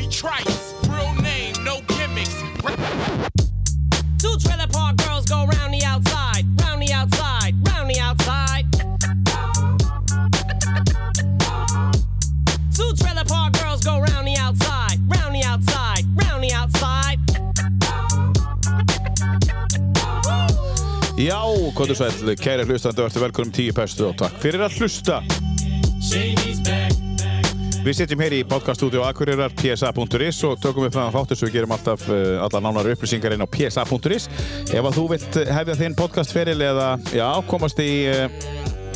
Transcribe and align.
be 0.00 0.08
trice. 0.08 0.74
Real 0.88 1.14
name, 1.20 1.52
no 1.62 1.80
gimmicks. 1.88 2.36
Two 4.18 4.34
trailer 4.38 4.68
park 4.68 4.96
girls 4.96 5.24
go 5.26 5.46
round 5.46 5.74
the 5.74 5.84
outside, 5.84 6.44
round 6.62 6.80
the 6.82 6.92
outside, 6.92 7.52
round 7.68 7.90
the 7.90 8.00
outside. 8.00 8.64
Two 12.76 12.90
trailer 13.00 13.24
park 13.24 13.52
girls 13.60 13.84
go 13.84 14.00
round 14.00 14.26
the 14.26 14.36
outside, 14.38 14.98
round 15.14 15.34
the 15.34 15.44
outside, 15.44 16.04
round 16.22 16.42
the 16.44 16.52
outside. 16.54 17.18
Já, 21.20 21.42
hvað 21.76 21.90
þú 21.90 21.94
sæll, 21.98 22.36
kæri 22.40 22.64
hlustandi 22.64 23.02
og 23.02 23.10
ertu 23.10 23.20
velkonum 23.20 23.52
tíu 23.52 23.76
pestu 23.76 24.08
og 24.08 24.16
takk 24.16 24.40
fyrir 24.40 24.64
að 24.64 24.80
hlusta. 24.80 25.20
Við 27.80 27.96
sitjum 27.96 28.20
hér 28.20 28.34
í 28.36 28.38
podcaststudio 28.44 29.06
Akureyrar 29.08 29.54
psa.is 29.56 30.38
og 30.44 30.58
tökum 30.60 30.84
við 30.84 30.98
fram 30.98 31.12
þáttur 31.14 31.38
sem 31.38 31.48
við 31.48 31.54
gerum 31.54 31.70
alltaf 31.72 32.02
uh, 32.12 32.36
alla 32.44 32.60
nánari 32.60 32.92
upplýsingar 32.92 33.32
inn 33.32 33.40
á 33.40 33.48
psa.is 33.48 34.26
Ef 34.68 34.84
að 34.84 34.98
þú 34.98 35.04
vilt 35.14 35.38
hefja 35.48 35.76
þinn 35.78 35.96
podcastferil 35.96 36.60
eða 36.60 36.90
já, 37.16 37.24
komast 37.48 37.80
í 37.80 38.04
uh, 38.12 38.26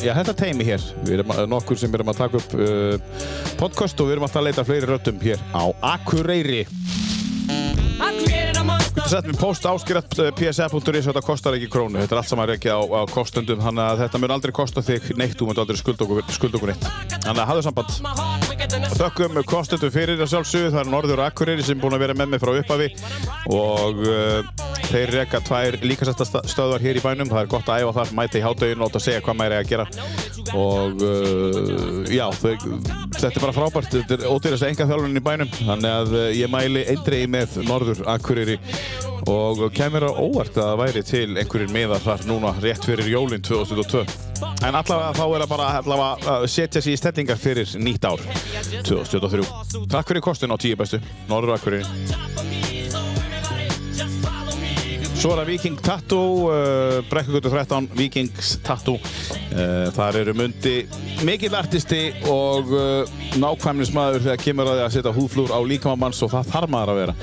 já, 0.05 0.13
þetta 0.19 0.35
teimi 0.37 0.67
hér. 0.69 0.85
Við 1.01 1.17
erum 1.17 1.33
nokkur 1.49 1.81
sem 1.81 1.97
erum 1.97 2.13
að 2.13 2.21
taka 2.21 2.43
upp 2.43 2.53
uh, 2.59 3.25
podcast 3.57 4.05
og 4.05 4.11
við 4.11 4.19
erum 4.19 4.27
alltaf 4.29 4.43
að 4.43 4.47
leita 4.51 4.67
fleiri 4.69 4.91
röttum 4.91 5.17
hér 5.25 5.41
á 5.49 5.65
Akureyri. 5.95 6.61
Þetta 8.95 9.09
sett 9.09 9.27
við 9.31 9.41
post 9.41 9.65
áskirat 9.65 10.13
psa.is 10.37 11.09
þetta 11.09 11.25
kostar 11.25 11.57
ekki 11.57 11.71
krónu. 11.73 12.03
Þetta 12.03 12.19
er 12.19 12.21
allt 12.21 12.29
saman 12.29 12.53
ekki 12.53 12.69
á, 12.69 12.79
á 12.85 13.01
kostundum 13.09 13.65
þannig 13.65 13.85
að 13.89 14.05
þetta 14.05 14.21
mun 14.21 14.37
aldrei 14.37 14.53
kosta 14.61 14.85
þig 14.85 15.15
neitt 15.17 15.37
þú 15.41 15.49
mun 15.49 15.65
aldrei 15.65 15.81
skulda 15.81 16.05
okkur, 16.05 16.25
skulda 16.37 16.61
okkur 16.61 16.75
neitt. 16.75 16.91
Þannig 17.25 17.41
að 17.41 17.47
hafðu 17.49 17.65
samband 17.69 18.44
Þökkum 18.75 19.37
kostendum 19.47 19.91
fyrir 19.93 20.19
að 20.19 20.31
sjálfsögðu, 20.33 20.71
það 20.73 20.81
er 20.81 20.89
Norður 20.91 21.21
Akureyri 21.25 21.63
sem 21.63 21.77
er 21.77 21.83
búin 21.83 21.95
að 21.95 22.01
vera 22.03 22.15
með 22.17 22.31
mig 22.33 22.41
frá 22.43 22.51
upphafi. 22.59 22.87
Og 23.55 24.01
uh, 24.03 24.65
þeir 24.89 25.13
reka 25.15 25.39
tvær 25.45 25.77
líkastastöðvar 25.85 26.83
hér 26.83 26.99
í 26.99 27.03
bænum, 27.03 27.31
það 27.31 27.41
er 27.41 27.51
gott 27.53 27.71
að 27.71 27.85
æfa 27.85 27.95
þar, 27.99 28.13
mæta 28.19 28.39
í 28.39 28.43
hátauðinu 28.43 28.83
og 28.83 28.89
láta 28.89 29.03
segja 29.05 29.23
hvað 29.23 29.39
maður 29.39 29.55
er 29.55 29.63
að 29.63 29.71
gera. 29.71 29.87
Og 30.55 31.05
uh, 31.07 32.03
já, 32.11 32.25
þau, 32.41 32.53
þetta 33.15 33.31
er 33.31 33.41
bara 33.45 33.57
frábært, 33.61 33.95
þetta 33.95 34.19
er 34.19 34.27
ódýrast 34.33 34.67
enga 34.67 34.89
þjálfunin 34.91 35.21
í 35.21 35.25
bænum, 35.29 35.55
þannig 35.61 35.97
að 36.01 36.15
uh, 36.19 36.27
ég 36.35 36.51
mæli 36.51 36.85
eindrei 36.91 37.23
með 37.31 37.59
Norður 37.69 38.05
Akureyri. 38.17 38.59
Og 39.31 39.63
kemur 39.73 40.05
á 40.05 40.11
óvart 40.11 40.59
að 40.61 40.75
væri 40.83 41.01
til 41.07 41.27
einhverjir 41.33 41.71
meðar 41.73 42.03
þar 42.03 42.27
núna 42.29 42.51
rétt 42.61 42.85
fyrir 42.85 43.07
jólinn 43.09 43.41
2022 43.41 44.03
en 44.63 44.75
allavega 44.75 45.13
þá 45.15 45.23
er 45.25 45.43
það 45.43 45.51
bara 45.87 46.09
að 46.35 46.45
setja 46.51 46.81
sér 46.83 46.95
í 46.95 46.99
stellingar 46.99 47.39
fyrir 47.39 47.75
nýtt 47.81 48.07
ár 48.07 48.21
2023 48.71 49.89
Takk 49.91 50.07
fyrir 50.09 50.23
kostun 50.25 50.53
á 50.53 50.57
tíu 50.57 50.77
bestu. 50.79 51.01
Norður 51.29 51.57
Akureyri 51.57 51.85
Svo 55.25 55.31
er 55.33 55.39
það 55.39 55.47
Viking 55.49 55.79
Tattoo 55.81 56.33
uh, 56.53 56.99
Brekkugötu 57.09 57.49
13 57.49 57.87
Vikings 57.97 58.51
Tattoo. 58.61 58.99
Uh, 59.49 59.87
Þar 59.95 60.19
eru 60.19 60.35
mundi 60.37 60.73
mikill 61.25 61.57
artisti 61.57 62.11
og 62.29 62.69
uh, 62.69 63.15
nákvæmnismæður 63.41 64.21
þegar 64.27 64.43
kemur 64.43 64.69
að 64.69 64.77
því 64.77 64.85
að 64.85 64.93
setja 64.99 65.15
húðflúr 65.15 65.55
á 65.57 65.59
líkamanns 65.65 66.21
og 66.21 66.29
það 66.35 66.53
þarf 66.53 66.73
maður 66.75 66.93
að 66.93 67.01
vera. 67.01 67.17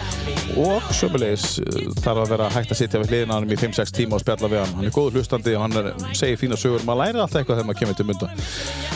Og 0.66 0.90
sömulegis 0.98 1.46
uh, 1.62 1.78
þarf 2.02 2.24
að 2.24 2.34
vera 2.34 2.52
hægt 2.56 2.74
að 2.74 2.82
sitja 2.82 3.04
við 3.04 3.14
hliðina 3.14 3.38
á 3.38 3.38
hann 3.38 3.54
í 3.54 3.62
5-6 3.62 3.94
tíma 4.00 4.18
og 4.18 4.26
spjalla 4.26 4.50
við 4.50 4.64
hann. 4.64 4.78
Hann 4.80 4.90
er 4.90 4.96
góður 4.98 5.20
hlustandi 5.20 5.54
og 5.54 5.68
hann 5.68 5.78
er, 5.84 5.92
segir 6.10 6.42
fína 6.42 6.58
sögur. 6.58 6.82
Maður 6.82 7.04
lærir 7.04 7.22
alltaf 7.22 7.44
eitthvað 7.44 7.60
þegar 7.60 7.70
maður 7.70 7.84
kemur 7.84 8.00
til 8.02 8.10
mynda 8.10 8.32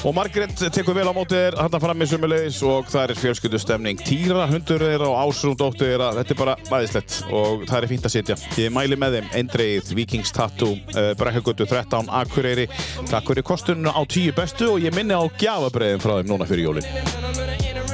og 0.07 0.15
Margrét 0.15 0.61
tekur 0.71 0.95
vel 0.95 1.09
á 1.11 1.15
mótið 1.17 1.41
þér 1.41 1.57
hann 1.59 1.81
fram 1.83 2.03
í 2.05 2.07
sömulegis 2.07 2.59
og 2.67 2.91
það 2.93 3.11
er 3.11 3.19
fjölskyldustemning. 3.19 4.03
Týra, 4.07 4.45
hundur 4.51 4.85
þeirra 4.85 5.09
og 5.11 5.17
Ásrún 5.25 5.57
dóttir 5.59 5.91
þeirra 5.91 6.13
þetta 6.21 6.35
er 6.35 6.39
bara 6.39 6.55
aðeinslegt 6.69 7.17
og 7.35 7.65
það 7.67 7.79
er 7.81 7.89
fínt 7.91 8.07
að 8.07 8.15
sitja. 8.15 8.37
Ég 8.61 8.75
mæli 8.75 8.96
með 9.01 9.19
þeim. 9.19 9.31
Eindreið 9.41 9.93
Vikings 9.99 10.35
Tattoo 10.37 10.75
uh, 10.75 11.13
Brekkagötu 11.19 11.69
13 11.69 12.13
Akureyri. 12.23 12.69
Takk 13.11 13.33
fyrir 13.33 13.47
kostununa 13.47 13.95
á 13.95 14.03
10 14.05 14.37
bestu 14.37 14.73
og 14.75 14.85
ég 14.85 14.95
minni 14.97 15.17
á 15.17 15.25
gjafabreiðin 15.39 16.03
frá 16.03 16.19
þeim 16.19 16.33
núna 16.33 16.49
fyrir 16.49 16.69
jólin 16.71 17.86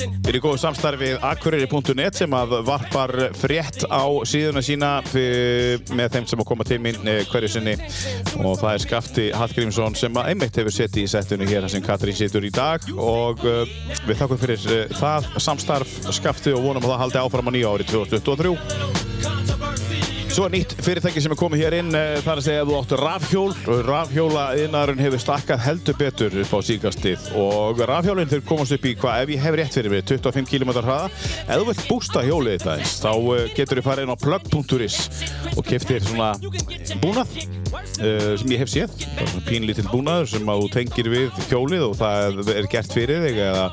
Við 0.00 0.30
erum 0.32 0.42
góðu 0.42 0.58
samstarfið 0.62 1.26
Akureyri.net 1.28 2.18
sem 2.18 2.34
að 2.34 2.56
varpar 2.66 3.12
frétt 3.38 3.84
á 3.86 4.04
síðuna 4.26 4.62
sína 4.64 4.90
með 5.12 6.16
þeim 6.16 6.26
sem 6.32 6.42
að 6.42 6.48
koma 6.50 6.66
til 6.66 6.80
mín 6.82 6.98
eh, 7.06 7.22
hverju 7.30 7.52
sinni. 7.54 7.76
Og 8.40 8.58
það 8.58 8.72
er 8.72 8.84
Skafti 8.86 9.28
Hallgrímsson 9.36 9.98
sem 9.98 10.18
að 10.18 10.32
einmitt 10.32 10.58
hefur 10.58 10.74
setið 10.74 11.04
í 11.04 11.12
settinu 11.14 11.50
hér 11.50 11.68
sem 11.70 11.84
Katrín 11.84 12.18
situr 12.18 12.46
í 12.46 12.52
dag. 12.54 12.90
Og 12.96 13.46
uh, 13.46 13.62
við 14.08 14.18
þakkum 14.18 14.42
fyrir 14.42 14.66
uh, 14.66 14.98
það 14.98 15.30
samstarf 15.38 15.96
Skafti 16.10 16.56
og 16.56 16.66
vonum 16.66 16.86
að 16.88 16.94
það 16.94 17.02
haldi 17.04 17.22
áfram 17.22 17.50
á 17.50 17.54
nýja 17.54 17.74
ári 17.74 17.90
2023 17.92 19.49
Svo 20.30 20.44
er 20.46 20.52
nýtt 20.54 20.76
fyrirtæki 20.78 21.18
sem 21.24 21.32
er 21.34 21.38
komið 21.38 21.60
hér 21.64 21.74
inn, 21.80 21.88
eh, 21.98 22.20
það 22.22 22.30
er 22.30 22.40
að 22.40 22.44
segja 22.46 22.62
að 22.62 22.68
þú 22.70 22.74
áttu 22.78 22.98
rafhjól 23.00 23.54
og 23.72 23.80
rafhjóla 23.88 24.44
innarinn 24.62 25.02
hefur 25.02 25.18
stakkað 25.18 25.64
heldur 25.64 25.96
betur 25.98 26.36
upp 26.44 26.52
á 26.54 26.58
síkastið 26.68 27.24
og 27.40 27.82
rafhjólinn 27.90 28.30
þeir 28.30 28.44
komast 28.46 28.76
upp 28.76 28.86
í 28.86 28.94
hvað, 28.94 29.24
ef 29.24 29.32
ég 29.34 29.42
hef 29.42 29.56
rétt 29.58 29.74
fyrir 29.74 29.90
mig, 29.90 30.04
25 30.06 30.46
km 30.46 30.70
hraða. 30.78 31.10
Ef 31.48 31.50
þú 31.50 31.66
vilt 31.66 31.82
bústa 31.88 32.22
hjólið 32.22 32.54
þetta 32.60 32.76
eins, 32.78 32.94
þá 33.02 33.10
eh, 33.10 33.50
getur 33.58 33.80
þú 33.80 33.86
farið 33.88 34.06
inn 34.06 34.14
á 34.14 34.22
plug.is 34.22 34.96
og 35.56 35.66
keftir 35.66 36.06
svona 36.06 36.30
búnað 37.02 37.34
uh, 37.34 38.36
sem 38.38 38.54
ég 38.54 38.62
hef 38.62 38.70
séð, 38.70 38.94
pínlítill 39.48 39.88
búnaður 39.90 40.30
sem 40.30 40.46
þú 40.46 40.70
tengir 40.70 41.10
við 41.10 41.42
hjólið 41.50 41.88
og 41.88 41.98
það 41.98 42.54
er 42.54 42.70
gert 42.70 42.94
fyrir 42.94 43.26
þig 43.26 43.42
eða 43.50 43.66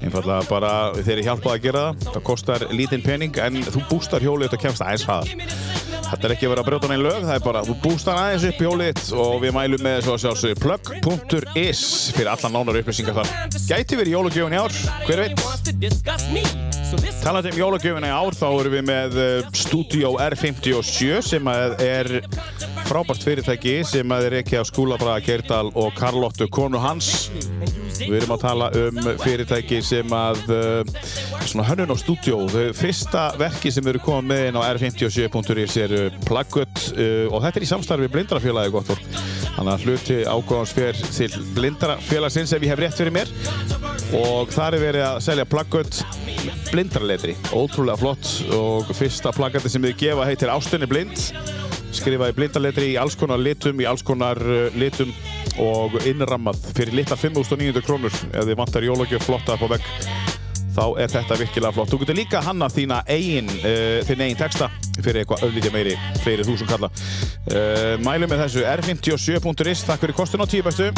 einfallega 0.00 0.42
bara 0.50 0.72
þeir 0.98 1.14
eru 1.16 1.26
hjálpað 1.28 1.56
að 1.56 1.64
gera 1.68 1.86
það, 1.86 2.12
það 2.14 2.26
kostar 2.30 2.66
lítinn 2.74 3.04
pening 3.04 3.42
en 3.42 3.60
þú 3.68 3.84
bústar 3.92 4.24
hjólið 4.24 4.56
og 4.56 4.64
kemst 4.64 4.84
aðeins 4.84 5.06
hraðar. 5.08 5.99
Þetta 6.10 6.26
er 6.26 6.34
ekki 6.34 6.48
vera 6.50 6.64
að 6.64 6.68
brjóta 6.70 6.88
neinn 6.90 7.04
lög, 7.04 7.20
það 7.22 7.36
er 7.36 7.44
bara 7.44 7.60
þú 7.66 7.74
bústar 7.84 8.18
aðeins 8.18 8.46
upp 8.48 8.62
hjólið 8.64 8.88
þitt 8.90 9.12
og 9.22 9.36
við 9.44 9.54
mælum 9.54 9.84
með 9.86 9.98
þessu 10.00 10.10
að 10.14 10.22
sjálfsögðu 10.24 10.56
plug.is 10.64 11.82
fyrir 12.16 12.32
allan 12.32 12.56
nánar 12.56 12.80
upplýsingar 12.80 13.20
þar. 13.20 13.30
Gæti 13.70 14.00
verið 14.00 14.16
jólagjöfun 14.16 14.56
í 14.56 14.60
ár, 14.60 14.72
hver 15.06 15.22
veit? 15.22 15.36
Talandi 17.22 17.52
um 17.52 17.60
jólagjöfuna 17.60 18.10
í 18.10 18.14
ár 18.14 18.34
þá 18.34 18.46
erum 18.48 18.74
við 18.74 18.84
með 18.88 19.18
uh, 19.20 19.50
Studio 19.54 20.16
R57 20.18 21.20
sem 21.22 21.50
er 21.52 22.10
frábært 22.88 23.22
fyrirtæki 23.22 23.76
sem 23.86 24.14
er 24.16 24.34
ekki 24.40 24.58
á 24.58 24.66
skúlabraga 24.66 25.22
Geirdal 25.22 25.68
og 25.78 25.92
Karlottu 25.94 26.48
konu 26.50 26.80
hans. 26.82 27.30
Við 28.00 28.16
erum 28.18 28.34
að 28.34 28.42
tala 28.42 28.70
um 28.80 28.98
fyrirtæki 29.22 29.78
sem 29.86 30.14
að 30.16 30.42
uh, 30.50 30.96
svona 31.44 31.68
hönnun 31.68 31.94
á 31.94 31.96
stúdjó. 32.00 32.40
Fyrsta 32.74 33.28
verki 33.38 33.70
sem 33.74 33.86
eru 33.92 34.02
komið 34.02 34.48
inn 34.48 34.58
á 34.58 34.62
r57.is 34.72 35.78
eru 35.84 35.99
Pluggut 36.26 36.86
uh, 36.94 37.26
og 37.30 37.42
þetta 37.44 37.60
er 37.60 37.66
í 37.66 37.70
samstarfi 37.70 38.06
við 38.06 38.14
Blindrafélagi 38.16 38.74
gott 38.74 38.90
fólk. 38.90 39.20
Þannig 39.56 39.72
að 39.72 39.84
hluti 39.86 40.18
ágóðans 40.24 40.74
fer 40.76 41.00
til 41.10 41.30
Blindrafélagsins 41.56 42.54
ef 42.56 42.64
ég 42.64 42.72
hef 42.72 42.82
rétt 42.82 42.98
fyrir 43.00 43.14
mér. 43.14 43.32
Og 44.16 44.50
þar 44.50 44.76
er 44.76 44.84
verið 44.84 45.06
að 45.06 45.20
selja 45.26 45.46
Pluggut 45.48 46.00
blindraletri. 46.70 47.36
Ótrúlega 47.52 48.00
flott. 48.00 48.32
Og 48.56 48.90
fyrsta 48.96 49.34
plaggati 49.36 49.70
sem 49.70 49.84
þið 49.84 49.98
gefa 50.04 50.28
heitir 50.28 50.52
Ástunni 50.52 50.88
blind. 50.90 51.18
Skrifaði 51.94 52.36
blindaletri 52.38 52.92
í 52.94 52.98
alls 53.00 53.18
konar 53.18 53.42
litum, 53.42 53.80
í 53.82 53.88
alls 53.90 54.06
konar 54.06 54.40
uh, 54.40 54.66
litum. 54.78 55.12
Og 55.60 55.98
innrammað 56.06 56.62
fyrir 56.76 56.94
litla 57.02 57.18
5.900 57.18 57.84
krónur 57.84 58.14
ef 58.30 58.44
þið 58.46 58.58
vantar 58.58 58.86
jólagjöf 58.86 59.26
flotta 59.26 59.58
upp 59.58 59.66
á 59.66 59.68
vegg 59.74 60.39
þá 60.80 61.02
er 61.02 61.12
þetta 61.12 61.38
virkilega 61.40 61.76
flott. 61.76 61.92
Þú 61.92 62.00
getur 62.02 62.18
líka 62.18 62.42
hanna 62.44 62.68
þína 62.72 63.02
eigin, 63.10 63.50
uh, 63.60 64.00
þinn 64.08 64.24
eigin 64.24 64.40
texta 64.40 64.70
fyrir 65.00 65.22
eitthvað 65.22 65.46
öllítið 65.48 65.74
meiri, 65.76 65.96
fleiri 66.24 66.46
þúsund 66.48 66.70
kalla. 66.70 66.90
Uh, 67.50 67.96
mælum 68.04 68.30
með 68.32 68.46
þessu 68.46 68.64
r57.is, 68.68 69.84
takk 69.88 70.04
fyrir 70.04 70.16
kostun 70.16 70.44
á 70.44 70.46
tíu 70.48 70.64
bestu. 70.64 70.90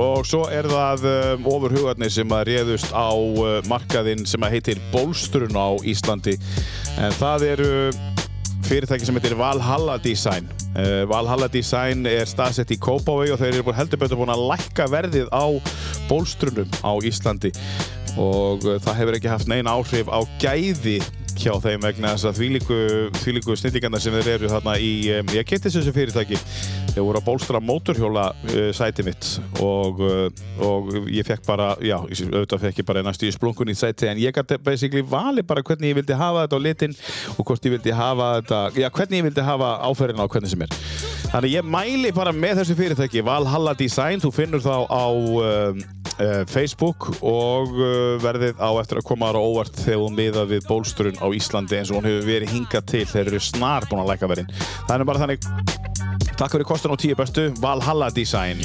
Og 0.00 0.24
svo 0.24 0.46
er 0.48 0.64
það 0.72 1.02
um, 1.08 1.48
ofurhugarnir 1.52 2.12
sem 2.12 2.30
að 2.32 2.46
réðust 2.48 2.94
á 2.96 3.12
markaðinn 3.68 4.24
sem 4.28 4.40
að 4.40 4.56
heitir 4.56 4.80
Bólstrun 4.92 5.52
á 5.52 5.76
Íslandi. 5.84 6.38
En 6.96 7.12
það 7.18 7.48
eru 7.50 7.72
fyrirtæki 8.72 9.04
sem 9.04 9.16
heitir 9.18 9.34
Valhalla 9.36 9.98
Design. 10.00 10.46
Uh, 10.72 11.04
Valhalla 11.08 11.48
Design 11.52 12.06
er 12.08 12.28
staðsett 12.28 12.70
í 12.72 12.78
Kópavögi 12.80 13.34
og 13.34 13.40
þeir 13.42 13.58
eru 13.58 13.74
heldur 13.76 14.00
betur 14.00 14.20
búin 14.20 14.32
að 14.32 14.46
lækka 14.48 14.86
verðið 14.88 15.28
á 15.28 15.44
bólstrunum 16.08 16.70
á 16.80 16.92
Íslandi. 17.04 17.52
Og 18.16 18.64
uh, 18.64 18.78
það 18.80 18.96
hefur 19.02 19.18
ekki 19.18 19.32
haft 19.32 19.50
neina 19.52 19.74
áhrif 19.76 20.08
á 20.08 20.24
gæði 20.40 21.02
hjá 21.36 21.52
þeim 21.60 21.84
vegna 21.84 22.14
þess 22.14 22.30
að 22.30 22.38
þvílíku, 22.38 22.78
þvílíku 23.20 23.56
snillingarna 23.60 24.00
sem 24.00 24.16
þeir 24.18 24.32
eru 24.38 24.52
þarna 24.52 24.78
í, 24.80 24.92
ég 25.10 25.48
kynntist 25.48 25.76
þessu 25.76 25.94
fyrirtæki 25.96 26.40
þeir 26.92 27.06
voru 27.06 27.20
að 27.22 27.26
bólstra 27.30 27.60
mótorhjóla 27.64 28.24
uh, 28.32 28.68
sæti 28.76 29.04
mitt 29.06 29.28
og, 29.64 30.02
uh, 30.04 30.42
og 30.66 30.90
ég 31.12 31.24
fekk 31.28 31.46
bara, 31.48 31.70
já, 31.80 31.96
ég- 32.12 32.28
auðvitað 32.32 32.66
fekk 32.66 32.82
ég 32.82 32.88
bara 32.90 33.04
næstu 33.06 33.28
í 33.28 33.32
splungun 33.34 33.72
í 33.72 33.76
sæti 33.78 34.10
en 34.10 34.20
ég 34.20 34.34
gæti 34.36 34.58
basically 34.62 35.02
vali 35.02 35.42
bara 35.46 35.64
hvernig 35.64 35.92
ég 35.94 35.98
vildi 36.02 36.18
hafa 36.20 36.44
þetta 36.46 36.60
á 36.60 36.66
litin 36.68 36.96
og 37.38 37.42
hvort 37.48 37.64
ég 37.68 37.76
vildi 37.78 37.96
hafa 37.96 38.28
þetta, 38.40 38.60
já, 38.84 38.90
hvernig 38.92 39.22
ég 39.22 39.28
vildi 39.30 39.46
hafa 39.48 39.72
áferðina 39.88 40.28
á 40.28 40.32
hvernig 40.32 40.52
sem 40.52 40.66
er. 40.66 40.76
Þannig 41.32 41.54
ég 41.56 41.64
mæli 41.72 42.10
bara 42.12 42.32
með 42.36 42.58
þessu 42.60 42.74
fyrirtæki, 42.76 43.22
Valhalla 43.24 43.72
Design, 43.78 44.20
þú 44.20 44.32
finnur 44.36 44.60
þá 44.60 44.74
á 44.84 45.04
uh, 45.08 45.82
Facebook 46.52 47.06
og 47.24 47.72
verðið 48.22 48.60
á 48.60 48.68
eftir 48.82 49.00
að 49.00 49.06
koma 49.08 49.30
ára 49.32 49.40
óvart 49.40 49.78
þegar 49.80 50.02
hún 50.04 50.18
miða 50.18 50.44
við 50.50 50.66
bólsturinn 50.68 51.16
á 51.18 51.26
Íslandi 51.34 51.78
eins 51.80 51.90
og 51.90 51.98
hún 52.02 52.10
hefur 52.10 52.28
verið 52.28 52.52
hingað 52.52 52.84
til. 52.92 53.02
Þeir 53.08 53.30
eru 53.32 53.40
snar 53.42 53.88
búin 53.88 54.04
að 54.04 54.12
læka 54.12 54.28
verðin. 54.30 54.52
Er 54.92 55.00
nú 55.00 55.08
bara 55.08 55.22
þannig 55.24 55.48
takk 56.38 56.56
fyrir 56.56 56.68
kostan 56.68 56.94
og 56.94 57.00
tíu 57.02 57.16
bestu 57.18 57.48
Valhalla 57.62 58.10
Design 58.14 58.62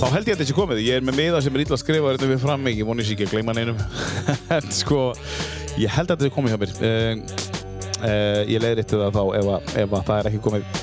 Þá 0.00 0.06
held 0.14 0.28
ég 0.30 0.32
að 0.32 0.38
þetta 0.38 0.44
sé 0.48 0.54
komið. 0.56 0.78
Ég 0.80 0.96
er 0.96 1.02
með 1.04 1.16
miða 1.18 1.40
sem 1.44 1.56
er 1.56 1.60
illa 1.60 1.76
að 1.76 1.80
skrifa 1.82 2.12
þetta 2.14 2.28
við 2.30 2.38
fram. 2.40 2.68
Ég 2.72 2.86
voni 2.88 3.04
sér 3.04 3.18
ekki 3.18 3.26
að 3.26 3.34
gleyma 3.34 3.54
neinum. 3.58 3.82
en 4.56 4.70
sko, 4.72 5.00
ég 5.76 5.92
held 5.92 6.08
að 6.08 6.14
þetta 6.14 6.24
sé 6.24 6.32
komið 6.32 6.54
hjá 6.54 6.60
mér. 6.62 6.72
Uh, 6.80 7.50
uh, 8.00 8.40
ég 8.48 8.64
leiðrétti 8.64 8.96
það 8.96 9.18
þá 9.18 9.20
ef, 9.36 9.50
að, 9.58 9.74
ef 9.84 9.98
að 9.98 10.06
það 10.08 10.22
er 10.22 10.30
ekki 10.30 10.40
komið. 10.48 10.80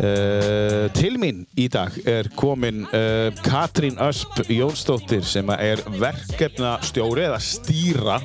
Uh, 0.00 0.86
til 0.96 1.18
mín 1.20 1.42
í 1.60 1.66
dag 1.68 1.92
er 2.08 2.30
komin 2.32 2.86
uh, 2.88 3.28
Katrín 3.44 3.98
Ösp 4.00 4.38
Jónsdóttir 4.48 5.26
sem 5.28 5.50
er 5.52 5.82
verkefnastjóri 6.00 7.26
eða 7.26 7.40
stýra 7.44 8.16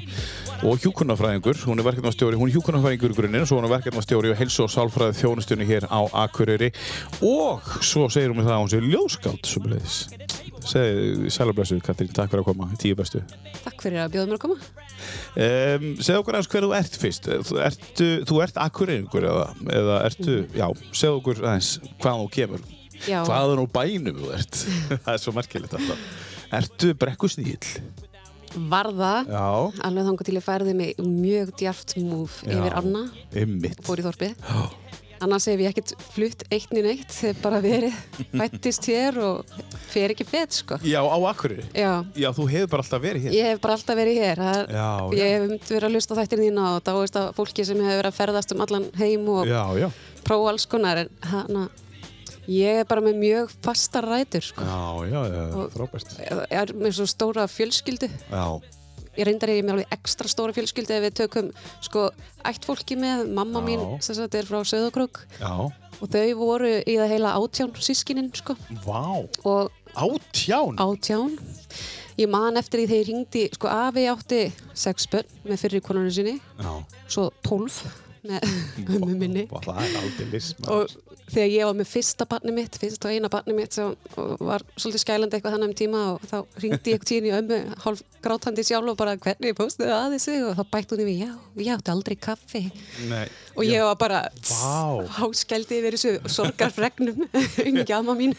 og 0.65 0.79
hjúkunnafræðingur, 0.81 1.59
hún 1.67 1.79
er 1.79 1.85
verkefnastjóri, 1.85 2.37
hún 2.39 2.49
er 2.49 2.55
hjúkunnafræðingur 2.55 3.11
í 3.13 3.15
grunninn 3.19 3.43
og 3.43 3.49
svo 3.49 3.59
hún 3.59 3.67
er 3.67 3.73
verkefnastjóri 3.75 4.31
og 4.33 4.39
helsu 4.39 4.63
og 4.63 4.71
sálfræði 4.73 5.17
þjónustunni 5.19 5.67
hér 5.69 5.85
á 5.85 6.01
Akureyri 6.23 6.71
og 7.21 7.67
svo 7.85 8.07
segir 8.09 8.31
hún 8.31 8.39
mig 8.39 8.47
það 8.47 8.55
að 8.55 8.63
hún 8.63 8.71
sé 8.73 8.79
ljóskátt 8.81 9.49
sumulegis. 9.49 9.97
Segðu 10.65 11.29
sælublessu 11.35 11.77
Katrín, 11.85 12.09
takk 12.15 12.31
fyrir 12.31 12.41
að 12.41 12.47
koma, 12.49 12.69
tíu 12.81 12.97
bestu. 12.97 13.21
Takk 13.59 13.85
fyrir 13.85 14.01
að 14.01 14.15
bjóða 14.15 14.31
mér 14.31 14.39
að 14.39 14.43
koma. 14.47 14.57
Um, 15.35 15.85
segðu 15.99 16.23
okkur 16.23 16.39
aðeins 16.39 16.51
hver 16.55 16.65
þú 16.65 16.73
ert 16.79 16.97
fyrst. 17.03 17.29
Þú 17.51 17.61
ert, 17.67 18.03
þú 18.31 18.41
ert 18.47 18.59
Akureyringur 18.65 19.29
eða, 19.29 19.45
eða 19.81 19.99
ertu, 20.07 20.39
já, 20.49 20.65
segðu 20.89 21.19
okkur 21.19 21.43
aðeins 21.43 21.71
hvaðan 21.99 22.25
þú 22.25 22.33
kemur. 22.39 22.65
Hvaðan 23.05 23.61
á 23.61 23.65
bænum 23.77 24.25
þú 24.25 24.33
ert. 24.39 24.65
það 25.05 25.13
er 25.13 25.23
svo 25.27 25.37
merkilegt 25.37 25.77
alltaf. 25.77 26.09
Ertu 26.55 26.95
brekkusnýll? 26.97 28.14
Varða, 28.55 29.13
Já. 29.27 29.45
alveg 29.83 30.07
þangar 30.09 30.27
til 30.29 30.37
ég 30.39 30.45
færði 30.45 30.75
mig 30.77 30.95
mjög 31.03 31.51
djarft 31.59 31.95
múf 32.03 32.41
yfir 32.47 32.75
Anna, 32.79 33.05
Einmitt. 33.35 33.81
fór 33.83 33.99
í 33.99 34.05
þorpið. 34.05 34.35
Annars 35.25 35.45
hef 35.47 35.61
ég 35.63 35.69
ekkert 35.71 35.93
flutt 36.11 36.41
eitt 36.51 36.73
niður 36.75 36.89
neitt, 36.91 37.13
hef 37.23 37.37
bara 37.41 37.61
verið 37.63 37.93
fættist 38.39 38.83
hér 38.91 39.15
og 39.23 39.53
fer 39.93 40.11
ekki 40.11 40.25
fett, 40.27 40.51
sko. 40.59 40.75
Já, 40.83 40.99
á 41.07 41.17
Akureyri. 41.31 41.63
Já, 41.71 41.93
Já, 42.19 42.27
þú 42.35 42.47
hefur 42.51 42.71
bara 42.73 42.83
alltaf 42.83 43.01
verið 43.05 43.23
hér. 43.29 43.37
ég 43.37 43.47
hef 43.53 43.61
bara 43.63 43.77
alltaf 43.79 43.95
verið 43.97 44.19
hér. 44.19 44.41
Það 44.43 44.59
er, 44.59 44.67
Já, 44.75 44.89
já. 44.91 45.21
ég 45.21 45.31
hef 45.31 45.71
verið 45.71 45.87
að 45.87 45.95
hlusta 45.95 46.13
á 46.15 46.19
þættir 46.19 46.43
þína 46.43 46.65
og 46.75 46.83
dáist 46.91 47.19
að 47.21 47.31
fólki 47.39 47.65
sem 47.71 47.79
hefur 47.79 48.01
verið 48.03 48.11
að 48.11 48.19
ferðast 48.19 48.53
um 48.57 48.65
allan 48.67 48.89
heim 48.99 49.29
og 49.37 49.47
Já, 49.49 49.63
já. 49.79 49.87
prófa 50.27 50.51
alls 50.51 50.67
konar. 50.75 51.01
En 51.05 51.09
hana, 51.31 51.65
ég 52.47 52.81
er 52.81 52.87
bara 52.89 53.01
með 53.01 53.19
mjög 53.21 53.53
fastar 53.65 54.05
rætur, 54.09 54.41
sko. 54.45 54.63
Já, 54.63 54.81
já, 55.09 55.21
já, 55.33 55.45
frábært. 55.75 56.15
Ég 56.21 56.57
er 56.61 56.73
með 56.77 56.97
svo 56.99 57.05
stóra 57.09 57.47
fjölskyldu. 57.51 58.09
Já. 58.31 58.45
ég 59.15 59.23
reyndar 59.29 59.47
ég 59.47 59.63
með 59.63 59.71
alveg 59.77 59.93
ekstra 59.95 60.27
stóra 60.27 60.51
fjölskyldu 60.51 60.91
ef 60.91 61.03
við 61.05 61.13
tökum 61.21 61.45
sko 61.79 62.09
ættfólki 62.43 62.97
með 62.99 63.29
mamma 63.31 63.61
Já. 63.61 63.65
mín 63.69 63.83
sem 64.03 64.17
sagt 64.17 64.35
er 64.35 64.43
frá 64.43 64.59
Söðokrók 64.67 65.21
Já. 65.39 65.53
og 65.71 66.09
þau 66.11 66.33
voru 66.35 66.67
í 66.83 66.97
það 66.99 67.13
heila 67.13 67.31
átján 67.39 67.71
sískinin 67.79 68.27
sko 68.35 68.57
Vá. 68.83 69.23
og 69.47 69.71
Átján? 69.95 70.75
átján 70.75 71.37
ég 72.19 72.27
man 72.27 72.59
eftir 72.59 72.81
því 72.83 72.87
þegar 72.91 72.99
ég 72.99 73.07
ringdi 73.07 73.45
sko 73.55 73.71
afi 73.71 74.03
átti 74.11 74.41
sex 74.75 75.07
börn 75.07 75.31
með 75.47 75.63
fyrir 75.63 75.85
konunni 75.87 76.11
sinni 76.11 76.35
Já. 76.59 76.73
svo 77.07 77.29
tólf 77.39 77.85
með 78.29 78.47
ömmu 78.99 79.17
minni. 79.19 79.45
Vá, 79.51 79.59
það 79.65 79.83
er 79.85 79.99
aldrei 80.01 80.41
og 80.75 80.95
þegar 81.31 81.49
ég 81.51 81.65
var 81.69 81.77
með 81.79 81.89
fyrsta 81.89 82.27
barni 82.29 82.53
mitt 82.53 82.77
fyrsta 82.79 83.09
og 83.09 83.15
eina 83.15 83.31
barni 83.33 83.55
mitt 83.57 83.75
sem 83.75 83.93
var 84.15 84.65
svolítið 84.77 85.01
skælandi 85.01 85.37
eitthvað 85.37 85.55
þannig 85.55 85.71
um 85.71 85.77
tíma 85.79 86.03
og 86.13 86.27
þá 86.29 86.61
ringdi 86.61 86.93
ég 86.93 87.07
tíðin 87.07 87.29
í 87.31 87.33
ömmu 87.39 87.59
hálf 87.85 88.03
grátandi 88.25 88.65
sjálf 88.65 88.91
og 88.93 88.97
bara 88.99 89.15
hvernig 89.21 89.55
postuðu 89.57 89.93
að 89.93 90.15
þessu 90.15 90.35
og 90.49 90.55
þá 90.57 90.63
bætti 90.73 90.95
hún 90.95 91.03
mig, 91.05 91.19
já, 91.21 91.31
ég 91.61 91.71
átti 91.75 91.93
aldrei 91.93 92.15
kaffi. 92.17 92.61
Nei. 93.09 93.25
og 93.55 93.63
ég 93.63 93.83
var 93.85 93.97
bara 93.99 94.21
Vá. 94.49 95.05
háskældi 95.19 95.77
yfir 95.79 95.95
þessu 95.97 96.13
sorgarfregnum 96.33 97.25
umgjama 97.69 98.15
mín. 98.17 98.33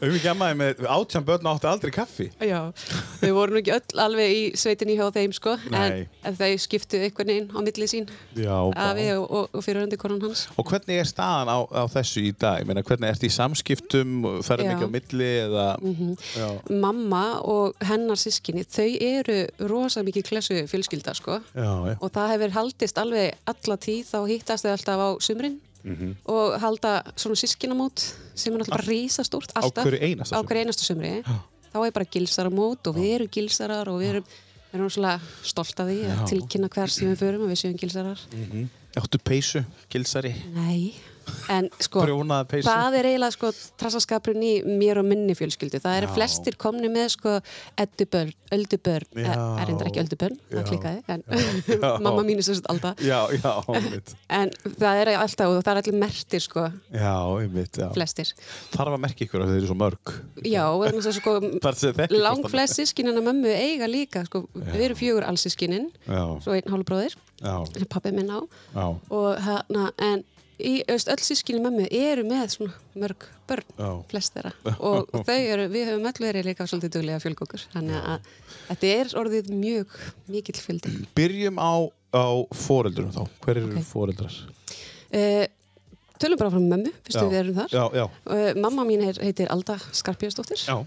Við 0.00 0.18
ekki 0.20 0.30
ammaði 0.32 0.58
með 0.60 0.82
átján 0.96 1.26
börn 1.26 1.48
átti 1.52 1.70
aldrei 1.70 1.94
kaffi. 1.94 2.28
já, 2.44 2.60
við 3.22 3.34
vorum 3.36 3.60
ekki 3.60 3.74
öll 3.78 4.04
alveg 4.04 4.36
í 4.36 4.42
sveitinni 4.60 4.98
hjá 5.00 5.08
þeim 5.16 5.34
sko 5.36 5.56
en, 5.72 6.04
en 6.24 6.38
þau 6.40 6.50
skiptu 6.60 7.00
einhvern 7.00 7.32
veginn 7.32 7.50
á 7.56 7.58
milli 7.64 7.88
sín. 7.90 8.10
Já, 8.36 8.56
afi 8.90 9.06
og, 9.16 9.24
og, 9.30 9.48
og 9.56 9.64
fyriröndi 9.64 9.96
konan 10.00 10.20
hans. 10.24 10.42
Og 10.58 10.66
hvernig 10.70 10.98
er 11.00 11.08
staðan 11.08 11.50
á, 11.50 11.58
á 11.70 11.82
þessu 11.92 12.22
í 12.28 12.32
dag? 12.38 12.66
Meina, 12.68 12.82
hvernig 12.86 13.08
ert 13.14 13.24
í 13.26 13.30
samskiptum, 13.32 14.20
ferðin 14.46 14.70
Já. 14.70 14.74
Ekki 14.76 14.88
á 14.88 14.94
milli 14.96 15.30
eða... 15.46 15.66
Já. 16.36 16.48
mamma 16.84 17.24
og 17.46 17.74
hennar 17.86 18.20
sískinni 18.20 18.66
þau 18.68 18.88
eru 19.10 19.38
rosa 19.70 20.04
mikið 20.06 20.28
klessu 20.30 20.60
fjölskylda 20.70 21.14
sko. 21.18 21.40
Já, 21.54 21.70
já. 21.90 21.96
og 22.00 22.12
það 22.14 22.32
hefur 22.36 22.54
haldist 22.58 23.00
alveg 23.02 23.34
alla 23.54 23.76
tíð. 23.80 24.04
Þá 24.10 24.18
hittast 24.30 24.66
þau 24.68 24.72
alltaf 24.76 25.04
á 25.06 25.08
sumrin 25.24 25.58
Mhm. 25.80 26.10
og 26.28 26.58
halda 26.60 26.90
svona 27.16 27.38
sískinamót 27.40 28.02
sem 28.36 28.52
er 28.52 28.58
náttúrulega 28.60 28.74
bara 28.74 28.84
rísastórt 28.84 29.54
Á 29.56 29.64
alltaf. 29.64 29.86
hverju 29.86 30.00
einasta 30.04 30.36
á 30.36 30.44
hverju 30.44 30.60
einasta 30.66 30.84
sumri. 30.84 31.12
Þá 31.72 31.78
er 31.86 31.92
bara 31.96 32.04
gilsaramót 32.04 32.84
og 32.90 32.96
við 32.98 33.14
erum 33.14 33.30
gilsarar 33.32 33.88
og 33.88 33.96
við 34.02 34.10
erum, 34.10 34.26
við 34.74 34.76
erum 34.76 34.90
svona 34.92 35.14
stolt 35.42 35.80
af 35.80 35.88
því 35.88 35.96
að 36.04 36.20
tilkynna 36.28 36.68
hver 36.68 36.92
sem 36.92 37.08
við 37.08 37.22
förum 37.22 37.46
og 37.46 37.48
við 37.54 37.60
séum 37.62 37.78
gilsarar 37.80 38.20
Áttu 38.98 39.18
peysu, 39.22 39.62
gilsari, 39.88 40.32
nei, 40.54 40.94
en 41.52 41.68
sko 41.82 42.04
það 42.04 42.96
er 42.98 43.08
eiginlega 43.10 43.34
sko 43.34 43.50
trassaskapurinn 43.80 44.44
í 44.44 44.52
mér 44.80 45.00
og 45.02 45.08
minni 45.08 45.36
fjölskyldu. 45.38 45.80
Það 45.82 45.98
eru 46.00 46.10
flestir 46.14 46.56
komni 46.60 46.90
með 46.92 47.08
sko 47.16 47.36
eddubörn, 47.80 48.32
öldubörn 48.54 49.20
Já. 49.20 49.32
er 49.32 49.68
reyndar 49.70 49.90
ekki 49.90 50.02
öldubörn, 50.02 50.38
það 50.50 50.68
klikkaði 50.70 51.20
mamma 52.04 52.24
mín 52.26 52.40
er 52.40 52.46
sett 52.46 52.68
alltaf 52.70 53.00
Já, 53.04 53.20
já. 53.34 53.52
En 54.40 54.52
það 54.78 55.02
er 55.02 55.12
alltaf, 55.16 55.52
og 55.54 55.62
það 55.64 55.72
er 55.72 55.82
allir 55.82 55.98
mertir 56.00 56.44
sko, 56.44 56.66
Já, 56.94 57.14
einmitt, 57.40 57.80
flestir. 57.94 58.32
Þarf 58.74 58.96
að 58.96 59.02
merkja 59.06 59.26
ykkur 59.26 59.44
að 59.44 59.52
þeir 59.52 59.60
eru 59.60 59.70
svo 59.70 59.78
mörg. 59.80 60.14
Já, 60.46 60.64
að 60.66 61.10
sko, 61.16 61.36
lang 62.26 62.50
flest 62.50 62.78
sískinina 62.80 63.24
mömmu 63.24 63.52
eiga 63.54 63.88
líka, 63.90 64.24
sko, 64.28 64.44
við 64.54 64.86
erum 64.88 65.00
fjögur 65.00 65.28
allsískinin, 65.28 65.88
annað. 66.08 66.26
svo 66.44 66.56
einn 66.56 66.74
hálfbróðir, 66.74 67.16
Já, 67.40 67.54
sem 67.72 67.88
pappi 67.90 68.12
minn 68.14 68.30
á, 68.32 68.40
og 68.80 69.30
hérna, 69.46 69.90
en 70.10 70.24
í, 70.60 70.72
öll 70.90 71.22
sískinni 71.24 71.60
mömmu 71.64 71.86
eru 71.94 72.24
með 72.28 72.54
svona 72.54 72.74
mörg 73.00 73.26
börn, 73.48 73.66
já. 73.78 73.90
flest 74.10 74.36
þeirra, 74.36 74.52
og 74.78 75.10
þau 75.26 75.36
eru, 75.36 75.66
við 75.72 75.88
höfum 75.90 76.08
öll 76.10 76.22
verið 76.24 76.48
líka 76.50 76.66
svolítið 76.70 76.94
duglega 76.96 77.22
fjölgókur, 77.22 77.64
þannig 77.72 77.96
að 78.00 78.28
þetta 78.68 78.92
er 78.98 79.14
orðið 79.22 79.50
mjög 79.54 79.96
mikill 80.30 80.58
fjöldi. 80.60 80.92
Byrjum 81.18 81.58
á, 81.58 81.72
á 82.14 82.26
foreldrum 82.66 83.10
þá. 83.16 83.22
Hver 83.44 83.62
eru 83.62 83.70
Ok. 83.70 83.74
okay. 83.74 83.88
foreldrar? 83.90 84.38
Uh, 85.10 85.44
tölum 86.22 86.40
bara 86.40 86.54
frá 86.54 86.62
mömmu, 86.62 86.94
fyrstu 87.06 87.26
Já. 87.26 87.30
við 87.32 87.40
erum 87.42 87.58
þar. 87.58 87.74
Já, 87.74 87.84
já. 87.98 88.06
Uh, 88.30 88.48
mamma 88.60 88.86
mín 88.86 89.04
er, 89.08 89.20
heitir 89.24 89.50
Alda 89.50 89.80
Skarpjöðsdóttir. 89.90 90.64
Já. 90.68 90.80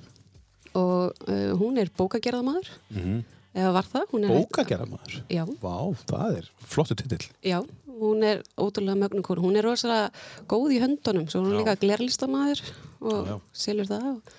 og 0.73 1.13
uh, 1.29 1.51
hún 1.59 1.77
er 1.77 1.91
bókagerðamaður 1.93 2.71
Mm 2.89 3.21
eða 3.53 3.71
var 3.75 3.87
það 3.89 4.15
er, 4.17 4.31
Bókagerðamaður. 4.33 5.17
já, 5.29 5.43
Vá, 5.61 5.75
það 6.09 6.37
er 6.39 6.47
flottu 6.73 6.95
titill. 6.97 7.27
já, 7.45 7.59
hún 8.03 8.23
er 8.27 8.43
ótrúlega 8.59 8.99
mögnum 8.99 9.25
konu, 9.25 9.45
hún 9.45 9.59
er 9.59 9.67
rosalega 9.67 10.11
góð 10.49 10.75
í 10.77 10.81
höndunum, 10.83 11.27
svo 11.31 11.43
hún 11.43 11.53
er 11.53 11.61
líka 11.61 11.77
glerlistamaður 11.81 12.63
og 13.01 13.19
Já, 13.27 13.33
já. 13.33 13.37
selur 13.65 13.89
það 13.91 14.09
og, 14.11 14.33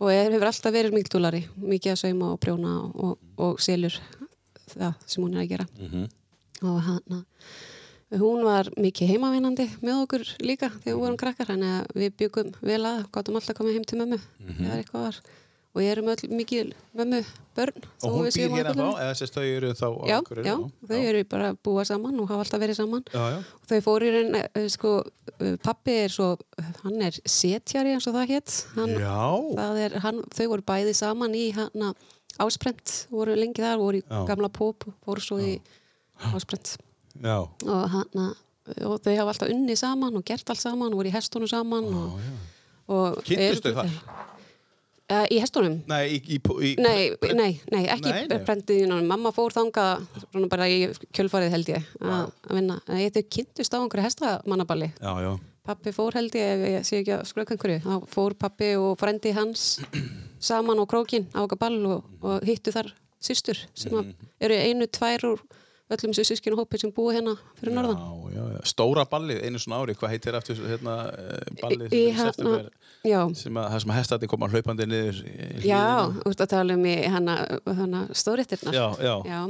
og 0.00 0.12
er, 0.12 0.30
hefur 0.34 0.50
alltaf 0.50 0.76
verið 0.76 0.96
mikil 0.96 1.14
túlari 1.16 1.44
mikið 1.56 1.94
að 1.94 2.02
sauma 2.02 2.32
og 2.34 2.42
prjóna 2.42 2.74
og, 2.86 3.16
og, 3.36 3.62
selur 3.62 3.96
það 4.72 4.92
sem 5.06 5.24
hún 5.24 5.36
er 5.36 5.44
að 5.44 5.50
gera. 5.54 5.66
Mm 5.78 5.88
-hmm. 5.92 6.06
og 6.68 6.80
hana 6.82 7.24
hún 8.14 8.44
var 8.46 8.68
mikið 8.78 9.08
heimavinnandi 9.10 9.66
með 9.82 10.04
okkur 10.04 10.24
líka 10.38 10.70
þegar 10.70 10.94
við 10.94 11.00
vorum 11.00 11.16
krakkar 11.16 11.48
þannig 11.50 11.72
að 11.74 11.86
við 11.94 12.12
byggum 12.20 12.52
vel 12.62 12.82
að, 12.86 13.00
gáttum 13.10 13.38
alltaf 13.38 13.54
að 13.54 13.58
koma 13.58 13.74
heim 13.74 13.84
til 13.84 13.98
mömmu 13.98 14.18
þegar 14.60 14.78
eitthvað 14.78 15.06
var 15.08 15.20
og 15.76 15.82
ég 15.84 15.90
erum 15.92 16.06
öll 16.08 16.22
mikið 16.32 16.70
mömmu 16.96 17.18
börn. 17.56 17.82
Og 18.00 18.14
hún 18.14 18.28
býr 18.32 18.52
hérna 18.54 18.72
þá, 18.72 18.86
eða 19.04 19.10
þess 19.12 19.26
að 19.26 19.34
þau 19.36 19.44
eru 19.56 19.70
þá 19.76 19.86
já, 20.08 20.16
já, 20.46 20.54
þau 20.88 20.96
eru 21.10 21.20
bara 21.28 21.50
að 21.52 21.58
búa 21.68 21.84
saman 21.88 22.20
og 22.22 22.30
hafa 22.32 22.46
alltaf 22.46 22.62
verið 22.62 22.78
saman. 22.80 23.04
Já, 23.12 23.24
já. 23.34 23.38
og 23.60 23.68
þau 23.70 23.80
fóru 23.84 24.08
í 24.08 24.14
raun, 24.16 24.38
eh, 24.40 24.66
sko 24.72 24.92
eh, 25.36 25.56
pappi 25.62 25.98
er 26.06 26.14
svo, 26.16 26.30
hann 26.82 27.04
er 27.04 27.20
setjari 27.28 27.92
eins 27.96 28.08
og 28.08 28.16
það 28.16 28.32
hétt 28.32 28.56
er, 29.84 29.98
þau 30.40 30.46
voru 30.54 30.66
bæði 30.72 30.96
saman 30.96 31.36
í 31.36 31.44
hann 31.56 31.92
ásprent, 32.40 32.96
voru 33.12 33.36
lengi 33.36 33.64
þar 33.64 33.78
voru 33.80 34.00
í 34.00 34.04
gamla 34.28 34.48
pop, 34.52 34.84
voru 35.06 35.24
svo 35.24 35.38
í 35.40 35.58
ásprent. 36.32 36.76
Já. 37.20 37.38
og 37.44 37.86
hann 37.92 38.34
og 38.82 38.96
þau 39.04 39.12
hafa 39.14 39.30
alltaf 39.30 39.52
unni 39.52 39.76
saman 39.78 40.16
og 40.18 40.24
gert 40.26 40.48
allt 40.50 40.60
saman 40.60 40.90
og 40.92 40.98
voru 41.00 41.08
í 41.08 41.14
hestunum 41.14 41.48
saman 41.48 41.86
og, 41.86 42.16
og 42.90 43.20
Kynntust 43.24 43.68
eru- 43.68 43.76
þau 43.76 43.84
þar? 43.84 44.34
Uh, 45.06 45.22
í 45.30 45.36
hestunum? 45.38 45.76
Nei, 45.86 46.16
í, 46.16 46.20
í, 46.34 46.38
í 46.42 46.70
Nei, 46.82 47.12
nei, 47.38 47.52
nei, 47.70 47.84
ekki 47.94 48.40
brendiðinunum. 48.42 49.06
Mamma 49.06 49.30
fór 49.34 49.54
svona 49.54 50.48
bara 50.50 50.66
í 50.66 50.80
kjölfarið 51.14 51.52
held 51.54 51.70
ég 51.70 51.92
að 52.02 52.32
vinna. 52.50 52.80
En 52.90 53.04
Ég 53.04 53.14
þau 53.14 53.22
kynntust 53.36 53.76
á 53.76 53.78
einhverju 53.78 54.06
hestamannaballi. 54.08 54.90
Já, 54.98 55.12
já, 55.22 55.30
Pappi 55.66 55.90
fór 55.94 56.14
held 56.18 56.34
ég, 56.38 56.50
ef 56.56 56.72
ég 56.72 56.84
sé 56.86 56.98
ekki 57.04 57.14
að 57.16 57.22
skröka 57.30 57.54
einhverju. 57.54 57.78
Þá 57.86 58.10
fór 58.10 58.34
pappi 58.38 58.72
og 58.78 58.98
frendi 58.98 59.30
hans 59.34 59.68
saman 60.48 60.82
á 60.82 60.84
krókin 60.90 61.26
á 61.34 61.42
okkar 61.42 61.62
ball 61.62 61.78
og, 61.90 62.10
og 62.26 62.46
hittu 62.46 62.74
þar 62.74 62.90
systur 63.22 63.62
sem 63.78 63.94
mm. 63.94 64.12
eru 64.42 64.58
einu, 64.58 64.90
tvær 64.90 65.30
úr 65.30 65.46
öllum 65.94 66.12
þessu 66.16 66.24
sískinu 66.32 66.56
hópi 66.58 66.80
sem 66.82 66.90
búi 66.94 67.14
hérna 67.14 67.36
fyrir 67.60 67.76
norðan. 67.76 68.00
já, 68.00 68.34
já, 68.36 68.44
já. 68.56 68.60
Stóra 68.72 69.04
ballið, 69.06 69.42
einu 69.46 69.60
svona 69.62 69.78
ári, 69.84 69.94
hvað 69.94 70.12
heitir 70.16 70.34
aftur 70.38 70.58
hérna, 70.66 70.96
eh, 71.14 71.54
ballið 71.62 71.94
Í 71.94 72.02
hérna, 72.16 72.54
já, 73.06 73.20
sem 73.38 73.54
að, 73.60 73.68
það 73.74 73.80
sem 73.84 73.94
að 73.94 73.98
hestandi 74.00 74.30
koma 74.32 74.48
hlaupandi 74.50 74.88
niður 74.90 75.22
já, 75.62 75.84
út 76.26 76.42
að 76.42 76.50
tala 76.56 76.74
um 76.74 76.84
í 76.90 76.96
hana, 77.06 77.36
hana 77.66 78.04
stóðréttirnar. 78.12 78.74
já, 78.74 78.86
já, 78.98 79.14
Já, 79.30 79.40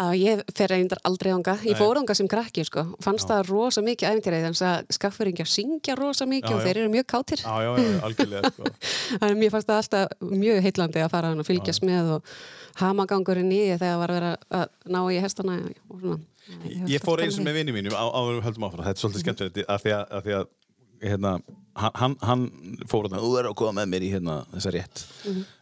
að 0.00 0.12
ég 0.20 0.40
fer 0.56 0.70
reyndar 0.72 1.00
aldrei 1.04 1.30
ánga. 1.34 1.54
Ég 1.68 1.76
fór 1.78 1.98
ánga 2.00 2.14
sem 2.16 2.28
krakki, 2.30 2.64
sko. 2.64 2.86
og 2.96 3.02
Fannst 3.04 3.28
það 3.28 3.50
rosa 3.50 3.82
mikið 3.84 4.08
æfintýrið, 4.14 4.46
þannig 4.46 4.62
að 4.70 4.94
skaffurringjar 4.96 5.50
syngja 5.50 5.96
rosa 5.98 6.26
mikið 6.30 6.50
Já, 6.50 6.56
og 6.56 6.62
já. 6.62 6.64
þeir 6.68 6.80
eru 6.82 6.92
mjög 6.94 7.06
kátir. 7.12 7.42
já, 7.44 7.56
já, 7.66 7.70
já, 7.84 8.00
algjörlega 8.08 8.52
sko. 8.54 8.72
Þannig 9.20 9.34
að 9.34 9.42
mér 9.42 9.54
fannst 9.54 9.70
það 9.70 9.82
alltaf 9.82 10.26
mjög 10.40 10.62
heitlandi 10.66 11.04
að 11.04 11.12
fara 11.14 11.32
hann 11.34 11.44
og 11.44 11.48
fylgjast 11.50 11.84
með 11.86 12.10
og 12.16 12.34
hamagangurinn 12.80 13.52
í 13.52 13.60
því 13.66 13.78
þegar 13.82 14.00
var 14.00 14.14
verið 14.16 14.48
að 14.60 14.66
ná 14.94 15.00
í 15.10 15.20
hestana 15.24 15.56
og 15.90 16.00
svona. 16.00 16.20
Ég 16.90 17.04
fór 17.04 17.20
eins 17.22 17.36
og 17.38 17.44
með 17.46 17.60
vinni 17.60 17.74
mínum 17.76 17.94
á, 17.94 18.04
áður 18.08 18.32
en 18.32 18.40
við 18.40 18.46
höldum 18.48 18.66
áfram, 18.70 18.84
þetta 18.86 18.96
er 18.96 19.02
svolítið 19.04 19.24
skemmtilegt 19.26 19.60
af 19.70 19.84
því 19.84 19.92
að, 19.94 20.04
af 20.18 20.24
því 20.24 20.36
að 20.38 20.46
hérna, 21.10 21.32
hann, 21.96 22.14
hann, 22.24 22.44
fór 22.90 23.06
að 23.08 23.16
þú 23.22 23.30
er 23.40 23.48
að 23.50 23.54
koma 23.60 23.72
með 23.80 23.88
mér 23.92 24.04
í 24.06 24.10
hérna, 24.12 24.36
þessa 24.54 24.72
rétt. 24.74 25.02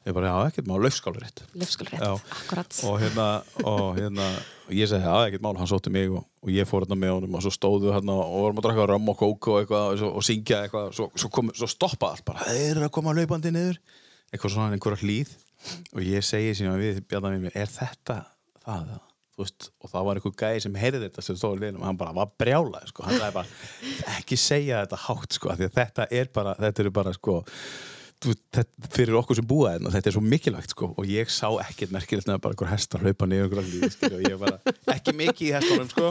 Ég 0.09 0.15
bara, 0.17 0.31
já, 0.33 0.51
ekkert 0.51 0.69
mál, 0.71 0.79
laufskálu 0.85 1.21
rétt 1.23 1.43
Löfskál 1.59 1.89
rétt, 1.91 2.03
Já. 2.05 2.13
akkurat. 2.37 2.79
og 2.89 2.97
hérna, 3.03 3.27
og 3.65 3.99
hérna 3.99 4.29
og 4.69 4.73
ég 4.77 4.89
segi, 4.91 5.05
já, 5.05 5.17
ekkert 5.29 5.45
mál, 5.47 5.57
hann 5.61 5.71
sótti 5.71 5.93
mig 5.95 6.11
og, 6.13 6.25
og 6.45 6.53
ég 6.55 6.69
fór 6.69 6.85
hérna 6.87 6.99
með 7.01 7.15
honum 7.17 7.37
og 7.39 7.45
svo 7.47 7.53
stóðu 7.55 7.93
hérna 7.97 8.17
og 8.21 8.39
vorum 8.45 8.61
að 8.63 8.69
draka 8.69 8.87
ram 8.93 9.09
og 9.13 9.19
kók 9.21 9.51
og 9.53 9.61
eitthvað 9.63 9.91
og, 9.95 9.99
svo- 10.03 10.13
og 10.21 10.27
syngja 10.29 10.63
eitthvað, 10.67 10.89
svo, 10.99 11.11
svo, 11.17 11.31
kom, 11.35 11.53
svo 11.57 11.69
stoppa 11.71 12.13
allt 12.15 12.25
bara, 12.29 12.47
þeir 12.49 12.71
eru 12.77 12.87
að 12.89 12.95
koma 12.99 13.15
laupandi 13.17 13.53
niður. 13.55 13.79
Eitthvað 14.33 14.55
svona 14.57 14.77
einhverja 14.77 15.03
hlýð. 15.05 15.37
Og 15.97 16.03
ég 16.07 16.23
segi 16.23 16.53
síðan 16.55 16.79
við 16.79 17.01
bjarnar 17.11 17.33
við 17.35 17.47
mér, 17.49 17.57
er 17.65 17.71
þetta 17.73 18.19
það? 18.65 18.91
Þú 18.93 19.08
veist, 19.45 19.69
og 19.83 19.93
það 19.93 20.09
var 20.09 20.21
einhver 20.21 20.39
gæði 20.43 20.65
sem 20.65 20.81
heyrði 20.83 21.05
þetta 21.07 21.27
sem 21.27 21.39
stóði 21.39 21.65
liðnum, 21.65 21.85
hann 21.87 22.01
bara 22.01 22.17
var 22.17 22.33
brjálað 22.41 22.89
sko. 22.91 23.05
hann 23.07 23.21
sagði 23.21 23.37
bara, 23.37 23.61
ekki 24.17 24.41
segja 24.41 24.83
þetta 24.85 25.05
hátt 25.05 25.39
sko, 25.39 25.53
að 25.53 25.69
þetta 25.69 26.09
er 26.21 26.33
bara, 26.35 26.57
þetta 26.59 26.85
eru 26.85 26.93
bara 26.99 27.15
sko, 27.17 27.39
þetta, 28.25 28.65
fyrir 28.95 29.17
okkur 29.19 29.39
sem 29.39 29.47
búa 29.49 29.75
hérna, 29.75 29.93
þetta 29.95 30.11
er 30.11 30.17
svo 30.17 30.23
mikilvægt 30.25 30.75
sko, 30.75 30.91
og 30.99 31.07
ég 31.11 31.31
sá 31.31 31.47
ekkert 31.63 31.95
merkilegt 31.95 32.27
nefnir 32.27 32.43
bara 32.43 32.57
einhver 32.57 32.73
hestar 32.73 33.05
hlaupa 33.05 33.29
niður 33.31 33.63
lífi, 33.63 33.93
skilju, 33.95 34.19
og 34.19 34.27
ég 34.27 34.41
bara 34.43 34.75
ekki 34.95 35.15
mikið 35.19 35.47
í 35.47 35.53
hestunum 35.55 35.93
sko. 35.93 36.11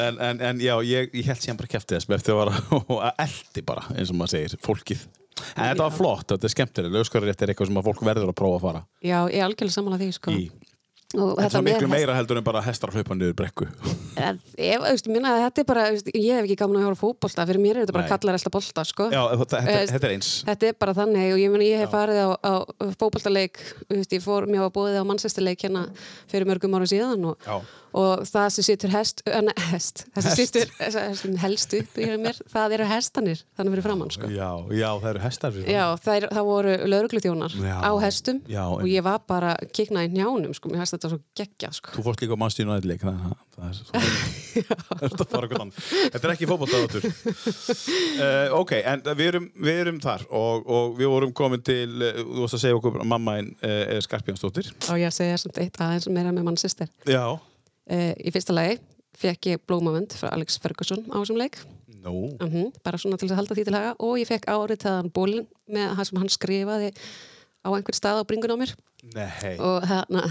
En, 0.00 0.18
en, 0.18 0.42
en 0.50 0.62
já, 0.62 0.74
ég, 0.86 1.14
ég 1.14 1.30
held 1.30 1.42
síðan 1.42 1.60
bara 1.60 1.70
kæftið 1.76 1.98
þess 1.98 2.10
með 2.10 2.18
eftir 2.18 2.34
að 2.34 2.42
vara 2.42 2.64
og 2.80 2.96
að 2.98 3.24
eldi 3.26 3.64
bara 3.66 3.86
eins 3.94 4.10
og 4.10 4.18
maður 4.18 4.34
segir, 4.36 4.56
fólkið. 4.66 5.06
En 5.54 5.70
þetta 5.70 5.86
var 5.86 5.94
flott, 5.94 6.26
þetta 6.32 6.48
er 6.48 6.54
skemmtilega, 6.56 6.94
lögskarætt 6.98 7.44
er 7.44 7.52
eitthvað 7.52 7.70
sem 7.70 7.78
að 7.80 7.86
fólk 7.86 8.02
verður 8.10 8.32
að 8.32 8.36
prófa 8.40 8.58
að 8.58 8.66
fara. 8.66 8.82
Já, 9.00 9.18
ég 9.30 9.38
er 9.38 9.46
algjörlega 9.46 9.76
samanlega 9.76 10.02
því, 10.02 10.16
sko. 10.18 10.34
í. 10.34 10.50
Og 10.50 10.69
Þetta 11.10 11.58
er 11.58 11.64
miklu 11.66 11.88
hest- 11.88 11.90
meira 11.90 12.14
heldur 12.14 12.38
en 12.38 12.44
bara 12.46 12.60
hestar 12.62 12.92
að 12.92 13.00
hlaupa 13.00 13.16
niður 13.18 13.34
brekku 13.40 13.66
En 14.26 14.38
Ef, 14.54 14.82
veist, 14.84 15.08
minna, 15.10 15.32
þetta 15.48 15.62
er 15.62 15.66
bara, 15.66 15.86
veist, 15.90 16.10
ég 16.14 16.36
hef 16.38 16.46
ekki 16.46 16.56
gaman 16.60 16.78
að 16.78 16.86
hóra 16.86 16.98
fótbolta, 17.00 17.46
fyrir 17.48 17.62
mér 17.64 17.80
er 17.80 17.84
þetta 17.86 17.96
bara 17.96 18.06
Nei. 18.06 18.12
kallar 18.12 18.38
elsta 18.38 18.52
bolta, 18.54 18.84
sko. 18.86 19.08
Já, 19.10 19.20
þetta, 19.40 19.62
þetta, 19.90 20.00
er 20.06 20.14
eins 20.14 20.30
Þetta 20.46 20.68
er 20.70 20.78
bara 20.84 20.94
þannig 21.00 21.32
og 21.34 21.40
ég 21.42 21.50
meni 21.54 21.70
ég 21.72 21.82
hef 21.82 21.90
farið 21.94 22.20
á, 22.22 22.28
á 22.38 22.54
veist, 23.90 24.14
ég 24.14 24.22
fór 24.22 24.46
mjög 24.50 24.70
á 24.70 24.74
bóðið 24.76 25.00
á 25.02 25.04
mannsestarleik 25.10 25.64
hérna 25.66 25.86
fyrir 26.30 26.46
mörgum 26.46 26.78
ára 26.78 26.86
síðan 26.90 27.26
og, 27.32 27.42
Já. 27.42 27.58
Og 27.96 28.24
það 28.28 28.48
sem 28.54 28.66
situr 28.66 28.94
hest, 28.94 29.22
en, 29.30 29.50
hest. 29.70 30.04
Það 30.14 30.28
sem 30.28 31.14
sem 31.20 31.36
helst 31.42 31.76
upp 31.80 32.00
í 32.00 32.08
mér, 32.20 32.40
það 32.50 32.76
eru 32.78 32.88
hestanir, 32.90 33.44
þannig 33.58 33.76
fyrir 33.76 33.86
framann, 33.88 34.14
sko. 34.14 34.30
Já, 34.30 34.50
já, 34.76 34.88
það 35.02 35.10
eru 35.12 35.24
hestar 35.24 35.60
Já, 35.60 35.84
það, 36.04 36.14
er, 36.16 36.28
það 36.38 36.50
voru 36.50 36.76
lauruglutjónar 36.94 37.58
á 37.60 37.92
hestum 38.04 38.42
Já, 38.50 38.64
og 38.70 38.88
ég 38.90 39.06
var 39.06 39.22
bara 39.28 39.54
kiknað 39.74 40.10
í 40.10 40.14
njánum, 40.18 40.56
sko, 40.56 40.72
mér 40.72 40.84
hefst 40.84 40.98
þetta 40.98 41.12
svo 41.14 41.22
geggja, 41.38 41.72
sko. 41.76 41.94
Þú 41.98 42.06
fórst 42.08 42.24
líka 42.24 42.38
á 42.38 42.42
mannstíðinu 42.44 42.76
aðeins 43.60 43.82
er 43.92 44.00
Þetta 46.10 46.22
er 46.24 46.32
ekki 46.34 46.48
fótbolltaðatur 46.48 47.06
uh, 47.06 48.56
Ok, 48.60 48.74
en 48.78 49.04
við 49.12 49.26
erum, 49.26 49.48
við 49.60 49.82
erum 49.84 50.00
þar 50.02 50.24
og, 50.28 50.66
og 50.70 50.96
við 50.98 51.12
vorum 51.12 51.34
komin 51.36 51.64
til 51.64 51.88
uh, 52.00 52.22
þú 52.22 52.44
varst 52.44 52.58
að 52.58 52.64
segja 52.64 52.80
okkur 52.80 53.00
að 53.04 53.12
mamma 53.12 53.36
einn 53.40 53.52
uh, 53.60 53.76
er 53.96 54.04
Skarpjánsdóttir 54.06 54.72
Og 54.88 55.00
ég 55.02 55.14
segja 55.14 55.38
samt 55.40 55.60
eitt 55.62 55.80
aðeins 55.80 56.10
meira 56.12 56.34
með 56.34 56.50
mannsestar. 56.50 56.90
Já 57.08 57.38
Uh, 57.88 58.12
í 58.20 58.32
fyrsta 58.34 58.54
lagi 58.56 58.78
fekk 59.20 59.50
ég 59.52 59.62
blómavönd 59.68 60.14
frá 60.16 60.30
Alex 60.34 60.58
Ferguson 60.62 61.04
á 61.10 61.16
þessum 61.20 61.40
leik. 61.40 61.60
Nú, 62.00 62.32
Mm 62.40 62.70
bara 62.84 62.96
svona 63.00 63.18
til 63.20 63.28
að 63.28 63.40
halda 63.40 63.56
því 63.56 63.64
til 63.66 63.76
haga. 63.76 63.96
Og 64.00 64.18
ég 64.20 64.28
fekk 64.28 64.48
áritaðan 64.48 65.10
bólin 65.12 65.48
með 65.68 65.96
það 65.98 66.06
sem 66.08 66.20
hann 66.22 66.32
skrifaði 66.32 66.92
á 67.60 67.68
einhver 67.76 67.96
stað 67.96 68.22
á 68.24 68.28
bringun 68.28 68.54
á 68.56 68.60
mér. 68.60 68.72
Nei. 69.14 69.56
Og 69.60 69.84
hérna 69.88 70.24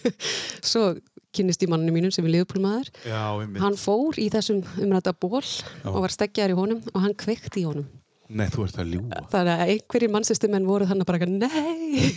svo 0.70 0.94
kynnist 1.34 1.62
ég 1.62 1.70
manninu 1.70 1.94
mínum 1.94 2.12
sem 2.14 2.26
er 2.26 2.32
liðpólmaður 2.34 2.90
Já, 3.06 3.22
hann 3.62 3.78
fór 3.78 4.18
í 4.18 4.26
þessum 4.32 4.64
umræta 4.82 5.14
ból 5.14 5.42
og 5.42 6.00
var 6.02 6.14
steggjar 6.14 6.50
í 6.50 6.58
honum 6.58 6.82
og 6.90 7.04
hann 7.04 7.14
kveikti 7.18 7.62
í 7.62 7.68
honum. 7.68 7.86
Nei, 8.30 8.46
þú 8.50 8.64
ert 8.66 8.76
að 8.78 8.92
ljúa 8.94 9.20
þannig 9.32 9.52
að 9.56 9.72
einhverjir 9.74 10.12
mannsistumenn 10.14 10.66
voru 10.68 10.86
þannig 10.86 11.06
bara 11.08 11.18
eitthvað, 11.18 11.38
nei! 11.42 12.10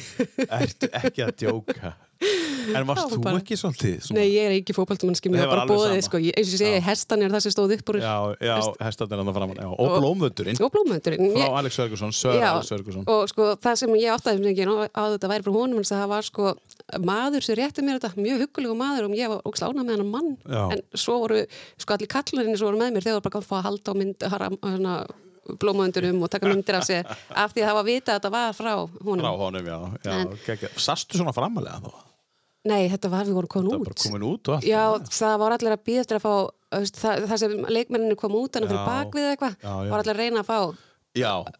Ertu 0.46 0.89
ekki 1.00 1.24
að 1.25 1.32
djóka 1.42 1.94
En 2.74 2.86
varst 2.88 3.01
Það 3.03 3.10
var 3.10 3.17
þú 3.17 3.24
bara- 3.24 3.39
ekki 3.43 3.55
svolítið 3.60 3.96
svona? 4.08 4.17
nei, 4.20 4.27
ég 4.34 4.43
er 4.48 4.53
ekki 4.58 4.74
fótboltamannski, 4.77 5.29
mér 5.34 5.39
Það 5.43 5.50
var 5.50 5.58
bara 5.58 5.70
bóðið 5.74 6.01
sko, 6.08 6.17
ég, 6.24 6.34
eins 6.38 6.48
og 6.48 6.53
ég 6.53 6.62
segi, 6.63 6.82
hestan 6.88 7.24
er 7.24 7.29
það 7.34 7.41
sem 7.46 7.51
stóð 7.55 7.74
upp 7.77 7.89
úr 7.93 7.98
Já, 8.03 8.15
já, 8.39 8.55
hestarnir 8.88 9.17
hann 9.24 9.34
framan 9.34 9.58
já. 9.58 9.67
Og 9.74 9.88
blómvöldurinn 10.00 10.62
og 10.63 10.72
blómvöndurinn 10.75 11.32
Frá 11.34 11.43
Ég- 11.43 11.58
Alex 11.60 11.75
Ferguson, 11.82 12.12
Sör 12.13 12.38
Já, 12.39 12.51
Alex 12.53 12.70
Ferguson 12.70 13.03
og 13.08 13.27
sko 13.29 13.50
það 13.55 13.75
sem 13.84 13.89
ég 14.00 14.13
áttaði 14.15 14.38
sem 14.38 14.50
ekki 14.53 14.67
á 14.93 15.03
þetta 15.13 15.32
væri 15.34 15.43
frá 15.43 15.53
honum 15.58 15.77
en 15.77 15.89
það 15.91 16.08
var 16.13 16.22
sko 16.24 16.53
maður 17.00 17.41
sem 17.43 17.55
rétti 17.60 17.82
mér 17.84 18.00
þetta, 18.00 18.13
mjög 18.15 18.46
huggulegu 18.48 18.75
maður 18.77 19.10
og 19.10 19.15
ég 19.17 19.29
var 19.29 19.41
ógst 19.48 19.63
ánað 19.65 19.84
með 19.88 19.93
hennar 19.98 20.10
mann 20.13 20.38
Já. 20.46 20.63
en 20.74 20.82
svo 20.93 21.20
voru, 21.24 21.46
sko 21.77 21.93
allir 21.98 22.08
kallarinn 22.08 22.58
svo 22.58 22.70
voru 22.72 22.77
með 22.82 22.93
mér 22.98 23.03
þegar 23.08 23.20
voru 23.20 23.29
bara 23.29 23.39
að 23.41 23.48
fá 23.50 23.55
að 23.60 23.67
halda 23.70 23.91
á 23.91 23.96
mynd 23.98 24.27
hara, 24.29 24.50
hana, 24.63 24.96
blómaðundurum 25.60 26.22
og 26.24 26.29
taka 26.32 26.48
myndir 26.48 26.77
af 26.79 26.86
sér 26.88 27.03
af 27.36 27.51
því 27.53 27.63
að 27.63 27.67
það 27.67 27.77
var 27.79 27.84
vita 27.88 28.13
að 28.13 28.20
þetta 28.20 28.32
var 28.32 28.53
frá 28.55 28.74
honum 29.03 29.24
Frá 29.25 29.34
honum, 29.41 29.65
já, 29.67 29.79
já 30.05 30.12
En- 30.22 30.38
geggja. 30.46 30.70
Sastu 30.79 31.17
svona 31.20 31.34
framalega 31.36 31.82
þá? 31.84 31.91
Nei, 32.63 32.88
þetta 32.88 33.10
var 33.12 33.25
við 33.27 33.36
vorum 33.36 33.51
komin 33.51 33.72
Það 33.74 33.79
út 33.79 33.88
er 33.88 33.93
bara 33.93 34.03
komin 34.08 34.25
út 34.29 34.48
og 34.50 34.53
allt 34.55 34.67
Já, 34.70 34.84
það 35.20 35.34
var 35.41 35.51
allir 35.58 35.74
að 35.75 35.82
býða 35.89 36.03
eftir 36.05 36.20
að 36.20 36.24
fá 36.24 36.36
það, 37.01 37.25
það 37.27 37.38
sem 37.43 37.55
leikmenninu 37.75 38.15
kom 38.22 38.38
út 38.39 38.55
en 38.55 38.67
fyrir 38.70 38.79
Já. 38.79 38.88
bakvið 38.88 39.27
eitthvað, 39.34 39.58
var 39.91 40.00
allir 40.00 40.13
að 40.13 40.22
reyna 40.24 40.43
að 40.43 40.50
fá 40.53 40.60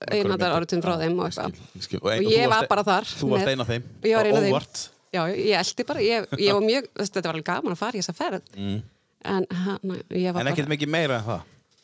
Einhundar 0.10 0.56
áratugum 0.56 0.82
frá 0.82 0.96
þeim 0.98 1.20
og 1.20 1.28
eitthvað. 1.30 2.00
Og 2.02 2.08
ein- 2.10 2.24
ég 2.26 2.48
var 2.50 2.64
varst- 2.64 2.70
bara 2.72 2.84
þar 2.88 3.04
Þú 3.06 3.28
varst 3.30 3.44
með- 3.46 3.52
ein 3.52 3.60
af 3.62 3.68
þeim? 3.70 3.84
Ég 4.04 4.16
var 4.18 4.26
ein 4.26 4.36
af 4.36 4.44
þeim. 4.44 4.54
Óvart? 4.56 4.90
Já, 5.14 5.22
ég 5.30 5.60
eldi 5.60 5.84
bara, 5.86 6.00
ég, 6.02 6.28
ég 6.42 6.54
var 6.54 6.62
mjög, 6.66 6.88
þetta 6.98 7.22
var 7.28 7.34
alveg 7.36 7.46
gaman 7.46 7.74
að 7.76 7.78
fara 7.78 7.92
í 7.94 8.02
þessa 8.02 8.16
ferð. 8.18 8.42
En 9.26 9.46
hann, 9.52 9.80
var 9.84 9.98
Mm. 10.10 10.40
En 10.40 10.48
ekkert 10.48 10.68
mikið 10.74 10.90
meira 10.90 11.20
en 11.20 11.24
það 11.28 11.42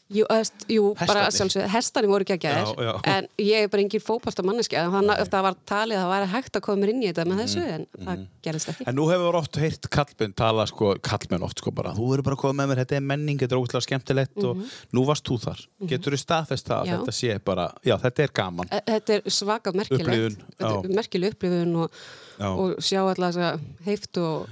Jú, 0.10 0.24
öst, 0.34 0.64
jú 0.66 0.96
bara 0.98 1.28
Hestarnir? 1.28 1.36
sjálfsög, 1.38 1.66
hestani 1.70 2.08
voru 2.10 2.26
ekki 2.26 2.34
að 2.34 2.42
Já, 2.42 2.64
já. 2.82 2.94
gæðir 2.98 3.10
en 3.14 3.28
ég 3.46 3.62
er 3.62 3.68
bara 3.70 3.84
engin 3.84 4.02
fótbolta 4.02 4.42
manneski 4.42 4.74
þannig 4.80 5.20
að 5.22 5.30
það 5.30 5.44
var 5.46 5.58
talið 5.70 5.98
að 6.00 6.02
það 6.02 6.14
væri 6.16 6.30
hægt 6.32 6.56
að 6.58 6.64
koma 6.66 6.82
mér 6.82 6.90
inn 6.96 7.04
í 7.04 7.10
þetta 7.12 7.26
með 7.30 7.42
þessu, 7.44 7.66
en 7.76 7.84
það 8.08 8.24
gerðist 8.48 8.72
ekki 8.74 8.80
Mm. 8.80 8.90
En 8.90 8.96
nú 8.98 9.06
hefur 9.12 9.38
oft 9.38 9.60
heyrt 9.62 9.90
kallmenn 9.94 10.34
tala 10.34 10.66
sko, 10.66 10.96
kallmenn 11.06 11.44
oft 11.46 11.60
sko 11.62 11.70
bara, 11.72 11.94
þú 11.94 12.08
verður 12.10 12.24
bara 12.26 12.36
að 12.36 12.42
koma 12.42 12.58
með 12.64 12.72
mér 12.74 12.82
þetta 12.82 12.96
er 12.98 13.06
menning, 13.12 13.38
þetta 13.38 13.54
er 13.54 13.62
ógæslega 13.62 13.86
skemmtilegt 13.86 14.44
og 14.50 14.58
nú 14.98 15.06
varst 15.06 15.30
þú 15.30 15.38
þar, 15.46 15.62
getur 15.94 16.18
þú 16.18 16.22
staðfest 16.26 16.66
það 16.66 16.80
að 16.80 16.86
Mhm. 16.86 16.90
Já. 16.90 16.98
þetta 16.98 17.14
sé 17.20 17.40
bara, 17.46 17.68
já 17.86 17.96
þetta 18.02 18.24
er 18.24 18.32
gaman 18.34 18.68
E- 18.72 18.82
Þetta 18.90 19.14
er 19.14 19.22
svaka 19.30 19.72
merkilegt 19.72 20.10
er 20.10 20.34
já. 20.58 20.90
merkileg 20.90 21.34
upplifun 21.38 21.76
og, 21.84 21.92
Já. 22.40 22.48
og 22.50 22.78
sjá 22.82 23.00
alltaf 23.06 23.60
heift 23.86 24.18
og, 24.18 24.48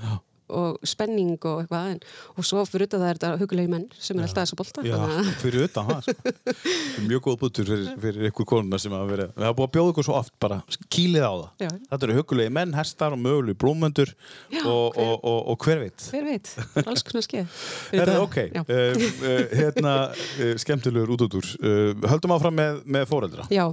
og 0.49 0.77
spenning 0.87 1.33
og 1.45 1.63
eitthvað 1.63 1.87
en, 1.93 1.99
og 2.37 2.45
svo 2.47 2.61
fyrir 2.69 2.87
þetta 2.87 2.99
það 3.01 3.09
er 3.13 3.17
þetta 3.19 3.41
hugulegi 3.41 3.71
menn 3.73 3.85
sem 3.99 4.17
er 4.21 4.27
alltaf 4.27 4.45
þessa 4.45 4.57
bolta 4.61 4.83
Já, 4.87 4.95
að- 4.97 5.31
fyrir 5.41 5.65
utan 5.67 5.89
það 5.89 6.01
sko. 6.07 6.15
Þetta 6.27 7.01
er 7.01 7.07
mjög 7.09 7.21
góð 7.27 7.37
bútur 7.41 7.67
fyrir, 7.71 7.89
fyrir 8.05 8.29
ykkur 8.31 8.47
konuna 8.53 8.79
sem 8.81 8.93
hafa 8.95 9.09
verið, 9.11 9.33
við 9.37 9.47
hafa 9.47 9.57
búið 9.59 9.67
að 9.67 9.73
bjóða 9.77 9.93
ykkur 9.93 10.07
svo 10.07 10.15
oft 10.21 10.33
bara, 10.43 10.59
kýlið 10.95 11.25
á 11.27 11.33
það. 11.33 11.49
Já. 11.65 11.69
þetta 11.91 12.07
eru 12.07 12.17
hugulegi 12.21 12.53
menn, 12.57 12.73
hestar 12.77 13.15
og 13.17 13.21
möguleg 13.25 13.59
blómöndur 13.61 14.13
Já, 14.53 14.63
og, 14.63 14.95
hver- 14.95 15.03
og, 15.03 15.27
og, 15.27 15.39
og 15.53 15.67
hver 15.67 15.83
veit? 15.83 16.07
Hver 16.13 16.25
veit, 16.31 16.53
það 16.55 16.81
er 16.83 16.89
alls 16.93 17.05
konar 17.07 17.27
skeið. 17.27 17.61
Herðu, 17.97 18.17
ok, 18.23 18.37
Já. 18.55 18.63
uh, 18.63 19.05
uh, 19.27 19.45
hérna 19.61 19.93
uh, 20.15 20.55
skemmtilegur 20.63 21.15
útútur 21.17 21.47
uh, 21.59 21.93
höldum 22.13 22.35
áfram 22.37 22.55
með, 22.61 22.81
með 22.97 23.07
foreldra. 23.11 23.47
Já. 23.53 23.67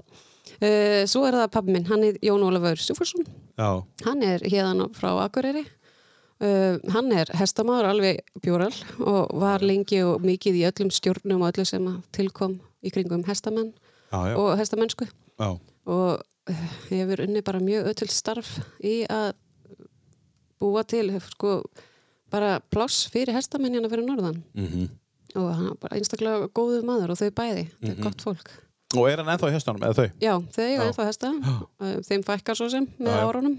Svo 1.10 1.24
er 1.26 1.34
það 1.34 1.48
pabbi 1.52 1.72
minn, 1.74 1.86
hann 1.88 2.04
er 2.06 2.18
Jón 2.24 2.42
Ólafur 2.46 2.78
Stjúfursson 2.78 3.24
Já, 3.58 3.82
hann 4.06 4.20
er 4.24 4.44
hérðan 4.46 4.84
frá 4.96 5.08
Akureyri 5.24 5.64
uh, 6.44 6.76
hann 6.94 7.12
er 7.16 7.30
hestamaður 7.38 7.90
alveg 7.92 8.20
bjóral 8.44 8.72
og 9.00 9.32
var 9.40 9.64
lengi 9.64 10.02
og 10.06 10.24
mikið 10.24 10.60
í 10.60 10.66
öllum 10.68 10.92
stjórnum 10.94 11.44
og 11.44 11.52
öllu 11.54 11.66
sem 11.68 11.88
tilkom 12.16 12.58
í 12.84 12.92
kringum 12.94 13.24
hestamenn 13.28 13.72
já, 14.12 14.18
já, 14.30 14.36
og 14.38 14.52
hestamennsku. 14.60 15.08
Já. 15.40 15.48
og 15.90 16.22
eh, 16.48 16.66
hefur 16.90 17.24
unni 17.24 17.42
bara 17.42 17.60
mjög 17.60 17.88
öll 17.90 18.12
starf 18.12 18.58
í 18.84 19.02
að 19.10 19.32
búa 20.62 20.84
til 20.86 21.10
sko 21.32 21.56
bara 22.32 22.58
pláss 22.72 23.08
fyrir 23.12 23.34
hestamennjana 23.36 23.90
fyrir 23.90 24.06
norðan. 24.06 24.42
Mhm. 24.54 24.92
og 25.34 25.48
hann 25.50 25.66
er 25.72 25.78
bara 25.82 25.96
einstaklega 25.96 26.48
góðu 26.54 26.84
maður 26.86 27.10
og 27.10 27.18
þau 27.18 27.30
bæði, 27.34 27.64
þetta 27.80 27.90
er 27.96 28.04
gott 28.04 28.22
fólk. 28.22 28.50
Og 28.94 29.08
er 29.10 29.18
hann 29.18 29.32
ennþá 29.32 29.48
í 29.50 29.54
hestunum, 29.56 29.82
eða 29.82 29.96
þau? 29.98 30.10
Já, 30.22 30.34
þau 30.54 30.68
Já. 30.70 30.82
ennþá 30.84 31.06
hesta. 31.08 31.30
Uh, 31.80 31.96
þeim 32.08 32.22
fækkar 32.22 32.58
svo 32.58 32.68
sem 32.70 32.86
með 33.02 33.16
árunum 33.18 33.56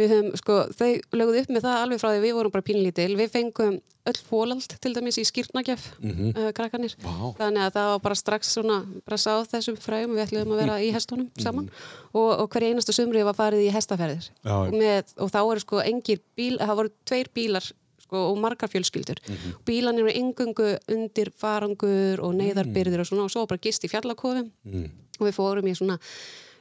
við 0.00 0.12
höfum, 0.14 0.28
sko, 0.40 0.56
þau 0.76 0.90
lögðu 1.20 1.40
upp 1.44 1.50
með 1.54 1.64
það 1.66 1.78
alveg 1.84 2.00
frá 2.02 2.10
því 2.14 2.20
við 2.24 2.34
vorum 2.38 2.52
bara 2.54 2.66
pínlítil 2.66 3.16
við 3.18 3.30
fengum 3.34 3.80
öll 4.10 4.20
fólald 4.30 4.66
til 4.80 4.92
dæmis 4.96 5.18
í 5.20 5.24
skýrtnagjaf 5.28 5.82
mm 6.00 6.52
krakkanir 6.56 6.94
Mhm. 6.96 7.04
Vá. 7.04 7.34
þannig 7.38 7.62
að 7.66 7.74
það 7.76 7.88
var 7.92 7.98
bara 8.06 8.14
strax 8.16 8.54
svona 8.56 8.78
bara 9.06 9.16
sá 9.20 9.32
þessum 9.44 9.76
frægum, 9.76 10.14
við 10.16 10.24
ætlum 10.26 10.54
að 10.54 10.60
vera 10.64 10.78
í 10.80 10.88
hestunum 10.94 11.28
saman 11.38 11.68
og, 12.14 12.30
og 12.40 12.48
hverja 12.50 12.70
einasta 12.72 12.92
sumri 12.96 13.22
var 13.22 13.34
farið 13.34 13.68
í 13.68 13.70
hestaferðir 13.74 14.30
Mhm. 14.30 14.48
Já, 14.48 14.56
já. 14.64 14.72
með, 14.80 15.04
og 15.18 15.30
þá 15.30 15.40
eru 15.52 15.60
sko 15.60 15.82
engir 15.84 16.18
bíl 16.36 16.58
það 16.58 16.76
voru 16.80 16.90
tveir 17.06 17.28
bílar 17.34 17.72
sko, 18.00 18.16
og 18.32 18.38
margar 18.42 18.68
fjölskyldur 18.72 19.18
Mhm. 19.28 19.54
bílanir 19.66 20.08
eru 20.08 20.18
engungu 20.18 20.78
undir 20.88 21.30
farangur 21.30 22.18
og 22.24 22.34
neyðarbyrðir 22.34 23.00
og 23.00 23.06
svona 23.06 23.24
og 23.24 23.30
svo 23.30 23.46
bara 23.46 23.58
gist 23.62 23.84
í 23.84 23.88
fjallakofum 23.92 24.50
Mm. 24.66 24.90
og 25.20 25.26
við 25.28 25.34
fórum 25.36 25.68
í 25.68 25.76
svona 25.76 25.94
uh, 25.94 26.00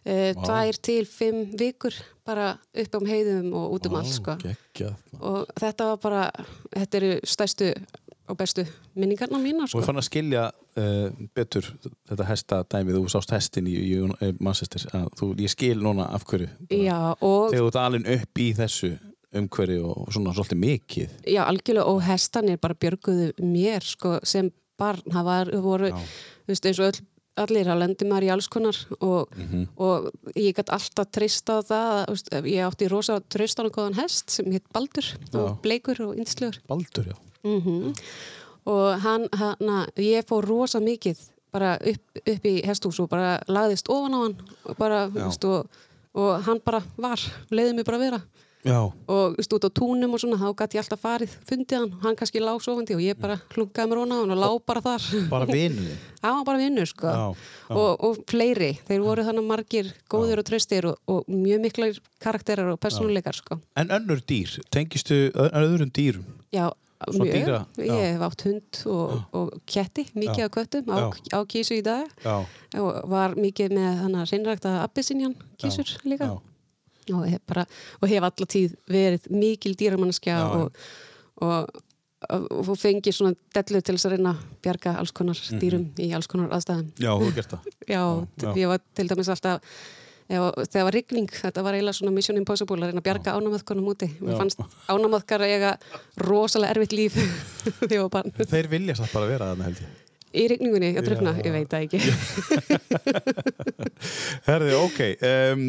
tvær 0.05 0.77
til 0.81 1.05
fimm 1.09 1.45
vikur 1.59 1.95
bara 2.25 2.51
upp 2.77 2.95
um 2.99 3.05
heiðum 3.09 3.53
og 3.57 3.73
út 3.77 3.89
um 3.89 3.95
allt 3.99 4.13
sko. 4.13 4.35
Og 5.19 5.49
þetta 5.59 5.89
var 5.91 5.97
bara 6.03 6.21
þetta 6.75 6.97
eru 7.01 7.11
stærstu 7.27 7.73
og 8.29 8.37
bestu 8.37 8.61
minningarna 8.95 9.39
mína 9.41 9.63
Og 9.65 9.71
sko. 9.71 9.79
við 9.81 9.87
fann 9.89 9.97
að 9.97 10.05
skilja 10.05 10.43
uh, 10.53 11.09
betur 11.33 11.65
þetta 12.09 12.27
hesta 12.29 12.59
dæmið, 12.69 12.99
þú 12.99 13.09
sást 13.15 13.33
hestin 13.33 13.67
í, 13.67 13.73
í, 13.73 13.95
í 13.97 14.31
Manchester, 14.39 14.85
að 14.93 15.07
þú, 15.17 15.29
ég 15.41 15.49
skil 15.49 15.79
núna 15.81 16.05
af 16.13 16.25
hverju. 16.29 16.49
Já, 16.69 16.99
og 17.19 17.49
Þegar 17.49 17.63
þú 17.63 17.71
ert 17.71 17.79
alveg 17.81 18.11
upp 18.19 18.43
í 18.45 18.49
þessu 18.59 18.91
umhverju 19.39 19.81
og 19.85 20.07
svona 20.13 20.31
svolítið 20.33 20.61
mikið. 20.61 21.17
já, 21.29 21.41
algjörlega 21.45 21.85
og 21.89 21.99
hestanir 22.05 22.57
bara 22.61 22.77
björguðu 22.77 23.27
mér 23.45 23.85
sko, 23.85 24.15
sem 24.25 24.49
barn, 24.79 25.01
það 25.09 25.25
var, 25.27 25.51
voru 25.61 25.89
Já. 25.91 25.97
þú 26.45 26.53
veist, 26.53 26.65
eins 26.69 26.79
og 26.79 26.87
öll 26.93 27.01
allir, 27.43 27.65
þá 27.69 27.75
lendir 27.79 28.08
maður 28.10 28.27
í 28.27 28.31
alls 28.34 28.48
konar 28.51 28.77
og, 29.00 29.29
Mhm. 29.38 29.67
og 29.77 30.10
ég 30.36 30.53
gæti 30.58 30.74
alltaf 30.75 31.10
treyst 31.12 31.50
á 31.50 31.58
það, 31.62 32.46
ég 32.46 32.65
átti 32.67 32.89
rosa 32.91 33.19
treystan 33.22 33.65
og 33.69 33.74
góðan 33.77 33.96
hest 34.01 34.29
sem 34.29 34.51
hitt 34.51 34.67
Baldur 34.74 35.05
og 35.34 35.62
bleikur 35.62 36.00
og 36.08 36.15
yndislegur 36.17 36.60
Baldur, 36.67 37.05
já. 37.13 37.15
mm 37.43 37.93
og 38.69 39.00
hann, 39.01 39.27
hann 39.34 39.88
ég 39.98 40.25
fór 40.27 40.46
rosa 40.46 40.79
mikið 40.79 41.17
bara 41.51 41.77
upp, 41.81 42.19
upp 42.27 42.43
í 42.46 42.62
hesthús 42.63 43.00
og 43.01 43.10
bara 43.10 43.39
lagðist 43.48 43.88
ofan 43.89 44.13
á 44.13 44.19
hann 44.22 44.36
og 44.65 44.77
bara, 44.77 45.08
Já. 45.10 45.24
veist, 45.25 45.46
og, 45.46 45.65
og 46.13 46.43
hann 46.46 46.60
bara 46.63 46.84
var, 46.98 47.17
leiði 47.50 47.74
mig 47.75 47.86
bara 47.86 47.98
að 47.98 48.05
vera 48.12 48.22
Já. 48.59 48.91
og 49.07 49.37
út 49.39 49.63
á 49.63 49.69
túnum 49.71 50.11
og 50.13 50.19
svona 50.19 50.35
þá 50.35 50.51
gæti 50.51 50.75
ég 50.75 50.83
alltaf 50.83 50.99
farið, 50.99 51.35
fundið 51.47 51.77
hann 51.79 51.91
hann 52.03 52.17
kannski 52.19 52.41
lá 52.43 52.51
sofandi 52.59 52.97
og 52.97 52.99
ég 52.99 53.15
bara 53.15 53.37
klungaði 53.53 53.87
mér 53.87 54.01
hona 54.01 54.17
á 54.19 54.19
og 54.19 54.35
lá 54.35 54.49
bara 54.67 54.81
þar 54.83 55.05
Bara 55.31 55.47
það 56.19 56.33
var 56.35 56.43
bara 56.43 56.59
vinnur 56.59 56.89
sko 56.91 57.07
Já, 57.07 57.23
já. 57.69 57.77
Og, 57.77 58.03
og 58.03 58.19
fleiri, 58.27 58.73
þeir 58.89 59.05
voru 59.05 59.23
þannig 59.23 59.47
margir 59.47 59.93
góðir 60.11 60.43
og 60.43 60.49
tröstir 60.49 60.89
og, 60.91 60.99
og 61.07 61.23
mjög 61.31 61.63
miklar 61.63 62.01
karakterar 62.19 62.73
og 62.73 62.81
persónuleikar 62.83 63.39
sko 63.39 63.61
En 63.79 63.95
önnur 63.95 64.19
dýr, 64.27 64.59
tengistu 64.75 65.29
öðrum 65.31 65.95
dýrum? 65.95 66.27
Já, 66.51 66.67
Svo 67.07 67.23
mjög. 67.23 67.31
dýra, 67.31 67.59
já. 67.79 67.95
Ég 67.95 68.11
hef 68.11 68.27
átt 68.27 68.41
hund 68.43 68.79
og, 68.91 69.15
og 69.31 69.53
ketti, 69.63 70.03
mikið 70.19 70.43
Já. 70.43 70.49
af 70.49 70.51
köttum 70.51 70.91
á, 70.91 70.99
á 71.31 71.39
kísu 71.47 71.79
í 71.79 71.83
dag 71.85 72.11
Já. 72.25 72.43
og 72.75 73.07
var 73.07 73.39
mikið 73.39 73.71
með 73.71 74.03
hann 74.03 74.19
að 74.19 74.33
reynrækta 74.33 74.81
abbisinjan 74.83 75.37
kísur 75.55 75.95
líka 76.03 76.27
Já. 76.27 76.48
Og 77.17 77.27
hef, 77.29 77.43
bara, 77.49 77.65
og 77.99 78.09
hef 78.11 78.25
alla 78.29 78.49
tíð 78.55 78.75
verið 78.89 79.29
mikil 79.33 79.75
dýramannskja 79.79 80.39
og, 80.47 80.81
og, 81.45 81.79
og, 82.29 82.73
fengið 82.79 83.15
svona 83.15 83.37
dellu 83.55 83.81
til 83.81 83.95
þess 83.95 84.09
að 84.09 84.17
reyna 84.17 84.35
að 84.35 84.43
bjarga 84.65 84.97
alls 85.01 85.15
konar 85.15 85.39
dýrum 85.61 85.87
í 85.99 86.11
alls 86.15 86.29
konar 86.31 86.51
aðstæðum. 86.57 86.91
Já, 86.99 87.13
þú 87.21 87.31
gert 87.38 87.55
það. 87.55 87.71
Já, 87.95 88.03
já. 88.43 88.51
ég 88.60 88.69
var 88.69 88.84
til 88.95 89.07
dæmis 89.10 89.31
alltaf 89.34 89.63
ef, 90.29 90.43
þegar 90.69 90.86
var 90.86 90.95
rigning, 90.97 91.31
þetta 91.34 91.63
var 91.65 91.77
eiginlega 91.77 91.97
svona 91.97 92.13
Mission 92.13 92.38
Impossible 92.38 92.77
að 92.77 92.91
reyna 92.91 93.01
að 93.01 93.07
bjarga 93.07 93.38
ánamöðkonum 93.39 93.89
úti. 93.93 94.12
Mér 94.21 94.38
fannst 94.43 94.62
ánamöðkar 94.91 95.45
að 95.45 95.55
eiga 95.55 95.71
rosalega 96.21 96.75
erfitt 96.75 96.93
líf 96.93 97.17
þegar 97.89 98.05
var 98.05 98.13
barn. 98.19 98.38
Þeir 98.53 98.69
vilja 98.75 98.99
satt 98.99 99.15
bara 99.15 99.31
vera 99.31 99.49
þarna 99.53 99.71
held 99.71 99.81
ég. 99.86 99.97
Í 100.33 100.45
rigningunni, 100.51 100.91
að 100.99 101.07
drukna, 101.09 101.33
ég 101.41 101.53
veit 101.55 101.71
það 101.71 101.85
ekki. 101.85 101.99
Herði, 104.49 104.75
ok, 104.79 104.99
um, 105.29 105.63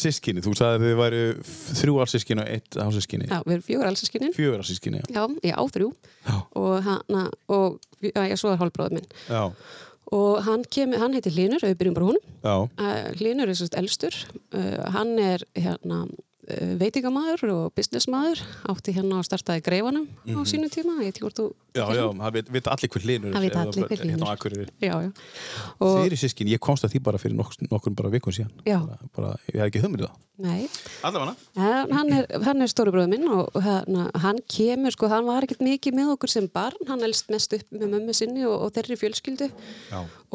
sískinni, 0.00 0.44
þú 0.44 0.54
sagði 0.58 0.78
að 0.78 0.86
þið 0.86 0.96
væri 1.02 1.22
þrjú 1.80 1.98
álsískinni 2.04 2.44
og 2.44 2.52
eitt 2.54 2.78
hásískinni. 2.80 3.28
Já, 3.28 3.40
við 3.44 3.56
erum 3.56 3.66
fjögur 3.66 3.90
allsískinin 3.90 4.36
Fjögur 4.36 4.64
álsískinni, 4.64 5.02
já. 5.02 5.10
Já, 5.18 5.22
ég 5.50 5.58
á 5.60 5.64
þrjú. 5.76 5.90
Já. 6.28 6.38
og 6.60 6.78
hann 6.88 7.20
og 7.48 7.78
já, 8.04 8.22
ég 8.28 8.40
svo 8.40 8.54
er 8.54 8.62
hálfbróður 8.62 8.98
minn. 8.98 9.12
Já, 9.28 9.44
og 10.16 10.40
hann, 10.46 10.64
kemur, 10.72 11.02
hann 11.02 11.16
heitir 11.16 11.34
Linur, 11.36 11.64
við 11.64 11.76
byrjum 11.82 11.98
bara 11.98 12.14
já, 12.16 12.54
uh, 12.64 13.10
Linur 13.20 13.50
er 13.52 13.58
sérst 13.58 13.76
elstur. 13.76 14.16
Uh, 14.56 14.88
hann 14.94 15.18
er 15.20 15.44
hérna 15.58 16.06
uh, 16.48 16.74
veitingamaður 16.80 17.46
og 17.54 17.64
businessmaður 17.78 18.42
átti 18.72 18.96
hérna 18.96 19.20
að 19.20 19.28
startaði 19.30 19.64
greifanum 19.68 20.08
á 20.08 20.40
sínum 20.48 20.72
tíma, 20.72 20.98
ég 21.02 21.10
veit 21.10 21.16
ekki 21.16 21.26
hvort 21.26 21.40
þú 21.40 21.48
já, 21.78 21.84
já, 21.94 22.04
það 22.20 22.36
veit, 22.36 22.52
veit 22.54 22.70
allir 22.72 22.92
hver 22.94 23.06
linur 23.08 23.34
Það 23.34 23.44
vita 23.46 23.64
allir 23.64 23.88
hver 23.88 24.04
Hérna 24.08 24.28
á 24.28 25.02
og 25.78 25.98
Þeir 25.98 26.06
eru 26.06 26.18
sískinni, 26.18 26.54
ég 26.54 26.62
komst 26.62 26.86
að 26.86 26.94
því 26.94 27.02
bara 27.08 27.20
fyrir 27.20 27.36
nokkur, 27.38 27.94
bara 27.96 28.10
vikun 28.12 28.34
síðan. 28.34 28.52
Bara, 29.16 29.34
ég 29.50 29.60
hef 29.60 29.68
ekki 29.68 29.82
hugmyndið 29.84 30.08
það. 30.08 30.24
nei, 30.38 30.68
Allavega. 31.02 31.32
hann 31.58 31.92
hann 31.96 32.12
er, 32.14 32.26
hann 32.46 32.62
er 32.62 32.70
stóri 32.70 32.92
bróður 32.94 33.10
minn 33.10 33.26
og 33.26 33.56
hann, 33.58 33.96
hann 34.22 34.38
kemur, 34.46 34.94
sko, 34.94 35.08
hann 35.10 35.26
var 35.26 35.42
ekkert 35.42 35.64
mikið 35.66 35.96
með 35.98 36.12
okkur 36.14 36.30
sem 36.30 36.46
barn, 36.54 36.78
hann 36.86 37.02
elst 37.02 37.32
mest 37.32 37.56
upp 37.56 37.66
með 37.74 37.96
mömmu 37.96 38.14
sinni 38.14 38.46
og, 38.46 38.54
og 38.68 38.70
þeirri 38.76 38.98
fjölskyldu. 39.00 39.50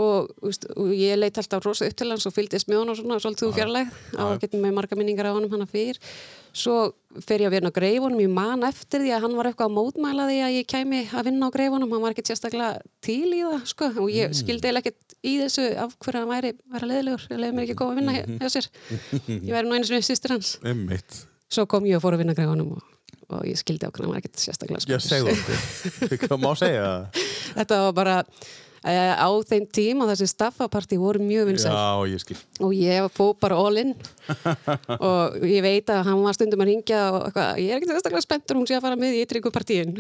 Og, 0.04 0.34
úst, 0.44 0.68
og 0.76 0.92
ég 0.98 1.16
leit 1.20 1.40
alltaf 1.40 1.64
rosa 1.64 1.88
upp 1.88 1.96
til 1.96 2.10
hans 2.12 2.28
og 2.28 2.36
fylgdist 2.36 2.68
með 2.68 2.82
hann 2.82 2.94
og 2.94 3.00
svona, 3.00 3.20
svolítið 3.24 3.56
fjarlæg 3.56 3.96
á 4.20 4.24
að 4.28 4.40
geta 4.44 4.60
með 4.60 4.76
marga 4.80 5.00
minningar 5.00 5.32
á 5.32 5.38
honum 5.38 5.54
hann 5.54 5.64
að 5.64 5.76
fyrr 5.78 6.03
svo 6.54 6.76
fer 7.26 7.42
ég 7.42 7.50
að 7.50 7.56
vinna 7.58 7.72
á 7.74 7.76
greifunum 7.76 8.22
ég 8.22 8.30
man 8.32 8.64
eftir 8.68 9.02
því 9.04 9.12
að 9.16 9.26
hann 9.26 9.36
var 9.38 9.50
eitthvað 9.50 9.70
að 9.72 9.76
mótmæla 9.78 10.28
því 10.30 10.38
að 10.46 10.56
ég 10.56 10.70
kæmi 10.70 11.02
að 11.10 11.28
vinna 11.30 11.50
á 11.50 11.56
greifunum 11.56 11.94
hann 11.94 12.04
var 12.04 12.14
ekkert 12.14 12.30
sérstaklega 12.30 12.70
til 13.06 13.34
í 13.34 13.42
það 13.42 13.66
sko, 13.72 13.90
og 14.04 14.14
ég 14.14 14.38
skildi 14.38 14.70
eiginlega 14.70 14.92
ekkert 14.92 15.18
í 15.26 15.34
þessu 15.42 15.68
af 15.82 15.94
hverju 15.98 16.22
hann 16.22 16.32
væri, 16.32 16.54
væri 16.74 16.90
leðilegur 16.92 17.28
ég 17.34 17.42
leiði 17.42 17.58
mér 17.58 17.66
ekki 17.66 17.76
að 17.76 17.82
koma 17.82 17.94
að 17.94 18.02
vinna 18.02 18.16
hjá, 18.16 18.24
hjá 18.42 18.54
sér. 18.54 18.70
Ég 19.34 19.54
væri 19.54 19.68
nú 19.68 19.78
einu 19.78 19.90
sinni 19.90 20.06
sýstir 20.06 20.36
hans. 20.36 20.56
Einmitt. 20.62 21.22
svo 21.54 21.68
kom 21.70 21.86
ég 21.90 21.98
og 21.98 22.06
fór 22.06 22.18
að 22.18 22.24
vinna 22.24 22.38
á 22.38 22.40
greifunum 22.40 22.76
og, 22.78 22.90
og 23.30 23.46
ég 23.50 23.62
skildi 23.62 23.90
okkur 23.90 24.06
hann 24.06 24.14
var 24.14 24.22
ekkert 24.22 24.42
sérstaklega 24.42 24.94
Já, 24.94 25.00
segðu 25.02 25.34
okkur. 25.34 26.18
Hvað 26.28 26.44
má 26.44 26.52
segja? 26.60 26.90
Þetta 27.58 27.82
var 27.88 27.98
bara 27.98 28.18
uh, 28.84 29.14
á 29.20 29.28
þeim 29.50 29.66
tíma 29.74 30.08
þessi 30.12 30.28
staffapartí 30.32 30.98
voru 31.00 31.22
mjög 31.24 31.50
vinsæl 31.52 31.72
Já, 31.74 32.14
ég 32.14 32.22
skil. 32.24 32.38
og 32.64 32.74
ég 32.76 33.08
fó 33.16 33.30
bara 33.40 33.58
all 33.60 33.78
in 33.82 33.94
og 35.08 35.38
ég 35.48 35.62
veit 35.66 35.90
að 35.94 36.04
hann 36.08 36.24
var 36.24 36.36
stundum 36.38 36.64
að 36.64 36.70
ringja 36.72 37.00
og 37.14 37.20
eitthvað, 37.28 37.62
ég 37.64 37.72
er 37.74 37.80
ekki 37.82 37.90
sérstaklega 37.92 38.26
spenntur 38.26 38.60
hún 38.60 38.68
sé 38.70 38.78
að 38.78 38.86
fara 38.88 39.00
með 39.00 39.18
í 39.18 39.22
ytringu 39.26 39.52
partíin 39.54 39.94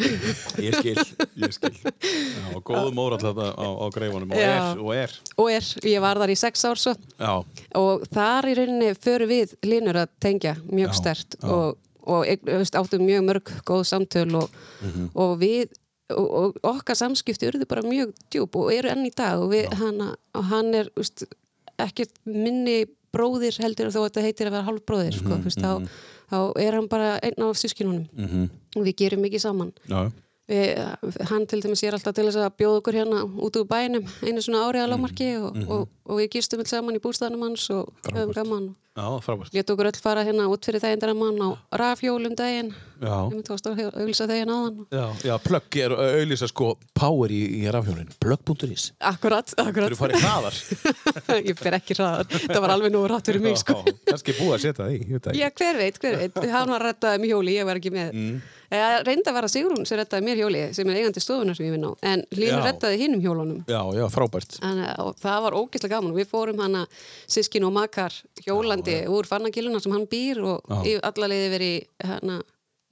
Ég 0.64 0.76
skil, 0.80 0.98
ég 1.44 1.56
skil. 1.56 1.74
Já, 2.38 2.46
og 2.56 2.64
góðum 2.68 3.02
óral 3.04 3.22
þetta 3.22 3.50
á, 3.56 3.68
á 3.68 3.86
greifunum 3.94 4.34
og 4.34 4.42
er, 4.44 4.82
og 4.84 4.92
er. 4.98 5.16
og 5.40 5.52
er, 5.54 5.70
ég 5.94 6.04
var 6.04 6.20
þar 6.24 6.34
í 6.36 6.40
sex 6.40 6.66
ár 6.70 6.80
svo 6.82 6.96
Já, 7.20 7.34
og 7.80 8.04
þar 8.14 8.50
í 8.52 8.58
rauninni 8.60 8.92
förum 9.00 9.32
við 9.34 9.56
linur 9.68 10.04
að 10.04 10.12
tengja 10.24 10.56
mjög 10.70 10.96
stert 10.98 11.38
og, 11.44 11.78
og 12.04 12.28
áttum 12.28 13.06
mjög 13.08 13.24
mörg 13.30 13.54
góð 13.68 13.86
samtöl 13.92 14.28
og, 14.44 14.60
Mhm. 14.84 15.06
og 15.16 15.38
við 15.40 15.72
og, 16.12 16.28
og 16.34 16.58
okkar 16.64 16.96
samskipti 17.00 17.48
urðu 17.48 17.68
bara 17.70 17.82
mjög 17.86 18.12
djúb 18.34 18.56
og 18.60 18.74
eru 18.74 18.90
enn 18.92 19.06
í 19.08 19.14
dag 19.16 19.40
og, 19.40 19.52
við, 19.54 19.70
hana, 19.80 20.12
og 20.36 20.44
hann 20.52 20.74
er 20.76 20.90
veist, 20.98 21.24
ekkert 21.80 22.12
minni 22.26 22.84
bróðir 23.14 23.56
heldur 23.62 23.92
þó 23.94 24.02
að 24.04 24.10
þetta 24.10 24.26
heitir 24.26 24.50
að 24.50 24.56
vera 24.58 24.68
hálfbróðir 24.68 25.14
sko, 25.20 25.30
Mhm, 25.38 25.44
veist, 25.46 25.62
þá, 25.62 25.88
þá 26.34 26.38
er 26.66 26.74
hann 26.80 26.88
bara 26.90 27.20
einn 27.22 27.44
af 27.48 27.58
sískinunum 27.62 28.08
Mhm. 28.18 28.50
og 28.76 28.84
við 28.88 28.96
gerum 28.98 29.22
mikið 29.22 29.40
saman. 29.46 29.72
Já, 29.88 30.12
við, 30.50 31.28
hann 31.30 31.46
til 31.48 31.62
dæmis 31.62 31.84
er 31.84 31.94
alltaf 31.94 32.14
til 32.18 32.26
þess 32.26 32.42
að 32.42 32.56
bjóða 32.58 32.82
okkur 32.82 32.94
hérna 33.00 33.22
út 33.40 33.56
úr 33.56 33.68
bænum 33.70 34.06
einu 34.26 34.42
svona 34.42 34.66
ári 34.68 34.82
að 34.82 34.90
lámarki 34.94 35.30
og, 35.40 35.56
og, 35.70 35.88
og 36.06 36.18
við 36.20 36.30
gistum 36.36 36.60
alls 36.60 36.70
saman 36.74 36.96
í 36.98 37.00
bústæðanum 37.00 37.46
hans 37.48 37.70
og 37.70 37.94
höfum 38.10 38.34
gaman 38.34 38.76
já, 38.96 39.06
frábært. 39.26 39.54
Lét 39.54 39.70
okkur 39.74 39.90
öll 39.90 40.00
fara 40.02 40.24
hérna 40.26 40.48
út 40.52 40.66
fyrir 40.66 40.82
daginn 40.84 41.02
þegar 41.02 41.18
mann 41.18 41.42
á 41.42 41.50
rafjólum 41.82 42.36
daginn. 42.38 42.72
Já. 43.04 43.16
Ég 43.28 43.34
myndi 43.34 43.52
að 43.52 43.82
auðvisa 43.98 44.28
daginn 44.30 44.54
áðan. 44.54 44.86
Já, 44.94 45.06
já, 45.28 45.34
plugg 45.44 45.78
er 45.82 45.96
auðlýsa 45.98 46.48
sko 46.52 46.70
power 46.96 47.34
í, 47.34 47.42
í 47.60 47.64
rafhjólinn, 47.74 48.14
plugg.is 48.24 48.92
Akkurat, 49.04 49.52
Þú 49.52 49.66
akkurat 49.66 49.90
eru 49.90 50.00
farið 50.00 50.24
hraðar. 50.24 50.60
Ég 51.50 51.60
fer 51.60 51.78
ekki 51.80 51.98
hraðar, 51.98 52.30
það 52.46 52.62
var 52.64 52.76
alveg 52.78 52.96
nú 52.96 53.04
rætt 53.12 53.30
fyrir 53.32 53.44
mig 53.44 53.60
sko. 53.60 53.82
Já, 53.84 53.98
kannski 54.14 54.38
búið 54.40 54.56
að 54.56 54.66
setja 54.68 54.80
það 54.86 54.96
í, 54.96 55.40
Já, 55.42 55.48
hver 55.52 55.82
veit, 55.82 56.02
hver 56.04 56.20
veit, 56.22 56.44
hann 56.54 56.76
var 56.78 56.88
rettaði 56.92 57.24
mér 57.24 57.34
hjóli, 57.34 57.58
ég 57.60 57.68
var 57.68 57.82
ekki 57.82 57.94
með. 57.94 58.14
Mm. 58.14 58.44
Reynda 58.74 59.30
að 59.30 59.36
vera 59.38 59.50
Sigrún 59.52 59.86
sem 59.86 60.00
rettaði 60.00 60.26
mér 60.26 60.40
hjóli 60.42 60.62
sem 60.74 60.90
er 60.90 60.98
eigandi 60.98 61.22
stofunar 61.22 61.58
sem 61.58 61.68
ég 61.68 61.76
vinn 61.76 61.86
á. 61.86 61.92
En 62.10 62.24
Línu 62.34 62.56
Já. 62.56 62.64
rettaði 62.66 62.98
hinnum 63.04 63.22
hjólunum 63.22 63.60
Já, 68.88 69.04
já, 69.04 69.10
og 69.10 69.10
það 69.10 69.12
og 69.12 69.14
og 69.14 69.14
Íslandi 69.14 69.18
úr 69.18 69.30
fannagiluna 69.30 69.80
sem 69.84 69.92
hann 69.96 70.08
býr 70.08 70.44
og 70.44 70.62
Já. 70.70 70.80
í 70.84 70.96
alla 71.04 71.30
leiði 71.32 71.50
verið 71.54 71.76
hérna, 72.04 72.40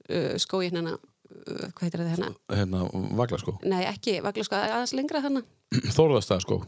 uh, 0.08 0.34
skóin 0.38 0.72
hérna, 0.72 0.96
uh, 0.98 1.66
hvað 1.72 1.84
heitir 1.86 2.02
þetta 2.02 2.14
hérna? 2.14 2.32
Hérna, 2.50 2.84
vagla 3.18 3.38
sko. 3.38 3.58
Nei, 3.64 3.84
ekki, 3.84 4.20
vagla 4.24 4.44
sko 4.44 4.56
aðeins 4.56 4.94
lengra 4.96 5.22
hérna. 5.22 5.44
Þóruðastæð 5.72 6.44
sko. 6.44 6.62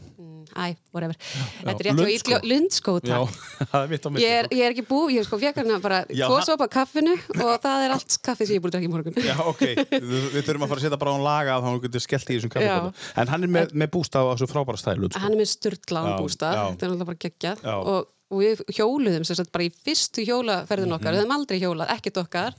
Æ, 0.55 0.75
whatever. 0.93 1.17
Þetta 1.65 1.73
er 1.73 1.87
rétt 1.87 1.97
hjá 1.97 2.05
Lundskó. 2.05 2.13
Ítljó, 2.15 2.37
Lundskó, 2.47 2.93
Já, 3.03 3.17
takk. 3.25 3.67
það 3.71 3.81
er 3.81 3.89
mitt 3.91 4.05
á 4.05 4.09
mitt. 4.13 4.21
Ég 4.23 4.35
er, 4.39 4.47
ég 4.53 4.63
er 4.63 4.75
ekki 4.75 4.85
bú, 4.87 4.99
ég 5.11 5.25
sko 5.27 5.39
fekk 5.41 5.59
hérna 5.59 5.79
bara 5.83 5.97
Já, 6.07 6.25
tvo 6.29 6.37
sopa 6.45 6.67
af 6.67 6.71
kaffinu 6.75 7.15
og 7.15 7.51
það 7.63 7.85
er 7.87 7.95
allt 7.95 8.17
kaffi 8.23 8.47
sem 8.47 8.55
ég 8.55 8.61
er 8.61 8.63
búin 8.63 8.71
að 8.71 8.77
drekka 8.77 8.87
í 8.87 8.93
morgun. 8.93 9.19
Já, 9.25 9.35
ok, 9.51 9.63
við, 9.91 10.39
þurfum 10.45 10.67
að 10.67 10.71
fara 10.71 10.79
að 10.79 10.85
setja 10.85 11.01
bara 11.01 11.15
á 11.17 11.19
laga 11.25 11.57
að 11.57 11.67
hann 11.67 11.79
getur 11.83 12.05
skellt 12.05 12.29
í 12.31 12.37
þessum 12.37 12.53
Já. 12.53 12.55
kaffekóta. 12.55 13.05
En 13.23 13.33
hann 13.33 13.47
er 13.47 13.53
með, 13.57 13.75
með 13.83 13.91
bústaf 13.97 14.29
á 14.29 14.31
þessu 14.31 14.49
frábæra 14.53 14.81
stælu, 14.81 15.09
sko. 15.11 15.23
Hann 15.25 15.35
er 15.35 15.41
með 15.41 15.51
styrlaðan 15.51 16.13
Já, 16.13 16.17
bústað, 16.21 16.55
já. 16.55 16.63
þetta 16.69 16.87
er 16.87 16.93
náttúrulega 16.93 17.09
bara 17.11 17.23
geggjað 17.25 17.65
Já. 17.65 17.75
og, 17.75 18.11
og 18.33 18.41
við 18.41 18.61
hjóluðum 18.73 19.25
sem 19.27 19.37
sagt 19.37 19.51
bara 19.53 19.67
í 19.67 19.71
fyrstu 19.85 20.25
hjólaferðin 20.25 20.95
okkar, 20.97 21.13
við 21.13 21.23
hefum 21.23 21.35
aldrei 21.35 21.59
hjólað, 21.61 21.91
ekkert 21.93 22.21
okkar, 22.23 22.55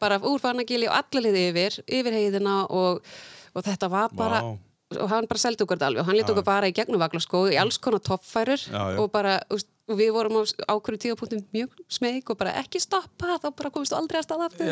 bara 0.00 0.20
úr 0.24 0.40
Fannagili 0.42 0.88
og 0.88 0.96
allalið 0.96 1.40
yfir, 1.42 1.80
yfir 1.98 2.16
heiðina 2.16 2.62
og, 2.72 3.04
og 3.52 3.66
þetta 3.66 3.90
var 3.92 4.14
bara, 4.16 4.40
Vá. 4.46 4.54
Og 5.00 5.10
hann 5.12 5.28
bara 5.30 5.40
seldi 5.42 5.64
okkur 5.64 5.78
þetta 5.78 5.90
alveg 5.92 6.02
og 6.04 6.08
hann 6.10 6.18
lét 6.18 6.32
okkur 6.32 6.46
bara 6.46 6.70
í 6.70 6.74
gegnum 6.76 7.02
vaglaskó 7.02 7.44
í 7.52 7.60
alls 7.60 7.78
konar 7.82 8.02
toppfærur 8.04 8.60
Já, 8.60 8.82
já. 8.94 8.98
og 9.02 9.10
bara, 9.12 9.38
og 9.50 9.98
við 10.00 10.10
vorum 10.16 10.38
á 10.40 10.42
ákveðu 10.72 11.00
tíðapunktum 11.02 11.42
mjög 11.52 11.74
smeg 11.92 12.30
og 12.32 12.38
bara 12.40 12.54
ekki 12.62 12.80
stoppa, 12.80 13.34
þá 13.42 13.50
bara 13.52 13.72
komist 13.74 13.92
aldrei 13.92 14.20
að 14.22 14.24
stað 14.24 14.44
aftur. 14.46 14.70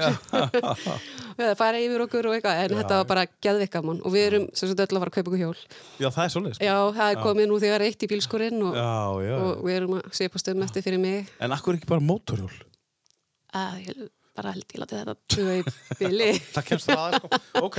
við 1.38 1.50
að 1.50 1.58
fara 1.61 1.82
yfir 1.85 2.04
okkur 2.06 2.30
og 2.30 2.37
eitthvað, 2.38 2.62
en 2.64 2.78
þetta 2.80 3.00
var 3.02 3.11
bara 3.11 3.26
geðvikamann 3.44 4.00
og 4.00 4.14
við 4.14 4.26
erum 4.30 4.46
sem 4.56 4.70
sagt 4.72 4.80
öll 4.87 4.88
að 4.96 5.02
fara 5.04 5.12
að 5.12 5.18
kaupa 5.18 5.32
okkur 5.35 5.42
hjól. 5.42 5.61
Já, 6.00 6.08
það 6.08 6.24
er 6.24 6.32
svolítið. 6.37 6.64
Já, 6.64 6.76
það 6.96 7.12
er 7.12 7.20
komið 7.26 7.50
nú 7.50 7.61
þegar 7.66 7.85
eitt 7.90 8.06
í 8.06 8.11
bílskurinn 8.14 8.64
og, 8.70 8.80
Já, 8.80 8.94
já. 9.28 9.37
og 9.37 9.62
við 9.68 9.78
erum 9.82 9.98
að 10.00 10.08
sé 10.16 10.30
på 10.32 10.40
stöðum 10.40 10.64
eftir 10.64 10.87
fyrir 10.88 11.02
mig 11.04 11.28
En 11.44 11.52
akkur 11.52 11.76
ekki 11.76 11.92
bara 11.92 12.04
mótorhjól? 12.08 12.52
ég 13.85 14.08
bara 14.37 14.53
held 14.55 14.64
ég 14.73 14.81
láti 14.83 14.97
þetta 14.99 15.14
tuga 15.35 15.55
í 15.59 15.62
bili. 16.01 16.29
Það 16.55 16.66
kemst 16.71 16.88
það 16.88 17.01
aðeins, 17.03 17.23
sko. 17.23 17.40
Ok. 17.68 17.79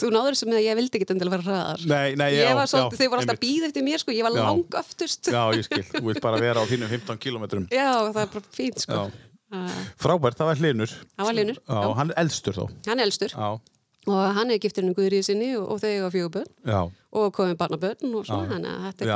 Þú 0.00 0.10
náður 0.14 0.36
þessu 0.36 0.48
með 0.50 0.58
að 0.60 0.64
ég 0.66 0.78
vildi 0.80 1.00
ekki 1.00 1.08
endilega 1.14 1.34
vera 1.36 1.46
hraðar. 1.48 1.82
Nei, 1.90 2.14
nei, 2.20 2.28
já, 2.36 2.42
Ég 2.46 2.54
var 2.60 2.70
svolítið, 2.72 2.96
já, 2.96 3.00
þau 3.02 3.10
voru 3.14 3.24
alltaf 3.24 3.40
býð 3.44 3.66
eftir 3.68 3.84
mér, 3.86 4.02
sko, 4.04 4.14
ég 4.16 4.24
var 4.28 4.36
Já. 4.36 4.42
lang 4.46 4.78
öftust. 4.80 5.32
Já, 5.34 5.42
ég 5.58 5.66
skil. 5.68 5.82
Þú 5.90 6.04
vilt 6.08 6.22
bara 6.24 6.40
vera 6.40 6.62
á 6.62 6.64
þínum 6.70 6.92
15 6.94 7.20
kilometrum. 7.26 7.66
Já, 7.74 7.90
það 8.10 8.22
er 8.24 8.32
bara 8.36 8.54
fínt, 8.56 8.80
sko. 8.86 9.02
Uh, 9.50 9.66
Frábært, 9.98 10.38
það 10.38 10.46
var 10.52 10.60
hlinur. 10.62 10.92
hann 11.18 11.26
var 11.26 11.34
linur, 11.34 11.56
Já, 11.66 11.80
hann 11.98 12.12
er 12.14 12.18
eldstur 12.22 12.54
þá. 12.54 12.64
hann 12.86 13.00
er 13.02 13.08
elstur 13.08 13.32
Já. 13.34 13.48
Og 14.08 14.34
hann 14.36 14.50
er 14.52 14.60
giftur 14.62 14.84
henni 14.84 14.96
Guðrið 14.96 15.26
sinni 15.26 15.50
og, 15.58 15.66
og 15.74 15.80
þau 15.82 15.88
eiga 15.90 16.10
fjögur 16.14 16.32
börn 16.38 16.50
Já. 16.64 16.80
og 16.88 17.34
komið 17.36 17.56
barnabörn 17.60 18.14
og 18.16 18.26
svona, 18.28 18.60
þetta 18.86 19.04
er 19.04 19.10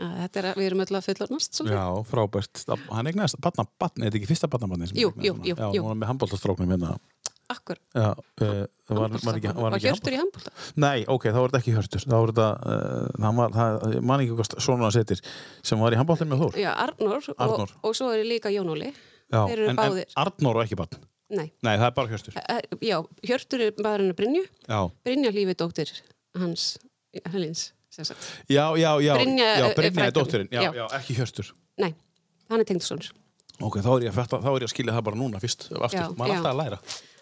þetta 0.00 0.40
er 0.40 0.48
að 0.50 0.60
við 0.60 0.68
erum 0.70 0.84
öll 0.86 0.96
að 0.96 1.08
fullornast. 1.10 1.60
Já, 1.68 1.84
frábært. 2.08 2.62
Hann 2.88 3.10
eignast 3.10 3.40
batna, 3.44 3.66
er 3.66 4.06
þetta 4.08 4.20
ekki 4.22 4.30
fyrsta 4.30 4.48
batnabarni? 4.52 4.88
Jú, 4.96 5.12
jú, 5.20 5.34
jú, 5.44 5.52
Já, 5.52 5.68
hún 5.76 5.90
var 5.90 6.00
með 6.00 6.12
handbóltastráknum 6.14 6.72
hérna. 6.72 6.94
Akkur. 7.50 7.80
Já, 7.98 8.14
uh, 8.14 8.64
var, 8.94 9.10
var 9.26 9.36
ekki, 9.40 9.52
var 9.58 9.74
Var 9.74 9.82
hjörtur 9.82 10.14
í 10.14 10.20
handbólta? 10.20 10.52
Nei, 10.78 11.02
ok, 11.10 11.28
þá 11.34 11.38
var 11.40 11.50
þetta 11.50 11.60
ekki 11.60 11.74
Hjörtur 11.74 12.04
þá 12.04 12.14
var 12.14 12.32
þetta, 12.32 12.48
uh, 12.62 13.24
hann 13.26 13.40
var, 13.40 13.56
það, 13.56 13.96
man 14.06 14.22
ekki 14.22 14.36
hvað 14.38 14.52
svona 14.62 14.86
hann 14.86 14.94
setir, 14.94 15.22
sem 15.66 15.82
var 15.82 15.96
í 15.96 15.98
handbóltum 15.98 16.30
með 16.30 16.44
Þór 16.44 16.60
Já, 16.62 16.70
Arnór, 16.86 17.30
Arnór. 17.34 17.74
Og, 17.74 17.88
og 17.90 17.98
svo 17.98 18.12
er 18.14 18.22
líka 18.28 18.54
Jón 18.54 18.70
Óli. 18.70 18.92
Já, 19.34 19.42
eru 19.50 19.66
en, 19.72 19.82
en. 19.82 20.04
Arnór 20.22 20.62
og 20.62 20.68
ekki 20.68 20.78
barn 20.78 21.09
Nei, 21.30 21.52
Nei, 21.62 21.76
það 21.78 21.86
er 21.86 21.94
bara 21.94 22.08
Hjörtur. 22.10 22.34
Eh, 22.36 22.60
Já, 22.82 22.96
Hjörtur 23.28 23.60
er 23.68 23.72
maðurinn 23.78 24.10
að 24.12 24.16
Brynju, 24.18 24.44
Já, 24.66 24.80
Brynja 25.06 25.30
lífi 25.34 25.54
dóttir 25.60 25.92
hans, 26.40 26.64
Helins, 27.30 27.68
sem 27.90 28.04
sagt. 28.08 28.26
já, 28.50 28.64
já, 28.78 28.90
já. 29.02 29.14
Brynja 29.14 29.44
já, 29.46 29.64
er- 29.66 29.70
er 29.70 29.74
Brynja 29.78 30.06
er 30.06 30.12
dóttirinn, 30.12 30.48
já, 30.50 30.62
Já. 30.62 30.72
já, 30.74 30.86
ekki 30.98 31.14
Hjörtur. 31.20 31.52
Nei, 31.78 31.94
hann 32.50 32.60
er 32.60 32.64
tengdsonur, 32.64 33.12
Ok, 33.62 33.76
þá 33.84 33.90
er 34.00 34.04
ég 34.08 34.14
þá 34.16 34.34
er 34.34 34.62
ég 34.62 34.64
að 34.64 34.72
skilja 34.72 34.92
það 34.96 35.04
bara 35.04 35.16
núna 35.20 35.38
fyrst, 35.40 35.66
aftur, 35.70 36.00
er 36.00 36.16
já. 36.16 36.36
alltaf 36.40 36.50
að 36.54 36.60
læra. 36.64 36.78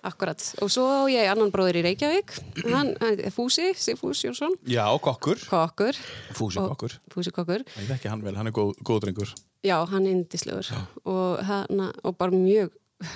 Akkurat. 0.07 0.55
Og 0.62 0.68
svo 0.71 0.85
ég 1.11 1.27
annan 1.29 1.51
bróður 1.51 1.75
í 1.81 1.83
Reykjavík, 1.83 2.31
hann, 2.71 2.92
er 3.03 3.33
Fúsi, 3.35 3.73
Sigfús 3.75 4.23
Jónsson, 4.23 4.55
Já, 4.64 4.87
kokkur, 5.03 5.35
kokkur, 5.51 5.99
Fúsi 6.38 6.62
kokkur. 6.62 6.94
Fúsi 7.11 7.33
kokkur. 7.35 7.64
Ég 7.66 7.88
þekki 7.90 8.09
hann 8.09 8.23
vel, 8.23 8.37
hann 8.38 8.47
er 8.47 8.53
góð, 8.55 8.77
góð 8.87 9.01
drengur. 9.03 9.35
Já, 9.66 9.85
hann 9.90 10.07
er 10.07 10.14
indislegur 10.14 10.71
og, 11.05 11.42
hann, 11.42 11.92
og 12.05 12.16
bara 12.16 12.31
mjög 12.31 12.71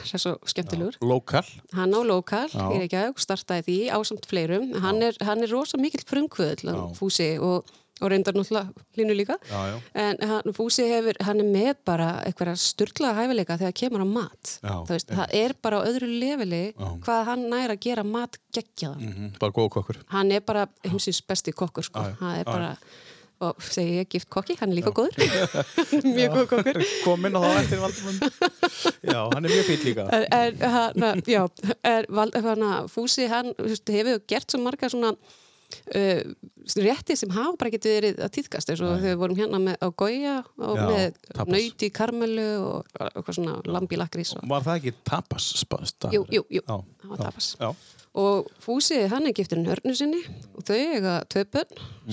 svo 0.07 0.37
skemmtilegur. 0.47 0.97
Lokal 1.03 1.45
Hann 1.75 1.95
á 1.95 2.01
lokal 2.07 2.49
Já. 2.53 2.66
í 2.71 2.81
Reykjavík, 2.85 3.18
startaði 3.23 3.64
því 3.68 3.79
ásamt 3.99 4.27
fleirum. 4.31 4.73
Hann 4.83 5.03
er, 5.03 5.16
hann 5.27 5.42
er 5.42 5.51
rosa 5.53 5.79
mikill 5.81 6.05
frumkvöðl, 6.07 6.71
Fúsi, 6.95 7.33
og, 7.42 7.66
og 8.03 8.11
reyndar 8.11 8.35
náttúrulega 8.38 8.71
línu 8.99 9.14
líka. 9.18 9.37
Já, 9.51 9.61
já. 9.73 9.77
En 10.05 10.23
hann, 10.31 10.55
Fúsi 10.57 10.87
hefur, 10.90 11.18
hann 11.27 11.42
er 11.42 11.51
með 11.51 11.75
bara 11.88 12.09
eitthvað 12.27 12.59
styrlaða 12.62 13.18
hæfileika 13.25 13.59
þegar 13.61 13.77
kemur 13.83 14.05
á 14.07 14.09
mat. 14.14 14.55
Já, 14.62 14.75
veist, 14.90 15.11
það 15.11 15.37
er 15.42 15.55
bara 15.62 15.83
á 15.83 15.87
öðru 15.90 16.11
leveli 16.11 16.64
Já. 16.73 16.88
hvað 17.07 17.25
hann 17.33 17.47
næra 17.51 17.77
að 17.79 17.83
gera 17.88 18.05
mat 18.07 18.38
geggjaðan. 18.55 19.03
mm 19.03 19.33
Bara 19.42 19.53
góð 19.59 19.71
kokkur 19.79 20.03
Hann 20.14 20.31
er 20.33 20.40
bara 20.47 20.68
heimsins 20.87 21.23
besti 21.27 21.53
kokkur, 21.55 21.83
sko. 21.90 21.99
Já, 22.07 22.14
já. 22.14 22.21
Hann 22.23 22.38
er 22.38 22.45
Já, 22.47 22.53
bara, 22.53 22.77
og 23.42 23.62
segi 23.66 23.98
ég 24.00 24.09
gift 24.14 24.28
kokki, 24.33 24.57
hann 24.61 24.72
er 24.72 24.78
líka 24.81 24.92
góður. 24.94 25.18
mjög 26.16 26.37
góð 26.38 26.48
kokkur. 26.55 26.81
Komin 27.05 27.38
og 27.38 27.46
þá 27.46 27.61
eftir 27.62 27.83
Valdimund 27.83 28.26
Já, 29.12 29.20
hann 29.35 29.44
er 29.44 29.55
mjög 29.55 29.68
fýll 29.70 29.87
líka. 29.90 30.09
En, 30.14 30.26
en 30.33 30.66
hann, 30.76 31.22
já, 31.26 31.44
er, 31.83 32.09
hann, 32.16 32.66
Fúsi, 32.92 33.28
hann 33.33 33.52
hefur 33.59 34.20
gert 34.31 34.50
svo 34.55 34.61
marga 34.62 34.90
svona 34.92 35.12
uh, 35.96 36.20
rétti 36.85 37.16
sem 37.18 37.33
hafa 37.35 37.57
bara 37.61 37.72
getið 37.72 37.94
verið 37.96 38.20
að 38.26 38.33
týðkast 38.37 38.72
eins 38.72 38.83
og 38.85 38.92
þegar 38.92 39.07
við 39.07 39.18
vorum 39.22 39.38
hérna 39.40 39.61
með, 39.62 39.78
á 39.83 39.88
Goya 40.02 40.35
og 40.59 40.76
Já, 40.78 40.85
með 40.90 41.16
tapas. 41.33 41.52
nöyti 41.57 41.90
karmelu 41.94 42.46
og 42.66 42.92
eitthvað 43.09 43.38
svona 43.38 43.57
lambi 43.72 43.98
lakrís 44.00 44.35
og, 44.37 44.44
Var 44.52 44.66
það 44.68 44.78
ekki 44.83 44.94
tapas 45.09 45.48
spa- 45.62 45.83
staður? 45.88 46.18
jú, 46.18 46.24
jú, 46.38 46.44
jú, 46.59 46.62
Já, 46.62 46.78
það 47.02 47.12
var 47.14 47.18
já, 47.18 47.24
tapas. 47.26 47.50
Já, 47.61 47.72
og 48.22 48.50
Fúsi, 48.61 48.98
hann 49.09 49.26
er 49.31 49.33
gifturinn 49.37 49.68
hörnu 49.70 49.94
sinni 49.96 50.20
og 50.52 50.66
þau 50.68 50.76
eiga 50.76 51.14
börn 51.57 51.78
Mhm. 52.07 52.12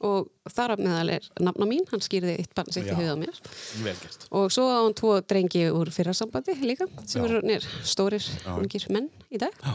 Og 0.00 0.28
þar 0.50 0.74
af 0.76 0.80
meðal 0.82 1.10
er 1.16 1.26
nafna 1.44 1.66
mín, 1.68 1.84
hann 1.90 2.00
skýrði 2.04 2.36
eitt 2.40 2.54
barn 2.56 2.72
sitt 2.72 2.88
í 2.88 2.94
Já. 2.94 3.12
á 3.12 3.16
mér. 3.20 3.40
Vel 3.84 3.96
gert. 4.00 4.26
Og 4.32 4.50
svo 4.54 4.64
á 4.72 4.80
hann 4.84 4.96
tvo 4.96 5.16
drengi 5.20 5.66
úr 5.70 5.90
fyrrasambandi 5.94 6.54
líka 6.64 6.88
sem 7.04 7.24
Já. 7.24 7.28
eru 7.40 7.58
stórir 7.84 8.24
ungir 8.56 8.86
menn 8.90 9.10
í 9.30 9.38
dag. 9.42 9.52
Já, 9.60 9.74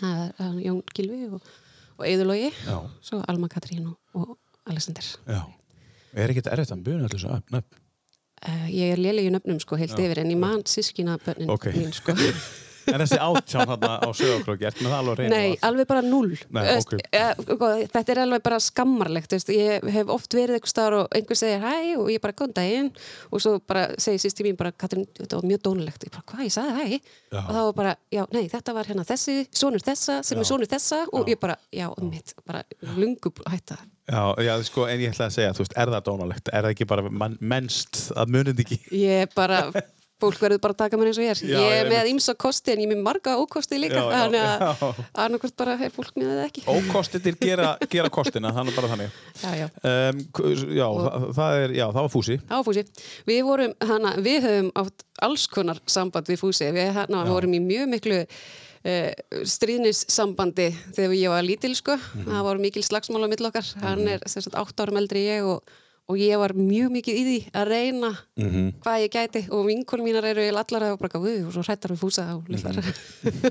það 0.00 0.24
er 0.48 0.58
Jón 0.66 0.82
Gilvi 0.94 1.20
og, 1.30 1.52
og 1.98 2.04
Eðurlogi 2.08 2.50
já, 2.50 2.78
svo 3.00 3.22
Alma 3.30 3.48
Katrín 3.52 3.86
og, 3.92 3.96
og 4.14 4.36
Alexander. 4.66 5.06
Já. 5.28 5.42
Er 6.14 6.30
ekki 6.30 6.42
þetta 6.42 6.52
erfitt 6.58 6.74
að 6.74 6.84
buna 6.86 7.08
allir 7.08 7.22
svo 7.22 7.38
nöfn? 7.54 7.80
uh, 8.44 8.66
ég 8.68 8.92
er 8.92 9.00
léleg 9.00 9.26
í 9.28 9.32
nöfnum 9.32 9.60
sko 9.62 9.78
heilt 9.80 9.96
yfir 9.98 10.20
en 10.20 10.30
ég 10.30 10.38
man 10.38 10.60
sískina 10.68 11.14
bönnin 11.22 11.48
Ok. 11.50 11.70
mín 11.74 11.94
sko 11.96 12.12
En 12.92 13.00
þessi 13.00 13.18
átján 13.20 13.70
hann 13.70 13.86
á 13.88 14.08
sögokróki, 14.16 14.66
ertu 14.68 14.84
með 14.84 14.92
það 14.92 14.98
alveg 15.00 15.20
reyna 15.20 15.38
Nei, 15.38 15.54
alveg 15.68 15.88
bara 15.90 16.02
null 16.04 16.34
Nei, 16.54 16.62
eh, 16.64 16.80
sko, 16.84 17.70
Þetta 17.94 18.14
er 18.14 18.20
alveg 18.24 18.44
bara 18.44 18.58
skammarlegt 18.62 19.34
veist. 19.36 19.52
Ég 19.54 19.86
hef 19.94 20.12
oft 20.12 20.36
verið 20.36 20.58
eitthvað 20.58 20.72
staðar 20.74 20.98
og 20.98 21.16
einhver 21.16 21.40
segir 21.40 21.64
hæ 21.64 21.74
og 22.00 22.10
ég 22.12 22.22
bara 22.24 22.36
góðan 22.36 22.56
daginn. 22.58 22.90
Og 23.30 23.42
svo 23.44 23.56
bara 23.64 23.86
segir 24.02 24.22
sýsti 24.22 24.46
mín 24.46 24.58
bara 24.60 24.74
Katrín, 24.74 25.06
þetta 25.18 25.40
var 25.40 25.48
mjög 25.50 25.64
dónulegt 25.68 26.06
ég 26.06 26.14
bara, 26.14 26.26
hvað, 26.32 26.44
ég 26.48 26.54
sagði 26.54 26.74
hæ 26.74 26.84
Já. 27.34 27.40
og 27.40 27.50
það 27.50 27.64
var 27.64 27.74
bara, 27.80 27.96
já, 28.14 28.22
nei, 28.34 28.44
þetta 28.52 28.76
var 28.76 28.90
hérna 28.90 29.06
þessi 29.08 29.38
sonur 29.54 29.82
þessa, 29.84 30.20
sem 30.26 30.38
er 30.38 30.48
sonur 30.48 30.70
þessa. 30.70 31.02
Og 31.14 31.32
ég 31.32 31.40
bara, 31.40 31.58
já, 31.74 31.88
mitt, 32.04 32.36
bara 32.46 32.62
lungu 32.94 33.32
hætta. 33.48 33.80
Já, 34.04 34.34
já, 34.44 34.52
sko, 34.68 34.84
en 34.84 35.00
ég 35.00 35.14
ætla 35.14 35.30
að 35.30 35.36
segja, 35.38 35.52
þú 35.56 35.64
veist, 35.64 35.74
er 35.80 35.90
það 35.94 36.02
dónalegt? 36.10 36.48
Er 36.52 36.66
það 36.66 36.74
ekki 36.74 36.86
bara 36.90 37.30
mennst 37.40 38.00
að 38.12 38.34
munið 38.34 38.58
ekki? 38.60 38.76
Ég 39.00 39.32
bara, 39.32 39.62
fólk 40.22 40.38
verður 40.40 40.60
bara 40.62 40.74
að 40.76 40.80
taka 40.84 40.98
mér 41.00 41.10
eins 41.10 41.18
og 41.20 41.24
ég 41.26 41.32
er 41.34 41.40
Já, 41.44 41.58
Ég 41.58 41.78
er 41.82 41.88
með 41.90 42.10
ímsa 42.12 42.34
kosti 42.38 42.72
en 42.74 42.82
ég 42.84 42.88
er 42.88 42.92
með 42.94 43.02
marga 43.04 43.34
ókosti 43.40 43.80
líka 43.80 43.98
Já, 43.98 44.04
já, 44.04 44.14
þannig 44.14 44.44
að 44.44 45.00
annarkvort 45.24 45.56
bara 45.58 45.76
er 45.78 45.94
fólk 45.94 46.14
með 46.20 46.30
það 46.30 46.44
ekki 46.46 46.64
Ókostir 46.70 47.38
gera, 47.40 47.70
gera 47.90 48.12
kostina, 48.12 48.52
þannig 48.54 48.78
bara 48.78 48.92
þannig. 48.94 49.18
Já, 49.42 49.50
já 49.58 49.66
Um, 49.84 50.20
já, 50.74 50.86
það, 50.88 51.24
það 51.36 51.56
er, 51.60 51.72
það 51.78 51.98
var 51.98 52.12
fúsi. 52.12 52.36
Já, 52.40 52.56
Fúsi. 52.66 52.84
Við 53.28 53.40
vorum, 53.46 53.74
hana, 53.84 54.12
við 54.24 54.46
höfum 54.46 54.70
átt 54.80 55.04
alls 55.26 55.46
konar 55.52 55.80
samband 55.90 56.30
við 56.30 56.40
Fúsi. 56.40 56.68
Við 56.74 56.92
hana, 56.96 57.24
vorum 57.28 57.56
í 57.56 57.60
mjög 57.62 57.90
miklu 57.92 58.20
uh, 58.24 59.44
stríðnissambandi 59.54 60.68
þegar 60.96 61.16
ég 61.18 61.34
var 61.34 61.46
lítil, 61.46 61.74
sko. 61.78 61.98
Það 62.24 62.42
voru 62.48 62.64
mikil 62.64 62.84
slagsmál 62.86 63.24
á 63.26 63.28
mill 63.32 63.48
okkar. 63.50 63.70
Hann 63.84 64.06
er 64.16 64.24
sem 64.30 64.44
sagt 64.44 64.56
átt 64.60 64.84
árum 64.84 65.00
eldri 65.00 65.26
ég 65.28 65.48
og, 65.48 65.74
og 66.10 66.20
ég 66.20 66.36
var 66.40 66.52
mjög 66.56 66.92
mikið 66.92 67.18
í 67.18 67.24
því 67.26 67.36
að 67.56 67.70
reyna 67.70 68.10
hvað 68.84 69.04
ég 69.04 69.12
gæti 69.14 69.44
og 69.56 69.66
vinkonum 69.68 70.08
mínar 70.08 70.26
eru 70.28 70.44
allar 70.50 70.88
að 70.90 70.96
bara, 71.00 71.20
við 71.22 71.46
og 71.48 71.54
svo 71.54 71.64
hrættar 71.64 71.94
við 71.94 72.02
Fúsa 72.02 72.26
og 72.36 72.50
litlar. 72.52 72.76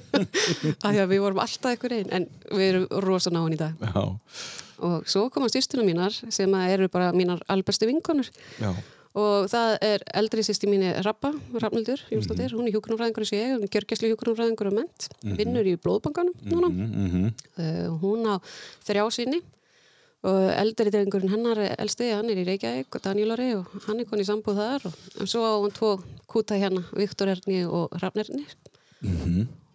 Af 0.85 0.89
því 0.91 0.99
að 1.01 1.13
við 1.13 1.23
vorum 1.23 1.41
alltaf 1.41 1.77
ykkur 1.77 1.97
einn, 1.97 2.11
en 2.13 2.27
við 2.51 2.67
erum 2.67 2.89
rosa 3.05 3.33
náinn 3.33 3.57
í 3.57 3.61
dag. 3.61 3.79
Já, 3.81 4.03
Og 4.83 5.05
svo 5.07 5.29
koma 5.31 5.47
styrstuna 5.47 5.85
mínar 5.87 6.11
sem 6.11 6.53
eru 6.59 6.89
bara 6.91 7.13
mínar 7.15 7.39
albestu 7.47 7.87
vinkonur. 7.87 8.27
Já, 8.59 8.73
og 9.19 9.47
það 9.51 9.75
er 9.85 10.03
eldri 10.17 10.43
sýsti 10.45 10.69
mín 10.69 10.83
er 10.87 11.01
Rappa, 11.05 11.31
Rafnildur 11.61 12.01
Jónsdóttir, 12.11 12.53
hún 12.57 12.67
er 12.67 12.73
hjúkunumfræðingur 12.73 13.25
eins 13.25 13.33
og 13.33 13.39
ég, 13.39 13.51
hún 13.53 13.65
er 13.67 13.73
gjörgæslu 13.75 14.09
hjúkunumfræðingur 14.11 14.69
og 14.71 14.77
ment, 14.79 15.09
vinnur 15.37 15.69
í 15.69 15.75
blóðbankanum 15.81 16.33
núna, 16.49 16.69
mm 16.71 17.09
-hmm. 17.11 17.27
uh, 17.61 17.99
hún 18.01 18.25
á 18.25 18.35
þrjá 18.87 19.05
sinni 19.13 19.41
og 20.23 20.37
eldri 20.55 20.91
drengurinn 20.93 21.31
hennar 21.33 21.59
elsti, 21.77 22.11
hann 22.15 22.29
er 22.31 22.39
í 22.39 22.45
Reykjavík 22.47 22.95
og 22.95 23.03
Daniel 23.03 23.33
Ari 23.35 23.49
og 23.57 23.65
hann 23.87 23.99
er 23.99 24.07
konið 24.07 24.29
sambúð 24.29 24.61
þar 24.61 24.85
og, 24.87 24.93
svo 25.27 25.41
á 25.43 25.53
hún 25.59 25.73
tvo 25.75 25.97
kúta 26.31 26.55
hérna, 26.59 26.85
Viktor 26.95 27.27
Erni 27.33 27.65
og 27.67 27.91
Rafn 28.01 28.23
Erni. 28.23 28.45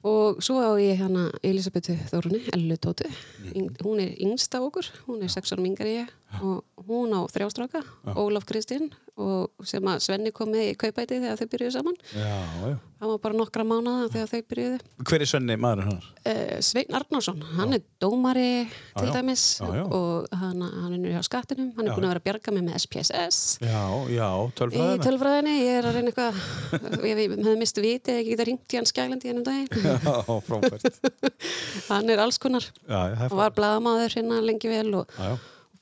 Og 0.09 0.39
svo 0.41 0.57
á 0.63 0.73
ég 0.81 0.97
hérna 0.97 1.27
Elisabethu 1.45 1.97
Þórunni, 2.09 2.41
Ellu 2.55 2.77
Tótu 2.81 3.05
Yng- 3.53 3.75
hún 3.83 4.01
er 4.01 4.15
yngst 4.25 4.55
af 4.55 4.63
okkur, 4.63 4.87
hún 5.09 5.23
er 5.23 5.29
sex 5.29 5.53
árum 5.53 5.67
yngar 5.69 5.87
ég 5.91 6.09
og 6.43 6.65
hún 6.89 7.15
á 7.17 7.21
þrjástráka 7.33 7.81
Ólaf 8.15 8.45
Kristinn 8.49 8.91
og 9.19 9.65
sem 9.67 9.83
að 9.91 10.03
Svenni 10.05 10.31
kom 10.31 10.51
með 10.53 10.69
í 10.71 10.75
kaupæti 10.79 11.17
þegar 11.19 11.39
þau 11.41 11.49
byrjuðu 11.51 11.73
saman 11.75 11.97
Já, 12.15 12.37
já. 12.69 12.75
hann 13.01 13.11
var 13.11 13.17
bara 13.25 13.35
nokkra 13.41 13.65
mánuða 13.67 14.11
þegar 14.13 14.29
þau 14.31 14.43
byrjuðu 14.53 15.07
Hver 15.09 15.25
er 15.25 15.31
Svenni 15.33 15.57
maðurinn 15.59 15.89
hannar? 15.89 16.07
uh, 16.29 16.61
Svein 16.63 16.95
Arnársson, 16.95 17.41
hann 17.57 17.75
er 17.79 17.83
dómari 18.05 18.45
til 18.69 19.09
já. 19.09 19.15
dæmis 19.17 19.47
Já, 19.59 19.67
já. 19.81 19.83
og 19.89 20.29
hann, 20.43 20.63
hann 20.63 20.95
er 20.95 21.03
nú 21.03 21.11
hjá 21.17 21.25
skattinum 21.27 21.73
hann 21.79 21.89
er 21.89 21.91
Já. 21.91 21.97
búin 21.97 22.07
að 22.07 22.13
vera 22.15 22.23
að 22.23 22.29
bjarga 22.29 22.55
mig 22.59 22.67
með 22.69 22.79
SPSS 22.85 23.41
Já, 23.65 23.83
já, 24.15 24.29
í 24.29 24.55
tölfræðina. 24.61 25.03
tölfræðinni, 25.09 25.57
ég 25.65 25.81
er 25.81 25.91
að 25.91 25.99
reyna 25.99 26.13
eitthvað 26.15 27.05
ég 27.11 27.25
hefði 27.25 27.59
misti 27.65 27.87
viti 27.89 28.19
ekki 28.21 28.37
geta 28.37 28.49
ringt 28.53 28.77
í 28.77 28.83
hann 28.83 28.91
skælandi 28.93 29.33
ennum 29.35 29.49
daginn 29.49 29.69
Já, 29.89 30.79
hann 31.91 32.11
er 32.15 32.23
alls 32.23 32.39
konar 32.39 32.63
Já, 32.87 33.01
það 33.01 33.11
er 33.11 33.21
hann 33.25 33.39
var 33.43 33.55
blaðamaður 33.59 34.15
hérna 34.21 34.43
lengi 34.45 34.71
vel 34.71 34.91
og, 35.03 35.19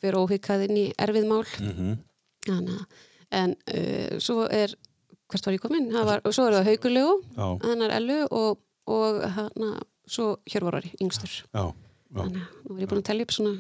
Fyrir 0.07 0.19
óhyggað 0.23 0.65
inn 0.69 0.77
í 0.79 0.87
erfið 1.03 1.27
mál 1.27 1.43
Mhm. 1.61 1.97
Þannig, 2.47 2.79
að- 2.79 2.87
en 3.33 3.57
uh, 3.75 4.19
svo 4.23 4.45
er 4.47 4.71
hvert 5.27 5.47
var 5.49 5.55
ég 5.57 5.61
komin? 5.61 5.89
Var, 5.93 6.21
og 6.25 6.33
svo 6.33 6.47
er 6.47 6.53
það 6.61 6.69
Haugulegu 6.71 7.15
Já. 7.37 7.47
hennar 7.67 7.91
Ellu 7.97 8.19
og, 8.31 8.59
og 8.87 9.23
hana, 9.35 9.71
svo 10.07 10.37
Hjörvarari, 10.47 10.93
yngstur 11.03 11.33
þannig 12.15 12.39
að 12.39 12.69
nú 12.71 12.77
er 12.77 12.85
ég 12.85 12.89
búin 12.93 13.03
að 13.03 13.09
telja 13.11 13.27
upp 13.27 13.35
svona 13.35 13.57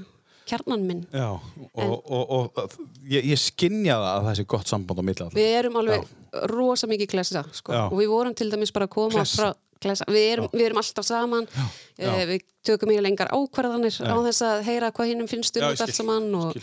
kjarnan 0.46 0.86
minn 0.86 1.02
Já, 1.12 1.28
og, 1.34 1.94
og, 2.06 2.32
og, 2.38 2.76
ég, 3.10 3.26
ég 3.32 3.40
skinja 3.40 3.98
það 3.98 4.08
að 4.12 4.26
það 4.28 4.38
sé 4.38 4.46
gott 4.54 4.70
samband 4.70 5.00
á 5.00 5.02
alltaf. 5.02 5.36
Við 5.36 5.52
erum 5.60 5.78
alveg 5.82 6.08
rosa 6.52 6.88
mikið 6.90 7.10
klessa 7.12 7.44
sko. 7.56 7.74
Já. 7.74 7.84
og 7.88 7.96
við 8.00 8.12
vorum 8.12 8.36
til 8.36 8.48
dæmis 8.52 8.74
bara 8.74 8.88
að 8.88 8.94
koma 8.96 9.18
Klessa? 9.18 9.36
frá 9.42 9.82
klessa. 9.82 10.06
Við, 10.10 10.28
erum, 10.34 10.48
við 10.52 10.68
erum 10.68 10.80
alltaf 10.82 11.06
saman 11.06 11.48
já. 11.52 11.66
Eh, 11.98 12.22
við 12.30 12.46
tökum 12.66 12.92
mjög 12.92 13.04
lengar 13.06 13.32
ákvarðanir 13.34 13.98
á 14.02 14.16
þess 14.28 14.46
að 14.46 14.64
heyra 14.70 14.92
hvað 14.94 15.12
hinnum 15.12 15.30
finnst 15.30 15.58
um 15.58 15.66
Já, 15.66 15.68
þetta 15.72 15.88
allt 15.88 16.00
saman 16.00 16.30
og, 16.40 16.58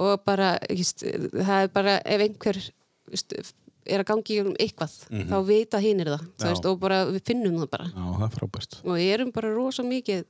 og 0.00 0.26
bara 0.26 0.52
just, 0.68 1.04
það 1.04 1.56
er 1.64 1.72
bara 1.74 1.96
ef 2.04 2.26
einhver 2.26 2.60
just, 3.10 3.34
er 3.90 4.02
að 4.04 4.10
gangi 4.12 4.40
um 4.44 4.52
eitthvað 4.60 4.96
þá 5.08 5.36
vita 5.48 5.80
hinn 5.82 6.02
er 6.04 6.12
það. 6.14 6.26
Já. 6.36 6.48
veist, 6.50 6.68
og 6.68 6.82
bara, 6.82 7.04
við 7.10 7.24
finnum 7.32 7.58
það 7.62 7.70
bara 7.72 7.88
Já, 7.90 8.02
það 8.04 8.26
er 8.28 8.34
frábært. 8.36 8.80
og 8.84 8.92
við 8.94 9.14
erum 9.16 9.32
bara 9.34 9.54
rosa 9.54 9.86
mikið 9.86 10.26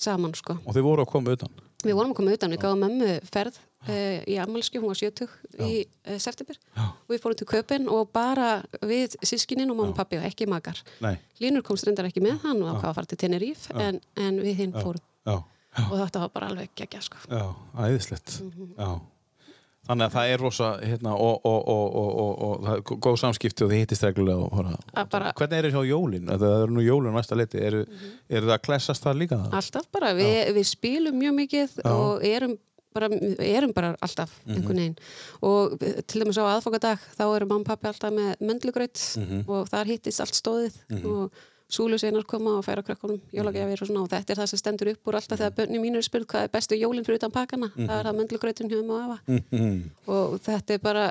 saman 0.00 0.34
sko. 0.38 0.56
Og 0.64 0.76
þið 0.76 0.86
voru 0.86 1.04
að 1.04 1.12
koma 1.12 1.36
utan. 1.36 1.52
Við 1.86 1.96
vorum 1.96 2.12
að 2.12 2.18
koma 2.20 2.32
utan, 2.36 2.52
við 2.54 2.60
gáðum 2.64 2.82
mömmu 2.84 3.10
ferð 3.32 3.56
uh, 3.88 4.18
í 4.28 4.36
ammálskju, 4.42 4.80
hún 4.82 4.92
var 4.92 4.98
70 5.00 5.28
í 5.66 5.78
uh, 5.86 6.18
september 6.20 6.58
Já. 6.76 6.82
og 6.90 7.14
við 7.14 7.22
fórum 7.22 7.38
til 7.40 7.48
köpinn 7.50 7.88
og 7.92 8.10
bara 8.12 8.50
við 8.86 9.16
sískinin 9.26 9.70
og 9.72 9.78
mamma 9.78 9.94
og 9.94 10.00
pappi 10.00 10.18
og 10.20 10.26
ekki 10.28 10.48
makar. 10.50 10.80
Nei. 11.04 11.14
Línur 11.40 11.64
komst 11.66 11.86
reyndar 11.88 12.08
ekki 12.10 12.22
með 12.24 12.42
hann 12.44 12.60
og 12.62 12.76
hvað 12.80 12.90
að 12.90 12.98
fara 13.00 13.10
til 13.12 13.20
Tenerife 13.24 13.72
en, 13.80 14.00
en 14.20 14.42
við 14.44 14.60
hinn 14.64 14.76
fórum 14.76 15.00
Já, 15.24 15.36
já, 15.76 15.84
og 15.86 15.96
þetta 16.00 16.22
var 16.26 16.34
bara 16.36 16.50
alveg 16.52 16.70
geggja 16.80 17.00
sko. 17.04 17.18
já, 17.28 17.42
æðislegt. 17.86 18.40
Mhm. 18.44 18.74
Já. 18.76 18.90
Þannig 19.90 20.06
að 20.06 20.14
það 20.14 20.30
er 20.32 20.42
rosa, 20.44 20.68
hérna, 20.86 21.12
og, 21.18 21.40
og, 21.50 21.60
og, 21.74 21.96
og, 22.00 22.10
og, 22.22 22.32
og 22.46 22.64
það 22.68 22.76
er 22.78 23.00
góð 23.08 23.16
samskipti 23.24 23.64
og 23.66 23.72
þið 23.72 23.80
hittist 23.82 24.04
reglulega 24.06 24.46
og 24.46 24.72
Að 24.94 25.08
bara- 25.10 25.32
Hvernig 25.34 25.58
er 25.58 25.68
það 25.70 25.76
hjá 25.76 25.90
jólin? 25.90 26.30
Það 26.30 26.46
eru 26.62 26.74
nú 26.76 26.84
jólin 26.86 27.16
næsta 27.18 27.34
leiti. 27.40 27.58
Eru, 27.66 27.84
Mhm. 27.90 28.16
eru 28.30 28.46
það 28.46 28.56
að 28.58 28.64
klessast 28.68 29.02
það 29.04 29.18
líka? 29.24 29.38
Alltaf 29.50 29.90
bara, 29.92 30.14
við, 30.14 30.54
við 30.54 30.66
spilum 30.70 31.18
mjög 31.18 31.34
mikið 31.42 31.78
og 31.90 32.22
erum 32.24 32.56
bara, 32.94 33.06
erum 33.38 33.72
bara 33.72 33.96
alltaf 34.02 34.30
einhvern 34.46 34.78
veginn 34.80 34.96
og 35.46 35.76
við- 35.78 36.06
til 36.06 36.22
dæmis 36.24 36.38
á 36.42 36.44
aðfokadag 36.58 36.98
þá 37.18 37.22
eru 37.36 37.46
mamma 37.46 37.60
og 37.62 37.66
pappi 37.68 37.86
alltaf 37.86 38.10
með 38.14 38.36
möndlugraut 38.42 38.98
og 39.48 39.68
þar 39.70 39.86
hittist 39.86 40.20
allt 40.20 40.34
stóðið 40.34 40.74
og 41.06 41.30
súlusveinar 41.70 42.24
koma 42.26 42.56
og 42.58 42.64
færa 42.66 42.82
krökkunum 42.86 43.20
jólagjafir 43.34 43.82
og 43.82 43.88
svona 43.90 44.02
og 44.04 44.10
þetta 44.12 44.34
er 44.34 44.40
það 44.42 44.50
sem 44.52 44.60
stendur 44.62 44.90
upp 44.92 45.06
úr 45.10 45.18
alltaf 45.20 45.38
þegar 45.38 45.54
bönni 45.58 45.82
mínu 45.82 46.00
er 46.00 46.06
spurt 46.06 46.26
hvað 46.30 46.48
er 46.48 46.52
bestu 46.54 46.78
jólinn 46.78 47.06
fyrir 47.06 47.20
utan 47.22 47.34
pakana? 47.34 47.70
Það 47.76 47.96
er 47.98 48.08
það 48.08 48.18
möndlugrautin 48.18 48.70
hjá 48.72 48.80
og 48.80 48.98
afa. 49.00 49.18
Mhm. 49.28 49.90
og 50.06 50.40
þetta 50.40 50.74
er 50.74 50.78
bara 50.78 51.06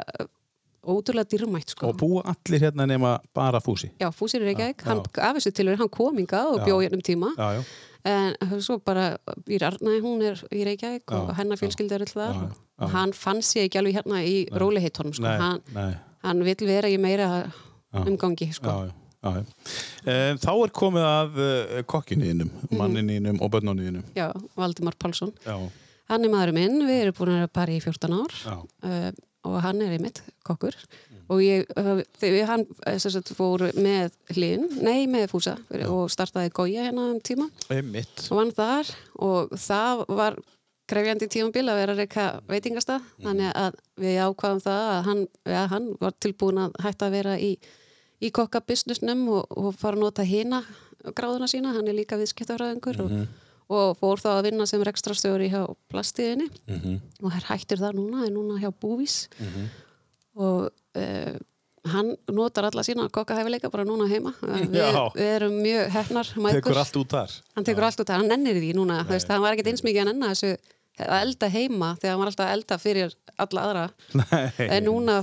ótrúlega 0.83 1.27
dýrmætt 1.27 1.73
sko. 1.75 1.89
Og 1.89 1.97
búa 1.99 2.23
allir 2.25 2.61
hérna 2.63 2.85
nema 2.87 3.19
bara 3.35 3.59
fúsi? 3.59 3.91
Já, 3.99 4.09
Fúsir 4.11 4.41
er 4.41 4.53
ekki, 4.53 4.85
hann 4.85 5.03
af 5.17 5.35
þessu 5.35 5.51
tilur 5.51 5.77
hann 5.77 5.89
kom 5.89 6.17
hingað 6.17 6.53
og 6.53 6.59
Já. 6.59 6.65
bjó 6.65 6.79
hérna 6.81 6.95
um 6.95 7.01
tíma. 7.01 7.33
Já, 7.37 7.59
já. 7.59 7.63
en 8.05 8.61
svo 8.61 8.79
bara 8.79 9.17
Býr 9.45 9.65
Arnaði, 9.67 10.01
hún 10.01 10.21
er 10.23 10.39
í 10.55 10.63
Reykjavík 10.63 11.11
og 11.11 11.29
Já, 11.29 11.35
hennar 11.35 11.59
fjölskyldi 11.59 11.91
er 11.91 12.05
alltaf 12.05 12.55
og 12.79 12.89
hann 12.89 13.13
fann 13.13 13.41
sig 13.41 13.67
ekki 13.67 13.79
alveg 13.79 13.95
hérna 13.99 14.23
í 14.23 14.47
róliheitunum 14.49 15.13
sko. 15.13 15.25
Hann, 15.25 15.61
hann 16.23 16.43
vill 16.43 16.65
vera 16.67 16.87
í 16.87 16.97
meira 16.97 17.51
umgangi 17.93 18.53
sko. 18.53 18.91
Já, 19.19 19.31
já. 19.35 19.43
Já, 20.05 20.13
já. 20.15 20.31
Um, 20.31 20.37
þá 20.39 20.51
er 20.63 20.71
komið 20.79 21.05
að 21.09 21.39
uh, 21.43 21.77
kokkinniðinum, 21.91 22.51
manninniðinum 22.79 23.39
og 23.43 23.51
börnunniðinum. 23.51 24.05
Já, 24.15 24.29
Valdimar 24.55 24.95
Pálsson. 24.99 25.33
Já, 25.43 25.57
hann 26.11 26.23
er 26.25 26.31
maðurinn 26.31 26.55
minn, 26.59 26.85
við 26.87 27.01
erum 27.03 27.17
búin 27.17 27.33
að 27.33 27.41
vera 27.41 27.53
bara 27.59 27.75
í 27.75 27.81
14 27.83 28.15
ár. 28.15 28.37
Já, 28.45 28.55
uh, 28.87 29.09
og 29.49 29.57
hann 29.63 29.81
er 29.83 29.95
einmitt 29.97 30.21
kokkur. 30.47 30.75
Og 31.29 31.41
ég, 31.43 31.67
uh, 31.77 31.99
þegar 32.17 32.47
hann 32.49 32.63
sagt, 33.03 33.33
fór 33.37 33.67
með 33.77 34.15
hlinn, 34.37 34.65
nei 34.81 35.03
með 35.11 35.27
fúsa 35.33 35.57
og 35.85 36.07
startaði 36.09 36.49
gója 36.55 36.87
hérna 36.87 37.09
um 37.11 37.19
tíma. 37.21 37.49
Einmitt. 37.69 38.23
og 38.31 38.39
vann 38.39 38.55
þar 38.55 38.89
og 39.27 39.51
það 39.59 40.05
var 40.17 40.39
krefjandi 40.89 41.27
tímabil 41.29 41.67
að 41.69 41.81
vera 41.83 41.97
reyka 41.99 42.23
veitingastað. 42.49 43.03
Þannig 43.21 43.51
að 43.51 43.75
við 44.01 44.17
ákvaðum 44.25 44.63
það 44.63 44.87
að 44.95 45.03
hann, 45.11 45.21
ja, 45.51 45.67
hann 45.75 45.91
var 46.01 46.15
tilbúin 46.23 46.63
að 46.63 46.79
hætta 46.87 47.09
að 47.11 47.17
vera 47.19 47.35
í, 47.37 47.51
í 48.19 48.31
kokkabusinessnum 48.35 49.25
og, 49.31 49.45
og 49.57 49.75
fara 49.79 49.97
að 49.99 50.03
nota 50.05 50.25
hina 50.27 50.63
gráðuna 51.15 51.47
sína, 51.47 51.73
hann 51.75 51.87
er 51.87 51.95
líka 51.95 52.17
viðskiptafræðingur 52.19 52.97
og, 53.05 53.13
og 53.71 53.93
fór 53.99 54.19
þá 54.19 54.31
að 54.33 54.49
vinna 54.49 54.65
sem 54.67 54.81
rekstrastjóri 54.83 55.47
hjá 55.53 55.61
plastiðinni. 55.91 56.49
Og 57.23 57.29
er 57.37 57.45
hættur 57.47 57.79
það 57.79 58.01
núna, 58.01 58.25
er 58.27 58.33
núna 58.35 58.57
hjá 58.59 58.71
Búvís. 58.75 59.21
Og 60.39 60.67
uh, 60.67 61.37
hann 61.89 62.11
notar 62.35 62.67
alla 62.67 62.83
sína 62.83 63.07
kokkahæfileika 63.15 63.71
bara 63.71 63.85
núna 63.87 64.09
heima. 64.11 64.33
Við, 64.43 64.75
Já. 64.75 65.05
við 65.15 65.31
erum 65.37 65.55
mjög 65.63 65.93
hefnar 65.95 66.33
mæðgur. 66.35 66.59
Tekur 66.59 66.81
allt 66.83 66.99
út 66.99 67.15
þar. 67.15 67.37
hann 67.55 67.69
tekur 67.69 67.87
allt 67.87 68.03
út, 68.03 68.11
hann 68.11 68.27
nennir 68.27 68.59
því 68.59 68.73
núna. 68.77 68.99
Veist, 69.07 69.31
hann 69.31 69.41
var 69.45 69.55
ekkert 69.55 69.71
eins 69.71 69.85
mikið 69.87 70.03
að 70.03 70.11
nenna 70.11 70.33
þessu 70.33 70.51
að 71.07 71.21
elda 71.23 71.49
heima 71.53 71.93
þegar 72.01 72.19
var 72.21 72.31
alltaf 72.31 72.53
elda 72.53 72.77
fyrir 72.81 73.15
alla 73.39 73.65
aðra 73.69 73.85
Nei. 74.19 74.67
en 74.67 74.85
núna 74.87 75.17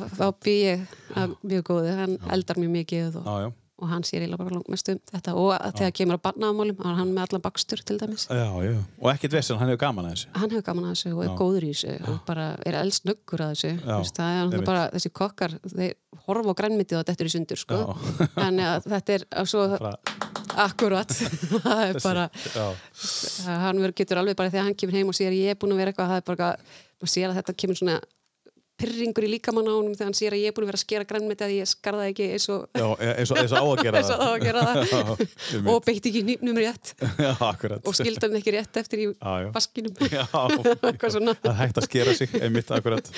ég 0.62 0.97
að 1.17 1.37
mjög 1.43 1.69
góðu, 1.71 1.95
hann 2.01 2.19
eldar 2.33 2.61
mjög 2.62 2.75
mikið 2.81 3.21
og. 3.21 3.31
Og 3.77 3.91
hann 3.91 4.05
sér 4.09 4.23
eiginlega 4.25 4.41
bara 4.41 4.57
langmest 4.57 4.89
um 4.89 5.01
þetta 5.11 5.35
og 5.37 5.51
þegar 5.77 5.95
kemur 5.99 6.17
að 6.17 6.23
barnaðamálum 6.25 6.79
þá 6.79 6.87
er 6.89 6.99
hann 7.01 7.11
með 7.12 7.25
allan 7.27 7.45
bakstur 7.45 7.83
til 7.85 7.99
dæmis 8.01 8.25
Já, 8.31 8.47
já. 8.65 8.77
Og 9.03 9.11
ekkert 9.12 9.37
vesinn, 9.37 9.61
hann 9.61 9.69
hefur 9.73 9.83
gaman 9.83 10.09
að 10.09 10.15
þessu. 10.15 10.31
hann 10.41 10.55
hefur 10.55 10.67
gaman 10.71 10.87
að 10.89 10.95
þessu 10.95 11.12
og 11.12 11.23
er 11.25 11.29
Já. 11.29 11.37
góður 11.43 11.67
í 11.67 11.73
þessu 11.75 11.97
og 12.12 12.19
bara 12.31 12.47
er 12.65 12.79
eldsnöggur 12.81 13.45
að 13.45 13.53
þessu 13.55 13.73
það 14.17 14.57
er 14.61 14.67
bara 14.71 14.87
þessi 14.97 15.12
kokkar 15.21 15.59
þeir 15.67 15.95
horfa 16.27 16.57
á 16.57 16.59
grænmitið 16.62 17.01
og 17.01 17.09
þetta 17.11 17.23
er 17.23 17.29
í 17.29 17.35
sundur 17.37 17.61
sko. 17.61 17.83
Að 18.47 18.89
þetta 18.89 19.17
er 19.19 19.27
svo 19.51 19.67
akkurat 20.57 21.12
það 21.67 21.83
er 21.85 21.99
bara 22.01 22.27
hann 23.61 23.87
getur 23.93 24.21
alveg 24.23 24.39
bara 24.39 24.53
þegar 24.53 24.71
hann 24.71 24.79
kemur 24.79 24.97
heim 24.97 25.12
og 25.12 25.17
sér 25.19 25.37
ég 25.37 25.53
er 25.53 25.61
búin 25.61 25.75
að 25.75 25.83
vera 25.83 25.93
eitthvað 25.93 26.12
það 26.15 26.23
er 26.23 26.27
bara, 26.31 26.51
maður 26.97 27.12
sér 27.12 27.29
að 27.31 27.41
þetta 27.41 27.57
kemur 27.62 27.81
svona 27.81 27.99
pyrringur 28.81 29.25
í 29.27 29.31
líkamann 29.37 29.69
á 29.69 29.73
honum 29.73 29.95
þegar 29.97 30.11
hann 30.11 30.19
sér 30.19 30.37
að 30.37 30.43
ég 30.43 30.53
er 30.53 30.57
búin 30.57 30.67
að 30.67 30.71
vera 30.73 30.81
að 30.81 30.85
skera 30.85 31.09
grænmeti 31.09 31.47
að 31.47 31.55
ég 31.57 31.71
skarða 31.71 32.09
ekki 32.11 32.27
eins 32.37 32.49
og 32.53 32.67
já 32.77 32.87
eins 32.97 33.33
og, 33.33 33.41
eins 33.41 33.55
og 33.55 33.57
á 33.57 33.65
að 33.67 33.83
gera 33.87 34.03
það 34.07 34.25
að 34.27 34.37
gera 34.45 34.65
það. 34.67 34.83
Já, 34.93 35.61
og 35.73 35.87
beitt 35.87 36.11
ekki 36.11 36.23
nýpnum 36.27 36.61
rétt. 36.61 36.93
Já, 37.27 37.33
og 37.81 37.97
skildi 37.97 38.27
hann 38.27 38.39
ekki 38.41 38.55
rétt 38.57 38.81
eftir 38.83 39.05
í 39.05 39.09
vaskinum. 39.55 39.97
Það 39.97 41.57
hægt 41.62 41.81
að 41.81 41.89
skera 41.89 42.17
sig, 42.17 42.37
einmitt, 42.41 42.71
akkurat. 42.75 43.11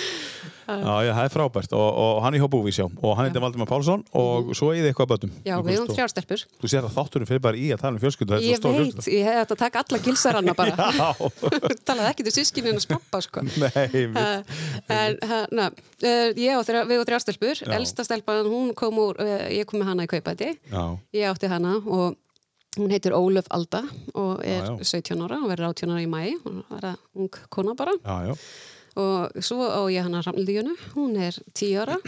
Já, 0.69 1.13
það 1.17 1.23
er 1.25 1.33
frábært. 1.33 1.73
Og, 1.79 1.89
og 2.05 2.19
hann 2.25 2.37
er 2.37 2.43
hjá 2.43 2.49
Búvís, 2.53 2.77
já. 2.77 2.85
Og 3.01 3.15
hann 3.17 3.29
heitir 3.29 3.41
Valdimar 3.41 3.69
Pálsson 3.71 4.03
og 4.13 4.51
svo 4.59 4.69
er 4.75 4.83
þið 4.83 4.89
eitthvað 4.91 5.07
að 5.07 5.13
bötum. 5.15 5.33
já, 5.47 5.55
við 5.65 5.79
höfum 5.79 5.95
þrjárstelpur 5.97 6.45
Þú 6.61 6.71
sér 6.73 6.89
að 6.89 6.93
þátturinn 6.99 7.31
fyrir 7.31 7.43
bara 7.47 7.57
í 7.57 7.71
að 7.73 7.81
tala 7.85 7.97
um 7.97 8.03
fjölskyldu, 8.03 8.41
ég 8.45 8.61
veit, 8.67 9.09
ég 9.09 9.25
hef 9.25 9.39
þetta 9.41 9.57
að 9.57 9.63
taka 9.63 9.83
alla 9.85 10.01
gilsaranna 10.05 10.55
bara. 10.59 10.91
Já, 10.99 11.09
talaði 11.89 12.11
ekki 12.13 12.29
til 12.29 12.35
sískinin 12.37 12.77
að 12.77 12.85
spappa 12.85 13.23
sko. 13.25 13.47
Nei. 13.65 14.05
Uh, 14.13 14.63
en 14.93 15.19
hana, 15.33 15.71
uh, 15.73 16.31
ég 16.37 16.55
og 16.61 16.65
þrjá, 16.69 16.85
við 16.93 17.03
og 17.03 17.09
þrjá 17.09 17.21
stelpur. 17.25 17.65
Já. 17.65 17.73
elsta 17.81 18.05
stelpan, 18.07 18.45
hún 18.53 18.73
kom 18.77 19.01
úr 19.01 19.19
uh, 19.25 19.49
ég 19.55 19.69
kom 19.69 19.81
með 19.83 19.95
hana 19.95 20.05
í 20.09 20.11
kaupæti 20.11 20.53
Já, 20.69 20.85
ég 21.17 21.29
átti 21.33 21.49
hana 21.51 21.79
og 21.81 22.19
hún 22.79 22.93
heitir 22.93 23.15
Ólöf 23.17 23.49
Alda 23.51 23.81
og 24.15 24.43
er 24.47 24.61
Já, 24.69 24.75
já. 24.79 24.85
17 25.01 25.23
ára 25.25 25.41
og 25.43 25.49
verður 25.51 25.73
18 25.73 25.95
ára 25.95 26.03
í 26.05 26.11
mæ 26.11 26.21
hún 26.45 26.61
er 26.77 26.93
ung 27.17 27.31
kona 27.51 27.75
bara. 27.79 27.97
Já, 28.05 28.31
já. 28.31 28.37
Og 28.97 29.41
svo 29.45 29.69
á 29.69 29.83
ég 29.93 30.07
hana 30.07 30.23
Ramlíunu 30.25 30.77
hún 30.95 31.17
er 31.21 31.37
10 31.55 31.75
ára 31.85 31.99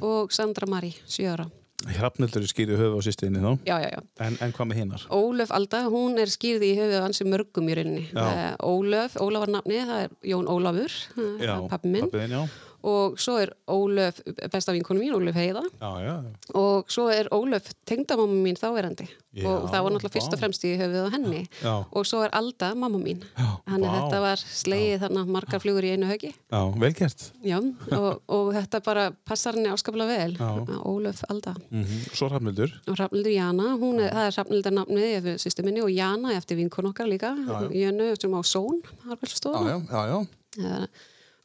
og 0.00 0.32
Sandra 0.32 0.68
Marí 0.70 0.94
7 1.06 1.26
ára 1.34 1.48
Hrafnildur 1.86 2.42
er 2.42 2.50
skýrið 2.50 2.80
höfu 2.80 2.98
á 2.98 3.02
sýstinni 3.06 3.38
þá. 3.38 3.52
Já, 3.62 3.76
já, 3.78 3.88
já. 3.94 4.00
En, 4.26 4.34
en 4.42 4.52
hvað 4.52 4.66
með 4.66 4.78
hinnar? 4.80 5.02
Ólöf 5.14 5.52
Alda, 5.54 5.84
hún 5.86 6.18
er 6.18 6.26
skýrð 6.32 6.64
í 6.66 6.72
höfuð 6.74 7.04
ansi 7.06 7.26
mörgum 7.28 7.70
í 7.70 7.76
rauninni. 7.78 8.02
Er 8.18 8.56
Ólöf, 8.66 9.14
Ólaf 9.22 9.44
var 9.44 9.52
nafni, 9.54 9.78
það 9.86 10.02
er 10.08 10.16
Jón 10.26 10.50
Ólafur, 10.50 10.96
Já, 11.38 11.54
pappi 11.70 11.92
minn. 11.94 12.10
Já. 12.10 12.42
Og 12.86 13.18
svo 13.18 13.38
er 13.42 13.50
Ólöf, 13.66 14.20
besta 14.52 14.72
vinkonu 14.72 15.00
mín, 15.02 15.14
Ólöf 15.16 15.34
Heiða. 15.34 15.64
Já, 15.80 15.90
já. 16.04 16.14
Og 16.54 16.90
svo 16.92 17.08
er 17.10 17.26
Ólöf 17.34 17.72
tengdamamma 17.88 18.38
mín 18.44 18.58
þáverandi. 18.58 19.08
Já, 19.34 19.46
og 19.50 19.66
það 19.70 19.82
var 19.84 19.92
náttúrulega 19.94 20.14
fyrst 20.14 20.34
og 20.34 20.40
fremst 20.40 20.64
í 20.66 20.70
höfuð 20.78 21.08
á 21.10 21.10
henni. 21.14 21.40
Já. 21.62 21.72
Og 21.90 22.06
svo 22.06 22.22
er 22.24 22.30
Alda, 22.38 22.70
mamma 22.78 23.00
mín. 23.02 23.24
Já, 23.34 23.48
að 23.66 23.82
vá. 23.82 23.88
þetta 23.96 24.20
var 24.22 24.44
slegið 24.54 25.02
þannig 25.04 25.32
margar 25.34 25.62
flugur 25.62 25.88
í 25.88 25.90
einu 25.94 26.08
höggi. 26.08 26.30
Já, 26.54 26.60
vel 26.78 26.92
gert. 26.94 27.26
Já, 27.42 27.58
og, 27.98 28.08
og 28.38 28.52
þetta 28.56 28.82
bara 28.86 29.08
passar 29.26 29.58
henni 29.58 29.74
áskaplega 29.74 30.22
vel. 30.22 30.38
Já. 30.38 30.78
Ólöf 30.86 31.24
Alda. 31.28 31.56
Mm 31.74 31.84
Svo 32.14 32.30
Hrafnildur. 32.30 32.72
Og 32.86 32.96
Hrafnildur 32.96 33.34
Jana, 33.34 33.74
er, 33.74 34.08
það 34.14 34.24
er 34.24 34.34
Hrafnildur 34.38 34.76
nafnið 34.78 35.10
eftir 35.18 35.42
sýstu 35.42 35.66
minni 35.66 35.82
og 35.82 35.90
Jana 35.92 36.34
eftir 36.38 36.58
vinkon 36.58 36.90
okkar 36.92 37.10
líka, 37.10 37.34
Jönu 37.74 38.14
sem 38.20 38.34
á 38.34 38.42
Són, 38.46 38.82
har 39.04 39.18
vel 39.18 39.34
stóð. 39.34 39.66
já, 39.90 40.02
já. 40.14 40.88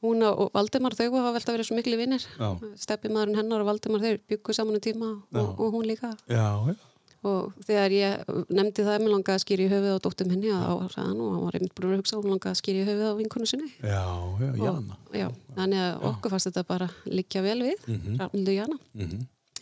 Hún 0.04 0.24
og 0.28 0.50
Valdimar 0.54 0.96
þau 1.00 1.06
hafa 1.16 1.30
vel 1.38 1.44
að 1.48 1.54
vera 1.56 1.64
svo 1.68 1.76
miklu 1.78 1.98
vinnir. 2.00 2.24
Já. 2.36 2.50
Steppi 2.84 3.08
maðurinn 3.14 3.40
hennar 3.40 3.62
og 3.64 3.70
Valdimar 3.72 4.02
þeir 4.04 4.18
byggu 4.28 4.56
saman 4.56 4.76
um 4.76 4.84
tíma 4.84 5.12
og, 5.32 5.54
og 5.64 5.70
hún 5.78 5.88
líka. 5.88 6.10
Já, 6.28 6.50
já. 6.68 6.76
Og 7.24 7.54
þegar 7.64 7.94
ég 7.96 8.32
nefndi 8.52 8.84
það, 8.84 8.98
mér 9.00 9.14
langaði 9.14 9.38
að 9.38 9.44
skýra 9.46 9.64
í 9.64 9.68
höfuð 9.72 9.94
á 9.96 10.00
sagði 10.92 11.04
hann 11.08 11.22
og 11.24 11.30
hann 11.32 11.44
var 11.46 11.56
einmitt 11.56 11.76
búin 11.78 11.94
að 11.94 12.02
hugsa 12.02 12.18
hann 12.18 12.34
langaði 12.34 12.52
að 12.52 12.60
skýra 12.60 12.82
í 12.82 12.88
höfuð 12.90 13.06
á 13.08 13.20
vinkonu 13.22 13.48
sinni. 13.48 13.70
Já, 13.80 14.02
já, 14.44 14.50
Jana. 14.60 14.98
Og, 15.08 15.16
já, 15.16 15.28
þannig 15.56 15.84
að 15.86 16.04
okkur 16.10 16.34
fannst 16.34 16.50
þetta 16.50 16.64
bara 16.68 16.90
liggja 17.08 17.44
vel 17.46 17.62
við, 17.64 17.86
mm 17.88 17.94
Mhm. 17.96 18.18
Hrafnildur 18.20 18.58
Jana. 18.58 18.78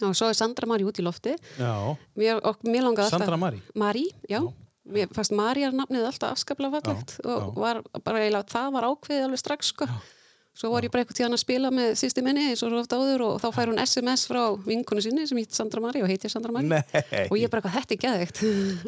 Og 0.01 0.15
svo 0.17 0.31
er 0.31 0.33
Sandra 0.33 0.65
Mari 0.65 0.87
út 0.89 0.97
í 0.97 1.05
lofti. 1.05 1.35
Já. 1.61 1.75
Mér, 2.17 2.41
og, 2.41 2.57
mér 2.65 2.81
langaði 2.87 3.13
Sandra 3.13 3.27
alltaf... 3.37 3.43
Mari? 3.45 3.61
Mari, 3.75 4.07
já. 4.25 4.41
Mér 4.89 5.13
fannst 5.13 5.31
Maríar 5.37 5.71
nafnið 5.77 6.07
alltaf 6.09 6.33
afskaplega 6.33 6.81
fallegt 6.81 7.19
og 7.29 7.53
var 7.61 7.83
bara 8.01 8.23
eiginlega, 8.25 8.49
það 8.49 8.71
var 8.73 8.89
ákveðið 8.89 9.27
alveg 9.27 9.37
strax 9.43 9.69
sko. 9.75 9.85
Svo 10.51 10.67
var 10.73 10.83
ég 10.83 10.91
bara 10.91 11.05
eitthvað 11.05 11.15
tíðan 11.21 11.35
að 11.37 11.39
spila 11.45 11.69
með 11.71 11.93
sýsti 11.95 12.21
minni 12.25 12.49
eins 12.51 12.59
og 12.67 12.73
ofta 12.75 12.97
áður 12.99 13.21
og 13.23 13.37
þá 13.39 13.45
fær 13.55 13.69
hún 13.71 13.79
SMS 13.79 14.25
frá 14.27 14.41
vinkonu 14.65 14.99
sinni 15.03 15.23
sem 15.29 15.39
hitt 15.39 15.55
Sandra 15.55 15.79
Mari 15.83 16.01
og 16.03 16.09
heitir 16.11 16.33
Sandra. 16.33 16.51
Nei. 16.59 16.81
Og 17.31 17.37
ég 17.39 17.47
bara, 17.53 17.63
hvað, 17.63 17.77
þetta 17.77 17.95
er 17.95 18.01
geðveikt. 18.03 18.41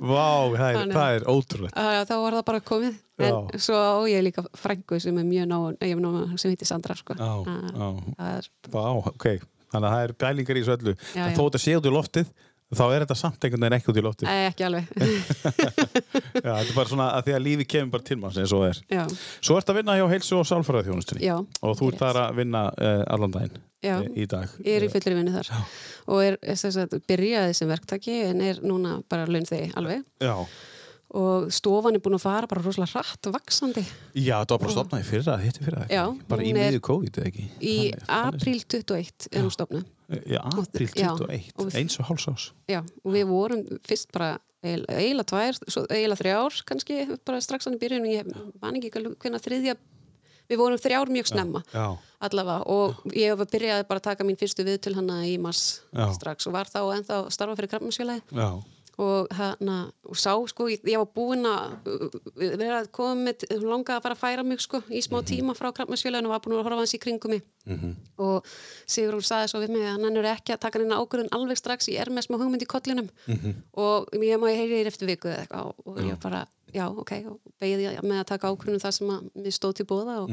Vá, 0.03 0.27
það 0.59 0.65
er, 0.67 0.77
Þannig- 0.81 0.97
það 0.99 1.15
er 1.21 1.25
ótrúlegt. 1.31 1.77
Uh, 1.79 2.01
þá 2.09 2.13
var 2.25 2.37
það 2.37 2.45
bara 2.51 2.63
komið. 2.67 2.99
En 3.23 3.29
Já. 3.31 3.63
svo 3.63 3.79
á 3.79 3.95
ég 4.11 4.25
líka 4.27 4.43
frængu 4.59 4.99
sem 4.99 5.17
er 5.21 5.27
mjög 5.29 5.47
náun 5.53 6.37
sem 6.41 6.51
heitir 6.51 6.67
Sandra 6.67 6.97
sko. 6.99 7.15
Já. 7.15 7.31
Það 7.47 8.29
er, 8.33 8.51
Vá, 8.75 8.83
ok. 9.13 9.27
Þannig 9.73 9.87
að 9.89 9.93
það 9.95 10.03
er 10.05 10.15
bælingar 10.21 10.57
í 10.59 10.61
þessu 10.65 10.75
öllu. 10.77 10.95
Þó 11.15 11.41
þetta 11.47 11.61
sé 11.63 11.77
út 11.79 11.87
í 11.87 11.93
loftið, 11.95 12.33
þá 12.79 12.83
er 12.95 13.03
þetta 13.05 13.17
samt 13.19 13.45
einhvern 13.47 13.63
veginn 13.65 13.77
ekki 13.77 13.91
út 13.93 13.99
í 13.99 14.03
loftið. 14.05 14.29
Nei, 14.29 14.47
ekki 14.49 14.65
alveg. 14.67 14.87
Já, 16.43 16.51
þetta 16.53 16.63
er 16.63 16.73
bara 16.77 16.89
svona 16.89 17.07
að 17.17 17.27
því 17.27 17.35
að 17.37 17.43
lífi 17.47 17.67
kemur 17.73 17.91
bara 17.97 18.07
til 18.07 18.17
manns 18.21 18.39
eins 18.41 18.53
og 18.55 18.63
það 18.63 18.71
er. 18.71 18.81
já, 18.97 19.03
Svo 19.43 19.57
ert 19.59 19.71
að 19.73 19.79
vinna 19.79 19.95
hjá 19.99 20.05
heilsu 20.13 20.39
og 20.39 20.47
sálfræði 20.49 20.89
þjónustunni. 20.89 21.23
já. 21.27 21.35
Og 21.63 21.77
þú 21.79 21.91
ert 21.93 22.01
þar 22.03 22.19
að 22.25 22.35
vinna 22.41 22.63
uh, 22.73 23.03
allan 23.15 23.33
daginn 23.37 23.61
Já. 23.83 23.95
eh, 23.99 24.09
í 24.23 24.27
dag. 24.31 24.51
Ég 24.63 24.77
er 24.79 24.85
í 24.87 24.91
fullri 24.93 25.15
vinnu 25.17 25.33
þar 25.35 25.49
og 26.13 26.21
er 26.23 26.37
þess 26.43 26.77
að 26.85 26.93
byrjaði 27.09 27.55
sem 27.57 27.67
verktaki 27.71 28.13
en 28.29 28.41
er 28.43 28.61
núna 28.63 28.97
bara 29.11 29.27
laun 29.27 29.47
þegi 29.47 29.73
alveg 29.79 30.03
Já. 30.23 30.35
Og 31.13 31.49
stofan 31.53 31.93
er 31.97 32.01
búin 32.03 32.15
að 32.17 32.23
fara 32.25 32.47
bara 32.49 32.63
rosalega 32.65 32.99
hratt 33.03 33.29
vaksandi 33.35 33.83
Já, 34.17 34.39
þetta 34.41 34.55
var 34.55 34.61
bara 34.63 34.73
stopnað 34.75 35.03
í 35.03 35.07
fyrra, 35.11 35.35
hitti 35.43 35.65
fyrra. 35.65 35.83
Já, 35.91 36.03
Bara 36.29 36.45
í 36.47 36.53
miður 36.57 36.79
COVID, 36.89 37.19
eða 37.21 37.29
ekki? 37.29 37.45
í 37.61 37.75
apríl 38.07 38.63
21 38.65 39.27
er 39.31 39.43
hún 39.45 39.53
stofnuð 39.53 39.85
Já, 40.29 40.41
apríl 40.41 40.89
Já, 40.97 41.13
21, 41.13 41.53
og 41.57 41.69
við- 41.69 41.77
eins 41.79 41.99
og 42.01 42.09
hálsás. 42.09 42.51
Já, 42.69 42.81
og 42.81 43.13
við 43.13 43.27
vorum 43.29 43.63
fyrst 43.87 44.11
bara 44.13 44.35
eiginlega 44.63 45.25
tvær, 45.27 45.57
eiginlega 45.91 46.19
þrjár 46.21 46.59
kannski, 46.65 46.99
bara 47.25 47.41
strax 47.43 47.65
hann 47.67 47.75
í 47.75 47.81
byrjun 47.81 48.05
ég 48.07 48.29
man 48.61 48.77
ekki 48.79 48.91
hvernig 48.95 49.43
þriðja 49.43 49.75
við 50.49 50.59
vorum 50.59 50.79
þrjár 50.79 51.11
mjög 51.11 51.29
snemma 51.31 51.61
Já. 51.73 51.97
allavega 52.23 52.63
og 52.71 53.03
ég 53.15 53.35
var 53.39 53.47
byrjaði 53.51 53.87
bara 53.87 53.99
að 54.01 54.07
taka 54.09 54.23
mín 54.27 54.39
fyrstu 54.39 54.65
við 54.67 54.79
til 54.85 54.95
hana 54.97 55.21
í 55.27 55.37
mars 55.39 55.81
Já. 55.93 56.09
strax 56.15 56.47
og 56.47 56.55
var 56.55 56.65
þá 56.71 56.79
ennþá 56.97 57.19
starfa 57.31 57.55
fyrir 57.59 58.21
Já. 58.31 58.49
Og 59.01 59.31
hana, 59.33 59.75
og 60.05 60.17
sá 60.21 60.35
sko, 60.47 60.67
ég, 60.69 60.83
ég 60.85 60.99
var 61.01 61.07
búin 61.15 61.47
að 61.49 61.87
vera 62.37 62.83
að 62.83 62.89
koma 62.93 63.15
með, 63.25 63.45
langaði 63.63 63.95
að 63.97 64.03
fara 64.05 64.13
að 64.13 64.21
færa 64.21 64.43
mig 64.45 64.61
sko 64.61 64.83
í 64.93 65.01
smá 65.01 65.17
tíma 65.25 65.55
frá 65.57 65.71
krabbmannskjölaðinu 65.73 66.29
og 66.29 66.33
var 66.35 66.43
búin 66.45 66.57
að 66.59 66.67
horfa 66.67 66.77
hans 66.83 66.93
í 66.93 66.99
kringum 67.01 67.33
mig. 67.33 67.41
Og 68.21 68.45
Sigrún 68.85 69.25
sagði 69.25 69.49
svo 69.49 69.61
við 69.63 69.73
mig 69.73 69.87
að 69.89 70.03
hann 70.05 70.19
er 70.21 70.27
ekki 70.35 70.53
að 70.53 70.61
taka 70.67 70.81
neina 70.83 70.99
ákvörðun 71.01 71.31
alveg 71.33 71.57
strax, 71.57 71.89
ég 71.89 72.03
er 72.03 72.11
með 72.13 72.27
smá 72.27 72.37
hugmynd 72.37 72.61
í 72.65 72.69
kollinum. 72.69 73.09
Og 73.73 74.13
ég 74.21 74.37
má 74.37 74.45
ég 74.51 74.61
heyri 74.61 74.83
þér 74.83 74.91
eftir 74.91 75.09
viku 75.09 75.31
eða 75.31 75.41
eitthvað 75.47 75.73
og 75.89 76.03
ég 76.05 76.19
bara, 76.21 76.43
já 76.73 76.85
ok 76.89 77.11
og 77.31 77.39
beigði 77.61 77.95
með 78.03 78.21
að 78.21 78.29
taka 78.35 78.53
ákvörðun 78.53 78.83
það 78.85 78.97
sem 78.99 79.09
að 79.15 79.25
mér 79.41 79.57
stóð 79.57 79.73
til 79.79 79.87
bóða 79.89 80.19
og, 80.27 80.29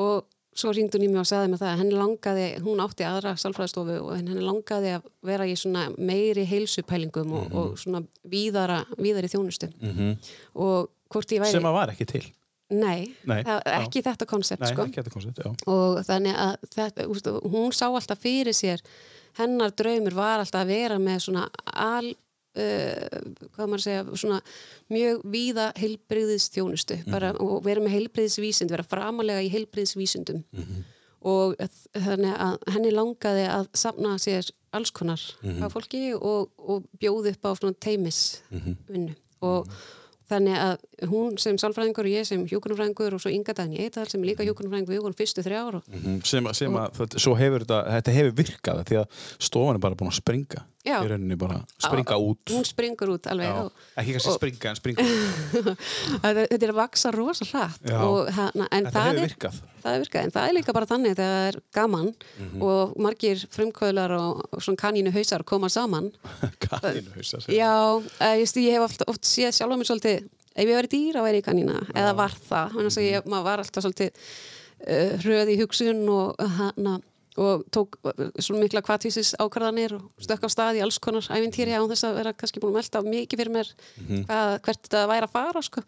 og 0.00 0.24
svo 0.54 0.72
ringdi 0.74 0.98
hún 0.98 1.06
í 1.06 1.10
mig 1.12 1.20
og 1.22 1.28
sagði 1.28 1.50
mig 1.52 1.60
það 1.60 1.72
að 1.72 1.80
henni 1.82 1.98
langaði, 1.98 2.46
hún 2.64 2.82
átti 2.84 3.06
aðra 3.08 3.34
sálfræðistofu 3.40 3.98
og 4.02 4.12
henni 4.16 4.44
langaði 4.44 4.94
að 4.98 5.08
vera 5.26 5.48
í 5.50 5.56
svona 5.58 5.88
meiri 5.98 6.46
heilsupælingum 6.50 7.34
og, 7.40 7.58
og 7.58 7.74
svona 7.80 8.04
víðara, 8.30 8.84
víðari 8.98 9.30
þjónustu. 9.32 9.70
Og 10.54 10.88
hvort 11.12 11.34
ég 11.34 11.42
væri 11.42 11.56
Sem 11.58 11.68
að 11.68 11.78
var 11.80 11.94
ekki 11.94 12.08
til. 12.14 12.24
Nei, 12.74 13.10
Nei, 13.28 13.42
það, 13.44 13.58
ekki 13.76 14.00
þetta 14.02 14.26
koncept 14.26 14.62
Nei, 14.64 14.70
sko. 14.72 14.86
og 15.70 15.98
þannig 16.06 16.38
að 16.46 16.54
þetta, 16.72 17.04
úst, 17.12 17.28
hún 17.52 17.74
sá 17.76 17.84
alltaf 17.90 18.22
fyrir 18.24 18.56
sér 18.56 18.80
hennar 19.38 19.74
draumur 19.76 20.16
var 20.16 20.40
alltaf 20.40 20.62
að 20.62 20.72
vera 20.72 20.98
með 21.02 21.26
svona 21.26 21.44
al 21.74 22.14
hvað 22.54 23.66
maður 23.68 23.80
að 23.80 23.84
segja, 23.84 24.02
svona 24.20 24.40
mjög 24.94 25.22
víða 25.34 25.68
heilbriðistjónustu 25.80 27.00
bara, 27.10 27.32
og 27.40 27.64
vera 27.66 27.82
með 27.84 27.96
heilbriðisvísind, 27.98 28.70
vera 28.74 28.86
framalega 28.86 29.42
í 29.42 29.50
heilbriðisvísindum 29.54 30.44
og 31.24 31.54
þ- 31.56 32.04
þannig 32.04 32.34
að 32.46 32.58
henni 32.74 32.90
langaði 32.94 33.44
að 33.48 33.68
safna 33.74 34.14
sér 34.20 34.50
alls 34.76 34.90
konar 34.92 35.20
af 35.64 35.72
fólki 35.72 36.14
og, 36.14 36.50
og 36.58 36.84
bjóði 37.00 37.32
upp 37.34 37.46
á 37.48 37.50
svona 37.58 37.74
teimis 37.80 38.42
vinnu 38.88 39.14
og 39.40 39.68
Þannig 40.24 40.56
að 40.56 41.08
hún 41.10 41.34
sem 41.38 41.56
sálfræðingur 41.60 42.06
og 42.08 42.12
ég 42.14 42.24
sem 42.24 42.46
hjúkunarfræðingur 42.48 43.12
og 43.12 43.20
svo 43.20 43.28
Inga 43.30 43.52
Dagni 43.52 43.76
Eidal 43.84 44.06
sem 44.08 44.22
er 44.24 44.30
líka 44.30 44.46
hjúkunarfræðingur, 44.46 44.94
við 44.96 45.02
vorum 45.04 45.14
fyrstu 45.18 45.42
þrjár 45.44 45.74
og 45.76 45.82
Mhm. 45.92 46.24
Sem, 46.24 46.44
að- 46.48 46.54
sem 46.56 46.72
að, 46.72 46.92
þetta- 46.96 47.20
svo 47.20 47.34
hefur 47.36 47.60
þetta, 47.66 47.80
þetta 47.92 48.12
hefur 48.16 48.32
virkað 48.32 48.84
því 48.88 48.96
að 49.02 49.06
stofan 49.38 49.74
er 49.74 49.78
bara 49.84 49.94
búin 49.94 50.08
að 50.08 50.20
springa. 50.22 50.62
Já. 50.84 51.00
Í 51.00 51.08
rauninni 51.08 51.36
bara 51.38 51.64
springa 51.80 52.16
út. 52.20 52.44
hún 52.52 52.64
springur 52.64 53.08
út 53.08 53.26
alveg 53.26 53.46
Já. 53.48 53.64
og, 53.64 53.72
Ekki 53.96 54.12
kannski 54.12 54.34
springa, 54.36 54.68
en 54.68 54.76
springa 54.76 55.04
út. 55.04 55.76
þetta 56.24 56.62
er 56.62 56.72
að 56.72 56.74
vaksa 56.76 57.12
rosa 57.14 57.44
hratt 57.48 57.80
Já. 57.88 58.00
og, 58.04 58.28
hana, 58.36 58.68
en 58.70 58.84
Þetta 58.84 58.92
það 58.92 59.06
hefur 59.08 59.22
er, 59.22 59.28
virkað. 59.28 59.60
það 59.84 59.94
er 59.94 60.02
virkað 60.04 60.24
en 60.24 60.30
það 60.34 60.48
er 60.48 60.54
líka 60.58 60.72
bara 60.76 60.86
þannig 60.90 61.14
þegar 61.16 61.24
það 61.24 61.48
er 61.48 61.60
gaman 61.72 62.14
Mhm. 62.40 62.62
og 62.62 62.96
margir 62.98 63.36
frumkvöðlar 63.48 64.10
og, 64.18 64.44
og 64.52 64.60
svona 64.60 64.76
kanínu 64.76 65.12
hausar 65.12 65.42
koma 65.44 65.68
saman 65.68 66.12
Kaninu 66.70 67.10
hausar. 67.16 67.40
já, 67.48 67.72
eh, 68.20 68.36
ég, 68.42 68.56
ég 68.64 68.72
hef 68.78 68.82
oft, 68.88 69.02
oft 69.08 69.22
séð 69.28 69.52
sjálfa 69.56 69.76
mig 69.78 69.86
svolítið 69.88 70.24
ef 70.54 70.64
ég 70.68 70.76
væri 70.78 70.88
dýr 70.92 71.14
þá 71.18 71.22
væri 71.26 71.40
ég 71.42 71.46
kanína 71.48 71.80
eða 71.94 72.12
var 72.16 72.30
það, 72.30 72.68
þannig 72.76 72.92
að 72.92 73.00
Mhm. 73.00 73.10
ég, 73.14 73.24
maður 73.32 73.44
var 73.44 73.58
alltaf 73.64 73.84
svolítið 73.84 74.10
uh, 74.84 75.16
hröð 75.24 75.48
í 75.54 75.58
hugsun 75.62 76.08
og 76.08 76.36
hana 76.58 77.00
og 77.36 77.64
tók 77.74 77.96
uh, 78.06 78.28
svona 78.38 78.60
mikla 78.62 78.82
kvartvísis 78.86 79.32
ákvarðanir 79.42 79.96
og 79.96 80.04
stökk 80.22 80.44
á 80.46 80.48
stað 80.52 80.76
í 80.78 80.82
alls 80.84 80.98
konar 81.02 81.22
æfintýri 81.34 81.74
án 81.74 81.88
þess 81.90 82.04
að 82.06 82.14
vera 82.20 82.32
kannski 82.32 82.60
búin 82.62 82.70
að 82.70 82.78
melda 82.78 83.02
mikið 83.10 83.40
fyrir 83.40 83.50
mér 83.56 83.72
Mhm. 83.98 84.24
hvað, 84.28 84.60
hvert 84.62 84.82
þetta 84.86 85.08
væri 85.10 85.26
að 85.26 85.32
fara 85.34 85.62
sko. 85.62 85.82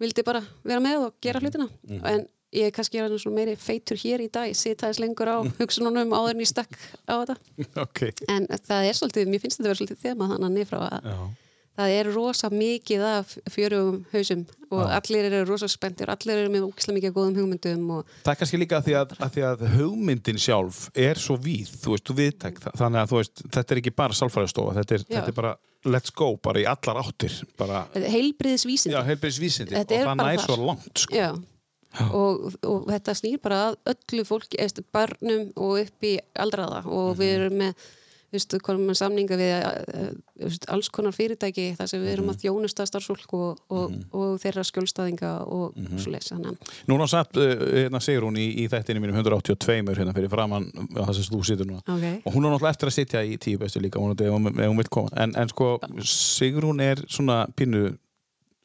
vildi 0.00 0.22
bara 0.24 0.42
vera 0.64 0.80
með 0.80 1.06
og 1.06 1.14
gera 1.22 1.40
hlutina 1.40 1.68
Mhm. 1.88 2.04
en 2.04 2.26
ég 2.52 2.68
er 2.68 2.74
kannski 2.74 3.02
meiri 3.32 3.54
feitur 3.60 4.00
hér 4.00 4.24
í 4.24 4.30
dag, 4.32 4.50
ég 4.50 4.58
sita 4.58 4.90
þess 4.90 5.02
lengur 5.02 5.30
á 5.30 5.38
hugsununum 5.60 6.12
áður 6.12 6.34
en 6.34 6.42
ég 6.44 6.50
stökk 6.50 6.76
á 7.08 7.14
þetta 7.22 7.36
ok. 7.84 8.02
en 8.28 8.48
það 8.50 8.88
er 8.88 8.98
svolítið, 8.98 9.30
mér 9.30 9.42
finnst 9.42 9.60
þetta 9.60 9.70
vera 9.70 9.80
svolítið 9.80 10.02
þema 10.02 10.28
þannig 10.34 10.52
nýfrá 10.58 10.80
að 10.82 11.08
Já. 11.08 11.16
það 11.80 11.94
er 11.96 12.10
rosa 12.12 12.50
mikið 12.52 13.06
af 13.08 13.34
fjörugum 13.54 13.98
hausum 14.12 14.44
og 14.72 14.94
allir 14.98 15.28
eru 15.30 15.42
rosa 15.48 15.68
spenntir 15.72 16.12
allir 16.12 16.44
eru 16.44 16.52
með 16.52 16.68
ógislega 16.68 16.98
mikið 16.98 17.16
góðum 17.16 17.40
hugmyndum 17.40 17.90
og 17.96 18.14
Það 18.22 18.32
er 18.34 18.40
kannski 18.42 18.60
líka 18.60 18.80
að 18.80 18.88
því 18.88 18.96
að, 19.00 19.16
að 19.18 19.34
því 19.36 19.44
að 19.48 19.66
hugmyndin 19.78 20.40
sjálf 20.40 20.86
er 21.08 21.20
svo 21.20 21.38
víð, 21.40 21.74
þú 21.82 21.96
veist, 21.96 22.08
þú 22.08 22.18
viðtek 22.20 22.64
það. 22.64 22.80
Þannig 22.80 23.02
að 23.02 23.12
þú 23.12 23.20
veist, 23.20 23.44
þetta 23.56 23.74
er 23.74 23.82
ekki 23.82 23.94
bara 24.02 24.18
sálfræðistofa, 24.20 24.76
þetta 24.80 24.98
Já. 25.02 25.06
þetta 25.16 25.32
er 25.32 25.38
bara 25.40 25.54
let's 25.84 26.14
go, 26.14 26.36
bara 26.38 26.62
í 26.62 26.66
allar 26.68 27.00
áttir. 27.02 27.40
Bara, 27.58 27.86
heilbriðisvísind 27.92 28.94
já, 28.94 29.00
heilbyrðisvísindi 29.08 29.74
Þetta 29.74 29.96
og 29.96 30.04
það 30.06 30.22
bara 30.22 31.32
Og, 32.00 32.54
og 32.64 32.86
þetta 32.88 33.14
snýr 33.18 33.40
bara 33.42 33.64
að 33.70 33.80
öllu 33.92 34.24
fólki, 34.24 34.56
eða 34.60 34.84
barnum 34.94 35.50
og 35.56 35.82
upp 35.82 36.06
í 36.08 36.14
aldraða. 36.40 36.84
Og 36.88 37.18
við 37.18 37.34
erum 37.36 37.58
með 37.60 37.74
veist, 38.32 38.54
komum 38.64 38.88
með 38.88 38.98
samninga 39.00 39.38
við 39.38 39.52
þú 39.52 40.48
veist, 40.48 40.66
alls 40.72 40.88
konar 40.92 41.14
fyrirtæki 41.16 41.66
þar 41.78 41.90
sem 41.90 42.02
við 42.02 42.14
erum 42.14 42.32
að 42.32 42.40
þjónusta 42.42 42.86
starfsfólk 42.88 43.34
og, 43.36 43.62
og, 43.72 43.96
og 44.16 44.34
þeirra 44.42 44.64
skjólstaðinga 44.66 45.32
og 45.44 45.76
mm 45.76 45.86
-hmm. 45.86 46.02
svo 46.02 46.22
þannig 46.28 46.50
að 46.52 46.72
Núna 46.90 47.08
satt 47.10 47.36
uh, 47.36 47.52
hérna 47.82 48.00
Sigrún 48.00 48.36
í, 48.40 48.48
í 48.64 48.68
þættinu 48.72 49.00
mínum 49.00 49.20
182 49.20 49.96
hérna 49.98 50.16
fyrir 50.16 50.32
framann 50.32 50.70
á 50.96 51.02
þess 51.08 51.28
að 51.28 51.34
þú 51.36 51.42
situr 51.44 51.66
núna. 51.66 51.82
Ok. 51.86 52.26
og 52.26 52.32
hún 52.34 52.44
er 52.44 52.50
náttúrulega 52.50 52.70
eftir 52.70 52.88
að 52.88 52.96
sitja 52.98 53.24
í 53.24 53.36
tíu 53.36 53.58
bestu 53.58 53.80
líka 53.80 54.00
hún, 54.00 54.12
ef, 54.12 54.30
hún, 54.30 54.52
hún 54.56 54.76
vil 54.76 54.88
koma. 54.88 55.10
En, 55.16 55.34
en 55.36 55.48
sko 55.48 55.78
Sigrún 56.02 56.80
er 56.80 57.04
svona 57.08 57.46
pínu 57.56 57.96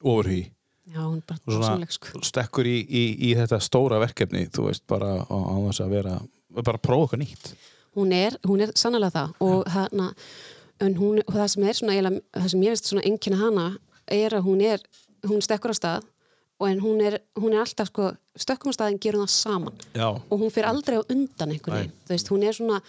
ofurhugi 0.04 0.52
já, 0.94 1.02
hún 1.04 1.18
er 1.20 1.26
bara 1.28 1.58
svona 1.58 1.90
sko. 1.92 2.22
stekkur 2.26 2.68
í, 2.70 2.78
í, 2.84 3.04
í 3.30 3.32
þetta 3.38 3.60
stóra 3.64 4.00
verkefni 4.02 4.46
þú 4.54 4.70
veist 4.70 4.86
bara 4.90 5.18
á, 5.24 5.38
þess 5.68 5.84
að 5.86 5.96
vera 5.98 6.20
bara 6.58 6.82
prófa 6.82 7.08
eitthvað 7.08 7.24
nýtt. 7.24 7.50
Hún 7.98 8.14
er, 8.14 8.38
hún 8.46 8.62
er 8.66 8.72
sannlega 8.78 9.14
það. 9.16 9.34
Og, 9.42 9.64
hana, 9.74 10.12
hún, 10.82 11.22
og 11.24 11.34
það 11.34 11.50
sem 11.54 11.66
er 11.66 11.80
svona 11.80 12.12
það 12.38 12.52
sem 12.54 12.66
ég 12.66 12.76
veist 12.76 12.92
svona 12.92 13.06
enginn 13.10 13.40
hana 13.40 13.68
er 14.08 14.38
að 14.38 14.48
hún 14.48 14.62
er, 14.66 14.84
hún 15.28 15.44
stekkur 15.44 15.74
á 15.74 15.78
stað 15.78 16.08
og 16.58 16.70
en 16.72 16.80
hún 16.82 17.02
er, 17.06 17.20
hún 17.38 17.54
er 17.54 17.62
alltaf 17.62 17.92
sko, 17.92 18.08
stökkum 18.38 18.70
á 18.70 18.78
staðin 18.78 19.00
gerum 19.02 19.22
það 19.24 19.32
saman. 19.34 19.76
Já, 19.98 20.08
og 20.10 20.36
hún 20.42 20.52
fyrir 20.54 20.68
aldrei 20.70 20.98
á 20.98 21.04
undan 21.06 21.52
einhvern 21.54 21.76
veginn. 21.78 21.94
Þú 22.08 22.14
veist, 22.14 22.30
hún 22.34 22.46
er 22.46 22.56
svona, 22.58 22.80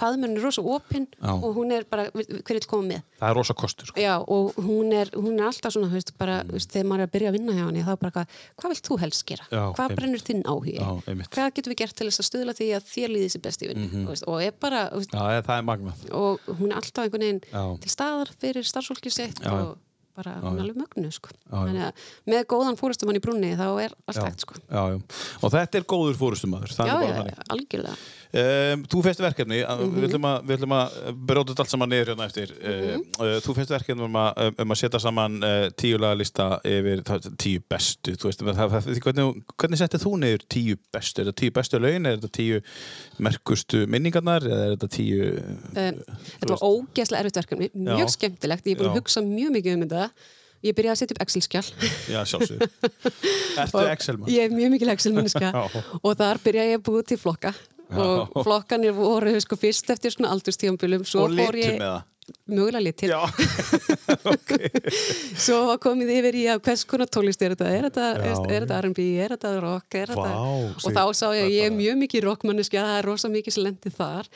faðmörn 0.00 0.36
er 0.36 0.44
rosa 0.44 0.64
opinn 0.64 1.06
og 1.20 1.46
hún 1.56 1.72
er 1.76 1.86
bara, 1.88 2.06
hver 2.12 2.56
vil 2.56 2.68
koma 2.68 2.88
með? 2.90 3.04
Það 3.20 3.28
er 3.30 3.38
rosa 3.40 3.56
kostur 3.56 3.90
sko. 3.90 4.00
Já, 4.00 4.14
og 4.20 4.56
hún 4.60 4.92
er, 4.96 5.12
hún 5.16 5.40
er 5.40 5.48
alltaf 5.50 5.74
svona, 5.76 5.88
þú 5.92 5.98
veist, 5.98 6.12
bara, 6.20 6.38
þú 6.48 6.56
veist, 6.58 6.72
þegar 6.72 6.88
maður 6.90 7.04
er 7.04 7.08
að 7.08 7.14
byrja 7.16 7.32
að 7.32 7.38
vinna 7.38 7.56
hjá 7.56 7.64
henni, 7.66 7.84
þá 7.86 7.92
bara 8.04 8.12
hvað, 8.16 8.36
hvað 8.60 8.74
vilt 8.74 8.90
þú 8.90 9.00
helst 9.04 9.26
gera? 9.28 9.48
Já, 9.48 9.62
hvað 9.62 9.84
einmitt. 9.86 10.00
brennur 10.00 10.26
þinn 10.28 10.44
áhugi? 10.52 10.76
Hvað 11.36 11.54
getum 11.56 11.72
við 11.74 11.80
gert 11.82 11.96
til 12.00 12.10
þess 12.10 12.24
að 12.24 12.28
stuðla 12.30 12.56
því 12.56 12.70
að 12.76 12.92
þér 12.92 13.14
líði 13.16 13.32
sér 13.32 13.44
best 13.48 13.64
í 13.64 13.70
vinnu? 13.72 13.88
Mm 13.92 14.06
veist, 14.06 14.28
og 14.28 14.42
er 14.44 14.52
bara, 14.60 14.86
veist, 14.92 15.12
Já, 15.12 15.40
það 15.44 15.56
er 15.56 15.66
magnað. 15.66 16.06
Og 16.16 16.52
hún 16.60 16.70
er 16.70 16.78
alltaf 16.80 17.04
einhvern 17.04 17.26
veginn 17.26 17.80
til 17.82 17.90
staðar 17.90 18.30
fyrir 18.40 18.66
starfsfólkið 18.68 19.16
sitt 19.16 19.40
og 19.50 19.76
bara, 20.16 20.34
hún 20.42 20.58
alveg 20.62 20.78
mögnu, 20.80 21.10
sko. 21.14 21.32
Með 22.26 22.44
góðan 22.50 22.78
fórustumann 22.80 23.18
í 23.18 23.22
brúnni, 23.24 23.52
þá 23.58 23.66
er 23.84 23.94
allt 24.08 24.22
hægt, 24.24 24.44
sko. 24.46 24.58
og 25.44 25.52
þetta 25.52 25.80
er 25.82 25.86
góður 25.92 26.16
fórustumæður 26.20 26.72
það 26.76 26.92
Já, 26.92 26.96
já, 27.04 27.34
algjörlega. 27.56 27.96
Um, 28.36 28.82
þú 28.90 29.00
fyrst 29.06 29.20
verkefni, 29.22 29.60
Mhm. 29.62 29.92
við 29.96 30.06
ætlum 30.08 30.72
að, 30.74 30.96
að 31.08 31.18
bróta 31.28 31.52
þetta 31.52 31.62
allt 31.62 31.70
saman 31.70 31.88
niður 31.92 32.08
hérna 32.10 32.26
eftir 32.26 32.50
uh, 32.58 32.96
uh, 33.22 33.36
Þú 33.44 33.54
fyrst 33.54 33.70
verkefni 33.70 34.02
um 34.04 34.16
að, 34.18 34.40
um 34.64 34.74
að 34.74 34.80
setja 34.80 35.00
saman 35.00 35.36
uh, 35.46 35.68
tíu 35.78 35.98
laga 36.02 36.18
lista 36.18 36.48
yfir 36.66 37.02
tíu 37.38 37.62
bestu 37.70 38.16
veist, 38.18 38.42
hvernig, 38.42 39.42
hvernig 39.56 39.78
settið 39.80 40.02
þú 40.04 40.12
niður 40.20 40.44
tíu 40.52 40.76
bestu? 40.92 41.22
Er 41.22 41.30
þetta 41.30 41.40
tíu 41.44 41.54
bestu 41.60 41.78
laun? 41.80 42.06
Er 42.10 42.18
þetta 42.18 42.32
tíu 42.34 42.60
merkustu 43.22 43.84
minningarnar? 43.90 44.44
Er 44.46 44.74
þetta 44.76 44.90
tíu 44.96 45.28
Um, 45.76 46.00
þetta 46.40 46.50
var 46.54 46.62
ógeðslega 46.66 47.20
erfitt 47.22 47.38
verkefni, 47.40 47.66
mjög 47.76 48.02
Já. 48.06 48.12
skemmtilegt, 48.16 48.66
ég 48.66 48.74
er 48.76 48.80
búin 48.80 48.90
að 48.90 48.98
hugsa 49.00 49.20
mjög 49.22 49.50
mikið 49.56 49.74
um 49.76 49.82
þetta. 49.86 50.04
Ég 50.64 50.74
byrjaði 50.78 50.94
að 50.94 51.00
setja 51.02 51.14
upp 51.16 51.22
Excel-skjál. 51.26 51.66
Já, 52.10 52.20
sjálfsög 52.26 52.62
Ertu 53.60 53.76
Og 53.78 53.90
Excel 53.92 54.16
mann? 54.18 54.30
Ég 54.32 54.46
er 54.48 54.54
mjög 54.56 54.72
mikil 54.72 54.88
Excel-mennska 54.94 55.50
Já. 55.56 55.82
og 56.00 56.16
þar 56.18 56.40
byrjaði 56.46 56.72
ég 56.74 56.80
að 56.80 56.86
búið 56.88 57.04
til 57.12 57.18
flokka 57.20 57.52
og 57.94 58.42
flokkanir 58.44 58.92
voru 58.96 59.32
sko, 59.40 59.56
fyrst 59.60 59.90
eftir 59.94 60.10
svona 60.14 60.32
aldurstíðanbylum 60.34 61.04
svo 61.06 61.20
Og 61.26 61.30
litum 61.36 61.60
ég 61.62 61.76
með 61.78 61.86
það? 61.86 62.02
mögulega 62.50 62.82
litir. 62.82 63.12
Já, 63.14 63.22
svo 65.46 65.58
var 65.68 65.78
komið 65.82 66.08
yfir 66.16 66.34
í 66.40 66.42
að 66.50 66.62
hvers 66.66 66.82
konar 66.88 67.06
tónlist 67.12 67.42
er 67.46 67.52
þetta? 67.54 67.68
Er 67.70 67.86
þetta, 67.86 68.06
þetta 68.50 68.78
R&B, 68.82 69.00
er 69.22 69.30
þetta 69.36 69.52
rock? 69.62 69.88
Er 70.00 70.10
þetta, 70.10 70.32
Vá, 70.32 70.42
og 70.72 70.80
sig- 70.82 70.96
þá 70.96 71.02
sá 71.20 71.26
ég 71.36 71.44
að 71.46 71.54
ég 71.54 71.68
er 71.70 71.74
mjög 71.76 71.96
mikið 72.02 72.26
rockmanniski 72.26 72.80
það 72.80 72.96
er 72.98 73.06
rosa 73.06 73.30
mikið 73.30 73.52
sem 73.56 73.64
lendi 73.68 73.90
þar. 73.94 74.30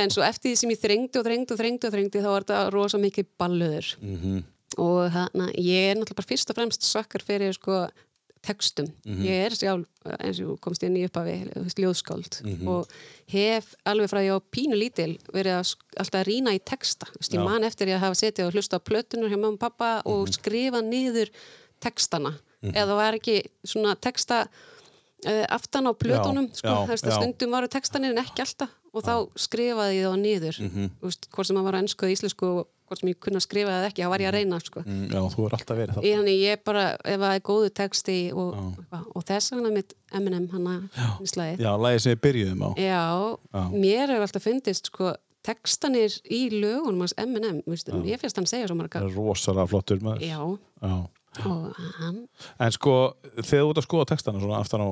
En 0.00 0.12
svo 0.14 0.24
eftir 0.26 0.52
því 0.52 0.56
sem 0.62 0.72
ég 0.74 0.80
þrengdi 0.82 1.20
og 1.20 1.26
þrengdi 1.28 1.50
og 1.56 1.60
þrengdi 1.60 1.84
og 1.90 1.94
þrengdi 1.96 2.24
þá 2.24 2.30
var 2.32 2.46
þetta 2.48 2.62
rosa 2.76 2.98
mikið 3.02 3.28
balluður 3.40 3.92
Mhm. 4.00 4.42
og 4.78 5.10
hana, 5.12 5.46
ég 5.56 5.92
er 5.92 5.96
náttúrulega 5.96 6.16
bara 6.20 6.30
fyrst 6.32 6.50
og 6.50 6.56
fremst 6.58 6.82
sökkar 6.84 7.22
fyrir 7.24 7.52
sko 7.54 7.86
textum. 8.46 8.86
Mhm. 9.04 9.24
Ég 9.26 9.46
er 9.48 9.56
sjálf, 9.58 9.86
eins 10.20 10.38
og 10.46 10.60
komst 10.62 10.84
inn 10.86 10.94
í 10.96 11.02
veist, 11.10 11.80
ljóðskáld 11.82 12.38
Mhm. 12.44 12.68
og 12.68 12.86
hef 13.32 13.74
alveg 13.84 14.08
frá 14.12 14.20
ég 14.22 14.30
á 14.30 14.40
pínu 14.54 14.78
lítil 14.78 15.18
verið 15.34 15.58
að 15.58 15.74
alltaf 15.98 16.20
að 16.22 16.28
rýna 16.30 16.54
í 16.54 16.60
texta. 16.62 17.06
Þú 17.10 17.18
veist, 17.20 17.34
ég 17.34 17.44
man 17.44 17.62
eftir 17.64 17.88
ég 17.88 17.96
að 17.98 18.04
hafa 18.06 18.20
setið 18.22 18.46
og 18.46 18.52
hlusta 18.54 18.78
á 18.78 18.86
plötunur 18.86 19.28
hjá 19.30 19.38
mamma 19.38 19.54
og 19.54 19.58
pappa 19.58 20.02
Mhm. 20.04 20.12
og 20.12 20.28
skrifa 20.28 20.80
niður 20.82 21.28
textana. 21.80 22.38
Eða 22.62 22.86
það 22.88 22.96
var 22.96 23.12
ekki 23.14 23.42
svona 23.66 23.96
texta 24.00 24.46
uh, 25.26 25.44
aftan 25.48 25.86
á 25.88 25.92
plötunum, 25.96 26.50
sko, 26.54 26.68
já, 26.68 26.86
þú 26.86 26.88
veist, 26.92 27.04
að 27.04 27.10
já. 27.10 27.16
stundum 27.22 27.50
varu 27.50 27.68
textanir 27.68 28.10
en 28.10 28.18
ekki 28.24 28.42
alltaf 28.44 28.68
og 28.94 29.02
þá 29.02 29.14
skrifaði 29.34 29.94
ég 29.96 30.06
þá 30.06 30.16
niður, 30.20 30.56
Mhm. 30.60 30.90
þú 31.00 31.04
veist, 31.08 31.28
hvort 31.32 31.46
sem 31.46 31.56
það 31.56 31.64
var 31.64 31.72
á 31.74 31.80
ennsku 31.82 32.06
eða 32.06 32.14
íslensku 32.16 32.46
og 32.60 32.66
hvort 32.86 33.00
sem 33.02 33.10
ég 33.10 33.18
kunna 33.26 33.40
skrifa 33.42 33.74
eða 33.76 33.90
ekki, 33.90 34.04
þá 34.06 34.10
var 34.12 34.22
ég 34.24 34.30
að 34.30 34.36
reyna, 34.38 34.58
sko. 34.62 34.82
Mm, 34.86 35.04
Já, 35.12 35.20
þú 35.34 35.46
er 35.48 35.56
alltaf 35.58 35.78
verið 35.80 35.96
það 35.98 36.06
þannig 36.16 36.38
ég 36.42 36.62
bara, 36.68 36.84
ef 37.04 37.20
það 37.24 37.34
er 37.36 37.44
góðu 37.50 37.70
texti 37.80 38.16
og, 38.32 38.56
eitthvað, 38.78 39.04
og 39.16 39.26
þess 39.30 39.52
vegna 39.56 39.72
mitt 39.76 39.94
Eminem 40.16 40.46
hana 40.54 40.74
slæðið. 41.26 41.62
Já, 41.66 41.70
lagið 41.82 42.02
sem 42.06 42.14
við 42.14 42.20
byrjuðum 42.26 42.62
á 42.62 42.70
Já, 42.78 43.02
Já. 43.56 43.62
mér 43.74 44.12
hefur 44.14 44.26
alltaf 44.28 44.46
fundist 44.46 44.90
sko, 44.92 45.12
textanir 45.46 46.14
í 46.30 46.40
lögunum 46.54 47.04
hans 47.04 47.14
veist, 47.66 47.90
ég 48.06 48.18
finnst 48.22 48.36
hann 48.40 48.46
segja 48.50 48.66
svo 48.70 48.74
Það 48.74 48.80
marga. 48.82 49.02
rosalega 49.14 49.68
flottur 49.70 50.00
maður 50.02 50.24
Já, 50.26 50.40
Já. 50.82 50.96
og 51.46 51.80
hann, 52.00 52.22
En 52.58 52.72
sko, 52.74 52.96
þegar 53.36 53.66
þú 53.66 53.70
ert 53.74 53.82
að 53.82 53.86
skoða 53.88 54.08
textana 54.10 54.40
svona 54.42 54.58
aftan 54.62 54.82
á, 54.82 54.88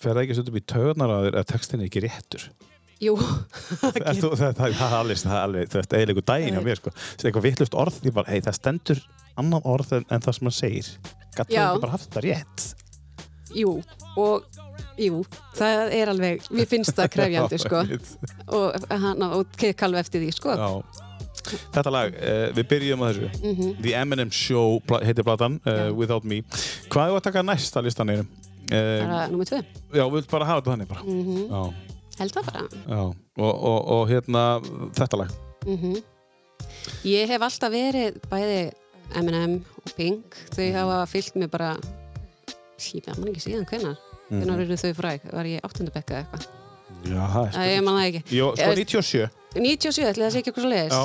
fer 0.00 0.14
það 0.16 0.22
ekki 0.24 0.36
stundum 0.38 0.56
í 0.60 0.64
töðnar 0.72 1.12
að, 1.16 1.24
þér 1.28 1.38
að 1.42 1.48
textin 1.52 1.80
er 1.82 1.88
ekki 1.90 2.04
réttur? 2.06 2.46
Jú, 3.00 3.14
þú, 3.20 4.30
það, 4.36 4.52
það, 4.58 4.58
það 4.58 4.84
er 4.86 4.98
alveg, 4.98 5.22
það 5.22 5.36
er 5.36 5.40
alveg, 5.44 5.72
það 5.72 5.96
eiginlegu 5.98 6.24
daginn 6.30 6.58
hjá 6.58 6.62
mér, 6.66 6.80
sko. 6.80 6.92
Það 7.00 7.30
eitthvað 7.30 7.46
vittlust 7.48 7.78
orð, 7.84 7.98
ég 8.06 8.16
bara, 8.16 8.30
hei, 8.32 8.42
það 8.44 8.58
stendur 8.58 9.02
annað 9.40 9.68
orð 9.74 9.96
en, 9.98 10.06
en 10.10 10.24
það 10.26 10.36
sem 10.36 10.50
hann 10.50 10.56
segir. 10.58 10.90
Gattu 11.36 11.56
ekki 11.56 11.84
bara 11.84 11.94
haft 11.96 12.08
þetta 12.10 12.24
rétt? 12.26 12.66
jú, 13.56 13.76
og 14.20 14.44
jú, 15.00 15.20
það 15.58 15.94
er 15.96 16.12
alveg, 16.12 16.48
mér 16.54 16.68
finnst 16.70 16.94
það 16.98 17.12
krefjandi, 17.16 17.60
sko, 17.64 17.84
og 18.56 18.90
hann, 18.90 19.24
og 19.30 19.64
alveg 19.88 20.04
eftir 20.04 20.24
því, 20.24 20.34
sko. 20.36 20.56
Já. 20.60 21.06
Þetta 21.72 21.90
lag, 21.94 22.14
uh, 22.20 22.50
við 22.54 22.66
byrjum 22.68 23.00
á 23.00 23.04
þessu. 23.08 23.28
Mhm. 23.40 23.70
The 23.80 23.94
Eminem 23.96 24.32
Show 24.34 24.76
heitir 25.00 25.24
platan, 25.26 25.56
uh, 25.64 25.88
Without 25.96 26.26
Me. 26.28 26.42
Hvað 26.92 27.14
er 27.14 27.16
að 27.16 27.24
taka 27.30 27.44
næst 27.46 27.78
að 27.80 27.88
listan 27.88 28.12
einum? 28.12 28.28
Það 28.70 29.00
Uh, 29.10 29.22
nummið 29.32 29.48
tvö, 29.50 29.58
já, 29.96 30.02
við 30.04 30.12
vilt 30.14 30.28
bara 30.30 30.46
hafa 30.46 30.60
þetta 30.60 30.74
þannig 30.76 30.90
bara. 30.92 31.00
Mhm. 31.02 31.38
Já, 31.50 31.96
held 32.20 32.36
það 32.36 32.48
bara. 32.50 32.62
já. 32.86 33.00
Og, 33.40 33.54
og, 33.70 33.90
og 33.96 34.02
hérna, 34.10 34.44
þetta 34.98 35.20
lag. 35.24 35.34
Mhm. 35.66 35.96
Ég 37.08 37.28
hef 37.28 37.42
alltaf 37.42 37.72
verið 37.72 38.20
bæði 38.30 38.60
M&M 39.20 39.58
og 39.80 39.92
Pink. 39.96 40.36
Þau 40.54 40.66
hafa 40.76 41.00
fyllt 41.10 41.36
mig 41.40 41.50
bara 41.50 41.74
ég 42.80 43.18
man 43.18 43.28
ekki 43.32 43.42
síðan 43.44 43.66
hvenar 43.68 43.98
hvenar 44.30 44.60
eru 44.62 44.76
þau 44.78 44.92
fræg, 44.96 45.24
var 45.34 45.44
ég 45.50 45.60
áttundabekka 45.66 46.14
eða 46.14 46.22
eitthvað? 46.22 46.46
Já, 47.10 47.22
það 47.32 47.58
er 47.66 47.82
ekki. 48.06 48.22
Jó, 48.36 48.46
sko, 48.54 48.70
Ég- 48.70 48.78
97. 48.78 49.28
97, 49.56 50.04
ætli 50.06 50.22
það 50.24 50.30
sé 50.34 50.38
ekki 50.40 50.50
eitthvað 50.52 50.64
svo 50.64 50.70
leiðis 50.70 50.96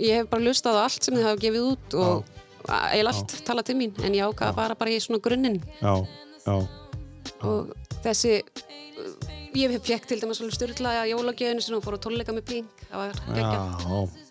ég 0.00 0.14
hef 0.16 0.28
bara 0.30 0.42
lustað 0.46 0.78
á 0.78 0.82
allt 0.86 1.04
sem 1.04 1.14
þið 1.18 1.26
hafa 1.28 1.40
gefið 1.42 1.66
út 1.72 1.96
og 2.00 2.24
hef 2.94 3.10
allt 3.12 3.34
talað 3.44 3.64
til 3.68 3.76
mín. 3.76 3.92
En 4.04 4.12
ég 4.16 4.24
ákvað 4.24 4.48
að 4.52 4.54
fara 4.62 4.74
bara 4.80 4.90
í 4.90 5.00
svona 5.02 5.20
grunninn. 5.20 5.60
Já, 5.82 5.94
já. 6.46 6.56
Og 7.46 7.74
þessi 8.04 8.38
ég 9.58 9.74
hef 9.74 9.84
fekk 9.88 10.08
til 10.10 10.20
dæmis 10.22 10.40
alveg 10.42 10.56
styrla 10.56 10.94
að 11.02 11.12
jólagjöðinu 11.12 11.64
sem 11.64 11.84
fór 11.84 11.98
á 11.98 12.04
tónleika 12.04 12.34
með 12.36 12.48
Pink 12.52 12.82
það 12.88 12.98
var 13.02 13.20
geggjað. 13.36 13.76
Já, 13.84 14.24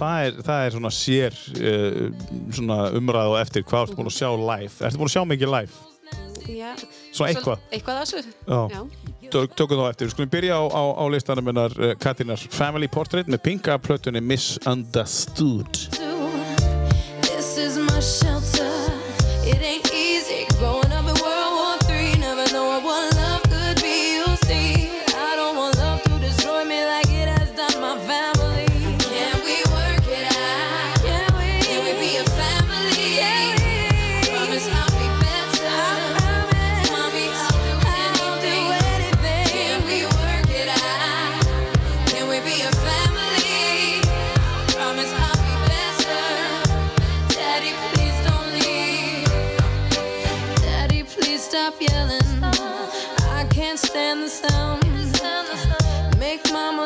það 0.00 0.26
er, 0.26 0.36
það 0.48 0.66
er 0.66 0.76
svona 0.76 0.92
sér 0.96 1.38
uh, 1.54 2.26
svona 2.56 2.78
umræð 2.98 3.32
og 3.32 3.40
eftir 3.42 3.66
hvað 3.68 3.86
ertu 3.86 3.98
búin 3.98 4.10
að 4.10 4.18
sjá 4.18 4.30
live. 4.32 4.74
Ertu 4.80 5.00
búin 5.00 5.10
að 5.10 5.16
sjá 5.16 5.24
mikið 5.32 5.52
live? 5.56 5.88
Já, 6.52 6.72
Svo 7.14 7.26
eitthvað? 7.28 7.60
eitthvað 7.70 8.00
að 8.00 8.02
þessu. 8.02 8.32
Já. 8.48 8.60
Já. 8.72 9.28
Tök, 9.32 9.54
Tökum 9.56 9.78
þá 9.78 9.86
eftir, 9.92 10.08
við 10.08 10.14
skulum 10.16 10.32
byrja 10.32 10.58
á, 10.58 10.62
á, 10.68 10.82
á 10.98 11.04
listanum 11.14 11.46
minnar 11.46 11.76
uh, 11.78 11.92
Katinar 12.02 12.42
Family 12.52 12.90
Portrait 12.90 13.30
með 13.30 13.44
Pinka 13.46 13.78
plötunni 13.80 14.20
Misunderstood. 14.20 15.86
This 17.22 17.56
is 17.56 17.78
my 17.78 18.00
shelter. 18.00 18.68
It 19.46 19.62
ain't 19.62 19.91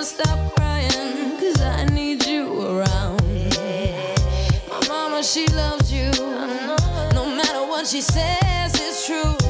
stop 0.07 0.55
crying, 0.55 1.37
cause 1.37 1.61
I 1.61 1.85
need 1.87 2.25
you 2.27 2.63
around. 2.63 3.21
My 4.71 4.81
mama, 4.87 5.23
she 5.25 5.49
loves 5.49 5.93
you. 5.93 6.11
No 7.13 7.25
matter 7.27 7.67
what 7.67 7.89
she 7.89 8.01
says, 8.01 8.73
it's 8.75 9.07
true. 9.07 9.46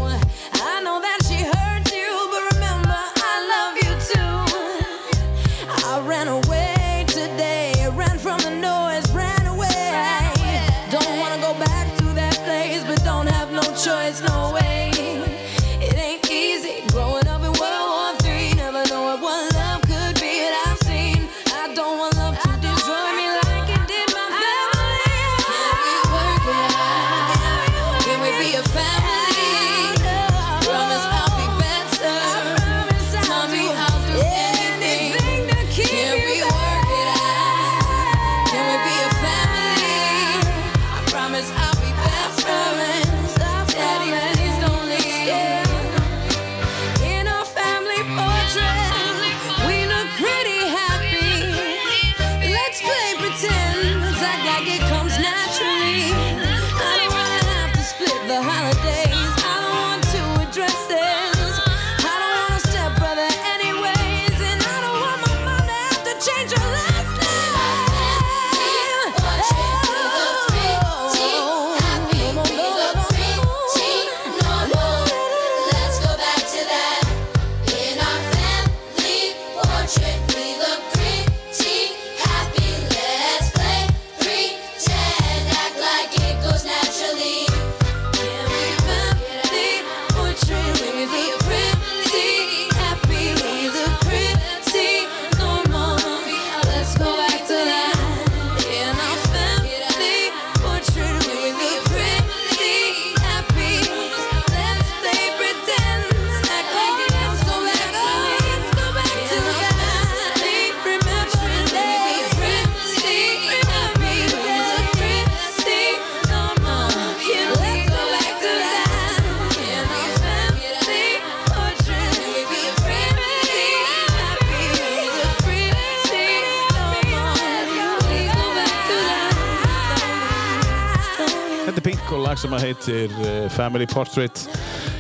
Sem 132.46 132.54
að 132.54 132.64
heitir 132.68 133.14
uh, 133.18 133.46
Family 133.50 133.86
Portrait. 133.90 134.42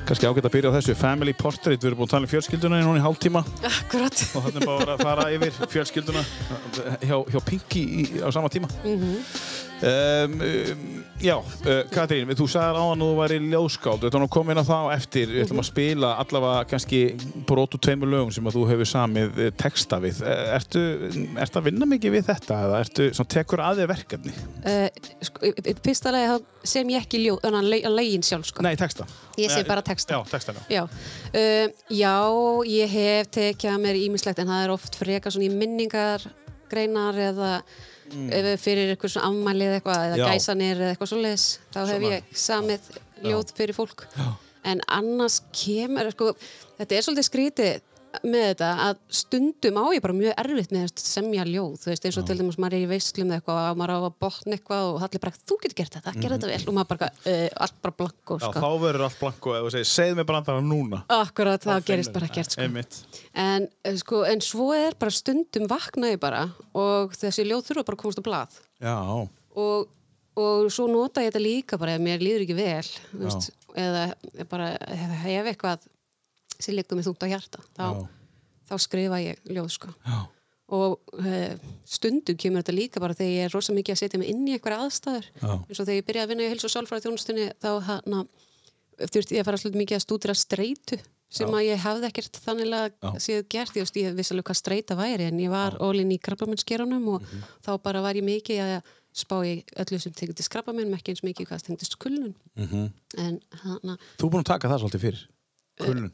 Kannski 0.06 0.26
ágætt 0.26 0.46
að 0.48 0.54
byrja 0.56 0.70
á 0.74 0.76
þessu. 0.76 0.94
Family 0.98 1.34
Portrait, 1.36 1.78
við 1.78 1.92
erum 1.92 2.00
búin 2.00 2.08
að 2.08 2.14
tala 2.14 2.26
um 2.26 2.30
fjölskylduna 2.30 2.80
í 2.80 2.86
núna 2.86 3.00
í 3.00 3.04
hálftíma 3.04 3.42
Akkurat. 3.66 4.22
og 4.38 4.46
þannig 4.48 4.66
bara 4.66 4.96
að 4.96 5.02
fara 5.06 5.26
yfir 5.34 5.58
fjölskylduna 5.74 6.22
hjá, 7.06 7.16
hjá 7.30 7.38
Pinky 7.46 7.82
í, 7.86 8.06
á 8.22 8.28
sama 8.34 8.50
tíma. 8.50 8.70
Um, 9.82 10.34
um, 10.40 10.84
já, 11.20 11.34
uh, 11.36 11.80
Katrín, 11.92 12.30
þú 12.36 12.46
sagðir 12.50 12.78
áðan 12.80 13.02
að 13.02 13.10
þú 13.10 13.16
væri 13.20 13.38
ljóskáld. 13.42 14.06
Við 14.06 14.26
koma 14.32 14.54
inn 14.54 14.60
á 14.60 14.66
það 14.66 14.88
eftir. 14.94 15.32
Við 15.32 15.44
ætlum 15.44 15.62
að 15.62 15.68
spila 15.68 16.12
allavega 16.22 16.66
kannski 16.70 17.00
brotu 17.48 17.80
tveimur 17.82 18.10
lögum 18.12 18.32
sem 18.34 18.48
að 18.48 18.58
þú 18.58 18.64
hefur 18.70 18.90
samið 18.90 19.40
uh, 19.40 19.50
texta 19.60 20.00
við. 20.02 20.22
Uh, 20.24 20.54
Ertu, 20.56 20.84
ertu 21.42 21.60
að 21.60 21.68
vinna 21.68 21.88
mikið 21.90 22.16
við 22.16 22.28
þetta 22.30 22.60
eða 22.68 22.80
ertu, 22.84 23.08
svona, 23.16 23.32
tekur 23.36 23.64
að 23.64 23.82
þér 23.82 23.92
verkefni? 23.92 24.36
Uh, 24.62 25.10
sko, 25.28 25.52
fyrsta 25.84 26.14
lagi 26.14 26.38
sem 26.66 26.94
ég 26.94 27.04
ekki 27.04 27.22
ljóð, 27.24 27.42
þannig 27.44 27.86
að 27.86 27.98
legin 28.00 28.24
sjálf 28.26 28.50
sko. 28.50 28.64
Nei, 28.66 28.74
texta. 28.80 29.06
Ég 29.40 29.52
sé 29.52 29.62
bara 29.68 29.84
texta. 29.86 30.16
Já, 30.16 30.22
texta, 30.30 30.56
já. 30.56 30.80
Já, 30.80 30.86
uh, 30.86 31.84
já, 31.92 32.16
ég 32.70 32.96
hef 32.96 33.30
tekið 33.36 33.74
að 33.74 33.84
mér 33.84 34.00
ímislegt 34.06 34.40
en 34.42 34.50
það 34.54 34.64
er 34.64 34.74
oft 34.74 34.98
frekar 34.98 35.34
svona 35.34 35.50
í 35.50 35.54
minningar 35.54 36.24
greinar 36.70 37.18
eða 37.28 37.52
ef 38.10 38.60
fyrir 38.62 38.92
eitthvað 38.94 39.12
svona 39.14 39.28
afmæli 39.30 39.64
eða 39.66 39.80
eitthvað 39.80 40.00
eða 40.06 40.16
Mm. 40.16 40.22
Já. 40.22 40.28
gæsanir 40.34 40.76
eða 40.76 40.90
eitthvað 40.94 41.10
svoleiðis 41.12 41.46
þá 41.72 41.78
hef 41.86 42.00
Svona- 42.00 42.12
ég 42.12 42.22
samið 42.32 42.80
ljóð 43.24 43.52
fyrir 43.56 43.74
fólk. 43.74 44.06
En 44.64 44.80
annars 44.88 45.40
kemur 45.52 46.10
sko, 46.12 46.32
þetta 46.78 46.92
er 46.96 47.02
svolítið 47.02 47.28
skrítið 47.30 47.80
með 48.24 48.44
þetta 48.50 48.68
að 48.86 48.98
stundum 49.20 49.76
á 49.80 49.84
ég 49.96 50.02
bara 50.04 50.14
mjög 50.16 50.34
erfitt 50.42 50.72
með 50.74 50.84
að 50.86 51.02
semja 51.02 51.44
ljóð 51.48 51.74
þú 51.82 51.90
veist 51.90 52.06
eins 52.08 52.18
og 52.20 52.26
til 52.28 52.36
dæmis 52.40 52.58
maður 52.62 52.76
er 52.78 52.84
í 52.86 52.90
veislum 52.90 53.30
eða 53.32 53.38
eitthvað 53.40 53.58
og 53.70 53.80
maður 53.80 53.92
á 53.92 53.98
að 54.06 54.16
botna 54.24 54.56
eitthvað 54.56 54.86
og 54.92 55.02
allir 55.06 55.22
bara 55.26 55.34
þú 55.46 55.58
getur 55.64 55.76
gert 55.80 55.96
þetta, 55.98 56.14
gera 56.22 56.36
þetta 56.38 56.50
vel 56.52 56.68
og 56.70 56.76
maður 56.78 56.90
bara, 56.92 57.08
uh, 57.26 57.48
allt 57.66 57.76
bara 57.82 57.96
blanko 58.00 58.36
Mhm. 58.36 58.42
Já, 58.46 58.50
sko. 58.52 58.60
þá 58.60 58.70
verður 58.86 59.04
allt 59.06 59.18
blanko 59.20 59.54
þú 59.56 59.70
segir, 59.76 59.88
segð 59.90 60.16
mér 60.20 60.26
brandara 60.26 60.60
núna. 60.60 61.02
Akkurat, 61.08 61.60
það 61.66 61.80
Þá 61.80 61.86
gerist 61.90 62.12
bara 62.12 62.26
ekkert 62.26 62.50
sko. 62.50 62.62
En, 63.34 63.68
eh, 63.84 63.96
sko, 63.96 64.22
en 64.24 64.40
svo 64.40 64.72
er 64.74 64.94
bara 64.98 65.10
stundum 65.10 65.66
vakna 65.68 66.12
ég 66.14 66.20
bara 66.20 66.50
og 66.74 67.12
þessi 67.12 67.44
ljóð 67.46 67.66
þurfa 67.68 67.84
bara 67.86 67.96
að 67.96 68.02
komast 68.02 68.18
á 68.20 68.24
blað 68.26 68.48
Já, 68.80 68.96
og, 69.56 69.88
og 70.36 70.66
svo 70.70 70.86
nota 70.88 71.20
ég 71.24 71.30
þetta 71.32 71.40
líka 71.42 71.78
bara 71.78 71.94
ef 71.96 72.00
mér 72.04 72.20
líður 72.20 72.44
ekki 72.44 72.56
vel 72.56 72.88
veist, 73.24 73.50
eða 73.76 74.14
bara 74.48 74.72
ef 74.76 75.14
hef 75.24 75.46
eitthvað 75.52 75.78
sem 76.60 76.74
liggur 76.74 76.96
mig 76.96 77.04
þungt 77.06 77.22
á 77.24 77.28
hjarta 77.32 77.60
þá, 77.76 77.84
Já. 77.86 78.08
þá 78.70 78.74
skrifa 78.86 79.20
ég 79.22 79.36
ljóð 79.50 79.70
sko. 79.70 79.88
já, 80.06 80.18
og 80.68 80.98
uh, 81.14 81.54
stundum 81.86 82.36
kemur 82.36 82.62
þetta 82.64 82.74
líka 82.74 83.00
bara 83.00 83.14
þegar 83.14 83.32
ég 83.36 83.44
er 83.46 83.52
rosa 83.54 83.72
mikið 83.76 83.94
að 83.94 84.00
setja 84.02 84.18
mig 84.18 84.28
inn 84.32 84.46
í 84.48 84.56
einhverja 84.56 84.80
aðstæður 84.86 85.26
Já. 85.42 85.52
eins 85.68 85.78
og 85.80 85.86
þegar 85.86 86.00
ég 86.00 86.06
byrjaði 86.08 86.24
að 86.26 86.30
vinna 86.32 86.42
í 86.46 86.50
heils 86.50 86.64
og 86.66 86.72
sálfræði 86.74 87.04
þjónustunni 87.06 87.46
þá 87.62 87.68
hana, 87.86 88.24
þurfti 88.98 89.36
ég 89.36 89.42
að 89.44 89.46
fara 89.50 89.60
svolítið 89.62 89.82
mikið 89.84 89.96
að 90.00 90.04
stúdira 90.06 90.34
streitu 90.34 90.98
sem 91.36 91.50
að 91.54 91.64
ég 91.66 91.80
hafði 91.82 92.06
ekkert 92.10 92.36
þannig 92.42 92.68
Já. 92.70 92.82
að 93.10 93.16
séð 93.22 93.40
gert, 93.50 93.76
ég, 93.76 93.88
ég 93.98 94.14
vissi 94.14 94.32
alveg 94.34 94.46
hvað 94.46 94.58
streita 94.60 94.94
væri 94.98 95.26
en 95.26 95.40
ég 95.42 95.50
var 95.50 95.74
ólinn 95.82 96.12
í 96.14 96.18
krabbamennskeranum 96.22 97.08
og 97.16 97.22
Mhm. 97.26 97.42
þá 97.66 97.70
bara 97.82 98.00
var 98.00 98.14
ég 98.14 98.22
mikið 98.24 98.60
að 98.62 98.82
spá 99.16 99.36
í 99.44 99.64
öllu 99.76 99.98
sem 100.00 100.12
tengdist 100.12 100.50
krabbamenn 100.52 100.94
ekki 100.94 101.10
eins 101.14 101.22
mikið 101.26 101.48
hvað 101.50 101.64
tengdist 101.66 101.98
kulnun 101.98 102.34
Mhm. 102.56 102.92
en 103.18 103.40
hana, 103.62 103.98
Þú 104.18 104.26
er 104.26 104.30
búin 104.30 104.44
að 104.44 104.50
taka 104.54 104.68
það 104.68 104.80
svolítið 104.84 105.00
fyrir. 105.06 105.26
Kulun. 105.80 106.12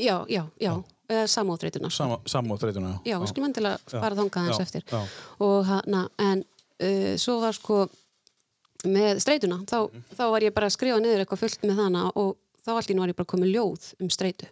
Já, 0.00 0.16
já, 0.28 0.44
já, 0.60 0.72
já. 1.10 1.26
samóþreituna 1.30 1.90
Sama, 1.92 2.20
sammáð 2.26 2.64
þreytuna, 2.64 2.92
já. 2.92 3.12
Já, 3.12 3.16
við 3.22 3.32
skulum 3.32 3.48
endilega 3.48 3.78
fara 3.92 4.18
þangað 4.18 4.50
eins 4.50 4.62
eftir. 4.64 4.86
og 5.46 5.58
hana, 5.68 6.04
en 6.18 6.44
uh, 6.44 7.16
svo 7.20 7.40
var 7.42 7.56
sko 7.56 7.80
með 8.88 9.20
streituna, 9.24 9.60
þá, 9.68 9.90
þá 10.16 10.24
var 10.32 10.46
ég 10.46 10.54
bara 10.56 10.70
að 10.70 10.76
skrifa 10.78 11.00
niður 11.02 11.24
eitthvað 11.24 11.42
fullt 11.42 11.66
með 11.68 11.82
hana 11.84 12.06
og 12.14 12.36
þá 12.64 12.72
allt 12.76 12.92
í 12.92 12.96
nú 12.96 13.04
var 13.04 13.12
ég 13.12 13.18
bara 13.18 13.32
komið 13.34 13.52
ljóð 13.56 13.90
um 14.00 14.12
streitu. 14.12 14.48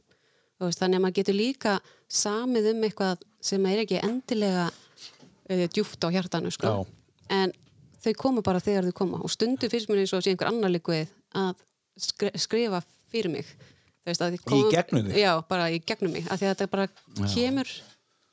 Þú 0.59 0.69
veist, 0.69 0.83
þannig 0.83 0.99
að 0.99 1.05
maður 1.05 1.17
getur 1.21 1.39
líka 1.39 1.79
samið 2.11 2.73
um 2.73 2.85
eitthvað 2.89 3.25
sem 3.49 3.67
er 3.71 3.83
ekki 3.85 4.03
endilega 4.03 4.67
uh, 4.69 5.65
djúft 5.73 6.05
á 6.05 6.09
hjartanu 6.13 6.53
sko. 6.53 6.83
En 7.33 7.55
þau 8.03 8.13
koma 8.19 8.45
bara 8.45 8.63
þegar 8.63 8.89
þau 8.89 8.97
koma 9.01 9.23
og 9.23 9.33
stundu 9.33 9.71
fyrst 9.71 9.91
mér 9.91 10.03
eins 10.03 10.15
og 10.17 10.25
sé 10.25 10.33
einhver 10.33 10.51
annar 10.51 10.73
líkuð 10.73 11.09
að 11.39 11.65
skri 11.99 12.31
skrifa 12.39 12.83
fyrir 13.11 13.33
mig 13.33 13.49
veist, 14.09 14.25
að 14.25 14.37
Í 14.39 14.63
gegnum 14.73 15.07
þig? 15.11 15.21
Já, 15.23 15.33
bara 15.49 15.69
í 15.75 15.79
gegnum 15.85 16.13
mig, 16.17 16.27
að 16.33 16.43
þetta 16.47 16.69
bara 16.73 16.89
kemur 17.35 17.71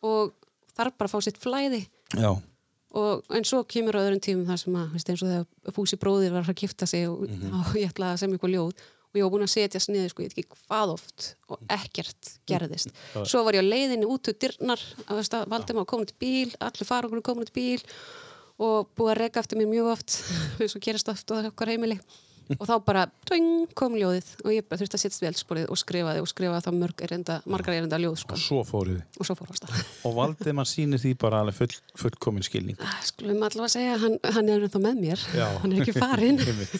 og 0.05 0.33
þarf 0.75 0.97
bara 0.97 1.09
að 1.09 1.13
fá 1.15 1.21
sitt 1.27 1.39
flæði 1.41 1.83
Já. 2.15 2.31
og 2.95 3.23
en 3.35 3.47
svo 3.47 3.61
kemur 3.67 3.95
á 3.99 4.03
öðrum 4.05 4.21
tímum 4.23 4.47
þar 4.49 4.59
sem 4.61 4.75
að, 4.79 4.91
veist, 4.95 5.09
eins 5.13 5.23
og 5.23 5.31
þegar 5.31 5.75
Fúsi 5.75 5.97
bróðir 6.01 6.35
var 6.35 6.43
að 6.47 6.59
gifta 6.63 6.87
sig 6.87 7.07
og, 7.09 7.25
Mhm. 7.29 7.53
og 7.61 7.73
ég 7.79 7.89
ætlaði 7.93 8.13
að 8.15 8.21
semja 8.23 8.37
eitthvað 8.39 8.55
ljóð 8.55 8.73
og 9.15 9.15
ég 9.19 9.23
var 9.23 9.31
búin 9.31 9.45
að 9.47 9.53
setja 9.55 9.79
sniður 9.79 10.09
sko, 10.11 10.23
ég 10.25 10.33
veit 10.33 10.43
ekki 10.43 10.59
hvað 10.67 10.91
oft 10.93 11.35
og 11.49 11.59
ekkert 11.71 12.31
gerðist 12.47 12.91
svo 13.23 13.43
var 13.47 13.53
ég 13.55 13.63
á 13.63 13.71
leiðinni 13.71 14.05
út 14.11 14.23
til 14.27 14.33
dyrnar 14.35 14.81
að 15.07 15.15
veist 15.21 15.33
að 15.37 15.47
Valdimar 15.53 15.85
var 15.85 15.91
komin 15.93 16.09
til 16.11 16.17
bíl 16.19 16.51
allir 16.59 16.85
faragur 16.89 17.21
komin 17.23 17.47
til 17.47 17.55
bíl 17.55 17.83
og 18.59 18.89
búið 18.95 19.11
að 19.15 19.19
reka 19.23 19.39
eftir 19.43 19.57
mér 19.59 19.71
mjög 19.71 19.91
oft 19.95 20.19
eins 20.59 20.75
og 20.75 20.81
gerast 20.83 21.09
oft 21.11 21.31
á 21.31 21.47
okkar 21.47 21.71
heimili 21.71 21.99
og 22.53 22.67
þá 22.69 22.73
bara 22.85 23.03
twing, 23.25 23.47
kom 23.77 23.95
ljóðið 23.97 24.27
og 24.45 24.51
ég 24.53 24.65
bara 24.69 24.81
þurfti 24.81 24.97
að 24.97 25.03
setja 25.03 25.21
við 25.23 25.29
eldsporið 25.31 25.69
og 25.73 25.79
skrifaði 25.81 26.21
og 26.23 26.29
skrifaði 26.29 26.65
þá 26.67 26.71
mörg 26.77 27.03
erinda, 27.07 27.37
margar 27.49 27.77
erinda 27.77 27.99
ljóð 28.01 28.17
sko. 28.21 28.37
Og 28.37 28.43
svo 28.43 28.61
fóruð 28.67 28.99
þið. 28.99 29.19
og 29.19 29.29
svo 29.29 29.37
fór 29.39 29.53
ástæð 29.55 29.79
Og 30.05 30.15
valdið 30.19 30.57
mann 30.59 30.69
sýnir 30.69 31.01
því 31.01 31.13
bara 31.25 31.41
alveg 31.41 31.57
full, 31.57 31.77
fullkomin 32.03 32.45
skilning. 32.45 32.77
Skulum 33.07 33.41
allavega 33.47 33.71
segja, 33.75 33.97
hann, 34.03 34.19
hann 34.37 34.51
er 34.53 34.67
ennþá 34.67 34.83
með 34.85 35.01
mér 35.01 35.25
Já. 35.33 35.47
hann 35.63 35.73
er 35.73 35.85
ekki 35.85 35.97
Einmitt. 36.45 36.75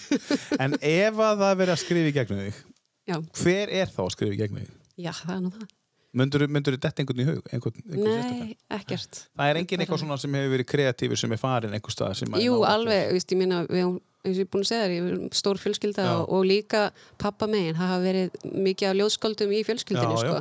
en 0.59 0.78
ef 0.82 1.24
að 1.30 1.41
það 1.45 1.57
verið 1.63 1.76
að 1.78 1.82
skrifa 1.86 2.11
í 2.11 2.16
gegnum 2.20 2.43
þig, 2.45 2.61
Já, 3.05 3.18
hver 3.41 3.74
er 3.82 3.91
þá 3.93 4.03
að 4.05 4.13
skrifa 4.18 4.38
í 4.38 4.39
gegnum 4.43 4.61
þig? 4.66 4.78
já, 4.95 5.11
það 5.11 5.36
er 5.36 5.43
nú 5.45 5.51
það 5.55 5.74
Myndur 6.16 6.45
þú 6.47 6.78
detta 6.80 7.03
einhvern 7.03 7.20
í 7.20 7.26
hug? 7.28 7.47
Einhvern, 7.51 7.82
einhvern? 7.91 8.38
Nei, 8.39 8.53
ekkert 8.72 9.18
Það 9.36 9.49
er 9.51 9.57
engin 9.59 9.82
eitthvað 9.84 9.99
svona 9.99 10.18
sem 10.22 10.38
hefur 10.38 10.53
verið 10.53 10.68
kreatífur 10.72 11.20
sem 11.20 11.34
er 11.36 11.41
farin 11.41 11.76
einhver 11.76 11.91
stað 11.91 12.22
Jú, 12.39 12.61
alveg, 12.63 13.09
veist, 13.18 13.34
ég 13.36 13.41
minna, 13.41 13.57
við 13.68 13.97
eins 14.26 14.36
og 14.38 14.42
ég 14.42 14.48
er 14.48 14.52
búin 14.56 14.66
að 14.66 14.70
segja 14.72 14.88
þér, 14.92 15.10
er 15.14 15.38
stór 15.40 15.60
fjölskylda 15.62 16.06
og, 16.20 16.24
og 16.36 16.46
líka 16.50 16.82
pappa 17.22 17.48
megin, 17.48 17.76
það 17.78 17.92
hafa 17.94 18.04
verið 18.04 18.40
mikið 18.66 18.90
af 18.90 18.98
ljóðskáldum 19.00 19.54
í 19.56 19.62
fjölskyldinu, 19.68 20.18
Já, 20.18 20.24
sko. 20.26 20.40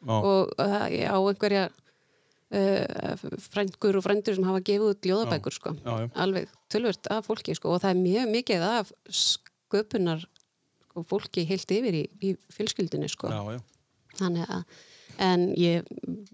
Já. 0.00 0.16
Og 0.16 0.52
uh, 0.58 0.84
ég 0.90 1.06
á 1.08 1.16
einhverja 1.20 1.64
uh, 2.56 3.14
frængur 3.50 3.98
og 4.00 4.04
frændur 4.06 4.36
sem 4.38 4.46
hafa 4.48 4.62
gefið 4.66 4.92
út 4.94 5.08
ljóðabækur, 5.10 5.56
sko. 5.56 5.74
Alveg 6.14 6.48
tölvört 6.72 7.10
af 7.12 7.26
fólki, 7.28 7.54
sko, 7.58 7.74
og 7.76 7.82
það 7.84 7.94
er 7.94 8.00
mjög 8.04 8.30
mikið 8.36 8.64
af 8.66 8.92
sköpunar 9.10 10.24
sko, 10.88 11.04
fólki 11.10 11.44
heilt 11.48 11.70
yfir 11.76 12.00
í, 12.00 12.06
í 12.24 12.32
fjölskyldinu, 12.54 13.10
sko. 13.12 13.30
Já, 13.30 13.42
já. 13.58 13.60
Þannig 14.20 14.48
að, 14.50 14.80
en 15.22 15.44
ég, 15.60 15.86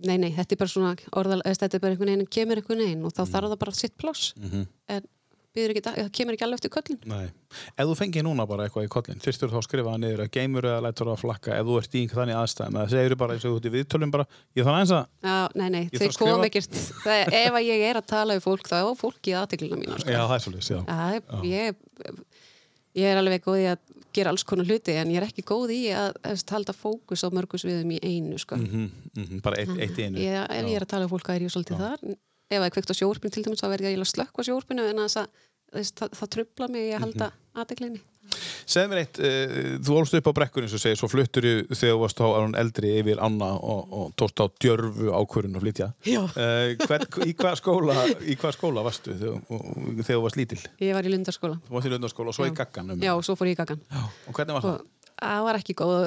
nei, 0.07 0.17
nei, 0.23 0.31
þetta 0.33 0.55
er 0.57 0.61
bara 0.63 0.73
svona 0.73 0.95
orðal, 1.21 1.43
þetta 1.45 1.77
er 1.77 1.83
bara 1.83 1.93
einhvern 1.97 2.13
veginn, 2.15 2.31
kemur 2.39 2.61
einhvern 2.63 2.83
veginn 2.87 3.05
og 3.05 3.13
þá 3.13 3.23
Mm. 3.27 3.33
þarf 3.35 3.51
það 3.53 3.59
bara 3.67 3.73
sitt 3.83 3.97
pláss. 4.01 4.31
Mhm. 4.41 4.67
En 4.89 5.03
býður 5.03 5.11
ekki, 5.65 5.83
það 5.87 6.11
kemur 6.19 6.37
ekki 6.37 6.45
alveg 6.47 6.59
eftir 6.61 6.73
köllin. 6.75 6.99
Nei. 7.09 7.27
Ef 7.77 7.89
þú 7.89 7.95
fengið 7.97 8.25
núna 8.27 8.47
bara 8.49 8.67
eitthvað 8.67 8.87
í 8.87 8.91
kollin, 8.93 9.23
þyrstur 9.25 9.53
þá 9.53 9.59
að 9.61 9.65
skrifa 9.67 9.93
það 9.95 10.03
niður 10.03 10.23
að 10.27 10.31
geimur 10.37 10.69
eða 10.69 10.83
lætur 10.85 11.09
það 11.09 11.15
að 11.17 11.23
flakka 11.23 11.57
ef 11.57 11.67
þú 11.67 11.79
ert 11.81 11.97
í 11.97 12.03
einhver 12.03 12.21
þannig 12.21 12.39
aðstæðum 12.43 12.79
eða 12.81 12.93
segir 12.93 13.17
bara 13.23 13.37
eins 13.37 13.47
og 13.47 13.55
þú 13.55 13.61
ert 13.61 13.69
í 13.71 13.75
viðtölum 13.77 14.15
bara, 14.17 14.27
ég 14.57 14.67
þarf 14.67 14.77
aðeins 14.77 14.95
að 14.97 15.05
Já, 15.27 15.37
nei, 15.57 15.69
nei, 15.77 15.83
þau 15.97 16.07
að 16.07 16.21
kom 16.23 16.47
ekkert, 16.51 16.81
ef 17.41 17.59
að 17.61 17.69
ég 17.71 17.85
er 17.91 18.01
að 18.03 18.09
tala 18.13 18.37
við 18.37 18.47
fólk, 18.47 18.71
þá 18.71 18.77
er 18.83 18.97
fólk 19.01 19.31
í 19.31 19.37
aðteglina 19.41 19.81
mína, 19.81 20.01
sko. 20.03 20.13
Já, 20.13 20.23
það 20.27 20.37
er 20.37 20.45
svolítið, 20.47 20.71
já. 20.71 20.81
Já, 20.87 21.43
ég, 21.47 21.81
ég 23.01 23.13
er 23.13 23.23
alveg 23.23 23.47
góð 23.47 23.63
í 23.63 23.69
að 23.73 23.97
gera 24.17 24.33
alls 24.33 24.47
konar 24.49 24.69
hluti, 24.69 24.95
en 24.97 25.11
ég 25.13 25.21
er 25.21 25.27
ekki 25.29 25.45
góð 25.47 25.73
í 25.75 25.81
að, 25.93 26.15
að 26.25 26.45
halda 26.55 26.75
fókus 26.77 27.25
á 27.25 27.29
mörgus 27.35 27.67
viðum 27.69 27.93
í 27.97 27.99
einu, 28.01 28.39
sko. 28.41 28.57
Mhm, 28.61 28.87
mhm, 29.13 29.43
bara 29.45 29.61
eitt, 29.61 29.75
eitt 29.77 30.01
í 30.01 30.07
einu. 30.09 30.23
Ég, 30.23 30.39
ef 30.41 30.71
ég 30.71 30.79
er 30.79 30.87
að 30.87 30.93
tala 30.95 31.05
við 31.05 31.13
fólk, 31.13 31.29
þá 31.29 31.35
er 31.35 31.45
ég 31.45 31.53
svolítið 31.53 31.83
þar. 31.85 32.07
Ef 32.47 32.61
það 32.61 32.67
er 32.69 32.75
kveikt 32.77 32.93
á 32.95 33.01
sjórpinu 33.01 33.33
til 33.35 33.43
dæmis, 33.47 33.63
þá 33.63 33.71
verði 33.73 33.89
ég 33.91 33.97
að 34.07 34.13
slökka 34.13 34.43
sjórpinu, 34.47 34.85
en 34.91 35.01
þess 35.03 35.19
að 35.19 35.31
þess, 35.77 35.95
það, 35.99 36.13
það 36.21 36.29
trubla 36.37 36.69
mig 36.71 36.85
í 36.87 36.93
að 36.95 37.03
halda 37.07 37.27
Mhm. 37.33 37.43
aðteglinni. 37.63 38.01
Segð 38.67 38.89
mér 38.91 38.99
eitt, 39.05 39.19
uh, 39.23 39.79
þú 39.87 39.97
ólst 40.01 40.15
upp 40.19 40.27
á 40.31 40.33
og 40.75 40.81
segir, 40.83 40.97
svo 40.99 41.07
fluttur 41.11 41.45
þegar 41.71 41.95
þú 41.95 42.01
varst 42.03 42.19
á 42.23 42.27
eldri 42.59 42.89
yfir 43.01 43.21
Anna 43.23 43.53
og, 43.55 43.93
og 43.95 44.15
tókst 44.19 44.43
á 44.43 44.47
djörfu 44.63 45.11
ákvörun 45.15 45.55
að 45.59 45.63
flytja. 45.63 45.89
Uh, 46.35 46.75
hver, 46.87 47.07
í 47.27 47.35
hvað 47.39 47.55
skóla, 47.63 47.95
í 48.27 48.35
hvað 48.39 48.57
skóla 48.59 48.83
varstu 48.87 49.15
þegar, 49.15 49.43
og- 49.47 50.03
þegar 50.03 50.19
þú 50.19 50.23
varst 50.27 50.37
lítil? 50.43 50.59
Ég 50.83 50.95
var 50.99 51.07
í 51.07 51.13
lundarskóla. 51.15 51.61
Þú 51.67 51.79
varst 51.79 51.87
í 51.87 51.95
lundarskóla 51.95 52.29
og 52.29 52.35
svo 52.39 52.47
í 52.47 52.51
Já. 52.51 52.57
gaggan. 52.63 52.91
Um, 52.91 53.01
Já, 53.07 53.15
og 53.15 53.23
svo 53.27 53.35
fór 53.39 53.47
ég 53.51 53.55
í 53.55 53.61
gaggan. 53.63 53.81
Og 54.27 54.35
hvernig 54.35 54.55
var 54.59 54.63
það? 54.63 54.75
Og 54.75 54.79
það 54.79 54.87
var 55.23 55.57
ekki 55.59 55.75
góð, 55.79 56.03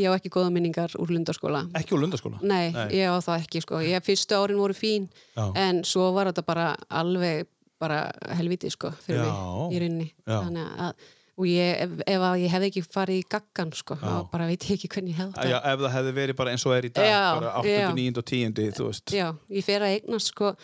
ég 0.00 0.08
á 0.08 0.16
ekki 0.16 0.30
góða 0.32 0.52
minningar 0.54 0.94
úr 0.98 1.10
lundarskóla. 1.12 1.66
Ekki 1.76 1.96
úr 1.96 2.04
lundarskóla? 2.04 2.40
Nei, 2.42 2.70
ég 2.96 3.08
á 3.10 3.16
það 3.20 3.42
ekki 3.44 3.60
sko. 3.64 3.80
Ég, 3.84 4.00
fyrstu 4.04 4.38
árin 4.38 4.60
voru 4.60 4.76
fín, 4.76 5.10
Já. 5.36 5.50
en 5.54 5.82
svo 5.84 6.12
var 6.16 6.30
þetta 6.32 6.46
bara 6.46 6.70
alveg 6.88 7.46
bara 7.80 8.06
helviti 8.38 8.70
sko 8.72 8.92
fyrir 9.04 9.26
Já. 9.26 9.34
mig 9.34 9.76
í 9.76 9.82
rauninni. 9.82 10.08
Já. 10.24 10.38
Þannig 10.46 10.80
að, 10.86 11.06
og 11.34 11.48
ég, 11.50 11.70
ef, 11.84 11.94
ef 12.14 12.24
að 12.28 12.36
ég 12.44 12.52
hefði 12.54 12.68
ekki 12.70 12.82
farið 12.94 13.18
í 13.18 13.24
gaggan 13.34 13.72
sko, 13.74 13.96
þá 14.00 14.12
bara 14.30 14.46
veit 14.48 14.64
ég 14.68 14.76
ekki 14.78 14.90
hvernig 14.94 15.16
ég 15.16 15.20
hefði 15.20 15.48
Já, 15.50 15.56
ef 15.58 15.82
það 15.82 15.94
hefði 15.96 16.12
verið 16.20 16.38
bara 16.38 16.54
eins 16.54 16.64
og 16.64 16.76
er 16.76 16.86
í 16.88 16.92
dag, 16.94 17.10
bara 17.40 17.54
8, 17.60 17.72
já. 17.74 17.88
9 17.98 18.22
og 18.22 18.28
10, 18.30 18.70
þú 18.78 18.86
veist. 18.88 19.14
Já, 19.18 19.26
ég 19.58 19.66
fer 19.66 19.84
að 19.84 19.96
eignast 19.98 20.30
sko, 20.32 20.54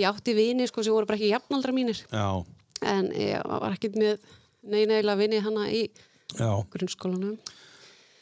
ég 0.00 0.08
átti 0.10 0.34
vini 0.34 0.66
sko 0.70 0.82
sem 0.86 0.96
voru 0.96 1.10
bara 1.10 1.20
ekki 1.20 1.30
jafnaldra 1.34 1.76
mínir, 1.76 2.00
Já, 2.08 2.26
en 2.82 3.12
ég 3.12 3.44
var 3.52 3.76
ekkert 3.76 4.00
með 4.00 4.18
neina 4.64 5.14
vini 5.20 5.44
hana 5.44 5.68
í. 5.70 5.84
Grunnskólanum. 6.32 7.38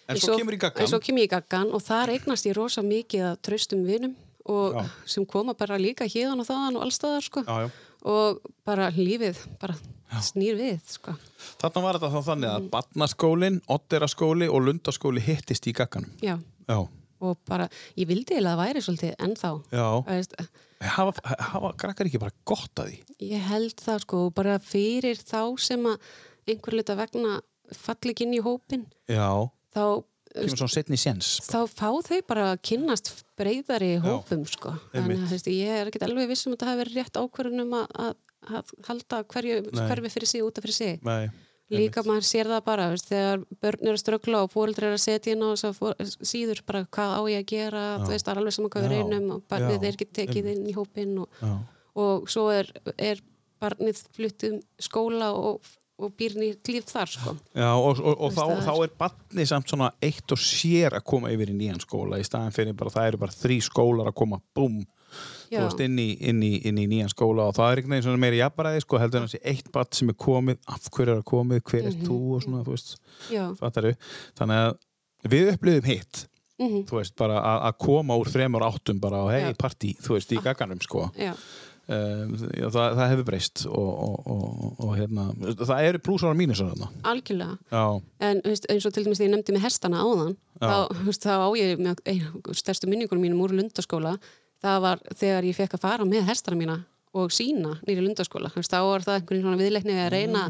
En 0.09 0.19
svo. 0.19 0.35
En 0.35 0.89
svo 0.91 0.99
kemur 1.01 1.23
ég 1.23 1.29
í 1.29 1.33
gaggan 1.33 1.73
og 1.73 1.83
þar 1.85 2.13
eignast 2.17 2.47
ég 2.49 2.57
rosa 2.59 2.83
mikið 2.83 3.27
að 3.31 3.41
traustum 3.47 3.85
vinum 3.87 4.15
og 4.51 4.75
Já. 4.75 4.85
sem 5.07 5.27
koma 5.27 5.55
bara 5.55 5.79
líka 5.79 6.05
hérðan 6.05 6.43
og 6.43 6.49
þaðan 6.49 6.79
og 6.79 6.87
allstaðar 6.87 7.23
sko. 7.23 7.45
Já, 7.47 7.67
já. 7.67 7.71
Og 8.03 8.41
bara 8.67 8.91
lífið 8.91 9.39
bara 9.61 9.77
snýr 10.21 10.59
við 10.59 10.81
sko. 10.91 11.15
Þarna 11.63 11.85
var 11.85 11.99
þetta 11.99 12.11
þá 12.11 12.27
þannig 12.27 12.51
að 12.51 12.67
Barnaskólinn, 12.73 13.61
Odderaskóli 13.71 14.49
og 14.51 14.67
Lundaskóli 14.67 15.23
hittist 15.23 15.69
í 15.71 15.77
gagganum. 15.77 16.11
Já, 16.21 16.35
Já. 16.67 16.81
og 17.23 17.39
bara, 17.49 17.69
ég 17.97 18.11
vildi 18.11 18.35
eiginlega 18.35 18.57
að 18.59 18.65
væri 18.65 18.83
svolítið 18.83 19.15
ennþá. 19.23 19.55
Hafa, 20.83 21.15
hafa 21.39 21.73
krakkar 21.79 22.09
ekki 22.11 22.19
bara 22.19 22.35
gott 22.45 22.83
að 22.83 22.91
því? 22.91 22.97
ég 23.23 23.45
held 23.47 23.79
það 23.79 24.01
sko, 24.03 24.23
bara 24.35 24.59
fyrir 24.59 25.21
þá 25.23 25.55
sem 25.63 25.85
að 25.87 26.09
einhver 26.51 26.75
lita 26.75 26.97
vegna 26.99 27.37
falli 27.79 28.15
ekki 28.15 28.27
inn 28.29 28.35
í 28.39 28.43
hópin, 28.45 28.87
Já. 29.11 29.29
þá 29.75 29.85
Kemur 30.33 30.57
svona 30.57 30.73
setni 30.73 30.97
séns. 30.97 31.35
þá 31.45 31.59
fá 31.69 31.89
þau 32.07 32.19
bara 32.25 32.45
að 32.55 32.63
kynnast 32.65 33.11
breyðari 33.37 33.99
hópum 34.01 34.47
sko. 34.49 34.73
Þannig 34.95 35.27
að 35.27 35.33
veist, 35.35 35.49
ég 35.53 35.81
er 35.83 35.91
ekkert 35.91 36.07
alveg 36.07 36.31
viss 36.31 36.47
um 36.49 36.55
að 36.55 36.63
það 36.63 36.71
hafi 36.71 36.81
verið 36.83 37.01
rétt 37.03 37.19
ákvörðunum 37.21 37.75
að, 37.77 37.97
að, 38.07 38.15
að 38.49 38.73
halda 38.89 39.19
hverju, 39.35 39.59
hverfi 39.77 40.13
fyrir 40.15 40.31
sig 40.31 40.45
út 40.47 40.57
af 40.61 40.65
fyrir 40.65 40.79
sig. 40.79 41.03
Nei. 41.05 41.29
Líka 41.73 42.03
maður 42.05 42.27
sér 42.29 42.49
það 42.53 42.65
bara, 42.67 42.87
veist, 42.93 43.07
þegar 43.09 43.45
börn 43.65 43.87
eru 43.87 43.97
að 43.97 44.01
ströggla 44.03 44.41
og 44.45 44.51
fóreldrar 44.53 44.91
eru 44.91 44.99
að 44.99 45.05
setja 45.07 45.33
inn 45.33 45.45
að 45.47 46.17
síður 46.29 46.61
bara 46.69 46.83
hvað 46.93 47.13
á 47.17 47.21
ég 47.33 47.45
að 47.45 47.47
gera, 47.53 47.85
þú 48.03 48.11
veist, 48.13 48.27
það 48.27 48.33
er 48.33 48.41
alveg 48.43 48.57
saman 48.57 48.73
hvað 48.75 48.85
við 48.85 48.93
Já, 48.93 48.97
reynum 48.99 49.31
og 49.37 49.45
barnið 49.53 49.77
já, 49.79 49.89
er 49.89 49.97
ekki 49.97 50.09
tekið 50.19 50.51
inn 50.53 50.67
í 50.69 50.75
hópin 50.77 51.15
og, 51.23 51.39
Já. 51.41 51.53
og 52.05 52.29
svo 52.33 52.45
er, 52.53 52.69
er 52.97 53.23
barnið 53.63 54.03
flutt 54.17 54.45
um 54.51 54.59
skóla 54.85 55.31
og, 55.39 55.73
og 56.03 56.15
býr 56.19 56.35
nýtt 56.41 56.69
líf 56.73 56.89
þar, 56.91 57.11
sko. 57.13 57.35
Já, 57.55 57.69
og, 57.79 58.01
og, 58.01 58.17
og 58.27 58.33
þá, 58.35 58.43
þá 58.67 58.73
er- 58.75 58.83
er 58.89 58.97
barni 58.99 59.47
samt 59.47 59.69
svona 59.71 59.93
eitt 60.03 60.33
og 60.35 60.39
sér 60.43 60.97
að 60.99 61.05
koma 61.05 61.31
yfir 61.33 61.53
í 61.53 61.57
nýjan 61.59 61.81
skóla. 61.85 62.19
Í 62.21 62.27
staðan 62.27 62.53
fyrir 62.57 62.75
bara, 62.77 62.91
það 62.91 63.07
eru 63.13 63.21
bara 63.23 63.33
þrý 63.37 63.59
skólar 63.69 64.11
að 64.11 64.19
koma, 64.19 64.41
veist, 65.67 65.81
inn 65.85 65.99
í, 66.01 66.09
inn, 66.25 66.43
í, 66.43 66.53
inn 66.67 66.79
í 66.81 66.87
nýjan 66.89 67.11
skóla. 67.13 67.49
Og 67.51 67.55
það 67.59 67.71
er 67.73 67.77
einhvern 67.83 67.95
veginn 67.97 68.07
svona 68.09 68.23
meiri 68.23 68.39
jafnbæði, 68.41 68.81
sko, 68.87 68.99
heldur 69.03 69.21
en 69.23 69.29
þessi 69.29 69.43
eitt 69.53 69.73
barn 69.73 69.93
sem 69.93 70.09
er 70.09 70.19
komið, 70.27 70.59
af 70.73 70.91
hverju 70.91 71.17
er 71.19 71.23
komið, 71.29 71.63
hver 71.71 71.89
er 71.91 71.97
þú? 72.07 72.19
Og 72.37 72.43
svona, 72.47 72.63
þú 72.65 72.77
veist, 72.77 72.95
fattaru. 73.61 73.95
Þannig 74.41 74.63
að 74.67 75.33
við 75.35 75.53
upplifum 75.55 75.91
hitt, 75.93 76.27
Mhm. 76.63 76.85
þú 76.87 76.99
veist, 77.01 77.15
bara 77.17 77.41
að, 77.43 77.59
koma 77.79 78.15
úr 78.17 78.29
þremur 78.31 78.63
áttum 78.63 79.01
bara 79.01 79.21
á 79.21 79.27
hei, 79.33 79.53
partí, 79.55 79.97
þú 80.01 80.17
veist, 80.17 80.31
í 80.33 80.41
gagganum, 80.43 80.79
sko. 80.83 81.11
já, 81.19 81.35
Um, 81.93 82.35
já, 82.57 82.67
það, 82.73 82.87
það 82.99 83.11
hefur 83.13 83.27
breyst 83.29 83.63
og, 83.69 83.89
og, 84.07 84.29
og, 84.35 84.69
og 84.87 84.93
hérna, 84.97 85.25
það 85.61 85.89
eru 85.89 86.01
plúsar 86.07 86.31
og 86.33 86.39
mínusar 86.39 86.71
þarna. 86.73 86.89
algjörlega. 87.13 87.57
Já, 87.73 87.83
En 88.29 88.41
veist, 88.47 88.69
eins 88.73 88.87
og 88.89 88.95
til 88.97 89.05
dæmis 89.07 89.21
þegar 89.21 89.29
ég 89.29 89.35
nefndi 89.37 89.57
með 89.57 89.67
hestana 89.67 90.05
áðan, 90.07 90.37
þá, 90.63 90.77
veist, 91.09 91.27
þá 91.27 91.35
á 91.45 91.49
ég 91.59 91.83
með 91.83 92.01
ein, 92.13 92.23
stærstu 92.63 92.89
minningunum 92.91 93.27
mínum 93.27 93.43
úr 93.45 93.55
lundaskóla, 93.59 94.15
það 94.63 94.81
var 94.87 95.03
þegar 95.19 95.49
ég 95.51 95.59
fekk 95.59 95.77
að 95.77 95.85
fara 95.85 96.09
með 96.09 96.25
hestana 96.31 96.59
mína 96.61 96.79
og 97.13 97.35
sína 97.35 97.75
nýri 97.85 98.01
lundaskóla. 98.07 98.49
Veist, 98.57 98.73
þá 98.73 98.81
var 98.89 99.05
það 99.05 99.19
einhvern 99.21 99.43
svona 99.45 99.61
viðleikni 99.61 99.93
við 99.99 100.05
að 100.07 100.13
reyna 100.15 100.47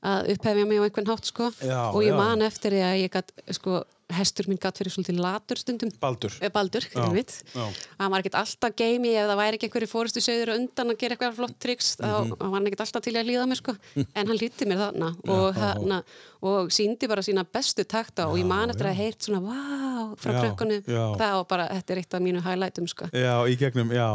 að 0.00 0.30
upphefja 0.32 0.64
mig 0.70 0.78
á 0.80 0.84
einhvern 0.86 1.10
hátt, 1.12 1.26
sko. 1.28 1.50
Mm. 1.50 1.66
Já, 1.68 1.80
og 1.92 2.04
ég 2.06 2.14
man 2.16 2.40
eftir 2.46 2.72
því 2.72 2.84
að 2.86 3.00
ég 3.02 3.10
gatt, 3.12 3.34
sko, 3.52 3.82
hestur 4.16 4.48
minn 4.50 4.58
gatt 4.60 4.78
fyrir 4.80 4.92
svolítið 4.94 5.20
latur 5.22 5.56
stundum. 5.60 5.90
Baldur. 6.00 6.32
Eh, 6.40 6.48
Baldur. 6.50 6.86
Hann 6.94 8.10
var 8.10 8.20
ekkert 8.22 8.38
alltaf 8.40 8.74
geimi 8.76 9.14
ef 9.16 9.28
það 9.30 9.38
væri 9.40 9.58
ekki 9.58 9.68
einhverju 9.70 9.90
fórustu 9.92 10.20
sögur 10.24 10.54
undan 10.56 10.90
að 10.94 10.98
gera 11.02 11.16
eitthvað 11.16 11.36
flott 11.38 11.58
triks 11.62 11.96
þá 12.00 12.06
Mhm. 12.24 12.36
var 12.40 12.50
hann 12.54 12.66
ekkert 12.66 12.80
alltaf 12.86 13.02
til 13.02 13.14
að 13.14 13.28
líða 13.30 13.46
mér 13.50 13.56
sko 13.60 13.76
en 14.14 14.26
hann 14.26 14.38
hlýtti 14.38 14.66
mér 14.66 14.78
þarna 14.84 15.10
og, 15.28 15.54
hana, 15.54 16.02
og 16.42 16.68
síndi 16.70 17.08
bara 17.08 17.22
sína 17.22 17.44
bestu 17.44 17.84
takta 17.84 18.26
og 18.28 18.36
ég 18.38 18.46
man 18.46 18.70
eftir 18.70 18.86
að 18.90 18.94
heyrt 19.00 19.20
svona 19.26 19.40
vá 19.44 20.16
frá 20.16 20.32
það 20.40 21.32
var 21.36 21.44
bara, 21.48 21.68
þetta 21.68 21.90
er 21.94 22.00
eitt 22.02 22.14
af 22.14 22.22
mínu 22.24 22.42
highlightum 22.44 22.88
sko 22.88 23.08
Já, 23.12 23.34
í 23.46 23.56
gegnum, 23.60 23.90
já. 23.92 24.06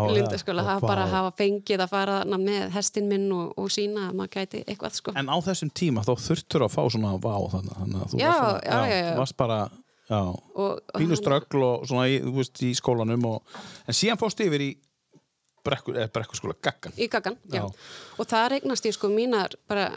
Það 0.65 0.81
bara 0.81 1.05
hafa 1.07 1.31
fengið 1.37 1.83
að 1.85 1.89
fara 1.89 2.19
þarna 2.23 2.39
með 2.41 2.69
hestin 2.75 3.07
minn 3.09 3.31
og, 3.31 3.53
og 3.57 3.69
sína 3.73 4.09
að 4.09 4.17
maður 4.19 4.33
gæti 4.39 4.63
eitthvað 4.65 4.97
sko 4.99 5.13
En 5.15 5.27
á 5.31 5.37
þessum 5.45 5.71
tíma 5.71 6.03
þá 6.05 6.13
þurftur 6.25 6.65
að 6.65 6.73
fá 6.75 6.81
svona 6.91 7.13
vá 7.21 7.35
þannig, 7.53 7.75
að 8.01 8.13
þú 8.13 8.19
Já, 8.19 8.29
varst 8.29 8.41
svona, 8.41 8.61
já, 8.65 8.77
já, 8.89 8.97
já. 8.99 9.11
þú 9.13 9.17
varst 9.23 9.37
bara, 9.37 9.59
hann- 11.09 11.21
ströggl 11.21 11.63
og 11.63 11.87
svona 11.89 12.07
í, 12.11 12.19
veist, 12.35 12.61
í 12.61 12.73
skólanum 12.77 13.25
og, 13.25 13.55
en 13.87 13.93
síðan 13.97 14.19
fórst 14.21 14.39
yfir 14.45 14.61
í 14.61 14.75
brekku, 15.65 15.93
eða 15.97 16.11
brekkuskóla 16.13 16.53
gaggan. 16.61 16.93
í 16.97 17.07
Gaggan, 17.09 17.37
já. 17.49 17.63
Já. 17.63 17.63
Og 18.21 18.27
það 18.29 18.43
regnast 18.53 18.85
ég 18.85 18.93
sko 18.95 19.09
mínar 19.09 19.55
bara 19.67 19.87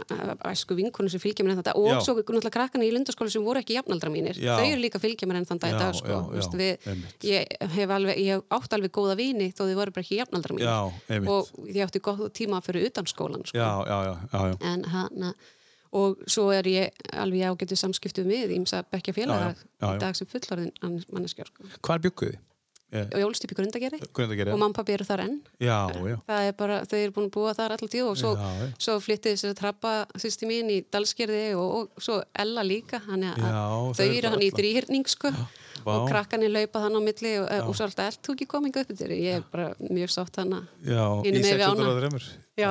æsku 0.49 0.77
vinkonur 0.79 1.13
sem 1.13 1.21
fylgja 1.21 1.45
mér 1.45 1.53
enn 1.55 1.61
þetta 1.63 1.75
og 1.77 1.91
Já. 1.93 1.99
svo 2.07 2.15
náttúrulega 2.17 2.55
krakkana 2.55 2.87
í 2.89 2.93
lundaskóla 2.95 3.31
sem 3.31 3.45
voru 3.45 3.61
ekki 3.61 3.77
jafnaldra 3.77 4.09
mínir. 4.11 4.39
Já. 4.41 4.55
Þau 4.57 4.65
eru 4.71 4.81
líka 4.81 4.97
að 4.99 5.05
fylgja 5.05 5.29
mér 5.29 5.41
enn 5.43 5.49
þann 5.51 5.61
dag 5.61 5.75
í 5.75 5.79
dag 5.83 5.95
sko. 5.99 6.17
já, 6.33 6.49
við, 6.63 6.89
ég 7.29 7.69
hef 7.77 7.95
alveg, 7.99 8.17
ég 8.25 8.33
hef 8.39 8.59
átt 8.59 8.79
alveg 8.79 8.95
góða 8.97 9.19
vini 9.21 9.53
þó 9.53 9.67
þau 9.67 9.77
voru 9.83 9.93
bara 9.93 10.07
ekki 10.07 10.21
jafnaldra 10.23 10.57
mínir. 10.57 11.29
Og 11.29 11.69
ég 11.69 11.85
átti 11.85 12.01
góð 12.01 12.31
tíma 12.33 12.63
fyrir 12.65 12.89
utan 12.89 13.05
skólan 13.05 13.45
sko. 13.45 13.59
Já, 13.59 13.85
já, 13.85 14.17
já, 14.33 15.35
já, 15.93 15.97
já. 15.97 16.03
Og 16.03 16.19
svo 16.29 16.51
er 16.53 16.69
ég 16.69 16.91
alveg 17.13 17.41
í 17.41 17.47
ágættu 17.49 17.77
samskiptu 17.81 18.25
við 18.29 18.53
ímsa 18.59 18.85
bekkja 18.93 19.15
félaga 19.17 19.49
Já, 19.49 19.55
já, 19.55 19.65
já, 19.81 19.87
já. 19.89 19.95
í 19.97 19.99
dag 20.05 20.17
sem 20.17 20.27
fullorðin 20.29 20.73
manneskjár 21.13 21.49
sko. 21.49 21.65
Og 22.89 23.19
ég 23.21 23.25
ólst 23.29 23.45
upp 23.45 23.53
í 23.53 23.57
grundagerði 23.59 23.99
Grundagerði, 24.17 24.49
já. 24.49 24.55
og 24.55 24.61
mamma 24.63 24.73
og 24.73 24.77
pappi 24.79 24.95
eru 24.95 25.05
þar 25.05 25.21
enn 25.27 25.35
Já, 25.61 25.77
já. 26.09 26.15
það 26.25 26.47
er 26.49 26.55
bara, 26.57 26.79
þau 26.89 26.97
eru 26.97 27.13
búin 27.19 27.27
að 27.29 27.35
búa 27.35 27.51
þar 27.53 27.75
alltaf 27.75 27.91
tíu 27.93 28.07
og 28.09 28.17
svo, 28.17 28.31
Já, 28.33 28.47
já. 28.63 28.69
svo 28.81 28.95
flyttið 29.05 29.35
þessi 29.37 29.51
trappa 29.59 29.93
sýsti 30.17 30.49
mín 30.49 30.71
í 30.73 30.79
Dalsgerði 30.89 31.43
og, 31.61 31.75
og 31.93 32.01
svo 32.01 32.23
Ella 32.33 32.65
líka 32.65 33.03
þannig 33.05 33.37
að 33.37 33.45
Já, 33.45 33.67
þau 34.01 34.07
eru 34.09 34.31
hann 34.33 34.47
í 34.47 34.51
þrýhyrning 34.57 35.05
sko 35.13 35.35
Vá. 35.85 35.93
og 35.99 36.09
krakkanir 36.11 36.51
laupa 36.53 36.81
þann 36.85 36.99
á 36.99 37.01
milli 37.05 37.33
og, 37.41 37.47
og 37.69 37.75
svo 37.77 37.85
er 37.85 37.91
alltaf 37.91 38.11
eld 38.13 38.21
þú 38.27 38.35
ekki 38.37 38.47
kominga 38.51 38.83
upp 38.85 38.93
yfir 38.95 39.15
ég 39.17 39.39
er 39.39 39.47
bara 39.53 39.69
mjög 39.81 40.13
sátt 40.15 40.37
hana 40.43 40.61
Já, 40.85 41.05
í 41.25 41.33
megin 41.33 41.45
við 41.45 41.65
ána. 41.69 41.89
603. 41.89 42.37
Já. 42.59 42.71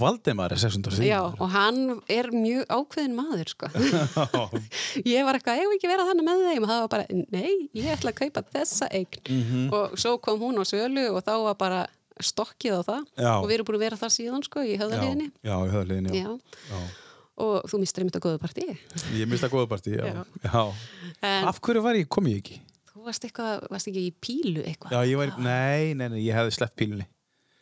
Valdemar 0.00 0.52
er 0.54 0.60
603. 0.62 1.04
Já, 1.04 1.20
og 1.28 1.48
hann 1.52 1.80
er 2.08 2.30
mjög 2.32 2.64
ákveðin 2.72 3.16
maður 3.18 3.50
sko 3.52 3.68
ég 5.14 5.24
var 5.26 5.36
eitthvað, 5.36 5.60
ég 5.60 5.68
vil 5.70 5.76
ekki 5.78 5.90
vera 5.90 6.06
þannig 6.08 6.26
með 6.28 6.44
þeim 6.48 6.64
og 6.66 6.70
það 6.72 6.82
var 6.84 6.90
bara, 6.94 7.06
nei, 7.36 7.52
ég 7.76 7.90
ætla 7.94 8.12
að 8.14 8.20
kaupa 8.24 8.44
þessa 8.54 8.88
eign 8.90 9.08
Mhm. 9.30 9.66
og 9.74 9.96
svo 10.00 10.16
kom 10.22 10.40
hún 10.40 10.58
á 10.60 10.64
sölu 10.64 11.04
og 11.14 11.20
þá 11.26 11.32
var 11.44 11.56
bara 11.60 11.80
stokkið 12.20 12.74
á 12.76 12.82
það 12.84 13.04
Já. 13.16 13.30
og 13.40 13.46
við 13.48 13.54
erum 13.58 13.66
búin 13.68 13.78
að 13.78 13.84
vera 13.86 13.96
þar 14.00 14.12
síðan 14.16 14.42
sko 14.44 14.60
í 14.64 14.74
höfðaliðinni 14.80 15.28
Já, 15.44 15.54
í 15.56 15.70
höfðaliðinni, 15.72 16.12
já. 16.20 16.32
Já. 16.70 16.80
Já. 17.40 17.44
og 17.46 17.70
þú 17.70 17.80
mistur 17.82 18.04
einmitt 18.04 18.18
að 18.20 18.24
góðu 18.26 18.40
partí 18.42 18.66
Ég 19.16 19.28
mista 19.30 19.48
góða 19.52 19.68
partí, 19.70 19.94
já. 19.96 20.04
Já. 20.06 20.24
já. 20.44 20.62
en 21.22 21.48
Af 21.50 21.60
hverju 21.64 21.82
var 21.82 21.96
ég, 21.98 22.08
kom 22.08 22.28
ég 22.30 22.40
ekki? 22.42 22.60
þú 22.90 23.04
varst 23.06 23.24
eitthvað, 23.24 23.66
varst 23.72 23.88
ekki 23.88 24.02
í 24.08 24.12
pílu 24.20 24.62
eitthvað 24.66 24.92
Já, 24.92 25.00
ég 25.08 25.16
var, 25.20 25.34
nei, 25.40 25.94
nei, 25.96 26.08
nei, 26.12 26.20
ég 26.26 26.36
hefði 26.36 26.56
sleppt 26.58 26.76
pílunni. 26.80 27.06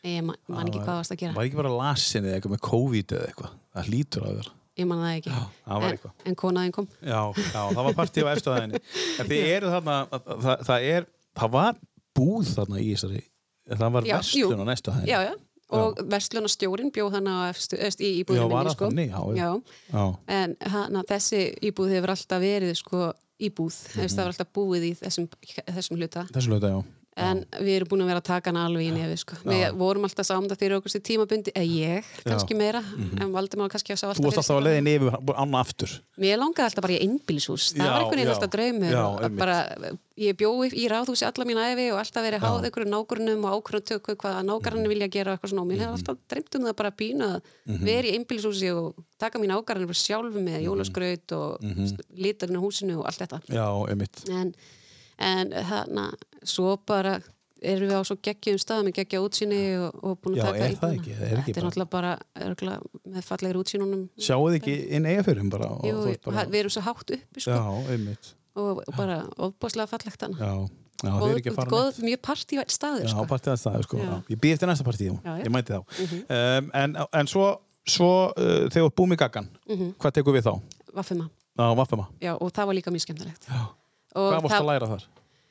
ég 0.03 0.23
man, 0.27 0.35
man 0.51 0.67
ekki 0.67 0.81
hvað 0.83 0.99
varst 1.01 1.15
að 1.15 1.21
gera 1.23 1.35
Var 1.37 1.47
ekki 1.49 1.59
bara 1.61 1.71
lasin 1.79 2.25
eða 2.27 2.39
eitthvað 2.39 2.55
með 2.57 2.63
COVID 2.69 3.13
eða 3.17 3.29
eitthvað? 3.31 3.53
Það 3.79 3.89
hlýtur 3.93 4.25
að 4.27 4.37
vera. 4.39 4.53
ég 4.79 4.87
man 4.87 5.01
það 5.03 5.15
ekki 5.19 5.31
það 5.35 5.83
var 5.83 5.95
en, 5.95 6.13
en 6.31 6.35
konaðin 6.39 6.75
kom 6.75 6.87
Já, 7.03 7.21
já, 7.35 7.61
það 7.75 7.83
var 7.87 7.97
partí 7.97 8.23
á 8.23 8.27
efstöðaðinni. 8.33 8.79
En 9.19 9.27
þið 9.31 9.47
eru 9.55 9.73
þarna, 9.75 9.97
það, 10.39 10.63
það 10.69 10.87
er, 10.93 11.07
það 11.39 11.51
var 11.57 11.79
búð 12.19 12.51
þarna 12.55 12.79
í 12.79 12.87
þessari, 12.93 13.21
það 13.69 13.91
var 13.95 14.07
Já, 14.09 14.17
jú. 14.39 14.49
á 14.55 14.65
næstu 14.71 14.93
hæðinni. 14.95 15.11
já, 15.11 15.19
já. 15.29 15.33
Og 15.69 15.97
verslunarstjórin 16.09 16.91
bjóð 16.91 17.11
hana 17.13 17.33
á 17.45 17.49
efstu, 17.53 17.77
efstu, 17.77 18.03
í 18.03 18.23
Já, 18.25 18.47
var 18.47 18.49
minni 18.49 18.69
það 18.69 18.75
sko. 18.75 18.85
þannig? 18.89 19.09
Já, 19.09 19.21
já. 19.35 19.35
já. 19.37 19.51
Já, 19.93 20.05
En 20.27 20.55
hana, 20.73 21.03
þessi 21.03 21.41
íbúð 21.69 21.89
hefur 21.95 22.09
alltaf 22.15 22.41
verið 22.41 22.73
sko, 22.75 23.13
íbúð, 23.39 23.75
mm 23.77 23.99
Mhm. 24.01 24.07
það 24.09 24.23
var 24.23 24.31
alltaf 24.33 24.49
búið 24.53 24.83
í 24.89 24.93
þessum, 24.99 25.27
þessum 25.75 25.97
hluta 25.97 26.25
þessu 26.33 26.49
hluta, 26.49 26.67
já. 26.73 26.83
En 27.19 27.41
við 27.59 27.73
erum 27.77 27.89
búin 27.91 28.01
að 28.05 28.09
vera 28.11 28.21
að 28.21 28.27
taka 28.29 28.49
hana 28.53 28.65
alveg 28.69 28.87
í 28.87 28.91
nefi 28.95 29.17
sko. 29.21 29.35
við 29.45 29.77
vorum 29.77 30.03
alltaf 30.07 30.25
samda 30.25 30.55
fyrir 30.59 30.77
okkur 30.79 30.91
sér 30.93 31.03
tímabundi 31.09 31.51
eða 31.53 31.69
ég, 31.69 32.03
kannski 32.25 32.55
meira 32.55 32.81
en 33.21 33.31
Valdimar 33.33 33.69
kannski 33.69 33.93
að 33.93 33.99
sá 34.01 34.07
Mhm. 34.09 34.15
Þú 34.19 34.25
alltaf 34.25 34.35
varst 34.35 34.49
alltaf 34.49 34.57
að 34.59 34.65
leiðin 34.67 34.87
yfir 34.95 35.35
ána 35.35 35.59
aftur. 35.59 35.89
Mér 36.19 36.37
langaði 36.39 36.65
alltaf 36.69 36.81
bara 36.83 36.93
í 36.93 37.01
einbílishús, 37.05 37.73
það 37.73 37.85
Já, 37.85 37.91
var 37.91 38.01
einhvern 38.01 38.19
veginn 38.19 38.29
já. 38.29 38.35
alltaf 38.35 38.51
draumur 38.55 38.91
Já, 38.91 39.03
að 39.49 39.97
ég 40.19 40.35
bjói 40.35 40.67
í 40.75 40.85
ráðhúsi 40.91 41.23
alla 41.23 41.45
mín 41.47 41.59
æfi 41.63 41.85
og 41.93 41.99
alltaf 42.01 42.23
verið 42.25 42.41
háð 42.43 42.65
einhverju 42.67 42.89
nágrunum 42.91 43.45
og 43.45 43.51
ákvörðum 43.63 43.85
tökku 43.87 44.15
hvað 44.19 44.43
nágrannin 44.43 44.83
Mhm. 44.83 44.91
vilja 44.91 45.07
gera 45.11 45.33
og 45.33 45.49
svona 45.49 45.63
mér 45.69 45.79
hefur 45.79 45.95
alltaf 45.95 46.17
dreymt 46.27 46.55
um 46.55 46.63
það 46.67 46.75
bara 46.75 46.91
að 46.91 46.97
pína 46.99 47.27
að 47.35 47.41
vera 47.85 48.07
í 48.07 48.15
einbílishúsi 48.17 48.69
og 48.75 48.95
taka 49.17 49.39
mín 49.39 49.53
ákvarðanir 49.55 49.87
bara 49.87 50.03
sjálfu 50.03 50.39
með 50.43 50.59
jólaskraut 50.67 51.31
og 51.31 51.61
mm 51.61 51.73
-hmm. 51.73 51.99
liturinn 52.17 52.57
á 52.59 52.61
húsinu 52.61 52.99
og 52.99 53.05
allt 53.05 53.19
þetta 53.19 53.39
Já, 53.47 53.67
en, 54.29 54.55
en 55.19 55.51
þarna 55.51 56.07
svo 56.47 56.77
bara 56.87 57.19
erum 57.61 57.89
við 57.91 57.97
á 57.99 58.03
svo 58.07 58.15
geggjum 58.23 58.57
stað 58.61 58.85
með 58.87 58.93
geggja 59.01 59.19
útsýni 59.19 59.57
og, 59.83 59.95
og 60.03 60.13
búin 60.23 60.37
að 60.37 60.39
Já, 60.39 60.43
taka 60.47 60.65
er 60.69 60.75
það 60.79 60.93
ekki? 60.95 61.13
Þetta 61.19 61.29
er 61.29 61.39
bara- 61.43 61.65
náttúrulega 61.67 61.89
bara 61.91 62.11
örugglega 62.45 62.79
með 63.15 63.25
fallegir 63.27 63.57
útsýnunum 63.59 64.03
Sjáuð 64.15 64.55
ekki 64.59 64.75
inn 64.95 65.05
eiga 65.09 65.23
fyrir 65.27 65.49
bara? 65.51 65.67
og 65.75 65.83
Jú, 65.89 65.97
bara... 66.25 66.45
við 66.47 66.59
erum 66.61 66.71
svo 66.71 66.83
hátt 66.87 67.11
uppi 67.17 67.43
sko, 67.43 67.51
Já, 67.51 67.91
einmitt. 67.91 68.29
og 68.55 68.79
bara 68.95 69.17
ofbúslega 69.37 69.87
fallegt 69.91 70.21
hana 70.23 70.37
Já, 70.39 70.53
já 71.03 71.11
þið 71.19 71.33
er 71.33 71.41
ekki 71.41 71.51
að 71.51 71.57
fara 71.59 71.81
neitt. 71.83 71.99
mjög 72.07 72.21
partívært 72.29 72.71
staður 72.77 73.03
Já, 73.03 73.11
sko. 73.11 73.25
partíð 73.33 73.51
að 73.53 73.59
staðu, 73.65 73.83
sko. 73.89 73.97
Já. 73.99 74.07
Já. 74.07 74.15
Ég 74.31 74.39
býð 74.45 74.53
eftir 74.55 74.67
næsta 74.71 74.87
partíð, 74.87 75.11
Já, 75.19 75.33
já. 75.35 75.43
ég 75.43 75.51
mæti 75.51 75.75
þá. 75.75 75.81
um, 76.63 76.71
en, 76.83 76.95
en 77.19 77.27
svo, 77.27 77.49
svo 77.87 78.09
uh, 78.39 78.69
þegar 78.71 78.95
búið 78.95 79.11
með 79.13 79.19
gaggan, 79.25 79.49
Mhm. 79.67 79.91
hvað 79.99 80.15
tekur 80.15 80.35
við 80.39 80.47
þá? 80.47 80.55
Vaffema, 80.95 82.07
já, 82.23 82.33
og 82.39 82.51
það 82.55 82.65
var 82.71 82.73
líka 82.79 82.91
mjög 82.91 83.03
skemmtilegt 83.03 83.47
Já. 83.51 83.67
Og 84.15 84.33
Hvað 84.33 84.45
varst 84.45 84.59
að 84.59 84.69
læra 84.69 84.91
þar? 84.93 85.07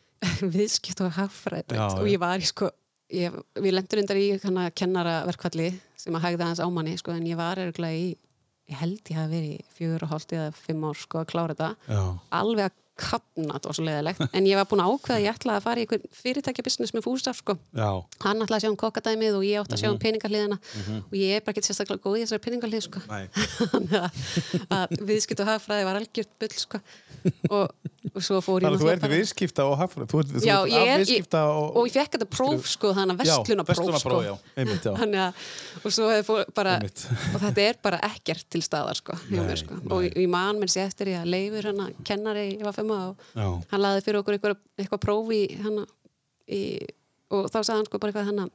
viðskipt 0.56 1.02
og 1.04 1.12
hagfræð 1.14 1.76
og 1.78 2.08
ég 2.10 2.22
var 2.22 2.42
í 2.42 2.48
sko 2.48 2.70
ég, 3.14 3.34
við 3.58 3.74
lendur 3.76 4.02
undar 4.02 4.18
í 4.20 4.28
kennaraverkvalli 4.78 5.68
sem 5.98 6.16
að 6.18 6.24
hægða 6.26 6.48
hans 6.50 6.62
á 6.62 6.66
manni 6.70 6.96
sko, 6.98 7.14
en 7.14 7.26
ég 7.28 7.38
var 7.38 7.60
örgulega 7.62 8.00
í 8.02 8.08
ég 8.68 8.80
held 8.82 9.00
ég 9.08 9.16
hafi 9.16 9.32
verið 9.32 9.70
fjögur 9.76 10.04
og 10.04 10.12
hálft 10.12 10.34
eða 10.36 10.50
fimm 10.56 10.84
ár 10.84 10.98
sko 11.00 11.22
að 11.22 11.30
klára 11.30 11.54
þetta 11.54 11.70
Já. 11.88 12.02
alveg 12.40 12.68
að 12.68 12.76
kapna, 12.98 13.54
þetta 13.56 13.70
var 13.70 13.78
svo 13.78 13.86
leiðilegt 13.86 14.20
en 14.28 14.48
ég 14.50 14.58
var 14.60 14.68
búin 14.70 14.82
að 14.84 14.90
ákveða 14.94 15.20
ég 15.24 15.36
ætlaði 15.38 15.58
að 15.60 15.66
fara 15.68 15.78
í 15.80 15.86
einhver 15.86 16.00
fyrirtækja 16.22 16.66
business 16.66 16.94
með 16.96 17.06
fúsaf 17.06 17.38
sko 17.42 17.54
Já. 17.78 17.90
hann 18.24 18.42
ætlaði 18.44 18.58
að 18.58 18.64
sjá 18.66 18.70
um 18.72 18.80
kokkadæmið 18.84 19.38
og 19.38 19.44
ég 19.48 19.62
átti 19.62 19.74
að 19.78 19.82
sjá 19.82 19.88
Mhm. 19.88 19.94
um 19.94 20.02
peningahliðina 20.04 20.58
og 21.08 21.14
ég 21.16 21.36
er 21.36 21.40
bara 21.46 21.54
ekki 21.56 21.66
sérstaklega 21.68 22.02
góð 22.04 22.18
í 22.18 22.22
þessari 22.24 22.44
peningahlið 22.44 22.82
sko. 22.88 22.98
Viðskipt 25.08 25.40
og 25.42 25.48
hagfræði 25.48 25.86
var 25.88 25.98
algjört 26.00 26.32
bull 26.40 26.54
sko. 26.58 26.80
og, 27.50 27.72
og 28.14 28.22
svo 28.24 28.38
fór 28.44 28.62
ég 28.64 28.76
þú 28.78 28.90
ert 28.92 29.06
viðskipta 29.10 29.64
og 29.68 29.74
hagfræð. 29.80 30.06
Þú 30.12 30.20
ert, 30.22 30.30
þú 30.36 30.42
Já, 30.46 30.56
ég 30.70 30.92
er, 30.92 31.02
ég, 31.08 31.26
og... 31.40 31.76
og 31.80 31.88
ég 31.88 31.96
fekk 31.96 32.14
þetta 32.16 32.28
próf 32.30 32.68
sko, 32.70 32.92
þannig 32.96 33.16
að 33.16 33.22
vestlunapróf 33.24 33.98
sko. 34.02 34.20
Einmitt, 34.58 34.86
að, 34.88 35.48
og 35.82 35.94
svo 35.96 36.08
hefði 36.12 36.26
fór 36.28 36.44
bara 36.56 36.76
og 37.34 37.40
þetta 37.42 37.64
er 37.64 37.80
bara 37.84 38.00
ekkert 38.08 38.46
til 38.54 38.62
staðar 38.64 38.98
sko, 39.00 39.18
sko. 39.62 39.80
og 39.90 40.06
ég, 40.06 40.28
man 40.30 40.60
mér 40.62 40.72
sér 40.72 40.86
eftir 40.88 41.12
ég 41.14 41.24
að 41.24 41.32
leifur 41.34 41.70
hana 41.72 41.88
kennari 42.06 42.46
Vafema 42.88 43.12
og 43.12 43.16
Já. 43.36 43.48
hann 43.72 43.82
laði 43.84 44.04
fyrir 44.06 44.20
okkur 44.22 44.36
eitthvað, 44.38 44.62
eitthvað 44.78 45.02
próf 45.04 45.32
í 45.34 45.42
hana 45.62 45.84
í, 46.48 46.60
og 47.30 47.50
þá 47.52 47.58
sagði 47.60 47.76
hann 47.76 47.88
sko 47.90 48.00
bara 48.02 48.12
eitthvað 48.12 48.30
hana 48.32 48.48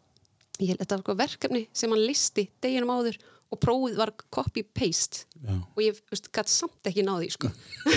ég, 0.60 0.78
þetta 0.80 0.96
var 0.96 1.04
sko 1.06 1.18
verkefni 1.22 1.64
sem 1.74 1.94
hann 1.94 2.04
listi 2.04 2.48
deginum 2.64 2.94
áður 2.94 3.20
og 3.54 3.60
prófið 3.62 4.00
var 4.02 4.12
copy-paste 4.34 5.28
og 5.44 5.80
ég 5.84 5.98
gæti 6.34 6.50
samt 6.50 6.88
ekki 6.88 7.04
náði 7.04 7.28
sko 7.34 7.50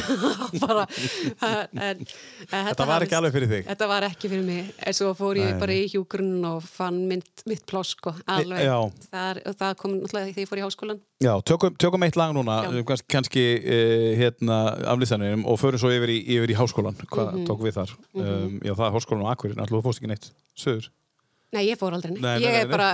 bara 0.65 0.83
en, 1.47 1.79
en, 1.79 2.01
Þetta 2.51 2.87
var 2.89 3.05
ekki 3.07 3.17
alveg 3.19 3.35
fyrir 3.37 3.51
þig. 3.51 3.63
Þetta 3.69 3.87
var 3.91 4.07
ekki 4.09 4.31
fyrir 4.33 4.45
mig, 4.47 4.71
en 4.83 4.97
svo 4.97 5.13
fór 5.19 5.39
ég 5.39 5.53
Nei, 5.53 5.61
bara 5.63 5.77
í 5.77 5.85
hjúgrunn 5.93 6.43
og 6.49 6.65
fann 6.67 6.99
mitt, 7.11 7.45
mitt 7.49 7.63
pláss 7.71 7.95
sko, 7.95 8.13
alveg. 8.33 8.67
Þar, 9.13 9.41
og 9.47 9.57
það 9.61 9.77
kom 9.81 9.95
náttúrulega 10.01 10.31
þegar 10.33 10.43
ég 10.45 10.51
fór 10.51 10.61
í 10.61 10.65
háskólan. 10.67 11.01
Já, 11.23 11.33
tökum, 11.49 11.77
tökum 11.81 12.05
eitt 12.07 12.19
lag 12.21 12.35
núna, 12.37 12.59
Já. 12.67 12.99
kannski, 13.15 13.45
uh, 13.63 14.11
hérna, 14.21 14.59
aflýðsanum 14.93 15.47
og 15.49 15.61
förum 15.63 15.81
svo 15.81 15.93
yfir 15.95 16.13
í, 16.13 16.19
yfir 16.37 16.53
í 16.53 16.59
háskólan. 16.59 16.99
Hvað 17.07 17.33
Mhm. 17.33 17.47
tókum 17.49 17.69
við 17.71 17.79
þar? 17.79 17.95
um, 18.19 18.61
já, 18.61 18.73
það 18.75 18.87
er 18.91 18.97
háskólan 18.99 19.27
á 19.27 19.33
Akurinn, 19.33 19.61
alltaf 19.63 19.85
fórst 19.87 20.03
ekki 20.03 20.13
neitt. 20.13 20.31
Söður. 20.59 20.91
Nei, 21.55 21.63
ég 21.69 21.79
fór 21.79 21.95
aldrei 21.95 22.11
neitt. 22.11 22.23
Nei, 22.25 22.41
nei, 22.43 22.49
ég 22.49 22.57
er 22.65 22.71
bara 22.71 22.89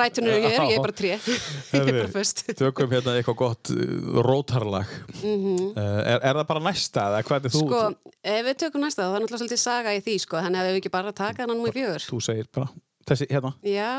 rætunur 0.00 0.34
ég 0.34 0.46
er, 0.48 0.64
ég 0.72 0.74
er 0.74 0.82
bara 0.82 0.96
tré. 0.96 1.12
ég 1.76 1.86
er 1.86 1.92
bara 2.00 2.10
föst. 2.16 2.42
Tökum 2.58 2.90
hérna 2.90 3.14
eitthvað 3.20 3.38
gott 3.38 3.70
uh, 3.70 4.18
rótarlag. 4.26 4.90
uh, 5.22 5.78
er, 6.02 6.18
er 6.18 6.40
það 6.40 6.42
bara 6.50 6.64
næsta 6.66 7.06
eða 7.12 7.22
hvað 7.28 7.46
er 7.46 7.54
þú? 7.54 7.62
Sko, 7.62 7.80
ef 8.34 8.42
við 8.50 8.58
tökum 8.64 8.82
næsta, 8.84 9.06
það 9.06 9.14
er 9.14 9.24
náttúrulega 9.24 9.42
svolítið 9.44 9.62
saga 9.62 9.94
í 9.94 10.02
því, 10.02 10.16
sko, 10.26 10.42
þannig 10.42 10.62
að 10.64 10.68
við 10.72 10.80
ekki 10.82 10.92
bara 10.98 11.14
taka 11.16 11.46
hann 11.46 11.54
nú 11.54 11.70
í 11.70 11.74
fjögur. 11.78 12.06
Þú 12.10 12.20
segir 12.26 12.50
bara, 12.58 12.68
þessi 13.06 13.28
hérna. 13.30 13.54
Já, 13.70 13.92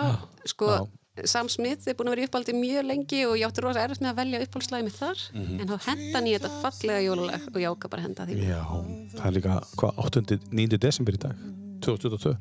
sko, 0.53 0.71
Já. 0.75 0.87
Sam 1.25 1.47
Smith 1.49 1.87
er 1.89 1.95
búin 1.97 2.11
að 2.11 2.13
vera 2.13 2.21
í 2.21 2.27
uppáldi 2.29 2.53
mjög 2.53 2.83
lengi 2.91 3.23
og 3.25 3.39
ég 3.39 3.47
átti 3.47 3.63
rosa 3.65 3.81
erfitt 3.81 4.03
með 4.03 4.11
að 4.11 4.19
velja 4.19 4.41
uppáldslagi 4.45 4.85
mitt 4.85 4.99
þar, 4.99 5.23
Mhm. 5.33 5.55
en 5.63 5.71
þá 5.71 5.77
henda 5.87 6.11
hann 6.19 6.27
í 6.29 6.33
þetta 6.35 6.51
fallega 6.61 6.99
jólulag 7.07 7.47
og 7.49 7.57
ég 7.57 7.71
ákvað 7.71 7.89
bara 7.95 8.03
henda 8.05 8.27
því. 8.27 8.35
Já, 8.45 8.59
það 9.15 9.25
er 9.25 9.33
líka, 9.39 9.55
hvað, 9.79 10.03
8. 10.05 10.37
9. 10.51 10.77
desember 10.77 11.17
í 11.17 11.21
dag, 11.23 11.39
2022. 11.81 12.35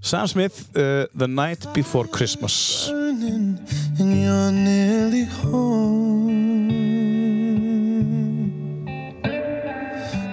Sam 0.00 0.26
Smith, 0.26 0.70
uh, 0.76 1.06
The 1.14 1.26
Night 1.26 1.66
Before 1.74 2.06
Christmas. 2.06 2.86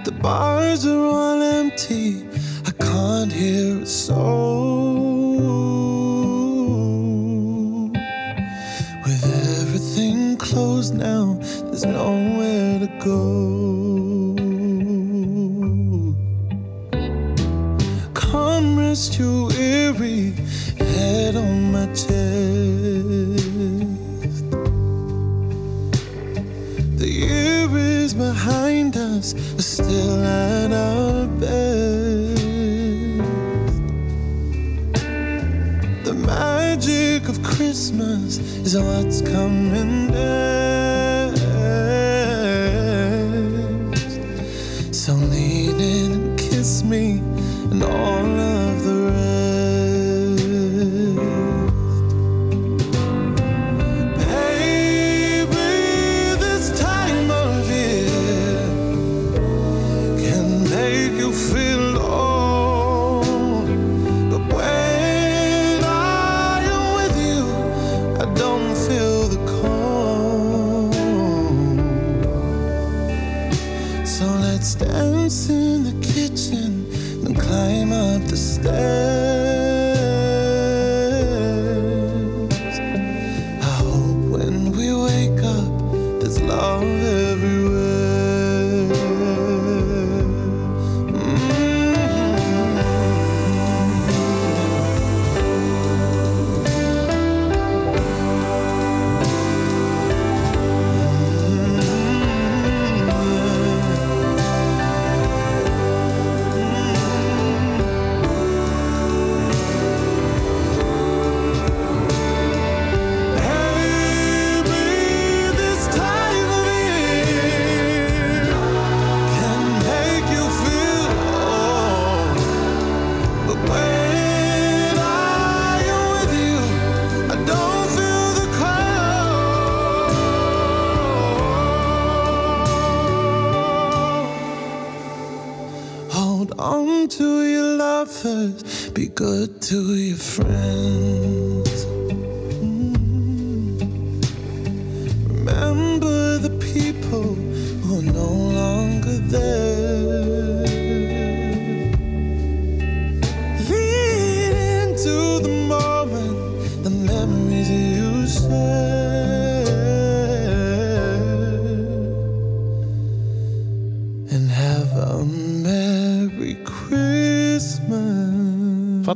The 0.03 0.11
bars 0.21 0.85
are 0.85 1.05
all 1.05 1.41
empty, 1.41 2.27
I 2.67 2.71
can't 2.71 3.31
hear 3.31 3.81
a 3.81 3.85
soul. 3.85 4.53
With 9.05 9.23
everything 9.61 10.37
closed 10.37 10.93
now, 10.93 11.39
there's 11.65 11.85
nowhere 11.85 12.79
to 12.79 12.87
go. 12.99 14.35
Come 18.13 18.77
rest 18.77 19.15
head 19.15 19.52
The 27.03 27.09
year 27.09 27.67
is 27.77 28.13
behind 28.13 28.95
us, 28.95 29.33
we're 29.33 29.59
still 29.59 30.23
at 30.23 30.71
our 30.71 31.27
best. 31.27 32.43
The 36.05 36.13
magic 36.13 37.27
of 37.27 37.43
Christmas 37.43 38.37
is 38.37 38.77
what's 38.77 39.21
coming 39.21 40.07
next. 40.07 40.92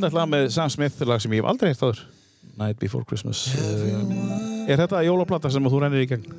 Fannett 0.07 0.15
lag 0.15 0.29
með 0.31 0.45
Sam 0.55 0.69
Smith, 0.71 1.01
lag 1.03 1.19
sem 1.19 1.33
ég 1.35 1.41
hef 1.41 1.49
aldrei 1.51 1.73
heilt 1.73 1.81
áður 1.83 2.03
Night 2.57 2.77
Before 2.79 3.03
Christmas 3.07 3.41
uh, 3.59 4.69
Er 4.71 4.79
þetta 4.79 5.01
jólaplata 5.03 5.51
sem 5.51 5.67
þú 5.67 5.81
rennir 5.83 6.05
í 6.05 6.07
gegn? 6.07 6.29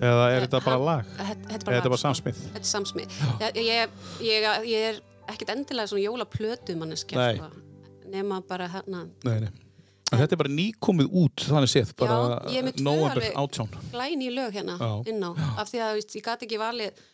Eða 0.00 0.28
er 0.30 0.44
þetta 0.46 0.60
bara 0.62 0.78
lag? 0.78 1.08
Þetta 1.18 1.56
Eða 1.58 1.72
þetta 1.74 1.90
bara 1.90 2.02
Sam 2.04 2.14
Smith? 2.16 2.38
Þetta 2.54 2.62
er 2.62 2.68
Sam 2.70 2.86
Smith. 2.88 3.18
Ég, 3.42 3.58
ég, 3.66 3.98
ég, 4.24 4.46
ég 4.70 4.86
er 4.92 5.00
ekkert 5.30 5.50
endilega 5.56 5.90
svona 5.90 6.04
jólaplötu 6.06 6.78
manneskja, 6.78 7.26
sko. 7.34 7.50
Nema 8.10 8.40
bara 8.46 8.70
hérna, 8.70 9.04
Nei, 9.26 9.34
nei 9.42 9.50
En 10.10 10.18
þetta 10.18 10.34
er 10.34 10.40
bara 10.40 10.50
nýkomið 10.50 11.12
út, 11.20 11.44
þannig 11.46 11.70
séð 11.70 11.92
bara 12.00 12.16
Já, 12.50 12.62
er 12.62 12.80
November 12.82 13.20
alveg- 13.20 13.36
18 13.38 13.76
glæni 13.92 14.30
lög 14.34 14.56
hérna 14.58 14.74
Já. 14.80 14.90
inn 15.12 15.22
á. 15.22 15.30
Af 15.62 15.70
því 15.70 15.82
að, 15.86 16.00
ég 16.16 16.24
gat 16.26 16.42
ekki 16.42 16.58
valið 16.58 17.04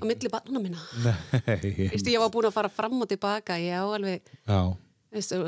á 0.00 0.02
milli 0.08 0.30
barnana 0.32 0.62
minna. 0.64 0.80
Ég 1.60 2.16
var 2.22 2.32
búin 2.32 2.48
að 2.48 2.56
fara 2.56 2.72
fram 2.72 2.96
og 2.96 3.10
tilbaka. 3.10 3.58
Ég 3.60 3.76
á 3.76 3.84
alveg, 3.84 4.32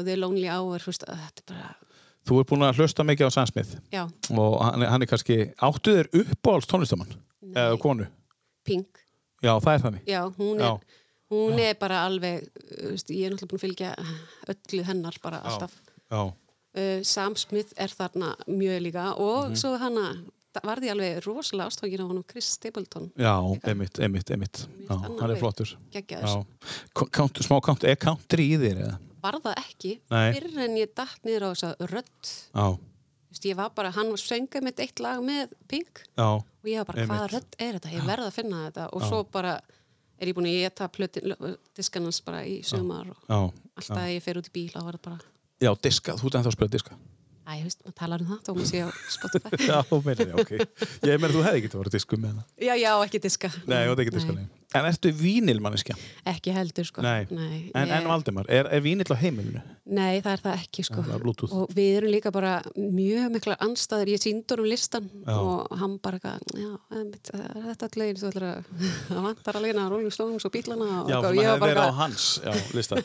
The 0.05 0.17
Lonely 0.17 0.49
Hour, 0.49 0.79
veist, 0.87 1.05
þetta 1.05 1.43
er 1.45 1.47
bara, 1.53 1.75
Þú 2.29 2.41
ert 2.43 2.49
búin 2.51 2.61
að 2.67 2.77
hlusta 2.77 3.05
mikið 3.09 3.29
á 3.29 3.31
Sam 3.33 3.47
Smith. 3.47 3.77
Já, 3.93 4.03
og 4.37 4.57
hann, 4.63 4.83
er- 4.83 4.89
hann 4.93 5.03
er 5.03 5.07
kannski 5.09 5.37
áttu 5.65 5.95
þér 5.97 6.09
uppáhalds 6.13 6.67
tónlistamann 6.69 7.15
eða 7.55 7.79
konu? 7.81 8.07
Pink. 8.65 8.99
Já, 9.43 9.55
það 9.61 9.73
er 9.75 9.83
þannig. 9.85 10.03
Já, 10.07 10.21
hún 10.37 10.59
Já. 10.61 10.73
er, 10.75 10.81
hún 11.31 11.59
er 11.59 11.75
bara 11.81 12.03
alveg, 12.09 12.49
veist, 12.91 13.09
ég 13.09 13.25
er 13.27 13.33
náttúrulega 13.33 13.49
búin 13.49 13.61
að 13.61 13.65
fylgja 13.65 13.95
öllu 14.53 14.85
hennar 14.85 15.17
bara 15.23 15.41
alltaf. 15.41 15.73
Já, 16.11 16.21
uh, 16.27 17.03
Sam 17.03 17.37
Smith 17.37 17.73
er 17.79 17.89
þarna 17.89 18.35
mjög 18.49 18.83
líka 18.83 19.07
og 19.17 19.51
Mhm. 19.51 19.57
svo 19.57 19.79
hana 19.79 20.17
var 20.65 20.77
því 20.83 20.91
alveg 20.91 21.23
rosalega 21.25 21.69
ástofangin 21.71 22.01
á 22.03 22.09
honum 22.11 22.25
Chris 22.27 22.45
Stapleton. 22.59 23.13
Já 23.17 23.39
einmitt, 23.65 23.99
einmitt, 24.01 24.31
einmitt. 24.31 24.67
Já, 24.89 24.97
hann 25.21 25.31
er 25.31 25.37
flottur. 25.37 25.77
smá 27.41 27.61
count, 27.63 27.85
er 27.85 27.97
country 27.97 28.51
í 28.53 28.59
þér 28.59 28.81
eða? 28.85 28.99
Var 29.23 29.41
það 29.45 29.59
ekki 29.65 29.95
Nei. 30.13 30.29
fyrr 30.37 30.61
en 30.67 30.77
ég 30.79 30.93
datt 30.99 31.27
niður 31.27 31.49
á 31.49 31.49
þessa 31.53 31.91
rödd. 31.93 32.31
Já, 32.53 32.67
Vist, 33.29 33.45
ég 33.45 33.59
var 33.59 33.75
bara, 33.77 33.91
hann 33.93 34.15
sönga 34.17 34.63
mitt 34.65 34.79
eitt 34.81 35.03
lag 35.05 35.21
með 35.21 35.51
Pink 35.69 36.01
já, 36.17 36.29
og 36.41 36.69
ég 36.69 36.81
var 36.81 36.89
bara, 36.89 37.05
hvaða 37.11 37.27
rödd 37.35 37.59
er 37.61 37.77
þetta? 37.77 37.91
Ég 37.93 38.07
verð 38.09 38.29
að 38.31 38.39
finna 38.39 38.63
þetta. 38.65 38.87
Og 38.97 39.05
svo 39.05 39.21
bara 39.29 39.59
er 40.19 40.31
ég 40.31 40.37
búin 40.37 40.49
að 40.49 40.63
geta 40.63 40.89
plötin 40.91 41.35
diskanans 41.77 42.23
bara 42.25 42.41
í 42.49 42.59
sumar 42.67 43.13
og 43.13 43.29
já. 43.29 43.39
alltaf 43.79 44.01
að 44.01 44.15
ég 44.15 44.25
fer 44.25 44.41
út 44.41 44.49
í 44.49 44.55
bíl 44.55 44.71
og 44.73 44.89
það 44.89 45.01
bara 45.05 45.21
Já, 45.59 45.73
diska, 45.83 46.15
þú 46.15 46.29
ert 46.29 46.39
ennþá 46.39 46.51
að 46.53 46.55
spila 46.55 46.71
diska. 46.71 46.97
Æ, 47.43 47.51
ég 47.59 47.65
veist, 47.67 47.81
maður 47.83 47.97
talar 47.99 48.23
um 48.23 48.29
það, 48.31 48.41
þá 48.47 48.51
maður 48.55 48.69
sé 48.71 48.83
á 48.87 48.89
Spotify. 49.11 49.59
Já, 49.69 49.79
já, 50.23 50.35
ok. 50.39 50.53
Ég 51.09 51.19
meina, 51.19 51.33
þú 51.35 51.43
hefði 51.43 51.61
ekki 51.61 51.71
að 51.73 51.81
vera 51.81 51.93
diskum 51.97 52.23
með 52.23 52.37
það 52.37 52.67
Já, 52.69 52.75
já, 52.79 52.91
ekki 53.03 53.21
diska. 53.25 53.51
Nei, 53.67 53.81
ekki 53.91 54.15
diska, 54.15 54.37
nei 54.39 54.47
En 54.77 54.85
ertu 54.85 55.09
vínilmanneskja? 55.17 55.95
Ekki 56.29 56.53
heldur, 56.53 56.85
sko 56.85 57.01
Nei. 57.01 57.23
Nei, 57.33 57.71
En, 57.73 57.89
en 57.89 58.09
Valdimar, 58.11 58.45
er, 58.53 58.67
er 58.69 58.83
vínill 58.85 59.09
á 59.09 59.17
heimilinu? 59.17 59.63
Nei, 59.89 60.19
það 60.21 60.35
er 60.35 60.43
það 60.43 60.57
ekki 60.59 60.85
sko. 60.85 61.05
Það 61.07 61.15
er 61.17 61.55
og 61.57 61.73
við 61.73 61.97
erum 61.97 62.13
líka 62.13 62.33
bara 62.35 62.53
mjög 62.77 63.31
miklar 63.33 63.57
anstæður, 63.65 64.13
ég 64.13 64.21
síndur 64.21 64.61
um 64.61 64.69
listan 64.69 65.09
Já. 65.23 65.39
og 65.39 65.73
hann 65.81 65.97
bara 66.05 66.35
já, 66.53 66.69
einmitt, 66.93 67.33
það 67.33 67.49
er 67.49 67.67
þetta 67.71 67.89
allir, 67.89 68.21
þú 68.21 68.29
ætlar 68.29 68.49
að 68.51 68.71
það 69.09 69.25
vantar 69.31 69.61
alveg 69.63 69.73
hérna 69.73 69.89
Rolling 69.89 70.17
Stones 70.19 70.45
og 70.45 70.57
bílana 70.59 70.93
og 71.01 71.13
Já, 71.15 71.19
og 71.23 71.29
hefði 71.33 71.49
var 71.49 71.65
verið 71.65 71.85
á 71.89 71.93
hans 72.05 72.31
já, 72.45 72.53
lista. 72.77 73.03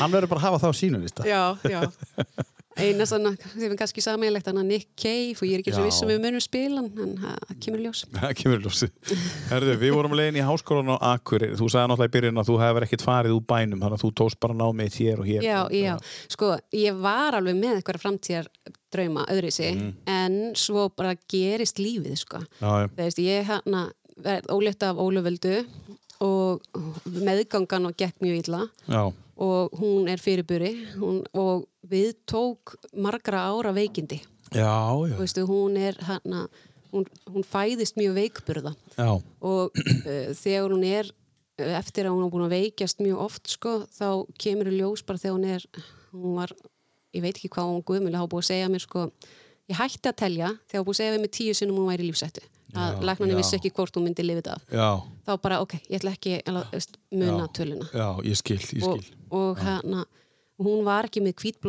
Hann 0.00 0.16
verður 0.16 0.32
bara 0.32 0.40
að 0.40 0.46
hafa 0.48 0.64
það 0.64 0.72
á 0.72 0.80
sínu 0.80 1.04
lista 1.04 1.28
já, 1.34 1.42
já 1.68 1.84
eina 2.76 3.06
svona 3.08 3.32
sem 3.52 3.70
er 3.72 3.76
kannski 3.80 4.02
sameiginlegt 4.04 4.46
hann 4.50 4.58
að 4.60 4.66
Nick 4.70 4.88
Cave 5.00 5.34
og 5.40 5.44
ég 5.48 5.54
er 5.56 5.62
ekki 5.64 5.72
svo 5.74 5.82
Já. 5.84 5.88
viss 5.88 6.02
um 6.04 6.10
við 6.12 6.20
munum 6.24 6.42
spila 6.44 6.82
hann, 6.82 6.90
en 7.02 7.14
það 7.22 7.60
kemur 7.64 7.80
í 7.80 7.86
ljós 7.86 8.02
Það 8.16 8.34
kemur 8.40 8.58
í 8.60 8.64
ljósi. 8.66 8.88
Herðu, 9.50 9.76
við 9.80 9.94
vorum 9.96 10.16
leiðin 10.18 10.38
í 10.40 10.44
háskólan 10.46 10.92
á 10.92 10.96
Akureyri. 11.14 11.56
Þú 11.56 11.68
sagði 11.72 11.90
náttúrulega 11.92 12.10
í 12.10 12.14
byrjun 12.18 12.40
að 12.42 12.50
þú 12.50 12.58
hefur 12.62 12.86
ekkert 12.88 13.06
farið 13.06 13.36
úr 13.36 13.44
bænum, 13.54 13.80
þannig 13.84 13.96
að 13.98 14.04
þú 14.04 14.10
tóst 14.22 14.40
bara 14.44 14.58
námið 14.60 14.98
hér 15.00 15.22
og 15.24 15.30
hér. 15.30 15.46
Já, 15.46 15.58
já, 15.72 15.94
sko, 16.36 16.52
ég 16.76 17.00
var 17.00 17.38
alveg 17.40 17.56
með 17.60 17.78
eitthvað 17.80 18.02
framtíðar 18.04 18.48
drauma 18.92 19.24
öðri 19.32 19.50
sig, 19.52 19.74
Mhm. 19.76 19.92
en 20.06 20.38
svo 20.54 20.88
bara 20.96 21.14
gerist 21.28 21.78
lífið, 21.82 22.16
sko. 22.22 22.38
Já. 22.60 22.88
Það 22.92 23.02
veist, 23.04 23.18
ég 23.24 23.44
hérna 23.50 23.90
verð 24.24 24.46
ólétt 24.52 24.82
af 24.82 24.96
Óluföldu 24.96 25.66
og 26.24 26.62
meðgangan 27.04 27.86
og 27.90 27.96
gekk 28.00 28.14
mjög 28.24 28.38
illa 28.48 28.62
Já, 28.88 29.12
og 29.36 29.74
hún 29.76 30.08
er 30.08 30.20
fyrirburi 30.22 30.72
hún, 30.96 31.20
og 31.36 31.66
við 31.86 32.14
tók 32.28 32.76
margra 32.96 33.46
ára 33.50 33.72
veikindi. 33.76 34.22
já, 34.52 35.08
já. 35.08 35.16
Veistu, 35.18 35.46
hún 35.46 35.76
er 35.76 35.96
hérna, 36.00 36.48
hún, 36.92 37.04
hún 37.28 37.44
fæðist 37.44 37.96
mjög 37.96 38.14
veikburða 38.16 38.74
já. 38.96 39.20
og 39.40 39.70
uh, 39.76 40.32
þegar 40.32 40.72
hún 40.72 40.84
er 40.84 41.12
eftir 41.56 42.06
að 42.06 42.16
hún 42.16 42.26
er 42.26 42.32
búin 42.32 42.46
að 42.46 42.56
veikjast 42.56 43.00
mjög 43.00 43.20
oft 43.26 43.48
sko, 43.48 43.78
þá 43.92 44.24
kemur 44.38 44.68
í 44.68 44.76
ljós 44.76 45.04
bara 45.04 45.20
þegar 45.20 45.36
hún 45.36 45.48
er 45.56 45.68
hún 46.12 46.36
var 46.36 46.52
ég 47.16 47.24
veit 47.24 47.36
ekki 47.36 47.52
hvað 47.52 47.72
hún 47.72 47.86
guðmjölu, 47.86 48.16
þá 48.16 48.24
var 48.24 48.32
búið 48.32 48.44
að 48.44 48.50
segja 48.50 48.72
mér 48.72 48.84
sko, 48.84 49.06
ég 49.70 49.80
hætti 49.80 50.10
að 50.10 50.20
telja 50.20 50.52
þegar 50.68 50.80
hún 50.80 50.88
búið 50.88 50.96
að 50.96 51.00
segja 51.00 51.14
við 51.16 51.24
mig 51.24 51.34
tíu 51.36 51.56
sinnum 51.56 51.80
hún 51.80 51.90
væri 51.90 52.06
í 52.06 52.10
lífsættu 52.10 52.44
að 52.76 53.00
já. 53.32 53.38
vissi 53.40 53.58
ekki 53.58 53.72
hvort 53.76 53.96
hún 53.96 54.06
myndi 54.06 54.24
lifið 54.26 54.50
af. 54.54 54.66
Já, 54.72 54.90
þá 55.26 55.32
bara 55.42 55.60
ok, 55.64 55.78
ég 55.86 55.98
ætla 56.00 56.12
ekki 56.16 56.36
muna 57.16 57.48
töluna. 57.56 57.88
Já, 57.92 58.08
ég 58.26 58.38
skil, 58.40 58.60
ég 58.60 58.86
og, 58.86 59.00
skil. 59.02 59.16
og 59.30 59.62
hérna 59.62 60.04
hún 60.62 60.84
var 60.86 61.08
ekki 61.08 61.24
með 61.24 61.36
hvít 61.42 61.60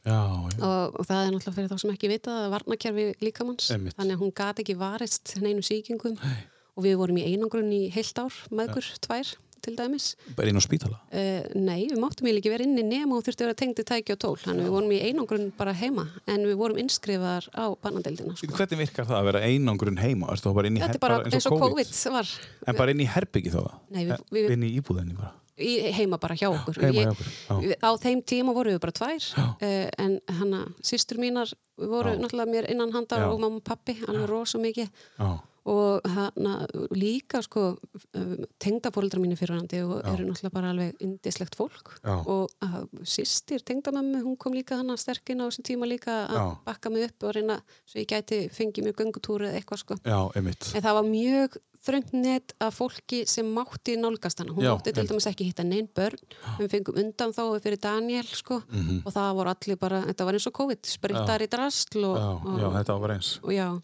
já, 0.00 0.16
og, 0.64 0.94
og 0.96 1.04
það 1.04 1.18
er 1.20 1.34
náttúrulega 1.34 1.56
fyrir 1.58 1.70
þá 1.70 1.82
sem 1.82 1.92
ekki 1.92 2.08
vita 2.08 2.36
að 2.46 2.54
varnakerfi 2.54 3.04
líkamanns 3.20 3.68
Einmitt. 3.74 3.96
þannig 3.98 4.16
að 4.16 4.22
hún 4.22 4.32
gat 4.40 4.62
ekki 4.62 4.76
varist 4.80 5.36
neinu 5.44 5.60
sýkingum. 5.60 6.16
Og 6.78 6.84
við 6.86 6.96
vorum 6.96 7.18
í 7.18 7.26
einangrun 7.26 7.72
í 7.74 7.80
heilt 7.92 8.16
ár 8.22 8.32
meðgur, 8.54 8.86
tvær 9.04 9.34
til 9.62 9.74
dæmis 9.78 10.14
bara 10.36 10.48
inn 10.48 10.56
á 10.58 10.62
spítala. 10.64 10.98
uh, 11.12 11.42
nei, 11.54 11.86
við 11.90 11.98
máttum 12.02 12.26
eiginlega 12.26 12.40
ekki 12.44 12.52
vera 12.54 12.64
inni 12.68 12.84
nema 12.86 13.16
og 13.18 13.24
þurfti 13.26 13.44
að 13.44 13.50
vera 13.50 13.58
tengdi 13.62 13.84
tæki 13.84 14.12
og 14.16 14.20
tól 14.24 14.36
þannig 14.42 14.66
við 14.68 14.74
vorum 14.76 14.94
í 14.96 15.00
einangrun 15.08 15.52
bara 15.56 15.72
heima 15.72 16.06
en 16.26 16.46
við 16.48 16.56
vorum 16.60 16.78
innskrifaðar 16.82 17.48
á 17.56 17.64
bannadeildina 17.82 18.36
sko. 18.36 18.46
Hvernig 18.56 18.78
virkar 18.84 19.06
það 19.10 19.18
að 19.20 19.28
vera 19.30 19.44
einangrun 19.46 19.98
heima? 20.00 20.30
Inn 20.70 20.76
í 20.76 20.80
þetta 20.80 20.96
er 20.98 21.04
bara 21.04 21.20
eins 21.24 21.46
og 21.46 21.58
COVID 21.60 21.92
var 22.12 22.28
En 22.66 22.76
bara 22.76 22.90
inn 22.94 23.00
í 23.04 23.06
herbyggi 23.08 23.50
þá? 23.52 23.62
Nei, 23.90 24.04
við- 24.06 24.12
Eh, 24.12 24.24
við- 24.32 24.50
Inn 24.56 24.62
í 24.64 24.72
íbúðinni 24.80 25.16
bara? 25.16 25.32
í, 25.60 25.92
heima 25.92 26.16
bara 26.18 26.34
hjá 26.34 26.48
okkur 26.48 26.72
Ég- 26.80 26.94
hjá 27.04 27.10
okkur, 27.12 27.26
já. 27.28 27.54
við- 27.60 27.76
á 27.84 27.90
þeim 28.00 28.22
tíma 28.24 28.54
voru 28.56 28.70
við 28.72 28.80
bara 28.80 28.92
tvær 28.96 29.26
uh, 29.60 29.90
en 29.98 30.20
hanna, 30.38 30.60
systur 30.80 31.18
mínar 31.20 31.52
voru 31.76 32.14
Já. 32.14 32.18
náttúrulega 32.22 32.48
mér 32.48 32.70
innan 32.72 32.92
handar 32.92 33.18
Já. 33.20 33.28
og 33.32 33.40
mamma 33.40 33.56
og 33.60 33.64
pappi, 33.64 33.98
alveg 34.08 34.26
rosa 34.30 34.56
mikið 34.58 34.88
Já, 35.18 35.40
og 35.68 36.00
hana, 36.08 36.66
líka 36.96 37.42
sko 37.44 37.76
tengdafóldra 38.62 39.20
mínu 39.20 39.36
fyrirhandi 39.38 39.82
og 39.84 40.00
eru 40.08 40.24
náttúrulega 40.28 40.52
bara 40.54 40.70
alveg 40.72 41.00
indislegt 41.04 41.56
fólk. 41.58 41.94
Já. 42.04 42.16
og 42.26 42.50
uh, 42.64 42.84
sýstir 43.04 43.62
tengdamömmu, 43.66 44.22
hún 44.24 44.36
kom 44.40 44.52
líka 44.56 44.76
hana 44.80 44.96
sterkinn 44.96 45.40
á 45.42 45.48
þessu 45.50 45.64
tíma 45.66 45.88
líka 45.88 46.26
að 46.28 46.52
bakka 46.66 46.90
mig 46.90 47.08
upp 47.10 47.28
og 47.28 47.34
reyna 47.36 47.60
svo 47.86 48.00
ég 48.00 48.08
gæti 48.08 48.46
fengið 48.52 48.86
mér 48.88 48.96
göngutúri 49.00 49.50
eða 49.50 49.60
eitthvað 49.60 49.82
sko. 49.84 49.94
Já, 50.04 50.20
einmitt. 50.36 50.70
en 50.74 50.82
það 50.82 50.94
var 51.00 51.04
mjög 51.10 51.58
þröngt 51.80 52.10
net 52.12 52.52
af 52.60 52.74
fólki 52.76 53.22
sem 53.26 53.46
mátti 53.56 53.94
nálgast 53.96 54.38
hana. 54.42 54.52
Hún 54.52 54.64
Já, 54.66 54.74
mátti 54.76 54.92
til 54.92 55.06
dæmis 55.08 55.26
ekki 55.30 55.46
hitta 55.48 55.64
neinn 55.64 55.88
börn. 55.96 56.18
Við 56.58 56.68
fengum 56.74 56.98
undan 57.00 57.32
þá 57.32 57.56
fyrir 57.64 57.80
Daniel 57.80 58.24
sko, 58.28 58.60
Mhm. 58.68 59.02
og 59.06 59.12
það 59.14 59.34
voru 59.38 59.48
allir 59.54 59.78
bara 59.80 60.02
þetta 60.04 60.24
var 60.24 60.34
eins 60.34 60.46
og 60.46 60.52
COVID, 60.52 60.82
sprittar 60.84 61.40
í 61.40 61.48
drastl 61.48 62.04
og, 62.04 62.16
og, 62.44 62.60
já, 62.60 62.68
þetta 62.76 62.92
var 62.92 63.00
bara 63.00 63.14
eins. 63.16 63.38
og 63.42 63.50
já 63.50 63.80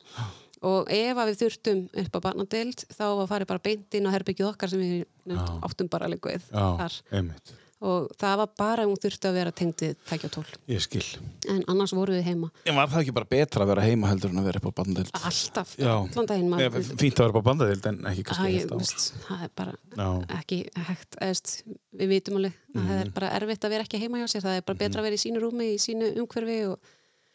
og 0.63 0.89
ef 0.89 1.17
að 1.21 1.29
við 1.33 1.39
þurftum 1.43 1.85
upp 2.05 2.17
á 2.17 2.21
barnadeild 2.31 2.87
þá 2.97 3.05
var 3.21 3.27
farið 3.29 3.47
bara 3.53 3.65
beint 3.67 3.95
inn 3.95 4.07
á 4.09 4.15
herbyggið 4.17 4.49
okkar 4.55 4.73
sem 4.73 4.81
við 4.81 5.05
nefnt, 5.27 5.63
áttum 5.63 5.89
bara 5.93 6.09
Já, 6.09 6.67
þar 6.81 6.93
einmitt. 7.13 7.53
og 7.87 8.07
það 8.17 8.37
var 8.41 8.49
bara 8.57 8.85
hún 8.89 8.97
þurfti 8.97 9.29
að 9.29 9.35
vera 9.37 9.53
tengdið 9.53 9.97
tækja 10.09 10.31
tól 10.33 10.45
Ég 10.67 10.81
skil. 10.81 11.05
en 11.53 11.63
annars 11.69 11.93
voru 11.93 12.15
við 12.17 12.23
heima 12.25 12.49
En 12.65 12.75
var 12.75 12.89
það 12.89 13.03
ekki 13.05 13.13
bara 13.19 13.29
betra 13.29 13.65
að 13.67 13.69
vera 13.75 13.83
heima 13.85 14.09
heldur 14.09 14.31
en 14.33 14.39
að 14.41 14.45
vera 14.49 14.61
upp 14.63 14.71
á 14.73 14.77
bandadild? 14.81 15.11
alltaf, 15.13 15.77
Já. 15.77 15.93
allan 15.93 16.27
daginn 16.27 16.97
fínt 16.97 17.21
að 17.21 17.27
vera 17.27 17.29
upp 17.29 17.37
á 17.37 17.49
bandadild 17.51 17.87
en 17.87 17.99
ekki 18.09 18.25
það 18.33 19.43
er 19.45 19.51
bara 19.55 19.75
Já. 19.93 20.09
ekki 20.41 20.63
hægt 20.89 21.17
eðst, 21.21 21.63
við 22.01 22.09
vitum 22.17 22.37
alveg 22.41 22.53
að 22.57 22.81
það 22.81 22.97
Mhm. 22.97 23.01
er 23.05 23.11
bara 23.11 23.31
erfitt 23.37 23.65
að 23.65 23.71
vera 23.77 23.85
ekki 23.85 23.99
heima 24.01 24.19
hjá 24.25 24.29
sér 24.33 24.43
það 24.49 24.57
er 24.57 24.63
bara 24.63 24.79
betra 24.79 25.01
að 25.01 25.05
vera 25.05 25.17
í 25.17 25.25
sínu 25.25 25.41
rúmi, 25.41 25.69
í 25.75 25.79
sínu 25.81 26.17
umhverfi 26.17 26.59
og, 26.73 26.79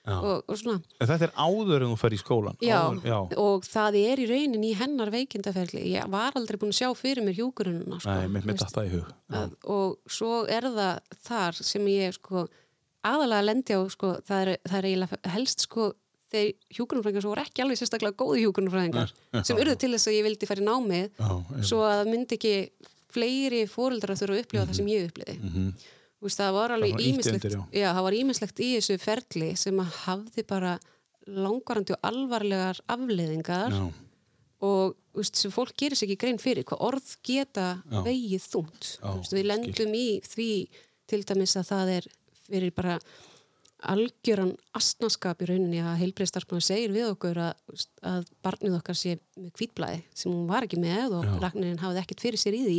og, 0.07 0.43
og 0.49 0.57
svona. 0.57 0.81
En 0.99 1.07
þetta 1.11 1.27
er 1.27 1.33
áður 1.37 1.83
en 1.85 1.91
þú 1.93 1.97
fer 2.01 2.15
í 2.15 2.19
skólan? 2.21 2.55
já, 2.63 2.77
Áður, 2.81 3.03
já. 3.05 3.17
og 3.37 3.67
það 3.69 3.97
er 4.01 4.21
í 4.23 4.27
raunin 4.31 4.63
í 4.65 4.73
hennar 4.79 5.11
veikindaferli. 5.13 5.83
Ég 5.93 6.09
var 6.09 6.33
aldrei 6.39 6.57
búin 6.61 6.73
að 6.73 6.79
sjá 6.81 6.89
fyrir 6.97 7.23
mér 7.25 7.37
hjúkurununa 7.37 7.99
sko, 8.01 8.15
Nei, 8.17 8.27
mér 8.41 8.57
datt 8.57 8.73
það 8.73 8.87
í 8.89 8.93
hug. 8.95 9.11
Að, 9.29 9.55
og 9.77 9.97
svo 10.09 10.41
er 10.49 10.67
það 10.71 10.99
þar 11.29 11.61
sem 11.61 11.87
ég 11.93 12.17
sko 12.17 12.47
aðalega 13.05 13.45
lendi 13.49 13.73
á 13.77 13.81
sko, 13.93 14.15
það 14.25 14.41
er, 14.45 14.53
það 14.69 14.77
er 14.81 14.89
eiginlega 14.91 15.21
helst 15.35 15.63
sko 15.67 15.91
þeir 16.31 16.51
hjúkurunfræðingar 16.77 17.21
sem 17.25 17.31
voru 17.33 17.41
ekki 17.43 17.61
alveg 17.65 17.77
sérstaklega 17.81 18.15
góði 18.21 18.43
hjúkurunfræðingar 18.45 19.09
Nei, 19.35 19.41
sem 19.43 19.57
urðu 19.59 19.73
til 19.81 19.89
þess 19.95 20.07
að 20.07 20.15
ég 20.15 20.23
vildi 20.29 20.47
fara 20.47 20.61
í 20.61 20.67
námið 20.67 21.23
svo 21.67 21.81
að 21.83 21.95
það 22.01 22.11
myndi 22.13 22.37
ekki 22.37 22.53
fleiri 23.11 23.63
fóreldrar 23.67 24.15
þurfa 24.15 24.37
að 24.37 24.43
upplifa 24.45 24.67
það 24.69 24.77
sem 24.79 24.87
ég 24.93 25.09
uppliði 25.09 25.35
Mhm. 25.41 25.73
Þú 25.75 26.00
veist, 26.27 26.39
það 26.41 26.55
var 26.57 26.75
alveg 26.77 27.03
ímislegt 27.07 27.47
það 27.73 28.01
var 28.07 28.17
ímislegt 28.17 28.61
í 28.63 28.69
þessu 28.77 28.97
ferli 29.01 29.51
sem 29.59 29.81
að 29.81 29.97
hafði 30.05 30.45
bara 30.49 30.75
langvarandi 31.29 31.95
og 31.95 32.07
alvarlegar 32.11 32.79
afleiðingar 32.91 33.75
Já. 33.75 33.83
og 34.65 34.95
þú 34.95 35.21
veist, 35.21 35.41
sem 35.41 35.53
fólk 35.53 35.75
gerir 35.77 35.99
sér 35.99 36.09
ekki 36.09 36.21
grein 36.23 36.41
fyrir 36.41 36.65
hvað 36.67 36.85
orð 36.91 37.11
geta 37.25 37.67
Já. 37.83 37.99
vegið 38.05 38.47
þungt 38.53 38.93
Já, 38.95 39.09
Þú 39.09 39.17
veist, 39.19 39.35
við 39.37 39.49
lendum 39.51 39.97
í 39.97 40.07
því 40.25 40.51
til 41.11 41.21
dæmis 41.27 41.57
að 41.59 41.69
það 41.73 41.93
er 41.97 42.09
fyrir 42.47 42.73
bara 42.75 42.95
algjöran 43.91 44.51
astnaskap 44.77 45.39
í 45.41 45.47
rauninni 45.49 45.79
að 45.81 46.03
heilbreyðstarfsmaður 46.03 46.65
segir 46.65 46.91
við 46.93 47.07
okkur 47.15 47.39
að, 47.41 47.79
að 48.05 48.27
barnið 48.45 48.75
okkar 48.77 48.97
sé 48.99 49.15
með 49.39 49.55
hvítblæði 49.57 50.03
sem 50.13 50.33
hún 50.33 50.45
var 50.49 50.67
ekki 50.67 50.77
með 50.81 51.15
og 51.17 51.25
Já. 51.25 51.33
lagnirinn 51.47 51.81
hafði 51.81 52.03
ekkert 52.03 52.21
fyrir 52.27 52.41
sér 52.41 52.57
í 52.59 52.61
því 52.67 52.77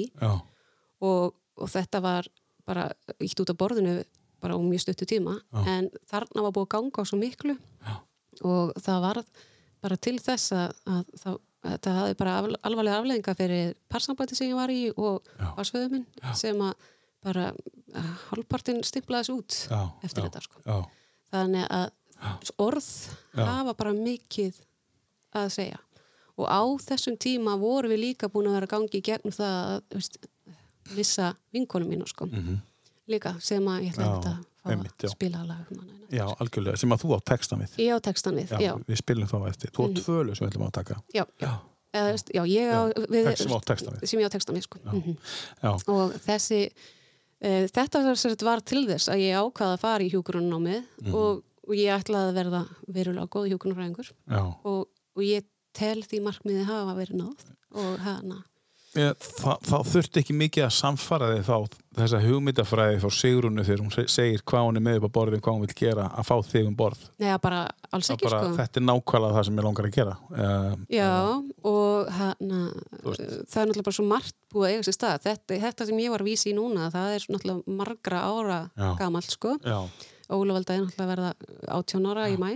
og, 1.03 1.35
og 1.59 1.73
þetta 1.73 2.03
var 2.05 2.31
bara 2.69 2.89
ítt 3.23 3.41
út 3.43 3.53
af 3.53 3.59
borðinu 3.59 4.03
bara 4.43 4.59
á 4.59 4.61
mjög 4.63 4.83
stuttu 4.85 5.07
tíma 5.07 5.37
Já. 5.39 5.63
en 5.77 5.89
þarna 6.11 6.45
var 6.47 6.55
búið 6.55 6.67
að 6.67 6.73
ganga 6.75 7.03
á 7.03 7.09
svo 7.09 7.19
miklu 7.21 7.57
Já. 7.57 7.95
og 8.43 8.73
það 8.83 9.05
var 9.07 9.23
bara 9.83 9.99
til 9.99 10.17
þess 10.23 10.55
að, 10.57 10.75
að 10.87 11.13
það, 11.23 11.39
þetta 11.69 11.95
hafði 11.99 12.17
bara 12.23 12.35
af, 12.39 12.49
alvarlega 12.71 12.99
afleðinga 13.03 13.37
fyrir 13.39 13.77
parsambæti 13.93 14.39
sem 14.39 14.51
ég 14.51 14.59
var 14.59 14.73
í 14.75 14.83
og 14.97 15.23
Já. 15.39 15.47
varsföðu 15.59 15.93
minn 15.95 16.35
sem 16.39 16.65
að 16.67 16.91
bara 17.23 17.53
halvpartin 18.31 18.83
stimplaðis 18.87 19.31
út 19.31 19.59
Já. 19.71 19.81
eftir 20.03 20.27
þetta 20.27 20.43
sko. 20.43 20.63
Þannig 21.33 21.69
að 21.71 21.91
orð 22.63 22.89
hafa 23.39 23.75
bara 23.79 23.95
mikið 23.95 24.59
að 25.39 25.49
segja 25.55 25.81
og 26.41 26.49
á 26.49 26.63
þessum 26.83 27.19
tíma 27.21 27.55
voru 27.61 27.91
við 27.93 28.03
líka 28.07 28.31
búin 28.33 28.49
að 28.49 28.57
vera 28.57 28.69
að 28.69 28.75
gangi 28.75 28.99
í 28.99 29.05
gegnum 29.05 29.35
það 29.37 29.59
að 29.99 30.07
missa 30.97 31.35
vinkonum 31.53 31.89
mínu 31.89 32.07
sko. 32.09 32.27
Mhm. 32.27 32.61
líka 33.09 33.35
sem 33.43 33.63
að 33.67 33.83
ég 33.83 33.93
ætla 33.97 34.05
Já, 34.05 34.13
að 34.15 34.45
fá 34.63 34.71
einmitt, 34.71 34.99
að 35.03 35.11
spila 35.11 35.41
lag 35.45 35.67
um. 35.73 35.81
Já, 36.13 36.25
algjörlega, 36.41 36.77
sem 36.79 36.91
að 36.95 37.01
þú 37.03 37.09
á 37.17 37.21
textan 37.25 37.59
við. 37.61 37.71
ég 37.83 37.91
á 37.93 37.99
textan 38.01 38.35
við, 38.39 38.49
Já, 38.53 38.59
já, 38.61 38.73
við 38.89 38.97
spilum 39.03 39.29
þá 39.29 39.49
eftir. 39.49 39.71
Þú 39.71 39.83
á 39.83 39.89
Mhm. 39.89 39.97
tvölu 40.05 40.37
sem 40.37 40.47
við 40.47 40.51
ætlum 40.53 40.67
að 40.69 40.73
taka. 40.73 41.03
já, 41.15 41.25
já. 41.41 41.59
Eða, 41.93 42.13
ég 42.47 42.69
á, 42.73 42.81
við, 43.11 43.37
sem 43.37 43.53
á 43.53 43.61
sem 44.07 44.21
ég 44.21 44.27
á 44.27 44.31
textan 44.33 44.55
við 44.57 44.63
sko. 44.63 44.79
Mhm. 44.85 45.17
Já, 45.63 45.71
og 45.89 46.13
þessi 46.25 46.71
uh, 47.43 47.67
þetta 47.69 48.45
var, 48.45 48.61
til 48.61 48.87
þess 48.87 49.09
að 49.09 49.19
ég 49.19 49.35
ákvaða 49.37 49.75
að 49.77 49.81
fara 49.81 50.05
í 50.05 50.11
hjúgrunnámið 50.11 50.85
Mhm. 51.03 51.15
og, 51.15 51.43
og 51.69 51.75
ég 51.75 51.91
ætlaði 51.93 52.31
að 52.31 52.35
verða 52.39 52.69
verulega 52.89 53.29
góð 53.29 53.51
hjúgrunfræðingur 53.51 54.11
já. 54.31 54.55
og, 54.65 54.89
og 55.17 55.23
ég 55.23 55.45
tel 55.75 56.03
því 56.03 56.23
markmiði 56.23 56.65
hafa 56.65 56.95
verið 56.95 57.17
náð 57.19 57.37
og 57.75 57.99
hana 57.99 58.45
Ég, 58.93 59.15
það, 59.41 59.63
það 59.65 59.87
þurfti 59.89 60.21
ekki 60.21 60.35
mikið 60.37 60.65
að 60.67 60.73
samfara 60.77 61.29
þig 61.33 61.47
þá 61.47 61.79
þessa 61.97 62.19
hugmyndafræði 62.25 62.99
frá 63.01 63.11
Sigrunu 63.17 63.63
þegar 63.65 63.81
hún 63.85 63.93
se- 63.95 64.05
segir 64.13 64.43
hvað 64.49 64.67
hún 64.67 64.77
er 64.81 64.85
með 64.85 64.99
upp 64.99 65.07
á 65.09 65.17
borðið 65.17 65.41
hvað 65.45 65.57
hún 65.57 65.63
vil 65.65 65.77
gera 65.81 66.05
að 66.13 66.27
fá 66.29 66.35
þig 66.51 66.69
um 66.69 66.77
borð. 66.77 67.01
Neða 67.23 67.39
bara 67.47 67.61
alls 67.93 68.11
ekki 68.13 68.27
bara, 68.29 68.41
sko. 68.45 68.53
þetta 68.61 68.81
er 68.83 68.87
nákvæmlega 68.91 69.37
það 69.39 69.47
sem 69.49 69.57
ég 69.63 69.67
langar 69.69 69.89
að 69.89 69.97
gera. 69.97 70.15
Uh, 70.33 70.77
Já, 70.93 71.11
og 71.73 72.13
hana, 72.19 72.61
það 73.03 73.17
er 73.17 73.71
náttúrulega 73.73 73.87
bara 73.89 73.97
svo 73.99 74.07
margt 74.13 74.37
búið 74.53 74.69
að 74.69 74.73
eiga 74.77 74.87
sér 74.91 74.99
stað. 74.99 75.25
Þetta, 75.29 75.61
þetta 75.67 75.89
sem 75.89 76.03
ég 76.05 76.13
var 76.15 76.25
að 76.25 76.31
vísa 76.33 76.49
í 76.53 76.57
núna, 76.61 76.91
það 76.93 77.17
er 77.17 77.27
náttúrulega 77.33 77.77
margra 77.83 78.23
ára 78.29 78.61
Já. 78.77 78.89
gamalt, 79.01 79.33
sko. 79.33 79.57
Já, 79.65 79.79
Ólafalda 80.33 80.77
er 80.77 80.85
náttúrulega 80.85 81.05
að 81.09 81.13
verða 81.17 81.33
18 81.81 82.13
ára 82.13 82.29
í 82.33 82.37
mæ, 82.41 82.53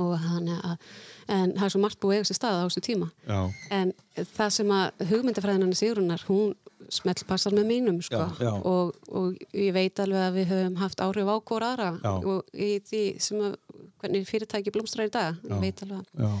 Og 0.00 0.12
hann 0.18 0.48
er 0.50 0.60
að, 0.72 0.88
en 1.30 1.52
það 1.54 1.66
er 1.68 1.72
svo 1.74 1.80
margt 1.84 2.00
búið 2.02 2.16
eiga 2.18 2.28
sér 2.30 2.38
stað 2.40 2.58
á 2.58 2.66
þessu 2.66 2.82
tíma. 2.88 3.08
Já, 3.28 3.40
En 3.70 3.92
það 4.34 4.50
sem 4.58 4.72
að 4.74 5.04
hugmyndafræðinarni 5.12 5.78
Sigrunar, 5.78 6.24
hún 6.28 6.54
smellpassar 6.92 7.54
með 7.56 7.68
mínum, 7.70 8.02
sko. 8.04 8.24
Já, 8.36 8.44
já. 8.44 8.52
Og, 8.68 8.92
og 9.08 9.38
ég 9.56 9.72
veit 9.76 10.02
alveg 10.04 10.20
að 10.26 10.36
við 10.40 10.50
höfum 10.52 10.76
haft 10.82 11.00
áhrif 11.00 11.30
á 11.30 11.36
hvora 11.48 11.70
aðra 11.72 12.14
og 12.20 12.44
í 12.52 12.74
því 12.84 13.02
sem 13.24 13.40
að, 13.46 13.54
hvernig 14.02 14.28
fyrirtæki 14.28 14.74
blómstrar 14.74 15.08
í 15.08 15.14
dag. 15.14 15.38
Ég 15.48 15.62
veit 15.64 15.84
alveg 15.86 16.04
að 16.28 16.38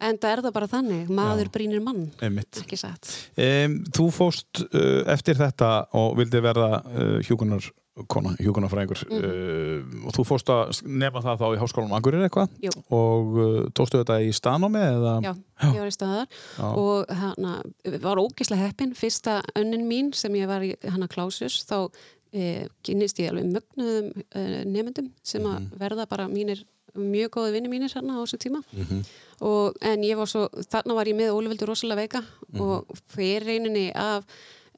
En 0.00 0.16
það 0.16 0.30
er 0.32 0.40
það 0.46 0.54
bara 0.56 0.66
þannig, 0.72 1.08
maður 1.12 1.44
Já. 1.44 1.50
brýnir 1.52 1.82
mann, 1.84 2.06
einmitt 2.24 2.56
ekki 2.62 2.78
satt. 2.80 3.10
um, 3.36 3.74
Þú 3.92 4.06
fóst 4.16 4.62
uh, 4.64 5.02
eftir 5.12 5.36
þetta 5.36 5.68
og 6.00 6.14
vildi 6.16 6.40
verða 6.40 6.78
uh, 6.88 7.18
hjúkunar 7.26 7.66
kona, 8.08 8.32
hjúkunarfræðingur 8.40 9.02
uh, 9.10 10.06
og 10.06 10.14
þú 10.16 10.24
fóst 10.28 10.48
að 10.52 10.80
nefna 10.86 11.22
það 11.24 11.40
þá 11.42 11.46
í 11.56 11.60
háskólanum 11.60 11.96
Akureyri 11.98 12.28
eitthvað 12.28 12.48
og 12.90 13.36
uh, 13.36 13.58
tókstu 13.76 14.00
þetta 14.00 14.20
í 14.24 14.30
staðnámi 14.36 14.80
eða 14.86 15.14
Já, 15.26 15.32
ég 15.74 15.80
var 15.82 15.90
í 15.90 15.96
staðar 15.96 16.26
Já. 16.56 16.66
og 16.70 17.12
hana, 17.20 17.54
var 18.00 18.22
ógislega 18.22 18.66
heppin 18.70 18.94
fyrsta 18.94 19.40
önnin 19.58 19.86
mín 19.90 20.12
sem 20.16 20.32
ég 20.40 20.48
var 20.50 20.62
í 20.64 20.74
hana 20.88 21.08
Klásus 21.10 21.60
þá 21.68 21.90
e, 22.32 22.68
kynnist 22.86 23.18
ég 23.18 23.32
alveg 23.32 23.48
mögnuðum 23.50 24.12
e, 24.30 24.42
nefndum 24.70 25.08
sem 25.26 25.42
að 25.42 25.58
Mhm. 25.60 25.72
verða 25.80 26.06
bara 26.08 26.28
mínir 26.30 26.62
mjög 26.94 27.30
góði 27.36 27.52
vinni 27.54 27.68
mínir 27.70 27.92
hérna 27.94 28.16
á 28.18 28.22
þessu 28.22 28.38
tíma 28.42 28.60
Mhm. 28.72 29.02
og, 29.46 29.76
en 29.82 30.02
ég 30.02 30.16
var 30.16 30.26
svo, 30.26 30.48
þarna 30.70 30.94
var 30.94 31.06
ég 31.06 31.14
með 31.18 31.30
Ólefildur 31.34 31.68
rosalega 31.70 32.00
veika 32.02 32.22
Mhm. 32.52 32.60
og 32.60 32.86
fyrir 33.14 33.44
reyninni 33.46 33.92
af 33.94 34.24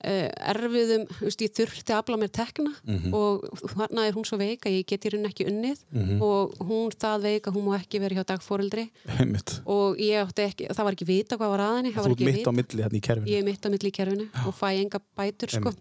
erfiðum, 0.02 1.04
þú 1.18 1.26
veist, 1.28 1.42
ég 1.44 1.52
þurfti 1.56 1.92
að 1.94 2.00
afla 2.02 2.16
mér 2.18 2.30
tekna 2.34 2.72
Mhm. 2.84 3.12
og 3.14 3.44
þarna 3.74 4.06
er 4.08 4.12
hún 4.16 4.24
svo 4.26 4.38
veik 4.38 4.66
að 4.66 4.76
ég 4.80 4.86
get 4.86 5.04
í 5.06 5.12
raun 5.12 5.26
ekki 5.28 5.46
unnið 5.46 5.78
Mhm. 5.92 6.22
og 6.22 6.54
hún 6.58 6.90
það 6.90 7.22
veik 7.22 7.42
að 7.46 7.54
hún 7.56 7.64
má 7.68 7.78
ekki 7.78 8.00
verið 8.00 8.18
hjá 8.18 8.24
dagfóreldri 8.32 8.90
Einmitt. 9.18 9.60
og 9.66 9.96
ég 9.98 10.18
átti 10.26 10.42
ekki, 10.48 10.68
það 10.74 10.84
var 10.84 10.92
ekki 10.92 11.06
vita 11.06 11.36
hvað 11.36 11.50
var 11.56 11.60
að 11.60 11.76
henni 11.76 11.92
það 11.92 12.06
Þú 12.06 12.12
ekki 12.16 12.24
mitt 12.24 12.46
á 12.46 12.52
milli 12.52 12.82
hérna 12.82 12.98
í 12.98 13.00
kerfinu. 13.00 13.26
ég 13.28 13.38
er 13.38 13.44
mitt 13.44 13.62
á 13.62 13.68
milli 13.70 13.88
í 13.90 13.92
kerfinu 13.92 14.28
og 14.46 14.54
fæ 14.54 14.68
enga 14.82 15.00
bætur 15.16 15.48
sko 15.50 15.72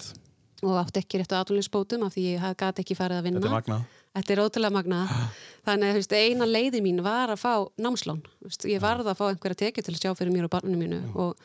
og 0.63 0.85
átti 0.85 1.01
ekki 1.01 1.17
rétt 1.19 1.33
á 1.33 1.41
atvinninsbótum 1.41 2.05
af 2.05 2.13
því 2.13 2.37
ég 2.37 2.55
gæti 2.55 2.79
ekki 2.85 2.95
farið 2.95 3.17
að 3.17 3.23
vinna 3.23 3.39
Þetta 3.41 3.49
er 3.49 3.61
magnað. 3.61 3.85
Þetta 4.13 4.31
er 4.31 4.39
ótrúlega 4.43 4.71
magnað. 4.75 5.07
Þannig 5.65 5.95
að 5.95 5.95
eina 6.19 6.45
leiði 6.45 6.81
mín 6.83 7.01
var 7.01 7.29
að 7.29 7.39
fá 7.39 7.69
Veist, 8.43 8.65
ég 8.67 8.79
varð 8.81 9.05
að 9.07 9.17
fá 9.17 9.31
einhverja 9.31 9.71
tekið 9.71 9.83
til 9.85 9.93
að 9.95 10.01
sjá 10.01 10.11
fyrir 10.17 10.33
mér 10.33 10.43
og 10.43 10.49
barninu 10.51 10.77
mínu 10.77 11.15
og, 11.15 11.35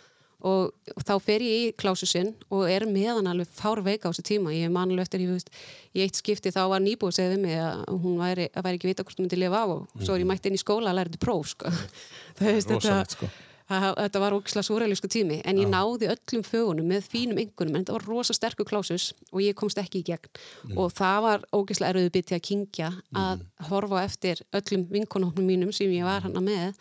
og, 0.46 0.74
þá 1.02 1.14
fer 1.22 1.44
ég 1.44 1.64
í 1.64 1.72
klásusinn 1.78 2.32
og 2.52 2.68
er 2.70 2.86
meðan 2.90 3.30
alveg 3.30 3.50
fár 3.56 3.82
veika 3.86 4.08
á 4.08 4.10
þessu 4.12 4.26
tíma. 4.30 4.54
Ég 4.54 4.70
man 4.72 4.92
alveg 4.92 5.08
eftir, 5.08 5.24
ég 5.26 5.34
veist, 5.34 5.50
í 5.96 6.04
eitt 6.04 6.18
skipti 6.18 6.52
þá 6.54 6.62
var 6.72 6.84
nýbúið 6.84 7.12
að 7.12 7.18
segja 7.18 7.34
við 7.34 7.42
mig 7.46 7.58
að 7.62 7.82
hún 8.04 8.20
væri, 8.20 8.46
að 8.52 8.68
væri 8.68 8.80
ekki 8.80 8.92
vita 8.92 9.06
hvort 9.06 9.18
hún 9.18 9.26
myndi 9.26 9.40
lifa 9.42 9.64
af 9.64 9.74
og 9.74 10.04
svo 10.06 10.14
er 10.14 10.22
ég 10.22 10.30
mætti 10.30 10.50
inn 10.52 10.58
í 10.58 10.62
skóla 10.62 10.92
að 10.92 11.00
læra 11.00 11.12
þetta 11.12 11.24
próf, 11.26 11.52
sko. 11.54 11.74
Veist, 12.40 12.70
þetta, 12.70 12.78
Rosalegt, 12.78 13.18
sko. 13.18 13.30
Það, 13.66 13.86
þetta 13.98 14.20
var 14.22 14.34
ógislega 14.36 14.66
súrælisku 14.68 15.08
tími 15.10 15.36
en 15.42 15.58
ég 15.58 15.66
náði 15.66 16.06
öllum 16.12 16.44
fögunum 16.46 16.86
með 16.86 17.08
fínum 17.10 17.40
yngunum 17.42 17.74
en 17.74 17.82
þetta 17.82 17.96
var 17.96 18.04
rosa 18.06 18.36
sterkur 18.36 18.68
klásus 18.68 19.08
og 19.32 19.40
ég 19.42 19.56
komst 19.58 19.80
ekki 19.82 20.04
í 20.04 20.06
gegn. 20.06 20.30
Og 20.78 20.92
það 20.94 21.18
var 21.24 21.46
ógislega 21.50 21.96
erfiðu 21.96 22.12
biti 22.14 22.36
að 22.36 22.44
kingja 22.46 22.92
að 23.10 23.42
horfa 23.66 23.98
á 23.98 24.06
eftir 24.06 24.44
öllum 24.54 24.86
vinkonóknum 24.92 25.50
mínum 25.50 25.74
sem 25.74 25.90
ég 25.96 26.06
var 26.06 26.22
hana 26.22 26.44
með 26.46 26.78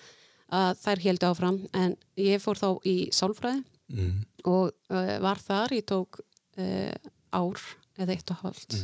að 0.54 0.78
þær 0.84 1.04
heldu 1.08 1.30
áfram. 1.30 1.58
En 1.74 1.96
ég 2.20 2.42
fór 2.44 2.60
þá 2.60 2.70
í 2.86 2.96
sálfræði 3.16 3.64
og 4.46 4.72
uh, 4.92 5.18
var 5.22 5.42
þar, 5.42 5.74
ég 5.74 5.86
tók 5.86 6.20
uh, 6.58 6.94
ár 7.34 7.62
eða 7.98 8.14
eitt 8.16 8.32
og 8.34 8.42
hálft 8.44 8.76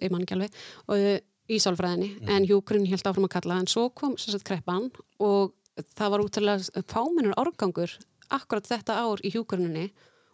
ég 0.00 0.12
man 0.12 0.22
ekki 0.24 0.36
alveg 0.36 0.54
og 0.88 0.96
uh, 0.96 1.18
í 1.48 1.58
sálfræðinni. 1.60 2.10
En 2.32 2.46
hjúkurinn 2.48 2.88
held 2.88 3.04
áfram 3.04 3.28
að 3.28 3.34
kalla. 3.36 3.60
En 3.60 3.68
svo 3.68 3.90
kom 3.92 4.16
sagt 4.16 4.46
kreppan 4.48 4.90
og 5.20 5.52
það 5.98 6.10
var 6.14 6.24
útrúlega 6.24 6.84
fámennur 6.88 7.36
árgangur 7.36 7.92
akkurat 8.32 8.66
þetta 8.66 8.96
ár 9.04 9.20
í 9.20 9.32
hjúkurinninni 9.34 9.90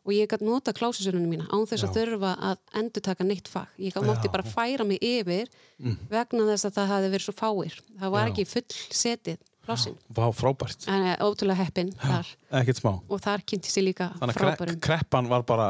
og 0.07 0.15
ég 0.15 0.31
gæti 0.31 0.47
nota 0.47 0.73
klásusunum 0.73 1.27
mína 1.29 1.49
án 1.53 1.67
þess 1.69 1.85
að 1.85 1.97
þurfa 1.99 2.31
að 2.51 2.61
endur 2.81 3.05
taka 3.05 3.27
neitt 3.27 3.51
fag. 3.51 3.69
Ég 3.77 3.93
gæti 3.93 4.07
mátti 4.07 4.31
bara 4.33 4.47
færa 4.47 4.87
mig 4.87 5.03
yfir 5.05 5.51
vegna 6.11 6.47
þess 6.53 6.69
að 6.71 6.77
það 6.79 6.93
hafi 6.95 7.11
verið 7.15 7.27
svo 7.27 7.35
fáir. 7.37 7.77
Það 7.99 8.15
var 8.15 8.25
Já. 8.25 8.31
ekki 8.33 8.47
full 8.49 8.79
setið 9.03 9.43
plásin 9.67 9.95
Vá, 10.17 10.27
frábært. 10.35 10.89
en 10.89 11.07
eh, 11.13 11.17
ótrúlega 11.25 11.61
heppin 11.65 11.93
þar 12.01 12.27
Ekkert 12.63 12.81
smá. 12.83 12.93
og 13.09 13.21
þar 13.25 13.45
kynnti 13.47 13.71
sér 13.73 13.87
líka 13.91 14.11
Þannig 14.19 14.35
að 14.35 14.39
kre 14.41 14.53
frábærum 14.55 14.81
kreppan 14.89 15.29
var 15.31 15.43
bara... 15.49 15.69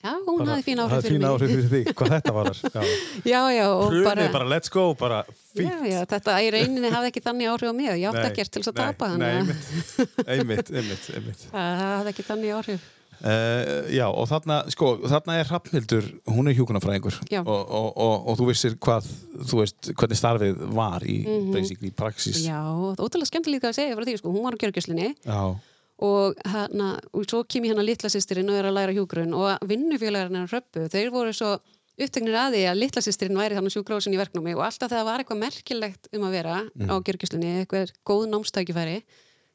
já, 0.00 0.12
hún 0.26 0.46
hafði 0.48 0.64
fín 0.66 0.80
hafði 0.80 0.96
áhrif 0.96 1.04
fyrir 1.04 1.16
fín 1.16 1.20
mig 1.20 1.30
áhrif 1.30 1.50
fyrir 1.50 1.68
því. 1.72 1.80
Hvað 1.98 2.12
þetta 2.14 2.32
var 2.36 2.50
þar. 2.50 2.60
Já. 2.80 2.82
já, 3.32 3.40
já, 3.56 3.66
og 3.68 3.82
Hrunið 3.90 4.06
bara, 4.08 4.28
bara, 4.36 4.46
let's 4.54 4.72
go, 4.72 4.84
bara 4.96 5.18
fínt. 5.28 5.66
já, 5.68 5.76
já, 5.92 5.98
þetta 6.14 6.36
í 6.40 6.48
rauninni 6.54 6.92
hafði 6.94 7.10
ekki 7.12 7.22
þannig 7.26 7.50
áhrif 7.52 7.68
á 7.68 7.74
mig 7.76 7.90
ég 7.90 8.08
átti 8.08 8.22
Nei, 8.24 8.30
ekkert 8.30 8.50
til 8.56 8.62
þess 8.64 8.72
að 8.72 8.78
nei, 8.78 8.86
tapa 8.86 9.10
Nei, 9.10 9.18
þannig 9.18 9.26
að 9.26 9.44
einmitt, 9.44 10.30
einmitt, 10.30 10.70
einmitt, 10.72 11.10
einmitt. 11.18 11.44
það 11.52 11.84
hafði 11.84 12.14
ekki 12.14 12.26
þannig 12.30 12.56
áhrif 12.60 12.88
Uh, 13.20 13.88
já, 13.92 14.06
og 14.08 14.24
þarna, 14.30 14.62
sko, 14.72 14.94
þarna 15.04 15.34
er 15.36 15.48
Hrafnhildur, 15.50 16.06
hún 16.32 16.48
er 16.48 16.54
hjúkunarfræðingur 16.56 17.18
Já. 17.28 17.42
og, 17.42 17.58
og, 17.68 17.88
og, 18.00 18.14
og 18.32 18.38
þú 18.38 18.46
vissir 18.48 18.76
hvað, 18.80 19.10
þú 19.50 19.58
veist, 19.60 19.90
hvernig 19.92 20.20
starfið 20.20 20.62
var 20.78 21.04
í, 21.04 21.18
basically, 21.52 21.90
í 21.92 21.96
praxis. 21.96 22.40
Já, 22.46 22.62
það 22.64 23.04
ótrúlega 23.04 23.28
skemmtilegt 23.28 23.66
að 23.68 23.76
segja 23.76 23.98
frá 23.98 24.08
því, 24.08 24.16
sko, 24.22 24.32
hún 24.32 24.46
var 24.46 24.56
á 24.56 24.60
gjörgjöslinni 24.64 25.10
Já, 25.18 25.42
og, 26.00 26.40
hana, 26.48 26.94
og 27.12 27.28
svo 27.28 27.42
kem 27.44 27.68
ég 27.68 27.74
hérna 27.74 27.84
litla 27.84 28.08
sýstirinn 28.12 28.48
og 28.48 28.56
er 28.56 28.70
að 28.70 28.78
læra 28.78 28.96
hjúgrun 28.96 29.36
og 29.36 29.68
vinnufélagarinn 29.68 30.40
er 30.40 30.54
röppu, 30.54 30.88
þeir 30.88 31.12
voru 31.12 31.36
svo 31.36 31.58
uppteknir 32.00 32.36
að 32.40 32.54
því 32.56 32.62
að 32.70 32.78
litla 32.80 33.02
sýstirinn 33.04 33.36
væri 33.36 33.58
þannig 33.58 33.74
sjúkrósin 33.74 34.14
í 34.16 34.20
verknámi. 34.20 34.54
Og 34.56 34.64
alltaf 34.64 34.88
þegar 34.88 35.04
var 35.10 35.20
eitthvað 35.20 35.42
merkilegt 35.42 36.08
um 36.16 36.24
að 36.24 36.36
vera 36.38 36.54
á 36.64 36.94
gjörgjöslinni, 37.04 37.50
eitthvað 37.60 37.92
góð 38.08 38.30
námstækifæri 38.32 39.02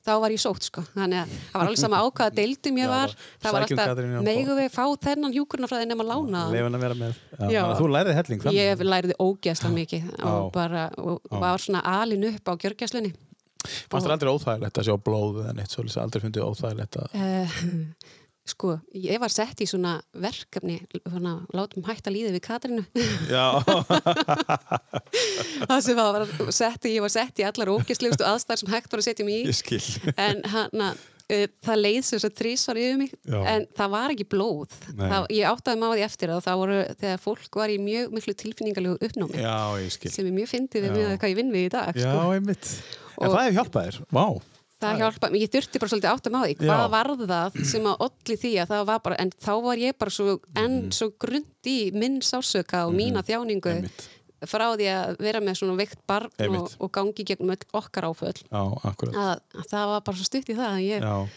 þá 0.05 0.11
var 0.21 0.35
ég 0.35 0.41
sótt 0.41 0.67
sko, 0.69 0.83
þannig 0.93 1.21
að 1.23 1.35
það 1.35 1.57
var 1.57 1.65
alveg 1.65 1.81
sama 1.81 2.01
á 2.01 2.05
hvaða 2.05 2.35
deildum 2.39 2.79
ég 2.81 2.91
var, 2.91 3.13
það 3.43 3.55
var 3.55 3.67
alltaf 3.67 4.01
megum 4.29 4.59
við 4.59 4.71
fá 4.75 4.83
þennan 5.07 5.35
hjúgrunafræði 5.35 5.89
nema 5.91 6.07
lána 6.07 6.43
leifin 6.53 6.79
að 6.79 6.85
vera 6.85 6.99
með. 6.99 7.21
Já, 7.55 7.61
þú 7.79 7.91
lærið 7.95 8.19
helling 8.19 8.43
þannig. 8.45 8.59
ég 8.61 8.83
læriði 8.85 9.19
ógeðslega 9.25 9.77
mikið 9.79 10.11
og 10.31 10.51
bara, 10.55 10.89
og 11.01 11.39
var 11.41 11.63
svona 11.63 11.85
alin 11.95 12.29
upp 12.31 12.51
á 12.51 12.53
gjörgjöslinni 12.53 13.15
Fannst 13.65 14.05
þér 14.05 14.13
aldrei 14.13 14.29
óþægilegt 14.29 14.77
að 14.77 14.85
sjá 14.85 14.95
blóð 15.01 15.39
eða 15.41 15.55
neitt 15.57 15.73
svolítið, 15.73 16.01
aldrei 16.03 16.21
fundið 16.21 16.43
óþægilegt 16.45 16.97
að... 17.01 17.15
Sko, 18.45 18.75
ég 18.93 19.17
var 19.17 19.31
sett 19.33 19.57
í 19.57 19.65
svona 19.65 19.95
verkefni, 20.21 20.75
svona, 21.01 21.31
látum 21.57 21.81
hægt 21.87 22.05
að 22.05 22.13
líða 22.13 22.33
við 22.35 22.43
Katrínu 22.45 22.83
Já, 23.31 23.47
það 25.69 25.81
sem 25.87 25.97
var 25.97 26.27
sett, 26.53 26.85
í- 26.85 26.93
ég 26.97 27.01
var 27.05 27.13
sett 27.13 27.41
í 27.41 27.45
allar 27.47 27.71
ógeðslegustu 27.73 28.25
aðstæður 28.27 28.61
sem 28.61 28.71
hægt 28.75 28.93
var 28.93 29.01
að 29.01 29.07
setja 29.09 29.25
mig 29.27 29.41
í 29.41 29.49
ég 29.49 29.57
skil. 29.57 29.81
en 30.21 30.43
hana, 30.53 30.91
uh, 30.93 31.45
það 31.65 31.81
leið 31.81 31.99
sem 32.05 32.19
þess 32.19 32.29
að 32.29 32.35
þrísvar 32.43 32.81
yfir 32.83 32.99
mig 33.01 33.15
Já. 33.25 33.39
en 33.55 33.65
það 33.81 33.93
var 33.97 34.13
ekki 34.15 34.27
blóð 34.35 34.77
það, 34.91 35.27
ég 35.39 35.49
áttaði 35.49 35.81
maður 35.81 35.97
því 36.01 36.05
eftir 36.11 36.33
að 36.35 36.43
það 36.45 36.61
voru 36.61 36.79
þegar 37.01 37.23
fólk 37.25 37.59
var 37.63 37.73
í 37.73 37.79
mjög 37.81 38.13
miklu 38.19 38.37
tilfinningalegu 38.43 38.99
uppnámi 39.09 39.41
Já, 39.41 39.57
ég 39.81 39.95
skil. 39.97 40.13
sem 40.13 40.29
er 40.29 40.37
mjög 40.37 40.53
fyndið 40.53 40.89
við 40.91 41.15
hvað 41.17 41.33
ég 41.33 41.39
vinn 41.41 41.53
við 41.55 41.65
í 41.65 41.73
dag 41.79 41.97
Já, 41.97 42.11
sko. 42.13 42.27
einmitt. 42.37 42.75
En 43.15 43.29
Og- 43.29 43.33
það 43.39 43.45
hefur 43.47 43.57
hjálpað 43.61 43.89
þér, 43.89 43.97
vá. 44.13 44.25
Það 44.85 44.99
hjálpa, 45.03 45.29
ég 45.41 45.51
þurfti 45.55 45.81
bara 45.83 45.91
svolítið 45.93 46.11
átt 46.13 46.27
að 46.29 46.35
maður 46.35 46.49
því 46.51 46.55
Já. 46.55 46.69
hvað 46.71 46.89
var 46.95 47.11
það 47.31 47.57
sem 47.71 47.87
að 47.91 48.03
olli 48.07 48.37
því 48.43 48.51
að 48.63 48.73
það 48.73 48.83
var 48.91 48.99
bara, 49.07 49.15
en 49.25 49.31
þá 49.45 49.53
var 49.65 49.81
ég 49.85 49.97
bara 50.03 50.11
svo 50.17 50.35
enn 50.63 50.77
svo 50.91 51.07
grund 51.19 51.71
í 51.71 51.77
minn 51.93 52.19
sásöka 52.21 52.85
og 52.87 52.93
mína 52.97 53.23
þjáningu 53.25 53.73
Mhm. 53.75 53.85
Einmitt. 53.85 54.05
frá 54.45 54.65
því 54.77 54.85
að 54.91 55.17
vera 55.25 55.39
með 55.41 55.55
svona 55.57 55.75
veikt 55.79 55.99
barn 56.05 56.27
og, 56.29 56.39
Einmitt. 56.45 56.75
og 56.79 56.91
gangi 56.91 57.23
gegnum 57.25 57.49
öll 57.55 57.65
okkar 57.73 58.03
áföll 58.11 58.35
Já, 58.51 58.63
akkurat. 58.85 59.15
að, 59.15 59.39
að 59.57 59.67
það 59.71 59.85
var 59.93 60.01
bara 60.05 60.17
svo 60.17 60.25
stutt 60.27 60.49
í 60.49 60.55
það 60.55 60.69
að 60.75 60.83
ég, 60.85 61.01
Já, 61.01 61.27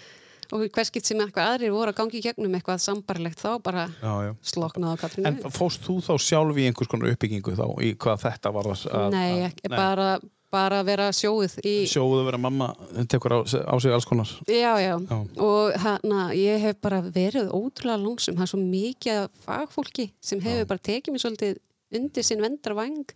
og 0.53 0.63
hverskitt 0.73 1.05
sem 1.05 1.19
eitthvað 1.21 1.49
aðrir 1.55 1.73
voru 1.73 1.93
að 1.93 1.97
gangi 2.03 2.21
gegnum 2.25 2.55
eitthvað 2.59 2.81
sambarlegt 2.81 3.39
þá 3.41 3.63
bara 3.63 3.87
já, 4.03 4.13
já. 4.29 4.33
sloknaði 4.43 4.93
á 4.93 5.01
Katrínu 5.01 5.27
En 5.29 5.37
fóst 5.53 5.83
þú 5.85 5.97
þá 6.05 6.13
sjálf 6.21 6.57
í 6.57 6.67
einhvers 6.69 6.89
konar 6.89 7.11
uppbyggingu 7.15 7.53
þá 7.57 7.67
í 7.85 7.95
hvað 7.97 8.23
þetta 8.27 8.53
var 8.53 8.65
að... 8.73 9.11
Nei, 9.13 9.33
að- 9.33 9.47
ekki, 9.53 9.69
bara, 9.73 10.09
bara 10.51 10.83
vera 10.87 11.09
sjóið 11.13 11.59
í 11.69 11.75
Sjóðu 11.91 12.21
að 12.23 12.29
vera 12.31 12.41
mamma 12.41 12.69
tekur 13.11 13.35
á, 13.37 13.39
á 13.45 13.75
sig 13.81 13.93
alls 13.93 14.07
konar. 14.09 14.31
Já, 14.49 14.73
já, 14.81 14.95
Já. 14.97 15.19
og 15.45 15.77
hana, 15.85 16.21
ég 16.37 16.61
hef 16.65 16.79
bara 16.85 17.03
verið 17.03 17.51
ótrúlega 17.53 18.01
lónsum, 18.01 18.37
það 18.39 18.47
er 18.47 18.53
svo 18.55 18.61
mikið 18.63 19.27
fagfólki 19.45 20.09
sem 20.21 20.41
hefur 20.45 20.71
bara 20.71 20.85
tekið 20.91 21.13
mér 21.17 21.25
svolítið 21.27 21.59
undir 21.99 22.25
sinn 22.27 22.43
vendra 22.45 22.75
vang 22.77 23.13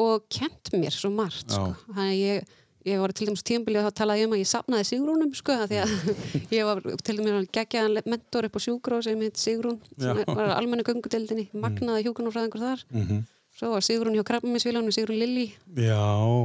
og 0.00 0.28
kent 0.32 0.70
mér 0.76 0.92
svo 0.96 1.10
margt 1.12 1.48
Já. 1.48 1.56
sko. 1.56 1.74
þannig 1.92 2.12
að 2.12 2.20
ég, 2.20 2.46
ég 2.84 3.00
var 3.00 3.12
til 3.16 3.26
dæmis 3.28 3.42
tímabilið 3.48 3.86
að 3.88 3.94
tala 3.96 4.14
um 4.20 4.32
að 4.36 4.40
ég 4.44 4.48
sapnaði 4.48 4.84
Sigrúnum 4.90 5.30
sko, 5.36 5.54
því 5.68 5.78
að 5.82 5.92
ég 6.58 6.66
var 6.68 6.80
til 7.04 7.16
dæmis 7.20 7.48
geggjaðan 7.52 8.00
mentor 8.12 8.44
upp 8.48 8.56
á 8.56 8.64
sjúgró 8.64 8.98
sem 9.04 9.20
heit 9.24 9.40
Sigrún 9.40 9.78
sem 9.96 10.20
Já. 10.20 10.24
var 10.28 10.52
almennu 10.58 10.84
göngudeldinni 10.84 11.46
magnaði 11.56 12.04
hjúkunarfræðingur 12.10 12.64
þar 12.68 12.84
Mhm. 12.92 13.22
Svo 13.64 13.72
var 13.72 13.84
Sigrún 13.86 14.12
hjá 14.18 14.24
krabbaminsvílanum, 14.28 14.92
Sigrún 14.92 15.16
Lilli 15.22 15.46
Já, 15.80 15.96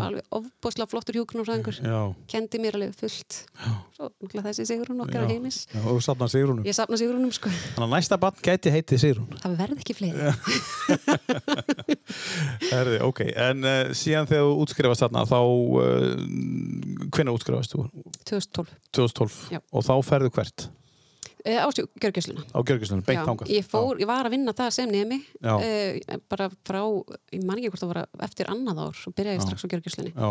alveg 0.08 0.24
ofbóðslega 0.40 0.88
flottur 0.94 1.18
hjúkunarfræðingur 1.20 1.80
já. 1.84 1.98
kendi 2.32 2.62
mér 2.64 2.78
alveg 2.80 2.96
fullt 2.96 3.42
svo 3.98 4.08
náttúrulega 4.08 4.46
þessi 4.54 4.68
Sigrún 4.70 5.04
okkar 5.04 5.26
já. 5.28 5.34
heimis 5.34 5.58
Já, 5.74 5.82
og 5.84 5.98
þú 5.98 6.04
safnar 6.08 6.32
Sigrúnum. 6.32 6.64
Ég 6.70 6.78
sapna 6.78 6.96
Sigrúnum 7.02 7.34
sko. 7.36 7.52
Þannig 7.52 7.84
að 7.90 7.94
næsta 7.98 8.20
barn 8.24 8.40
gæti 8.46 8.72
heitið 8.72 9.02
Sigrún. 9.04 9.28
Það 9.44 9.58
verð 9.60 9.84
ekki 9.84 9.96
fleiri. 9.98 10.32
Herði, 12.72 13.00
ok. 13.06 13.22
En 13.36 13.66
uh, 13.68 13.92
síðan 13.98 14.30
þegar 14.30 14.48
þú 14.48 14.56
útskrifast 14.64 15.04
þarna, 15.04 15.26
þá, 15.30 15.40
uh, 15.44 17.08
hvenær 17.16 17.36
útskrifast 17.36 17.76
þú? 17.76 17.86
2012. 18.30 18.76
2012. 18.96 19.40
Já. 19.58 19.62
Og 19.76 19.86
þá 19.90 19.94
ferðu 20.08 20.32
hvert? 20.38 20.70
E, 21.46 21.56
á 21.56 21.68
Gjörgjösluna. 21.72 22.44
Á 22.52 22.60
Gjörgislunum, 22.68 23.04
beint 23.08 23.24
þangað? 23.24 23.52
Ég 23.54 23.68
ég 24.02 24.08
var 24.10 24.28
að 24.28 24.34
vinna 24.36 24.54
það 24.56 24.72
sem 24.76 24.92
nemi. 24.92 25.22
E, 25.40 26.18
bara 26.32 26.50
frá, 26.68 26.82
ég 27.32 27.46
man 27.48 27.60
ekki 27.60 27.72
hvort 27.72 27.84
það 27.86 27.94
var 27.94 28.02
eftir 28.28 28.52
annað 28.52 28.82
ár, 28.84 28.98
svo 29.00 29.14
byrjaði 29.16 29.40
ég 29.40 29.46
strax 29.48 29.64
á 29.64 29.72
Gjörgjöslunni. 29.72 30.14
Já, 30.16 30.30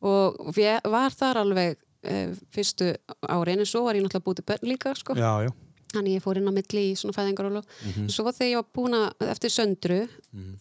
Og 0.00 0.56
ég 0.56 0.86
var 0.88 1.12
þar 1.12 1.42
alveg 1.42 1.80
e, 2.04 2.20
fyrstu 2.52 2.94
árin, 3.28 3.60
en 3.60 3.68
svo 3.68 3.84
var 3.84 3.98
ég 3.98 4.04
náttúrulega 4.04 4.24
búið 4.28 4.40
til 4.40 4.48
börn 4.48 4.70
líka, 4.72 4.94
sko. 4.96 5.16
já, 5.16 5.32
já. 5.48 5.52
Þannig 5.90 6.20
ég 6.20 6.22
fór 6.22 6.38
inn 6.38 6.46
á 6.46 6.54
milli 6.54 6.82
í 6.86 6.94
svona 6.94 7.16
fæðingarólu. 7.16 7.64
Mhm. 7.82 8.04
Svo 8.14 8.30
þegar 8.30 8.46
ég 8.52 8.60
var 8.60 8.68
búin 8.76 8.94
að, 8.94 9.08
eftir 9.32 9.50
söndru, 9.50 9.96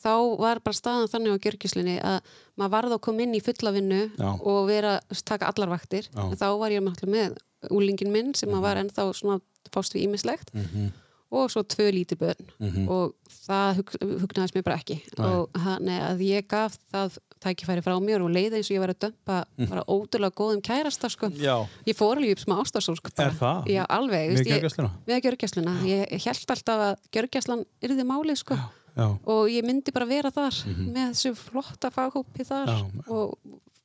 þá 0.01 0.13
var 0.41 0.59
bara 0.65 0.73
staðan 0.73 1.11
þannig 1.11 1.35
á 1.37 1.41
Gjörgjöslunni 1.43 1.97
að 2.01 2.31
maður 2.57 2.73
varð 2.73 2.95
að 2.95 3.01
koma 3.05 3.21
inn 3.21 3.35
í 3.37 3.43
fulla 3.45 3.71
vinnu 3.75 3.99
Já. 4.17 4.31
og 4.41 4.67
vera, 4.67 4.95
taka 5.23 5.51
allar 5.51 5.69
vaktir. 5.69 6.09
Þá 6.09 6.47
var 6.57 6.73
ég 6.73 6.81
náttúrulega 6.81 7.13
með 7.13 7.37
úlingin 7.69 8.11
minn 8.11 8.33
sem 8.35 8.49
mm 8.49 8.61
var 8.61 8.75
ennþá 8.77 9.13
svona 9.13 9.39
fást 9.71 9.93
við 9.93 10.07
ímislegt 10.07 10.53
Mhm. 10.53 10.91
og 11.31 11.49
svo 11.51 11.61
tvö 11.63 11.91
lítið 11.93 12.17
börn 12.17 12.87
og 12.89 13.13
það 13.29 13.75
hug, 13.77 13.89
hugnaðist 14.23 14.55
mér 14.55 14.63
bara 14.63 14.77
ekki 14.77 15.01
Nei. 15.17 15.27
og 15.27 15.49
hann, 15.55 15.85
að 15.87 16.19
ég 16.25 16.47
gaf 16.47 16.77
það 16.91 17.17
tækifæri 17.39 17.83
frá 17.85 17.93
mér 18.01 18.23
og 18.25 18.31
leið 18.33 18.53
eins 18.57 18.67
og 18.71 18.75
ég 18.75 18.79
var 18.79 18.89
að 18.89 18.99
dömpa 19.05 19.45
bara 19.69 19.83
ótrúlega 19.87 20.33
góðum 20.35 20.61
kærasta 20.61 21.07
sko. 21.09 21.29
Mm. 21.29 21.37
Já. 21.39 21.67
ég 21.85 21.95
fór 21.95 22.17
alveg 22.17 22.31
upp 22.31 22.39
smá 22.43 22.55
ástarsósk 22.63 23.11
Er 23.19 23.31
það? 23.31 23.65
Já, 23.67 23.85
alveg 23.87 24.33
ég- 24.35 24.47
gjörgæsluna? 24.47 24.89
Við 25.07 25.21
gjörgæsluna, 25.23 25.73
ég 25.85 26.23
held 26.25 26.49
alltaf 26.49 26.79
að 26.79 26.95
gjörgæslan 27.13 27.65
yrði 27.81 28.03
málið 28.03 28.37
sko. 28.37 28.55
Já. 28.97 29.05
og 29.25 29.47
ég 29.47 29.63
myndi 29.63 29.93
bara 29.93 30.05
vera 30.05 30.31
þar 30.31 30.51
með 30.65 31.13
þessu 31.13 31.35
flotta 31.37 31.89
faghópi 31.91 32.43
þar 32.43 32.65
Mhm. 32.67 33.03
Já. 33.05 33.11
og 33.11 33.37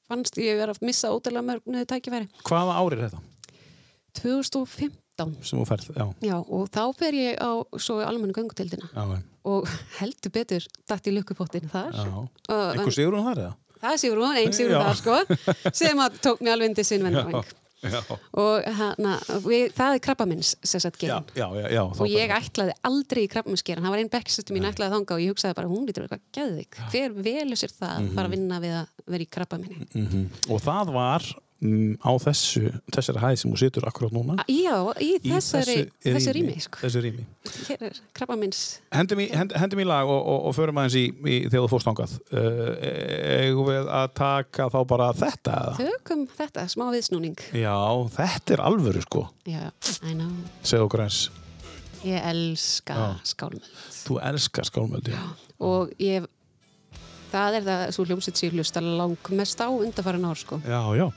fannst 0.09 0.35
ég 0.39 0.57
vera 0.59 0.73
að 0.73 0.83
missa 0.83 1.09
ótrúlega 1.09 1.45
mörg 1.45 1.61
niður 1.69 1.87
tækifæri 1.87 2.29
Hvaða 2.43 2.75
ári 2.81 2.93
er 2.99 3.09
þetta 3.11 3.21
2015 4.21 5.35
sem 5.47 5.59
þú 5.61 5.67
ferð? 5.69 5.91
Já. 5.95 6.07
Já, 6.27 6.37
og 6.43 6.71
þá 6.75 6.83
fer 6.99 7.13
ég 7.19 7.37
á 7.39 7.51
svo 7.79 8.01
almennu 8.05 8.35
göngutildina 8.37 8.89
Já. 8.91 9.23
og 9.45 9.69
heldur 10.01 10.33
betur 10.35 10.65
dætt 10.91 11.11
í 11.11 11.15
lukkupottin 11.15 11.69
þar. 11.71 12.01
Og- 12.49 12.73
Einhver 12.75 12.95
sigur 12.95 13.15
hún 13.19 13.29
þar 13.31 13.43
eða? 13.45 13.53
það 13.85 13.93
er 13.93 14.01
Sigrún, 14.01 14.37
einn 14.41 14.55
Sigrún 14.57 14.79
Já. 14.79 14.87
þar 14.89 14.97
sko 14.97 15.73
sem 15.77 15.99
að 16.01 16.17
tók 16.25 16.41
mig 16.41 16.53
alveg 16.55 16.71
undir 16.73 16.87
sinn 16.89 17.03
vendaveng 17.05 17.45
Já. 17.85 18.01
og 18.41 18.65
hana, 18.79 19.19
við, 19.45 19.75
það 19.77 19.95
er 19.99 20.01
krabbamins 20.01 20.55
já. 21.05 21.19
og 21.85 22.07
ég 22.09 22.31
ætlaði 22.33 22.73
aldrei 22.89 23.27
í 23.27 23.29
krabbaminsgerin 23.29 23.85
það 23.85 23.93
var 23.93 24.01
einn 24.01 24.09
bekksestu 24.15 24.57
mín 24.57 24.65
ætlaði 24.71 24.95
þanga 24.97 25.13
og 25.19 25.21
ég 25.21 25.35
hugsaði 25.35 25.59
bara 25.59 25.69
hún 25.69 25.85
lítur 25.85 26.07
eitthvað 26.07 26.23
geðvik, 26.33 26.79
hver 26.95 27.13
velur 27.27 27.61
sér 27.61 27.75
það 27.77 27.93
að 27.99 28.09
fara 28.17 28.31
að 28.31 28.37
vinna 28.39 28.61
við 28.65 28.73
að 28.79 28.89
vera 29.13 29.27
í 29.27 29.29
krabbaminni 29.37 29.89
Mhm. 29.93 30.25
Og 30.49 30.63
það 30.65 30.95
var 30.97 31.21
mm, 31.29 31.44
á 32.05 32.11
þessu, 32.21 32.67
þessari 32.93 33.21
hæð 33.23 33.37
sem 33.41 33.53
þú 33.55 33.59
situr 33.63 33.87
akkurát 33.89 34.13
núna. 34.13 34.35
Já, 34.51 34.75
í 35.01 35.15
Í 35.23 35.31
þessari, 35.33 35.77
þessi 36.05 36.33
rými 36.37 36.57
sko. 36.61 36.81
Þessi 36.83 37.03
rými. 37.07 37.23
hér 37.69 37.85
er 37.89 38.01
krabbamins 38.13 38.61
Hendum 38.93 39.23
í, 39.23 39.29
hend, 39.33 39.55
hendum 39.57 39.81
í 39.81 39.87
lag 39.89 40.11
og, 40.11 40.19
og, 40.35 40.43
og 40.51 40.57
förum 40.59 40.81
aðeins 40.83 40.97
í, 41.01 41.05
í 41.25 41.39
þegar 41.47 41.65
þú 41.65 41.71
fórst 41.73 41.89
ángað. 41.93 42.17
Uh, 42.29 42.75
eigum 43.47 43.71
við 43.71 43.89
að 44.01 44.11
taka 44.19 44.67
þá 44.75 44.79
bara 44.93 45.09
þetta? 45.17 45.57
tökum 45.79 46.27
þetta, 46.37 46.67
smá 46.75 46.85
viðsnúning 46.93 47.41
Já, 47.57 47.77
þetta 48.19 48.57
er 48.59 48.65
alvöru 48.67 49.05
sko, 49.07 49.25
já, 49.49 49.65
I 50.05 50.13
know, 50.19 50.35
segðu 50.67 50.89
okkur 50.91 51.07
eins. 51.07 51.23
ég 52.05 52.21
elska 52.35 52.95
Já. 53.01 53.09
skálmöld 53.33 53.73
Þú 54.05 54.21
elskar 54.29 54.69
skálmöldi. 54.69 55.17
og 55.65 55.95
ég 56.03 56.27
það 57.33 57.57
er 57.63 57.65
það 57.71 57.85
svo 57.97 58.05
hljómsett 58.11 58.37
sér 58.39 58.53
hlusta 58.59 58.83
langmest 58.85 59.63
á 59.65 59.73
undarfæran 59.73 60.29
ár 60.29 60.37
sko 60.37 60.61
Já, 60.69 60.83
já. 61.01 61.09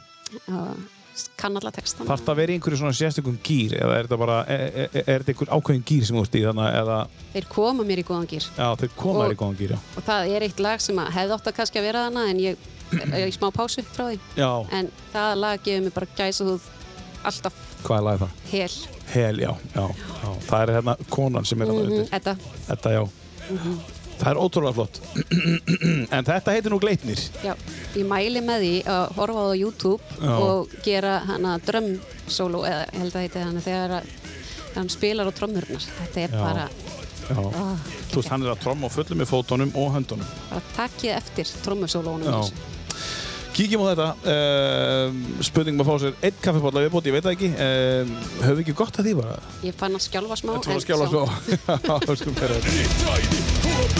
Kann 1.37 1.57
alla 1.57 1.71
textan 1.73 2.07
Þarf 2.07 2.23
það 2.25 2.33
að 2.33 2.39
vera 2.41 2.53
í 2.53 2.57
einhverju 2.57 2.79
svona 2.81 2.97
sérstökum 2.97 3.37
gýr 3.45 3.75
eða 3.79 3.97
er 3.97 4.07
þetta 4.07 4.19
bara, 4.21 4.37
er, 4.53 4.65
er, 4.67 4.97
er 5.01 5.23
þetta 5.23 5.33
einhver 5.33 5.53
ákveðin 5.55 5.85
gýr 5.89 6.07
sem 6.07 6.17
þú 6.17 6.23
ert 6.27 6.37
í 6.37 6.43
þannig 6.45 6.79
eða, 6.81 6.97
þeir 7.33 7.47
koma 7.53 7.85
mér 7.87 8.01
í 8.01 8.07
góðan 8.07 8.29
gýr 8.29 8.47
já, 8.47 8.67
þau 8.81 8.87
koma 9.01 9.25
þér 9.25 9.33
í 9.33 9.39
góðan 9.41 9.59
gýr, 9.61 9.73
já. 9.73 9.79
og 9.97 10.07
það 10.09 10.33
er 10.35 10.47
eitt 10.47 10.63
lag 10.67 10.83
sem 10.83 11.01
að 11.01 11.13
hefði 11.17 11.37
átt 11.37 11.49
að 11.51 11.57
kannski 11.57 11.81
að 11.81 11.87
vera 11.89 12.03
þarna 12.05 12.25
en 12.31 12.41
ég 12.43 12.67
er 13.11 13.27
í 13.27 13.33
smá 13.35 13.49
pásu 13.51 13.83
frá 13.83 14.05
því. 14.11 14.19
Já, 14.37 14.51
en 14.77 14.91
það 15.11 15.33
lag 15.41 15.65
gefur 15.65 15.85
mér 15.87 15.95
bara 15.97 16.11
gæsa 16.21 16.47
húð 16.47 16.69
alltaf 17.27 17.61
hvað 17.83 17.97
er 17.97 18.07
lagið 18.07 18.23
það? 18.23 18.39
hel. 18.53 18.71
Hel, 19.07 19.39
já, 19.39 19.51
já, 19.73 19.85
já. 20.21 20.31
Það 20.47 20.61
er 20.61 20.73
hérna 20.77 20.97
konan 21.13 21.47
sem 21.47 21.61
er 21.61 21.71
að 21.71 21.77
mm 21.77 21.93
vera 21.93 22.09
þetta, 22.11 22.35
Þetta, 22.67 22.97
já. 22.97 23.03
Það 24.17 24.29
er 24.31 24.39
ótrúlega 24.41 24.73
flott. 24.73 24.99
en 26.15 26.25
þetta 26.25 26.53
heitir 26.55 26.73
nú 26.73 26.79
Gleitnir. 26.81 27.19
já, 27.45 27.53
ég 27.95 28.07
mæli 28.09 28.41
með 28.41 28.63
því 28.65 28.71
að 28.93 29.03
horfa 29.19 29.43
á 29.45 29.53
YouTube 29.59 30.17
Já. 30.21 30.31
og 30.41 30.73
gera 30.85 31.17
hana 31.29 31.57
drömm 31.67 31.91
solo 32.27 32.63
eða 32.67 32.87
held 32.97 33.13
að 33.15 33.25
heiti 33.27 33.43
hana 33.45 33.61
þegar 33.61 34.09
hann 34.77 34.89
spilar 34.93 35.29
á 35.29 35.33
trömmurnar 35.37 35.85
þetta 35.99 36.23
er 36.25 36.33
Já. 36.33 36.41
bara, 36.41 36.65
Já. 37.27 37.37
ah, 37.61 37.93
Þú 38.09 38.19
veist, 38.21 38.31
hann 38.33 38.43
er 38.47 38.53
að 38.55 38.61
tromma 38.65 38.89
og 38.89 38.95
fullu 38.97 39.19
með 39.21 39.29
fótunum 39.35 39.71
og 39.77 39.93
höndunum. 39.97 40.33
bara 40.49 40.65
takkið 40.79 41.13
eftir 41.19 41.53
trommusólónum 41.65 42.27
Já. 42.33 42.41
Kíkjum 43.57 43.81
á 43.81 43.89
þetta. 43.89 44.09
Uh, 44.21 45.07
spurning 45.41 45.73
með 45.79 45.81
að 45.81 45.89
fá 45.89 45.95
sér 46.03 46.13
einn 46.27 46.35
kaffipotla 46.45 46.83
viðbót, 46.85 47.07
ég 47.09 47.15
veit 47.15 47.25
það 47.25 47.33
ekki. 47.33 47.49
Uh, 47.57 48.05
höfum 48.43 48.57
við 48.59 48.63
ekki 48.67 48.75
gott 48.83 48.95
að 49.01 49.05
því 49.09 49.13
bara? 49.17 49.33
ég 49.65 49.73
fann 49.79 49.97
að 49.97 50.03
skjálfa 50.05 50.35
smá 50.37 50.51
Þetta 50.53 50.67
var 50.67 50.75
en 50.75 50.77
að 50.77 50.85
skjála 50.85 51.05
sá- 51.07 51.13
svo. 51.15 51.23
Já, 51.89 51.95
skulum 52.21 52.37
fyrir 52.37 52.53
þetta. 52.53 52.69
Þetta 52.69 53.97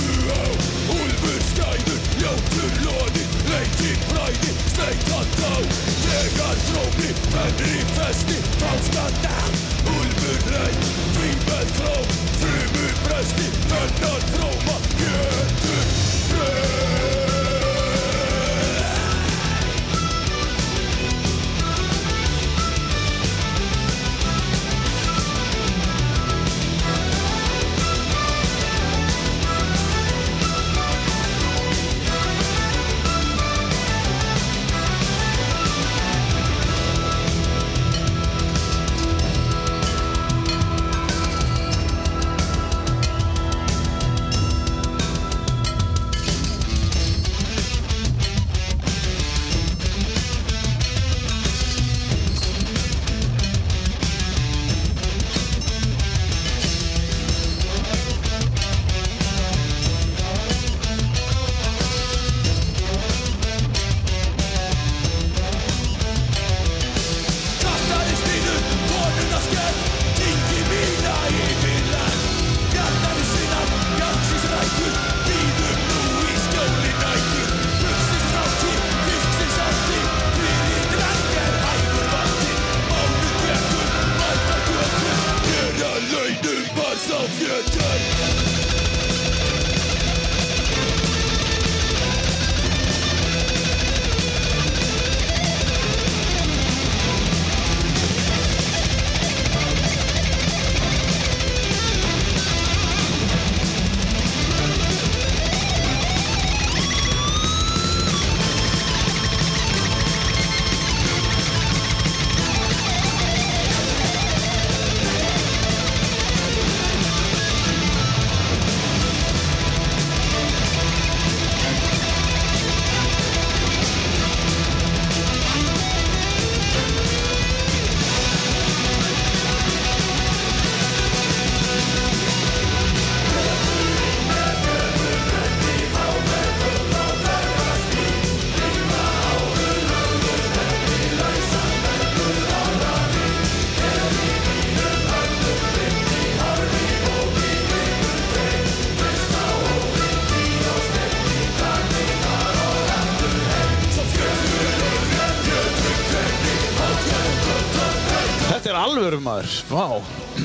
vá, 159.77 159.85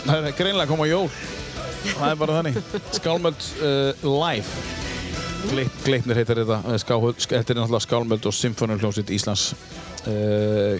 það 0.04 0.28
er 0.28 0.36
greinlega 0.38 0.66
að 0.66 0.72
koma 0.74 0.86
jól, 0.90 1.06
það 1.96 2.08
er 2.12 2.18
bara 2.22 2.38
þannig, 2.38 2.62
skálmöld 2.98 3.46
uh, 3.64 4.06
live. 4.06 4.64
Gleip, 5.42 5.78
Gleipnir 5.82 6.18
heitir 6.20 6.38
þetta, 6.44 6.76
Skáhöld, 6.78 7.18
þetta 7.18 7.50
er 7.50 7.56
náttúrulega 7.58 7.82
Skálmöld 7.82 8.26
og 8.30 8.34
Symfóniuljónsitt 8.38 9.08
Íslands. 9.10 9.48
Uh, 10.06 10.76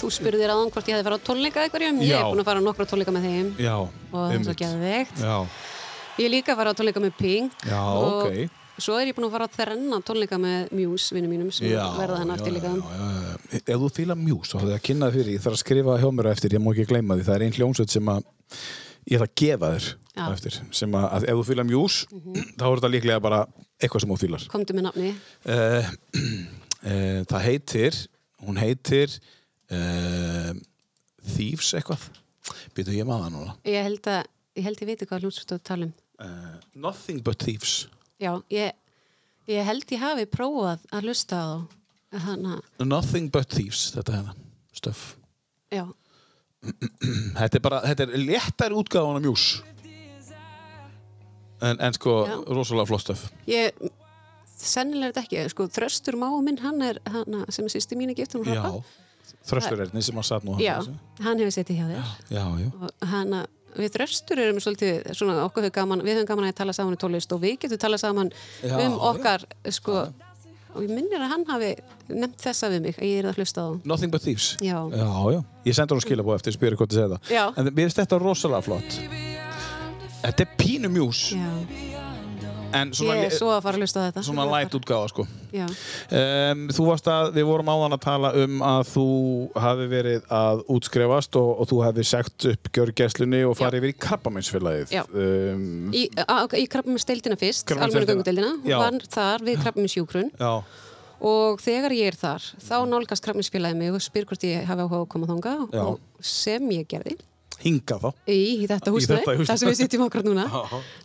Þú 0.00 0.08
spurðir 0.12 0.52
aðan 0.52 0.70
hvort 0.72 0.88
ég 0.88 0.96
hefði 0.96 1.06
farið 1.08 1.20
á 1.20 1.26
tónleika 1.26 1.62
einhverjum. 1.64 2.00
Ég 2.04 2.10
Já. 2.12 2.18
hef 2.22 2.30
búin 2.32 2.40
að 2.42 2.48
fara 2.48 2.60
á 2.60 2.66
nokkra 2.66 2.86
tónleika 2.88 3.12
með 3.16 3.26
þeim 3.28 3.46
já, 3.64 3.74
og 3.76 4.16
það 4.16 4.34
er 4.34 4.42
svo. 4.44 5.24
Já, 5.26 5.36
Ég 6.16 6.24
er 6.24 6.32
líka 6.32 6.52
að 6.54 6.60
fara 6.62 6.72
á 6.72 6.76
tónleika 6.80 7.00
með 7.04 7.14
Pink 7.20 7.64
já, 7.68 7.80
ok. 7.84 8.36
svo 8.80 8.96
er 9.00 9.10
ég 9.10 9.16
búin 9.16 9.26
að 9.28 9.34
fara 9.36 9.48
á 9.48 9.54
þrenna 9.56 10.00
tónleika 10.08 10.38
með 10.40 10.70
Muse 10.80 11.16
vinnum 11.16 11.32
mínum 11.34 11.50
sem 11.52 11.68
Já, 11.68 11.82
verða 11.98 12.22
hann 12.22 12.32
eftir 12.36 12.56
líka. 12.56 12.72
já. 12.72 13.25
Ef 13.46 13.78
þú 13.78 13.90
fýla 13.94 14.16
mjús, 14.18 14.50
þá 14.50 14.56
hefur 14.58 14.70
það 14.70 14.76
að 14.76 14.84
kynna 14.88 15.08
þér 15.10 15.16
fyrir, 15.20 15.36
ég 15.36 15.44
þarf 15.44 15.56
að 15.56 15.62
skrifa 15.62 16.00
hjá 16.02 16.08
mér 16.14 16.28
eftir, 16.32 16.56
ég 16.56 16.62
má 16.62 16.72
ekki 16.72 16.88
gleyma 16.90 17.16
því, 17.16 17.26
það 17.26 17.36
er 17.36 17.44
einn 17.46 17.56
hljómsveit 17.56 17.94
sem 17.94 18.10
að 18.12 18.28
ég 19.06 19.16
ætla 19.16 19.28
að 19.28 19.34
gefa 19.42 19.70
þér 19.74 19.88
á 20.16 20.26
eftir, 20.32 20.58
sem 20.80 20.96
að, 20.98 21.06
að 21.16 21.26
ef 21.30 21.38
þú 21.38 21.46
fýla 21.50 21.66
mjús, 21.68 21.96
þá 22.56 22.64
er 22.66 22.76
þetta 22.76 22.92
líklega 22.92 23.24
bara 23.26 23.40
eitthvað 23.76 24.04
sem 24.04 24.14
þú 24.14 24.18
fýlar. 24.22 24.46
Komdu 24.52 24.76
með 24.76 24.86
nafni. 24.88 25.10
Uh, 25.46 25.90
uh, 26.16 27.20
það 27.30 27.44
heitir, 27.46 28.00
hún 28.46 28.60
heitir 28.60 29.18
uh, 29.70 30.52
Thieves 31.36 31.72
eitthvað. 31.76 32.08
Býtu 32.76 32.94
ég 32.94 33.06
maður 33.08 33.32
núna. 33.34 33.56
Ég 33.66 33.86
held 33.86 34.10
að, 34.10 34.26
ég 34.58 34.66
held 34.68 34.82
ég 34.82 34.90
viti 34.92 35.08
hvað 35.08 35.26
hljómsveit 35.26 35.56
að 35.56 35.64
tala 35.66 35.88
um. 35.88 35.94
Uh, 36.16 36.56
nothing 36.74 37.22
but 37.24 37.42
Thieves. 37.42 37.86
Já, 38.22 38.32
ég, 38.52 38.72
ég 39.50 39.66
held 39.68 39.90
ég 39.92 40.00
hafi 40.00 40.28
prófað 40.30 40.86
að 40.94 41.10
hlusta 41.10 41.40
á 41.42 41.50
að, 42.24 42.58
Nothing 42.84 43.30
but 43.32 43.48
Thieves, 43.52 43.90
þetta 43.96 44.12
er 44.18 44.26
það, 44.26 44.42
stöf. 44.80 45.04
já, 45.72 45.84
Þetta 47.36 47.54
er 47.58 47.62
bara, 47.62 47.80
þetta 47.86 48.06
er 48.08 48.14
léttar 48.18 48.72
útgáðan 48.74 49.20
af 49.20 49.22
mjús 49.22 49.44
en, 51.62 51.78
en 51.80 51.94
sko, 51.96 52.14
Já. 52.26 52.36
rosalega 52.52 52.88
flott 52.90 53.04
stöf 53.06 53.26
ég, 53.48 53.76
sennilega 54.56 55.10
er 55.10 55.14
þetta 55.14 55.24
ekki, 55.26 55.44
sko, 55.52 55.66
Þröstur 55.72 56.18
máu 56.20 56.40
minn, 56.44 56.58
hann 56.64 56.82
er, 56.84 57.00
hann 57.12 57.44
sem 57.52 57.68
er 57.68 57.74
sýsti 57.76 57.98
mín 57.98 58.12
að 58.12 58.22
gifta 58.22 58.40
hún 58.40 58.50
Já, 58.50 58.64
þrösturerni 59.46 60.02
sem 60.04 60.18
að 60.20 60.28
satt 60.30 60.46
nú 60.48 60.56
Já, 60.62 60.78
þarna, 60.80 60.98
hann 61.28 61.44
hefur 61.44 61.54
setið 61.58 61.80
hjá 61.80 61.86
þér. 61.92 62.10
já, 62.34 62.44
já, 62.64 62.72
og 62.80 63.06
hann 63.12 63.38
að 63.42 63.52
við 63.76 63.92
þröstur 63.92 64.40
erum 64.40 64.60
svolítið 64.64 65.10
svona 65.16 65.70
gaman, 65.74 66.00
við 66.04 66.16
höfum 66.16 66.28
gaman 66.30 66.46
að 66.48 66.54
tala 66.62 66.72
saman 66.72 66.96
í 66.96 67.00
tólist 67.00 67.32
og 67.36 67.42
við 67.42 67.58
getum 67.60 67.80
tala 67.82 67.98
saman 68.00 68.30
Já, 68.64 68.72
um 68.80 68.94
já. 68.94 69.00
okkar 69.10 69.44
sko, 69.76 70.06
og 70.76 70.84
ég 70.84 70.92
minnir 70.92 71.22
að 71.24 71.30
hann 71.32 71.44
hafi 71.48 71.70
nefnt 72.12 72.42
þessa 72.44 72.70
við 72.72 72.84
mig, 72.86 72.98
að 73.00 73.08
ég 73.10 73.22
er 73.22 73.30
að 73.32 73.40
hlusta 73.40 73.64
á 73.64 73.68
þá 73.72 73.88
Nothing 73.92 74.12
but 74.14 74.22
Thieves 74.26 74.48
Já. 74.60 74.78
já, 74.92 75.08
já. 75.36 75.40
Ég 75.66 75.78
sendur 75.78 75.98
hún 75.98 76.04
skilabóð 76.06 76.38
eftir, 76.38 76.56
spyrir 76.56 76.78
hvað 76.78 76.92
þið 76.92 77.00
segja 77.00 77.16
það. 77.16 77.56
En 77.58 77.70
mér 77.72 77.86
finnst 77.88 78.02
þetta 78.02 78.20
rosalega 78.22 78.66
flott 78.68 79.00
Þetta 80.26 80.42
er 80.46 80.54
pínu 80.60 80.90
mjús 80.92 81.24
Já. 81.36 81.50
En 82.76 82.92
svona, 82.96 83.16
ég 83.20 83.28
er 83.30 83.34
svo 83.36 83.50
að 83.54 83.60
fara 83.64 83.78
að 83.78 83.84
hlusta 83.84 84.04
þetta. 84.06 84.22
svona 84.26 84.46
light 84.50 84.74
útgáða 84.78 85.10
sko. 85.12 85.26
Um, 85.56 86.64
Þú 86.76 86.86
varst 86.88 87.06
að, 87.10 87.30
við 87.36 87.46
vorum 87.48 87.70
áðan 87.72 87.96
að 87.96 88.02
tala 88.04 88.32
um 88.42 88.62
að 88.66 88.82
þú 88.92 89.04
hafi 89.66 89.86
verið 89.90 90.26
að 90.36 90.62
útskrefast 90.76 91.38
og, 91.40 91.50
og 91.62 91.70
þú 91.70 91.78
hefði 91.86 92.06
segt 92.10 92.48
upp 92.52 92.70
gjörgæslunni 92.76 93.42
og 93.48 93.54
farið 93.58 93.80
yfir 93.82 93.94
í 93.94 93.98
krabbameinsfélagið. 94.06 94.92
Já. 94.96 95.04
um, 95.12 95.92
Í, 95.96 96.06
í 96.10 96.66
krabbaminsdeildina 96.72 97.38
fyrst, 97.40 97.70
göngudeildina, 97.70 98.52
Já. 98.66 98.78
vann 98.82 99.00
þar 99.06 99.46
við 99.46 99.62
krabbaminsjúkrun 99.64 100.30
Já, 100.36 100.52
og 101.26 101.62
þegar 101.64 101.94
ég 101.96 102.10
er 102.12 102.18
þar, 102.20 102.44
þá 102.60 102.76
nálgast 102.90 103.24
krabbaminsfélagið 103.24 103.80
mig 103.80 103.94
og 103.96 104.04
spyr 104.04 104.26
hvort 104.28 104.44
ég 104.44 104.66
hafi 104.68 104.84
áhuga 104.84 105.00
að 105.04 105.08
koma 105.14 105.30
þanga 105.30 105.54
Já. 105.72 105.82
og 105.86 105.96
sem 106.20 106.68
ég 106.76 106.84
gerði. 106.90 107.16
Hinga 107.56 107.96
þá? 107.96 108.10
Í 108.28 108.66
þetta 108.68 108.92
Í 108.92 108.92
þetta 108.92 108.92
húsnæði. 108.92 109.64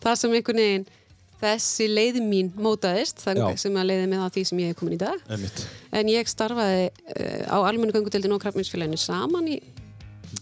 það 1.42 1.52
það 1.52 1.58
þessi 1.58 1.90
leið 1.92 2.22
mín 2.26 2.50
mótaðist 2.62 3.22
Já. 3.22 3.28
þannig 3.28 3.62
sem 3.62 3.78
að 3.82 3.92
leiði 3.92 4.08
mig 4.12 4.24
að 4.24 4.34
því 4.38 4.48
sem 4.50 4.64
ég 4.64 4.74
er 4.74 4.80
komin 4.80 4.96
í 4.98 5.02
dag. 5.02 5.22
Einmitt. 5.32 5.62
en 5.92 6.12
ég 6.12 6.32
starfaði 6.32 6.90
uh, 6.90 7.46
á 7.50 7.58
almennu 7.66 7.96
göngudeldin 7.96 8.36
og 8.36 8.44
krabbminsfélaginu 8.44 9.00
saman 9.02 9.50
í 9.52 9.62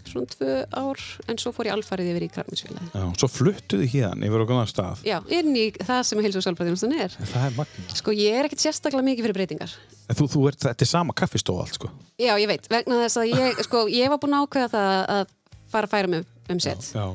svona 0.09 0.29
tvö 0.29 0.55
ár 0.73 1.01
en 1.29 1.37
svo 1.41 1.51
fór 1.53 1.69
ég 1.69 1.75
alfarið 1.75 2.11
yfir 2.11 2.25
í 2.25 2.29
krabbminsfélagi 2.33 2.89
Já, 2.93 3.05
svo 3.21 3.29
fluttuði 3.29 3.87
hérna 3.93 4.27
yfir 4.27 4.43
okkur 4.43 4.57
annar 4.57 4.69
stað. 4.69 5.01
Já, 5.07 5.17
inn 5.33 5.55
í 5.57 5.65
það 5.77 6.03
sem 6.09 6.21
heilsu 6.25 6.41
og 6.41 6.45
sálfræðinustan 6.45 6.95
er. 6.97 7.15
En 7.17 7.31
Það 7.31 7.47
er 7.47 7.57
magna 7.57 7.97
sko 8.01 8.15
ég 8.17 8.37
er 8.37 8.49
ekkert 8.49 8.65
sérstaklega 8.65 9.05
mikið 9.05 9.27
fyrir 9.27 9.39
breytingar. 9.39 9.75
En 10.09 10.17
þú, 10.17 10.29
þú 10.33 10.45
ert, 10.49 10.61
þetta 10.65 10.85
er 10.85 10.91
sama 10.91 11.15
kaffistofa 11.17 11.65
allt 11.65 11.77
sko. 11.77 11.91
Já, 12.21 12.33
ég 12.41 12.49
veit, 12.49 12.69
vegna 12.69 13.01
þess 13.03 13.21
að 13.21 13.33
ég, 13.33 13.63
sko, 13.65 13.83
ég 13.93 14.13
var 14.13 14.21
búin 14.21 14.37
ákveða 14.41 14.71
það 14.73 14.93
að 15.17 15.35
fara 15.69 15.89
að 15.89 15.93
færa 15.93 16.13
mig 16.15 16.25
um 16.49 16.61
set. 16.63 16.89
Já, 16.93 17.05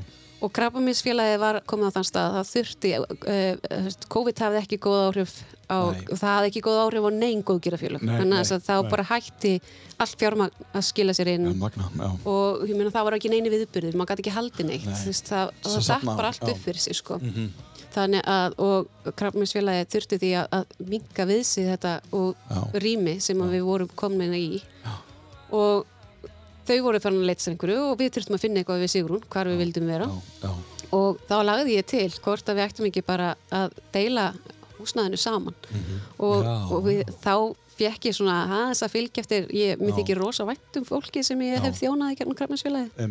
og 0.43 0.53
krabbaminsfélagi 0.55 1.37
var 1.41 1.61
komið 1.69 1.91
á 1.91 1.95
þann 1.95 2.07
stað 2.09 2.25
að 2.29 2.37
það 2.39 2.49
þurfti, 2.53 2.93
uh, 3.35 3.99
COVID 4.15 4.43
hafði 4.45 4.61
ekki 4.61 4.79
góð 4.85 5.01
áhrif 5.09 5.35
á, 5.71 5.79
það 6.11 6.31
hafði 6.31 6.51
ekki 6.51 6.63
góð 6.67 6.81
áhrif 6.83 7.07
á 7.07 7.11
neinn 7.15 7.45
góðgerafélög 7.47 8.05
Nei, 8.05 8.15
þannig 8.21 8.41
að 8.43 8.65
þá 8.67 8.75
nei. 8.75 8.91
bara 8.93 9.07
hætti 9.09 9.53
allt 10.03 10.17
fjármagn 10.21 10.67
að 10.75 10.87
skila 10.89 11.15
sér 11.17 11.31
inn 11.35 11.49
já 11.49 11.55
magna, 11.61 11.89
já 11.95 12.09
og 12.29 12.65
meina 12.73 12.93
það 12.95 13.07
var 13.09 13.19
ekki 13.19 13.33
neini 13.33 13.53
viðburðir 13.55 13.97
maður 13.97 14.13
gæti 14.13 14.27
ekki 14.27 14.35
haldið 14.35 14.69
neitt 14.73 14.91
Nei. 14.91 14.99
Veist, 15.07 15.31
það, 15.31 15.55
það 15.63 15.87
safnaði, 15.89 16.19
bara 16.19 16.33
allt 16.33 16.45
já. 16.45 16.51
Upp 16.53 16.67
fyrir 16.67 16.85
sig 16.85 16.99
sko. 16.99 17.21
þannig 17.95 18.29
að 18.35 18.59
og 18.67 19.11
krabbaminsfélagi 19.15 19.89
þurfti 19.95 20.21
því 20.21 20.31
að, 20.43 20.47
að 20.59 20.89
minka 20.93 21.29
við 21.31 21.43
sig 21.47 21.69
þetta 21.71 21.97
og 22.19 22.47
Já. 22.51 22.61
rými 22.83 23.19
sem 23.23 23.43
að 23.45 23.55
við 23.55 23.67
vorum 23.71 23.93
komin 23.95 24.35
í 24.35 24.49
og 25.55 25.87
þau 26.69 26.79
voru 26.87 27.01
farin 27.05 27.23
að 27.23 27.31
leita 27.31 27.45
sér 27.45 27.55
einhverju 27.55 27.81
og 27.91 27.99
við 28.01 28.15
þurftum 28.17 28.39
að 28.39 28.45
finna 28.45 28.63
eitthvað 28.63 28.85
við 28.85 28.93
Sigrún 28.95 29.27
hvar 29.35 29.51
við 29.51 29.61
vildum 29.65 29.91
vera. 29.91 30.09
Já, 30.11 30.49
já, 30.49 30.53
og 30.95 31.23
þá 31.29 31.37
lagði 31.49 31.79
ég 31.79 31.89
til 31.91 32.11
hvort 32.25 32.49
að 32.51 32.61
við 32.61 32.69
ættum 32.69 32.89
ekki 32.91 33.05
bara 33.07 33.35
að 33.55 33.77
deila 33.95 34.31
húsnæðinu 34.79 35.21
saman. 35.21 35.55
Og, 36.19 36.41
Já. 36.45 36.55
og 36.71 36.81
við, 36.87 37.05
þá 37.25 37.35
fekk 37.75 38.07
ég 38.07 38.15
svona 38.15 38.35
aðeins 38.47 38.85
að 38.87 38.93
fylgja 38.93 39.23
eftir 39.25 39.47
ég 39.55 39.81
Já. 39.81 39.95
þykir 39.97 40.21
rosa 40.21 40.45
vænt 40.47 40.77
um 40.79 40.85
fólki 40.87 41.25
sem 41.27 41.41
ég 41.43 41.65
hef 41.65 41.81
þjónaði 41.81 42.19
gegnum 42.21 42.37
krafnarsfélagi 42.39 43.09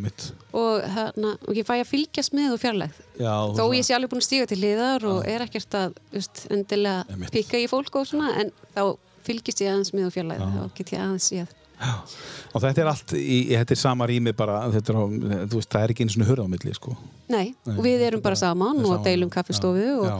og, 0.55 0.85
og 1.19 1.49
ég 1.57 1.67
fæ 1.67 1.73
að 1.81 1.89
fylgjast 1.89 2.35
með 2.37 2.53
og 2.55 2.61
fjarlægð. 2.61 3.01
Já, 3.19 3.33
þó 3.57 3.63
ég 3.75 3.83
sé 3.83 3.97
alveg 3.97 4.13
búin 4.13 4.23
að 4.23 4.27
stíga 4.29 4.47
til 4.47 4.59
hliðar 4.61 5.07
og 5.09 5.27
er 5.27 5.43
ekkert 5.47 5.79
að 5.81 5.97
just, 6.15 6.45
endilega 6.53 7.03
Einmitt. 7.11 7.33
pikka 7.35 7.59
í 7.59 7.67
fólk 7.71 7.99
og 7.99 8.07
svona 8.07 8.31
en 8.39 8.53
þá 8.71 8.95
fylgist 9.27 9.65
ég 9.65 9.73
aðeins 9.73 9.91
með 9.95 10.07
og 10.07 10.15
fjarlægð 10.15 10.47
þá 10.55 10.63
get 10.79 10.95
ég 10.95 11.03
aðeins 11.03 11.29
séð 11.33 11.59
Og 12.53 12.61
þetta 12.61 12.83
er 12.83 12.89
allt, 12.91 13.13
í, 13.17 13.37
þetta 13.49 13.73
er 13.73 13.79
sama 13.81 14.05
rými 14.09 14.33
bara, 14.37 14.59
þetta 14.73 14.93
er, 14.93 15.45
veist, 15.51 15.69
það 15.73 15.85
er 15.85 15.93
ekki 15.93 16.05
eins 16.05 16.17
og 16.19 16.27
hurða 16.29 16.45
á 16.45 16.49
milli, 16.53 16.73
sko. 16.77 16.93
Nei, 17.33 17.47
og 17.65 17.79
við 17.85 18.03
erum 18.07 18.21
bara 18.23 18.37
saman 18.37 18.77
við 18.77 18.85
og 18.85 18.91
saman, 18.93 19.05
deilum 19.07 19.31
já. 19.31 19.33
kaffistofu 19.37 19.87
og, 19.95 20.05
Já. 20.05 20.17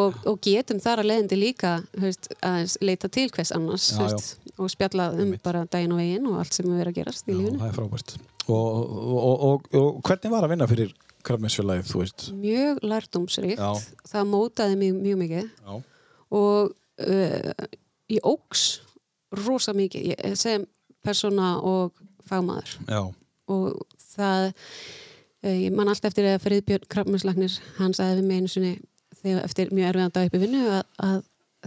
og, 0.00 0.18
og 0.28 0.40
getum 0.44 0.82
þar 0.84 1.02
að 1.02 1.08
leiðandi 1.10 1.38
líka 1.40 1.70
veist, 2.02 2.28
að 2.44 2.74
leita 2.84 3.08
til 3.12 3.30
hvers 3.32 3.54
annars 3.56 3.88
Já, 3.94 4.02
veist, 4.02 4.34
og 4.58 4.68
spjalla 4.72 5.08
um 5.16 5.32
bara 5.42 5.64
daginn 5.72 5.94
og 5.96 6.02
veginn 6.02 6.28
og 6.28 6.42
allt 6.42 6.58
sem 6.58 6.68
er 6.76 6.92
að 6.92 6.98
gerast 7.00 7.24
í 7.24 7.32
Já, 7.32 7.38
lífinu. 7.40 7.62
það 7.62 7.70
er 7.70 7.78
frábært. 7.78 8.14
Og, 8.42 8.58
og, 8.58 9.16
og, 9.16 9.46
og, 9.48 9.72
og 9.80 10.02
hvernig 10.04 10.34
var 10.34 10.44
að 10.44 10.52
vinna 10.54 10.68
fyrir 10.68 10.92
krafmessfélagið, 11.24 11.88
þú 11.88 12.00
veist? 12.02 12.28
Mjög 12.36 12.80
lærdómsrikt, 12.84 13.62
Já. 13.62 13.98
það 14.12 14.30
mótaði 14.34 14.78
mig 14.80 14.96
mjög 14.98 15.20
mikið 15.24 15.48
Já. 15.48 15.74
og 16.42 16.72
uh, 17.06 17.68
ég 18.12 18.26
óks 18.28 18.66
rosa 19.46 19.72
mikið 19.72 20.10
ég, 20.12 20.34
sem 20.36 20.66
persóna 21.04 21.54
og 21.66 21.98
fagmaður. 22.28 22.76
Já, 22.88 23.02
og 23.52 23.82
það 24.14 24.48
uh, 24.52 25.56
ég 25.56 25.74
man 25.74 25.90
alltaf 25.90 26.12
eftir 26.12 26.30
að 26.30 26.40
Friðbjörn 26.46 26.88
Krafmennslagnir 26.92 27.58
hann 27.78 27.94
sagði 27.96 28.20
við 28.20 28.28
mig 28.28 28.42
einu 28.42 28.52
sinni 28.52 28.72
þegar 29.22 29.46
eftir 29.46 29.72
mjög 29.74 29.92
erfiðan 29.92 30.16
dag 30.16 30.28
upp 30.28 30.36
í 30.38 30.42
vinnu 30.42 30.62
að, 30.66 30.82
að 31.06 31.18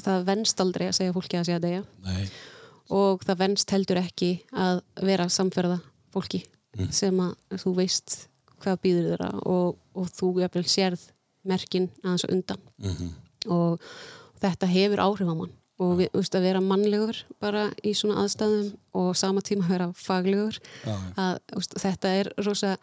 það 0.06 0.28
venst 0.30 0.62
aldrei 0.64 0.86
að 0.90 0.98
segja 1.00 1.16
fólki 1.16 1.40
að 1.40 1.48
segja 1.48 1.64
degja 1.64 1.84
nei, 2.04 2.26
og 2.96 3.24
það 3.24 3.42
venst 3.46 3.72
heldur 3.72 4.02
ekki 4.02 4.32
að 4.52 4.82
vera 5.08 5.28
samferða 5.32 5.78
fólki 6.16 6.44
sem 6.92 7.20
að 7.24 7.60
þú 7.62 7.76
veist 7.78 8.18
hvað 8.64 8.82
býður 8.84 9.12
þeirra 9.12 9.30
og, 9.48 9.78
og 9.96 10.10
þú 10.12 10.32
sérð 10.68 11.06
merkin 11.46 11.90
aðeins 12.04 12.26
á 12.26 12.34
undan. 12.34 12.62
Og 13.46 13.84
þetta 14.42 14.70
hefur 14.70 15.04
áhrif 15.06 15.30
á 15.30 15.36
mann 15.36 15.54
og 15.82 15.96
við, 16.00 16.10
veist, 16.16 16.36
að 16.38 16.46
vera 16.48 16.62
mannlegur 16.64 17.18
bara 17.44 17.66
í 17.84 17.92
svona 17.98 18.24
aðstæðum 18.24 18.70
og 18.96 19.10
sama 19.20 19.44
tíma 19.44 19.68
vera 19.68 19.90
faglegur 19.98 20.60
Já, 20.86 20.94
já. 20.94 21.00
að 21.20 21.40
veist, 21.58 21.76
þetta 21.84 22.14
er 22.22 22.30
rosa 22.46 22.76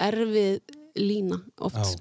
erfið 0.00 0.60
lína 1.00 1.40
oft. 1.60 2.00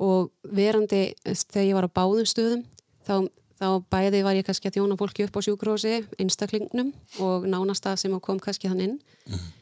Og 0.00 0.30
verandi 0.56 1.10
þegar 1.24 1.66
ég 1.68 1.76
var 1.76 1.86
á 1.86 1.96
báðum 2.00 2.26
stöðum 2.28 2.64
þá, 3.06 3.28
þá 3.60 3.66
bæði 3.92 4.22
var 4.26 4.38
ég 4.38 4.46
kannski 4.48 4.70
að 4.70 4.78
þjóna 4.80 4.98
fólki 5.00 5.26
upp 5.26 5.38
á 5.38 5.40
sjúkrósi 5.44 5.94
einstaklingnum 6.18 6.92
og 7.22 7.46
nánasta 7.48 7.94
sem 8.00 8.14
kom 8.20 8.40
kannski 8.42 8.70
þann 8.72 8.84
inn. 8.86 8.98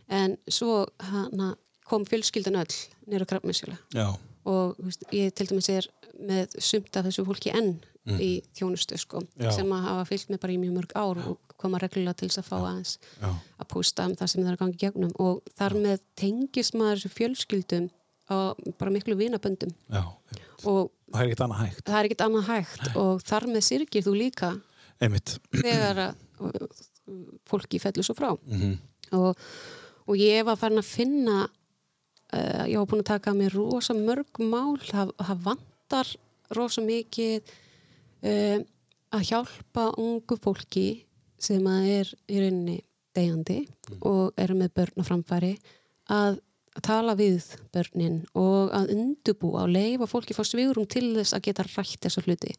En 0.09 0.39
svo 0.49 0.87
hana, 1.03 1.53
kom 1.89 2.07
fjölskyldan 2.09 2.61
öll 2.63 2.79
nýra 3.09 3.27
krabbmessjöla 3.29 3.77
já, 3.97 4.09
og 4.49 4.77
veist, 4.81 5.05
ég 5.13 5.33
til 5.37 5.49
dæmis 5.51 5.69
er 5.73 5.89
með 6.19 6.57
sumt 6.61 6.97
af 6.97 7.07
þessu 7.09 7.25
fólki 7.29 7.53
enn 7.57 7.79
í 8.17 8.31
þjónustu 8.57 8.97
sko, 8.99 9.21
sem 9.53 9.73
að 9.73 9.85
hafa 9.89 10.05
fylgt 10.09 10.31
með 10.33 10.41
bara 10.41 10.53
í 10.55 10.59
mjög 10.63 10.75
mörg 10.79 10.93
ár 10.97 11.21
og 11.27 11.55
koma 11.59 11.79
reglulega 11.83 12.15
til 12.15 12.29
þess 12.29 12.39
að 12.39 12.47
fá 12.49 12.57
aðeins 12.59 12.99
að 13.59 13.67
pústa 13.73 14.05
um 14.07 14.15
það 14.17 14.31
sem 14.31 14.43
það 14.43 14.49
er 14.49 14.57
að 14.57 14.61
gangi 14.63 14.79
gegnum. 14.79 15.13
Og 15.19 15.41
þar 15.59 15.75
með 15.75 15.99
tengist 16.17 16.75
maður 16.79 17.01
þessu 17.03 17.11
fjölskyldum 17.17 17.89
á 18.31 18.37
bara 18.79 18.91
miklu 18.95 19.17
vinaböndum. 19.19 19.73
Og 20.65 20.91
það 21.13 21.21
er 21.21 21.27
ekkert 21.27 21.45
annað 21.47 21.61
hægt. 21.65 21.85
það 21.87 21.99
er 21.99 22.09
ekkert 22.09 22.25
annað 22.27 22.49
hægt 22.53 22.97
og 22.97 23.23
þar 23.27 23.47
með 23.49 23.63
syrgir 23.69 24.05
þú 24.07 24.15
líka 24.19 24.51
Einmitt. 25.01 25.39
þegar 25.55 26.15
fólki 27.49 27.81
fellur 27.81 28.05
svo 28.07 28.15
frá. 28.19 28.33
Mhm. 28.47 28.79
og, 29.17 29.37
og 30.07 30.17
ég 30.21 30.45
var 30.45 30.57
farin 30.61 30.79
að 30.83 30.91
finna 30.91 31.39
uh, 32.33 32.65
ég 32.69 32.77
var 32.77 32.87
búin 32.91 33.01
að 33.05 33.13
taka 33.15 33.33
að 33.33 33.41
mér 33.41 33.57
rosa 33.57 33.95
mörg 33.97 34.41
mál 34.43 34.77
það 34.85 35.43
vantar 35.47 36.11
rosa 36.57 36.85
mikið 36.85 37.43
uh, 38.24 38.59
að 39.15 39.27
hjálpa 39.31 39.89
ungu 40.01 40.39
fólki 40.43 40.89
sem 41.39 41.65
að 41.70 41.89
er 41.95 42.12
í 42.28 42.43
rauninni 42.43 42.78
deyjandi 43.16 43.62
og 44.07 44.36
eru 44.39 44.57
með 44.59 44.74
börn 44.78 45.03
á 45.03 45.05
framfæri 45.07 45.55
að 46.12 46.40
tala 46.85 47.15
við 47.19 47.45
börnin 47.74 48.20
og 48.39 48.73
að 48.77 48.93
undubúa 48.95 49.65
og 49.65 49.73
leifa 49.74 50.09
fólki 50.11 50.36
fá 50.36 50.45
svigurum 50.47 50.86
til 50.90 51.11
þess 51.16 51.35
að 51.35 51.49
geta 51.49 51.66
rætt 51.66 52.05
þessa 52.05 52.23
hluti. 52.27 52.55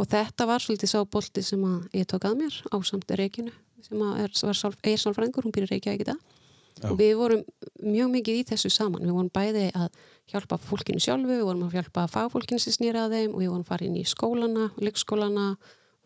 Og 0.00 0.08
þetta 0.08 0.46
var 0.48 0.64
svolítið 0.64 0.92
sá 0.94 1.00
bolti 1.04 1.42
sem 1.44 1.64
að 1.68 1.98
ég 1.98 2.08
tók 2.08 2.24
að 2.24 2.38
mér 2.40 2.60
á 2.72 2.76
samt 2.86 3.10
Reykjunu 3.10 3.52
sem 3.84 4.00
að 4.04 4.22
er, 4.24 4.32
er 4.32 5.00
sálfræðingur, 5.00 5.44
hún 5.44 5.52
býr 5.52 5.66
í 5.66 5.72
Reykjavík 5.74 6.04
í 6.06 6.08
dag 6.12 6.39
og 6.86 6.96
við 6.98 7.12
vorum 7.18 7.44
mjög 7.82 8.10
mikið 8.14 8.40
í 8.40 8.46
þessu 8.48 8.70
saman. 8.72 9.04
Við 9.04 9.16
vorum 9.16 9.30
bæði 9.34 9.66
að 9.76 9.88
hjálpa 10.30 10.58
fólkinu 10.62 11.02
sjálfu 11.02 11.30
við 11.30 11.44
vorum 11.46 11.66
að 11.66 11.78
hjálpa 11.78 12.06
fagfólkinu 12.10 12.62
sem 12.62 12.76
snýra 12.76 13.06
að 13.06 13.16
þeim 13.16 13.34
og 13.34 13.42
við 13.42 13.52
vorum 13.52 13.86
inn 13.86 13.96
í 13.98 14.04
skólana, 14.08 14.68
leikskólana 14.80 15.46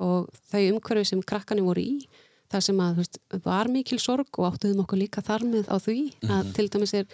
og 0.04 0.30
þau 0.50 0.62
umhverfi 0.72 1.10
sem 1.10 1.22
krakkani 1.22 1.64
voru 1.64 1.84
í 1.84 2.08
þar 2.50 2.64
sem 2.64 2.80
að 2.82 2.98
veist, 3.00 3.20
var 3.44 3.70
mikil 3.72 3.98
sorg 4.02 4.38
og 4.38 4.48
áttuðum 4.52 4.82
okkur 4.84 5.00
líka 5.00 5.22
þar 5.24 5.46
með 5.48 5.70
á 5.70 5.76
því 5.82 5.98
að 6.30 6.50
til 6.56 6.66
dæmis 6.70 6.94
er 6.94 7.06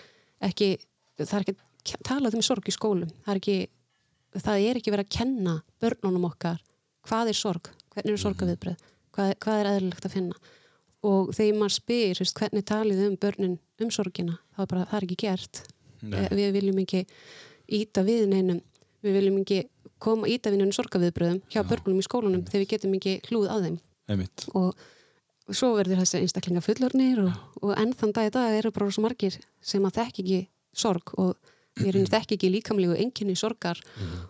ekki 0.45 0.71
það 1.21 1.37
er 1.39 1.45
ekki 1.45 1.97
að 1.97 2.07
tala 2.09 2.33
um 2.33 2.45
sorg 2.45 2.69
í 2.69 2.75
skólum. 2.75 3.13
Það 3.25 3.33
er 3.35 3.41
ekki, 3.41 3.59
það 4.37 4.65
er 4.69 4.81
ekki 4.81 4.95
verið 4.95 5.07
að 5.09 5.17
kenna 5.19 5.57
börnunum 5.81 6.29
okkar 6.31 6.61
hvað 7.09 7.33
er 7.33 7.39
sorg, 7.39 7.71
hvernig 7.95 8.17
er 8.17 8.23
sorgaviðbreið 8.25 8.89
hvað, 9.15 9.35
hvað 9.43 9.61
er 9.61 9.71
eðlilegt 9.75 10.07
að 10.07 10.17
finna 10.17 10.51
og 11.07 11.33
þegar 11.37 11.59
maður 11.59 11.77
spyr 11.77 12.21
veist, 12.21 12.37
hvernig 12.37 12.67
talið 12.69 13.03
um 13.07 13.19
börnin 13.21 13.59
um 13.81 13.93
sorgina 13.95 14.39
þá 14.55 14.65
er 14.65 14.71
bara, 14.73 14.87
það 14.91 14.99
er 14.99 15.07
ekki 15.09 15.19
gert. 15.25 15.63
Nei. 16.01 16.19
Eh, 16.21 16.33
við 16.37 16.55
viljum 16.59 16.81
ekki 16.85 17.03
íta 17.81 18.05
við 18.07 18.27
neinum. 18.31 18.63
Við 19.01 19.17
viljum 19.17 19.43
ekki 19.43 19.61
koma 20.03 20.29
íta 20.29 20.53
við 20.53 20.63
neinum 20.63 20.77
sorgaviðbröðum 20.77 21.43
hjá 21.53 21.61
börnunum 21.69 22.01
í 22.01 22.07
skólunum 22.07 22.47
þegar 22.49 22.65
við 22.65 22.73
getum 22.75 22.97
ekki 22.99 23.19
hlúð 23.29 23.53
að 23.53 23.69
þeim. 23.69 23.79
Einmitt. 24.11 24.49
og 24.59 24.75
svo 25.55 25.73
verður 25.77 26.01
þessi 26.03 26.21
einstaklinga 26.21 26.63
fullornir 26.65 27.21
og, 27.25 27.31
og 27.63 27.73
enn 27.79 27.93
þann 27.97 28.15
dag 28.17 28.29
í 28.29 28.33
dag 28.35 28.57
eru 28.59 28.73
bara 28.75 28.91
svo 28.91 29.05
margir 29.05 29.37
sem 29.63 29.85
að 29.87 30.01
þekk 30.01 30.21
ekki 30.23 30.41
sorg 30.77 31.15
og 31.19 31.37
ég 31.81 31.95
er 31.95 32.11
þekk 32.11 32.37
ekki 32.37 32.51
líkamlegu 32.53 32.99
enginni 32.99 33.37
sorgar. 33.39 33.81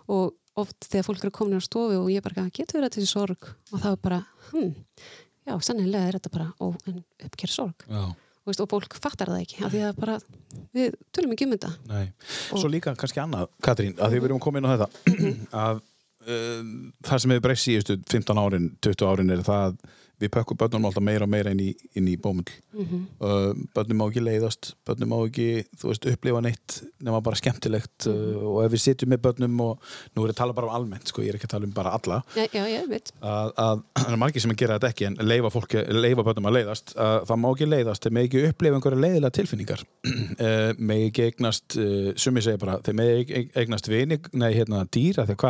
Og 0.08 0.36
oft 0.60 0.88
þegar 0.90 1.06
fólk 1.06 1.24
eru 1.24 1.34
komin 1.34 1.60
á 1.60 1.62
stofu 1.64 1.98
og 2.00 2.10
ég 2.12 2.24
bara 2.24 2.48
getur 2.52 2.80
verið 2.80 2.98
þessi 2.98 3.10
sorg? 3.10 3.50
Og 3.70 3.82
það 3.82 3.92
er 3.92 4.00
bara, 4.04 4.20
hm, 4.50 4.72
já, 5.50 5.54
sannilega 5.66 6.08
er 6.08 6.18
þetta 6.18 6.34
bara 6.34 6.48
uppgerð 6.60 7.54
sorg 7.54 7.86
Já. 7.86 8.02
og, 8.08 8.48
veist, 8.48 8.62
og 8.64 8.70
fólk 8.70 8.96
fattar 9.02 9.32
það 9.32 9.44
ekki 9.44 9.62
af 9.66 9.74
því 9.74 9.84
að 9.88 10.00
bara, 10.00 10.18
við 10.76 10.98
tölum 11.14 11.36
ekki 11.36 11.48
um 11.48 11.54
þetta 11.56 11.72
Nei. 11.90 12.04
Svo 12.50 12.70
líka 12.72 12.94
kannski 12.98 13.22
annað, 13.22 13.50
Katrín, 13.64 13.96
að 13.98 14.14
því 14.14 14.22
við 14.22 14.30
erum 14.30 14.42
komin 14.42 14.64
inn 14.64 14.70
á 14.70 14.74
þetta 14.76 15.24
að 15.66 15.82
uh, 15.82 16.60
það 17.10 17.24
sem 17.24 17.34
hefur 17.34 17.46
breyst 17.48 17.68
síðustu 17.68 17.98
15 18.14 18.44
árin, 18.44 18.70
20 18.86 19.10
árin 19.10 19.34
er 19.36 19.44
það 19.46 19.66
að 19.68 19.98
við 20.20 20.32
pökkum 20.34 20.58
börnum 20.60 20.86
alltaf 20.88 21.04
meira 21.04 21.26
og 21.26 21.30
meira 21.32 21.52
inn 21.54 21.62
í, 21.64 21.70
í 21.96 22.16
bómull. 22.20 22.48
Uh, 22.76 23.52
börnum 23.74 24.00
má 24.00 24.04
ekki 24.06 24.22
leiðast 24.22 24.74
börnum 24.86 25.10
má 25.12 25.16
ekki, 25.24 25.64
þú 25.80 25.90
veist, 25.90 26.06
upplifa 26.10 26.42
neitt 26.44 26.76
nema 27.04 27.20
bara 27.24 27.38
skemmtilegt 27.38 28.08
uh, 28.10 28.36
og 28.52 28.58
ef 28.64 28.74
við 28.74 28.84
sitjum 28.84 29.10
með 29.14 29.22
börnum 29.26 29.62
og 29.64 29.72
nú 30.14 30.24
er 30.24 30.30
ég 30.30 30.34
að 30.34 30.40
tala 30.42 30.56
bara 30.56 30.68
um 30.68 30.76
almennt, 30.76 31.08
sko, 31.10 31.24
ég 31.24 31.32
er 31.32 31.38
ekki 31.38 31.48
að 31.48 31.54
tala 31.54 31.68
um 31.68 31.74
bara 31.76 31.94
alla. 31.96 32.20
Já, 32.36 32.44
já, 32.52 32.64
ég 32.70 32.88
veit. 32.90 33.12
Að, 33.20 33.52
að 33.64 33.82
það 34.02 34.12
er 34.12 34.20
margir 34.24 34.44
sem 34.44 34.54
að 34.54 34.60
gera 34.62 34.78
þetta 34.78 34.90
ekki 34.94 35.08
en 35.08 35.18
leifa, 35.24 35.52
fólki, 35.54 35.84
leifa 35.96 36.26
börnum 36.28 36.50
að 36.50 36.56
leiðast. 36.58 36.94
Að 37.00 37.16
það 37.30 37.40
má 37.44 37.48
ekki 37.50 37.70
leiðast, 37.70 38.02
þeir 38.04 38.16
með 38.16 38.28
ekki 38.28 38.44
upplifa 38.50 38.80
einhverja 38.80 39.04
leiðilega 39.06 39.36
tilfinningar. 39.40 39.86
Uh, 40.40 40.70
með 40.78 41.02
ekki 41.08 41.24
eignast, 41.26 41.74
uh, 41.76 42.10
sumi 42.18 42.40
segja 42.44 42.58
bara 42.60 42.78
þeir 42.84 42.94
með 42.96 43.10
ekki 43.18 43.40
eignast 43.60 43.88
vini, 43.90 44.16
nei 44.40 44.52
hérna 44.54 44.86
dýra 44.88 45.26
þegar 45.28 45.40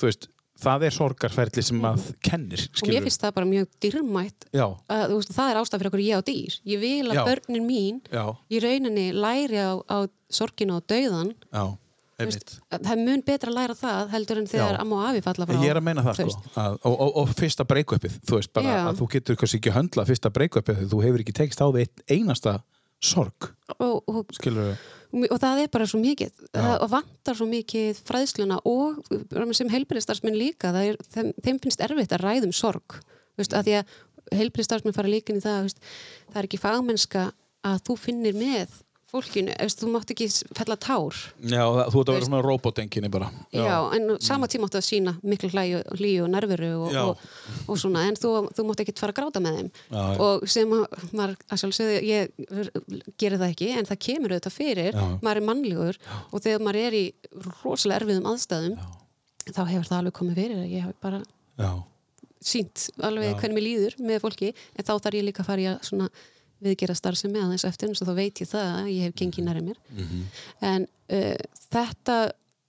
hvað 0.00 0.32
að 0.64 0.82
það 0.82 0.88
er 0.88 0.96
sorgarferli 0.98 1.64
sem 1.68 1.86
að 1.90 2.08
kennir, 2.24 2.64
og 2.64 2.74
mér 2.74 2.82
skilur 2.82 3.06
finnst 3.06 3.24
það 3.24 3.36
bara 3.38 3.50
mjög 3.52 3.70
dýrmætt 3.84 4.48
Já, 4.50 4.66
að, 4.96 5.14
veist, 5.14 5.32
það 5.36 5.52
er 5.52 5.62
ástæð 5.62 5.82
fyrir 5.82 5.92
okkur 5.92 6.04
ég 6.04 6.18
á 6.18 6.22
dýr. 6.28 6.58
Ég 6.72 6.82
vil 6.82 7.06
að 7.08 7.20
Já. 7.20 7.24
börnin 7.30 7.68
mín 7.68 8.02
já, 8.08 8.26
í 8.48 8.60
rauninni 8.64 9.08
læri 9.14 9.64
á, 9.64 9.72
á 9.84 9.98
sorginu 10.32 10.80
og 10.80 11.78
einmitt. 12.18 12.36
veist, 12.44 12.54
það 12.70 12.90
er 12.92 13.00
mun 13.02 13.22
betra 13.26 13.50
að 13.50 13.56
læra 13.58 13.76
það 13.78 14.12
heldur 14.14 14.40
en 14.40 14.48
þegar 14.50 14.78
amma 14.82 14.98
og 14.98 15.06
afi 15.10 15.22
falla 15.24 15.48
frá 15.48 15.56
Ég 15.64 15.72
er 15.72 15.80
að 15.80 15.86
meina 15.88 16.04
það 16.06 16.20
sko 16.20 16.52
að, 16.62 16.76
og, 16.80 16.94
og, 16.94 17.16
og 17.22 17.32
fyrsta 17.40 17.66
breykupið 17.70 18.18
þú 18.22 18.38
veist 18.38 18.52
bara 18.56 18.74
Já. 18.74 18.80
að 18.90 19.00
þú 19.00 19.08
getur 19.14 19.40
kannski 19.40 19.60
ekki 19.60 19.74
höndla 19.74 20.06
fyrsta 20.08 20.32
breykupið 20.34 20.80
þegar 20.80 20.92
þú 20.92 21.00
hefur 21.06 21.24
ekki 21.24 21.36
tekst 21.40 21.64
á 21.64 21.66
því 21.66 21.86
einasta 22.14 22.56
sorg, 23.04 23.50
og, 23.76 23.96
og, 24.08 24.20
skilur 24.38 24.70
við 24.70 24.84
og 25.14 25.38
það 25.40 25.62
er 25.62 25.70
bara 25.72 25.86
svo 25.88 26.00
mikið 26.02 26.46
það 26.54 26.86
vantar 26.92 27.38
svo 27.38 27.46
mikið 27.50 28.00
fræðsluna 28.08 28.58
og 28.68 29.02
sem 29.56 29.70
heilbyrðistarsminn 29.72 30.38
líka 30.38 30.72
er, 30.80 30.98
þeim, 31.14 31.30
þeim 31.44 31.60
finnst 31.62 31.84
erfitt 31.84 32.14
að 32.16 32.24
ræðum 32.24 32.54
sorg 32.54 32.98
veist, 33.38 33.54
að 33.54 33.68
því 33.68 33.76
að 33.80 33.94
heilbyrðistarsminn 34.40 34.96
fara 34.96 35.12
líka 35.12 35.32
inn 35.32 35.40
í 35.40 35.44
það 35.44 35.68
veist, 35.68 35.82
það 36.32 36.40
er 36.40 36.48
ekki 36.48 36.62
fagmennska 36.62 37.28
að 37.64 37.84
þú 37.88 37.98
finnir 38.00 38.38
með 38.38 38.80
fólkinu, 39.14 39.54
veist, 39.56 39.80
þú 39.80 39.90
mátt 39.94 40.12
ekki 40.14 40.26
fella 40.58 40.76
tár. 40.80 41.20
Já, 41.40 41.62
þú 41.92 42.02
ert 42.02 42.10
að 42.10 42.18
vera 42.18 42.28
svona 42.28 42.42
robotenginni 42.44 43.10
bara. 43.14 43.30
Já, 43.54 43.76
en 43.96 44.10
á 44.10 44.14
sama 44.24 44.48
tíma 44.50 44.68
áttu 44.68 44.80
að 44.80 44.86
sína 44.88 45.14
miklu 45.22 45.52
hlæju, 45.54 45.84
hlýju 45.94 46.26
og 46.26 46.32
nervuru 46.34 46.72
og, 46.84 46.94
Já. 46.94 47.02
og, 47.06 47.24
og 47.70 47.80
svona, 47.80 48.04
en 48.10 48.18
þú, 48.18 48.34
þú 48.56 48.66
mátt 48.68 48.84
ekki 48.84 48.96
fara 48.98 49.14
að 49.14 49.20
gráta 49.20 49.44
með 49.44 49.60
þeim. 49.60 49.70
Já, 49.88 50.02
já. 50.02 50.18
og 50.26 50.48
sem 50.50 50.74
að 50.76 50.98
maður, 51.14 51.36
að 51.48 51.62
sjálfsögðu, 51.62 51.96
ég 52.10 52.34
gerir 53.20 53.40
það 53.40 53.54
ekki, 53.54 53.70
en 53.78 53.88
það 53.88 54.02
kemur 54.08 54.34
auðvitað 54.34 54.56
fyrir 54.58 54.90
Já. 54.92 55.06
maður 55.22 55.40
er 55.40 55.48
mannlegur 55.48 55.98
og 56.30 56.44
þegar 56.44 56.66
maður 56.66 56.80
er 56.82 56.98
í 56.98 57.04
rosalega 57.62 58.02
erfiðum 58.02 58.30
aðstæðum 58.32 58.76
þá 59.50 59.62
hefur 59.68 59.88
það 59.90 59.98
alveg 59.98 60.16
komið 60.18 60.40
fyrir 60.40 60.62
ég 60.70 60.86
hef 60.86 61.00
bara 61.04 61.20
Já, 61.60 61.70
sínt 62.44 62.88
alveg 63.04 63.36
hvernig 63.40 63.58
mér 63.58 63.66
líður 63.68 63.98
með 64.04 64.22
fólki 64.24 64.52
en 64.52 64.86
þá 64.86 64.94
þarf 64.96 65.18
ég 65.18 65.26
líka 65.28 65.44
að 65.44 65.50
fara 65.50 65.64
í 65.64 65.68
að 65.70 65.84
svona 65.88 66.08
viðgera 66.62 66.94
starfsemi 66.94 67.40
aðeins 67.42 67.64
eftir 67.68 67.90
eins 67.90 68.02
og 68.02 68.08
þá 68.08 68.14
veit 68.18 68.40
ég 68.40 68.50
það 68.50 68.70
að 68.78 68.90
ég 68.92 69.08
hef 69.08 69.14
gengið 69.20 69.48
nærið 69.48 69.68
mér. 69.70 69.78
En 70.60 70.86
uh, 70.86 71.36
þetta 71.70 72.18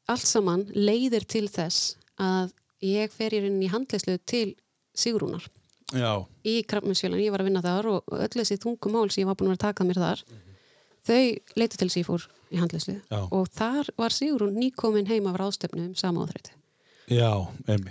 allt 0.08 0.30
saman 0.30 0.66
leiðir 0.74 1.26
til 1.26 1.48
þess 1.50 1.98
að 2.22 2.54
ég 2.86 3.12
fer 3.12 3.34
í 3.34 3.42
rauninni 3.44 3.66
í 3.66 3.74
handleyslu 3.74 4.18
til 4.26 4.56
Sigrúnar. 4.96 5.46
Já, 5.94 6.26
í 6.42 6.64
Krabbmensfjölan, 6.66 7.22
ég 7.22 7.32
var 7.32 7.44
að 7.44 7.50
vinna 7.52 7.62
þar 7.62 7.88
og 7.92 8.16
öll 8.16 8.34
þessi 8.34 8.58
þungum 8.58 8.96
mál 8.96 9.10
sem 9.14 9.22
ég 9.22 9.30
var 9.30 9.38
búin 9.38 9.54
að 9.54 9.62
taka 9.68 9.86
mér 9.86 10.00
þar 10.02 10.24
þau 11.06 11.22
leitu 11.60 11.78
til 11.78 11.88
þess 11.88 11.96
að 11.96 12.02
ég 12.02 12.08
fór 12.08 12.26
í 12.50 12.60
handleyslu 12.62 12.96
og 13.14 13.50
þar 13.54 13.92
var 14.00 14.16
Sigrún 14.16 14.58
nýkomin 14.58 15.10
heim 15.10 15.30
af 15.30 15.40
ráðstefnu 15.42 15.84
um 15.90 15.96
samáðrætti 15.98 16.56
já, 17.14 17.30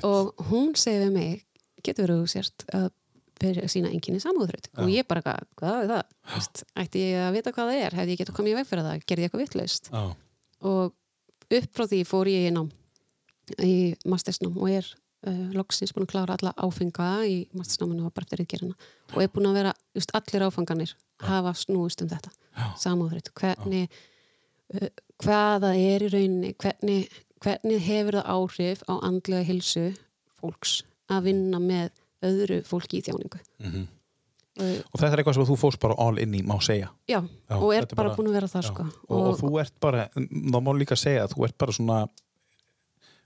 og 0.03 0.47
hún 0.51 0.75
segi 0.79 1.05
við 1.05 1.15
mig 1.15 1.45
getur 1.85 2.09
verið 2.09 2.23
þú 2.23 2.33
sért 2.33 2.67
að 2.75 2.91
fyrir 3.41 3.69
sína 3.73 3.91
enginni 3.93 4.21
samúðröð 4.23 4.69
og 4.83 4.91
ég 4.93 5.07
bara, 5.11 5.23
hvað, 5.25 5.47
hvað 5.59 5.79
er 5.83 5.91
það? 5.91 6.03
Vist, 6.35 6.65
ætti 6.85 7.03
ég 7.09 7.23
að 7.25 7.33
vita 7.39 7.53
hvað 7.55 7.71
það 7.71 7.81
er? 7.87 7.97
Hefði 7.99 8.15
ég 8.15 8.21
getað 8.23 8.37
komið 8.39 8.53
í 8.55 8.59
veg 8.59 8.69
fyrir 8.71 8.87
það? 8.89 9.05
Gerði 9.09 9.25
ég 9.25 9.31
eitthvað 9.31 9.45
vitlaust? 9.45 9.91
Já, 9.93 10.05
Og 10.65 11.59
upp 11.59 11.75
frá 11.77 11.85
því 11.91 12.03
fór 12.09 12.31
ég 12.31 12.49
í 12.49 12.53
nám 12.55 12.71
í 13.61 13.75
mastersnám 14.09 14.55
og 14.57 14.71
er 14.73 14.87
uh, 15.29 15.51
loksins 15.57 15.93
búin 15.95 16.07
að 16.07 16.13
klára 16.15 16.37
alla 16.39 16.55
áfenga 16.65 17.09
í 17.29 17.37
mastersnáminu 17.57 18.07
og 18.09 18.15
bara 18.17 18.25
eftir 18.25 18.41
reyðgerina 18.41 18.77
og 19.13 19.19
er 19.21 19.31
búin 19.35 19.51
að 19.51 19.59
vera, 19.61 19.75
just 19.97 20.15
allir 20.17 20.47
áfanganir 20.47 20.95
hafa 21.25 21.53
snúist 21.59 22.01
um 22.05 22.09
þetta 22.09 22.33
samúðröð, 22.81 23.29
hvernig 23.37 23.93
uh, 24.75 24.89
hvaða 25.25 25.75
er 25.77 26.07
í 26.07 26.11
rauninni 26.15 26.55
hvernig, 26.61 27.11
hvernig 27.45 27.85
hefur 27.85 28.21
það 28.21 28.33
áhrif 28.39 28.87
á 28.89 28.95
andlega 29.05 29.49
hilsu 29.51 29.87
fólks 30.41 30.79
að 31.13 31.29
vinna 31.29 31.61
með 31.61 31.93
öðru 32.31 32.59
fólki 32.69 33.01
í 33.01 33.05
þjáningu. 33.07 33.41
Mhm. 33.63 33.87
uh, 34.61 34.77
og 34.93 35.01
þetta 35.01 35.13
er 35.13 35.23
eitthvað 35.23 35.39
sem 35.39 35.49
þú 35.49 35.57
fórst 35.59 35.81
bara 35.83 35.97
all 35.99 36.19
in 36.23 36.35
í, 36.39 36.43
má 36.47 36.57
segja. 36.63 36.91
Já, 37.11 37.21
Já, 37.21 37.57
og 37.59 37.73
er 37.75 37.87
bara, 37.91 38.11
bara- 38.11 38.17
búin 38.17 38.31
að 38.31 38.39
vera 38.39 38.53
það 38.53 38.69
sko. 38.71 38.87
Og, 39.09 39.25
og 39.27 39.41
þú 39.41 39.61
ert 39.61 39.75
bara, 39.81 40.09
þá 40.15 40.61
má 40.61 40.73
líka 40.79 40.97
segja 40.97 41.27
þú 41.33 41.49
ert 41.49 41.59
bara 41.59 41.73
svona 41.73 42.09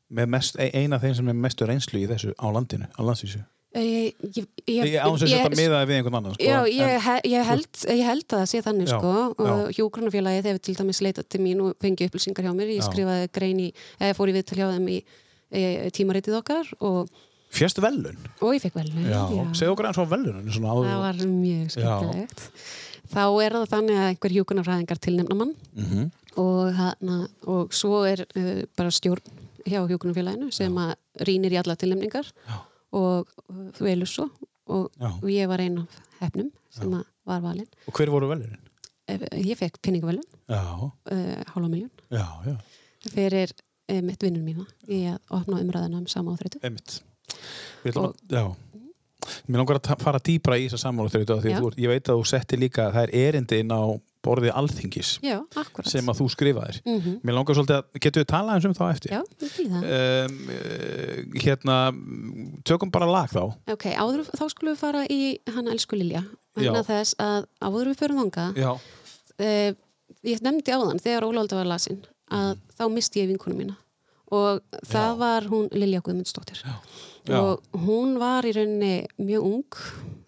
mest, 0.08 0.56
e- 0.58 0.70
ein 0.74 0.92
af 0.92 1.02
þeim 1.02 1.14
sem 1.14 1.28
er 1.28 1.34
mestu 1.34 1.66
reynslu 1.68 2.00
í 2.00 2.08
þessu 2.08 2.32
á 2.40 2.46
landinu, 2.48 2.88
á 2.88 3.00
landsvísu. 3.04 3.44
Ég, 3.76 4.14
ég, 4.32 4.46
ég, 4.64 4.94
annan 6.16 6.32
sko, 6.32 6.40
Já, 6.40 6.62
ég, 6.72 6.94
he, 7.04 7.16
ég, 7.28 7.42
held, 7.44 7.68
ég 7.92 8.00
held 8.06 8.24
að 8.32 8.40
það 8.40 8.46
sé 8.48 8.62
þannig 8.64 8.88
Já, 8.88 8.94
sko. 8.96 9.10
og 9.36 9.50
já. 9.68 9.74
hjógrunafélagið 9.76 10.48
hefur 10.48 10.62
til 10.64 10.74
dæmis 10.78 11.00
leitað 11.04 11.28
til 11.28 11.40
mín 11.44 11.60
og 11.60 11.76
fengið 11.84 12.08
upplýsingar 12.08 12.48
hjá 12.48 12.54
mér, 12.56 12.72
ég 12.72 12.86
skrifaði 12.86 13.28
grein 13.36 13.60
í, 13.60 13.68
eða 14.00 14.16
fór 14.16 14.32
í 14.32 14.36
viðtal 14.38 14.56
hjá 14.56 14.70
þeim 14.72 14.88
í 14.88 14.96
e, 15.52 15.62
tímaritið 15.92 16.38
okkar 16.40 16.72
og, 16.80 17.12
Fjöstu 17.48 17.80
velun 17.82 18.18
og 18.44 18.52
ég 18.54 18.60
fekk 18.62 18.74
vel 18.76 18.90
Já, 19.08 19.22
segðu 19.56 19.72
okkur 19.74 19.88
eins 19.88 19.98
á 19.98 20.04
velunum 20.04 20.48
það 20.52 21.00
var 21.00 21.20
mjög 21.32 21.70
skemmtilegt 21.74 22.42
þá 23.08 23.22
er 23.44 23.56
það 23.56 23.68
þannig 23.72 23.98
að 24.02 24.08
einhver 24.12 24.34
hjúkunarfræðingar 24.36 25.00
tilnefna 25.06 25.36
mann 25.40 25.54
Mhm. 25.78 26.10
og, 26.38 26.72
hana, 26.76 27.16
og 27.50 27.72
svo 27.74 28.02
er 28.06 28.20
uh, 28.36 28.62
bara 28.76 28.90
stjórn 28.94 29.24
hjá 29.66 29.80
hjókunarfélaginu 29.88 30.52
sem 30.54 30.76
að 30.78 30.94
rýnir 31.26 31.56
í 31.56 31.58
alla 31.58 31.74
tilnefningar 31.76 32.28
og 32.92 33.26
uh, 33.48 33.70
velur 33.80 34.06
svo 34.08 34.28
og, 34.68 34.90
Já. 35.00 35.08
og 35.08 35.28
ég 35.32 35.48
var 35.48 35.58
einn 35.64 35.78
af 35.82 35.98
hefnum 36.20 36.50
sem 36.70 36.92
var 36.92 37.40
valinn. 37.40 37.66
Og 37.88 37.94
hver 37.96 38.10
voru 38.12 38.28
velurinn? 38.28 38.60
Eh, 39.08 39.18
Ég 39.40 39.56
fekk 39.56 39.80
penningavelun, 39.82 40.22
Já, 40.48 40.60
uh, 40.76 41.42
hálfa 41.48 41.68
miljón, 41.72 41.90
já, 42.12 42.26
já, 42.44 42.56
fyrir 43.08 43.52
mitt 44.04 44.20
vinnur 44.20 44.44
mína 44.44 44.66
í 44.86 45.06
að 45.08 45.18
opna 45.32 45.62
umræðina 45.64 45.96
um 46.02 46.06
sama 46.06 46.34
áþreytu. 46.36 46.60
einmitt. 46.62 46.98
Við 47.84 48.00
að, 48.02 48.12
já. 48.32 48.44
Mér 49.48 49.60
langar 49.60 49.80
að 49.80 49.98
fara 50.00 50.20
dýbra 50.24 50.56
í 50.59 50.68
þessa 50.68 50.86
sammála 50.86 51.10
þegar 51.12 51.42
því 51.42 51.50
Já. 51.52 51.59
að 51.59 51.80
ég 51.82 51.90
veit 51.90 52.09
að 52.09 52.20
þú 52.20 52.26
setti 52.30 52.59
líka, 52.60 52.86
það 52.94 53.02
er 53.09 53.14
erindi 53.28 53.59
inn 53.64 53.72
á 53.74 53.82
borðið 54.24 54.55
alþingis 54.59 55.10
Já, 55.22 55.36
sem 55.86 56.09
að 56.10 56.20
þú 56.20 56.26
skrifaðir. 56.32 56.78
Mhm. 56.86 57.16
Mér 57.26 57.36
langar 57.36 57.59
svolítið 57.59 57.76
að, 57.78 57.98
getur 58.05 58.22
við 58.22 58.28
talað 58.32 58.55
eins 58.59 58.68
um 58.68 58.76
þá 58.78 58.84
eftir? 58.88 59.14
Já, 59.14 59.20
ég 59.42 59.52
fýð 59.56 59.74
það. 59.74 59.88
Um, 59.98 60.38
hérna, 61.44 61.76
tökum 62.66 62.92
bara 62.94 63.10
lag 63.10 63.30
þá. 63.32 63.42
Ok, 63.74 63.88
áður, 63.94 64.24
þá 64.32 64.44
skulum 64.55 64.74
við 64.74 64.80
fara 64.82 65.05
í 65.06 65.20
hana 65.55 65.74
elsku 65.74 65.98
Lilja 65.98 66.24
vegna 66.59 66.82
Já. 66.82 66.88
þess 66.90 67.18
að 67.22 67.46
áður 67.62 67.92
við 67.92 68.00
förum 68.02 68.22
þangað 68.24 68.62
Já. 68.62 68.70
uh, 69.38 69.70
ég 70.26 70.42
nefndi 70.46 70.74
áðan 70.74 71.02
þegar 71.02 71.28
Ólálda 71.28 71.60
var 71.60 71.70
lasin 71.74 72.00
að 72.30 72.56
þá 72.78 72.88
misti 72.92 73.22
ég 73.22 73.30
vinkonu 73.32 73.56
mína 73.59 73.76
og 74.34 74.60
það 74.84 75.12
Já. 75.14 75.18
var 75.22 75.46
hún 75.48 75.70
Lilja 75.72 76.02
Guðmundsdóttir 76.05 76.60
Já. 76.60 76.74
Og 77.36 77.62
hún 77.84 78.18
var 78.18 78.42
í 78.48 78.52
rauninni 78.56 79.06
mjög 79.18 79.44
ung 79.44 79.78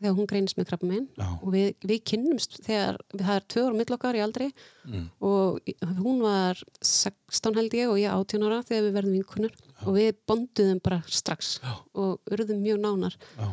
þegar 0.00 0.14
hún 0.16 0.26
greinist 0.30 0.56
með 0.56 0.66
krabba 0.70 0.86
minn 0.88 1.08
Já. 1.18 1.26
og 1.42 1.48
við, 1.52 1.74
við 1.84 2.02
kynnumst 2.08 2.58
þegar 2.64 2.96
það 3.16 3.32
er 3.36 3.44
tvö 3.52 3.64
ára 3.66 3.78
millokkar 3.80 4.16
í 4.20 4.22
aldri 4.24 4.50
Mm. 4.90 5.10
og 5.20 5.60
hún 6.00 6.22
var 6.24 6.56
16 6.80 7.54
held 7.54 7.74
ég 7.76 7.90
og 7.92 7.98
ég 8.00 8.08
18 8.10 8.42
ára 8.48 8.62
þegar 8.64 8.86
við 8.86 8.94
verðum 8.96 9.12
vinkunur 9.18 9.52
og 9.84 9.92
við 9.94 10.14
bonduðum 10.26 10.80
bara 10.82 11.02
strax 11.06 11.60
Já. 11.62 11.74
og 11.94 12.18
urðum 12.32 12.62
mjög 12.64 12.80
nánar 12.80 13.14
Já. 13.36 13.50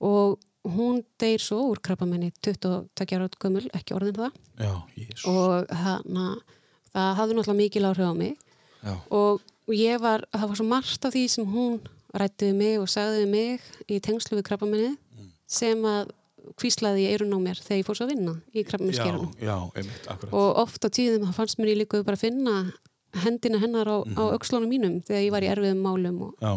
og 0.00 0.38
hún 0.64 1.02
deyr 1.20 1.38
svo 1.44 1.58
úr 1.74 1.80
krabbamenni 1.84 2.32
22 2.40 3.18
ára 3.18 3.28
gömul, 3.36 3.68
ekki 3.76 3.94
orðin 3.94 4.16
það 4.16 4.32
Já, 4.58 4.72
jésus. 4.96 5.26
og 5.28 5.68
hana, 5.76 6.26
það 6.94 7.14
hafði 7.20 7.36
náttúrulega 7.36 7.60
mikil 7.60 7.84
áhrif 7.92 8.08
á 8.08 8.14
mig 8.16 8.36
Já. 8.82 8.96
og, 9.10 9.40
og 9.68 9.74
ég 9.76 10.00
var, 10.00 10.24
það 10.32 10.48
var 10.48 10.56
svo 10.62 10.66
margt 10.72 11.04
af 11.04 11.12
því 11.14 11.26
sem 11.36 11.44
hún 11.52 11.80
rætti 12.14 12.50
við 12.50 12.56
mig 12.58 12.78
og 12.80 12.88
sagði 12.92 13.22
við 13.24 13.30
mig 13.32 13.60
í 13.88 14.00
tengslu 14.04 14.38
við 14.40 14.46
krabbamenni 14.50 14.92
Mm. 15.12 15.28
sem 15.46 15.82
að 15.84 16.10
kvíslaði 16.58 17.04
í 17.04 17.10
eirun 17.12 17.34
á 17.36 17.38
mér 17.38 17.58
þegar 17.62 17.78
ég 17.78 17.86
fór 17.86 17.96
svo 17.96 18.06
að 18.06 18.12
vinna 18.14 18.32
í 18.52 18.62
Já, 18.64 19.36
já, 19.40 19.84
akkurat. 20.08 20.32
og 20.32 20.56
oft 20.64 20.84
á 20.84 20.88
tíðum 20.90 21.26
það 21.28 21.34
fannst 21.36 21.58
mér 21.58 21.68
ég 21.72 21.78
líka 21.82 22.02
bara 22.04 22.16
að 22.16 22.24
finna 22.24 22.72
hendina 23.22 23.58
hennar 23.60 23.86
á, 23.86 23.96
á 24.02 24.22
öxlunum 24.36 24.68
mínum 24.68 25.02
þegar 25.04 25.22
ég 25.22 25.30
var 25.30 25.42
í 25.44 25.50
erfiðum 25.52 25.82
málum 25.84 26.22
og, 26.22 26.34
Já, 26.40 26.52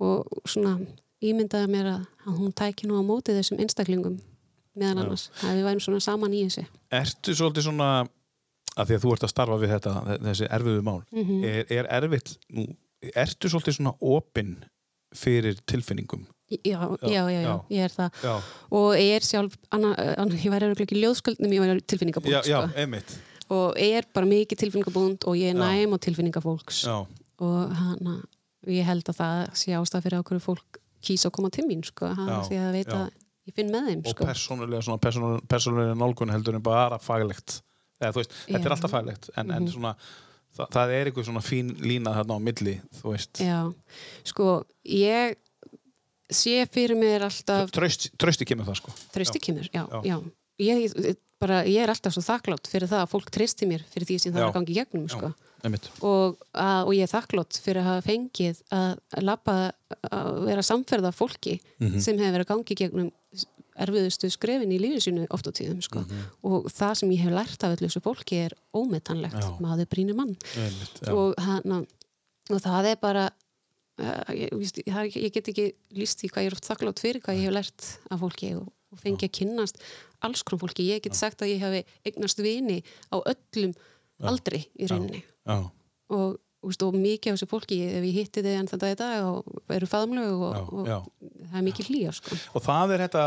og 0.00 0.26
svona 0.46 0.78
ímyndaði 1.22 1.68
mér 1.68 1.86
að, 1.92 2.06
að 2.26 2.38
hún 2.40 2.52
tæki 2.54 2.86
nú 2.88 2.96
á 2.96 3.02
móti 3.04 3.34
þessum 3.36 3.58
einstaklingum 3.60 4.18
meðan 4.76 4.98
annars, 5.04 5.30
að 5.42 5.56
við 5.58 5.64
værum 5.68 5.80
svona 5.84 6.00
saman 6.04 6.32
í 6.36 6.44
þessu 6.46 6.66
ertu 6.92 7.34
svolítið 7.34 7.66
svona 7.68 7.90
að 8.76 8.86
því 8.90 8.94
að 8.96 9.02
þú 9.04 9.12
ert 9.16 9.24
að 9.26 9.32
starfa 9.32 9.56
við 9.60 9.70
þetta 9.74 9.92
þessi 10.24 10.48
erfiðu 10.52 10.82
mál 10.84 11.02
Mhm. 11.12 11.44
er, 11.44 11.66
er 11.72 11.86
erfitt, 12.00 12.36
nú, 12.52 12.66
ertu 13.14 13.48
svolítið 13.48 13.76
svona 13.80 13.94
opinn 14.00 14.56
fyrir 15.14 15.58
tilfinningum. 15.66 16.26
Já, 16.50 16.78
já, 17.02 17.22
já, 17.26 17.40
já, 17.42 17.54
ég 17.74 17.80
er 17.82 17.90
það. 17.90 18.10
Já, 18.22 18.34
og 18.70 18.92
ég 18.94 19.16
er 19.16 19.24
sjálf, 19.26 19.56
anna, 19.74 19.94
anna, 20.16 20.34
ég 20.38 20.52
væri 20.52 20.68
ekki 20.84 20.98
ljóðsköldnum, 21.02 21.52
ég 21.56 21.60
væri 21.64 21.80
tilfinningabúnd 21.90 22.32
já, 22.36 22.40
já, 22.46 22.60
sko. 22.68 22.78
einmitt. 22.78 23.16
Og 23.50 23.74
ég 23.82 23.96
er 23.98 24.06
bara 24.14 24.26
mikið 24.26 24.60
tilfinningabúnd 24.62 25.26
og 25.26 25.34
ég 25.38 25.50
er 25.50 25.58
næm 25.58 25.94
á 25.94 25.98
tilfinningafólks. 26.06 26.84
Já, 26.86 26.96
og 27.42 27.74
hana, 27.74 28.16
ég 28.66 28.84
held 28.86 29.10
að 29.10 29.18
það 29.18 29.42
sé 29.58 29.74
ástæð 29.74 30.06
fyrir 30.06 30.22
ákveður 30.22 30.44
fólk 30.46 30.80
kýsa 31.06 31.28
að 31.30 31.34
koma 31.38 31.50
til 31.50 31.66
mín 31.66 31.82
sko, 31.86 32.12
hana, 32.14 32.40
því 32.46 32.56
að 32.62 32.72
veit 32.78 32.94
að 32.94 33.10
ég 33.46 33.54
finn 33.54 33.70
með 33.74 33.90
þeim 33.90 34.00
og 34.06 34.14
sko. 34.14 34.24
persónulega 34.26 34.82
svona 34.86 35.02
persónulega, 35.46 35.94
nálgun 35.98 36.30
heldur 36.34 36.54
en 36.58 36.62
bara 36.66 36.98
faglegt. 36.98 37.60
Eða 38.02 38.12
þú 38.12 38.22
veist, 38.22 38.32
þetta 38.46 38.64
er 38.66 38.74
alltaf 38.74 38.90
faglegt 38.94 39.30
en, 39.36 39.50
en 39.50 39.62
Mhm. 39.66 39.72
svona, 39.74 39.96
það, 40.56 40.70
það 40.76 40.94
er 40.98 41.10
eitthvað 41.10 41.28
svona 41.28 41.44
fín 41.44 41.74
lína 41.84 42.14
þarna 42.16 42.38
á 42.38 42.40
milli, 42.48 42.76
þú 43.00 43.12
veist 43.14 43.42
Já, 43.44 43.58
sko, 44.32 44.48
ég 44.84 45.36
sé 46.32 46.56
fyrir 46.72 46.96
mér 46.98 47.22
alltaf 47.28 47.70
Traust, 47.74 48.08
trausti 48.18 48.48
kemur 48.48 48.66
það 48.66 48.80
sko 48.80 48.94
treysti 49.14 49.42
kemur, 49.46 49.68
já, 49.70 49.84
Já. 49.86 50.00
já. 50.10 50.16
Ég, 50.58 51.16
bara, 51.38 51.60
ég 51.68 51.82
er 51.84 51.90
alltaf 51.92 52.14
svo 52.16 52.22
þakklátt 52.24 52.66
fyrir 52.72 52.88
það 52.88 53.02
að 53.04 53.10
fólk 53.12 53.28
treysti 53.34 53.66
mér 53.68 53.82
fyrir 53.92 54.08
því 54.08 54.16
sem 54.22 54.32
það 54.32 54.40
er 54.40 54.48
að 54.48 54.54
gangi 54.56 54.72
í 54.72 54.78
gegnum 54.80 55.08
sko. 55.12 55.28
og, 56.06 56.38
að, 56.56 56.80
og 56.86 56.92
ég 56.96 57.02
er 57.04 57.10
þakklátt 57.12 57.58
fyrir 57.60 57.80
að 57.82 57.88
hafa 57.90 58.04
fengið 58.06 58.60
að 58.72 59.22
lappa 59.26 59.56
að 60.08 60.40
vera 60.48 60.62
samferða 60.64 61.12
fólki 61.12 61.58
Mhm. 61.80 62.00
sem 62.00 62.16
hefur 62.18 62.32
verið 62.38 62.46
að 62.46 62.52
gangi 62.54 62.72
í 62.72 62.78
gegnum 62.80 63.12
erfiðustu 63.84 64.30
skrefin 64.32 64.72
í 64.72 64.78
lífið 64.80 65.02
sínu 65.06 65.26
oft 65.34 65.48
á 65.48 65.52
tíðum 65.56 65.82
sko. 65.84 66.04
og 66.46 66.68
það 66.72 66.94
sem 67.00 67.10
ég 67.16 67.24
hef 67.26 67.34
lært 67.36 67.64
af 67.66 67.74
öllu 67.76 67.88
þessu 67.90 68.02
fólki 68.04 68.38
er 68.46 68.54
ómetanlegt. 68.76 69.36
Já. 69.42 69.50
maður 69.60 69.90
brýnir 69.92 70.16
mann 70.18 70.36
einmitt 70.56 71.02
og, 71.12 71.34
hana, 71.42 71.82
og 72.50 72.62
það 72.64 72.90
er 72.92 73.00
bara 73.02 73.26
uh, 74.00 74.32
ég, 74.32 74.54
það, 74.86 75.10
ég 75.16 75.34
get 75.34 75.50
ekki 75.52 75.66
líst 75.96 76.22
því 76.22 76.32
hvað 76.32 76.46
ég 76.46 76.50
er 76.52 76.56
oft 76.58 76.70
þakklátt 76.70 77.02
fyrir 77.04 77.22
hvað 77.24 77.38
ég 77.40 77.48
hef 77.50 77.56
lært 77.56 77.90
af 78.12 78.22
fólki 78.24 78.54
og, 78.56 78.66
og 78.94 79.02
fengi 79.02 79.28
að 79.28 79.34
kynnast 79.40 79.80
alls 80.24 80.42
konar 80.46 80.64
fólki, 80.64 80.88
ég 80.88 81.04
get 81.04 81.16
sagt 81.18 81.44
að 81.44 81.52
ég 81.54 81.62
hefi 81.64 81.84
eignast 82.08 82.40
vini 82.40 82.80
á 83.12 83.20
öllum 83.20 83.76
aldri 84.24 84.64
í 84.80 84.88
rauninni 84.88 85.20
já, 85.20 85.56
og, 86.08 86.38
og, 86.64 86.72
og 86.72 86.94
mikið 86.96 87.32
af 87.34 87.36
þessu 87.36 87.48
fólki 87.50 87.80
ef 87.90 88.06
ég 88.08 88.16
hitti 88.22 88.40
þið 88.44 88.54
enn 88.62 88.70
þetta 88.70 88.92
í 88.94 88.96
dag 89.02 89.26
og 89.28 89.74
eru 89.76 89.88
faðumlögu 89.90 90.46
og, 90.48 90.54
Já, 90.56 90.62
og 90.72 90.88
já. 90.88 90.96
það 91.50 91.58
er 91.60 91.66
mikið 91.68 91.90
hlýja 91.90 92.14
sko. 92.16 92.38
og 92.56 92.64
það 92.64 92.94
er 92.96 93.04
þetta 93.06 93.26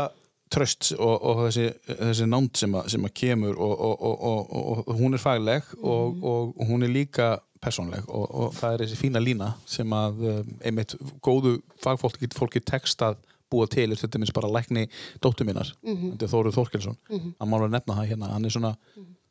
tröst 0.50 0.90
og, 0.96 1.14
og 1.14 1.44
þessi, 1.46 1.68
þessi 1.86 2.26
nánd 2.26 2.58
sem, 2.58 2.74
að, 2.74 2.88
sem 2.94 3.06
að 3.06 3.14
kemur 3.22 3.60
og, 3.60 3.74
og, 3.86 4.02
og, 4.10 4.50
og, 4.50 4.82
og 4.88 4.98
hún 4.98 5.14
er 5.14 5.22
fagleg 5.22 5.70
og, 5.78 6.24
og 6.24 6.64
hún 6.68 6.86
er 6.86 6.92
líka 6.92 7.30
persónleg 7.60 8.08
og, 8.08 8.24
og 8.30 8.54
það 8.56 8.74
er 8.74 8.84
þessi 8.84 8.98
fína 9.00 9.22
lína 9.22 9.52
sem 9.68 9.92
að 9.94 10.24
um, 10.32 10.54
einmitt 10.64 10.96
góðu 11.22 11.58
fagfólki 11.84 12.30
fólki 12.34 12.62
tekst 12.64 13.04
að 13.04 13.20
búa 13.50 13.66
til 13.70 13.90
þetta 13.92 14.18
minnst 14.18 14.34
bara 14.36 14.50
lækni 14.50 14.86
dóttur 15.22 15.48
minnar 15.48 15.72
þetta 15.82 16.26
er 16.26 16.30
Þóruð 16.30 16.58
Þorkelsson. 16.58 16.98
Að 17.10 17.50
mála 17.50 17.66
að 17.66 17.74
nefna 17.74 17.96
það 17.98 18.12
hérna, 18.12 18.34
hann 18.36 18.46
er 18.46 18.54
svona 18.54 18.74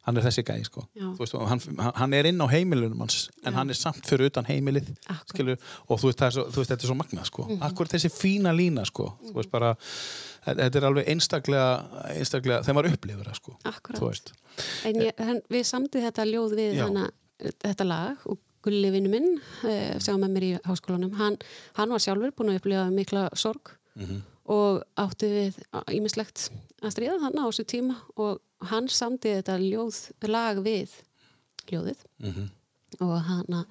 hann 0.10 0.18
er 0.18 0.26
þessi 0.26 0.44
gæði 0.48 0.66
sko. 0.68 0.84
Já. 0.98 1.08
Veist, 1.20 1.36
hann, 1.52 1.62
hann 2.00 2.16
er 2.18 2.30
inn 2.30 2.42
á 2.42 2.48
heimilunum 2.50 3.04
hans 3.04 3.30
en 3.46 3.56
hann 3.58 3.70
er 3.72 3.78
samt 3.78 4.02
fyrir 4.08 4.32
utan 4.32 4.48
heimilið 4.48 4.90
skilur, 5.30 5.60
og 5.88 6.02
þú 6.02 6.10
veist, 6.10 6.24
er 6.26 6.36
svo, 6.36 6.46
þú 6.50 6.62
veist, 6.64 6.72
þetta 6.74 6.88
er 6.88 6.92
svo 6.92 6.98
magna 6.98 7.26
sko. 7.28 7.46
akkur 7.68 7.92
þessi 7.92 8.12
fína 8.14 8.54
lína 8.56 8.86
sko. 8.88 9.12
þú 9.28 9.36
veist 9.38 9.52
bara, 9.54 9.74
þetta 10.58 10.80
er 10.80 10.88
alveg 10.90 11.10
einstaklega, 11.14 11.70
einstaklega 12.16 12.62
þegar 12.66 12.78
maður 12.78 12.96
upplifur 12.98 13.32
sko. 13.38 13.56
En 14.90 15.02
ég, 15.06 15.14
hann, 15.20 15.42
við 15.50 15.66
samtið 15.70 16.06
þetta 16.10 16.26
ljóð 16.30 16.56
við 16.60 16.80
hana, 16.84 17.10
þetta 17.64 17.88
lag 17.88 18.30
og 18.30 18.40
Gulli 18.66 18.90
vinnu 18.92 19.08
minn 19.08 19.38
uh, 19.40 19.94
sem 20.04 20.12
var 20.12 20.26
með 20.26 20.34
mér 20.36 20.44
í 20.44 20.52
háskólanum 20.68 21.14
hann, 21.16 21.38
hann 21.78 21.94
var 21.96 22.02
sjálfur 22.04 22.34
búin 22.36 22.50
að 22.52 22.58
upplifa 22.60 22.90
mikla 22.92 23.30
sorg 23.40 23.72
og 24.50 24.82
átti 25.00 25.30
við 25.32 25.60
ímislegt 25.96 26.50
að 26.82 26.92
stríða 26.92 27.20
þannig 27.22 27.40
á 27.40 27.48
þessu 27.48 27.66
tíma 27.72 27.96
og 28.18 28.42
hann 28.72 28.88
samtið 28.92 29.38
þetta 29.40 29.58
ljóð 29.64 30.00
lag 30.28 30.60
við 30.66 30.90
ljóðið. 31.72 32.02
Og 33.00 33.16
hann 33.30 33.64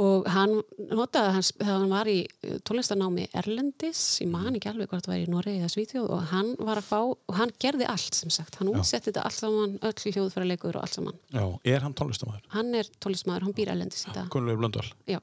og 0.00 0.28
hann 0.32 0.54
notaði 0.90 1.32
hans, 1.36 1.50
þegar 1.58 1.76
hann 1.82 1.92
var 1.92 2.10
í 2.10 2.16
uh, 2.24 2.54
tónlistanámi 2.66 3.26
Erlendis, 3.40 4.02
ég 4.22 4.30
man 4.32 4.56
ekki 4.56 4.70
alveg 4.72 4.90
hvort 4.90 5.06
það 5.06 5.14
var 5.14 5.24
í 5.24 5.28
Noregi 5.34 5.60
eða 5.60 5.72
Svítjóð 5.74 6.08
og 6.16 6.24
hann 6.32 6.54
var 6.58 6.80
að 6.80 6.88
fá 6.88 7.00
og 7.02 7.36
hann 7.36 7.52
gerði 7.62 7.88
allt 7.90 8.16
sem 8.16 8.32
sagt, 8.32 8.60
hann 8.60 8.72
útsetti 8.72 9.10
þetta 9.10 9.26
allt 9.28 9.38
saman 9.38 9.76
öll 9.90 10.14
hljóðfæraleikur 10.14 10.78
og 10.78 10.86
allt 10.86 10.96
saman. 10.98 11.20
Já, 11.34 11.44
er 11.74 11.84
hann 11.86 11.96
tónlistamæður? 11.98 12.48
hann 12.56 12.74
er 12.80 12.90
tónlistamaður, 12.98 13.48
hann 13.48 13.58
býr 13.60 13.74
Erlendis 13.74 14.06
í 14.08 14.16
dag. 14.16 14.30
Gunnlegu 14.32 14.62
Blöndal? 14.62 14.86
Já. 15.10 15.20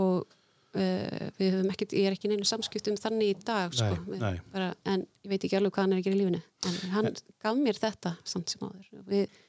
og 0.00 0.24
uh, 0.74 1.30
við 1.38 1.56
höfum 1.56 1.72
ekkert, 1.74 1.94
ég 1.98 2.08
er 2.08 2.16
ekki 2.16 2.30
neinu 2.30 2.46
samskiptum 2.48 2.98
þannig 3.00 3.34
í 3.34 3.38
dag 3.46 3.74
sko. 3.76 3.96
Nei, 4.10 4.20
nei. 4.22 4.34
Bara, 4.54 4.72
en 4.90 5.06
ég 5.24 5.32
veit 5.32 5.46
ekki 5.46 5.58
alveg 5.58 5.74
hvað 5.74 5.86
hann 5.86 5.96
er 5.96 6.02
að 6.02 6.08
gera 6.08 6.18
í 6.18 6.22
lífinu 6.22 6.42
en 6.68 6.94
hann 6.94 7.10
gaf 7.44 7.58
mér 7.60 7.80
þetta 7.80 8.14
samt 8.26 8.54
sem 8.54 8.64
áður. 8.64 8.88
Við 9.10 9.40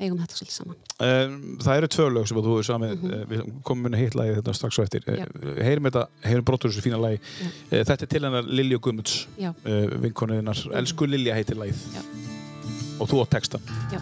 eigum 0.00 0.18
þetta 0.22 0.36
svolítið 0.38 0.56
saman. 0.56 0.76
Um, 1.04 1.34
Það 1.62 1.76
eru 1.80 1.88
tvö 1.94 2.06
lög 2.14 2.28
sem 2.30 2.38
að 2.40 2.46
þú 2.48 2.54
hefur 2.56 2.68
samið. 2.70 2.94
Mm 3.02 3.28
við 3.32 3.42
komum 3.68 3.86
inn 3.88 3.96
að 3.96 4.02
hitt 4.04 4.16
lagi 4.18 4.34
þetta 4.38 4.54
strax 4.56 4.74
svo 4.78 4.84
eftir. 4.86 5.04
Já. 5.06 5.26
heyrum 5.62 5.86
þetta, 5.88 6.02
heyrum 6.26 6.44
brotur 6.48 6.72
þessu 6.72 6.84
fína 6.84 6.98
lagi. 7.00 7.20
Já. 7.42 7.82
þetta 7.84 7.98
er 8.06 8.10
til 8.14 8.22
hennar 8.26 8.48
Lilju 8.48 8.78
Guðmunds 8.82 9.14
Já. 9.40 9.50
uh, 9.52 9.86
vinkonuðinnar, 10.02 10.62
Elsku 10.80 11.06
Lilja 11.06 11.36
heitir 11.38 11.56
lagið. 11.60 11.82
Já. 11.96 12.02
og 13.02 13.08
þú 13.10 13.22
á 13.22 13.26
textan 13.34 13.62
Já. 13.92 13.98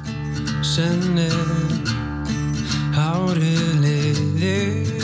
Senni 0.66 1.28
hárið 2.94 3.70
liðið. 3.84 4.98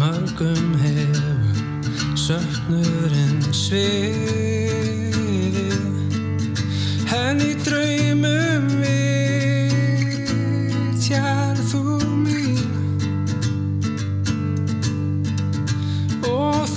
Mörgum 0.00 0.74
hefur 0.82 2.16
söknurinn 2.24 3.40
sviðið 3.54 4.53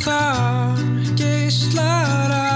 þar 0.07 0.83
geyslar 1.19 2.31
að 2.31 2.46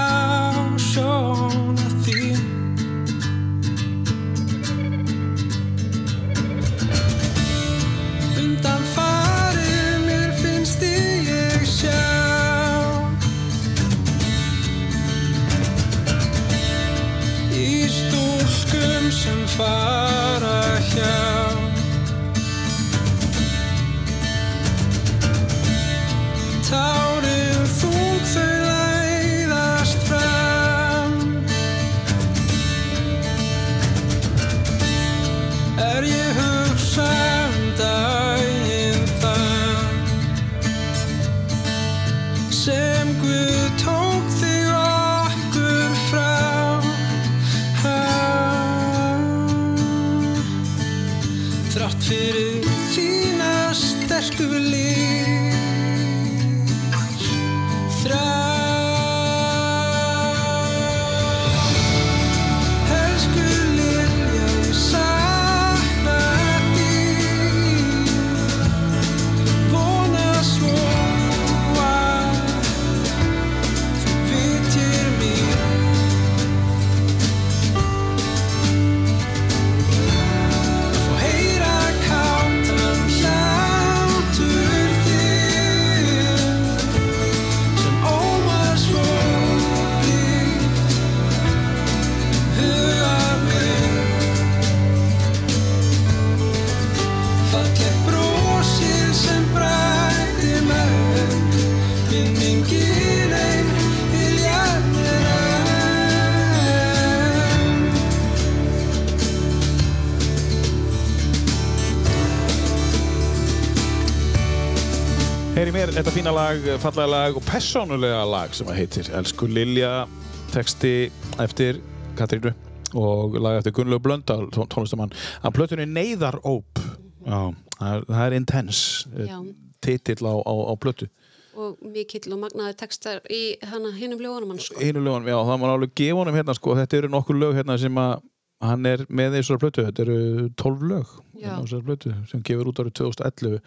lag, 116.42 116.64
fallega 116.82 117.06
lag 117.10 117.36
og 117.38 117.44
persónulega 117.46 118.22
lag 118.26 118.54
sem 118.56 118.66
að 118.70 118.78
heitir 118.80 119.08
Elsku 119.14 119.46
Lilja, 119.50 120.06
texti 120.50 121.06
eftir 121.42 121.78
Katrínu 122.18 122.50
og 122.98 123.36
lag 123.40 123.60
eftir 123.60 123.74
Gunnlaug 123.76 124.02
Blöndal, 124.04 124.48
tón- 124.52 124.68
tónlistamann. 124.72 125.12
Að 125.44 125.54
plötunni 125.56 125.86
Neyðaróp. 125.88 126.80
Já, 127.22 127.38
það 127.78 128.24
er, 128.26 128.36
intense 128.40 129.06
Já. 129.28 129.38
titill 129.84 130.26
á, 130.26 130.34
á, 130.42 130.52
á 130.66 130.74
plötu. 130.82 131.06
Og 131.54 131.78
mikill 131.84 132.32
og 132.34 132.42
magnaði 132.42 132.76
textar 132.80 133.22
í 133.30 133.56
hinnum 133.62 134.18
ljóðanum 134.18 134.54
hans 134.56 134.66
sko. 134.66 134.80
Einu 134.82 134.98
lögunum, 135.04 135.30
já, 135.30 135.38
það 135.46 135.62
má 135.62 135.66
alveg 135.70 135.94
gefa 135.94 136.18
honum 136.24 136.34
hérna 136.40 136.56
sko, 136.58 136.74
þetta 136.74 136.98
eru 136.98 137.12
nokkur 137.12 137.38
lög 137.38 137.54
hérna 137.60 137.78
sem 137.78 137.94
að 138.02 138.22
hann 138.62 138.86
er 138.86 139.06
með 139.08 139.36
í 139.36 139.42
þessari 139.42 139.62
plötu, 139.62 139.84
þetta 139.86 140.06
eru 140.08 140.48
12 140.58 140.88
lög 140.90 141.06
hérna 141.38 141.60
á 141.60 141.62
þessari 141.62 141.86
plötu 141.86 142.14
sem 142.30 142.42
gefur 142.42 142.72
út 142.72 142.82
árið 142.82 142.96
2011 142.98 143.60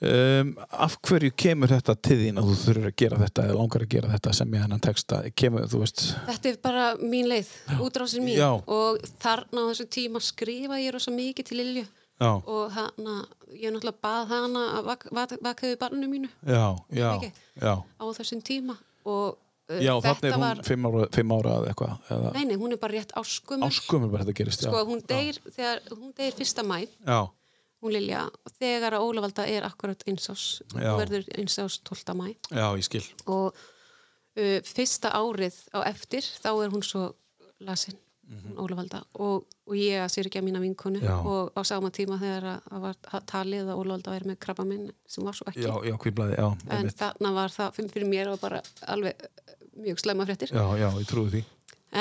um, 0.00 0.52
Af 0.86 0.98
hverju 1.06 1.32
kemur 1.38 1.72
þetta 1.72 1.94
til 2.08 2.18
þín 2.22 2.40
að 2.40 2.50
þú 2.50 2.56
þurfur 2.62 2.90
að 2.90 2.96
gera 3.02 3.20
þetta 3.22 3.46
eða 3.48 3.58
langar 3.58 3.84
að 3.86 3.92
gera 3.94 4.12
þetta 4.14 4.34
sem 4.38 4.54
ég 4.56 4.64
hennan 4.66 4.84
texta? 4.84 5.22
Kemur, 5.34 5.66
Þetta 5.68 6.52
er 6.52 6.60
bara 6.62 6.84
mín 7.00 7.30
leið, 7.30 7.54
útrásir 7.78 8.24
mín. 8.24 8.36
Já. 8.38 8.50
og 8.66 9.00
þarna 9.22 9.66
á 9.66 9.68
þessu 9.70 9.88
tíma 9.98 10.22
skrifa 10.24 10.80
ég 10.82 10.94
rosa 10.94 11.14
mikið 11.14 11.50
til 11.50 11.60
Lilju. 11.62 11.88
Já, 12.18 12.32
og 12.34 12.72
hana, 12.74 13.20
ég 13.54 13.70
náttúrulega 13.70 14.02
bað 14.02 14.32
hana 14.32 14.62
að 14.78 14.88
vak, 14.88 15.04
vak, 15.14 15.34
vaka 15.38 15.68
við 15.68 15.76
barninu 15.78 16.08
mínu. 16.10 16.30
Já, 16.42 16.74
á 17.78 18.04
þessum 18.18 18.42
tíma. 18.42 18.74
Og 19.06 19.36
uh, 19.70 19.78
Já, 19.78 19.92
þetta 20.02 20.14
þannig 20.14 20.28
er 20.28 20.34
hún 20.34 20.44
var, 20.44 20.62
fimm 20.66 20.88
ára, 20.88 21.06
fimm 21.14 21.34
ára 21.36 21.54
eða 21.60 21.72
eitthvað, 21.72 21.94
eða 22.16 22.32
nei, 22.34 22.44
nei, 22.50 22.56
hún 22.60 22.74
er 22.74 22.80
bara 22.82 22.96
rétt 22.96 23.14
áskumur 23.20 23.68
áskumur 23.68 24.12
bara 24.12 24.26
þetta 24.26 24.36
gerist, 24.40 24.64
sko, 24.66 24.84
hún 24.88 25.02
deyr, 25.08 25.40
þegar, 25.46 25.82
hún 25.94 26.14
deyr 26.18 26.36
fyrsta 26.38 26.64
mæ 26.66 26.78
Já, 26.82 27.20
hún 27.82 27.94
Lilja, 27.94 28.24
þegar 28.58 28.96
að 28.98 29.06
Ólavalda 29.06 29.46
er 29.46 29.66
akkurat 29.68 30.02
eins 30.10 30.28
ás, 30.32 30.44
Já. 30.74 30.90
hún 30.90 31.02
verður 31.02 31.28
eins 31.38 31.58
ás 31.62 31.78
12. 31.86 32.14
mæ 32.18 32.26
já, 32.50 32.66
ég 32.74 32.84
skil 32.86 33.04
og 33.26 33.54
uh, 33.54 34.58
fyrsta 34.66 35.12
árið 35.14 35.56
á 35.74 35.86
eftir 35.86 36.26
þá 36.26 36.50
er 36.56 36.74
hún 36.74 36.84
svo 36.86 37.12
lasin 37.60 37.94
mm 38.28 38.58
Ólavalda 38.60 38.98
og, 39.24 39.46
og 39.64 39.76
ég 39.78 40.02
að 40.02 40.10
sér 40.12 40.26
ekki 40.28 40.40
að 40.42 40.44
mína 40.48 40.60
vinkonu. 40.60 41.00
Já. 41.00 41.14
og 41.16 41.54
á 41.56 41.62
sama 41.64 41.88
tíma 41.94 42.18
þegar 42.20 42.44
að, 42.58 42.80
var 42.82 42.98
talið 43.30 43.70
að 43.70 43.78
Ólavalda 43.80 44.12
væri 44.12 44.28
með 44.28 44.38
krabba 44.44 44.66
minn 44.68 44.90
sem 45.08 45.24
var 45.24 45.38
svo 45.38 45.46
ekki 45.48 45.64
Já, 45.64 45.72
já, 45.88 45.94
kvíblaði, 46.02 46.36
já, 46.36 46.48
en 46.76 46.90
þarna 46.92 47.32
var 47.38 47.54
það 47.54 47.78
fyrir, 47.78 48.08
mér 48.10 48.32
og 48.34 48.42
bara 48.42 48.60
alveg 48.84 49.24
mjög 49.78 50.02
slemma 50.02 50.26
fréttir 50.28 50.52
já, 50.52 50.64
já, 50.76 50.88
ég 50.98 51.08
trúi 51.08 51.30
því 51.32 51.42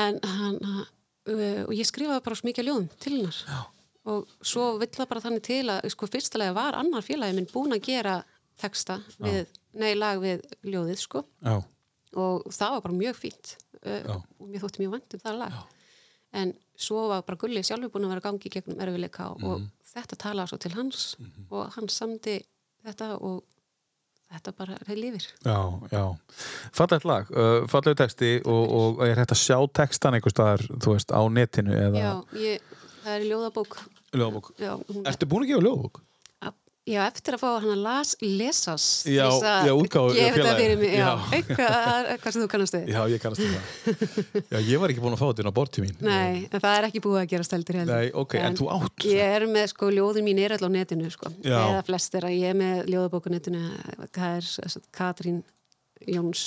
en 0.03 0.19
hann 0.27 0.59
uh, 0.59 1.63
og 1.63 1.73
ég 1.77 1.87
skrifaði 1.87 2.23
bara 2.25 2.39
svo 2.41 2.49
mikið 2.49 2.67
ljóðum 2.67 2.89
til 2.99 3.13
hennar 3.15 3.39
Já. 3.47 3.59
Og 4.07 4.27
svo 4.41 4.65
vill 4.81 4.89
það 4.95 5.09
bara 5.11 5.23
þannig 5.25 5.43
til 5.47 5.63
að 5.73 5.87
sko 5.93 6.07
fyrstulega 6.07 6.53
var 6.55 6.77
annar 6.79 7.03
félagi 7.05 7.35
minn 7.37 7.49
búin 7.51 7.75
að 7.75 7.83
gera 7.89 8.17
texta 8.57 8.99
við, 9.21 9.47
nei 9.77 9.91
lag 9.97 10.21
við 10.23 10.45
ljóðið 10.65 11.01
sko. 11.01 11.23
Já, 11.43 11.57
og 12.17 12.47
það 12.55 12.71
var 12.77 12.85
bara 12.87 12.99
mjög 13.01 13.19
fínt. 13.23 13.55
Já. 13.87 14.15
og 14.17 14.47
mér 14.49 14.59
þótti 14.63 14.81
mjög 14.81 14.93
vænt 14.95 15.13
um 15.13 15.19
það 15.21 15.35
lag. 15.37 15.57
En 16.33 16.49
svo 16.75 17.03
var 17.11 17.21
bara 17.27 17.37
Gulli 17.39 17.61
sjálfur 17.63 17.91
búin 17.93 18.07
að 18.07 18.15
vera 18.15 18.23
gangi 18.25 18.49
gegnum 18.51 18.79
erfileika 18.83 19.29
og 19.35 19.61
Mhm. 19.61 19.67
þetta 19.93 20.17
talaði 20.23 20.49
svo 20.49 20.57
til 20.59 20.71
hans 20.75 21.03
og 21.51 21.69
hann 21.75 21.87
samdi 21.87 22.39
þetta 22.85 23.21
og 23.21 23.43
þetta 24.33 24.51
bara 24.57 24.77
er 24.89 24.95
lifir 24.99 25.23
já, 25.45 25.57
já. 25.91 26.17
Fallegt 26.73 27.05
lag, 27.05 27.29
uh, 27.31 27.67
fallegu 27.67 27.95
texti 27.95 28.41
og, 28.45 28.73
og 28.99 29.07
er 29.07 29.15
að 29.23 29.37
sjá 29.39 29.57
textan 29.71 30.13
einhvers 30.17 30.33
staðar, 30.35 30.65
þú 30.83 30.97
veist, 30.97 31.13
á 31.15 31.21
netinu 31.31 31.71
eða 31.77 32.01
Já, 32.01 32.11
ég, 32.35 32.61
það 33.05 33.13
er 33.13 33.27
ljóðabók 33.29 33.77
hún, 34.15 35.01
Ertu 35.07 35.29
búin 35.29 35.45
að 35.45 35.53
gefa 35.53 35.65
ljóðabók? 35.65 36.03
já, 36.87 37.01
eftir 37.03 37.35
að 37.35 37.41
fá 37.41 37.47
hann 37.59 37.73
að 37.73 37.81
las, 37.83 38.11
lesas 38.23 38.83
Já, 39.09 39.25
já, 39.67 39.71
útgáfu 39.75 40.13
gefa 40.15 40.37
þetta 40.37 40.53
fyrir 40.55 40.77
mig, 40.79 40.93
já, 40.95 41.09
eitthvað, 41.35 42.07
eitthvað 42.13 42.35
sem 42.35 42.43
þú 42.43 42.49
kannast 42.53 42.77
við. 42.77 42.91
Já, 42.93 42.99
ég 43.11 43.23
kannast 43.23 43.43
við 43.43 43.55
það. 43.55 44.45
Já, 44.53 44.57
ég 44.69 44.81
var 44.81 44.93
ekki 44.93 45.03
búin 45.03 45.17
að 45.17 45.21
fá 45.21 45.25
þetta 45.27 45.43
inn 45.43 45.51
á 45.51 45.57
borti 45.57 45.83
mín. 45.83 45.97
Nei, 46.07 46.45
en 46.47 46.63
það 46.63 46.77
er 46.77 46.87
ekki 46.87 47.01
búið 47.03 47.19
að 47.21 47.27
gera 47.33 47.47
steldur 47.47 47.79
heldur. 47.81 47.99
Nei, 47.99 48.13
ok, 48.23 48.37
en 48.39 48.57
þú 48.59 48.69
átt 48.77 49.07
Ég 49.11 49.35
er 49.39 49.47
með, 49.51 49.67
sko, 49.73 49.91
ljóðin 49.97 50.27
mín 50.27 50.39
er 50.43 50.55
alltaf 50.55 50.71
á 50.71 50.75
netinu, 50.77 51.11
sko. 51.13 51.33
Já. 51.43 51.57
eða 51.57 51.83
flest 51.89 52.17
er 52.19 52.29
að 52.29 52.37
ég 52.37 52.53
er 52.53 52.59
með 52.61 52.93
ljóðabóku 52.93 53.31
á 53.31 53.35
netinu. 53.35 53.65
Það 54.15 54.39
er 54.39 54.79
Katrín 54.95 55.43
Jóns. 56.07 56.45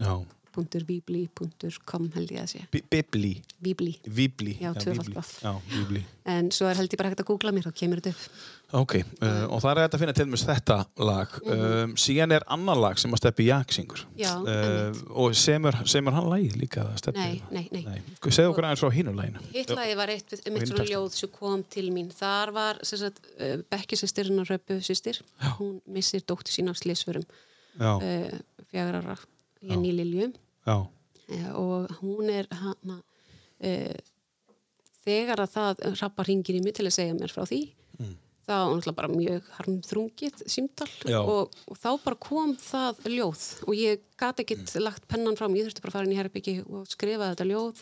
Já, 0.00 0.14
.bibli.com 0.54 2.10
held 2.14 2.34
ég 2.34 2.42
að 2.42 2.50
sé. 2.54 2.64
Bi- 2.72 2.84
Bibli. 2.90 3.34
Bibli, 3.64 3.94
Vibli 4.04 4.58
Já, 4.60 4.72
baf. 5.14 5.38
Já, 5.42 5.54
Bibli. 5.72 6.04
En 6.24 6.50
svo 6.54 6.68
er 6.70 6.78
held 6.78 6.92
ég 6.92 7.00
bara 7.00 7.10
hægt 7.12 7.20
að 7.20 7.28
googla 7.28 7.52
mér 7.52 7.66
og 7.68 7.74
kemur 7.76 8.00
þetta 8.00 8.14
upp. 8.14 8.28
Ok, 8.74 8.94
uh, 9.22 9.44
og 9.52 9.60
það 9.62 9.70
er 9.70 9.80
hægt 9.84 9.94
að 9.94 10.00
finna 10.02 10.14
til 10.16 10.24
með 10.26 10.42
þetta 10.48 10.76
lag. 11.06 11.34
Um, 11.46 11.92
síðan 12.00 12.32
er 12.34 12.46
annar 12.50 12.78
lag 12.80 12.98
sem 12.98 13.12
að 13.14 13.20
Steppi 13.20 13.46
Jak 13.46 13.74
syngur. 13.76 14.02
Mhm. 14.08 14.22
Já, 14.22 14.32
uh, 14.40 15.02
og 15.22 15.36
semur, 15.38 15.76
semur 15.90 16.16
hann 16.16 16.30
lagið 16.32 16.56
líka 16.58 16.82
eða 16.82 16.96
Stebbi? 16.98 17.20
Nei, 17.20 17.42
nei, 17.54 17.68
nei. 17.70 17.82
nei. 17.86 18.16
Segðu 18.24 18.50
okkur 18.54 18.66
aðeins 18.66 18.82
frá 18.82 18.90
hínu 18.96 19.14
laginu. 19.14 19.44
Hitlaði 19.54 19.96
var 20.00 20.14
eitt, 20.14 20.34
um 20.34 20.38
eitt 20.40 20.64
hinn 20.64 20.72
svona 20.72 20.88
ljóð 20.90 21.18
sem 21.20 21.34
kom 21.36 21.62
til 21.76 21.90
mín. 21.94 22.10
Þar 22.14 22.54
var 22.56 22.80
sem 22.82 23.02
sagt, 23.04 23.20
uh, 23.38 23.56
Bekki 23.70 24.00
sýstirinn 24.00 24.42
og 24.42 24.50
Röppu 24.50 24.80
sýstir. 24.82 25.20
Hún 25.60 25.78
missir 25.86 26.24
dóttir 26.26 26.56
sín 26.56 26.72
af 26.72 26.80
slísförum 26.80 27.26
Já, 27.78 27.94
uh, 28.00 28.38
fjagra 28.72 29.04
ára. 29.04 29.18
Jenny 29.64 29.92
Lilju 29.92 30.32
já, 30.66 30.76
uh, 30.80 31.52
og 31.60 31.94
hún 32.00 32.30
er 32.32 32.48
hana 32.50 32.98
uh, 32.98 33.96
þegar 35.04 35.44
að 35.44 35.54
það 35.56 35.82
rappa 36.00 36.24
ringir 36.28 36.56
í 36.58 36.62
mig 36.64 36.74
til 36.76 36.86
að 36.88 36.96
segja 36.98 37.16
mér 37.16 37.32
frá 37.34 37.44
því 37.48 37.62
þá 38.44 38.52
var 38.52 38.74
náttúrulega 38.74 38.96
bara 38.98 39.08
mjög 39.08 39.46
harmþrungið 39.56 40.40
símtal 40.52 40.88
Já. 41.08 41.16
og, 41.22 41.54
og 41.64 41.78
þá 41.80 41.86
bara 42.04 42.18
kom 42.20 42.50
það 42.60 42.98
ljóð 43.08 43.44
og 43.64 43.74
ég 43.78 44.02
gat 44.20 44.42
ekkit 44.42 44.74
lagt 44.84 45.06
pennan 45.08 45.36
fram, 45.38 45.54
ég 45.56 45.64
þurfti 45.64 45.80
bara 45.84 45.92
að 45.92 45.96
fara 45.96 46.08
inn 46.08 46.12
í 46.12 46.18
herbyggi 46.18 46.54
og 46.68 46.82
skrifa 46.92 47.30
þetta 47.30 47.46
ljóð 47.48 47.80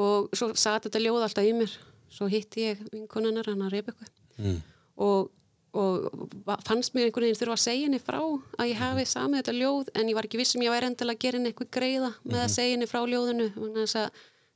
og 0.00 0.30
svo 0.32 0.48
satt 0.56 0.86
þetta 0.88 1.02
ljóð 1.04 1.26
alltaf 1.26 1.44
í 1.44 1.52
mér 1.58 1.74
svo 2.08 2.30
hitti 2.32 2.64
ég 2.70 2.80
vinkonunnar 2.94 3.50
hann 3.50 3.66
að 3.66 3.74
Rebekku 3.76 4.08
Mm. 4.38 4.60
og, 5.02 5.30
og 5.78 6.58
fannst 6.66 6.94
mér 6.96 7.08
einhvern 7.08 7.28
veginn 7.28 7.38
þurfa 7.38 7.54
að 7.54 7.62
segja 7.64 7.86
henni 7.86 8.00
frá 8.02 8.18
að 8.18 8.70
ég 8.70 8.80
hafi 8.80 9.04
samið 9.08 9.40
þetta 9.42 9.54
ljóð 9.58 9.92
en 9.94 10.10
ég 10.10 10.18
var 10.18 10.28
ekki 10.28 10.40
viss 10.40 10.54
sem 10.54 10.64
ég 10.64 10.74
væri 10.74 10.88
endilega 10.90 11.16
að 11.16 11.24
gera 11.24 11.38
henni 11.38 11.52
eitthvað 11.52 11.70
greiða 11.76 12.10
með 12.24 12.40
að 12.42 12.52
segja 12.56 12.74
henni 12.74 12.88
frá 12.90 13.00
ljóðinu 13.04 13.48
þess 13.76 13.98
að 14.02 14.08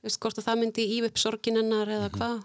veist 0.03 0.21
hvort 0.23 0.41
að 0.41 0.49
það 0.49 0.61
myndi 0.63 0.87
ív 0.97 1.09
upp 1.09 1.21
sorgin 1.23 1.61
hennar 1.61 1.93
eða 1.95 2.09
hvað. 2.17 2.39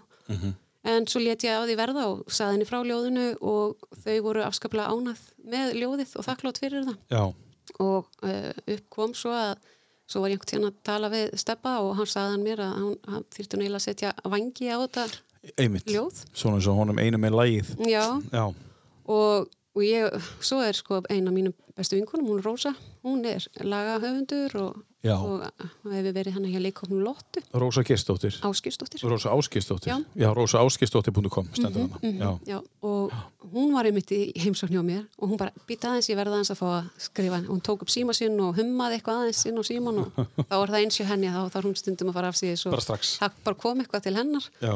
En 0.88 1.08
svo 1.10 1.20
let 1.20 1.42
ég 1.44 1.58
á 1.58 1.66
því 1.66 1.74
verða 1.76 2.04
og 2.12 2.30
saði 2.30 2.54
henni 2.56 2.68
frá 2.68 2.78
ljóðinu 2.86 3.26
og 3.42 3.88
þau 4.04 4.18
voru 4.28 4.44
afskaplega 4.46 4.92
ánað 4.94 5.24
með 5.42 5.74
ljóðið 5.80 6.14
og 6.20 6.28
þakklátt 6.28 6.60
fyrir 6.62 6.86
það. 6.86 7.00
Já, 7.10 7.24
og 7.82 8.06
uh, 8.22 8.52
upp 8.76 8.86
kom 8.94 9.14
svo 9.16 9.34
að 9.34 9.58
svo 10.08 10.22
var 10.22 10.32
ég 10.32 10.38
einhvern 10.38 10.52
tíðan 10.52 10.70
að 10.70 10.78
tala 10.88 11.10
við 11.12 11.34
Steppa 11.42 11.74
og 11.84 11.90
hann 11.98 12.08
saði 12.08 12.30
hann 12.36 12.46
mér 12.46 12.62
að 12.64 12.76
að 18.38 18.56
og 19.08 19.48
og, 19.48 19.48
og 19.78 19.84
ég, 19.86 20.28
svo 20.42 20.60
er 20.64 20.76
sko 20.76 21.02
eina 21.10 21.30
af 21.30 21.34
mínum 21.36 21.54
bestu 21.78 21.96
vinkonum, 21.96 22.26
hún 22.26 22.38
er 22.40 22.46
Rósa 22.46 22.72
hún 23.04 23.24
er 23.24 23.44
lagahöfundur 23.62 24.54
og, 24.58 24.76
og, 25.04 25.44
og 25.84 25.92
hefur 25.92 26.14
verið 26.16 26.34
hann 26.34 26.48
hjá 26.50 26.58
leikofnum 26.62 27.04
Lottu, 27.04 27.42
Rósa 27.54 27.84
Kirsdóttir. 27.86 28.34
Áskistóttir 28.42 29.04
Rósa 29.06 29.30
Áskistóttir. 29.30 29.92
Já. 29.92 30.02
Já, 30.18 30.32
Rósa 30.34 30.64
Áskistóttir.com 30.64 31.48
stendur 31.54 31.86
hana. 31.86 32.00
Já. 32.02 32.32
Já, 32.46 32.58
og 32.82 33.14
hún 33.52 33.72
var 33.76 33.86
einmitt 33.86 34.10
í 34.10 34.32
heimsókn 34.42 34.74
hjá 34.74 34.82
mér 34.82 35.06
og 35.18 35.30
hún 35.30 35.38
bara 35.38 35.54
býta 35.68 35.92
aðeins, 35.92 36.10
ég 36.10 36.18
verða 36.18 36.40
aðeins 36.40 36.52
að 36.56 36.60
fá 36.64 36.68
að 36.72 36.90
skrifa 37.06 37.40
hún 37.46 37.62
tók 37.62 37.86
upp 37.86 37.94
síma 37.94 38.16
sinn 38.16 38.38
og 38.42 38.58
hummaði 38.58 38.98
eitthvað 38.98 39.22
aðeins 39.22 39.46
inn 39.46 39.62
á 39.62 39.64
síman 39.70 40.02
og 40.02 40.22
þá 40.50 40.54
var 40.58 40.74
það 40.74 40.82
eins 40.82 40.98
hjá 40.98 41.06
henni 41.12 41.32
þá 41.32 41.42
þarf 41.54 41.70
hún 41.70 41.78
stundum 41.78 42.10
að 42.10 42.18
fara 42.18 42.34
af 42.34 42.40
sig 42.42 42.58
svo 42.58 42.74
Bara 42.74 43.32
bara 43.44 43.62
kom 43.62 43.84
eitthvað 43.84 44.08
til 44.08 44.18
hennar 44.18 44.50
Já. 44.58 44.74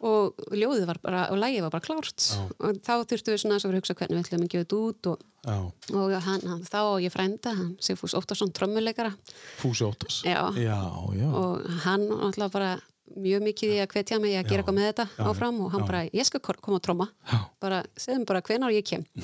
Og 0.00 0.38
ljóðið 0.56 0.86
var 0.88 0.98
bara, 1.02 1.22
og 1.32 1.40
lægið 1.40 1.64
var 1.66 1.72
bara 1.74 1.84
klárt 1.84 2.26
og 2.56 2.78
þá 2.80 2.92
þurftum 3.04 3.34
við 3.34 3.40
svona 3.42 3.58
að 3.60 3.74
hugsa 3.76 3.96
hvernig 3.98 4.16
við 4.16 4.22
ætlum 4.24 4.44
að 4.46 4.52
gefa 4.54 4.64
þetta 4.64 4.78
út 4.80 5.08
og, 5.10 5.24
Já. 5.44 5.56
og 6.00 6.14
hann, 6.26 6.44
hann, 6.48 6.62
þá 6.64 6.78
á 6.80 6.94
ég 7.04 7.12
frænda 7.12 7.52
hann 7.58 7.74
Sigfús 7.84 8.16
Óttarsson 8.16 8.52
trommuleikara 8.56 9.12
Fúsi 9.60 9.84
Óttas. 9.84 10.22
Já. 10.24 10.40
Já, 10.56 10.78
já. 11.16 11.28
og 11.28 11.66
hann 11.84 12.06
alltaf 12.16 12.52
bara 12.54 12.70
mjög 13.18 13.42
mikið 13.48 13.74
í 13.74 13.80
að 13.82 13.90
hvetja 13.94 14.20
mig 14.22 14.36
að 14.38 14.48
gera 14.48 14.62
eitthvað 14.62 14.78
með 14.78 14.88
þetta 14.90 15.28
áfram 15.30 15.60
og 15.64 15.72
hann 15.74 15.86
bara, 15.88 16.04
ég 16.14 16.26
skal 16.28 16.40
koma 16.40 16.78
að 16.78 16.84
tromma 16.86 17.10
bara, 17.60 17.82
segðum 17.98 18.24
bara 18.28 18.42
hvenar 18.46 18.72
ég 18.72 18.86
kem 18.86 19.04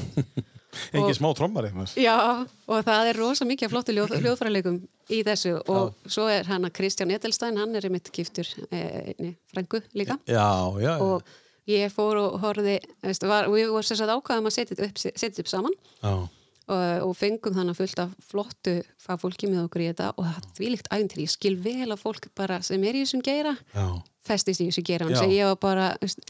Engin 0.93 1.09
og- 1.09 1.17
smá 1.17 1.31
maður. 1.49 1.95
Já, 1.97 2.45
og 2.69 2.83
það 2.85 3.11
er 3.11 3.17
rosa 3.17 3.47
mikið 3.49 3.71
flottu 3.73 3.95
ljóð, 3.97 4.13
hljóðfærarleikum 4.23 4.81
í 5.11 5.21
þessu 5.27 5.53
og 5.71 5.95
svo 6.11 6.27
er 6.33 6.47
hann 6.51 6.65
að 6.67 6.73
Kristján 6.81 7.13
Edelstein, 7.15 7.57
hann 7.61 7.75
er 7.79 7.85
einmitt 7.87 8.11
giftur 8.15 8.49
eh, 8.71 9.13
einni 9.15 9.37
frængu 9.53 9.83
líka 9.95 10.17
Já, 10.27 10.47
já. 10.83 10.97
og 11.01 11.23
ég 11.71 11.93
fór 11.95 12.19
og 12.23 12.41
var, 13.31 13.47
og 13.47 13.55
við 13.55 13.71
vorum 13.71 13.87
sér 13.87 14.01
satt 14.01 14.11
ákvaðum 14.15 14.49
að 14.51 14.57
setja 14.57 14.79
upp, 14.89 14.99
setja 14.99 15.43
upp 15.45 15.49
saman 15.51 15.77
Já. 16.03 16.13
og, 16.67 17.07
og 17.07 17.15
fengum 17.19 17.55
þannig 17.55 17.79
fullt 17.79 18.03
af 18.03 18.13
flottu 18.33 18.77
fagfólki 19.03 19.47
með 19.51 19.65
okkur 19.69 19.85
í 19.85 19.89
þetta 19.93 20.11
og 20.17 20.27
það 20.27 20.37
er 20.43 20.51
þvílíkt 20.59 20.91
æfintir, 20.91 21.23
ég 21.23 21.31
skil 21.37 21.57
vel 21.63 21.91
að 21.95 22.03
fólk 22.03 22.29
bara 22.39 22.61
sem 22.67 22.83
er 22.87 22.99
í 22.99 23.05
þessum 23.07 23.23
geira 23.27 23.57
Já. 23.75 23.87
festist 24.27 24.61
í 24.63 24.69
þessu 24.73 24.83
geira, 24.87 25.07
Já. 25.11 25.21
þannig 25.21 25.33
að 25.33 25.39
ég 25.39 25.51
var 25.53 25.61
bara 25.63 25.89
veist, 26.03 26.23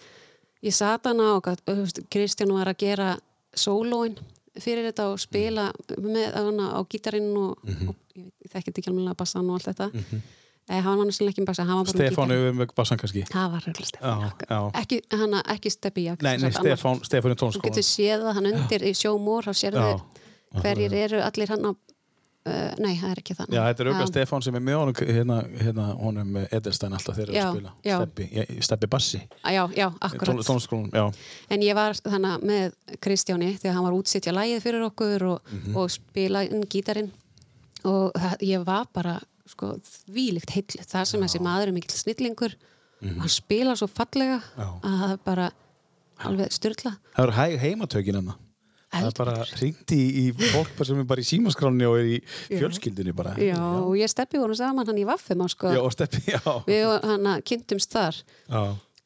ég 0.64 0.74
sat 0.76 1.08
hana 1.08 1.32
og 1.38 1.48
veist, 1.64 2.00
Kristján 2.12 2.52
var 2.56 2.68
að 2.72 2.80
gera 2.84 3.14
sólóin 3.56 4.16
fyrir 4.56 4.86
þetta 4.88 5.10
og 5.12 5.20
spila 5.20 5.70
með 6.00 6.32
hana 6.36 6.70
á 6.76 6.80
gítarinn 6.88 7.32
og, 7.36 7.58
Mhm. 7.64 7.88
og 7.88 7.96
ég, 8.16 8.26
þekkit 8.52 8.78
ekki 8.82 8.90
alveg 8.92 9.16
bassan 9.16 9.48
og 9.50 9.58
allt 9.58 9.68
þetta 9.70 9.88
mm 9.92 10.04
-hmm. 10.10 10.20
hann 10.82 10.98
var 10.98 11.06
náttúrulega 11.06 11.30
ekki 11.34 11.42
með 11.44 11.46
bassa, 11.52 11.64
hann 11.64 11.76
var 11.76 11.84
bara 11.86 11.98
með 11.98 12.12
Stefán 12.12 12.28
með 12.60 12.74
bassan 12.76 12.98
kannski. 12.98 13.24
það 13.32 13.50
var 13.52 13.62
röglega 13.66 13.90
Stefán 13.90 14.20
Já, 14.22 14.30
já. 14.50 14.70
ekki, 14.82 15.00
ekki 15.54 15.70
nei, 16.22 16.50
Stefán, 16.50 17.02
Stefán 17.04 17.32
í 17.32 17.36
þú 17.40 17.62
getur 17.62 17.82
séð 17.82 18.20
það 18.26 18.34
hann 18.34 18.46
undir 18.52 18.82
í 18.82 18.92
sjómór 18.94 19.42
þá 19.46 19.52
sérðu 19.62 19.86
Já. 19.86 20.60
hverjir 20.62 20.92
eru 20.94 21.20
allir 21.22 21.48
hann 21.48 21.64
á 21.66 21.72
uh, 22.46 22.74
nei, 22.82 22.94
það 23.00 23.10
er 23.10 23.20
ekki 23.22 23.34
þannig 23.36 23.56
Já, 23.56 23.62
þetta 23.66 23.82
er 23.82 23.88
auðvitað 23.90 24.06
Já. 24.06 24.10
Stefán 24.12 24.44
sem 24.46 24.54
er 24.58 24.60
með 24.60 24.78
honum, 24.80 24.94
hérna, 25.16 25.36
hérna, 25.62 25.86
honum 26.00 26.36
Edelstein 26.44 26.92
alltaf 26.96 27.16
þegar 27.18 27.34
Já, 27.34 27.44
að 27.46 27.56
spila. 27.56 27.72
já. 27.84 27.96
Steppi, 28.00 28.28
ég- 28.32 28.62
Steppi 28.62 28.86
Bassi. 28.86 29.20
já, 29.44 29.62
já, 29.76 29.86
akkurat 30.00 30.46
Tónskólan, 30.46 30.90
já. 30.92 31.12
En 31.50 31.60
ég 31.62 31.74
var 31.74 31.92
þannig 31.94 32.42
með 32.42 32.72
Kristjáni 33.00 33.52
þegar 33.58 33.74
hann 33.74 33.84
var 33.84 33.92
útsetja 33.98 34.32
lægið 34.32 34.60
fyrir 34.62 34.82
okkur 34.90 35.22
og, 35.32 35.40
Mhm. 35.52 35.76
og 35.76 35.90
spila 35.90 36.42
inn 36.44 36.62
gítarinn 36.66 37.10
og 37.86 38.16
það, 38.16 38.36
ég 38.48 38.64
var 38.66 38.88
bara 38.96 39.18
sko, 39.46 39.74
þvílíkt 40.10 40.54
heill 40.56 40.80
það 40.82 41.04
sem 41.12 41.22
þessi 41.26 41.42
maður 41.44 41.70
er 41.70 41.76
mikill 41.76 41.94
snillingur 42.00 42.56
og 43.06 43.20
hann 43.22 43.30
spila 43.30 43.76
svo 43.78 43.86
fallega. 43.92 44.40
Já. 44.56 44.66
að 44.82 44.98
það 45.02 45.12
er 45.14 45.22
bara 45.26 45.46
alveg 46.26 46.52
styrla 46.56 46.92
Það 47.12 47.22
eru 47.26 47.34
hæg 47.36 47.56
heimatökin 47.60 48.18
hennar. 48.20 48.38
Það 48.96 49.06
er 49.10 49.16
bara 49.18 49.34
ringt 49.60 49.92
í, 49.92 50.00
í 50.22 50.24
fólk 50.54 50.78
sem 50.88 51.00
er 51.02 51.06
bara 51.10 51.20
í 51.20 51.26
símaskráni 51.28 51.84
og 51.88 51.98
er 52.00 52.06
í 52.14 52.18
fjölskyldunni 52.48 53.12
bara. 53.16 53.34
Já, 53.42 53.58
og 53.58 53.92
ég 53.98 54.08
steppi 54.08 54.40
voru 54.40 54.56
saman 54.56 54.86
hann 54.88 55.00
í 55.02 55.04
vaffum 55.08 55.42
á 55.44 55.46
sko 55.52 55.72
Já, 55.74 55.80
og 55.82 55.92
Steppi, 55.92 56.22
já. 56.32 56.40
við 56.64 56.86
hann 57.04 57.28
kynntumst 57.44 57.92
þar 57.92 58.20
Já, 58.48 58.62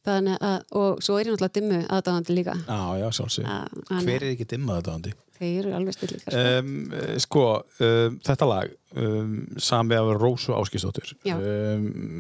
þannig 0.06 0.36
að, 0.46 0.58
og 0.78 1.02
svo 1.02 1.16
er 1.18 1.26
ég 1.26 1.34
náttúrulega 1.34 1.56
dimmu 1.58 1.80
aðdáðandi 1.96 2.36
líka 2.36 2.54
já, 2.60 2.80
já 3.00 3.08
hann- 3.48 4.06
Hver 4.06 4.22
er 4.22 4.28
ekki 4.36 4.46
dimmað 4.52 4.80
þetta 4.82 4.94
andi? 5.00 5.14
Þeir 5.40 5.60
eru 5.62 5.74
alveg 5.78 5.96
snillingar 5.96 6.34
sko. 6.34 6.42
Um, 6.60 6.74
eh, 7.00 7.14
sko, 7.24 7.44
um, 7.86 8.18
þetta 8.26 8.48
lag 8.50 8.74
um, 9.00 9.36
sami 9.60 9.98
af 9.98 10.10
Rósu 10.20 10.54
Áskistóttur 10.56 11.14
Já. 11.26 11.36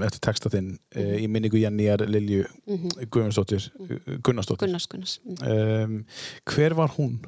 eftir 0.06 0.24
texta 0.24 0.52
þinn 0.52 0.72
uh, 0.96 1.16
í 1.20 1.28
minningu 1.28 1.60
Janníjar 1.60 2.06
Lilju 2.08 2.46
Guðmundsdóttir 3.06 3.68
Gunnarsdóttir 4.24 4.66
Gunnars 4.66 4.88
Gunnars 4.90 5.18
mm. 5.26 6.02
hver 6.48 6.78
var 6.78 6.96
hún? 6.96 7.20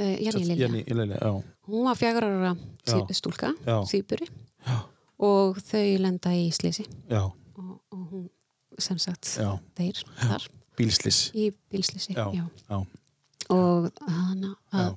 uh, 0.00 0.16
Jenny 0.22 0.84
Lilja 0.88 1.18
já, 1.20 1.42
Hún 1.66 1.84
var 1.84 1.96
fjagur 1.96 2.24
ára 2.24 2.56
Já. 2.86 3.06
stúlka, 3.12 3.54
Já. 3.66 3.84
síburi 3.86 4.26
og 5.18 5.58
þau 5.62 5.98
lenda 6.00 6.32
í 6.34 6.48
slisi 6.52 6.86
já, 7.10 7.22
og, 7.28 7.80
og 7.92 8.06
hún 8.10 8.28
sem 8.78 8.98
sagt 8.98 9.28
Já. 9.36 9.58
þeir 9.76 10.00
þar 10.16 10.48
bílslis 10.78 11.20
í 11.34 11.50
bílslisi 11.70 12.16
já, 12.16 12.26
já. 12.32 12.80
Og 13.50 13.90
hana 14.08 14.54
að 14.72 14.96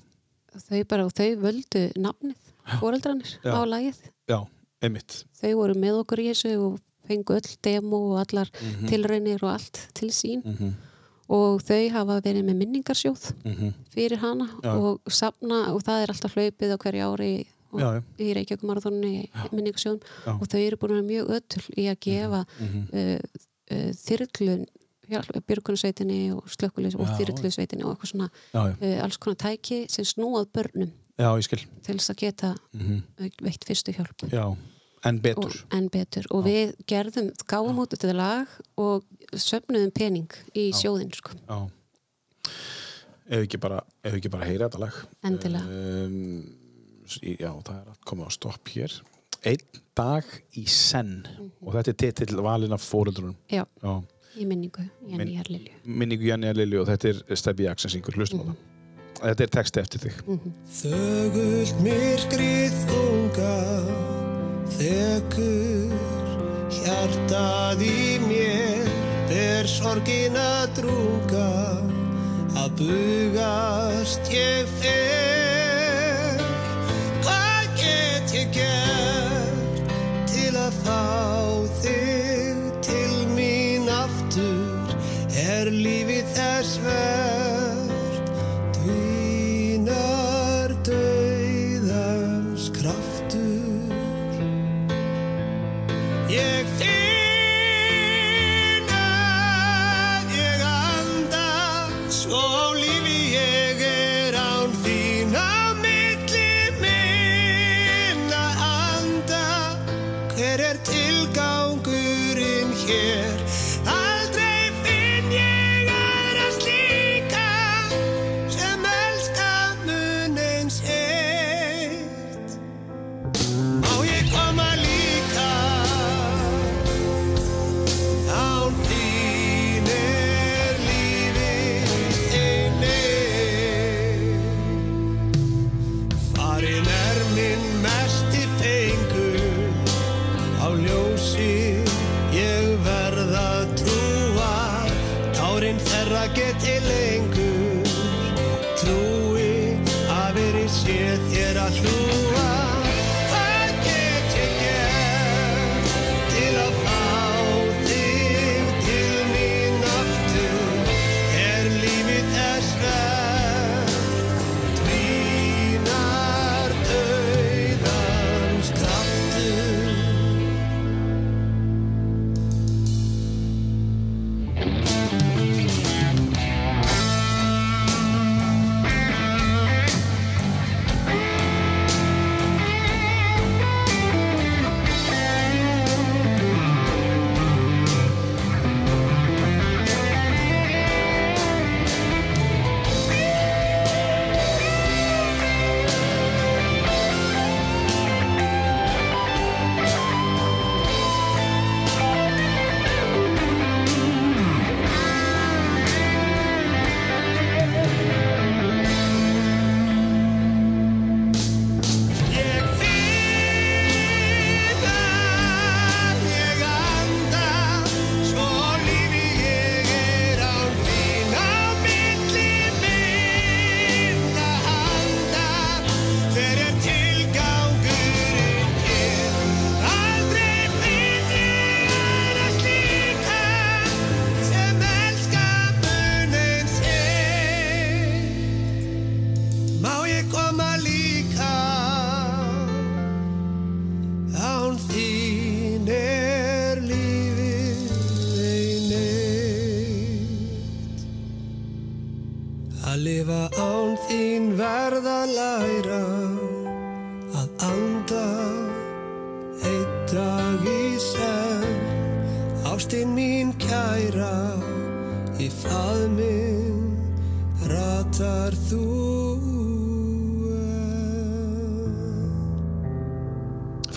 þau 0.70 0.84
bara, 0.88 1.06
og 1.06 1.14
þau 1.18 1.30
völdu 1.42 1.84
nafnið, 1.98 2.36
fóreldrarnir 2.80 3.36
á 3.44 3.60
lagið. 3.66 4.00
Já, 4.30 4.40
einmitt. 4.82 5.24
Þau 5.42 5.54
voru 5.60 5.74
með 5.76 6.00
okkur 6.04 6.22
í 6.24 6.28
þessu 6.32 6.54
og 6.68 6.80
fengu 7.08 7.36
öll 7.36 7.58
demo 7.66 7.98
og 8.14 8.20
allar 8.28 8.50
Mhm. 8.62 8.88
tilraunir 8.88 9.44
og 9.44 9.50
allt 9.60 9.88
til 9.94 10.10
sín. 10.10 10.44
Mhm. 10.46 10.74
og 11.34 11.62
þau 11.64 11.90
hafa 11.90 12.22
verið 12.22 12.44
með 12.44 12.58
minningarsjóð 12.62 13.32
Mhm. 13.46 13.74
fyrir 13.96 14.18
hana 14.20 14.46
Já. 14.62 14.76
og 14.76 15.02
safna 15.10 15.74
og 15.74 15.82
það 15.82 16.04
er 16.04 16.08
alltaf 16.12 16.34
hlaupið 16.36 16.74
á 16.76 16.78
hverju 16.78 17.02
ári 17.16 17.46
Já, 17.74 18.04
í 18.20 18.34
Reykjavík 18.36 18.62
marathónni 18.62 19.30
minningarsjóðum. 19.52 20.02
Og 20.28 20.46
þau 20.48 20.60
eru 20.68 20.78
búin 20.78 20.92
að 20.92 21.08
vera 21.08 21.10
mjög 21.10 21.30
öll 21.30 21.62
í 21.78 21.84
að 21.90 22.00
gefa 22.06 22.46
Mhm. 22.60 22.88
uh, 22.94 23.20
uh, 23.72 23.92
þyrlun 23.94 24.68
björgunarsveitinni 25.10 26.20
og 26.36 26.44
slökkulis 26.50 26.96
og 26.96 27.08
Já, 27.08 27.16
þyrlusveitinni 27.20 27.84
og 27.86 27.94
eitthvað 27.96 28.12
svona 28.14 28.30
Já, 28.54 28.62
já. 28.70 28.76
uh, 28.98 29.04
alls 29.04 29.18
konar 29.18 29.36
tæki 29.44 29.86
sem 29.92 30.06
snúað 30.06 30.48
börnum 30.56 30.92
til 31.18 31.98
þess 31.98 32.10
að 32.10 32.16
geta 32.24 32.56
Mhm. 32.74 33.04
uh, 33.20 33.30
veitt 33.42 33.66
fyrstu 33.66 33.94
hjálp. 33.94 34.24
Já, 34.32 34.56
en 35.06 35.20
betur. 35.22 35.46
Og, 35.46 35.76
en 35.78 35.90
betur. 35.90 36.26
Og 36.32 36.44
við 36.46 36.74
gerðum, 36.88 37.32
gáum 37.48 37.78
út 37.84 37.90
þetta 37.94 38.14
lag 38.16 38.48
og 38.78 39.04
söfnuðum 39.34 39.92
pening 39.94 40.32
í 40.56 40.72
sjóðin 40.74 41.14
sko. 41.14 41.32
já. 41.48 41.70
Ef 43.30 43.46
ekki 43.48 43.58
bara, 43.60 43.80
ef 44.04 44.14
ekki 44.18 44.30
bara 44.30 44.46
heyra 44.46 44.68
þetta 44.70 44.80
lag? 44.84 44.98
Endilega. 45.24 45.64
um, 46.06 46.58
já, 47.24 47.52
það 47.64 47.76
er 47.78 47.92
að 47.94 48.00
koma 48.06 48.26
á 48.28 48.32
stopp 48.36 48.68
hér. 48.74 48.92
Einn 49.46 49.64
dag 49.96 50.24
í 50.56 50.66
senn. 50.68 51.26
Og 51.62 51.74
þetta 51.74 51.90
er 51.94 51.94
titill 52.00 52.42
valin 52.44 52.72
af 52.76 52.82
fóruldrunum 52.84 53.36
já, 53.52 53.66
já 53.84 54.04
í 54.40 54.46
minningu 54.50 54.84
Jenny 55.08 55.18
Minn- 55.24 55.36
Herlilju 55.40 55.74
minningu 56.02 56.26
Janni 56.32 56.48
að 56.52 56.58
Lilju 56.64 56.82
og 56.84 56.88
þetta 56.92 57.12
er 57.14 57.40
Stebbi 57.40 57.68
Jackson 57.68 57.92
syngur 57.94 58.16
hlustum 58.18 58.42
á 58.42 58.46
það. 58.50 58.62
Þetta 59.24 59.44
er 59.46 59.52
texti 59.54 59.80
eftir 59.80 60.00
þig. 60.04 60.16
Þögult 60.80 61.76
myrkrið 61.86 62.74
þunga 62.90 63.54
Þekur 64.74 65.94
hjartað 66.74 67.84
í 67.86 68.18
mér 68.26 68.90
Ber 69.30 69.70
sorgin 69.70 70.36
að 70.42 70.74
drunga 70.80 71.48
Að 72.64 72.74
bugast 72.82 74.28
ég 74.34 74.68
fer. 74.82 76.44
Hvað 77.24 77.72
get 77.80 78.36
ég 78.38 78.52
gert 78.58 79.94
Til 80.34 80.52
að 80.58 80.82
fá 80.84 81.00
þig 81.84 82.13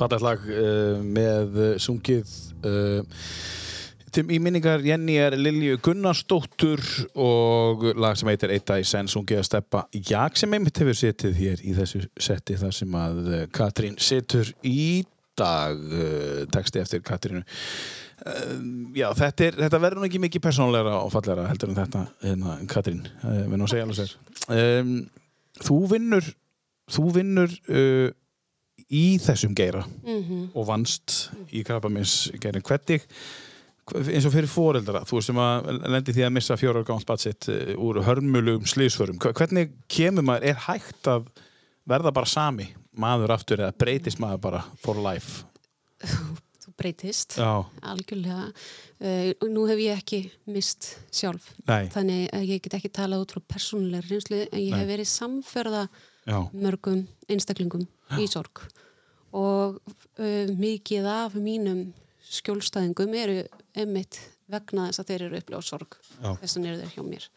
Fallegt 0.06 0.22
lag 0.22 0.42
uh, 0.46 0.98
með 1.02 1.56
uh, 1.58 1.70
sungið 1.82 2.30
uh, 2.62 3.24
til 4.14 4.22
í 4.30 4.38
minningar 4.38 4.84
Jenny 4.86 5.16
er 5.18 5.34
Lilju 5.34 5.80
Gunnarsdóttur 5.82 6.80
og 7.18 7.82
lag 7.98 8.14
sem 8.16 8.30
heitir 8.30 8.54
Eitt 8.54 8.68
dag 8.70 8.84
í 8.84 8.86
senn 8.86 9.10
sungið 9.10 9.42
að 9.42 9.48
steppa 9.48 9.82
Jak 9.98 10.38
sem 10.38 10.54
einmitt 10.54 10.78
hefur 10.78 10.96
setið 10.96 11.34
hér 11.40 11.64
í 11.66 11.74
þessu 11.76 12.04
setti 12.14 12.56
þar 12.60 12.76
sem 12.78 12.94
að 13.02 13.20
Katrín 13.56 13.98
situr 13.98 14.54
í 14.62 15.02
dag 15.36 15.82
texti 16.54 16.80
eftir 16.80 17.02
Katrínu. 17.04 17.42
Já, 18.96 19.10
þetta, 19.18 19.50
er, 19.50 19.58
þetta 19.66 19.82
verður 19.82 20.00
nú 20.00 20.08
ekki 20.08 20.22
mikið 20.22 20.46
persónlegra 20.46 20.94
og 21.02 21.12
fallegra 21.12 21.50
heldur 21.50 21.74
en 21.74 21.80
þetta 21.82 22.06
hérna, 22.22 22.56
Katrín, 22.72 23.02
við 23.20 23.58
nú 23.58 23.66
að 23.66 23.74
segja 23.74 23.88
alveg 23.90 24.00
sér. 24.00 24.16
Um, 24.48 24.94
Þú 25.66 25.78
vinnur 25.92 26.32
þú 26.92 27.10
vinnur 27.16 27.52
uh, 27.68 28.08
í 28.92 29.18
þessum 29.22 29.54
geira 29.56 29.82
og 30.54 30.66
vannst 30.68 31.30
í 31.50 31.64
krabbamins 31.66 32.30
geirin 32.40 32.64
hvernig 32.66 33.06
eins 33.86 34.26
og 34.26 34.34
fyrir 34.34 34.50
foreldra 34.50 35.04
þú 35.06 35.20
sem 35.22 35.38
að 35.38 35.68
lendi 35.86 36.14
því 36.14 36.24
að 36.26 36.32
missa 36.34 36.58
fjóra 36.58 36.82
ára 36.82 36.88
gátt 36.88 37.22
sitt 37.22 37.48
uh, 37.50 37.74
úr 37.78 38.02
hörmulugum 38.06 38.66
slísförum 38.66 39.20
hvernig 39.22 39.74
kemur 39.90 40.26
maður, 40.26 40.50
er 40.50 40.64
hægt 40.66 41.10
að 41.10 41.28
verða 41.86 42.14
bara 42.14 42.30
sami 42.30 42.72
maður 42.98 43.36
aftur 43.36 43.62
eða 43.62 43.76
breytist 43.78 44.22
maður 44.22 44.42
bara 44.48 44.64
for 44.82 45.02
life 45.02 45.44
Þú 46.66 46.72
breytist, 46.74 47.36
Já, 47.38 47.62
algjörlega. 47.86 48.48
Og 49.38 49.44
nú 49.52 49.68
hef 49.70 49.78
ég 49.78 50.00
ekki 50.00 50.18
mist 50.50 50.88
sjálf. 51.14 51.46
Nei. 51.68 51.86
Þannig 51.94 52.24
að 52.34 52.46
ég 52.50 52.64
get 52.64 52.74
ekki 52.80 52.90
talað 52.90 53.22
út 53.22 53.34
frá 53.36 53.44
persónulega 53.54 54.02
reynslu 54.08 54.40
en 54.48 54.58
ég 54.58 54.74
Nei. 54.74 54.80
hef 54.80 54.90
verið 54.90 55.08
samferða 55.12 55.84
já, 56.26 56.40
mörgum 56.50 57.04
einstaklingum 57.30 57.86
í 58.20 58.26
sorg. 58.30 58.62
Og 59.36 59.80
uh, 59.82 60.54
mikið 60.56 61.08
af 61.10 61.36
mínum 61.40 61.90
skjólstæðingum 62.26 63.14
eru 63.18 63.42
emmitt 63.76 64.20
vegna 64.50 64.88
þess 64.88 65.02
að 65.02 65.10
þeir 65.10 65.26
eru 65.26 65.40
upplifað 65.40 65.68
sorg. 65.68 65.98
Já. 66.20 66.30
Þess 66.42 66.58
vegna 66.58 66.72
eru 66.72 66.82
þeir 66.82 66.94
hjá 66.94 67.02
mér. 67.10 67.28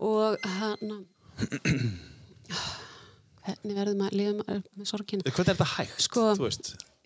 Og 0.00 0.50
hann 0.58 0.96
hvernig 3.44 3.76
verður 3.76 3.96
maður 3.98 4.12
að 4.12 4.18
lifa 4.20 4.58
með 4.76 4.90
sorgina? 4.90 5.26
hvernig 5.26 5.42
er 5.42 5.48
þetta 5.52 5.68
hægt 5.74 6.04
Sko, 6.04 6.24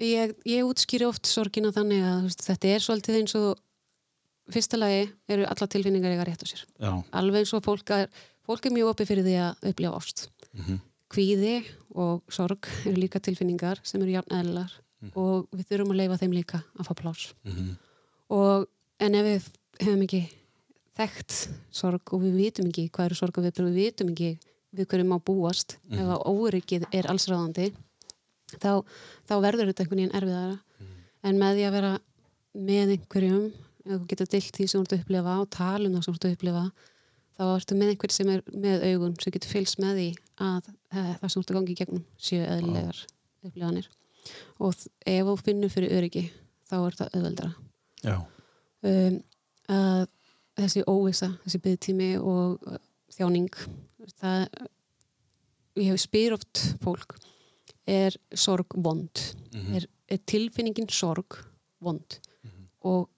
ég, 0.03 0.35
ég 0.49 0.66
útskýri 0.66 1.07
oft 1.09 1.28
sorgina 1.31 1.73
þannig 1.74 2.05
að 2.09 2.28
veist, 2.28 2.45
þetta 2.49 2.73
er 2.73 2.85
svolítið 2.85 3.20
eins 3.20 3.36
og 3.39 3.51
fyrsta 4.55 4.81
lagi 4.81 5.05
eru 5.32 5.47
alla 5.49 5.69
tilfinningar 5.74 6.15
eiga 6.15 6.27
rétt 6.28 6.45
á 6.45 6.47
sér 6.49 6.65
já, 6.65 6.93
alveg 7.16 7.45
eins 7.45 7.55
og 7.57 7.65
fólk 7.65 7.95
er, 7.97 8.11
fólk 8.45 8.66
er 8.69 8.74
mjög 8.77 8.93
opið 8.93 9.11
fyrir 9.12 9.28
því 9.28 9.36
að 9.45 9.70
upplifa 9.70 10.01
ást 10.01 10.27
kvíði 11.15 11.57
og 11.95 12.23
sorg 12.35 12.69
eru 12.85 12.97
líka 12.99 13.23
tilfinningar 13.23 13.81
sem 13.86 14.03
eru 14.03 14.16
jafn 14.16 14.35
eðlilar 14.41 14.73
og 15.15 15.51
við 15.53 15.69
þurfum 15.69 15.93
að 15.95 16.01
leifa 16.01 16.20
þeim 16.23 16.39
líka 16.39 16.62
að 16.78 16.89
fá 16.89 16.95
plás 17.01 17.27
og 18.35 18.66
en 19.05 19.15
ef 19.20 19.28
við 19.28 19.49
hefum 19.85 20.03
ekki 20.07 20.23
þekkt 20.95 21.36
sorg 21.74 22.12
og 22.15 22.23
við 22.23 22.36
vitum 22.39 22.69
ekki 22.70 22.89
hvað 22.95 23.11
eru 23.11 23.19
sorg 23.19 23.39
og 23.39 23.47
við, 23.47 23.62
við 23.65 23.81
vitum 23.81 24.12
ekki 24.15 24.31
við 24.74 24.89
hverju 24.91 25.07
má 25.07 25.19
búast 25.23 25.77
ef 25.91 26.07
að 26.07 26.24
óryggið 26.31 26.86
er 26.93 27.09
allsráðandi 27.11 27.73
þá, 28.59 28.82
þá 29.27 29.35
verður 29.43 29.70
þetta 29.70 29.85
einhvern 29.85 30.01
veginn 30.03 30.16
erfiðara. 30.19 30.59
En 31.24 31.39
með 31.41 31.59
því 31.59 31.66
að 31.69 31.77
vera 31.78 31.93
með 32.55 32.95
einhverjum 32.97 33.47
þú 33.85 34.01
getur 34.11 34.31
dilt 34.32 34.57
því 34.57 34.66
sem 34.66 34.81
þú 34.81 34.85
ert 34.85 34.95
að 34.95 35.03
upplifa 35.03 35.36
og 35.43 35.49
tala 35.53 35.89
um 35.89 35.95
það 35.95 36.05
sem 36.05 36.15
þú 36.15 36.19
ert 36.19 36.27
að 36.28 36.36
upplifa 36.36 36.65
þá 37.35 37.44
ertu 37.48 37.77
með 37.78 37.93
einhver 37.93 38.15
sem 38.15 38.31
er 38.32 38.43
með 38.52 38.86
augun 38.90 39.16
sem 39.20 39.35
getur 39.35 39.52
fylgst 39.52 39.81
með 39.82 40.01
því 40.01 40.09
að 40.44 40.70
e, 40.70 41.05
það 41.20 41.27
sem 41.27 41.35
þú 41.35 41.43
ert 41.43 41.52
að 41.52 41.59
gangi 41.59 41.74
í 41.74 41.78
gegnum 41.81 42.05
séu 42.28 42.43
eðlilegar 42.47 43.01
upplifanir. 43.44 43.89
Og 44.62 44.86
ef 45.15 45.28
þú 45.28 45.36
finnur 45.43 45.73
fyrir 45.73 45.97
öryggi 45.98 46.24
þá 46.70 46.77
er 46.78 46.98
það 47.01 47.19
auðveldara. 47.19 47.52
Já, 48.05 48.16
um, 48.90 49.19
að 49.74 50.06
þessi 50.61 50.85
óvisa, 50.89 51.31
þessi 51.44 51.61
byggtími 51.65 52.11
og 52.20 52.69
uh, 52.69 52.81
þjáning 53.15 53.51
það 54.20 54.47
ég 55.81 55.90
hef 55.90 56.02
spyr 56.05 56.36
oft 56.36 56.62
fólk 56.85 57.16
er 57.90 58.16
sorg 58.36 58.77
vond? 58.81 59.20
Er, 59.74 59.86
er 60.09 60.20
tilfinningin 60.28 60.89
sorg 60.93 61.39
vond? 61.85 62.19
Og 62.85 63.09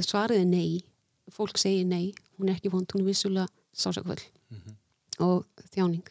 svarið 0.00 0.44
er 0.44 0.48
nei. 0.50 0.80
Fólk 1.30 1.60
segir 1.60 1.86
nei, 1.86 2.10
hún 2.40 2.50
er 2.50 2.58
ekki 2.58 2.72
vond 2.72 2.94
hún 2.94 3.04
er 3.04 3.10
vissulega 3.10 3.48
sásakvöld 3.76 4.24
og 5.20 5.44
þjáning. 5.74 6.06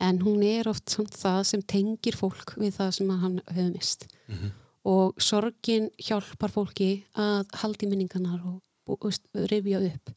En 0.00 0.20
hún 0.22 0.42
er 0.46 0.68
oft 0.70 0.90
samt 0.90 1.14
það 1.18 1.42
sem 1.44 1.62
tengir 1.62 2.16
fólk 2.16 2.54
við 2.56 2.76
það 2.78 2.90
sem 2.96 3.10
hann 3.10 3.40
hefur 3.50 3.70
mist 3.74 4.08
og 4.88 5.18
sorgin 5.20 5.90
hjálpar 6.00 6.52
fólki 6.52 7.04
að 7.18 7.48
haldi 7.60 7.88
minningarnar 7.90 8.40
og, 8.46 8.60
og, 8.88 9.04
og 9.04 9.48
rifja 9.50 9.80
upp. 9.84 10.12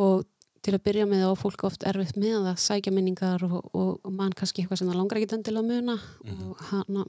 Og 0.00 0.24
til 0.64 0.74
að 0.76 0.84
byrja 0.86 1.06
með 1.08 1.26
á 1.28 1.32
fólk 1.40 1.64
oft 1.68 1.84
erfitt 1.88 2.18
með 2.20 2.50
að 2.52 2.60
sækja 2.60 2.92
minningar 2.92 3.42
og, 3.46 3.58
og, 3.72 4.06
mann 4.12 4.34
kannski 4.36 4.62
eitthvað 4.62 4.82
sem 4.82 4.90
það 4.90 5.00
langar 5.00 5.20
ekki 5.20 5.36
endilega 5.36 5.64
að 5.64 5.70
muna 5.72 5.96
og 6.36 6.64
hann 6.70 7.02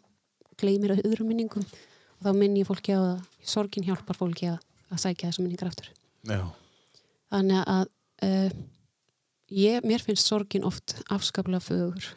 gleymir 0.61 0.95
að 0.95 1.03
öðrum 1.09 1.31
minningum. 1.31 1.65
Og 2.19 2.27
þá 2.27 2.31
minn 2.37 2.57
ég 2.59 2.67
fólki 2.67 2.95
að 2.95 3.23
sorgin 3.43 3.87
hjálpar 3.87 4.19
fólki 4.19 4.51
að, 4.51 4.59
að 4.91 5.03
sækja 5.05 5.31
þessum 5.31 5.47
minningar 5.47 5.71
aftur. 5.71 5.91
Já, 6.27 6.43
þannig 7.31 7.63
að 7.71 7.85
uh, 8.27 8.59
ég, 9.51 9.87
mér 9.87 10.03
finnst 10.03 10.29
sorgin 10.29 10.67
oft 10.67 10.97
afskaplega 11.11 11.63
fögur 11.63 12.11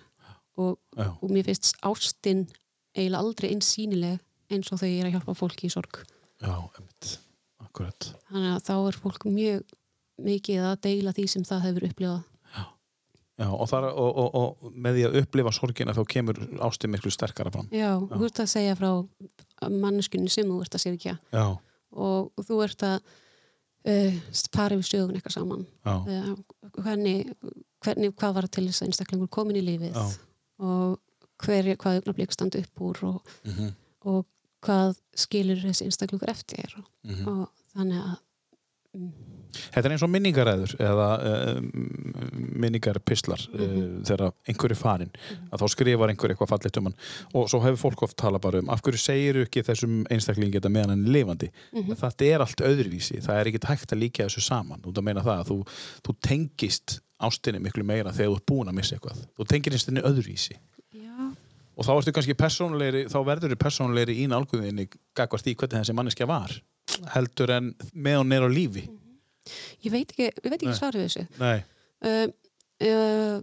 og, 0.58 0.76
Já. 0.96 1.08
og 1.10 1.30
mér 1.30 1.48
finnst 1.48 1.78
ástin 1.82 2.46
eiginlega 2.94 3.22
aldrei 3.22 3.50
eins 3.52 3.70
sýnileg 3.74 4.20
eins 4.52 4.70
og 4.70 4.80
þegar 4.80 4.92
ég 4.92 5.00
er 5.02 5.08
að 5.08 5.16
hjálpa 5.16 5.34
fólki 5.38 5.66
í 5.66 5.72
sorg. 5.72 6.02
Já, 6.42 6.52
einmitt, 6.52 7.16
akkurat. 7.64 8.10
þannig 8.28 8.52
að 8.52 8.62
þá 8.68 8.74
er 8.76 9.00
fólk 9.00 9.26
mjög 9.26 9.74
mikið 10.24 10.68
að 10.68 10.76
deila 10.84 11.14
því 11.16 11.26
sem 11.32 11.46
það 11.48 11.66
hefur 11.68 11.88
upplifað. 11.88 12.22
Já, 13.34 13.48
og, 13.50 13.64
þar, 13.66 13.88
og, 13.98 14.18
og, 14.22 14.34
og 14.38 14.74
með 14.78 14.94
því 14.94 15.04
að 15.08 15.16
upplifa 15.24 15.52
sorgina 15.56 15.94
þá 15.96 16.04
kemur 16.06 16.36
ástin 16.62 16.92
miklu 16.92 17.10
sterkara 17.10 17.50
fram. 17.50 17.66
Já, 17.74 17.96
þú 17.98 18.28
ert 18.28 18.42
að 18.44 18.52
segja 18.52 18.76
frá 18.78 18.90
manneskunni 19.74 20.30
sem 20.30 20.46
þú 20.46 20.60
ert 20.62 20.76
að 20.78 20.84
sérkja 20.84 21.16
Já, 21.34 21.46
og 21.98 22.44
þú 22.46 22.60
ert 22.62 22.84
að 22.86 23.08
uh, 23.86 24.18
fara 24.54 24.76
við 24.76 24.88
sögun 24.90 25.14
eitthvað 25.18 25.36
saman 25.38 25.66
uh, 25.84 26.34
hvernig, 26.82 27.32
hvernig, 27.84 28.14
hvað 28.16 28.34
var 28.38 28.46
til 28.48 28.66
þess 28.68 28.82
að 28.82 28.88
einstaklingur 28.90 29.28
komin 29.30 29.56
í 29.60 29.64
lífið 29.64 29.94
Já. 29.94 30.04
og 30.58 31.00
hver, 31.44 31.72
hvað 31.76 31.98
augnablík 32.00 32.32
standa 32.32 32.58
upp 32.62 32.80
úr 32.80 33.02
og, 33.10 33.32
Mhm. 33.44 33.72
og 34.06 34.24
hvað 34.64 34.94
skilur 35.14 35.60
þessi 35.60 35.84
einstaklingur 35.88 36.30
eftir 36.30 36.72
og, 36.78 36.84
Mhm. 37.04 37.28
og 37.28 37.48
þannig 37.76 38.00
að 38.04 38.16
Þetta 39.54 39.88
er 39.88 39.94
eins 39.94 40.04
og 40.06 40.12
minningaræður 40.12 40.74
eða 40.82 41.08
uh, 41.18 41.60
minningarpistlar 42.64 43.44
uh, 43.52 43.76
þegar 44.06 44.32
einhver 44.50 44.74
er 44.74 44.80
farinn 44.80 45.14
að 45.50 45.64
þá 45.64 45.66
skrifar 45.74 46.12
einhver 46.12 46.34
eitthvað 46.34 46.52
fallegt 46.54 46.80
um 46.80 46.90
hann. 46.90 46.98
Og 47.34 47.48
svo 47.52 47.62
hefur 47.64 47.80
fólk 47.86 48.06
oft 48.08 48.18
talað 48.20 48.44
bara 48.46 48.62
um 48.64 48.72
af 48.74 48.82
hverju 48.84 49.00
segir 49.00 49.40
ekki 49.44 49.64
þessum 49.66 50.02
einstaklingi 50.12 50.58
þetta 50.58 50.72
meðan 50.74 50.94
hann 50.94 51.06
er 51.06 51.16
lifandi? 51.18 51.50
Mhm. 51.72 51.96
þetta 52.02 52.28
er 52.28 52.44
allt 52.44 52.64
öðruvísi, 52.64 53.22
það 53.24 53.40
er 53.40 53.50
ekki 53.50 53.64
hægt 53.68 53.94
að 53.94 54.02
líka 54.02 54.28
þessu 54.28 54.44
saman, 54.44 54.82
þú 54.84 55.02
meina 55.04 55.24
það 55.24 55.42
að 55.42 55.50
þú, 55.50 55.58
þú 56.06 56.16
tengist 56.24 57.00
ástinni 57.24 57.62
miklu 57.62 57.84
meira 57.86 58.12
þegar 58.12 58.32
þú 58.32 58.38
ert 58.38 58.46
búin 58.50 58.70
að 58.70 58.78
missa 58.78 58.96
eitthvað, 58.96 59.24
þú 59.38 59.48
tengist 59.48 59.90
henni 59.90 60.04
öðruvísi. 60.04 60.56
Já, 60.94 61.32
og 61.76 61.86
þá 61.86 61.92
ertu 61.94 62.14
kannski 62.16 62.36
persónulegri 62.38 63.06
þá 63.10 63.18
verður 63.26 63.54
þið 63.54 63.62
persónulegri 63.64 64.18
í 64.22 64.28
nálguðinni 64.30 64.88
gagvart 65.16 65.46
því 65.46 65.56
hvernig 65.58 65.82
þessi 65.82 65.96
manneskja 65.96 66.28
var 66.30 66.54
heldur 67.14 67.52
en 67.54 67.72
með 67.94 68.20
hún 68.20 68.36
er 68.36 68.46
á 68.46 68.48
lífi 68.50 68.84
ég 69.84 69.92
veit 69.92 70.10
ekki, 70.10 70.30
ég 70.30 70.50
veit 70.50 70.60
ekki 70.60 70.76
svarið 70.78 71.06
þessu. 71.06 71.26
Nei, 71.40 71.58
uh, 72.08 72.26
uh, 72.88 73.36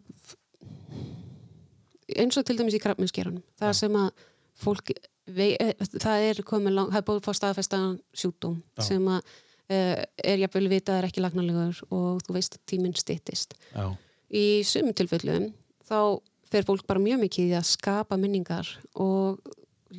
eins 2.20 2.38
og 2.40 2.48
til 2.48 2.58
dæmis 2.60 2.76
í 2.76 2.82
krabbminskerunum 2.84 3.44
það 3.60 3.78
sem 3.78 3.96
að 4.00 4.26
fólk 4.62 4.92
vei, 5.32 5.54
eh, 5.56 5.74
það 5.94 6.26
er 6.30 6.42
komið 6.48 6.76
lang, 6.76 6.92
það 6.92 7.02
er 7.02 7.08
búið 7.08 7.38
staðfestan 7.38 7.96
sjúkdóm 8.18 8.60
Já. 8.78 8.84
sem 8.90 9.08
að 9.08 9.22
uh, 9.22 10.04
er 10.32 10.44
jafnvel 10.44 10.68
vitað 10.72 11.00
er 11.00 11.08
ekki 11.08 11.24
lagnarlegur 11.24 11.82
og 11.90 12.22
þú 12.26 12.36
veist 12.36 12.58
að 12.58 12.66
tíminn 12.74 12.98
styttist. 12.98 13.56
Já, 13.72 13.94
í 14.30 14.46
sumum 14.68 14.96
tilfellum 14.98 15.50
þá 15.88 16.20
fer 16.52 16.68
fólk 16.68 16.86
bara 16.88 17.04
mjög 17.04 17.24
mikið 17.24 17.54
í 17.54 17.58
að 17.60 17.70
skapa 17.70 18.18
minningar 18.20 18.68
og 19.00 19.40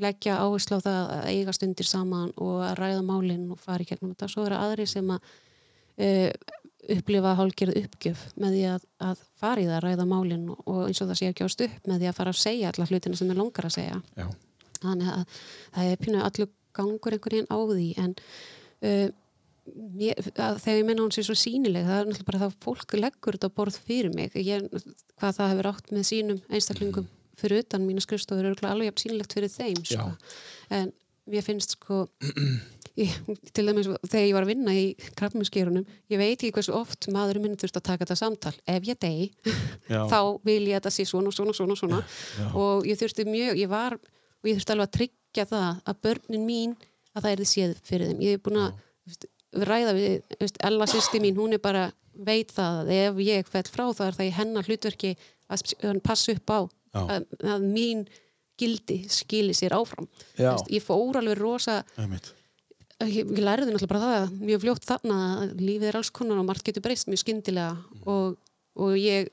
leggja 0.02 0.38
áherslu 0.40 0.78
á 0.80 0.84
það 0.84 1.00
að 1.14 1.30
eiga 1.32 1.54
stundir 1.56 1.88
saman 1.88 2.32
og 2.40 2.60
að 2.64 2.76
ræða 2.80 3.02
málinn 3.04 3.48
og 3.52 3.60
fara 3.60 3.84
í 3.84 3.88
gegnum 3.88 4.12
þetta. 4.14 4.28
Svo 4.32 4.44
eru 4.46 4.56
aðri 4.56 4.86
sem 4.88 5.08
að 5.12 5.32
uh, 5.98 6.30
upplifa 6.92 7.34
hálgerð 7.38 7.78
uppgjöf 7.84 8.24
með 8.42 8.56
því 8.56 8.62
að, 8.72 8.86
að 9.06 9.20
fara 9.38 9.62
í 9.62 9.68
það 9.68 9.76
að 9.76 9.84
ræða 9.86 10.06
málinn 10.10 10.48
og, 10.54 10.80
eins 10.88 11.02
og 11.02 11.10
það 11.10 11.18
sé 11.20 11.30
ekki 11.30 11.46
ást 11.46 11.64
upp 11.68 11.88
með 11.90 12.02
því 12.02 12.10
að 12.10 12.18
fara 12.18 12.34
að 12.34 12.42
segja 12.42 12.72
alla 12.72 12.88
hlutina 12.90 13.18
sem 13.20 13.30
er 13.30 13.38
langar 13.38 13.68
að 13.68 13.76
segja. 13.76 14.00
já, 14.18 14.26
Þannig 14.82 15.12
að 15.12 15.40
það 15.76 15.90
er 15.92 16.00
pínu 16.02 16.22
allur 16.26 16.52
gangur 16.74 17.14
einhvern 17.14 17.36
veginn 17.36 17.52
á 17.52 17.58
því 17.70 17.88
en 18.02 18.14
uh, 18.82 19.08
mér, 19.94 20.20
að 20.42 20.60
þegar 20.64 20.78
ég 20.80 20.86
menna 20.88 21.04
hún 21.04 21.14
sé 21.14 21.24
svo 21.26 21.36
sínileg 21.38 21.86
það 21.86 22.00
er 22.00 22.08
náttúrulega 22.10 22.30
bara 22.32 22.46
að 22.48 22.56
fólk 22.64 22.96
leggur 22.98 23.38
þetta 23.38 23.52
borð 23.60 23.78
fyrir 23.86 24.14
mig 24.16 24.34
ég, 24.40 24.66
hvað 25.20 25.36
það 25.38 25.52
hefur 25.52 25.70
átt 25.70 25.92
með 25.94 26.08
sínum 26.08 26.40
einstaklingum 26.50 27.10
fyrir 27.38 27.62
utan 27.62 27.86
mína 27.86 28.02
skrifstofur 28.02 28.50
er 28.50 28.66
alveg 28.68 28.90
jafn 28.90 29.02
sýnilegt 29.04 29.36
fyrir 29.36 29.52
þeim 29.52 29.84
sko. 29.86 30.08
en 30.74 30.92
mér 31.30 31.46
finnst 31.46 31.76
sko 31.78 32.04
ég, 33.00 33.12
til 33.54 33.64
dæmis 33.68 33.88
þegar 34.04 34.26
ég 34.26 34.34
var 34.36 34.46
að 34.46 34.50
vinna 34.52 34.74
í 34.76 34.84
krabbminskerunum, 35.18 35.84
ég 36.12 36.20
veit 36.20 36.34
ekki 36.34 36.52
hversu 36.56 36.74
oft 36.76 37.08
maðurinn 37.12 37.46
minn 37.46 37.58
þurft 37.60 37.78
að 37.80 37.86
taka 37.88 38.04
þetta 38.04 38.18
samtal. 38.20 38.54
Ef 38.68 38.88
ég 38.88 39.06
Já. 39.88 40.02
þá 40.12 40.20
vil 40.44 40.60
ég 40.68 40.76
að 40.76 40.80
þetta 40.80 40.94
sé 40.94 41.06
svona, 41.08 41.32
svona, 41.34 41.54
svona, 41.56 41.76
svona. 41.78 42.00
Og 42.58 42.86
ég 42.88 42.98
þurfti 43.00 43.26
mjög, 43.28 43.60
ég 43.60 43.70
var 43.72 43.96
og 43.96 44.50
ég 44.50 44.58
þurfti 44.58 44.74
alveg 44.74 44.88
að 44.88 44.96
tryggja 44.98 45.46
það 45.52 45.70
að 45.88 46.02
börnin 46.06 46.46
mín 46.48 46.74
að 47.12 47.24
það 47.24 47.30
er 47.32 47.42
þið 47.42 47.50
séð 47.52 47.74
fyrir 47.86 48.10
þeim. 48.10 48.24
Ég 48.26 48.38
er 48.38 48.44
búin 48.44 48.60
að 48.62 49.66
ræða 49.68 49.96
við 49.96 50.50
Ella 50.68 50.88
sýsti 50.90 51.22
mín, 51.22 51.38
hún 51.38 51.56
er 51.56 51.62
bara 51.62 51.88
veit 52.12 52.52
það 52.52 52.82
að 52.82 52.92
ef 52.98 53.22
ég 53.24 53.48
fell 53.48 53.68
frá 53.72 53.86
það 53.88 54.06
er 54.06 54.18
það 54.18 54.28
í 54.28 54.36
hennar 54.36 54.68
hlutverki 54.68 55.14
að 55.52 56.02
passa 56.04 56.34
upp 56.36 56.52
á 56.52 56.60
að, 57.02 57.26
að 57.40 57.64
mín 57.64 58.04
gildi 58.60 58.98
skili 59.10 59.56
sér 59.56 59.74
áfram. 59.76 60.06
Veist, 60.36 60.68
ég 60.72 60.84
fór 60.84 61.18
alveg 61.18 61.40
rosa 61.40 61.80
einmitt 61.96 62.30
ég, 63.08 63.30
ég 63.32 63.42
læriði 63.42 63.72
náttúrulega 63.72 63.92
bara 63.92 64.10
það 64.12 64.34
mjög 64.50 64.62
fljótt 64.64 64.86
þarna 64.88 65.16
að 65.42 65.54
lífið 65.62 65.88
er 65.90 65.98
alls 66.00 66.10
konar 66.14 66.40
og 66.42 66.46
margt 66.48 66.66
getur 66.66 66.84
breyst 66.84 67.08
mjög 67.10 67.22
skyndilega 67.24 67.76
og, 68.06 68.36
og 68.78 68.94
ég 68.98 69.30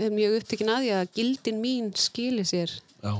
er 0.00 0.10
mjög 0.14 0.38
upptekinn 0.40 0.72
að 0.74 0.82
því 0.86 0.92
að 0.98 1.12
gildin 1.18 1.60
mín 1.62 1.90
skili 1.98 2.44
sér 2.48 2.72
Já, 3.04 3.12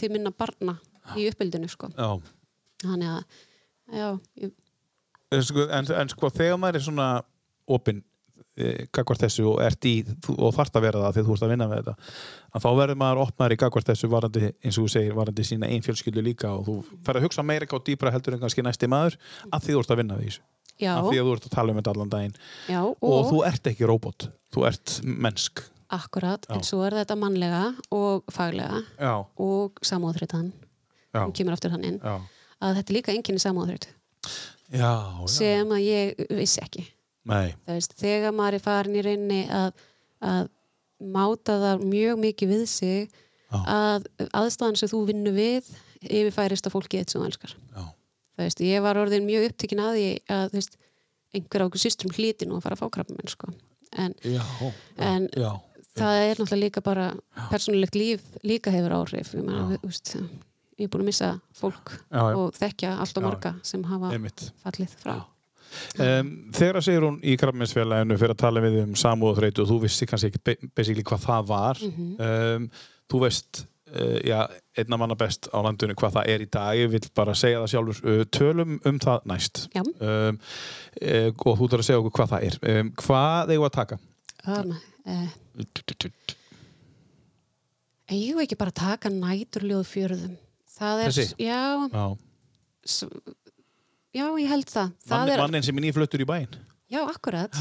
til 0.00 0.10
minna 0.12 0.32
barna 0.34 0.76
í 1.16 1.26
uppbyldinu 1.30 1.68
sko. 1.70 1.88
já. 1.96 2.10
Þannig 2.84 3.12
að 3.14 4.00
já, 4.00 4.08
ég, 4.44 4.52
En 5.30 5.44
sko, 5.46 5.62
en, 5.70 5.86
en 5.94 6.08
sko 6.10 6.28
þegar 6.34 6.56
maður 6.58 6.80
er 6.80 6.82
svona 6.88 7.08
opinn 7.70 8.00
gagvart 8.94 9.24
þessu 9.24 9.46
og 9.50 9.62
ert 9.64 9.88
í 9.88 9.94
og 10.36 10.54
þarft 10.56 10.78
að 10.78 10.86
vera 10.86 11.02
það 11.06 11.16
þegar 11.16 11.28
þú 11.28 11.36
ert 11.36 11.46
að 11.46 11.52
vinna 11.54 11.68
með 11.70 11.82
þetta 11.82 11.94
að 12.50 12.64
þá 12.64 12.70
verður 12.80 13.00
maður 13.02 13.22
opnaður 13.24 13.54
í 13.54 13.58
gagvart 13.64 13.90
þessu 13.90 14.10
varandi, 14.12 14.52
eins 14.60 14.78
og 14.78 14.86
þú 14.86 14.94
segir, 14.94 15.18
varandi 15.18 15.46
sína 15.46 15.70
einn 15.70 15.84
fjölskyldu 15.86 16.24
líka 16.24 16.54
og 16.54 16.64
þú 16.68 16.78
fer 17.06 17.18
að 17.18 17.26
hugsa 17.28 17.46
meira 17.46 17.68
á 17.70 17.78
dýpra 17.86 18.14
heldur 18.14 18.36
en 18.36 18.42
kannski 18.42 18.64
næsti 18.66 18.90
maður 18.90 19.18
að 19.50 19.66
því 19.66 19.76
þú 19.76 19.84
ert 19.84 19.94
að 19.94 20.02
vinna 20.02 20.20
já, 20.80 20.94
að 20.96 21.10
því 21.10 21.20
að 21.20 21.28
þú 21.28 21.34
ert 21.34 21.46
að 21.46 21.54
tala 21.54 21.72
um 21.72 21.78
þetta 21.80 21.92
allan 21.94 22.12
daginn. 22.14 22.34
Já 22.70 22.80
og, 22.80 23.04
og, 23.10 23.28
þú 23.28 23.42
ert 23.50 23.70
ekki 23.70 23.88
róbot, 23.88 24.26
þú 24.54 24.66
ert 24.70 24.96
mennsk. 25.04 25.64
Akkurat, 25.90 26.44
Já. 26.46 26.54
en 26.54 26.62
svo 26.62 26.84
er 26.86 26.94
þetta 27.00 27.16
mannlega 27.18 27.62
og 27.90 28.28
faglega 28.30 28.78
Já, 28.94 29.26
og 29.42 29.80
samóðhritan, 29.82 30.52
já, 31.10 31.24
hún 31.24 31.34
kemur 31.34 31.56
aftur 31.56 31.74
hann 31.74 31.86
inn. 31.88 31.98
Já. 31.98 32.20
Að 32.62 32.78
þetta 32.78 32.92
er 32.92 32.98
líka 33.00 33.88
Já, 34.70 34.86
já, 34.86 35.26
sem 35.26 35.66
að 35.74 35.80
ég 35.82 36.20
vissi 36.30 36.60
ekki 36.62 36.84
veist, 37.28 37.94
þegar 38.00 38.32
maður 38.36 38.54
er 38.58 38.64
farin 38.64 38.96
í 38.96 39.02
reyni 39.04 39.40
að, 39.52 39.72
að 40.24 40.48
máta 41.00 41.56
það 41.60 41.84
mjög 41.90 42.18
mikið 42.20 42.48
við 42.54 42.66
sig 42.68 43.10
Já. 43.50 43.58
að 43.66 44.06
aðstæðan 44.36 44.76
sem 44.78 44.88
þú 44.92 45.00
vinnur 45.10 45.34
við 45.36 45.70
yfirfærist 46.00 46.66
að 46.68 46.74
fólki 46.76 47.00
eitt 47.00 47.10
sem 47.12 47.20
þú 47.20 47.26
elskar. 47.28 47.54
Já, 47.74 47.82
það 48.36 48.44
veist, 48.46 48.60
ég 48.64 48.84
var 48.84 49.00
orðin 49.00 49.26
mjög 49.26 49.48
upptekinn 49.50 49.82
að 49.84 49.96
því 49.98 50.06
að 50.36 50.54
veist, 50.56 50.76
einhver 51.34 51.62
á 51.62 51.66
okkur 51.68 51.82
systrum 51.82 52.14
hlíti 52.14 52.46
nú 52.48 52.56
að 52.58 52.64
fara 52.66 52.78
að 52.78 52.82
fá 52.84 52.90
krabba 52.96 53.28
sko. 53.28 53.50
en 53.98 54.14
já, 54.22 54.42
En- 54.96 55.28
já, 55.34 55.50
það 55.98 56.20
er 56.22 56.36
náttúrulega 56.38 56.62
líka 56.62 56.80
bara 56.82 57.08
persónulegt 57.50 57.94
líf 57.98 58.22
líka 58.46 58.70
hefur 58.70 58.94
áhrif. 58.94 59.34
Ég, 59.34 59.42
meina, 59.44 59.76
þú 59.82 59.90
veist, 59.90 60.14
ég 60.78 60.86
er 60.86 60.88
búin 60.88 61.02
að 61.02 61.10
missa 61.10 61.40
fólk 61.52 61.90
Já, 62.10 62.22
já. 62.30 62.36
og 62.38 62.54
þekkja 62.54 62.92
allt 62.98 63.16
og 63.18 63.22
Já. 63.22 63.26
marga 63.28 63.54
sem 63.62 63.82
hafa 63.84 64.12
einmitt. 64.14 64.52
fallið 64.64 64.94
frá 65.02 65.16
Um, 66.00 66.30
þegar 66.56 66.78
að 66.80 66.86
segir 66.88 67.04
hún 67.06 67.18
í 67.22 67.36
krabbmeinsfélaginu 67.40 68.16
fyrir 68.18 68.34
að 68.34 68.40
tala 68.42 68.62
við 68.64 68.78
um 68.84 68.94
samúðaþreytu 68.98 69.62
og 69.64 69.68
þú 69.70 69.76
vissi 69.84 70.06
kannski 70.10 70.30
ekki 70.32 71.04
hvað 71.06 71.26
það 71.28 71.46
var 71.50 71.82
Mhm. 71.84 72.08
um, 72.20 72.70
þú 73.10 73.20
veist 73.24 73.62
uh, 73.94 74.18
já, 74.26 74.40
einna 74.78 74.96
manna 74.98 75.14
best 75.18 75.48
á 75.54 75.58
landinu 75.62 75.94
hvað 75.98 76.16
það 76.18 76.28
er 76.34 76.44
í 76.44 76.48
dag 76.50 76.78
ég 76.78 76.90
vil 76.92 77.00
bara 77.14 77.34
segja 77.38 77.60
það 77.62 77.72
sjálfur 77.74 78.10
uh, 78.10 78.24
tölum 78.30 78.76
um 78.86 78.98
það 79.02 79.26
næst 79.30 79.62
um, 79.78 79.92
uh, 80.00 80.32
og 81.46 81.58
þú 81.58 81.68
þarf 81.70 81.82
að 81.82 81.88
segja 81.90 82.00
okkur 82.02 82.16
hvað 82.18 82.32
það 82.34 82.46
er 82.50 82.90
hvað 83.04 83.54
eigum 83.54 83.66
að 83.70 83.76
taka? 83.78 83.98
um, 84.46 84.74
eh, 85.06 85.28
ég 88.10 88.34
veit 88.34 88.46
ekki 88.48 88.58
bara 88.58 88.74
taka 88.74 89.10
næturljóð 89.12 89.86
fjörðum 89.86 90.34
það 90.80 91.04
er, 91.04 91.14
Þessi? 91.14 91.34
já, 91.38 91.62
Já. 91.92 92.06
Já, 94.14 94.26
ég 94.40 94.48
held 94.50 94.66
það, 94.70 94.90
það 95.06 95.18
Mann, 95.20 95.34
er, 95.36 95.44
mannin 95.44 95.62
sem 95.68 95.76
er 95.78 95.86
nýfluttur 95.88 96.24
í 96.24 96.26
bæinn 96.28 96.58
já, 96.90 97.00
akkurat 97.06 97.54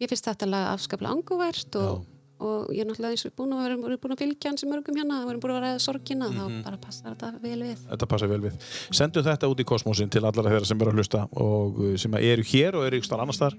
ég 0.00 0.08
finnst 0.08 0.24
þetta 0.30 0.48
lag 0.48 0.70
afskaplega 0.74 1.12
anguvært 1.12 1.76
og, 1.76 2.06
og 2.40 2.70
ég 2.72 2.80
er 2.80 2.88
náttúrulega 2.88 3.12
eins 3.12 3.26
og 3.28 3.34
búin 3.36 3.50
að 3.52 3.66
vera 3.66 3.96
búin 4.00 4.14
að 4.14 4.22
fylgja 4.22 4.48
hans 4.54 4.64
í 4.64 4.68
mörgum 4.70 4.96
hérna 4.96 5.18
við 5.26 5.32
erum 5.34 5.42
búin 5.44 5.52
að 5.58 5.64
ræða 5.66 5.82
sorgina, 5.84 6.28
Mhm. 6.30 6.38
þá 6.40 6.64
bara 6.64 6.78
passar 6.80 7.10
þetta 7.12 7.42
vel 7.42 7.58
við 7.66 7.82
Þetta 7.90 8.08
passa 8.08 8.26
vel 8.30 8.40
við. 8.46 8.54
Sendum 8.96 9.26
þetta 9.26 9.50
út 9.52 9.60
í 9.60 9.66
kosmosin 9.68 10.08
til 10.10 10.22
allara 10.24 10.54
þeirra 10.54 10.66
sem 10.70 10.80
eru 10.80 10.90
að 10.94 11.02
hlusta 11.02 11.20
og 11.36 11.80
uh, 11.84 11.96
sem 12.00 12.14
eru 12.16 12.42
hér 12.48 12.78
og 12.80 12.86
eru 12.88 12.96
ykkur 12.96 13.10
starf 13.10 13.26
annars 13.26 13.42
þar. 13.42 13.58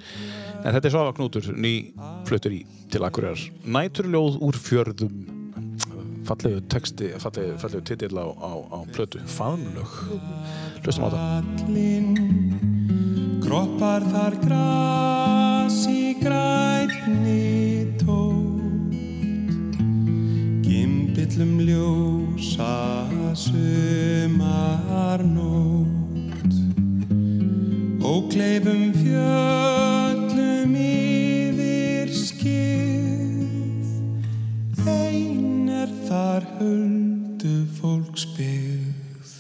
En 0.66 0.74
þetta 0.74 0.86
er 0.90 0.96
Svafa 0.96 1.14
Knútur, 1.20 1.52
ný 1.54 1.76
fluttur 2.26 2.58
í 2.58 2.64
til 2.90 3.06
Akureyrar. 3.06 3.46
Næturljóð 3.70 4.42
úr 4.42 4.58
fjörðum. 4.58 5.41
Fallegu 6.27 6.61
texti, 6.69 7.11
fallegu, 7.19 7.57
fallegu 7.61 7.84
titill 7.89 8.18
á, 8.22 8.27
á, 8.30 8.52
á 8.72 8.80
plötu. 8.93 9.19
Faðmlög. 9.26 9.91
Hlustum 10.84 11.06
á 11.06 11.10
þetta. 11.14 12.41
Kroppar 13.52 13.99
þar 14.07 14.35
gras 14.45 15.77
í 15.91 16.14
grænni 16.22 17.84
tótt 17.99 18.93
Gimbillum 20.64 21.60
ljósa 21.68 22.77
sumarnótt 23.35 24.56
Ókleifum 27.99 28.95
fjöllum 29.02 30.72
yfir 30.85 32.07
skið 32.22 33.84
Ein 34.88 35.41
er 35.82 35.91
þar 36.06 36.44
huldu 36.60 37.53
fólksbyggð 37.80 39.32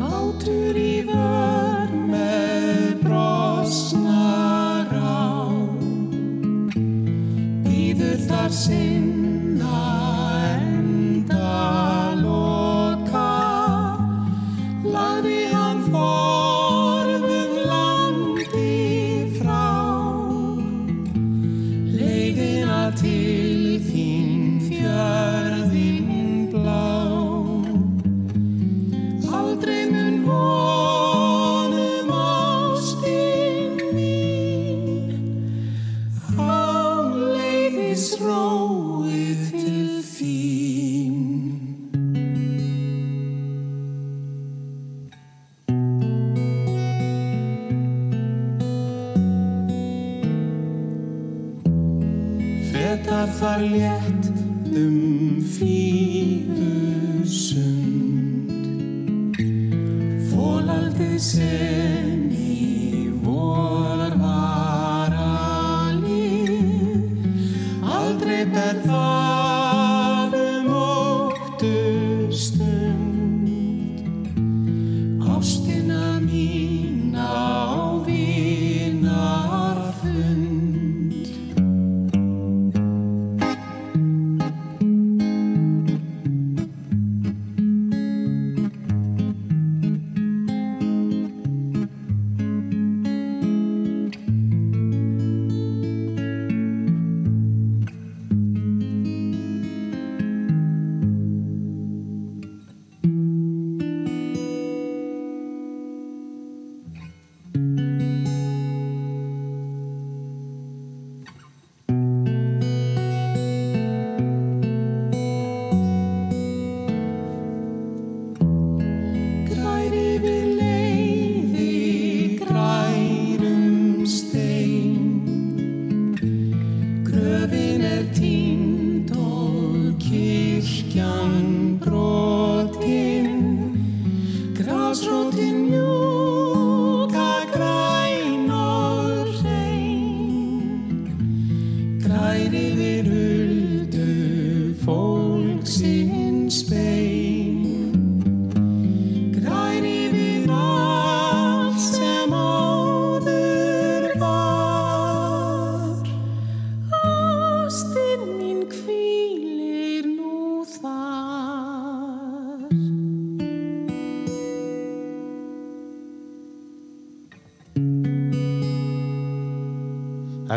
Bátur 0.00 0.78
í 0.80 1.04
vör 1.04 1.92
með 2.08 2.96
brosnar 3.02 4.88
á. 4.96 5.52
Býður 7.68 8.24
þar 8.30 8.52
sinna 8.62 9.84
enda 10.56 11.99
létt 53.70 54.24
um 54.74 55.38
fífusund 55.54 56.50
Fólaldið 60.30 61.18
sem 61.18 62.09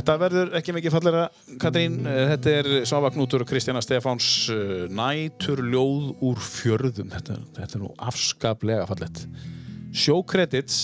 Þetta 0.03 0.19
verður 0.19 0.49
ekki 0.57 0.73
mikið 0.75 0.91
fallera, 0.91 1.19
Katrín. 1.63 1.93
Eh, 2.03 2.25
Þetta 2.34 2.53
er 2.59 2.67
Svava 2.89 3.07
Knútur 3.15 3.45
og 3.45 3.47
Kristjana 3.47 3.80
Stefáns 3.80 4.25
uh, 4.51 4.81
næturljóð 4.91 6.09
úr 6.27 6.41
fjörðum. 6.43 7.07
Þetta, 7.13 7.38
þetta 7.55 7.77
er 7.77 7.80
nú 7.80 7.91
afskaplega 8.03 8.84
fallet. 8.89 9.21
Sjókredits, 9.95 10.80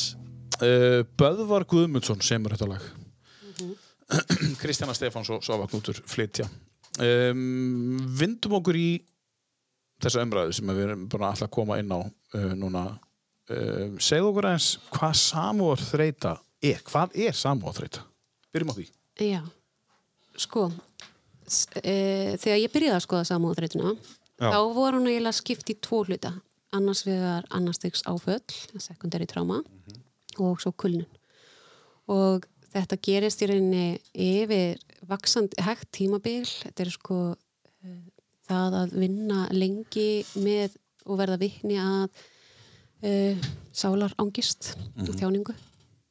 uh, 0.64 1.02
Böðvar 1.20 1.66
Guðmundsson 1.68 2.24
semur 2.24 2.56
þetta 2.56 2.70
lag. 2.70 2.86
Kristjana 4.62 4.96
Stefáns 4.96 5.34
og 5.36 5.44
Svava 5.44 5.66
Knútur 5.68 6.00
flytja. 6.08 6.48
Um, 7.04 7.98
vindum 8.22 8.56
okkur 8.62 8.80
í 8.80 8.88
þessa 10.00 10.24
umræðu 10.24 10.56
sem 10.62 10.72
við 10.72 10.86
erum 10.86 11.04
bara 11.12 11.34
alltaf 11.34 11.50
að 11.50 11.58
koma 11.58 11.82
inn 11.84 11.92
á 11.92 12.00
uh, 12.08 12.54
núna. 12.56 12.86
Uh, 13.52 14.00
segðu 14.00 14.32
okkur 14.32 14.48
aðeins 14.54 14.70
hvað 14.96 15.20
samúar 15.26 15.84
þreita 15.90 16.38
er. 16.64 16.80
Hvað 16.88 17.20
er 17.28 17.36
samúar 17.36 17.76
þreita? 17.82 18.06
Byrjum 18.56 18.72
á 18.72 18.76
því. 18.80 18.88
Já, 19.20 19.42
sko, 20.40 20.70
e, 21.84 22.38
þegar 22.40 22.60
ég 22.62 22.72
byrjaði 22.72 22.96
að 22.96 23.06
skoða 23.06 23.28
samúðrætuna, 23.28 23.96
þá 24.40 24.60
voru 24.76 25.02
hún 25.02 25.10
eiginlega 25.12 25.36
skipt 25.36 25.72
í 25.74 25.76
tvo 25.84 26.06
hluta. 26.06 26.34
Annars 26.76 27.02
vegar 27.08 27.48
annarstegs 27.50 28.06
áföll, 28.08 28.46
sekundari 28.78 29.26
tráma 29.28 29.64
og 30.38 30.62
svo 30.62 30.72
kulnun. 30.72 31.08
Og 32.10 32.46
þetta 32.72 33.00
gerist 33.02 33.42
í 33.42 33.50
rauninni 33.50 34.00
yfir 34.14 34.78
vaksandi 35.10 35.66
hægt 35.66 35.90
tímabil. 35.98 36.46
Þetta 36.46 36.86
er 36.86 36.94
sko 36.94 37.18
eh, 37.34 37.98
það 38.50 38.78
að 38.84 38.96
vinna 39.02 39.48
lengi 39.54 40.12
með 40.38 40.78
og 41.10 41.18
verða 41.20 41.40
vikni 41.42 41.80
að 41.82 42.06
uh, 43.02 43.50
sálar 43.74 44.14
ángist 44.22 44.76
og 45.02 45.14
þjáningu 45.18 45.56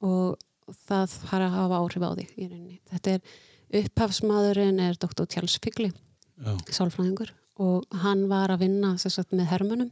og 0.06 0.48
það 0.89 1.16
har 1.31 1.47
að 1.47 1.57
hafa 1.57 1.81
áhrif 1.82 2.05
á 2.05 2.11
þig 2.19 2.35
í 2.36 2.49
rauninni. 2.49 2.81
Þetta 2.93 3.16
er 3.16 3.82
upphafsmaðurinn 3.82 4.81
er 4.81 4.97
Dr. 5.01 5.27
Charles 5.28 5.59
Figley 5.62 5.93
sálfræðingur 6.70 7.32
og 7.59 7.99
hann 8.05 8.28
var 8.31 8.53
að 8.55 8.62
vinna 8.62 8.95
sagt, 9.01 9.32
með 9.35 9.51
hermunum 9.51 9.90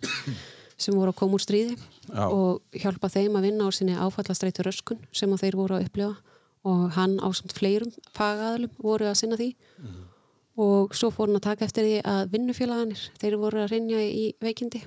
sem 0.78 0.94
voru 0.94 1.11
að 1.11 1.19
koma 1.19 1.39
úr 1.39 1.43
stríði 1.43 1.77
Já. 1.77 2.27
og 2.28 2.77
hjálpa 2.77 3.11
þeim 3.11 3.39
að 3.39 3.48
vinna 3.48 3.66
úr 3.66 3.74
sinni 3.74 3.97
áfallastreitu 3.97 4.65
röskun 4.66 5.01
sem 5.16 5.32
þeir 5.40 5.59
voru 5.59 5.78
að 5.78 5.89
upplifa 5.89 6.15
og 6.66 6.85
hann 6.97 7.16
ásamt 7.23 7.55
fleirum 7.57 7.93
fagaðalum 8.15 8.73
voru 8.82 9.09
að 9.09 9.19
sinna 9.23 9.39
því 9.40 9.51
og 10.62 10.94
svo 10.97 11.11
fór 11.12 11.31
hann 11.31 11.40
að 11.40 11.48
taka 11.51 11.66
eftir 11.66 11.85
því 11.85 11.97
að 12.09 12.31
vinnufélaganir, 12.32 13.03
þeir 13.20 13.36
voru 13.40 13.65
að 13.65 13.73
reynja 13.74 14.01
í 14.05 14.28
veikindi 14.43 14.82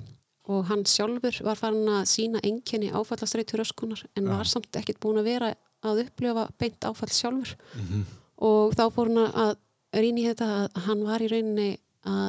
og 0.50 0.64
hann 0.70 0.86
sjálfur 0.88 1.36
var 1.46 1.58
farin 1.58 1.88
að 2.00 2.08
sína 2.10 2.40
enginni 2.46 2.90
áfallastreitu 2.90 3.60
röskunar 3.60 4.02
en 4.16 4.30
var 4.30 4.48
samt 4.48 4.72
ekkert 4.80 5.02
búin 5.02 5.20
að 5.20 5.28
vera 5.30 5.52
að 5.86 6.02
upplifa 6.06 6.48
beint 6.60 6.84
áfall 6.88 7.12
sjálfur. 7.14 7.54
Og 8.40 8.74
þá 8.76 8.84
fór 8.94 9.10
hann 9.10 9.32
að 9.44 9.54
rýna 10.00 10.20
í 10.22 10.26
þetta 10.30 10.48
að 10.56 10.82
hann 10.86 11.04
var 11.06 11.22
í 11.24 11.28
rauninni 11.32 11.70
að 12.08 12.28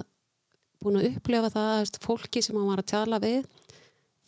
búin 0.81 0.97
að 0.97 1.09
upplefa 1.11 1.49
það 1.53 1.71
að 1.79 1.99
fólki 2.01 2.41
sem 2.41 2.57
hann 2.57 2.69
var 2.71 2.81
að 2.81 2.91
tala 2.91 3.19
við 3.21 3.43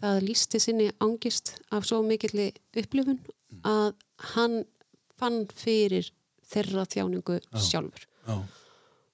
það 0.04 0.20
lísti 0.28 0.60
sinni 0.60 0.90
angist 1.02 1.56
af 1.72 1.86
svo 1.88 2.02
mikilli 2.06 2.52
upplifun 2.78 3.20
að 3.66 3.94
hann 4.34 4.60
fann 5.18 5.46
fyrir 5.56 6.10
þeirra 6.54 6.84
þjáningu 6.86 7.40
sjálfur. 7.58 8.04
Já. 8.28 8.36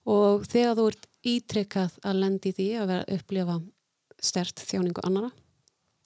og 0.06 0.44
þegar 0.50 0.76
þú 0.78 0.88
ert 0.92 1.06
ítrekkað 1.26 1.96
að 2.06 2.20
lendi 2.24 2.52
því 2.56 2.68
að 2.80 2.90
vera 2.92 3.06
að 3.06 3.14
upplifa 3.20 3.56
stert 4.22 4.62
þjáningu 4.70 5.02
annara 5.08 5.32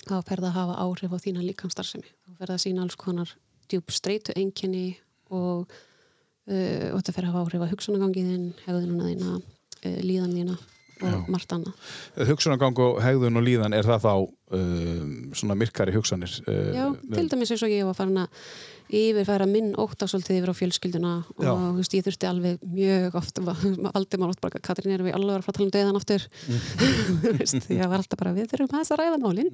þá 0.04 0.16
fer 0.28 0.42
það 0.44 0.50
að 0.50 0.58
hafa 0.58 0.78
áhrif 0.84 1.16
á 1.16 1.24
þína 1.24 1.44
líkamstarfsemi 1.48 2.08
þá 2.08 2.32
fer 2.38 2.48
það 2.48 2.56
að 2.56 2.64
sína 2.64 2.84
alls 2.86 2.96
konar 3.00 3.34
djúb 3.74 3.94
streitu 3.94 4.36
einkenni 4.38 4.94
og, 5.34 5.66
uh, 5.70 6.86
og 6.94 7.02
þetta 7.02 7.16
fer 7.18 7.28
að 7.28 7.34
hafa 7.34 7.48
áhrif 7.48 7.66
á 7.66 7.72
hugsunagangiðin, 7.74 8.52
hegðununa 8.68 9.10
þína 9.10 9.34
uh, 9.40 10.00
líðan 10.06 10.38
þína 10.38 10.60
og 11.04 11.32
margt 11.32 11.54
annað. 11.56 11.90
Hugsunargang 12.30 12.78
og 12.84 13.00
hegðun 13.04 13.40
og 13.40 13.46
líðan, 13.46 13.76
er 13.76 13.88
það 13.88 14.06
þá 14.06 14.14
um, 14.58 15.10
svona 15.36 15.58
myrkari 15.60 15.96
hugsanir? 15.96 16.36
Uh, 16.48 16.70
Já, 16.76 16.86
til 17.16 17.26
dæmis 17.32 17.54
eins 17.54 17.66
og 17.66 17.74
ég 17.74 17.88
var 17.88 17.98
farin 17.98 18.22
að 18.24 18.46
yfirfæra 18.94 19.48
minn 19.50 19.72
ótta 19.80 20.08
svolítið 20.10 20.40
yfir 20.40 20.52
á 20.54 20.56
fjölskylduna 20.60 21.14
og 21.34 21.46
þú 21.48 21.78
veist, 21.80 21.96
ég 21.98 22.06
þurfti 22.06 22.30
alveg 22.30 22.66
mjög 22.68 23.18
oft 23.20 23.40
aldrei 23.42 24.20
maður 24.20 24.36
oft 24.36 24.44
bara, 24.44 24.62
Katrín 24.64 24.94
erum 24.94 25.10
við 25.10 25.18
alveg 25.18 25.40
að 25.40 25.48
fara 25.48 25.56
að 25.56 25.60
tala 25.60 25.68
um 25.70 25.74
döðan 25.78 26.00
aftur. 26.02 26.28
Þú 27.24 27.34
veist, 27.40 27.72
ég 27.72 27.88
var 27.88 28.04
alltaf 28.04 28.20
bara, 28.20 28.36
við 28.36 28.52
þurfum 28.54 28.78
aðeins 28.78 28.94
að 28.94 29.02
ræða 29.02 29.22
málin. 29.24 29.52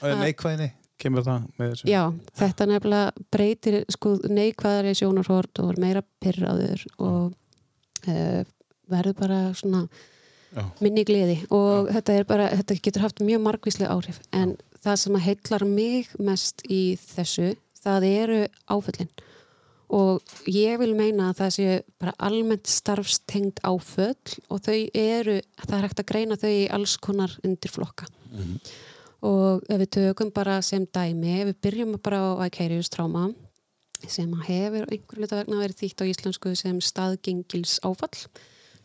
Og 0.00 0.10
er 0.10 0.20
neikvæðinni? 0.24 0.72
Kemur 1.00 1.24
það 1.26 1.46
með 1.58 1.72
þessu? 1.72 1.88
Já, 1.92 2.02
þetta 2.40 2.66
nefnilega 2.70 3.24
breytir 3.34 3.78
sko 3.92 4.14
neikvæðari 4.32 4.94
sjónarhort 4.96 5.60
og 5.60 5.72
er 5.74 5.80
meira 5.82 6.02
pyrraður 6.24 6.84
og 6.96 7.34
uh, 8.08 8.42
verður 8.88 9.18
bara 9.18 9.40
svona 9.58 9.82
Já. 10.54 10.62
minni 10.80 11.04
gleði 11.04 11.36
og 11.52 11.90
þetta 11.92 12.16
er 12.16 12.26
bara, 12.28 12.48
þetta 12.62 12.78
getur 12.88 13.04
haft 13.04 13.20
mjög 13.20 13.44
margvíslega 13.44 13.92
áhrif. 13.92 14.22
En 14.32 14.56
það 14.80 14.98
sem 15.02 15.20
að 15.20 15.26
heillar 15.26 15.66
mig 15.68 16.10
mest 16.22 16.64
í 16.70 16.82
þessu, 17.02 17.52
það 17.82 18.08
eru 18.08 18.42
áföllin. 18.72 19.12
Og 19.96 20.34
ég 20.50 20.80
vil 20.80 20.94
meina 20.98 21.28
að 21.30 21.42
það 21.42 21.52
sé 21.58 21.78
bara 22.00 22.16
almennt 22.26 22.66
starfstengt 22.70 23.60
áföll 23.62 24.40
og 24.48 24.64
þau 24.64 24.80
eru, 24.96 25.36
það 25.60 25.76
er 25.76 25.86
hægt 25.86 26.02
að 26.02 26.08
greina 26.10 26.40
þau 26.40 26.50
í 26.50 26.66
alls 26.74 26.96
konar 27.04 27.36
undirflokka 27.46 28.08
og 29.24 29.64
ef 29.70 29.80
við 29.80 29.90
tökum 29.96 30.30
bara 30.34 30.60
sem 30.62 30.84
dæmi, 30.84 31.40
ef 31.40 31.50
við 31.50 31.60
byrjum 31.66 31.96
bara 32.02 32.20
á 32.20 32.28
Vicarious 32.44 32.90
Trauma 32.92 33.30
sem 34.04 34.32
hefur 34.46 34.84
einhver 34.92 35.22
luta 35.22 35.40
vegna 35.40 35.62
verið 35.62 35.80
þýtt 35.80 36.04
á 36.04 36.10
íslensku 36.10 36.52
sem 36.58 36.80
staðgengils 36.84 37.78
áfall 37.86 38.12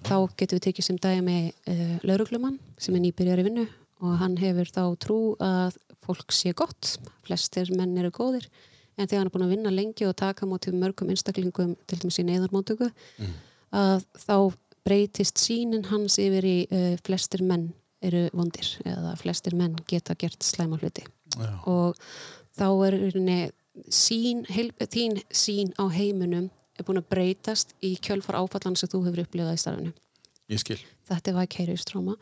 þá 0.08 0.16
getum 0.40 0.58
við 0.58 0.66
tekið 0.68 0.88
sem 0.88 1.00
dæmi 1.02 1.38
uh, 1.52 1.98
lauruglumann 2.08 2.60
sem 2.82 2.96
er 2.96 3.04
nýbyrjar 3.04 3.44
í 3.44 3.48
vinnu 3.50 3.68
og 4.02 4.18
hann 4.22 4.38
hefur 4.40 4.72
þá 4.72 4.84
trú 5.04 5.20
að 5.44 5.78
fólk 6.02 6.34
sé 6.34 6.56
gott, 6.58 6.96
flestir 7.28 7.70
menn 7.78 7.94
eru 8.00 8.10
góðir 8.16 8.48
en 8.98 9.06
þegar 9.06 9.20
hann 9.20 9.30
er 9.30 9.36
búin 9.36 9.46
að 9.46 9.54
vinna 9.56 9.74
lengi 9.74 10.08
og 10.08 10.18
taka 10.18 10.48
mótið 10.50 10.80
mörgum 10.82 11.12
einstaklingum 11.14 11.76
til 11.86 12.00
dæmis 12.02 12.20
í 12.22 12.26
neyðarmótöku 12.28 12.90
að 13.72 14.08
þá 14.24 14.36
breytist 14.88 15.38
sínin 15.38 15.86
hans 15.92 16.18
yfir 16.22 16.48
í 16.48 16.58
uh, 16.72 16.96
flestir 17.06 17.44
menn 17.46 17.70
eru 18.02 18.26
vondir 18.34 18.68
eða 18.86 19.16
flestir 19.20 19.56
menn 19.56 19.76
geta 19.88 20.16
gert 20.18 20.44
slæma 20.44 20.80
hluti 20.82 21.04
Já. 21.38 21.52
og 21.70 21.96
þá 22.58 22.68
er 22.88 22.98
sín, 23.94 24.44
heil, 24.52 24.72
þín 24.92 25.20
sín 25.32 25.72
á 25.80 25.86
heiminum 25.94 26.50
er 26.80 26.86
búin 26.88 27.00
að 27.02 27.10
breytast 27.14 27.76
í 27.84 27.94
kjölfar 28.04 28.40
áfallan 28.42 28.76
sem 28.80 28.90
þú 28.92 29.04
hefur 29.08 29.24
upplifað 29.26 29.58
í 29.58 29.62
starfinu 29.62 29.94
Ég 30.52 30.60
skil. 30.60 30.80
þetta 31.08 31.32
er 31.32 31.38
vicarious 31.40 31.86
trauma 31.88 32.18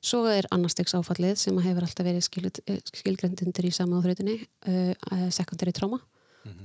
svo 0.00 0.22
er 0.30 0.46
annarstegs 0.54 0.94
áfallið 0.94 1.36
sem 1.42 1.58
hefur 1.58 1.84
alltaf 1.84 2.06
verið 2.06 2.24
skil- 2.24 2.62
eh, 2.70 2.78
skilgreind 2.94 3.42
undir 3.44 3.66
í 3.68 3.72
samúðhrautinni 3.74 4.38
uh, 4.70 5.28
secondary 5.34 5.72
trauma 5.74 5.98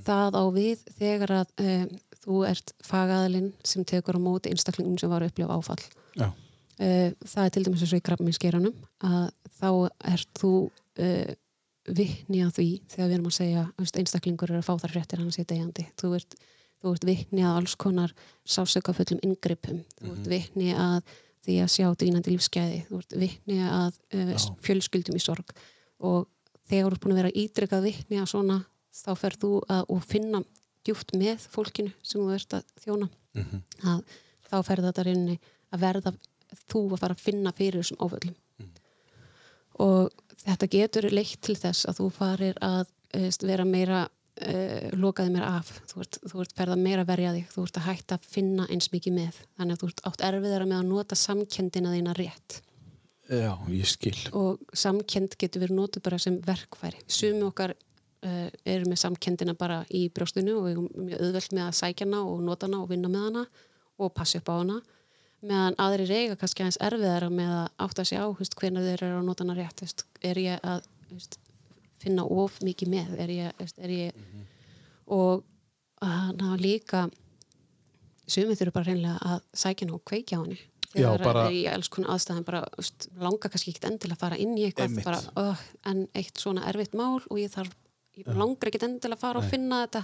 það 0.05 0.38
á 0.39 0.43
við 0.53 0.84
þegar 0.99 1.34
að 1.41 1.49
uh, 1.59 1.88
þú 2.23 2.38
ert 2.47 2.71
fagaðalinn 2.88 3.49
sem 3.67 3.84
tekur 3.84 4.15
á 4.15 4.21
móti 4.23 4.53
einstaklingum 4.53 4.95
sem 5.01 5.09
var 5.11 5.25
að 5.25 5.34
upplifa 5.34 5.57
áfall 5.57 5.81
Já. 6.15 6.30
Uh, 6.79 7.09
það 7.13 7.45
er 7.45 7.53
til 7.53 7.63
dæmis 7.67 7.83
eins 7.83 7.93
og 7.93 8.01
í 8.01 8.05
krabbminskeranum 8.07 8.75
að 9.09 9.29
þá 9.59 9.69
ert 10.13 10.31
þú 10.39 10.53
uh, 10.69 11.33
vitni 11.93 12.43
að 12.45 12.55
því 12.57 12.67
þegar 12.93 13.09
við 13.09 13.15
erum 13.17 13.29
að 13.29 13.37
segja 13.37 13.63
einstaklingur 13.83 14.53
er 14.53 14.61
að 14.61 14.67
fá 14.69 14.73
þar 14.79 14.95
fréttir 14.95 15.21
hann 15.21 15.33
sé 15.35 15.43
degjandi 15.47 15.85
þú 15.99 16.13
ert, 16.19 16.37
þú 16.79 16.93
ert 16.95 17.07
vitni 17.07 17.43
að 17.43 17.59
alls 17.59 17.75
konar 17.79 18.13
sásökafullum 18.47 19.21
inngripum. 19.23 19.83
Þú 19.99 20.15
ert 20.15 20.29
vitni 20.31 20.73
að 20.75 21.01
því 21.43 21.57
að 21.59 21.71
sjá 21.73 21.87
dýnandi 21.99 22.33
lífsgæði. 22.33 22.81
Þú 22.87 22.99
ert 23.01 23.15
vitni 23.19 23.59
að 23.67 23.97
uh, 24.15 24.33
fjölskyldum 24.63 25.19
í 25.19 25.23
sorg. 25.23 25.55
Og 26.03 26.27
þegar 26.69 26.87
þú 26.87 26.95
ert 26.95 27.03
búin 27.03 27.15
að 27.15 27.21
vera 27.21 27.35
ídrekað 27.43 27.87
vitni 27.87 28.19
að 28.21 28.29
svona 28.31 28.59
þá 28.93 29.11
ferð 29.19 29.41
þú 29.43 29.53
að 29.73 29.95
finna 30.07 30.43
djúft 30.83 31.15
með 31.17 31.47
fólkinu 31.51 31.93
sem 32.03 32.21
þú 32.21 32.35
ert 32.35 32.57
að 32.59 32.69
þjóna. 32.83 33.09
Að 33.83 34.03
þá 34.49 34.57
ferð 34.67 34.87
þetta 34.89 35.05
reyni 35.07 35.39
að 35.73 35.83
verða 35.83 36.13
þú 36.71 36.81
að 36.91 37.03
fara 37.03 37.17
að 37.17 37.23
finna 37.27 37.53
fyrir 37.57 37.81
þessum 37.81 38.01
áföllum. 38.03 38.35
Og 39.84 40.11
þetta 40.43 40.69
getur 40.69 41.07
leitt 41.13 41.39
til 41.45 41.55
þess 41.57 41.88
að 41.89 42.01
þú 42.01 42.09
farir 42.13 42.59
að 42.63 42.84
veist, 43.13 43.45
vera 43.47 43.65
meira 43.65 44.03
uh, 44.05 44.91
lokaði 44.99 45.34
meira 45.34 45.55
af. 45.59 45.71
Þú 45.89 46.03
ert, 46.05 46.19
þú 46.30 46.43
ert 46.43 46.53
ferð 46.57 46.75
að 46.75 46.84
meira 46.84 47.07
verja 47.07 47.34
þig. 47.38 47.47
Þú 47.53 47.65
ert 47.67 47.80
að 47.80 47.88
hætta 47.88 48.19
að 48.19 48.30
finna 48.35 48.67
eins 48.69 48.91
mikið 48.93 49.17
með. 49.17 49.41
Þannig 49.57 49.77
að 49.77 49.81
þú 49.81 49.89
ert 49.91 50.05
átt 50.09 50.27
erfiðara 50.30 50.69
með 50.69 50.80
að 50.81 50.91
nota 50.91 51.19
samkendina 51.19 51.95
þína 51.95 52.15
rétt. 52.19 52.59
Já, 53.31 53.53
ég 53.71 53.88
skil. 53.88 54.17
og 54.35 54.59
samkend 54.75 55.38
getur 55.39 55.63
verið 55.63 55.77
notuð 55.77 56.03
bara 56.03 56.19
sem 56.19 56.35
verkfæri. 56.43 56.99
Sumi 57.07 57.45
okkar 57.47 57.71
uh, 57.71 58.49
eru 58.67 58.89
með 58.91 58.99
samkendina 58.99 59.55
bara 59.57 59.80
í 59.89 60.09
brjóstinu 60.13 60.57
og 60.57 60.65
við 60.67 60.73
erum 60.73 60.89
mjög 61.07 61.23
auðvelt 61.23 61.55
með 61.55 61.63
að 61.69 61.77
sækja 61.80 62.07
hana 62.09 62.19
og 62.27 62.43
nota 62.43 62.67
hana 62.67 62.81
og 62.84 62.91
vinna 62.91 63.11
með 63.13 63.30
hana 63.30 63.45
og 64.03 64.11
passa 64.17 64.41
upp 64.41 64.51
á 64.51 64.55
hana 64.57 64.81
meðan 65.43 65.77
aðrir 65.81 66.11
eiga 66.13 66.37
kannski 66.39 66.63
aðeins 66.63 66.79
erfiðara 66.87 67.29
með 67.33 67.53
að 67.57 67.65
átta 67.85 68.05
sig 68.07 68.21
á 68.21 68.27
hvernig 68.31 68.85
þeir 68.87 69.05
eru 69.07 69.17
að 69.19 69.25
nota 69.27 69.43
hana 69.45 69.57
rétt 69.57 69.83
hvist, 69.83 70.05
er 70.23 70.39
ég 70.41 70.63
að 70.63 70.85
hvist, 71.09 71.39
finna 72.03 72.25
of 72.25 72.59
mikið 72.63 72.93
með 72.93 73.17
er 73.23 73.33
ég, 73.33 73.57
hvist, 73.59 73.79
er 73.79 73.93
ég 73.93 74.21
og 75.11 75.43
hana 76.03 76.55
líka 76.59 77.07
sumið 78.27 78.61
þurfa 78.61 78.77
bara 78.77 78.89
reynilega 78.91 79.33
að 79.33 79.41
sækja 79.63 79.87
hana 79.87 79.97
og 79.99 80.05
kveikja 80.07 80.39
Já, 80.93 81.09
þegar 81.09 81.23
bara- 81.25 81.45
er 81.47 81.55
í 81.57 81.61
alls 81.67 81.89
konar 81.89 82.13
aðstæðan 82.13 82.45
bara 82.45 82.63
langa 83.17 83.49
kannski 83.49 83.71
ekkit 83.73 83.87
endilega 83.89 84.15
að 84.15 84.23
fara 84.25 84.37
inn 84.37 84.57
í 84.57 84.67
eitthvað 84.67 85.03
bara, 85.03 85.21
uh, 85.41 85.63
en 85.89 86.07
eitt 86.13 86.37
svona 86.37 86.67
erfitt 86.69 86.93
mál 86.93 87.17
og 87.29 87.39
ég 87.41 87.49
þarf 87.49 87.73
ég 88.19 88.30
langar 88.38 88.69
ekkit 88.69 88.85
endilega 88.88 89.18
að 89.18 89.23
fara 89.23 89.41
og 89.41 89.49
finna 89.49 89.81
þetta 89.84 90.03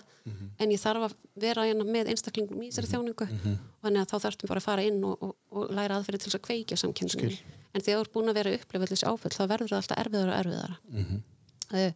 en 0.59 0.71
ég 0.73 0.81
þarf 0.81 1.07
að 1.09 1.15
vera 1.43 1.65
hérna 1.67 1.85
með 1.85 2.11
einstaklingum 2.13 2.63
í 2.63 2.69
þessari 2.71 2.91
þjáningu. 2.93 3.27
Og 3.29 3.85
þannig 3.85 4.01
að 4.01 4.11
þá 4.11 4.17
þarftum 4.25 4.51
bara 4.51 4.63
að 4.63 4.67
fara 4.69 4.85
inn 4.89 5.03
og, 5.05 5.23
og, 5.23 5.35
og 5.53 5.73
læra 5.77 5.99
aðferði 5.99 6.21
til 6.23 6.31
þess 6.31 6.39
að 6.39 6.45
kveikja 6.47 6.79
samkynningunni 6.81 7.39
en 7.73 7.83
þegar 7.85 7.99
þú 7.99 8.05
ert 8.05 8.13
búin 8.15 8.31
að 8.31 8.39
vera 8.39 8.53
að 8.53 8.59
upplifa 8.59 8.89
þessi 8.89 9.09
áföll 9.09 9.35
þá 9.35 9.43
verður 9.51 9.69
það 9.69 9.81
alltaf 9.81 10.01
erfiðara 10.03 10.31
og 10.31 10.39
erfiðara. 10.39 10.77
Uh, 11.69 11.91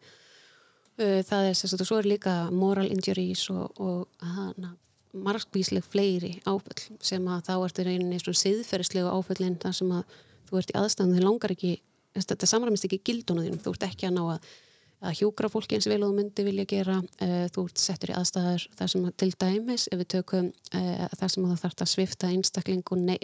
uh, 1.01 1.21
það 1.29 1.49
er 1.49 1.57
sérst 1.57 1.81
og 1.81 1.89
svo 1.89 1.99
er 1.99 2.09
líka 2.09 2.33
moral 2.53 2.89
injuries 2.93 3.47
og, 3.53 3.81
og 3.81 4.27
hana, 4.35 4.75
margvísleg 5.13 5.85
fleiri 5.85 6.35
áföll 6.45 6.99
sem 7.01 7.25
að 7.29 7.47
þá 7.49 7.55
ertu 7.55 7.87
reyninni 7.87 8.21
svona 8.21 8.41
siðferðislegu 8.43 9.09
áföllin 9.09 9.57
þar 9.61 9.75
sem 9.79 9.95
að 9.97 10.21
þú 10.49 10.61
ert 10.61 10.73
í 10.73 10.77
aðstæðan 10.77 11.17
þið 11.17 11.27
langar 11.27 11.55
ekki 11.55 11.73
þetta 12.13 12.49
samræmist 12.49 12.85
ekki 12.87 13.01
gildunum 13.09 13.47
þínum 13.47 13.63
þú 13.63 13.73
ert 13.73 13.87
ekki 13.87 14.09
að 14.09 14.15
ná 14.17 14.23
að, 14.35 14.51
að 15.03 15.17
hjúkra 15.19 15.49
fólki 15.51 15.77
eins 15.77 15.87
vel 15.89 15.99
og 16.01 16.11
þú 16.11 16.17
myndi 16.19 16.45
vilja 16.47 16.65
gera 16.69 16.95
uh, 17.01 17.43
þú 17.53 17.65
ert 17.67 17.81
settur 17.81 18.13
í 18.13 18.15
aðstæðar 18.17 18.65
þar 18.79 18.93
sem 18.93 19.09
að 19.09 19.17
til 19.23 19.29
dæmis 19.43 19.89
ef 19.91 19.99
við 19.99 20.09
tökum 20.15 20.47
uh, 20.49 21.03
þar 21.19 21.33
sem 21.33 21.43
að 21.43 21.51
það 21.51 21.61
þarf 21.65 21.83
að 21.85 21.91
svifta 21.93 22.31
einstakling 22.31 22.87
og 22.93 23.03
nei, 23.03 23.17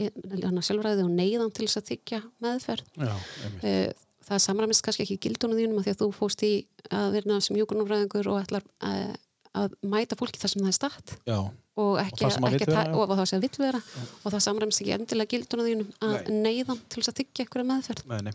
sjálfræði 0.68 1.08
og 1.08 1.16
neyðan 1.16 1.56
til 1.56 1.68
þess 1.68 1.82
að 1.82 1.90
þykja 1.94 2.22
meðferð. 2.46 2.94
Já, 3.00 3.16
uh, 3.16 3.88
það 4.30 4.44
samræmist 4.46 4.86
kannski 4.86 5.08
ekki 5.08 5.20
gildunum 5.26 5.60
þínum 5.60 5.80
af 5.82 5.88
því 5.88 5.96
að 5.96 6.04
þú 6.04 6.12
fóst 6.18 6.46
í 6.46 6.54
að 6.94 7.18
vera 7.18 7.40
sem 7.42 7.58
hjúkurnumræðingur 7.58 8.30
og 8.34 8.44
ætlar 8.44 8.68
uh, 8.86 9.16
að 9.58 9.74
mæta 9.82 10.18
fólki 10.20 10.42
þar 10.42 10.54
sem 10.54 10.64
það 10.64 10.72
er 10.72 10.78
statt. 10.78 11.16
Já, 11.26 11.40
og 11.80 11.98
ekki, 12.04 12.22
það 12.26 12.36
sem 12.36 12.46
það 12.46 12.56
ekki 12.60 13.42
vill 13.46 13.64
vera, 13.64 13.82
já. 13.82 14.06
og 14.22 14.34
það 14.34 14.46
samræmst 14.46 14.84
ekki 14.84 14.96
endilega 14.96 15.34
gildunum 15.34 15.70
þínum 15.70 15.92
að 16.06 16.32
neyðan 16.36 16.82
til 16.86 17.02
þess 17.02 17.12
að 17.14 17.22
þykja 17.22 17.46
einhverja 17.46 17.70
meðferð. 17.72 18.08
Nei, 18.12 18.20
nei, 18.28 18.34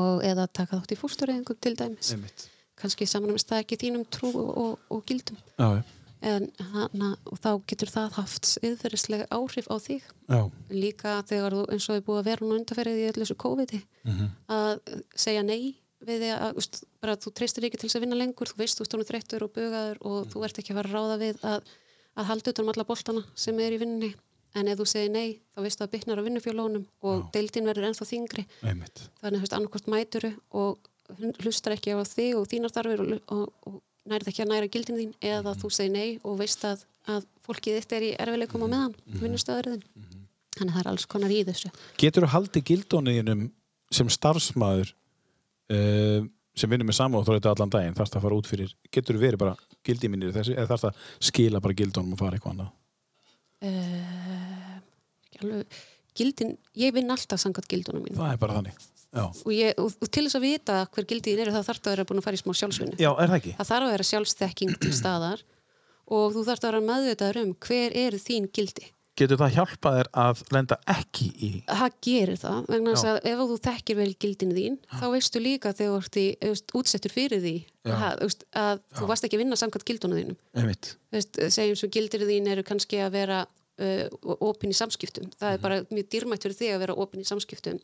og 0.00 0.24
eða 0.26 0.46
taka 0.60 0.80
þátt 0.80 0.94
í 0.94 0.98
fóstureyðingum 1.00 1.60
til 1.64 1.76
dæmis. 1.78 2.12
Einmitt. 2.14 2.48
Kannski 2.80 3.08
samræmst 3.08 3.50
það 3.50 3.64
ekki 3.64 3.80
þínum 3.84 4.06
trú 4.12 4.30
og, 4.34 4.50
og, 4.64 4.86
og 4.90 5.02
gildum. 5.08 5.40
Já, 5.60 5.82
en 6.30 6.50
hana, 6.74 7.14
og 7.30 7.38
þá 7.40 7.50
getur 7.70 7.88
það 7.94 8.16
haft 8.18 8.48
yðferðislega 8.60 9.28
áhrif 9.32 9.70
á 9.72 9.76
þig. 9.80 10.08
Já, 10.28 10.40
líka 10.68 11.14
þegar 11.30 11.56
þú 11.56 11.62
eins 11.72 11.86
og 11.88 12.00
er 12.00 12.04
búið 12.08 12.20
að 12.20 12.28
vera 12.28 12.44
núna 12.44 12.58
undarferðið 12.60 13.00
í 13.00 13.06
öllu 13.12 13.24
þessu 13.24 13.38
COVID-i 13.44 13.80
að 14.56 14.74
segja 15.16 15.44
nei 15.46 15.76
við 16.06 16.24
því 16.24 16.30
að 16.32 16.58
úst, 16.60 16.80
bara, 17.02 17.16
þú 17.20 17.32
treystir 17.36 17.66
ekki 17.68 17.80
til 17.80 17.88
þess 17.88 17.98
að 17.98 18.04
vinna 18.06 18.18
lengur 18.18 18.48
þú 18.48 18.58
veist 18.60 18.80
þú 18.80 18.86
stónum 18.88 19.08
þreyttur 19.08 19.44
og 19.44 19.52
bugaður 19.56 20.00
og 20.08 20.30
þú 20.32 20.44
ert 20.46 20.60
ekki 20.62 20.72
að 20.72 20.80
fara 20.80 20.90
að 20.90 20.96
ráða 20.96 21.16
við 21.20 21.42
að, 21.50 21.72
að 22.16 22.28
halda 22.30 22.54
utan 22.54 22.64
um 22.64 22.72
alla 22.72 22.86
boltana 22.88 23.24
sem 23.36 23.60
er 23.60 23.76
í 23.76 23.80
vinninni 23.82 24.12
en 24.58 24.70
ef 24.70 24.80
þú 24.80 24.86
segir 24.88 25.12
nei 25.12 25.28
þá 25.54 25.60
veistu 25.66 25.84
að 25.84 25.92
byggnar 25.94 26.22
á 26.22 26.26
vinnufjólónum 26.26 26.86
og 27.06 27.28
deildin 27.34 27.68
verður 27.68 27.90
ennþá 27.90 28.08
þingri 28.08 28.46
Einmitt. 28.64 29.04
þannig 29.20 29.44
að 29.44 29.56
annarkvort 29.58 29.90
mæturu 29.92 30.32
og 30.56 30.89
hlustar 31.44 31.76
ekki 31.76 31.94
á 31.96 32.00
þig 32.06 32.38
og 32.38 32.48
þínar 32.50 32.74
þarfir 32.74 33.02
og, 33.04 33.12
og, 33.36 33.44
og 33.68 33.78
nærið 34.10 34.32
ekki 34.32 34.44
að 34.44 34.50
næra 34.52 34.70
gildin 34.72 34.98
þín 35.00 35.12
eða 35.32 35.54
þú 35.60 35.70
segir 35.74 35.92
nei 35.94 36.18
og 36.24 36.38
veist 36.40 36.64
að, 36.66 36.84
að 37.10 37.28
fólkið 37.46 37.78
þitt 37.78 37.94
er 37.96 38.06
í 38.08 38.10
erfileikum 38.24 38.64
á 38.64 38.68
meðan 38.68 38.94
mm 38.94 38.98
-hmm. 39.12 39.22
vinnustöðurðin 39.24 39.84
þannig 40.56 40.72
að 40.72 40.76
það 40.76 40.82
er 40.82 40.90
alls 40.92 41.06
konar 41.06 41.30
í 41.30 41.44
þessu 41.44 41.70
Getur 42.00 42.26
þú 42.26 42.32
haldið 42.34 42.66
gildóniðinum 42.70 43.46
sem 43.90 44.08
starfsmæður 44.08 44.94
uh, 45.74 46.26
sem 46.54 46.70
vinnur 46.70 46.86
með 46.86 46.98
saman 46.98 47.20
og 47.20 47.26
þú 47.26 47.38
þetta 47.38 47.54
allan 47.54 47.72
daginn 47.72 47.96
þarfst 47.96 48.16
að 48.16 48.24
fara 48.26 48.36
út 48.36 48.50
fyrir, 48.50 48.74
getur 48.90 49.16
þú 49.16 49.20
verið 49.20 49.38
bara 49.38 49.56
gildi 49.86 50.08
mínir 50.08 50.34
þessu 50.34 50.56
eða 50.56 50.70
þarfst 50.72 50.90
að 50.90 50.94
skila 51.30 51.60
bara 51.60 51.78
gildónum 51.78 52.12
og 52.14 52.18
fara 52.18 52.36
eitthvað 52.36 52.52
annað? 52.56 52.70
uh, 53.66 54.76
alveg 55.40 55.80
gildin, 56.16 56.56
ég 56.78 56.94
vinn 56.94 57.12
alltaf 57.12 57.40
sangat 57.40 57.68
gildunum 57.70 58.04
mín 58.04 58.18
Það 58.18 58.34
er 58.34 58.40
bara 58.40 58.58
þannig. 58.58 58.88
Já. 59.10 59.24
og, 59.26 59.50
ég, 59.50 59.74
og, 59.82 59.90
og 59.98 60.10
til 60.14 60.22
þess 60.26 60.38
að 60.38 60.44
vita 60.46 60.76
hver 60.94 61.06
gildin 61.10 61.40
eru 61.42 61.54
þá 61.54 61.64
þarf 61.66 61.80
það 61.82 61.90
að 61.90 61.96
vera 61.96 62.06
búin 62.06 62.20
að 62.20 62.26
fara 62.28 62.38
í 62.38 62.42
smá 62.44 62.52
sjálfsvinnu. 62.60 62.98
Já, 63.00 63.10
er 63.10 63.32
það 63.32 63.38
ekki? 63.40 63.54
það 63.58 63.70
þarf 63.72 63.86
að 63.86 63.92
vera 63.96 64.06
sjálfsþekking 64.10 64.76
til 64.84 64.92
staðar 64.94 65.42
og 66.14 66.32
þú 66.36 66.44
þarf 66.46 66.62
að 66.62 66.68
vera 66.68 66.82
meðvitaður 66.86 67.40
um 67.42 67.52
hver 67.66 67.96
eru 68.04 68.20
þín 68.22 68.46
gildi. 68.54 68.90
Getur 69.18 69.40
það 69.40 69.56
hjálpað 69.56 69.96
þér 69.98 70.08
að 70.22 70.42
lenda 70.54 70.76
ekki 70.88 71.26
í 71.42 71.48
það 71.66 71.96
gerir 72.06 72.38
það, 72.40 72.60
vegna 72.70 72.92
þess 72.94 73.04
Já. 73.04 73.10
að 73.10 73.26
ef 73.32 73.42
þú 73.50 73.56
þekkir 73.66 73.98
vel 73.98 74.08
gildinu 74.24 74.56
þín, 74.56 74.78
þá 75.00 75.06
veistu 75.12 75.42
líka 75.42 75.72
þegar 75.76 76.06
þú 76.06 76.22
ert 76.48 76.74
útsettur 76.80 77.12
fyrir 77.12 77.42
því 77.42 77.54
Já. 77.58 77.96
að, 77.96 78.22
veist, 78.22 78.46
að 78.62 78.80
þú 78.96 79.10
varst 79.10 79.26
ekki 79.26 79.36
að 79.36 79.42
vinna 79.42 79.58
samkvæmt 79.60 79.86
gildunum 79.90 80.20
þínum. 80.22 80.38
Veist, 81.10 81.42
segjum 81.58 81.80
svo 81.82 81.90
gildir 81.92 82.24
þín 82.30 82.48
eru 82.54 82.64
kannski 82.70 83.02
að 83.02 83.12
vera 83.18 83.42
uh, 83.44 84.06
opin 84.46 84.72
í 84.72 84.78
samskiptum. 84.78 85.28
Það 85.36 85.58
er 85.58 85.62
bara 85.66 85.82
mjög 85.90 86.10
dýrmætt 86.14 86.46
fyrir 86.46 86.60
þig 86.62 86.74
að 86.78 86.82
vera 86.86 86.98
opin 87.04 87.26
í 87.26 87.28
samskiptum 87.28 87.82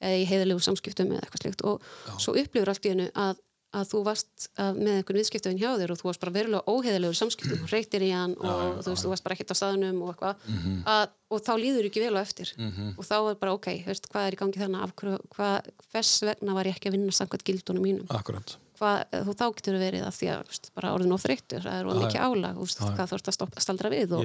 eða 0.00 0.16
í 0.22 0.26
heiðalegu 0.30 0.64
samskiptum 0.64 1.12
eða 1.14 1.22
eitthvað 1.26 1.44
slikt 1.46 1.62
og 1.68 1.86
svo 2.20 2.34
upplifur 2.40 2.72
allt 2.72 2.86
í 2.88 2.92
hennu 2.94 3.08
að, 3.14 3.40
að 3.76 3.90
þú 3.92 3.98
varst 4.08 4.46
að, 4.58 4.78
með 4.80 4.94
einhvern 4.98 5.18
viðskiptöfin 5.20 5.60
hjá 5.60 5.68
þér 5.78 5.92
og 5.94 6.00
þú 6.00 6.08
varst 6.08 6.22
bara 6.24 6.34
verulega 6.34 6.72
óheiðalegur 6.72 7.18
samskiptum 7.20 7.68
reytir 7.70 8.02
í 8.02 8.10
hann 8.14 8.32
og 8.40 8.80
þú 8.82 8.94
veist, 8.94 9.04
þú 9.04 9.12
varst 9.12 9.26
bara 9.28 9.36
ekkert 9.36 9.52
á 9.54 9.60
staðnum 9.60 10.00
og 10.02 10.14
eitthvað. 10.14 10.48
Að, 10.90 11.04
og 11.30 11.44
þá 11.46 11.52
líður 11.60 11.86
ekki 11.90 12.02
vel 12.02 12.16
á 12.18 12.20
eftir. 12.24 12.50
Og 12.96 13.04
þá 13.06 13.14
er 13.20 13.38
bara 13.44 13.54
ok, 13.54 13.68
veist, 13.86 14.08
hvað 14.10 14.26
er 14.26 14.34
í 14.34 14.40
gangi 14.40 14.64
þannig 14.64 14.82
af 14.88 14.96
hvað, 15.36 15.70
hvers 15.92 16.16
vegna 16.26 16.56
var 16.58 16.66
ég 16.72 16.80
ekki 16.80 16.90
að 16.90 16.96
vinna 16.98 17.14
samkvæmt 17.14 17.46
gildunum 17.46 17.86
mínum? 17.86 18.10
Akkurat. 18.10 18.56
hvað, 18.80 19.02
þú 19.28 19.32
þá 19.36 19.44
getur 19.60 19.76
verið 19.76 20.04
að 20.08 20.14
því 20.16 20.28
að 20.32 20.42
veist, 20.50 20.70
bara 20.74 20.92
orðin 20.96 21.12
of 21.14 21.20
þreyttur, 21.22 21.62
það 21.66 21.74
er 21.76 21.88
Já, 21.90 21.98
mikið 22.00 22.22
álag 22.26 22.60
veist, 22.64 22.78
hvað 22.80 23.10
þú 23.10 23.18
ert 23.20 23.28
að 23.28 23.36
stoppa, 23.36 23.60
staldra 23.60 23.90
við 23.92 24.14
og 24.16 24.22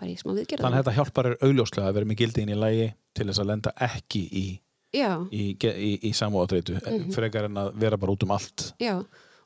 bara 0.00 0.08
í 0.08 0.14
smá 0.16 0.32
viðgerð 0.32 0.64
Þannig 0.64 0.78
að 0.78 0.86
þetta 0.88 0.94
hjálpar 0.96 1.28
þér 1.28 1.44
augljóslega 1.44 1.90
að 1.92 1.98
vera 1.98 2.08
með 2.08 2.20
gildiðin 2.22 2.54
í 2.54 2.56
lægi 2.58 2.86
til 3.18 3.26
þess 3.28 3.42
að 3.44 3.50
lenda 3.52 3.74
ekki 3.84 4.22
í, 4.32 4.46
já, 4.94 5.10
í, 5.32 5.54
í, 5.54 5.70
í, 5.88 5.90
í 6.08 6.12
samúðatreitu 6.16 6.78
Mhm. 6.80 7.10
frekar 7.14 7.44
en 7.48 7.54
að 7.60 7.72
vera 7.74 7.96
bara 7.96 8.12
út 8.12 8.22
um 8.22 8.30
allt. 8.30 8.72
já, 8.80 8.98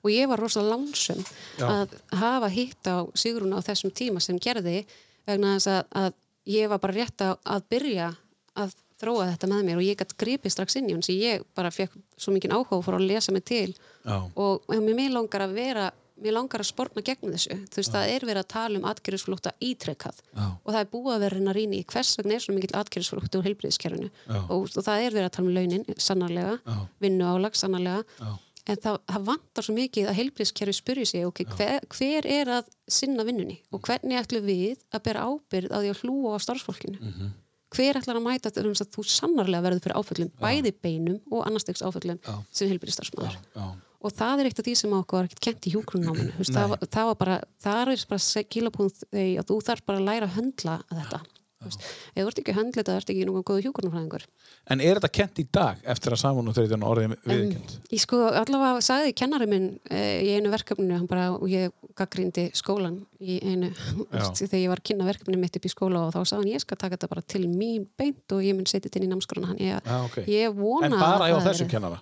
og 0.02 0.10
ég 0.10 0.28
var 0.28 0.38
rosalega 0.40 0.76
lánsum 0.76 1.24
Já. 1.58 1.66
að 1.68 1.88
hafa 2.18 2.48
hitt 2.50 2.82
á 2.90 3.06
Sigrún 3.14 3.54
á 3.54 3.60
þessum 3.62 3.90
tíma 3.94 4.20
sem 4.20 4.38
gerði 4.38 4.84
vegna 5.26 5.56
þess 5.58 5.66
að, 5.68 5.84
að 5.94 6.12
ég 6.46 6.68
var 6.68 6.78
bara 6.78 6.92
rétt 6.94 7.20
að, 7.22 7.36
að 7.46 7.62
byrja 7.70 8.08
að 8.56 8.74
þróa 9.02 9.28
þetta 9.32 9.48
með 9.50 9.64
mér 9.66 9.76
og 9.78 9.82
ég 9.86 9.96
gætt 9.98 10.16
gripið 10.18 10.52
strax 10.54 10.76
inn 10.76 10.90
í 10.90 10.94
hún 10.94 11.02
sem 11.02 11.16
ég 11.18 11.42
bara 11.54 11.70
fekk 11.70 11.90
svo 12.16 12.32
mikið 12.34 12.52
áhuga 12.54 12.76
og 12.78 12.84
fór 12.86 12.98
að 12.98 13.06
lesa 13.08 13.32
mig 13.32 13.44
til 13.44 13.74
Já. 14.06 14.18
og 14.36 14.62
mér 14.68 15.10
langar 15.14 15.42
að 15.46 15.54
vera 15.54 15.90
mér 16.24 16.34
langar 16.36 16.62
að 16.62 16.68
sporna 16.70 17.02
gegnum 17.06 17.32
þessu 17.34 17.56
þú 17.72 17.80
veist, 17.80 17.92
það 17.94 18.12
er 18.14 18.26
verið 18.28 18.42
að 18.44 18.48
tala 18.54 18.78
um 18.80 18.86
atgerðisflótta 18.92 19.52
ítrekkað 19.62 20.22
Já. 20.36 20.46
og 20.64 20.70
það 20.72 20.80
er 20.84 20.90
búið 20.94 21.14
að 21.16 21.24
vera 21.26 21.42
að 21.42 21.56
rýna 21.58 21.76
í 21.78 21.82
hvers 21.92 22.14
vegna 22.20 22.34
er 22.38 22.44
svo 22.46 22.54
mikill 22.56 22.78
atgerðisflótta 22.82 23.40
úr 23.42 23.48
heilbriðiskerfinu 23.50 24.08
Já. 24.12 24.38
og, 24.48 24.70
og 24.70 24.86
það 24.86 25.04
er 25.08 25.16
verið 25.18 25.28
að 25.28 25.34
tala 25.36 25.48
um 25.48 25.54
launin 25.58 25.84
sannarlega, 25.98 26.56
Já. 26.66 26.78
vinnu 27.04 27.28
álag 27.34 27.58
sannarlega 27.58 28.04
Já. 28.22 28.32
en 28.72 28.80
það, 28.86 28.98
það 29.10 29.28
vantar 29.32 29.66
svo 29.66 29.74
mikið 29.74 30.08
að 30.12 30.18
heilbriðiskerfi 30.20 30.74
spyrji 30.78 31.06
sig 31.10 31.26
okay, 31.26 31.46
hver, 31.58 31.80
hver 31.96 32.28
er 32.38 32.52
að 32.60 32.68
sinna 32.88 33.24
vinnunni 33.26 33.58
og 33.74 33.82
hvernig 33.88 34.20
ætlum 34.22 34.44
við 34.46 34.82
að 34.94 35.02
bera 35.08 35.24
ábyrð 35.26 35.72
á 35.74 35.78
því 35.82 35.90
að 35.94 36.02
hlúa 36.04 36.36
á 36.36 36.38
starfsfólkinu 36.46 36.98
Mhm. 37.02 37.32
hver 37.72 37.96
ætlar 37.96 38.18
að 38.20 38.24
mæta 38.26 38.50
þetta 38.52 38.66
um 38.68 38.74
að 38.76 38.90
þú 38.92 39.02
sannarlega 39.08 39.64
verður 39.64 39.80
fyrir 39.86 39.96
áföllum, 39.96 40.30
bæði 40.42 40.72
beinum 40.84 41.14
og 41.32 41.46
annarstegs 41.48 41.80
áföllum 41.82 42.18
Já. 42.20 42.34
sem 42.52 42.68
heilbriðistarfsmaður 42.68 43.38
Já. 43.56 43.64
Og 44.02 44.14
það 44.16 44.42
er 44.42 44.50
eitt 44.50 44.62
af 44.62 44.66
því 44.66 44.74
sem 44.80 44.96
okkur 44.98 45.18
var 45.20 45.28
ekkert 45.28 45.44
kent 45.48 45.68
í 45.68 45.74
hjúgrunnáminu 45.76 46.32
Þú 46.34 46.42
veist, 46.42 46.56
það, 46.56 46.74
það 46.96 47.10
var 47.10 47.20
bara, 47.22 47.36
það 47.62 47.82
er 47.94 48.08
bara 48.10 48.48
kilapúnt 48.56 49.04
þegar 49.08 49.46
þú 49.48 49.60
þarf 49.68 49.86
bara 49.88 50.02
að 50.02 50.10
læra 50.10 50.28
að 50.28 50.36
höndla 50.40 50.76
þetta. 50.90 51.22
Þú 51.62 51.70
veist, 51.70 51.84
ef 51.86 52.18
þú 52.18 52.30
ert 52.32 52.40
ekki 52.42 52.52
að 52.52 52.58
höndla 52.58 52.82
þetta, 52.82 52.96
ert 52.98 53.12
ekki 53.12 53.26
nú 53.28 53.42
góðu 53.46 53.64
hjúgrunnáfræðingur 53.68 54.24
En 54.72 54.82
er 54.82 54.98
þetta 54.98 55.10
kent 55.14 55.40
í 55.42 55.44
dag 55.54 55.80
eftir 55.94 56.14
að 56.14 56.20
samúðatreitin 56.22 56.86
orðið 56.86 57.14
viðkjönd? 57.26 57.76
Ég 57.94 58.02
sko 58.02 58.18
allavega 58.30 58.82
sagði 58.82 59.14
kennari 59.18 59.48
minn 59.50 59.68
eh, 59.90 60.22
í 60.26 60.34
einu 60.36 60.50
verkefninu, 60.52 60.98
hann 60.98 61.08
bara, 61.10 61.28
og 61.36 61.46
ég 61.50 61.70
gaggrindi 61.98 62.48
skólan 62.58 63.00
í 63.22 63.38
einu 63.46 63.70
þegar 64.38 64.58
ég 64.58 64.70
var 64.72 64.82
að 64.82 64.86
kynna 64.90 65.08
verkefninu 65.08 65.42
mitt 65.42 65.58
upp 65.58 65.66
í 65.66 65.72
skóla 65.72 66.06
og 66.06 66.14
þá 66.14 66.20
sagði 66.22 66.40
hann 66.42 66.54
ég 66.54 66.64
skal 66.64 66.80
taka 66.82 66.96
þetta 66.98 67.10
bara 67.14 67.26
til 67.34 67.44
mín 67.50 67.86
beint 67.98 68.34
og 68.34 68.46
ég 68.46 68.58
mun 68.58 68.66
setja 68.70 68.88
þetta 68.88 69.02
inn 69.02 69.08
í 69.08 69.12
námskrona 69.12 69.52
hann 69.52 69.62
ég, 69.62 69.82
Já, 69.86 69.98
ok. 70.06 70.22
ég 70.30 70.56
vona 70.58 70.90
En 70.90 70.98
bara 70.98 71.30
að 71.30 72.00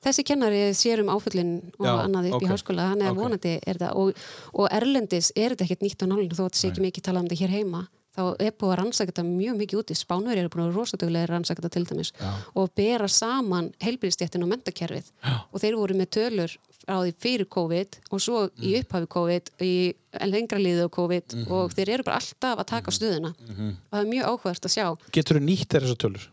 það? 0.00 0.08
Þessi 0.08 0.24
kennari 0.24 0.60
sér 0.74 1.00
um 1.04 1.08
áföllin 1.12 1.52
og 1.78 1.86
Já, 1.86 1.94
annað 2.06 2.28
upp 2.30 2.34
ok. 2.34 2.42
í 2.42 2.50
háskóla, 2.50 2.88
hann 2.90 3.02
er 3.02 3.10
Ok. 3.10 3.16
vonandi 3.20 3.60
er 3.66 3.76
það, 3.76 3.94
og, 3.96 4.14
og 4.54 4.68
erlendis 4.72 5.32
er 5.36 5.50
þetta 5.54 5.64
ekkert 5.68 5.82
nýtt 5.82 6.02
á 6.02 6.06
nálinu 6.08 6.34
þó 6.34 6.44
að 6.44 6.50
þetta 6.50 6.60
sé 6.60 6.68
ekki 6.70 6.80
mikið 6.86 7.02
talað 7.02 7.20
um 7.20 7.28
þetta 7.28 7.40
hér 7.44 7.50
heima 7.58 7.88
þá 8.10 8.22
er 8.42 8.50
búið 8.58 8.72
að 8.72 8.78
rannsaka 8.80 9.12
þetta 9.12 9.22
mjög 9.22 9.54
mikið 9.60 9.78
úti 9.80 9.94
spánverið 9.94 10.40
eru 10.42 10.48
búin 10.50 10.64
að 10.66 11.20
að 11.22 11.28
rannsaka 11.30 11.62
þetta 11.62 11.70
til 11.76 11.84
dæmis 11.86 12.10
Já. 12.18 12.30
og 12.58 12.72
bera 12.74 13.06
saman 13.08 13.68
heilbyrðistjættin 13.80 14.42
og 14.42 14.50
mentakerfið 14.50 15.12
og 15.52 15.60
þeir 15.62 15.76
voru 15.78 15.94
með 15.94 16.08
tölur 16.16 16.56
á 16.90 16.96
því 17.06 17.12
fyrir 17.22 17.46
COVID 17.46 17.98
og 18.10 18.18
svo 18.20 18.48
í 18.58 18.74
Mm. 18.74 18.80
upphafi 18.82 19.06
COVID 19.14 19.50
í 19.62 19.94
lengra 20.26 20.58
liðu 20.58 20.88
á 20.88 20.90
COVID 20.90 21.26
Mhm. 21.36 21.52
og 21.52 21.70
þeir 21.70 21.88
eru 21.94 22.02
bara 22.02 22.16
alltaf 22.18 22.58
að 22.58 22.66
taka 22.66 22.90
stöðuna 22.90 23.30
og 23.30 23.92
það 23.92 24.00
er 24.02 24.10
mjög 24.10 24.24
áhugavert 24.26 24.64
að 24.66 24.74
sjá 24.74 24.98
Getur 25.12 25.38
þú 25.38 25.44
nýtt 25.46 25.68
þessar 25.70 25.96
tölur 25.96 26.26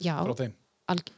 já, 0.00 0.14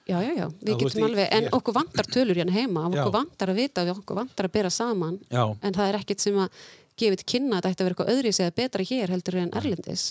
já, 0.07 0.19
já, 0.23 0.33
já, 0.37 0.47
við 0.63 0.83
getum 0.83 1.07
alveg, 1.09 1.29
en 1.35 1.49
okkur 1.57 1.75
vantar 1.75 2.07
tölur 2.07 2.39
hérna 2.39 2.55
heima, 2.55 2.87
okkur 2.91 3.15
vantar 3.15 3.53
að 3.53 3.61
vita, 3.63 3.85
við 3.87 3.97
okkur 3.97 4.21
vantar 4.21 4.49
að 4.49 4.55
bera 4.55 4.71
saman, 4.71 5.17
Já. 5.31 5.43
en 5.43 5.75
það 5.75 5.89
er 5.89 5.99
ekkert 6.01 6.23
sem 6.23 6.39
að 6.39 6.61
gefið 6.97 7.25
kynna 7.29 7.59
að 7.59 7.67
þetta 7.67 7.73
ætti 7.73 7.83
að 7.83 7.87
vera 7.87 7.97
eitthvað 7.97 8.13
öðri 8.15 8.33
eða 8.33 8.55
betra 8.61 8.87
hér 8.91 9.13
heldur 9.13 9.39
en 9.43 9.53
erlendis. 9.59 10.05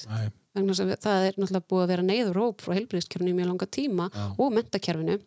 Þess 0.55 0.83
að 0.83 0.91
það 1.03 1.25
er 1.27 1.39
náttúrulega 1.39 1.69
búið 1.71 1.83
að 1.83 1.91
vera 1.93 2.05
neyð 2.05 2.29
og 2.29 2.35
róp 2.37 2.61
frá 2.63 2.75
heilbriðskjörnu 2.77 3.31
í 3.31 3.35
mjög 3.35 3.49
langa 3.49 3.67
tíma 3.77 4.05
Já. 4.13 4.25
og 4.37 4.53
mentakerfinu. 4.55 5.17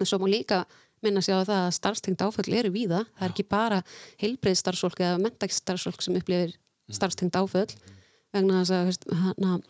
En 0.00 0.08
svo 0.08 0.20
má 0.22 0.28
líka 0.30 0.62
minna 1.02 1.20
sig 1.24 1.34
á 1.34 1.42
það 1.42 1.64
að 1.66 1.74
starfstengt 1.76 2.22
áföll 2.22 2.54
eru 2.54 2.70
víða. 2.72 3.02
Það 3.18 3.26
er 3.26 3.34
ekki 3.34 3.48
bara 3.50 3.82
heilbriðstarfsfólk 4.22 5.02
eða 5.02 5.18
mentaksstarfsfólk 5.26 6.04
sem 6.04 6.16
upplifir 6.20 6.54
starfstengt 6.92 7.36
áföll. 7.36 7.68
Vegna 8.32 8.62
þess 8.62 9.02
að, 9.10 9.66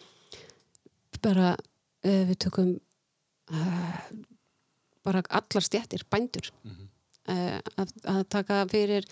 bara 1.23 1.55
uh, 1.57 2.23
við 2.29 2.37
tökum 2.45 2.77
uh, 3.51 4.01
bara 5.07 5.23
allar 5.29 5.67
stjættir, 5.67 6.07
bændur. 6.11 6.51
Uh, 7.23 7.61
að, 7.79 7.93
að 8.11 8.23
taka 8.35 8.57
fyrir 8.67 9.05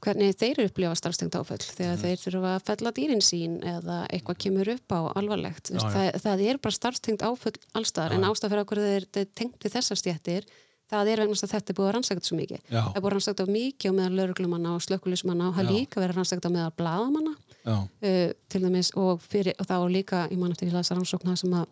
hvernig 0.00 0.32
þeir 0.40 0.62
eru 0.62 0.70
upplifa 0.70 0.94
starfstengt 0.96 1.34
áföll 1.36 1.60
þegar 1.60 1.98
þeir 2.00 2.22
þurfa 2.22 2.54
að 2.54 2.62
fella 2.70 2.92
dýrin 2.96 3.20
sín 3.20 3.58
eða 3.60 3.98
eitthvað 4.08 4.38
kemur 4.46 4.70
upp 4.72 4.94
á 4.96 5.00
alvarlegt. 5.20 5.68
Já. 5.74 5.82
það, 5.84 6.08
það 6.24 6.44
er 6.46 6.60
bara 6.64 6.78
starfstengt 6.78 7.26
áföll 7.26 7.58
allstaðar 7.76 8.16
en 8.16 8.24
ástæð 8.30 8.54
fyrir 8.54 8.64
okkur 8.64 8.82
þeir 8.86 9.08
þeir 9.12 9.28
tengt 9.36 9.66
við 9.66 9.76
þessar 9.76 10.00
stjættir 10.00 10.48
það 10.90 11.10
er 11.12 11.22
vegna 11.22 11.36
að 11.36 11.52
þetta 11.54 11.72
er 11.72 11.78
búið 11.78 11.88
að 11.88 11.94
rannsaka 11.96 12.26
svo 12.26 12.38
mikið. 12.38 12.62
Já. 12.66 12.80
það 12.80 12.96
er 12.96 13.02
búið 13.04 13.10
að 13.10 13.14
rannsaka 13.16 13.46
mikið 13.50 13.92
á 13.92 13.96
meðal 13.98 14.16
lauruglumanna 14.18 14.72
og 14.74 14.84
slökkulismanna 14.86 15.48
og 15.50 15.58
það 15.58 15.68
Já. 15.68 15.72
líka 15.76 16.02
verið 16.02 16.18
rannsaka 16.18 16.50
á 16.50 16.54
meðal 16.56 16.72
bladamanna 16.80 17.34
uh, 17.70 18.32
til 18.50 18.62
dæmis 18.64 18.90
og, 18.98 19.22
fyrir, 19.22 19.54
og 19.60 19.68
þá 19.68 19.76
líka, 19.92 20.24
ég 20.32 20.40
man 20.40 20.54
eftir 20.54 20.70
ég 20.70 20.76
lasa 20.76 20.96
rannsókna 20.96 21.36
sem 21.38 21.54
að 21.54 21.68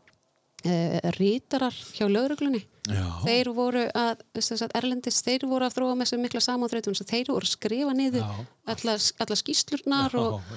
rítarar 1.14 1.74
hjá 1.94 2.08
lauruglunni 2.10 2.64
Já. 2.88 3.04
þeir 3.22 3.50
voru 3.54 3.84
að, 3.94 4.24
að 4.34 4.72
erlendis 4.74 5.20
þeir 5.22 5.44
voru 5.46 5.68
að 5.68 5.76
þróa 5.76 5.94
með 6.00 6.10
sér 6.10 6.20
mikla 6.22 6.40
samátreitum 6.42 6.96
þeir 6.98 7.30
voru 7.30 7.46
að 7.46 7.52
skrifa 7.52 7.94
niður 7.94 8.24
Já. 8.24 8.46
allar, 8.74 9.06
allar 9.22 9.38
skýslurnar 9.38 10.16
Já, 10.16 10.22
og, 10.22 10.52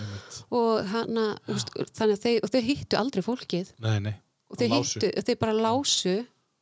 og, 0.50 0.90
hana, 0.90 1.26
úst, 1.52 1.70
þannig 1.94 2.18
að 2.18 2.26
þeir, 2.26 2.40
og 2.42 2.54
þeir 2.56 2.68
hittu 2.72 2.98
aldrei 2.98 3.26
fólkið 3.28 3.74
Nei, 3.84 3.98
nei. 4.08 4.14
og 4.50 4.62
þeir 4.62 4.76
hittu, 4.80 5.12
þeir 5.28 5.42
bara 5.44 5.58
lásu 5.60 6.18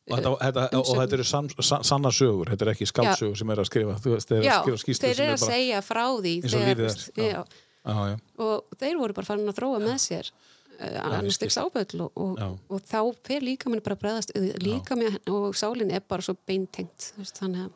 Og 0.10 0.18
þetta, 0.18 0.30
þetta, 0.42 0.62
og 0.80 0.96
þetta 0.98 1.18
eru 1.20 1.26
san, 1.30 1.48
san, 1.62 1.84
sanna 1.86 2.10
sögur, 2.10 2.50
þetta 2.50 2.66
er 2.66 2.72
ekki 2.72 2.88
skaldsögur 2.90 3.38
sem 3.38 3.52
er 3.54 3.60
að 3.62 3.68
skrifa, 3.70 3.98
veist, 4.10 4.32
þeir 4.32 4.40
eru 4.40 4.74
að 4.74 4.80
þeir 4.90 5.12
eru 5.12 5.26
er 5.28 5.36
að 5.36 5.44
segja 5.44 5.82
frá 5.86 6.06
því 6.16 6.32
eins 6.40 6.56
og 6.58 6.64
lífið 6.66 6.88
er, 6.88 7.04
já. 7.14 7.28
já. 7.28 7.44
já, 7.86 8.00
já, 8.10 8.16
og 8.42 8.80
þeir 8.82 8.96
voru 9.04 9.18
bara 9.20 9.30
farin 9.30 9.52
að 9.52 9.60
þróa 9.62 9.84
með 9.84 10.00
sér 10.02 10.32
annars 10.80 11.36
stiks 11.36 11.58
áböll 11.60 12.04
og, 12.06 12.12
og, 12.16 12.60
og 12.70 12.84
þá 12.88 13.00
fer 13.28 13.44
líka 13.46 13.72
mér 13.72 13.82
bara 13.86 13.98
að 13.98 14.04
bregðast 14.04 14.34
líka 14.64 14.96
mér 15.00 15.18
og 15.32 15.58
sálinn 15.60 15.92
er 15.92 16.04
bara 16.08 16.26
svo 16.26 16.38
beintengt 16.48 17.12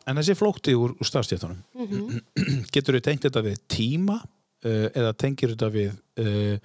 En 0.08 0.20
þessi 0.20 0.36
flótti 0.40 0.76
úr, 0.78 0.96
úr 0.96 1.10
starfstjættunum, 1.10 1.60
Mhm. 1.76 2.22
getur 2.74 2.98
þú 3.00 3.04
tengt 3.10 3.28
þetta 3.28 3.44
við 3.46 3.60
tíma 3.68 4.20
uh, 4.22 4.88
eða 4.94 5.14
tengir 5.20 5.54
þetta 5.56 5.70
við 5.74 5.92
uh, 6.24 6.58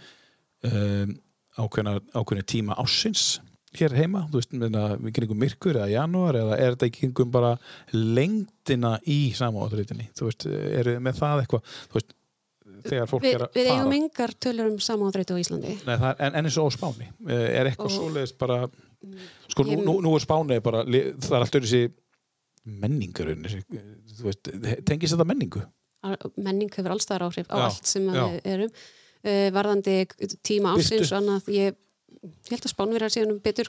um, 0.69 1.15
ákveðna, 1.59 1.99
ákveðna 2.15 2.47
tíma 2.47 2.79
ásins 2.79 3.39
hér 3.79 3.93
heima, 3.99 4.23
þú 4.31 4.39
veist, 4.41 4.55
meina, 4.57 4.85
við 4.97 5.15
kringum 5.19 5.39
myrkur 5.39 5.77
eða 5.77 5.91
janúar 5.93 6.39
eða 6.41 6.57
er 6.57 6.75
þetta 6.77 6.89
kringum 6.95 7.33
bara 7.35 7.51
lengdina 7.93 8.95
í 9.07 9.19
samáðurritinni, 9.37 10.09
þú 10.17 10.29
veist, 10.31 10.47
þið 10.49 10.89
með 11.05 11.19
það 11.21 11.43
eitthvað, 11.43 11.75
þú 11.91 11.99
veist, 11.99 12.15
þegar 12.89 13.11
fólk 13.11 13.25
Við, 13.27 13.35
er 13.39 13.45
að 13.47 13.55
við 13.59 13.69
fara. 13.69 13.77
eigum 13.79 13.95
engar 13.99 14.33
tölur 14.47 14.71
um 14.73 14.79
samáðrættu 14.89 15.37
á 15.37 15.39
Íslandi. 15.43 15.75
Nei, 15.87 15.95
er, 15.99 16.13
en, 16.19 16.35
en 16.41 16.49
eins 16.49 16.59
og 16.59 16.69
á 16.69 16.71
Spáni 16.77 17.09
Eh, 17.29 17.49
er 17.61 17.71
eitthvað 17.71 17.89
Og- 17.91 17.97
svoleiðis 17.97 18.35
bara 18.39 18.59
sko, 19.53 19.65
nú, 19.65 19.73
Ég- 19.77 19.85
nú, 19.87 19.97
nú 20.05 20.15
er 20.17 20.25
Spáni 20.25 20.61
bara 20.65 20.85
það 20.85 21.35
er 21.37 21.43
alltaf 21.45 21.63
þessi 21.67 21.83
menningur 22.69 23.31
tengist 24.85 25.15
þetta 25.15 25.27
menningu? 25.29 25.63
Menning 26.39 26.71
hefur 26.75 26.95
allstaðar 26.95 27.27
áhrif 27.29 27.49
á 27.51 27.57
Já, 27.59 27.65
allt 27.69 27.87
sem 27.91 28.07
við 28.07 28.41
erum. 28.47 28.73
Uh, 29.19 29.49
varðandi 29.51 29.95
tíma 30.47 30.77
ásins 30.79 31.11
ég, 31.51 31.75
ég 31.75 32.51
held 32.53 32.63
að 32.69 32.71
Spánverjar 32.71 33.11
séu 33.11 33.27
nú 33.27 33.41
betur 33.43 33.67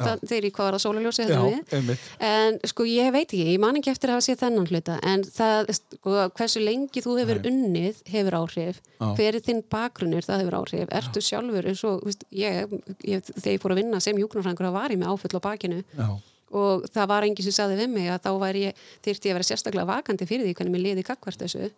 þeir 0.00 0.48
í 0.48 0.50
hvað 0.54 0.66
var 0.68 0.76
það 0.76 0.82
sólaljósi 0.84 1.22
já, 1.22 1.28
þetta 1.28 1.44
við. 1.44 1.76
einmitt. 1.78 2.08
En 2.28 2.58
sko 2.70 2.86
ég 2.88 3.14
veit 3.14 3.26
ekki, 3.26 3.46
ég 3.52 3.62
man 3.62 3.78
ekki 3.80 3.92
eftir 3.92 4.10
að 4.10 4.18
hafa 4.18 4.26
séð 4.26 4.42
þennan 4.42 4.68
hluta 4.70 4.98
en 5.12 5.24
það, 5.28 5.72
sko, 5.78 6.18
hversu 6.38 6.62
lengi 6.64 7.04
þú 7.04 7.16
hefur 7.20 7.40
Nei. 7.40 7.48
unnið 7.52 8.02
hefur 8.14 8.38
áhrif. 8.40 8.82
Já. 8.98 9.08
hver 9.18 9.38
er 9.38 9.44
þinn 9.44 9.64
bakgrunnur, 9.74 10.26
það 10.26 10.44
hefur 10.44 10.58
áhrif. 10.60 10.92
Ertu 11.00 11.24
sjálfur 11.24 11.70
eins 11.70 11.82
og, 11.88 12.04
veist, 12.06 12.22
ég, 12.34 12.76
ég 13.04 13.24
þegar 13.30 13.56
ég 13.56 13.64
fór 13.64 13.74
að 13.74 13.82
vinna 13.82 14.00
sem 14.04 14.20
hjúknarfræðingur 14.20 14.70
það 14.70 14.78
var 14.78 14.94
ég 14.94 15.02
með 15.02 15.12
áfull 15.14 15.38
á 15.38 15.46
bakinu. 15.48 15.80
Já, 15.98 16.08
og 16.54 16.84
það 16.94 17.08
var 17.10 17.26
enginn 17.26 17.46
sem 17.46 17.56
saði 17.56 17.78
við 17.80 17.90
mig 17.90 18.10
að 18.12 18.28
þá 18.28 18.30
ég, 18.60 18.84
þyrfti 19.04 19.28
ég 19.28 19.34
að 19.34 19.38
vera 19.40 19.48
sérstaklega 19.48 19.90
vakandi 19.90 20.28
fyrir 20.28 20.46
því 20.46 20.54
hvernig 20.58 20.74
mér 20.76 20.84
liði 20.84 21.06
kakvart 21.06 21.42
þessu. 21.42 21.70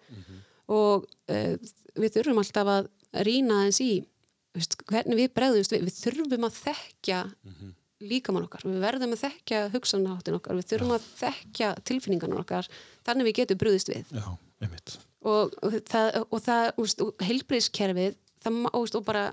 Og 0.76 1.06
uh, 1.32 1.55
við 1.97 2.18
þurfum 2.18 2.43
alltaf 2.43 2.72
að 2.74 2.90
rýna 3.26 3.62
eins 3.64 3.80
í 3.80 3.90
veist, 4.56 4.76
hvernig 4.88 5.20
við 5.20 5.34
bregðumst 5.36 5.74
við, 5.74 5.86
við 5.88 5.98
þurfum 6.02 6.48
að 6.48 6.60
þekkja 6.60 7.20
líkamann 8.05 8.44
okkar, 8.47 8.64
við 8.66 8.81
verðum 8.85 9.14
að 9.16 9.23
þekkja 9.24 9.60
hugsanaháttin 9.73 10.36
okkar, 10.36 10.56
við 10.59 10.66
þurfum 10.73 10.94
að 10.97 11.06
þekkja 11.20 11.70
tilfinningarnar 11.89 12.43
okkar, 12.43 12.68
þannig 13.09 13.28
við 13.31 13.36
getum 13.40 13.60
brúðist 13.62 13.89
við. 13.93 14.10
Já, 14.12 14.27
einmitt. 14.66 14.97
Og, 15.27 15.55
og 15.64 15.78
það, 15.89 16.18
og 16.31 16.43
það 16.44 16.82
og 16.82 17.23
heilbriðskerfið 17.27 18.18
það, 18.44 18.59
og 18.77 19.06
bara 19.06 19.24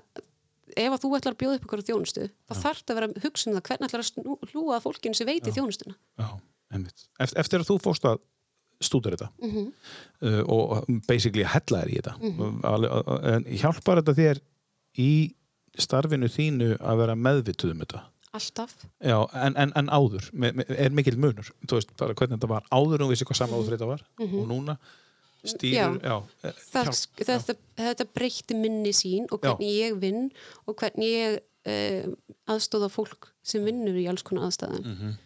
ef 0.73 0.89
að 0.95 1.01
þú 1.03 1.11
ætlar 1.17 1.35
að 1.35 1.41
bjóða 1.43 1.57
upp 1.59 1.65
ykkur 1.67 1.83
þjónustu 1.85 2.23
þá 2.49 2.53
þarf 2.63 2.79
það 2.81 2.93
að 2.93 2.97
vera 2.99 3.09
að 3.11 3.25
hugsa 3.27 3.49
um 3.49 3.57
það 3.57 3.65
hvernig 3.67 3.89
ætlar 3.91 4.03
að 4.03 4.53
hlúa 4.53 4.77
að 4.77 4.85
fólkinu 4.87 5.17
sem 5.19 5.27
veiti 5.29 5.53
þjónustuna. 5.53 5.93
Já, 6.17 6.29
einmitt. 6.73 7.03
Eftir, 7.21 7.59
að 7.61 7.67
þú 7.69 7.77
fórst 7.83 8.07
að 8.09 8.21
stúdur 8.83 9.13
þetta 9.13 9.29
Mhm. 9.43 9.67
uh, 10.23 10.41
og 10.49 10.87
basically 11.07 11.43
hella 11.45 11.83
þér 11.83 11.91
í 11.93 11.99
þetta 11.99 12.15
mm 12.19 12.65
en 13.33 13.45
hjálpar 13.61 14.01
þetta 14.01 14.15
þér 14.17 14.41
í 14.97 15.11
starfinu 15.77 16.27
þínu 16.29 16.71
að 16.79 16.97
vera 17.03 17.15
meðvituð 17.15 17.71
um 17.75 17.79
þetta 17.85 18.01
alltaf. 18.33 18.73
Já, 19.03 19.17
en, 19.45 19.55
en, 19.61 19.71
en 19.79 19.91
áður, 19.93 20.27
me, 20.33 20.51
me, 20.57 20.65
er 20.73 20.93
mikill 20.95 21.19
munur 21.21 21.51
þú 21.67 21.77
veist 21.77 21.93
bara 21.99 22.15
hvernig 22.17 22.39
þetta 22.39 22.51
var. 22.51 22.67
Áður 22.73 23.05
og 23.05 23.13
vissi 23.13 23.27
hvað 23.29 23.41
samáður 23.43 23.75
þetta 23.75 23.89
var 23.89 24.05
og 24.25 24.45
núna 24.49 24.77
stýrur, 25.43 25.97
já, 25.99 26.13
já 26.39 26.53
það, 26.71 26.89
hjálp, 26.89 27.23
þetta, 27.27 27.55
þetta 27.79 28.05
breytti 28.15 28.55
minni 28.57 28.93
sín 28.95 29.25
og 29.27 29.41
hvernig 29.43 29.73
ég 29.75 29.97
vinn 29.99 30.29
og 30.63 30.77
hvernig 30.79 31.09
ég 31.11 31.39
uh, 31.67 32.13
aðstóða 32.53 32.89
fólk 32.93 33.27
sem 33.43 33.65
vinnur 33.67 33.97
í 33.99 34.05
alls 34.11 34.23
konar 34.25 34.47
aðstæðum. 34.47 34.85
Mhm. 34.87 35.17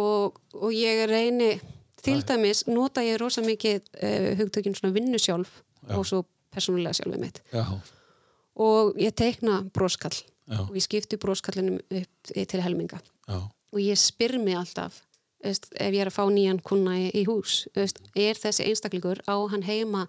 og, 0.00 0.38
og 0.58 0.76
ég 0.76 1.06
reyni 1.08 1.54
til 2.02 2.20
dæmis 2.26 2.66
nota 2.68 3.04
ég 3.04 3.18
rosa 3.22 3.44
mikið 3.44 3.80
uh, 3.80 4.28
hugtökin 4.40 4.76
svona 4.76 4.94
vinnu 4.94 5.20
sjálf 5.20 5.60
Já. 5.88 5.96
og 5.96 6.06
svo 6.08 6.22
persónulega 6.52 6.98
sjálfið 6.98 7.22
mitt. 7.22 7.40
Já, 7.52 7.64
og 8.60 8.98
ég 9.00 9.14
teikna 9.16 9.62
broskall 9.72 10.18
Já. 10.52 10.60
og 10.68 10.76
ég 10.76 10.84
skipti 10.84 11.18
broskallinum 11.20 11.80
upp 11.80 12.32
til 12.36 12.62
helminga. 12.62 13.00
Já, 13.28 13.40
og 13.72 13.80
ég 13.80 13.98
spyr 13.98 14.36
mig 14.42 14.58
alltaf 14.58 15.00
veist, 15.42 15.70
ef 15.74 15.94
ég 15.94 16.02
er 16.04 16.10
að 16.10 16.16
fá 16.16 16.24
nýjan 16.30 16.60
kuna 16.64 16.96
í, 16.98 17.06
í 17.22 17.24
hús 17.28 17.66
veist, 17.76 18.02
er 18.14 18.38
þessi 18.38 18.68
einstaklingur 18.68 19.22
á 19.26 19.36
hann 19.52 19.64
heima 19.66 20.06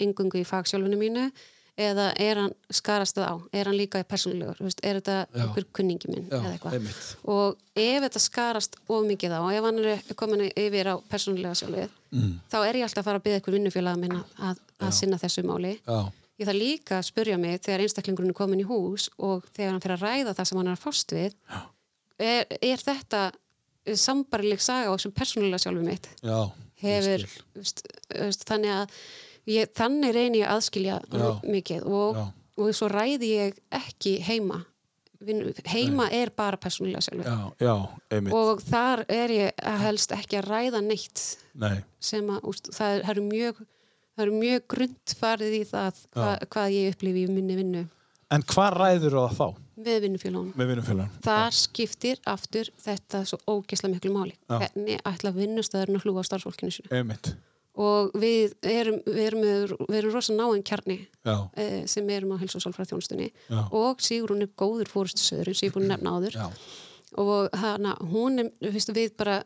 engungu 0.00 0.40
í 0.40 0.46
fagsjálfinu 0.48 0.98
mínu 1.00 1.26
eða 1.80 2.10
er 2.20 2.36
hann 2.36 2.54
skarast 2.72 3.16
það 3.16 3.28
á? 3.32 3.34
Er 3.56 3.68
hann 3.70 3.78
líka 3.78 4.02
persónulegur, 4.04 4.58
veist, 4.60 4.82
er 4.84 4.98
þetta 5.00 5.16
einhver 5.32 5.66
kunningi 5.76 6.10
minn 6.12 6.28
og 7.24 7.60
ef 7.72 8.02
þetta 8.06 8.22
skarast 8.22 8.76
of 8.88 9.06
mikið 9.08 9.36
á 9.36 9.40
og 9.40 9.52
ef 9.56 9.68
hann 9.68 9.80
er 9.80 10.16
komin 10.20 10.44
yfir 10.50 10.92
á 10.92 10.94
persónulega 11.08 11.56
sjálfið 11.62 11.88
mm. 12.12 12.34
þá 12.52 12.58
er 12.60 12.80
ég 12.80 12.88
alltaf 12.88 13.04
að 13.04 13.08
fara 13.08 13.22
að 13.22 13.28
byggja 13.28 13.40
einhver 13.40 13.56
vinnufélag 13.56 14.02
minna 14.02 14.24
að, 14.50 14.60
að 14.84 14.98
sinna 15.00 15.20
þessu 15.20 15.46
máli. 15.48 15.78
Já, 15.80 16.12
ég 16.40 16.48
þarf 16.48 16.58
líka 16.58 16.98
að 16.98 17.08
spurja 17.10 17.38
mig 17.40 17.60
þegar 17.64 17.84
einstaklingurinn 17.84 18.32
er 18.32 18.38
komin 18.38 18.64
í 18.64 18.68
hús 18.68 19.10
og 19.18 19.46
þegar 19.52 19.74
hann 19.74 19.84
fyrir 19.84 19.98
að 19.98 20.06
ræða 20.08 20.36
það 20.38 20.50
sem 20.50 20.60
hann 20.60 20.72
er 20.72 20.78
að 20.78 20.84
fást 20.84 21.14
við 21.16 21.36
er, 22.18 22.58
er 22.58 22.84
þetta 22.88 23.22
sambarileg 23.98 24.62
saga 24.62 24.92
á 24.92 24.96
sem 25.02 25.12
persónulega 25.14 25.64
sjálfum 25.64 25.88
mitt? 25.90 26.08
Já 26.22 26.52
hefur, 26.82 27.24
veist, 27.56 27.84
veist, 28.10 28.44
þannig 28.48 28.74
að 28.74 28.98
ég, 29.50 29.72
þannig 29.76 30.14
reyni 30.16 30.42
ég 30.42 30.48
að 30.50 30.58
aðskilja 30.58 30.98
Já. 31.12 31.26
mikið 31.46 31.88
og, 31.88 32.20
og 32.58 32.76
svo 32.76 32.90
ræði 32.92 33.32
ég 33.36 33.58
ekki 33.74 34.18
heima. 34.26 34.62
Heima 35.70 36.08
er 36.10 36.32
bara 36.34 36.58
persónulega 36.58 37.04
sjálfur. 37.06 37.28
Já, 37.28 37.66
já, 37.68 37.74
einmitt. 38.10 38.34
Og 38.34 38.62
þar 38.66 39.04
er 39.12 39.34
ég 39.36 39.60
að 39.70 39.84
helst 39.86 40.14
ekki 40.16 40.40
að 40.40 40.48
ræða 40.50 40.82
neitt 40.82 41.26
nei, 41.62 41.76
sem 42.02 42.32
að 42.32 42.48
úst, 42.50 42.72
það 42.74 43.04
eru 43.12 43.26
mjög 43.28 43.62
það 44.16 44.26
eru 44.26 44.38
mjög 44.38 44.68
grund 44.74 45.16
farið 45.18 45.58
í 45.58 45.64
það 45.68 46.04
hva, 46.16 46.30
hvað 46.52 46.76
ég 46.76 46.94
upplifi 46.94 47.26
í 47.26 47.32
minni 47.32 47.58
vinnu 47.58 47.84
en 48.32 48.44
hvað 48.48 48.76
ræður 48.78 49.16
það 49.18 49.38
þá 49.38 49.46
með 49.82 50.02
vinnufélagum. 50.06 50.50
með 50.56 50.70
vinnufélagun? 50.72 51.22
Þar 51.24 51.56
skiptir 51.56 52.20
aftur 52.28 52.68
þetta 52.82 53.22
svo 53.28 53.38
ógeðslega 53.50 53.94
miklu 53.94 54.12
máli. 54.14 54.34
Já. 54.46 54.58
Hvernig 54.60 55.00
ætla 55.08 55.32
vinnustöðurinn 55.36 55.98
að 55.98 56.06
hlúa 56.06 56.22
á 56.24 56.28
starfsfólkinu 56.28 56.74
sinu. 56.74 56.92
einmitt, 56.92 57.34
Og 57.72 58.10
við 58.20 58.52
erum, 58.68 58.98
við 59.06 59.22
erum, 59.30 59.44
við 59.88 59.96
erum 59.96 60.12
rosa 60.12 60.34
náinn 60.36 60.60
kjarni 60.60 60.98
eh, 61.56 61.86
sem 61.88 62.10
erum 62.12 62.34
á 62.36 62.44
sálfræð 62.44 62.90
þjónustunni 62.90 63.30
já, 63.32 63.62
og 63.72 64.02
Sigrún 64.04 64.44
er 64.44 64.50
góður 64.52 64.90
fórustu 64.92 65.24
söðurinn 65.24 65.56
sem 65.56 65.70
ég 65.70 65.72
er 65.72 65.78
búin 65.78 65.86
að 65.88 65.94
nefna 65.94 66.12
áður 66.12 66.36
já, 66.36 66.50
og 67.16 67.56
hana, 67.56 67.94
hún 68.12 68.44
er, 68.44 68.50
við 68.60 69.16
bara 69.16 69.38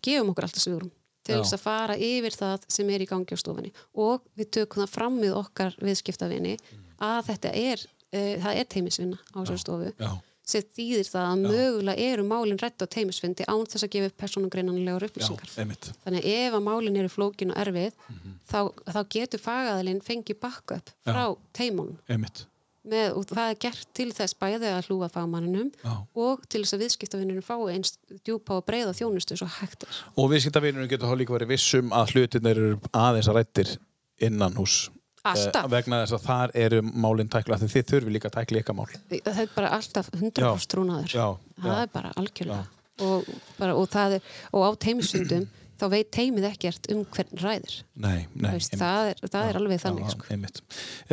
gefum 0.00 0.32
okkur 0.32 0.48
alltaf 0.48 0.64
Sigrún 0.64 0.94
til 1.22 1.36
Já. 1.36 1.42
þess 1.42 1.54
að 1.58 1.62
fara 1.66 1.94
yfir 1.96 2.34
það 2.38 2.66
sem 2.68 2.90
er 2.90 3.04
í 3.04 3.06
gangi 3.12 3.34
á 3.34 3.38
stofinni 3.38 3.72
og 3.94 4.20
við 4.38 4.50
tökum 4.58 4.82
það 4.84 4.90
fram 4.96 5.20
við 5.22 5.36
okkar 5.38 5.76
viðskiptavinni 5.82 6.56
að 7.02 7.24
þetta 7.30 7.54
er, 7.54 7.86
uh, 8.12 8.34
það 8.44 8.60
er 8.60 8.68
teimisvinna 8.76 9.18
á 9.34 9.36
þessari 9.42 9.62
stofu 9.64 9.92
já, 9.98 10.10
sem 10.52 10.62
þýðir 10.74 11.06
það 11.06 11.26
að 11.30 11.42
mögulega 11.46 12.06
eru 12.12 12.22
málin 12.26 12.58
rætt 12.58 12.82
á 12.82 12.86
teimisfundi 12.90 13.44
án 13.46 13.62
þess 13.70 13.86
að 13.86 13.92
gefa 13.94 14.08
upp 14.10 14.16
persónugreinanlegar 14.24 15.04
já, 15.06 15.08
upplýsingar. 15.12 15.50
einmitt. 15.62 15.90
Þannig 16.04 16.24
að 16.26 16.32
ef 16.42 16.56
að 16.58 16.64
málin 16.66 16.98
eru 16.98 17.08
flókin 17.14 17.52
og 17.54 17.60
erfið 17.62 17.92
Mhm. 18.10 18.32
þá, 18.50 18.60
þá 18.90 19.00
getur 19.14 19.38
fagaðalinn 19.46 20.02
fengið 20.02 20.40
backup 20.42 20.90
frá 21.06 21.36
teimunum 21.54 21.98
einmitt, 22.10 22.44
með, 22.82 23.12
og 23.18 23.26
það 23.30 23.50
er 23.52 23.58
gert 23.62 23.90
til 23.94 24.08
þess 24.14 24.38
bæði 24.40 24.70
að 24.72 24.88
hlúa 24.88 25.08
fagmanninum 25.12 25.68
já 25.84 25.92
og 26.18 26.42
til 26.50 26.64
þess 26.64 26.76
að 26.76 26.82
viðskiptavinnurinn 26.86 27.46
fái 27.46 27.76
eins 27.76 27.94
djúpa 28.26 28.58
og 28.58 28.66
breiða 28.66 28.94
þjónustu 28.96 29.38
svo 29.38 29.50
hægt 29.60 29.86
er. 29.86 30.00
og 30.16 30.32
viðskiptavinurinn 30.32 30.90
getur 30.90 31.12
þá 31.12 31.20
líka 31.20 31.36
verið 31.36 31.54
vissum 31.54 31.94
að 31.94 32.16
hlutinir 32.16 32.58
eru 32.58 32.80
aðeins 32.90 33.30
að 33.30 33.38
rættir 33.38 33.76
innan 34.22 34.58
hús 34.58 34.88
Alltaf. 35.22 35.68
Eh, 35.68 35.70
vegna 35.70 36.02
þess 36.02 36.16
að 36.16 36.24
þar 36.26 36.52
eru 36.58 36.78
málinn 36.82 37.28
tækla 37.30 37.58
því 37.60 37.68
þið 37.70 37.90
þurfi 37.92 38.14
líka 38.16 38.30
að 38.30 38.38
tækla 38.40 38.62
ykkar 38.62 38.74
mál 38.74 38.88
Það 38.90 39.42
er 39.44 39.50
bara 39.54 39.68
alltaf 39.76 40.08
100% 40.18 40.70
trúnaður. 40.72 41.12
það 41.62 41.82
er 41.82 41.90
bara 41.92 42.10
algjörlega. 42.18 42.64
Og, 43.02 43.28
bara, 43.58 43.76
og, 43.78 43.94
er, 43.94 44.32
og 44.50 44.66
á 44.66 44.70
teimisundum 44.82 45.46
þá 45.82 45.86
veit 45.90 46.10
teimið 46.14 46.46
ekkert 46.52 46.88
um 46.94 47.02
hvern 47.10 47.40
ræðir. 47.42 47.76
nei, 47.98 48.24
nei 48.38 48.52
veist, 48.54 48.76
það, 48.78 49.10
er, 49.12 49.22
það 49.32 49.48
er 49.50 49.58
alveg 49.60 49.78
Já, 49.78 49.82
þannig. 49.82 50.06
já, 50.06 50.14
sko. 50.14 50.64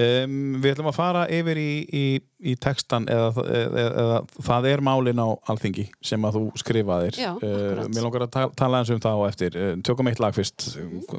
um, 0.06 0.36
Við 0.62 0.74
ætlum 0.76 0.90
að 0.92 0.98
fara 1.00 1.24
yfir 1.40 1.62
í, 1.62 1.70
í, 1.90 2.04
í 2.52 2.56
textan 2.62 3.10
eða, 3.10 3.46
eða, 3.46 3.86
eða 4.04 4.20
það 4.52 4.70
er 4.74 4.86
málin 4.86 5.24
á 5.24 5.28
alþingi 5.50 5.88
sem 6.06 6.30
að 6.30 6.40
þú 6.40 6.44
skrifaðir 6.64 7.18
Já, 7.20 7.32
akkurat. 7.34 7.94
Mér 7.96 8.06
langar 8.08 8.28
að 8.28 8.34
ta 8.38 8.48
tala 8.64 8.84
eins 8.84 8.94
um 8.94 9.02
það 9.04 9.20
á 9.20 9.24
eftir 9.30 9.60
uh, 9.60 9.72
Tökum 9.90 10.12
eitt 10.12 10.22
lag 10.22 10.36
fyrst 10.38 10.70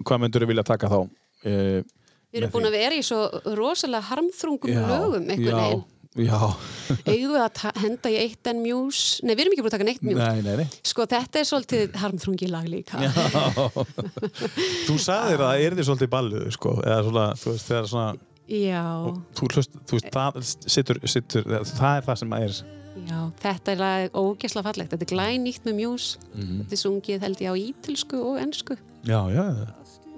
Hvað 0.05 0.23
myndur 0.25 0.47
þú 0.47 0.53
vilja 0.55 0.67
taka 0.71 0.93
þá? 0.93 1.01
Uh, 1.41 1.81
Við 2.31 2.45
erum 2.45 2.53
búin 2.55 2.69
að 2.69 2.77
vera 2.79 2.95
í 2.95 3.03
svo 3.03 3.25
rosalega 3.59 4.07
harmþrungum 4.07 4.71
lögum 4.87 5.25
einhvern 5.35 5.57
veginn. 5.65 5.81
Já, 6.19 6.39
Eigum 7.07 7.31
við 7.37 7.39
að 7.39 7.53
ta- 7.55 7.73
henda 7.79 8.11
í 8.11 8.17
eitt 8.19 8.49
en 8.51 8.59
mjús? 8.65 9.21
Nei, 9.23 9.31
við 9.39 9.45
erum 9.45 9.53
ekki 9.55 9.63
búin 9.63 9.71
að 9.71 9.75
taka 9.77 9.87
neitt 9.87 10.01
mjús. 10.03 10.19
nei, 10.19 10.41
nei, 10.43 10.57
nei 10.59 10.81
Sko, 10.83 11.05
þetta 11.07 11.39
er 11.39 11.47
svolítið 11.47 11.95
harmþrungi 12.03 12.49
lag 12.51 12.67
líka. 12.67 12.99
Já. 12.99 13.13
Þú 14.89 14.97
sagðir 14.99 15.39
að 15.39 15.47
það 15.47 15.63
er 15.69 15.77
því 15.79 15.85
svolítið 15.87 16.11
balluð 16.17 16.49
sko, 16.57 16.73
eða 16.83 17.05
svona, 17.07 17.27
þú 17.39 17.53
veist, 17.55 17.69
þegar 17.71 17.87
svona 17.93 18.11
Já, 18.51 18.83
þú 19.39 19.49
hlust, 19.55 19.79
þú 19.87 20.01
veist, 20.01 20.11
það 20.17 20.41
sittur, 20.75 20.99
sittur, 21.07 21.47
það 21.71 21.93
er 22.01 22.07
það 22.09 22.19
sem 22.25 22.35
að 22.35 22.47
er 22.49 22.57
já, 23.07 23.19
þetta 23.47 23.71
er 23.71 23.79
lag 23.85 24.19
ógesla 24.19 24.65
fallegt. 24.67 24.91
Þetta 24.91 25.07
er 25.07 25.13
glænýtt 25.15 25.63
með 25.71 25.77
mjús. 25.79 26.09
Mhm. 26.35 26.57
Þetta 26.65 26.75
er 26.75 26.83
sungið 26.83 27.23
held 27.29 27.45
ég 27.47 27.55
á 27.55 27.57
ítilsku 27.63 28.19
og 28.33 28.41
ensku. 28.43 28.75
Já, 29.07 29.21
já, 29.31 29.47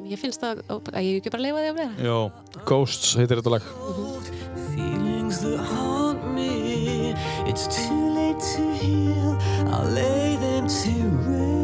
Ég 0.09 0.19
finnst 0.19 0.40
það, 0.43 0.64
að 0.73 1.05
ég 1.05 1.20
ekki 1.20 1.31
bara 1.31 1.44
leifa 1.44 1.60
því 1.62 1.69
að 1.69 1.77
vera. 1.78 1.94
já 2.01 2.64
Ghosts 2.66 3.12
heitir 3.20 3.39
þetta 3.39 3.52
lag 3.55 5.11
Feelings 5.32 5.59
that 5.59 5.64
haunt 5.64 6.34
me 6.34 7.14
It's 7.46 7.66
too 7.66 8.14
late 8.14 8.38
to 8.54 8.74
heal. 8.74 9.38
I'll 9.72 9.88
lay 9.88 10.36
them 10.36 10.66
to 10.68 10.90
rest. 11.24 11.62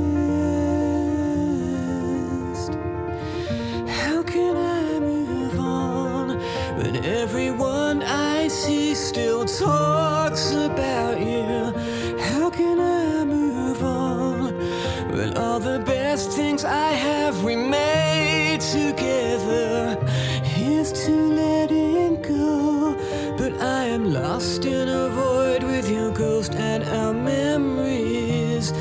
How 4.01 4.23
can 4.23 4.57
I 4.57 4.99
move 5.01 5.61
on 5.61 6.39
when 6.79 6.97
everyone 7.05 8.03
I 8.03 8.49
see 8.49 8.95
still 8.95 9.45
talks 9.45 10.53
about 10.53 11.21
you? 11.21 11.73
How 12.19 12.49
can 12.51 12.81
I 12.81 13.25
move 13.25 13.83
on 13.83 14.55
when 15.13 15.37
all 15.37 15.61
the 15.61 15.81
best 15.81 16.33
things 16.33 16.65
I 16.65 16.93
have 16.93 17.45
we 17.45 17.55
made 17.57 18.61
together 18.61 19.99
is 20.57 20.93
to 21.05 21.29
am 21.71 21.78
lost 24.09 24.65
in 24.65 24.89
a 24.89 25.09
void 25.11 25.63
with 25.63 25.91
your 25.91 26.11
ghost 26.11 26.55
and 26.55 26.83
our 26.85 27.13
memories, 27.13 28.73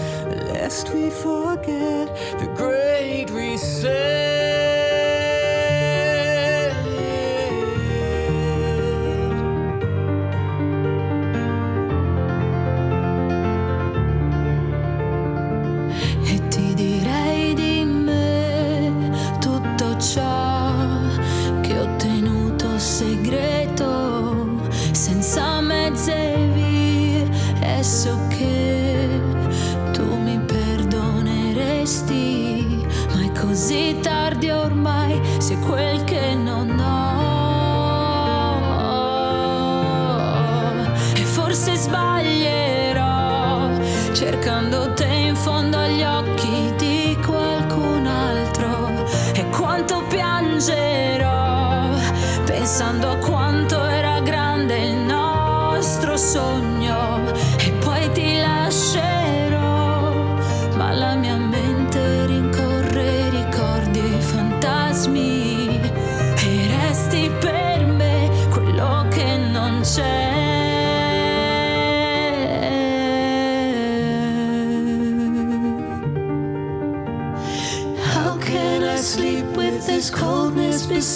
lest 0.53 0.93
we 0.93 1.09
forget 1.09 2.07
the 2.39 2.53
great 2.55 3.29
reset. 3.31 4.46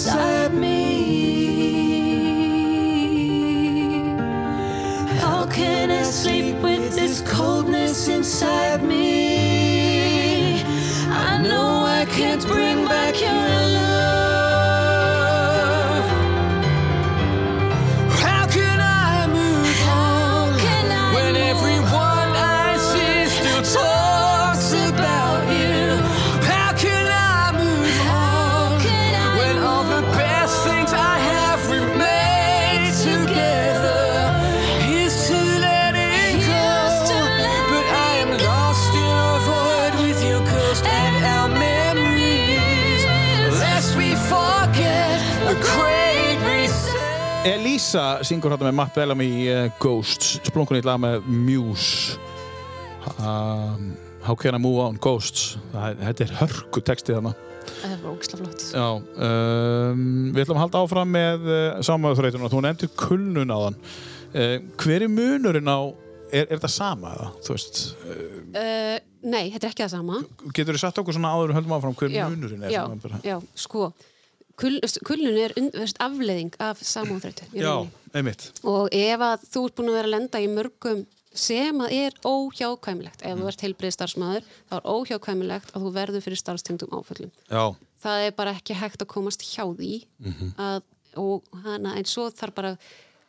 sorry. 0.02 0.31
Elisa 47.82 48.22
syngur 48.22 48.52
hérna 48.54 48.68
með 48.68 48.76
Matt 48.78 48.94
Bellamy 48.94 49.28
uh, 49.50 49.64
Ghosts, 49.82 50.36
splunkunni 50.46 50.78
í 50.78 50.84
lag 50.86 51.00
með 51.02 51.24
Muse 51.26 52.14
um, 53.18 53.88
How 54.22 54.36
can 54.38 54.54
I 54.54 54.60
move 54.62 54.84
on, 54.84 55.00
Ghosts 55.02 55.56
Það 55.72 56.04
Þetta 56.04 56.22
er 56.28 56.34
hörku 56.38 56.82
textið 56.86 57.16
þarna 57.18 57.32
Það 57.80 57.94
er 57.96 58.04
ógislega 58.12 58.44
flott. 58.44 58.62
Já, 58.70 58.86
um, 59.26 60.04
við 60.30 60.44
ætlum 60.44 60.60
að 60.60 60.62
halda 60.62 60.84
áfram 60.84 61.10
með 61.16 61.48
uh, 61.48 61.82
samöðuþreytuna, 61.88 62.52
þú 62.52 62.62
nefndir 62.68 62.92
kulnun 63.02 63.50
á 63.50 63.58
þann 63.64 63.80
uh, 63.82 64.54
Hver 64.84 65.06
er 65.08 65.12
munurinn 65.16 65.74
á, 65.74 65.78
er, 66.30 66.46
er 66.46 66.54
þetta 66.54 66.72
sama 66.76 67.16
eða, 67.16 67.28
þú 67.42 67.56
veist 67.58 67.82
nei, 69.22 69.44
þetta 69.50 69.66
er 69.66 69.70
ekki 69.72 69.82
það 69.88 69.92
sama. 69.96 70.22
Getur 70.54 70.78
þú 70.78 70.84
sagt 70.84 71.02
okkur 71.02 71.18
svona 71.18 71.34
áður 71.34 71.50
og 71.50 71.58
höldum 71.58 71.76
áfram 71.80 71.98
hver 71.98 72.14
Já, 72.14 72.24
munurinn 72.30 72.66
er? 72.66 72.74
já, 72.74 72.82
já, 73.26 73.36
sko. 73.58 73.90
Kul, 74.60 74.78
kulnun 75.06 75.38
er 75.40 75.54
afleiðing 76.04 76.54
af 76.62 76.82
samúðþreytu. 76.84 77.48
í 77.56 77.62
já 77.62 77.74
einmitt 78.12 78.50
Og 78.68 78.88
ef 78.92 79.24
að 79.24 79.46
þú 79.48 79.64
ert 79.66 79.76
búin 79.78 79.90
að 79.92 79.96
vera 79.98 80.08
að 80.10 80.14
lenda 80.16 80.42
í 80.42 80.48
mörgum 80.52 81.06
sem 81.32 81.78
að 81.80 81.94
er 81.96 82.16
óhjákvæmilegt, 82.28 83.22
ef 83.24 83.38
þú 83.38 83.46
ert 83.48 83.62
heilbrið 83.64 83.94
starfsmæður, 83.96 84.48
þá 84.68 84.74
er 84.76 84.88
óhjákvæmilegt 84.92 85.70
að 85.72 85.86
þú 85.86 85.92
verður 85.94 86.24
fyrir 86.26 86.40
starfstengdum 86.42 86.92
áföllum. 86.98 87.30
Já, 87.48 87.64
Það 88.02 88.26
er 88.26 88.32
bara 88.34 88.52
ekki 88.58 88.74
hægt 88.74 89.02
að 89.04 89.08
komast 89.14 89.44
hjá 89.46 89.62
því 89.78 89.92
að, 90.58 90.82
og 91.22 91.44
hana, 91.62 91.94
en 91.96 92.04
svo 92.04 92.26
þarf 92.34 92.54
bara 92.56 92.72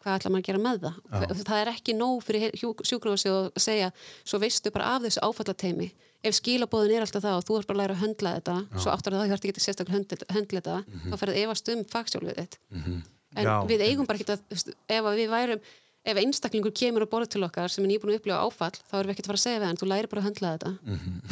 hvað 0.03 0.17
ætla 0.17 0.31
maður 0.33 0.41
að 0.41 0.47
gera 0.49 0.61
með 0.63 0.79
það 0.83 0.95
Já. 1.13 1.43
það 1.47 1.59
er 1.61 1.69
ekki 1.71 1.93
nóg 1.95 2.23
fyrir 2.25 2.55
sjúkrafsið 2.59 3.35
að 3.37 3.61
segja, 3.63 3.91
svo 4.25 4.39
veistu 4.41 4.71
bara 4.73 4.95
af 4.97 5.05
þessu 5.05 5.21
áfallateimi 5.23 5.91
ef 6.23 6.37
skilabóðin 6.37 6.97
er 6.97 7.05
alltaf 7.05 7.23
það 7.23 7.37
og 7.39 7.45
þú 7.47 7.59
ert 7.59 7.69
bara 7.69 7.77
að 7.77 7.81
læra 7.83 7.95
að 7.97 8.03
höndla 8.03 8.33
þetta 8.37 8.57
svo 8.79 8.93
áttur 8.93 9.15
að 9.15 9.23
það 9.23 9.31
hjörti 9.33 9.49
ekki 9.51 9.63
sérstaklega 9.63 9.97
höndla, 9.97 10.27
höndla 10.37 10.61
þetta 10.61 11.07
þá 11.11 11.15
ferði 11.21 11.43
efast 11.43 11.71
um 11.73 11.85
fagsjálfið 11.93 12.41
þitt. 12.41 12.59
En 13.33 13.49
Já. 13.49 13.55
við 13.67 13.83
eigum 13.87 14.07
bara 14.09 14.19
ekki 14.19 14.35
að 14.35 14.75
ef 14.93 15.09
að 15.09 15.17
við 15.19 15.33
værum 15.33 15.63
ef 16.03 16.19
einstaklingur 16.19 16.73
kemur 16.75 17.05
á 17.07 17.11
borð 17.11 17.31
til 17.31 17.43
okkar 17.47 17.71
sem 17.71 17.83
er 17.85 17.93
nýbúin 17.93 18.11
að 18.11 18.19
upplifa 18.19 18.43
áfall 18.43 18.75
þá 18.75 18.95
erum 18.99 19.09
við 19.09 19.13
ekki 19.15 19.23
að 19.23 19.29
fara 19.31 19.39
að 19.39 19.43
segja 19.45 19.59
við 19.61 19.67
hann, 19.69 19.79
þú 19.79 19.89
læri 19.89 20.09
bara 20.11 20.21
að 20.23 20.27
höndla 20.27 20.53
þetta. 20.53 20.71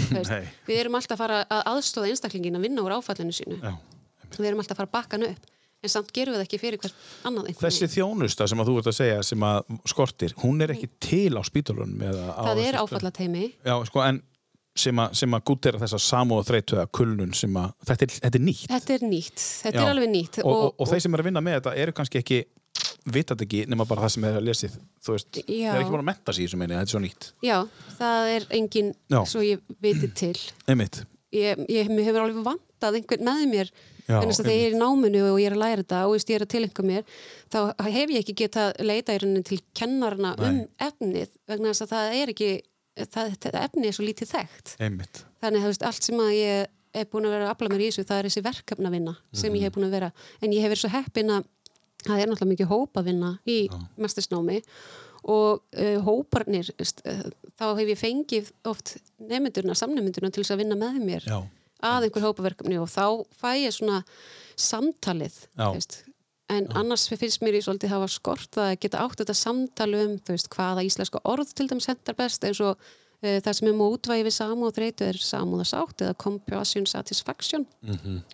Þú 0.01 0.15
veist, 0.15 0.31
Nei. 0.31 0.51
við 0.69 0.80
erum 0.81 0.99
alltaf 0.99 1.15
að 1.18 1.22
fara 1.22 1.39
að 1.43 1.63
aðstóða 1.73 2.11
einstaklingin 2.11 2.59
að 2.59 2.68
vinna 2.68 2.85
úr 2.85 2.95
áfallinu 2.95 3.35
sínu. 3.35 3.57
Já. 3.59 3.73
við 4.38 4.47
erum 4.47 4.63
alltaf 4.63 4.77
að 4.77 4.81
fara 4.81 4.89
að 4.89 4.95
bakka 4.95 5.19
hann 5.19 5.27
upp 5.27 5.51
en 5.81 5.89
samt 5.89 6.11
gerum 6.13 6.35
við 6.35 6.41
það 6.41 6.45
ekki 6.45 6.59
fyrir 6.61 6.81
hvert 6.81 7.05
annað 7.26 7.47
einhvern 7.49 7.65
Þessi 7.65 7.88
þjónusta 7.89 8.47
sem 8.49 8.61
að 8.61 8.69
þú 8.69 8.76
ert 8.80 8.89
að 8.91 8.97
segja 8.99 9.22
sem 9.26 9.45
að 9.47 9.72
skortir, 9.89 10.35
hún 10.43 10.61
er 10.61 10.73
ekki 10.76 10.89
til 11.01 11.34
á 11.34 11.41
á 11.41 12.41
það 12.45 12.61
er 12.68 12.77
áfallateimi 12.84 13.47
Já, 13.65 13.73
sko, 13.89 14.03
en 14.05 14.22
sem 14.77 15.02
að, 15.03 15.15
að 15.35 15.43
er 15.68 15.77
þessa 15.81 15.99
samúð 15.99 16.48
þreytu 16.48 16.77
eða 16.77 16.88
kulnun 16.95 17.34
sem 17.35 17.56
að, 17.60 17.73
þetta 17.89 18.06
er, 18.06 18.15
þetta 18.23 18.39
er 18.39 18.45
nýtt 18.45 18.72
þetta 18.72 18.95
er 18.95 19.06
nýtt, 19.11 19.43
þetta 19.65 19.77
Já. 19.77 19.84
er 19.84 19.91
alveg 19.91 20.11
nýtt 20.14 20.41
og, 20.43 20.52
og, 20.52 20.68
og 20.80 20.91
þeir 20.91 21.03
sem 21.03 21.15
eru 21.18 21.26
að 21.26 21.30
vinna 21.30 21.43
með 21.43 21.57
þetta 21.60 21.76
eru 21.84 21.95
kannski 21.98 22.22
ekki 22.22 22.39
vitað 23.11 23.45
ekki 23.45 23.61
nema 23.72 23.88
bara 23.89 24.06
það 24.06 24.14
sem 24.15 24.26
þeir 24.26 24.35
hafa 24.38 24.48
lesið 24.48 24.76
þú 25.03 25.15
veist, 25.18 25.39
Já. 25.41 25.43
þeir 25.43 25.72
eru 25.73 25.84
ekki 25.84 25.93
búin 25.95 26.03
að 26.03 26.10
metta 26.11 26.35
meini 26.61 26.77
þetta 26.77 26.88
er 26.88 26.93
svo 26.93 27.03
nýtt 27.03 27.30
já, 27.43 27.57
það 27.99 28.34
er 28.35 28.49
engin 28.60 28.91
Já. 29.11 29.22
svo 29.34 29.45
ég 29.45 29.64
viti 29.84 30.11
til 30.22 30.35
Einmitt. 30.72 31.02
ég, 31.35 31.65
ég 31.68 31.91
hefur 31.91 32.22
alveg 32.23 32.45
vantað 32.45 33.02
einhvern 33.02 33.27
með 33.27 33.48
mér 33.52 33.73
en 34.11 34.27
þess 34.27 34.41
að 34.41 34.48
þegar 34.49 34.57
ég 34.57 34.65
er 34.69 34.76
í 34.76 34.81
náminu 34.81 35.22
og 35.30 35.39
ég 35.39 35.48
er 35.49 35.56
að 35.56 35.61
læra 35.61 35.84
þetta 35.84 35.99
og 36.07 36.15
ég 36.18 36.35
er 36.35 36.45
að 36.45 36.52
tilengja 36.52 36.85
mér 36.88 37.19
þá 37.53 37.60
hef 37.95 38.14
ég 38.14 38.23
ekki 38.23 38.35
getað 38.41 38.81
leita 38.84 39.15
í 39.15 39.22
rauninni 39.22 39.43
til 39.48 39.60
kennarna 39.77 40.34
um 40.39 40.60
efnið 40.81 41.35
vegna 41.49 41.72
þess 41.72 41.85
að 41.85 41.93
það 41.93 42.18
er 42.22 42.34
ekki 42.34 42.52
það, 43.07 43.33
þetta 43.45 43.63
efni 43.65 43.87
er 43.89 43.97
svo 43.97 44.05
lítið 44.05 44.31
þekkt. 44.35 44.75
Einmitt. 44.81 45.23
þannig 45.41 45.67
að 45.67 45.87
allt 45.89 46.07
sem 46.07 46.21
að 46.21 46.31
ég 46.37 46.69
er 46.91 47.07
búin 47.07 47.27
að 47.27 47.35
vera 47.37 47.47
að 47.47 47.53
afla 47.53 47.71
mér 47.71 47.83
í 47.85 47.87
þessu, 47.89 48.07
það 48.07 48.19
er 48.19 48.27
þessi 48.27 48.43
verkefnavinna 48.45 49.13
sem 49.41 49.55
ég 49.55 49.63
hef 49.65 49.75
búin 49.77 49.87
að 49.87 49.95
vera, 49.95 50.11
en 50.41 50.55
ég 50.55 50.65
hef 50.65 50.73
verið 50.73 50.83
svo 50.83 50.91
heppin 50.91 51.31
að 51.37 51.47
það 52.01 52.17
er 52.17 52.29
náttúrulega 52.31 52.51
mikið 52.51 52.71
hópavinna 52.71 53.31
í 53.49 53.57
mestisnámi 54.01 54.59
og 55.31 55.61
uh, 55.77 55.97
hóparnir 56.05 56.71
uh, 56.81 57.25
þá 57.59 57.65
hef 57.77 57.91
ég 57.93 57.99
fengið 57.99 58.51
oft 58.69 58.95
nefndurna, 59.21 59.77
samnefndurna 59.77 60.31
til 60.33 60.43
þess 60.43 60.55
að 60.55 60.63
vinna 60.63 60.77
með 60.79 61.01
mér 61.05 61.27
Já. 61.29 61.37
að 61.91 62.07
einhver 62.07 62.25
hópaverkefni 62.25 62.79
og 62.81 62.89
þá 62.89 63.05
fæ 63.37 63.51
ég 63.61 63.75
svona 63.75 64.01
samtalið 64.59 65.37
veist, 65.61 66.01
en 66.51 66.67
annars 66.77 67.07
finnst 67.09 67.41
mér 67.43 67.57
í 67.59 67.61
svolítið 67.63 67.93
hafa 67.93 68.09
skort 68.11 68.57
að 68.59 68.73
geta 68.83 69.03
átt 69.05 69.21
þetta 69.21 69.37
samtal 69.37 69.91
um 69.97 70.17
veist, 70.27 70.49
hvaða 70.51 70.83
íslenska 70.87 71.21
orð 71.31 71.53
til 71.55 71.69
dæmis 71.71 71.87
hendar 71.91 72.17
best 72.19 72.43
eins 72.47 72.61
og 72.63 72.81
það 73.22 73.53
sem 73.53 73.68
er 73.69 73.76
mótvægi 73.77 74.23
við 74.26 74.34
samúð 74.34 74.72
þreytu 74.77 75.06
er 75.06 75.19
samúðasátt 75.22 76.02
eða 76.06 76.15
compassion 76.23 76.88
satisfaction. 76.89 77.65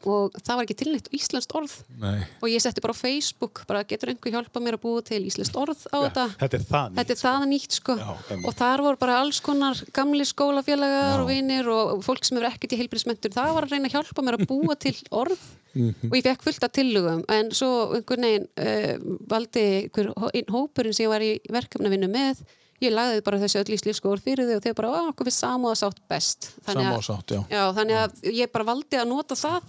Og 0.08 0.38
það 0.40 0.54
var 0.54 0.64
ekki 0.64 0.78
tilnætt 0.80 1.10
íslenskt 1.16 1.56
orð. 1.58 1.74
Nei. 2.00 2.24
og 2.42 2.48
ég 2.52 2.64
setti 2.64 2.84
bara 2.84 2.96
á 2.96 2.98
Facebook 2.98 3.64
bara 3.68 3.84
getur 3.84 4.14
einhver 4.14 4.32
hjálpa 4.32 4.62
mér 4.64 4.78
að 4.78 4.84
búa 4.86 5.04
til 5.04 5.22
íslenskt 5.28 5.58
orð 5.60 5.84
á 5.92 5.98
þetta? 6.08 6.26
Þetta 6.40 6.58
er 6.58 6.66
það 6.72 6.88
nýtt. 6.88 6.98
Þetta 7.02 7.16
er 7.16 7.22
það 7.24 7.46
nýtt 7.52 7.78
sko. 7.78 7.98
Já, 8.00 8.12
og 8.40 8.58
þar 8.62 8.84
voru 8.88 9.02
bara 9.04 9.20
alls 9.22 9.42
konar 9.44 9.84
gamli 9.96 10.28
skólafélagar 10.28 11.24
og 11.24 11.32
vinir 11.32 11.72
og 11.74 12.04
fólk 12.08 12.28
sem 12.28 12.40
eru 12.40 12.48
ekkert 12.50 12.76
í 12.78 12.82
heilbríðsmentur 12.82 13.36
það 13.36 13.56
var 13.58 13.68
að 13.68 13.76
reyna 13.76 13.92
að 13.92 13.98
hjálpa 13.98 14.24
mér 14.24 14.40
að 14.40 14.48
búa 14.52 14.78
til 14.80 14.96
orð. 15.12 15.48
Mhm. 15.78 16.10
og 16.10 16.16
ég 16.18 16.24
fekk 16.26 16.46
fullt 16.46 16.64
af 16.64 16.72
tillögum. 16.74 17.24
En 17.30 17.52
svo 17.54 17.70
einhvern 17.94 18.26
veginn 18.26 18.48
uh, 18.58 19.18
valdi 19.30 19.66
einhver 19.84 20.14
hópurinn 20.50 20.96
sem 20.96 21.06
ég 21.06 21.12
var 21.12 21.22
í 21.22 21.36
verkefnavinnu 21.54 22.10
með 22.10 22.42
ég 22.82 22.94
lagði 22.94 23.24
bara 23.26 23.40
þessi 23.42 23.58
öll 23.62 23.74
íslensku 23.78 24.12
orð 24.12 24.22
fyrir 24.28 24.46
þau 24.52 24.56
og 24.60 24.64
þau 24.68 24.74
bara, 24.78 24.90
"Á, 24.94 25.02
okkur 25.12 25.26
við 25.30 25.36
samúðasátt 25.38 26.00
best 26.10 26.52
að- 26.68 26.76
Samúðasátt, 26.78 27.28
já. 27.34 27.42
Já, 27.50 27.64
þannig 27.74 27.98
að 28.04 28.32
ég 28.38 28.52
bara 28.52 28.66
valdi 28.70 28.98
að 29.02 29.08
nota 29.08 29.36
það 29.36 29.62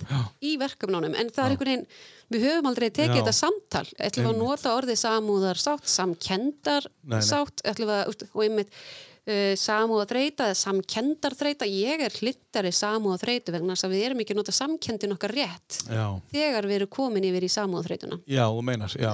í 0.42 0.58
verkefnunum, 0.58 1.14
en 1.16 1.30
það 1.30 1.44
er 1.44 1.50
einhvern 1.56 1.72
veginn 1.72 1.86
við 2.30 2.42
höfum 2.44 2.66
aldrei 2.68 2.90
tekið 2.90 3.16
Já. 3.16 3.22
þetta 3.22 3.32
samtal 3.32 3.86
ætlum 3.98 4.24
við 4.26 4.34
að 4.34 4.42
nota 4.44 4.76
orðið 4.76 4.98
samúðar 5.00 5.56
sátt 5.56 5.86
samkendar 5.88 6.84
Nei, 7.04 7.16
nei. 7.18 7.20
sátt 7.24 7.62
ætlum 7.64 7.88
við 7.88 7.96
að, 8.04 8.28
og 8.34 8.42
einmitt 8.44 8.68
uh, 9.28 9.54
samúða 9.56 10.06
þreita 10.08 10.44
eða 10.48 10.56
samkendar 10.56 11.34
þreita 11.36 11.64
ég 11.68 12.00
er 12.04 12.10
hlindari 12.20 12.70
samúða 12.72 13.18
þreitu 13.24 13.52
vegna 13.52 13.72
þess 13.74 13.84
að 13.88 13.92
við 13.96 14.04
erum 14.08 14.20
ekki 14.20 14.32
að 14.36 14.40
nota 14.42 14.52
samkendin 14.52 15.12
okkar 15.16 15.32
rétt 15.36 15.80
Já. 15.88 16.20
þegar 16.32 16.64
við 16.68 16.76
erum 16.82 16.88
komin 16.92 17.24
yfir 17.24 17.44
í 17.44 17.48
samúða 17.52 17.84
þreituna 17.88 18.20
Já, 18.26 18.44
þú 18.48 18.62
meinar, 18.64 18.88
já. 18.96 19.10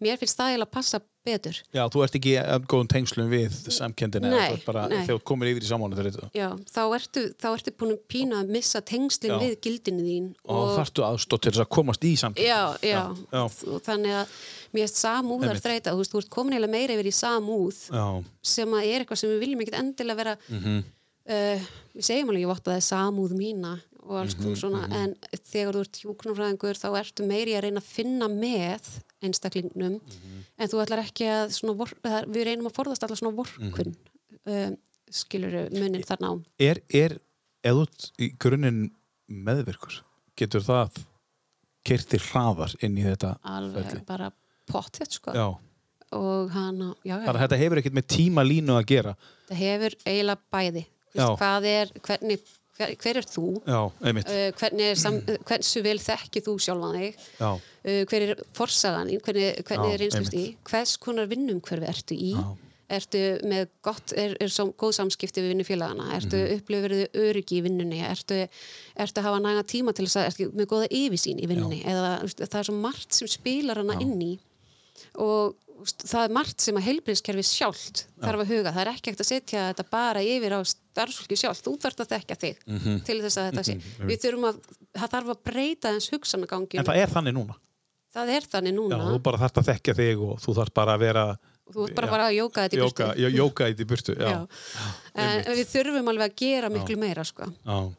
Að 0.00 0.06
mér 0.06 0.18
finnst 0.20 0.38
það 0.40 0.50
eiginlega 0.50 0.68
að 0.68 0.74
passa 0.74 1.00
betur 1.24 1.56
Já, 1.76 1.82
þú 1.92 2.02
ert 2.06 2.14
ekki 2.16 2.32
að 2.40 2.62
góðum 2.72 2.88
tengslum 2.88 3.28
við 3.30 3.56
samkendina, 3.76 4.30
þegar 4.64 5.04
þú 5.10 5.16
komir 5.28 5.50
yfir 5.50 5.66
í 5.66 5.68
þetta. 5.68 6.30
Já, 6.34 6.48
þá 6.72 6.80
ertu, 6.96 7.24
þá 7.36 7.46
ertu 7.52 7.74
búin 7.76 7.92
að 7.92 8.00
pína 8.08 8.38
að 8.40 8.52
missa 8.56 8.80
tengslinn 8.80 9.34
Já. 9.34 9.38
við 9.42 9.52
gildinu 9.66 10.06
þín 10.06 10.30
Og, 10.48 10.70
þarftu 10.78 11.04
aðstótt 11.04 11.42
til 11.44 11.52
þess 11.52 11.64
að 11.66 11.70
komast 11.76 12.06
í 12.08 12.14
samkendina. 12.16 12.48
Já, 12.48 12.78
já, 12.80 13.02
Já. 13.36 13.42
og 13.44 13.84
þannig 13.84 14.16
að 14.22 14.32
mér 14.72 14.86
erst 14.86 15.02
samúðar 15.02 15.60
þreita, 15.60 15.92
þú 15.92 16.00
veist, 16.00 16.14
þú 16.14 16.22
ert 16.24 16.30
komin 16.32 16.56
eiginlega 16.56 16.72
meira 16.78 16.96
yfir 16.96 17.10
í 17.10 17.14
samúð 17.20 17.82
Já. 17.92 18.06
sem 18.56 18.68
að 18.80 18.88
er 18.94 19.04
eitthvað 19.04 19.20
sem 19.20 19.30
við 19.34 19.44
viljum 19.44 19.60
ekkert 19.66 19.80
endilega 19.84 20.20
vera 20.24 20.36
Mhm. 20.48 20.80
uh, 21.30 21.68
við 21.94 22.08
segjum 22.08 22.32
alveg, 22.32 22.42
ég 22.46 22.50
votta 22.54 22.70
það 22.72 22.80
er 22.80 22.88
samúð 22.88 23.36
mína 23.36 23.76
og 24.08 24.16
alls 24.22 24.34
Mhm, 24.34 24.48
mm 24.48 24.56
svona, 24.56 24.88
en 24.90 25.14
þegar 25.52 25.76
þú 25.76 25.80
ert 25.84 25.98
hjúknumfræðingur 26.00 26.78
þá 26.80 26.88
ertu 26.98 27.26
meiri 27.28 27.52
að 27.54 27.62
reyna 27.68 27.80
að 27.84 27.90
finna 27.92 28.26
með 28.32 28.80
einstaklingnum 29.22 29.98
Mhm. 30.00 30.44
en 30.58 30.68
þú 30.68 30.82
ætlar 30.84 31.02
ekki 31.04 31.26
að 31.28 31.52
við 32.32 32.44
reynum 32.48 32.66
að 32.70 32.76
forðast 32.78 33.02
alla 33.04 33.16
svona 33.16 33.36
vorkun 33.36 33.94
mm 34.46 34.76
skilur 35.10 35.68
munin 35.74 36.04
þarna 36.06 36.28
á 36.30 36.34
Er, 36.62 36.78
er, 36.94 37.16
ert 37.66 38.04
í 38.22 38.28
grunninn 38.38 38.92
meðvirkur, 39.28 39.96
getur 40.38 40.62
það 40.62 41.00
kerti 41.84 42.20
hraðar 42.30 42.76
inn 42.86 42.94
í 42.96 43.02
þetta 43.02 43.32
alveg 43.42 43.88
ferli? 43.90 44.04
bara 44.06 44.30
pottet 44.70 45.10
sko 45.18 45.34
Já. 45.34 45.48
og 46.14 46.50
hann, 46.54 46.94
já, 47.04 47.16
Þannig 47.26 47.34
að 47.34 47.42
þetta 47.42 47.58
hefur 47.64 47.80
ekkert 47.82 47.98
með 47.98 48.06
tímalínu 48.14 48.76
að 48.78 48.86
gera. 48.86 49.16
það 49.50 49.56
hefur 49.64 49.96
eiginlega 50.06 50.40
bæði 50.54 50.86
hvað 51.18 51.64
er, 51.66 51.92
hvernig 52.06 52.40
hver, 52.80 52.94
hver 53.00 53.20
er 53.20 53.28
þú? 53.28 53.44
Já, 53.64 53.80
uh, 53.84 54.48
hvernig 54.60 54.88
vel 55.84 55.98
þekkið 56.02 56.48
þú 56.48 56.56
sjálfan 56.64 56.98
þig? 56.98 57.20
Uh, 57.40 58.00
hver 58.08 58.26
er 58.26 58.42
forsagan 58.56 59.12
hvernig, 59.20 59.62
hvernig 59.68 59.92
Já, 59.92 59.94
er 59.94 60.02
reynslust 60.04 60.36
í? 60.36 60.48
Hvers 60.70 60.96
konar 61.02 61.30
vinnum 61.30 61.62
hverfi 61.64 61.88
ertu 61.92 62.18
í? 62.18 62.34
Já. 62.34 62.50
ertu 62.90 63.20
með 63.46 63.68
gott, 63.86 64.12
er, 64.18 64.32
er 64.42 64.50
som, 64.50 64.72
góð 64.74 64.96
samskipti 64.96 65.44
við 65.44 65.52
vinnufélagana, 65.52 66.08
ertu 66.16 66.40
mm 66.40 66.56
upplifir 66.56 66.94
þau 66.96 67.20
öryggi 67.28 67.60
í 67.60 67.64
vinnunni, 67.68 68.00
ertu, 68.02 68.40
ertu 68.98 69.22
að 69.22 69.28
hafa 69.28 69.42
næga 69.44 69.62
tíma 69.70 69.94
til 69.94 70.08
þess 70.08 70.18
að, 70.18 70.30
ertu 70.32 70.48
með 70.58 70.66
góða 70.72 70.88
yfirsýn 70.98 71.38
í 71.38 71.46
vinnunni, 71.46 71.78
eða 71.86 72.16
það 72.40 72.58
er 72.58 72.66
svo 72.66 72.74
margt 72.80 73.14
sem 73.14 73.30
spilar 73.30 73.78
hana 73.78 73.94
inn 74.02 74.16
í 74.26 74.32
og 75.18 75.56
það 76.04 76.24
er 76.26 76.32
margt 76.36 76.60
sem 76.60 76.76
að 76.76 76.84
heilbriðskerfi 76.90 77.42
sjálft 77.48 78.02
þarf 78.20 78.42
að 78.44 78.50
huga, 78.52 78.72
það 78.74 78.80
er 78.82 78.90
ekki 78.92 79.10
hægt 79.10 79.22
að 79.24 79.28
setja 79.30 79.62
þetta 79.70 79.84
bara 79.90 80.20
yfir 80.20 80.52
á 80.52 80.60
starfsfólki 80.68 81.38
sjálft, 81.40 81.64
þú 81.64 81.72
þarft 81.80 82.02
að 82.04 82.10
þekka 82.14 82.36
þig 82.42 82.58
Mhm. 82.66 82.98
til 83.04 83.16
þess 83.24 83.38
að 83.40 83.48
þetta 83.50 83.64
sé 83.64 83.74
við 84.04 84.18
þurfum 84.26 84.44
að, 84.50 84.60
það 85.00 85.10
þarf 85.14 85.30
að 85.34 85.40
breyta 85.48 85.92
þess 85.96 86.10
hugsanagangi 86.12 86.78
En 86.78 86.84
það 86.84 86.96
er 87.00 87.08
þannig 87.14 87.34
núna. 87.38 87.54
það 88.14 88.28
er 88.36 88.42
þannig 88.52 88.74
núna 88.76 88.98
Já, 88.98 89.08
þú 89.08 89.22
bara 89.22 89.38
þarft 89.38 89.56
að 89.62 89.68
þekkja 89.72 89.94
þig 90.02 90.20
og 90.28 90.38
þú 90.44 90.54
þarft 90.60 90.74
bara 90.74 90.94
að 90.94 91.00
vera 91.00 91.24
og 91.30 91.74
þú 91.74 91.86
ert 91.88 91.94
bara 91.94 92.06
Já. 92.06 92.10
bara 92.10 92.24
að 92.28 92.36
jóka 92.36 92.60
þetta 92.66 92.76
í 92.76 92.80
burtu 92.80 93.00
jóka, 93.00 93.16
já, 93.16 93.70
þetta 93.70 93.80
í 93.80 93.86
burtu. 93.86 94.14
Já. 94.18 94.28
Já. 94.28 94.46
en 95.14 95.44
við 95.56 95.66
þurfum 95.70 96.08
alveg 96.12 96.26
að 96.28 96.36
gera 96.36 96.68
miklu 96.68 96.96
meira 96.98 97.24
sko. 97.24 97.44
Já. 97.64 97.94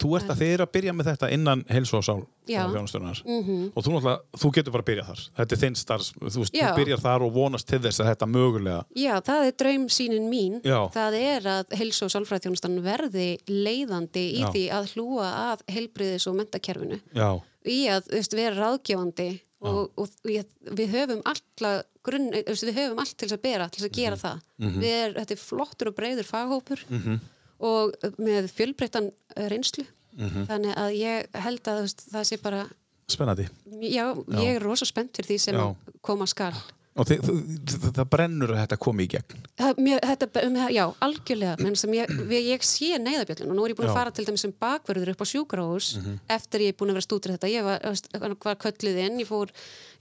Þú 0.00 0.10
ert 0.18 0.30
að 0.32 0.42
er 0.46 0.62
að 0.64 0.72
byrja 0.76 0.92
með 0.96 1.08
þetta 1.10 1.30
innan 1.34 1.64
heilsu 1.68 1.96
og 1.98 2.04
sál 2.06 2.22
þjónustunnar 2.46 3.22
Mhm. 3.26 3.72
og 3.74 3.84
þú, 3.84 4.18
þú 4.38 4.50
getur 4.54 4.72
bara 4.72 4.82
að 4.82 4.90
byrja 4.90 5.04
þar. 5.08 5.22
Þetta 5.38 5.52
er 5.56 5.60
þinn 5.64 5.76
starfs, 5.76 6.12
þú, 6.14 6.38
veist, 6.44 6.54
þú 6.54 6.76
byrjar 6.76 7.00
þar 7.02 7.22
og 7.26 7.32
vonast 7.34 7.66
til 7.66 7.78
þess 7.80 8.00
að 8.00 8.10
þetta 8.12 8.26
mögulega 8.30 8.84
Já, 8.94 9.14
það 9.20 9.46
er 9.46 9.52
draumsýnin 9.62 10.28
mín. 10.30 10.60
Já. 10.62 10.80
það 10.94 11.18
er 11.20 11.40
að 11.56 11.74
heilsu 11.80 12.04
og 12.06 12.10
sálfræðþjónustan 12.14 12.78
verði 12.82 13.38
leiðandi 13.48 14.24
í 14.36 14.40
Já. 14.44 14.50
því 14.52 14.64
að 14.70 14.92
hlúa 14.94 15.26
að 15.52 15.66
heilbriðis 15.74 16.26
og 16.30 16.36
mentakerfinu 16.38 17.00
Já, 17.16 17.30
í 17.66 17.80
að 17.90 18.08
veist, 18.14 18.32
vera 18.38 18.54
ráðgefandi 18.54 19.40
og, 19.66 19.90
og 19.98 20.08
ég, 20.30 20.44
við 20.76 20.90
höfum 20.92 21.22
alla 21.26 21.82
grunn, 22.06 22.28
við 22.30 22.76
höfum 22.76 22.98
allt 23.02 23.16
til 23.18 23.26
þess 23.26 23.38
að 23.38 23.42
bera 23.42 23.68
til 23.72 23.80
þess 23.82 23.88
að 23.90 23.96
gera 23.96 24.16
það. 24.20 24.42
Mhm. 24.62 24.80
við 24.82 24.92
er, 25.00 25.14
þetta 25.16 25.34
er 25.34 25.40
flottur 25.42 25.88
og 25.90 25.96
breyður 25.96 26.28
faghópur. 26.28 26.84
Mhm. 26.88 27.16
Og 27.60 27.94
með 28.18 28.50
fjölbreyttan 28.52 29.10
eh, 29.36 29.48
reynslu 29.48 29.84
Mhm. 30.16 30.46
þannig 30.48 30.74
að 30.80 30.94
ég 30.96 31.26
held 31.44 31.60
að 31.68 31.82
það 32.10 32.22
sé 32.24 32.36
bara 32.42 32.62
spennandi 33.08 33.44
já, 33.84 34.14
Já. 34.16 34.38
ég 34.40 34.56
er 34.56 34.62
rosa 34.64 34.86
spennt 34.88 35.12
fyrir 35.12 35.28
því 35.28 35.38
sem 35.40 35.54
Já. 35.54 35.74
koma 36.02 36.24
skal 36.26 36.52
og 36.96 37.06
þið, 37.08 37.20
það, 37.26 37.86
það 37.98 38.08
brennur 38.14 38.52
að 38.54 38.60
þetta 38.62 38.78
komi 38.86 39.04
í 39.06 39.10
gegn. 39.12 39.42
Það, 39.60 39.80
mér, 39.86 40.00
þetta, 40.10 40.42
um, 40.48 40.56
já, 40.72 40.84
algjörlega 41.06 41.56
menn 41.64 41.76
sem 41.76 41.94
ég, 41.96 42.12
ég 42.46 42.64
sé 42.66 42.88
neyðabjöllin 43.02 43.50
og 43.52 43.56
nú 43.58 43.64
er 43.66 43.74
ég 43.74 43.78
búin 43.78 43.88
Já. 43.88 43.92
að 43.92 43.98
fara 44.00 44.14
til 44.16 44.26
dæmis 44.28 44.44
sem 44.46 44.54
bakverður 44.62 45.12
upp 45.12 45.22
á 45.22 45.26
sjúkrahús 45.32 45.88
Mhm. 46.00 46.18
eftir 46.36 46.60
ég 46.66 46.68
er 46.72 46.78
búin 46.80 46.90
að 46.92 46.98
vera 46.98 47.06
stútur 47.08 47.34
þetta. 47.36 47.52
Ég 47.52 47.64
var, 47.64 48.36
var 48.44 48.56
kölluð 48.56 49.00
inn, 49.06 49.20
ég 49.20 49.28
fór 49.28 49.52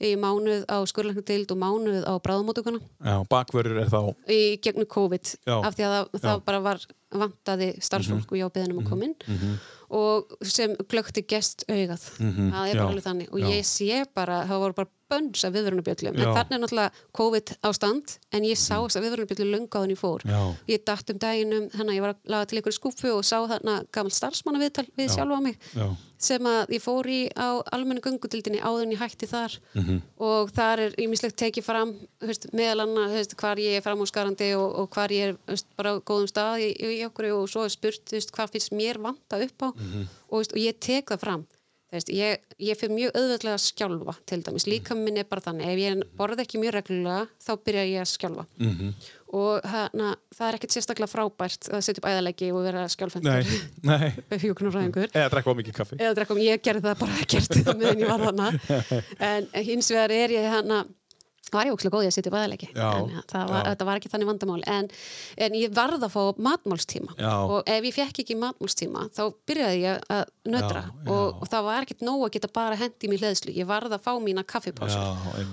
í 0.02 0.16
mánuð 0.20 0.66
á 0.72 0.78
skurlæknadeild 0.88 1.52
og 1.52 1.58
mánuð 1.62 2.04
á 2.08 2.14
bráðumótukuna 2.20 2.80
Já, 3.04 3.16
bakvörður 3.32 3.82
er 3.84 3.90
þá 3.92 4.16
í 4.28 4.42
gegnum 4.62 4.86
COVID 4.88 5.36
Já. 5.48 5.56
af 5.64 5.76
því 5.76 5.84
að 5.88 5.96
það, 5.96 6.22
það 6.26 6.44
bara 6.46 6.60
var 6.60 6.80
vantaði 7.16 7.70
starfsfólk 7.80 8.32
og 8.32 8.38
ég 8.40 8.44
á 8.48 8.52
beðinum 8.52 8.82
að 8.84 8.90
koma 8.90 9.06
inn. 9.08 9.60
Og 9.96 10.34
sem 10.44 10.74
glögti 10.90 11.22
gest 11.30 11.64
augað. 11.70 12.02
Mhm, 12.20 12.50
það 12.52 12.70
er 12.72 12.80
bara 12.80 12.90
alveg 12.90 13.06
þannig. 13.06 13.30
Og 13.32 13.40
ég 13.46 13.62
sé 13.70 14.02
bara, 14.18 14.42
það 14.50 14.60
voru 14.64 14.76
bara 14.76 14.90
bönns 15.12 15.44
af 15.46 15.54
viðvörunarbjöllum, 15.54 16.16
en 16.18 16.34
þarna 16.34 16.56
er 16.58 16.62
náttúrulega 16.64 16.92
COVID 17.14 17.52
ástand, 17.70 18.16
en 18.34 18.44
ég 18.44 18.58
sá 18.58 18.76
þess 18.82 18.98
að 18.98 19.06
viðvörunarbjöllum 19.06 19.52
löngu 19.54 19.78
áðan 19.78 19.94
ég 19.94 20.00
fór 20.02 20.26
Já. 20.26 20.40
ég 20.68 20.84
datt 20.88 21.10
um 21.14 21.20
daginum, 21.22 21.70
þannig 21.70 21.92
að 21.94 21.96
ég 22.00 22.02
var 22.06 22.14
að 22.16 22.34
laga 22.36 22.46
til 22.50 22.60
ykkur 22.62 22.76
skúfu 22.80 23.12
og 23.14 23.24
sá 23.26 23.38
þarna 23.46 23.76
gammal 23.94 24.12
starfsmanna 24.12 24.60
viðtal 24.64 24.88
við 24.98 25.08
Já. 25.10 25.14
sjálfa 25.16 25.42
mig 25.46 25.58
Já. 25.76 25.88
sem 26.18 26.42
að 26.50 26.70
ég 26.74 26.82
fór 26.82 27.06
í 27.12 27.20
á 27.38 27.50
almennu 27.76 28.02
göngutildinni 28.02 28.62
áður 28.66 28.84
en 28.88 28.92
ég 28.96 29.02
hætti 29.04 29.28
þar 29.30 29.60
Mhm. 29.76 30.02
og 30.18 30.50
þar 30.56 30.80
er 30.88 30.92
ímislegt 30.98 31.36
tekið 31.38 31.64
fram 31.64 31.92
annað 32.22 33.12
þú 33.12 33.16
veist, 33.20 33.36
hvar 33.38 33.58
ég 33.62 33.78
er 33.78 33.82
framhúsgarandi 33.86 34.56
og, 34.58 34.80
og 34.80 34.90
hvar 34.90 35.10
ég 35.12 35.30
er 35.30 35.38
veist, 35.48 35.68
bara 35.78 35.96
á 35.98 36.02
góðum 36.02 36.28
stað 36.32 36.64
í, 36.66 36.70
í 37.02 37.06
okkur 37.06 37.30
og 37.36 37.50
svo 37.50 37.66
er 37.66 37.70
spurt 37.70 38.06
hvað 38.10 38.52
finnst 38.56 38.72
mér 38.74 38.98
vanta 38.98 39.38
upp 39.44 39.60
á 39.62 39.70
Mhm. 39.76 40.08
og, 40.30 40.34
þú 40.34 40.42
veist, 40.42 40.54
og 40.54 40.60
ég 40.60 40.80
tek 40.80 41.06
það 41.12 41.20
fram 41.20 41.46
veist, 41.98 42.12
ég, 42.14 42.42
ég 42.62 42.80
fyrir 42.80 42.96
mjög 42.96 43.14
auðveldlega 43.20 43.58
að 43.58 43.64
skjálfa 43.66 44.16
til 44.30 44.40
dæmis, 44.46 44.66
líka 44.70 44.98
minn 44.98 45.20
er 45.22 45.28
bara 45.30 45.44
þannig 45.46 45.70
ef 45.72 45.82
ég 45.82 46.02
borð 46.20 46.42
ekki 46.46 46.62
mjög 46.62 46.76
reglulega 46.78 47.28
þá 47.46 47.52
byrja 47.68 47.86
ég 47.92 48.02
að 48.04 48.12
skjálfa. 48.14 48.46
Mhm. 48.62 48.92
og 49.36 49.66
hana, 49.68 50.12
það 50.32 50.48
er 50.48 50.56
ekkert 50.56 50.76
sérstaklega 50.76 51.12
frábært 51.12 51.68
að 51.68 51.82
setja 51.84 52.00
upp 52.00 52.06
æðalegi 52.08 52.52
og 52.56 52.62
vera 52.64 52.86
skjálfendur 52.88 53.50
nei 53.84 54.38
hjúknarfræðingur 54.46 55.10
Eða 55.18 55.32
drekka 55.34 55.52
of 55.52 55.58
mikið 55.60 55.76
kaffi. 55.76 55.98
Eða 56.00 56.14
drekkum, 56.20 56.40
ég 56.46 56.62
gerði 56.64 56.86
það 56.86 57.02
bara 57.02 57.18
ekkert 57.26 57.58
á 57.68 57.72
meðan 57.80 58.04
ég 58.06 58.14
var 58.14 58.24
þarna. 58.30 58.52
En 59.32 59.50
hins 59.66 59.92
vegar 59.92 60.14
er 60.16 60.36
ég 60.38 60.48
hana 60.54 60.86
var 61.54 61.68
ég 61.68 61.76
ókslega 61.76 61.94
góð 61.96 62.06
í 62.06 62.10
að 62.10 62.16
sitja 62.16 62.32
aðeilegi 62.34 62.68
Já, 62.72 62.86
en 62.96 63.12
það 63.30 63.52
var, 63.52 63.68
þetta 63.70 63.88
var 63.88 64.00
ekki 64.00 64.12
þannig 64.14 64.30
vandamál. 64.30 64.62
En, 64.72 64.90
en 65.46 65.58
ég 65.60 65.74
varð 65.76 66.06
að 66.06 66.14
fá 66.16 66.22
matmálstíma. 66.48 67.16
Já. 67.20 67.34
og 67.44 67.70
ef 67.70 67.88
ég 67.90 67.96
fekk 67.96 68.22
ekki 68.24 68.38
matmálstíma 68.40 69.06
þá 69.16 69.22
byrjaði 69.50 69.82
ég 69.84 70.08
að 70.16 70.24
nötra. 70.52 70.84
Já, 70.86 70.92
já. 71.06 71.12
og, 71.16 71.42
og 71.42 71.52
það 71.52 71.68
var 71.70 71.88
ekkert 71.88 72.06
nóg 72.08 72.26
að 72.28 72.34
geta 72.36 72.52
bara 72.56 72.80
hendi 72.80 73.12
mér 73.12 73.24
hleðslu, 73.24 73.56
ég 73.56 73.70
varð 73.70 73.98
að 73.98 74.06
fá 74.06 74.12
mína 74.24 74.46
kaffipásu. 74.48 75.02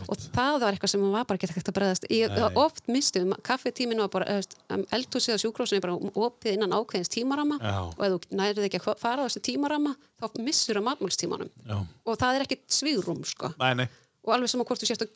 Og 0.09 0.23
það 0.23 0.59
var 0.65 0.77
eitthvað 0.77 0.95
sem 0.95 1.07
var 1.17 1.27
bara 1.29 1.41
ekki 1.41 1.53
hægt 1.53 1.73
að 1.73 1.79
bregðast. 1.79 2.09
Ég 2.13 2.37
Nei. 2.37 2.47
oft 2.63 2.85
misti 2.93 3.25
um 3.25 3.35
kaffetíminu 3.45 4.07
var 4.07 4.13
bara 4.17 4.39
um, 4.73 4.87
eldhúsið 4.97 5.37
og 5.37 5.43
sjúkrósinu 5.45 5.83
bara 5.85 5.97
opið 5.97 6.57
innan 6.57 6.77
ákveðins 6.77 7.13
tímarama 7.13 7.59
og 7.93 8.05
ef 8.07 8.17
þú 8.17 8.39
nærið 8.41 8.69
ekki 8.69 8.83
að 8.83 9.01
fara 9.01 9.25
á 9.25 9.29
þessi 9.29 9.45
tímarama 9.53 9.95
þá 10.21 10.41
missur 10.45 10.81
að 10.81 10.89
matmálstímanum. 10.91 11.53
Og 12.07 12.19
það 12.21 12.39
og 14.23 14.37
alveg 14.37 14.53
sem 14.53 14.63
að 14.63 14.71
hvort 14.71 14.83
þú 14.83 14.91
sést 14.91 15.03
á 15.03 15.09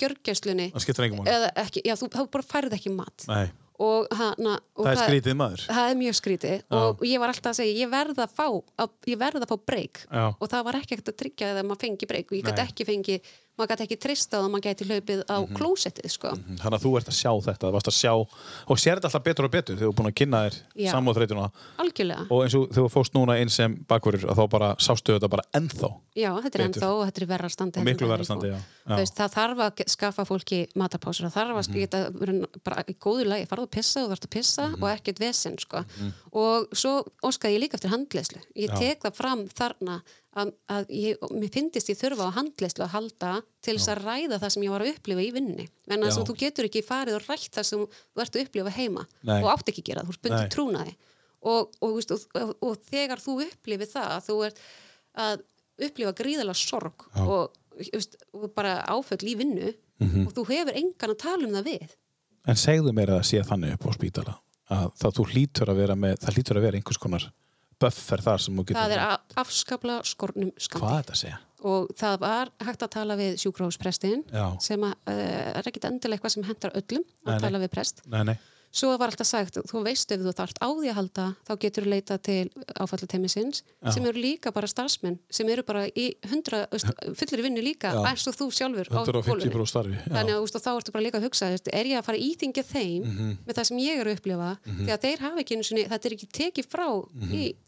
máli. 1.21 1.31
eða 1.31 1.53
ekki, 1.63 1.85
já, 1.87 1.95
þú, 2.01 2.11
bara 2.35 2.47
færið 2.47 2.77
ekki 2.79 2.93
mat. 2.97 3.27
Nei, 3.31 3.47
og, 3.83 4.07
hana, 4.17 4.57
og 4.77 4.87
það 4.87 4.93
er 4.93 5.01
skrítið 5.03 5.37
maður. 5.39 5.65
það 5.69 5.91
er 5.91 5.99
mjög 6.01 6.17
skrítið 6.21 6.77
og 6.79 7.03
ég 7.07 7.23
var 7.23 7.33
alltaf 7.33 7.53
að 7.53 7.59
segja 7.61 7.75
ég 7.83 7.91
verð 7.93 8.23
að 8.25 8.37
fá, 8.39 8.47
að, 8.83 8.95
ég 9.13 9.21
verð 9.21 9.45
að 9.45 9.53
fá 9.53 9.57
breyk 9.71 10.03
Já. 10.07 10.25
og 10.33 10.47
það 10.53 10.67
var 10.69 10.79
ekki 10.81 10.97
ekkert 10.97 11.13
að 11.13 11.19
tryggja 11.23 11.51
að 11.53 11.63
maður 11.69 11.83
fengi 11.85 12.09
breyk 12.13 12.33
og 12.33 12.39
ég 12.39 12.49
gæti 12.49 12.65
ekki 12.65 12.89
fengi 12.89 13.19
maður 13.57 13.71
gæti 13.73 13.85
ekki 13.87 13.97
treysta 14.05 14.39
að 14.41 14.51
maður 14.53 14.65
gæti 14.67 14.85
hlaupið 14.91 15.21
á 15.33 15.37
Mhm. 15.41 15.57
klósettið 15.57 16.11
sko. 16.13 16.29
Þannig 16.61 16.77
að 16.77 16.83
þú 16.85 16.91
ert 16.99 17.09
að 17.09 17.17
sjá 17.17 17.33
þetta, 17.47 17.73
varst 17.73 17.89
að 17.89 17.97
sjá 17.97 18.13
og 18.69 18.77
sér 18.79 18.97
þetta 18.99 19.09
alltaf 19.09 19.25
betur 19.25 19.45
og 19.45 19.51
betur 19.51 19.77
þegar 19.77 19.87
þú 19.89 19.93
er 19.93 19.97
búin 19.97 20.11
að 20.13 20.15
kynna 20.21 20.39
þér 20.47 20.55
algjörlega, 21.79 22.27
og 22.31 22.43
eins 22.45 22.55
og 22.55 22.69
þegar 22.71 22.87
þú 22.87 22.93
fóst 22.93 23.13
núna 23.17 23.41
inn 23.41 23.49
sem 23.49 23.77
bakverður 23.89 24.29
að 24.31 24.37
þá 24.37 24.49
bara 24.51 24.69
sástu 24.77 25.15
þetta 25.19 25.29
bara 25.31 25.43
ennþá 25.55 25.91
já 26.17 26.31
þetta 26.43 26.47
er 26.47 26.51
betur. 26.51 26.67
ennþá 26.69 26.89
og 26.93 27.07
þetta 27.07 27.23
er 27.23 27.27
verra 27.27 27.49
standi 27.49 27.79
Og 27.81 27.85
miklu 27.87 28.07
en 28.07 28.11
verra 28.11 28.17
það 28.17 28.21
er 28.21 28.31
standi, 28.31 28.47
í 28.47 28.53
já. 28.53 28.61
Já. 28.87 28.97
Veist, 28.97 29.15
það 29.17 29.31
þarf 29.37 29.59
að 29.67 29.85
skaffa 29.87 30.25
fólki 30.27 30.61
matapásur 30.77 31.27
það 31.27 31.37
þarf 31.37 31.57
að 31.57 31.69
Mhm. 31.69 31.75
geta 31.75 32.11
verið 32.11 32.47
bara 32.65 32.85
í 32.85 32.95
góðu 32.97 33.25
lagi 33.27 33.47
farðu 33.49 33.67
að 33.67 33.71
pissa 33.71 34.05
og 34.05 34.11
ert 34.13 34.27
að 34.27 34.31
pissa 34.31 34.69
Mhm. 34.69 34.83
og 34.83 34.89
ekkert 34.99 35.19
vesen 35.19 35.57
sko. 35.59 35.85
og 36.33 36.69
svo 36.75 37.03
óskaði 37.25 37.57
ég 37.57 37.61
líka 37.63 37.75
eftir 37.79 37.91
handleyslu 37.91 38.41
ég 38.57 38.79
tek 38.79 39.01
það 39.03 39.15
fram 39.15 39.49
þarna 39.49 40.03
að, 40.37 40.51
að 40.73 40.91
ég, 40.93 41.23
mér 41.33 41.51
finnist 41.55 41.89
ég 41.91 41.99
þurfa 42.01 42.29
á 42.29 42.37
handleyslu 42.37 42.85
að 42.87 42.93
halda 42.95 43.31
til 43.65 43.75
þess 43.79 43.91
að 43.95 44.01
ræða 44.05 44.39
það 44.43 44.53
sem 44.55 44.67
ég 44.67 44.75
var 44.75 44.85
að 44.85 44.91
upplifa 44.95 45.25
í 45.25 45.31
vinninni 45.35 45.67
en 45.89 46.05
þess 46.07 46.21
að 46.21 46.29
þú 46.31 46.37
getur 46.43 46.69
ekki 46.69 46.83
farið 46.87 47.19
og 47.19 47.27
rætt 47.31 47.57
það 47.57 47.69
sem 47.71 47.85
þú 47.87 48.25
ert 48.25 48.37
að 48.37 48.45
upplifa 48.47 48.75
heima 48.77 49.07
Nei. 49.23 49.39
þú 49.41 49.51
átt 49.55 49.73
ekki 49.73 49.85
gera 49.91 50.03
það, 50.05 50.09
þú 50.11 50.17
ert 50.17 50.27
bundið 50.29 50.51
trúnaði. 50.57 50.97
Og, 51.47 51.77
og, 51.81 51.99
og, 52.11 52.27
og, 52.43 52.53
og 52.67 52.77
þegar 52.91 53.23
þú 53.23 53.37
upplifið 53.47 53.93
það 53.95 54.13
að 54.17 54.25
þú 54.29 54.39
ert 54.49 54.63
að 55.27 55.45
upplifa 55.87 56.15
gríðalega 56.21 56.59
sorg 56.59 57.05
og, 57.23 57.59
og 58.37 58.49
bara 58.57 58.79
áföll 58.93 59.25
í 59.29 59.37
vinnu 59.39 59.75
Mhm. 59.97 60.27
og 60.27 60.33
þú 60.37 60.43
hefur 60.51 60.77
engan 60.77 61.13
að 61.15 61.19
tala 61.23 61.47
um 61.47 61.55
það 61.57 61.69
við. 61.71 61.93
En 62.47 62.59
segðu 62.61 62.93
mér 62.93 63.15
að 63.15 63.21
það 63.23 63.29
sé 63.31 63.39
þannig 63.49 63.71
upp 63.73 63.87
á 63.89 63.91
spítala 63.97 64.35
að 64.77 64.91
það 65.01 65.21
hlýtur 65.33 65.71
að 65.73 65.79
með 65.97 66.19
það 66.21 66.35
hlýtur 66.37 66.59
að 66.59 66.67
vera 66.67 66.77
einhvers 66.77 67.01
konar 67.01 67.25
buffer 67.81 68.23
þar 68.25 68.41
sem 68.41 68.57
þú 68.57 68.65
getur 68.71 68.81
það 68.81 68.97
er 68.97 69.05
afskapla 69.43 69.99
skornum 70.09 70.51
að 70.57 71.15
segja? 71.15 71.39
og 71.67 71.89
það 71.99 72.19
var 72.21 72.51
hægt 72.63 72.83
að 72.85 72.91
tala 72.95 73.17
við 73.17 73.39
sjúkrófsprestin 73.43 74.25
sem 74.63 74.81
að, 74.87 74.93
uh, 75.09 75.57
er 75.59 75.71
ekkit 75.71 75.89
endilega 75.89 76.21
eitthvað 76.21 76.35
sem 76.37 76.45
hentar 76.45 76.77
öllum 76.77 77.03
að 77.03 77.27
Nei, 77.27 77.33
nei. 77.35 77.41
tala 77.49 77.59
við 77.65 77.71
prest 77.73 78.03
Nei, 78.07 78.23
nei, 78.29 78.37
svo 78.77 78.91
var 79.01 79.09
alltaf 79.09 79.27
sagt, 79.27 79.57
þú 79.71 79.81
veist 79.87 80.13
ef 80.13 80.21
þú 80.21 80.33
þarft 80.37 80.59
á 80.61 80.69
því 80.69 80.91
að 80.93 80.97
halda 81.01 81.25
þá 81.49 81.53
getur 81.65 81.87
þú 81.87 81.91
leita 81.95 82.19
til 82.21 82.51
áfallateimisins 82.77 83.63
sem 83.95 84.05
eru 84.07 84.21
líka 84.21 84.53
bara 84.55 84.69
starfsmenn 84.71 85.19
sem 85.33 85.49
eru 85.49 85.65
bara 85.67 85.87
í 85.89 86.07
100, 86.29 86.67
veist, 86.73 86.93
fullir 87.19 87.43
vinnu 87.49 87.65
líka 87.65 87.93
eins 88.05 88.27
og 88.31 88.37
þú 88.37 88.49
sjálfur 88.53 88.91
á 88.93 89.01
150 89.01 89.31
gólfinu. 89.33 89.55
brú 89.57 89.67
starfi 89.67 89.97
já. 89.97 90.05
þannig 90.13 90.37
að 90.37 90.45
og 90.61 90.65
þá 90.67 90.71
ertu 90.77 90.95
bara 90.97 91.07
líka 91.09 91.19
að 91.21 91.27
hugsa 91.31 91.51
er 91.73 91.91
ég 91.93 91.99
að 92.01 92.07
fara 92.11 92.21
að 92.21 92.27
íþingja 92.31 92.67
þeim 92.69 93.03
Mhm. 93.07 93.37
með 93.49 93.55
það 93.61 93.65
sem 93.73 93.79
ég 93.79 94.01
er 94.01 94.07
að 94.13 94.17
upplifa 94.21 94.51
því 94.67 94.91
að 94.93 95.05
þeir 95.09 95.25
hafa 95.27 95.41
ekki 95.43 95.57
einu 95.57 95.65
sinni, 95.71 95.87
þetta 95.89 96.07
er 96.13 96.17
ekki 96.19 96.29
tekið 96.41 96.69
frá 96.69 96.87
Mhm. 96.93 97.33
í, 97.33 97.45
veist, 97.47 97.57
þe- 97.57 97.66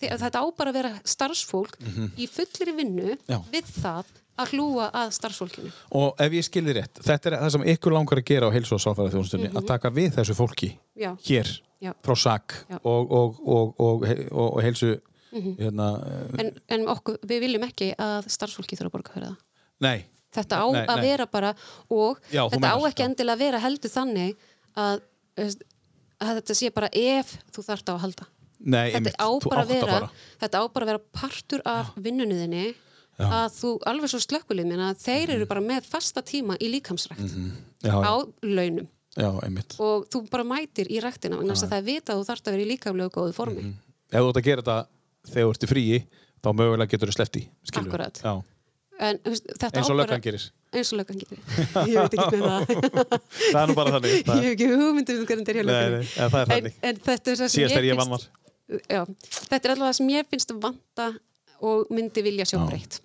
þetta 0.00 0.40
á 0.42 0.44
bara 0.56 0.70
að 0.72 0.78
vera 0.80 0.92
starfsfólk 1.04 1.76
Mhm. 1.80 2.10
í 2.18 2.26
fullir 2.28 2.74
vinnu 2.76 3.16
Já. 3.28 3.38
við 3.52 3.64
það 3.82 4.04
að 4.38 4.50
hlúa 4.52 4.90
að 4.92 5.12
starfsfólkinu 5.16 5.70
Og 5.92 6.14
ef 6.20 6.32
ég 6.32 6.44
skilði 6.44 6.74
rétt, 6.76 7.00
þetta 7.02 7.26
er 7.30 7.38
það 7.40 7.50
sem 7.52 7.62
ykkur 7.64 7.92
langar 7.92 8.18
að 8.20 8.24
gera 8.28 8.48
á 8.48 8.52
heilsu 8.52 8.74
og 8.76 8.80
sáfæra 8.84 9.10
þjónustunni 9.12 9.48
Mhm. 9.50 9.56
að 9.56 9.66
taka 9.66 9.90
við 9.90 10.10
þessu 10.16 10.34
fólki 10.36 10.78
Já. 10.96 11.16
hér 11.24 11.60
Já. 11.82 11.92
frá 12.02 12.14
SAK 12.16 12.54
og, 12.84 13.12
og, 13.12 13.40
og, 13.48 13.80
og, 14.32 14.62
heilsu 14.62 15.00
Mhm. 15.32 15.56
hérna, 15.58 15.86
eh, 16.38 16.44
en, 16.46 16.60
en 16.68 16.86
okkur, 16.88 17.18
við 17.26 17.40
viljum 17.40 17.62
ekki 17.68 17.94
að 17.98 18.24
starfsfólki 18.28 18.76
þurfa 18.76 18.88
að 18.88 18.92
borga 18.92 19.12
fyrir 19.12 19.28
það 19.28 19.36
nei 19.80 20.04
þetta 20.32 20.56
á 20.60 20.66
Nei, 20.72 20.86
að 20.86 20.96
nei. 20.96 21.02
vera 21.10 21.26
bara 21.26 21.54
og 21.90 22.20
þetta 22.30 22.72
á 22.72 22.78
ekki 22.88 23.04
endilega 23.04 23.34
að 23.34 23.38
vera 23.38 23.58
heldur 23.58 23.90
þannig 23.90 24.36
að, 24.76 25.00
að 26.20 26.40
þetta 26.40 26.54
sé 26.54 26.70
bara 26.72 26.88
ef 26.92 27.38
þú 27.52 27.64
þarft 27.64 27.88
á 27.88 27.92
að 27.96 28.00
halda 28.00 28.26
Nei, 28.60 28.92
þetta 28.92 29.12
á 29.20 29.28
vera 29.68 30.00
þetta 30.40 30.56
á 30.58 30.64
bara 30.72 30.84
að 30.86 30.90
vera 30.92 31.02
partur 31.12 31.62
af 31.68 31.90
vinnunniðinni 31.96 32.74
að 33.18 33.52
þú, 33.56 33.70
alveg 33.88 34.10
svo 34.12 34.20
slökkulið 34.20 34.66
minna 34.68 34.90
að 34.92 35.00
þeir 35.06 35.30
eru 35.36 35.46
bara 35.48 35.60
með 35.64 35.86
fasta 35.88 36.22
tíma 36.22 36.56
í 36.60 36.68
líkamsrækt 36.72 37.20
Mhm. 37.32 37.50
Já, 37.84 37.94
á 38.02 38.14
launum. 38.42 38.88
Já, 39.16 39.30
og 39.80 40.08
þú 40.12 40.28
bara 40.30 40.44
mætir 40.44 40.88
í 40.92 41.00
ræktina 41.00 41.38
þess 41.40 41.64
að 41.64 41.70
það 41.72 41.78
er 41.78 41.86
vita 41.86 42.12
að 42.12 42.18
þú 42.20 42.26
þarft 42.28 42.46
að 42.48 42.52
vera 42.56 42.64
í 42.64 42.70
líkamlega 42.72 43.10
góðu 43.14 43.32
formi. 43.32 43.62
Mhm. 43.62 43.74
Ef 44.12 44.20
þú 44.20 44.28
ert 44.28 44.36
að 44.36 44.44
gera 44.44 44.62
þetta 44.62 44.86
þegar 45.32 45.46
þú 45.46 45.50
ert 45.54 45.64
í 45.64 45.70
fríi 45.72 46.06
þá 46.44 46.48
mögulega 46.52 46.90
getur 46.92 47.08
þú. 47.12 47.42
Akkúrat. 47.72 48.20
Já. 48.22 48.42
en 48.98 49.18
Eins 49.26 49.90
og 49.90 49.96
löggan 49.96 50.22
gerir. 50.24 50.44
Eins 50.72 50.92
og 50.92 50.98
löggan 51.00 51.18
gerir. 51.20 51.40
Ég 51.92 51.96
veit 52.00 52.14
ekki 52.16 52.36
með 52.36 52.46
það. 52.48 53.20
Það 53.52 53.60
er 53.62 53.66
nú 53.68 53.74
bara 53.76 53.90
þannig 53.96 54.12
ég 54.16 54.26
hef 54.26 54.52
ekki 54.54 54.68
hugmyndum 54.72 55.18
um 55.20 55.26
hvernig 55.26 55.46
þetta 55.46 55.52
er 55.52 55.96
en 55.96 56.30
þannig. 56.50 56.72
þetta 56.80 57.30
er 57.32 57.36
það 57.36 57.48
sem 57.48 57.62
ég 57.62 57.76
finnst 58.00 58.28
já, 58.68 59.02
þetta 59.06 59.62
er 59.68 59.74
allavega 59.74 59.90
það 59.92 59.96
sem 60.00 60.10
ég 60.16 60.28
finnst 60.32 60.52
vanta 60.62 61.08
og 61.64 61.86
myndi 61.94 62.22
vilja 62.26 62.44
sjá 62.48 62.58
Já. 62.58 62.66
breytt 62.68 63.00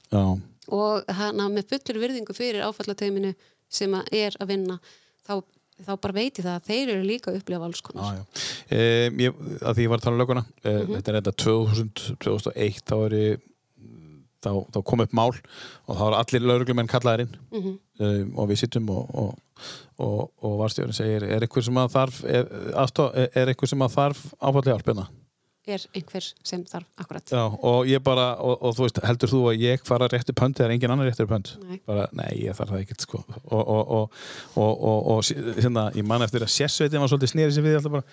og 0.72 1.08
hana 1.18 1.48
með 1.52 1.70
fullur 1.72 2.02
virðingu 2.04 2.34
fyrir 2.38 2.64
áfallateiminu 2.68 3.34
sem 3.72 3.94
að 3.98 4.10
er 4.14 4.36
að 4.44 4.48
vinna 4.52 4.76
þá, 5.28 5.42
þá 5.86 5.94
bara 6.04 6.14
veit 6.18 6.38
ég 6.40 6.46
það 6.46 6.58
að 6.58 6.68
þeir 6.68 6.90
eru 6.96 7.06
líka 7.08 7.32
að 7.32 7.38
upplifa 7.42 7.68
alls 7.70 7.82
konar 7.86 8.18
já, 8.18 8.18
já. 8.20 8.26
Um, 8.72 9.22
ég, 9.24 9.40
að 9.62 9.78
því 9.78 9.86
ég 9.86 9.92
var 9.94 10.02
að 10.02 10.04
tala 10.08 10.16
um 10.18 10.22
lögguna 10.24 10.44
uh, 10.44 10.82
Mhm. 10.82 10.92
þetta 10.98 11.12
er 11.14 11.20
þetta 11.22 11.34
2000, 11.46 12.18
2001 12.26 12.84
þá 12.92 12.96
er 13.06 13.16
ég 13.22 13.48
þá, 14.42 14.52
þá 14.74 14.80
kom 14.90 15.04
upp 15.06 15.12
mál 15.14 15.30
og 15.32 15.96
þá 15.98 16.04
eru 16.08 16.18
allir 16.20 16.46
lauruglumenn 16.50 16.90
kallaðir 16.92 17.26
inn 17.28 17.36
Mhm. 17.52 17.74
um, 18.02 18.32
og 18.42 18.50
við 18.50 18.62
sittum 18.66 18.90
og, 18.90 19.10
og, 19.14 19.40
og, 20.02 20.32
og 20.42 20.60
varstjórinn 20.64 20.96
segir 20.98 21.24
er 21.30 21.40
eitthvað 21.46 21.68
sem 21.70 21.78
að 21.78 21.92
þarf 21.96 22.22
er, 22.26 22.48
aðstoð, 22.82 23.18
er, 23.36 23.48
eitthvað 23.54 23.70
sem 23.76 23.84
að 23.88 23.96
þarf 23.98 24.24
áfallið 24.42 24.72
hjálpina 24.76 25.08
er 25.76 25.84
einhver 25.98 26.26
sem 26.48 26.64
þarf 26.70 26.88
akkurat 27.04 27.32
Já, 27.34 27.42
og 27.48 27.88
ég 27.90 28.02
bara, 28.06 28.26
og, 28.40 28.58
og 28.62 28.76
þú 28.78 28.86
veist, 28.88 29.00
heldur 29.08 29.32
þú 29.32 29.42
að 29.52 29.64
ég 29.66 29.86
fara 29.88 30.10
réttu 30.12 30.36
pönd 30.38 30.60
eða 30.62 30.76
engin 30.76 30.94
annar 30.96 31.10
réttu 31.12 31.28
pönd? 31.30 31.54
Nei. 31.68 31.80
Bara, 31.88 32.08
nei, 32.18 32.30
ég 32.46 32.58
þarf 32.58 32.74
það 32.76 32.84
ekkert, 32.86 33.06
sko. 33.08 33.24
Og, 33.52 33.62
og, 33.62 33.96
og, 33.98 34.20
og, 34.56 34.84
og, 34.92 35.10
og 35.16 35.56
hérna, 35.62 35.88
ég 35.98 36.08
man 36.08 36.26
eftir 36.28 36.44
að 36.46 36.54
sérsveitin 36.58 37.02
var 37.04 37.12
svolítið 37.12 37.34
snýrið 37.36 37.56
sem 37.58 37.68
við 37.70 37.80
alltaf 37.80 37.98
bara, 38.00 38.06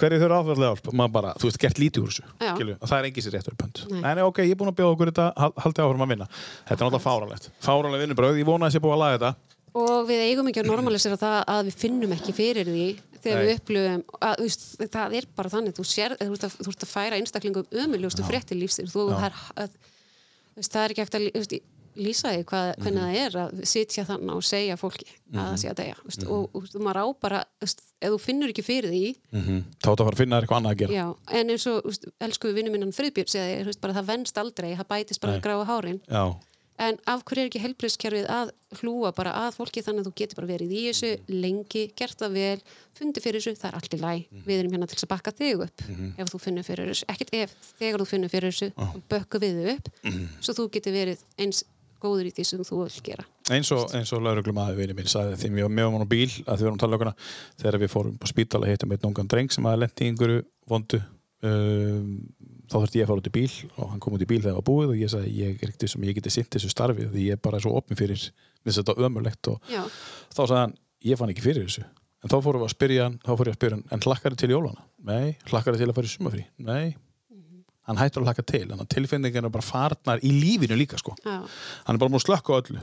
hverju 0.00 0.18
þurfa 0.22 0.38
áfallega 0.42 0.70
hjálp? 0.72 0.88
Maður 0.98 1.12
bara, 1.14 1.34
þú 1.38 1.46
veist, 1.50 1.60
gert 1.62 1.78
lítið 1.78 2.02
úr 2.06 2.10
þessu, 2.14 2.24
Já. 2.42 2.52
skilju, 2.56 2.78
og 2.82 2.88
það 2.90 2.98
er 2.98 3.08
engin 3.10 3.26
sér 3.26 3.36
réttu 3.36 3.54
pönd. 3.60 3.82
Nei. 3.92 4.00
Nei, 4.02 4.24
ok, 4.26 4.40
ég 4.42 4.54
er 4.56 4.58
búin 4.58 4.72
að 4.72 4.78
bjóða 4.80 4.96
okkur 4.96 5.12
þetta, 5.12 5.26
hal- 5.38 5.54
haldið 5.62 5.84
áfram 5.86 6.02
að 6.06 6.10
vinna. 6.14 6.26
Þetta 6.66 6.74
er 6.74 6.82
náttúrulega 6.82 7.04
fáralegt. 7.06 7.46
Fáralega 7.62 8.02
vinnubröð, 8.02 8.40
ég 8.42 8.48
vona 8.48 8.66
að 8.66 9.36
og 9.76 10.08
við 10.08 10.24
eigum 10.30 10.48
ekki 10.50 10.62
að 10.62 10.70
normalisera 10.70 11.18
það 11.20 11.38
að 11.52 11.62
við 11.68 11.78
finnum 11.84 12.16
ekki 12.16 12.34
fyrir 12.36 12.70
því 12.70 12.88
þegar 13.20 13.40
Nei. 13.40 13.46
við 13.46 13.54
upplöfum 13.58 14.02
að, 14.20 14.42
veist, 14.44 14.66
það 14.96 15.16
er 15.20 15.30
bara 15.38 15.52
þannig 15.52 15.76
þú, 15.76 15.86
sér, 15.90 16.16
þú, 16.20 16.32
ert, 16.32 16.46
að, 16.48 16.58
þú 16.62 16.72
ert 16.72 16.84
að 16.86 16.92
færa 16.92 17.20
einstaklingum 17.20 17.78
ömuljóstu 17.84 18.26
fréttir 18.26 18.60
lífsins 18.60 18.94
þú, 18.94 19.08
það, 19.12 19.26
er, 19.30 19.40
að, 19.64 19.80
veist, 20.58 20.76
það 20.76 20.84
er 20.84 20.94
ekki 20.94 21.04
eftir 21.06 21.20
að 21.24 21.40
veist, 21.40 21.56
lýsa 21.96 22.32
því 22.34 22.44
hvað, 22.50 22.70
hvernig 22.84 23.04
það 23.04 23.18
er 23.22 23.36
að 23.40 23.60
sitja 23.70 24.04
þannig 24.06 24.32
og 24.36 24.44
segja 24.44 24.76
fólki 24.80 25.06
að 25.32 25.38
það 25.40 25.60
sé 25.62 25.70
að 25.70 25.78
deyja 25.80 25.98
þú 25.98 26.10
veist, 26.10 26.26
og, 26.36 26.58
og, 26.58 26.66
maður 26.84 27.00
á 27.00 27.06
bara 27.24 27.38
ef 27.64 27.76
þú 28.02 28.18
finnur 28.20 28.52
ekki 28.52 28.64
fyrir 28.66 28.92
því 28.92 29.04
Mm 29.32 29.42
-hmm. 29.42 29.62
Þá 29.82 29.88
að 29.90 30.04
fara 30.04 30.14
að 30.14 30.20
finna 30.20 30.40
eitthvað 30.40 30.58
annað 30.58 30.72
að 30.72 30.78
gera. 30.78 30.92
já, 30.92 31.06
en 31.38 31.50
eins 31.50 31.66
og 31.66 31.94
elsku 32.20 32.52
vinnu 32.52 32.70
minnan 32.70 32.92
Friðbjörn 32.92 33.28
segði, 33.28 33.72
það 33.80 34.06
venst 34.06 34.38
aldrei 34.38 34.76
það 34.76 34.88
bætist 34.88 35.20
bara 35.20 35.40
gráa 35.40 35.64
hárin 35.64 36.00
Já. 36.08 36.36
En 36.82 36.98
af 37.08 37.22
hverju 37.24 37.44
er 37.44 37.50
ekki 37.50 37.62
helbriðskerfið 37.62 38.26
að 38.32 38.50
hlúa 38.80 39.12
bara 39.16 39.32
að 39.46 39.54
fólki 39.56 39.82
þannig 39.84 40.04
að 40.04 40.08
þú 40.10 40.14
getur 40.20 40.40
bara 40.40 40.50
verið 40.50 40.74
í 40.76 40.82
þessu 40.88 41.12
lengi, 41.32 41.84
gert 41.96 42.18
það 42.20 42.36
vel, 42.36 42.64
fundi 42.98 43.22
fyrir 43.24 43.40
þessu, 43.40 43.60
það 43.62 43.70
er 43.70 43.78
allt 43.78 43.96
í 43.96 44.00
læg. 44.02 44.26
Við 44.44 44.58
erum 44.60 44.76
hérna 44.76 44.90
til 44.90 44.98
að 45.00 45.12
bakka 45.14 45.32
þig 45.38 45.64
upp 45.66 45.86
ef 46.20 46.34
þú 46.34 46.42
finnur 46.42 46.66
fyrir 46.66 46.90
þessu. 46.92 47.08
Ekkert 47.14 47.32
ef, 47.40 47.56
þegar 47.80 48.04
þú 48.04 48.08
finnur 48.12 48.34
fyrir 48.34 48.52
þessu, 48.52 48.68
þá 48.76 49.00
bökkum 49.14 49.46
við 49.46 49.62
þig 49.62 49.72
upp 49.76 49.90
svo 50.44 50.56
þú 50.60 50.68
getur 50.76 50.96
verið 50.96 51.24
eins 51.40 51.64
góður 52.02 52.28
í 52.28 52.32
því 52.36 52.44
sem 52.46 52.62
þú 52.66 52.80
vil 52.82 53.02
gera. 53.06 53.24
eins 53.50 53.70
og, 53.72 53.92
og 53.94 54.22
lauruglum 54.24 54.60
aðeins 54.60 54.80
vinni 54.80 54.96
mín 54.98 55.10
sagði 55.10 55.38
því 55.40 55.50
mér 55.54 55.68
var 55.68 55.74
með 55.76 56.04
á 56.04 56.12
bíl 56.12 56.28
að 56.28 56.56
því 56.56 56.56
við 56.56 56.66
vorum 56.66 56.76
að 56.76 56.82
tala 56.82 56.96
löguna 56.96 57.14
þegar 57.62 57.78
við 57.82 57.92
fórum 57.92 58.18
á 58.20 58.26
spítala 58.28 58.70
hittum 58.70 58.92
einn 58.92 59.08
ungan 59.10 59.30
dreng 59.32 59.54
sem 59.54 59.68
aðeins 59.68 59.84
lendi 59.86 60.04
í 60.04 60.10
einhverju 60.12 60.42
vondu 60.68 61.00
um, 61.46 62.10
þá 62.66 62.76
þurfti 62.80 63.00
ég 63.00 63.06
að 63.06 63.12
fara 63.12 63.22
út 63.22 63.30
í 63.30 63.34
bíl 63.36 63.52
og 63.76 63.92
hann 63.92 64.02
kom 64.02 64.16
út 64.16 64.24
í 64.24 64.28
bíl 64.30 64.40
þegar 64.40 64.52
það 64.56 64.58
var 64.60 64.68
búið 64.70 64.92
og 64.94 64.98
ég 65.00 65.12
sagði 65.12 65.32
ég 65.36 65.54
er 65.62 65.70
ekkert 65.70 65.86
sem 65.92 66.06
ég 66.08 66.18
geti 66.18 66.34
sint 66.34 66.50
þessu 66.56 66.72
starfi 66.72 67.06
því 67.12 67.28
ég 67.28 67.38
er 67.38 67.42
bara 67.46 67.60
svo 67.62 67.74
opni 67.78 67.98
fyrir 67.98 68.18
þess 68.20 68.80
að 68.80 68.82
þetta 68.82 69.08
ömurlegt 69.08 69.52
og 69.52 69.72
Já. 69.72 69.82
þá 70.34 70.42
sagði 70.42 70.60
hann, 70.64 70.76
ég 71.06 71.20
fann 71.20 71.32
ekki 71.34 71.46
fyrir 71.46 71.66
þessu 71.68 71.86
en 71.86 72.32
þá 72.32 72.38
fórum 72.42 72.62
við 72.64 72.68
að 72.68 72.74
spyrja 72.76 73.08
hann, 73.08 73.18
þá 73.22 73.32
fór 73.32 73.50
ég 73.50 73.56
að 73.56 73.60
spyrja 73.60 73.78
hann 73.78 73.88
en 73.94 74.06
hlakkar 74.06 74.38
til 74.40 74.52
jólana? 74.54 74.86
Nei, 75.06 75.26
hlakkar 75.50 75.78
til 75.78 75.90
að 75.90 75.98
fara 75.98 76.08
í 76.08 76.14
sumafrí? 76.16 76.46
Nei, 76.66 76.86
hann 77.86 78.00
hættur 78.00 78.24
að 78.24 78.30
hlakka 78.30 78.44
til 78.46 78.62
þannig 78.64 78.82
að 78.82 78.88
tilfinningar 78.96 79.46
er 79.46 79.52
bara 79.54 79.66
farnar 79.66 80.22
í 80.26 80.32
lífinu 80.34 80.78
líka 80.78 80.98
sko, 80.98 81.14
Já. 81.22 81.36
hann 81.86 81.94
er 81.94 82.00
bara 82.02 82.10
múið 82.10 82.22
að 82.22 82.24
slökka 82.24 82.50
á 82.50 82.58
öllu 82.58 82.74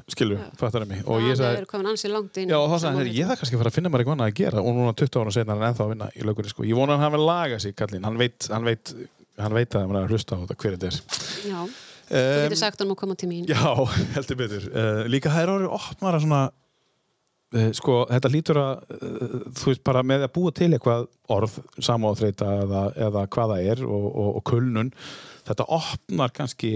mig 0.88 1.02
og 1.03 1.26
ég 1.26 1.36
sagði, 1.40 2.45
Já, 2.48 2.56
og 2.62 2.78
sagði 2.80 3.16
ég 3.18 3.28
það 3.28 3.42
kannski 3.42 3.60
fara 3.60 3.74
að 3.74 3.78
finna 3.80 3.92
mér 3.92 4.03
eitthvað 4.03 4.16
annað 4.16 4.32
að 4.32 4.38
gera 4.40 4.64
og 4.64 4.78
núna 4.78 4.95
20 4.95 5.20
ára 5.20 5.36
setna 5.36 5.58
er 5.58 5.60
hann 5.60 5.74
ennþá 5.74 5.84
að 5.88 5.92
vinna 5.92 6.08
í 6.16 6.24
lögurinn 6.30 6.53
sko. 6.53 6.68
Ég 6.70 6.80
vona 6.80 6.95
hann 6.95 7.03
hafi 7.03 7.20
lagað 7.20 7.64
sig, 7.66 7.76
kallinn, 7.76 8.08
hann 8.08 8.22
veit, 8.22 8.48
hann 8.53 8.70
veit, 8.70 8.94
hann 9.42 9.56
veit 9.56 9.74
að 9.76 9.86
hann 9.88 9.95
er 9.98 10.06
að 10.08 10.14
hlusta 10.14 10.36
á 10.38 10.42
þetta 10.44 10.58
hver 10.62 10.76
þetta 10.78 10.92
er. 10.92 11.02
Já, 11.50 11.60
þú 11.64 11.92
Um, 12.14 12.44
getur 12.44 12.60
sagt 12.60 12.82
hann 12.84 12.92
að 12.92 12.98
koma 13.00 13.16
til 13.18 13.28
mín 13.32 13.45
Já, 13.48 13.62
heldur 14.18 14.38
betur. 14.38 14.66
Uh, 14.76 15.06
líka 15.10 15.32
það 15.32 15.45
er 15.45 15.52
orðið 15.53 15.72
opnara 15.78 16.20
svona, 16.22 16.42
uh, 17.56 17.70
sko, 17.74 17.95
þetta 18.12 18.30
lítur 18.34 18.60
að, 18.60 18.84
uh, 19.00 19.38
þú 19.58 19.70
veist, 19.72 19.84
bara 19.88 20.03
með 20.06 20.26
að 20.28 20.34
búa 20.36 20.52
til 20.53 20.68
eitthvað 20.76 21.08
orð, 21.34 21.56
samáþreita 21.88 22.50
eða, 22.66 22.84
eða 23.08 23.24
hvað 23.34 23.53
það 23.56 23.72
er 23.72 23.84
og, 23.88 24.06
og, 24.12 24.30
og 24.42 24.45
kulnun, 24.52 24.92
þetta 25.48 25.70
opnar 25.80 26.36
kannski 26.36 26.74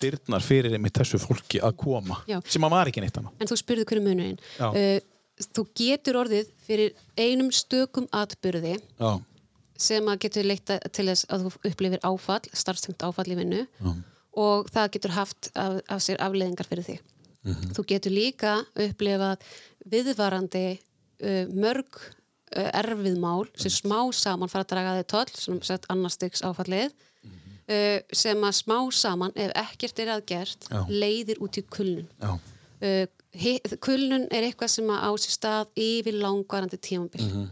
dyrnar 0.00 0.46
fyrir 0.46 0.78
einmitt 0.78 0.94
þessu 1.02 1.18
fólki 1.20 1.58
að 1.60 1.74
koma, 1.82 2.20
Já. 2.30 2.38
sem 2.46 2.64
að 2.64 2.76
var 2.78 2.88
ekki 2.92 3.02
neitt 3.02 3.18
annað. 3.18 3.34
en 3.42 3.50
þú 3.50 3.58
spurði 3.58 3.86
hverju 3.90 4.04
munurinn 4.06 4.38
þú 5.58 5.64
getur 5.78 6.16
orðið 6.22 6.48
fyrir 6.66 6.94
einum 7.18 7.50
stökum 7.54 8.06
atbyrði 8.14 8.76
Já, 8.78 9.10
sem 9.78 10.04
að 10.10 10.18
getur 10.26 10.44
leitt 10.48 10.70
að- 10.74 10.88
til 10.92 11.06
þess 11.06 11.26
að 11.30 11.44
þú 11.46 11.70
upplifir 11.70 12.00
áfall, 12.02 12.40
starfstengt 12.52 13.04
áfall 13.06 13.30
í 13.32 13.36
vinnu 13.38 13.60
Já. 13.66 13.92
og 14.34 14.70
það 14.74 14.90
getur 14.96 15.14
haft 15.16 15.50
af, 15.54 15.80
af 15.88 16.00
sér 16.02 16.18
afleðingar 16.24 16.66
fyrir 16.68 16.84
þig. 16.84 17.00
Mhm. 17.46 17.72
Þú 17.76 17.84
getur 17.86 18.12
líka 18.12 18.54
upplifað 18.74 19.38
viðvarandi 19.88 20.64
uh, 21.22 21.46
mörg 21.54 22.00
uh, 22.56 22.70
erfið 22.80 23.18
mál 23.22 23.46
sem 23.56 23.70
smá 23.70 24.00
saman 24.14 24.48
fara 24.50 24.64
að 24.66 24.72
draga 24.74 24.96
þig 24.98 25.06
toll, 25.14 25.30
sem 25.34 25.60
sett 25.62 25.86
annars 25.88 26.18
styks 26.18 26.42
áfallið 26.42 26.90
Mhm. 27.24 27.54
uh, 27.68 28.00
sem 28.12 28.36
að 28.42 28.54
smá 28.62 28.78
saman, 28.92 29.32
ef 29.36 29.52
ekkert 29.54 29.98
er 30.02 30.12
aðgert, 30.18 30.68
Já. 30.70 30.82
leiðir 30.88 31.38
út 31.40 31.58
í 31.58 31.62
kulnun. 31.70 32.08
Uh, 32.82 33.06
kulnun 33.82 34.26
er 34.32 34.42
eitthvað 34.48 34.70
sem 34.70 34.86
að 34.90 35.02
á 35.04 35.10
sér 35.18 35.34
stað 35.38 35.66
yfir 35.76 36.14
langvarandi 36.22 36.78
tímabil. 36.78 37.22
Mhm. 37.22 37.48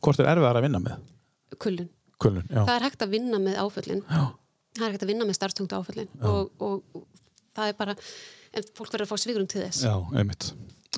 hvort 0.00 0.20
er 0.20 0.26
erfiðar 0.30 0.56
að 0.60 0.62
vinna 0.62 0.78
með? 0.78 0.98
Kulnun, 2.16 2.46
já. 2.48 2.62
Það 2.62 2.72
er 2.74 2.86
hægt 2.86 3.04
að 3.04 3.12
vinna 3.12 3.40
með 3.42 3.58
áföllin. 3.60 4.02
Já. 4.08 4.24
Það 4.76 4.86
er 4.86 4.94
hægt 4.94 5.04
að 5.04 5.10
vinna 5.12 5.26
með 5.28 5.36
starftungt 5.38 5.74
áföllin 5.76 6.08
og, 6.24 6.64
og, 6.64 7.04
það 7.56 7.70
er 7.70 7.76
bara, 7.78 7.94
en 8.56 8.66
fólk 8.76 8.92
verður 8.92 9.06
að 9.06 9.12
fá 9.12 9.22
svigurum 9.22 9.48
til 9.52 9.62
þess. 9.64 9.84
Já. 9.84 9.94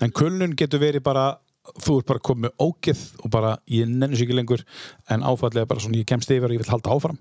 En 0.06 0.14
kulnun 0.14 0.54
getur 0.58 0.82
verið 0.82 1.02
bara, 1.06 1.26
þú 1.82 1.98
ert 2.00 2.10
bara 2.10 2.22
komið 2.30 2.54
ógeð 2.62 3.02
og 3.22 3.32
bara, 3.34 3.56
ég 3.70 3.90
nenni 3.90 4.18
sér 4.18 4.28
ekki 4.28 4.38
lengur, 4.38 4.62
en 5.10 5.26
áfallega 5.26 5.70
bara 5.70 5.82
svona, 5.82 5.98
ég 5.98 6.08
kemst 6.08 6.30
yfir 6.30 6.46
og 6.46 6.54
ég 6.54 6.62
vil 6.62 6.70
halda 6.70 6.94
áfram. 6.94 7.18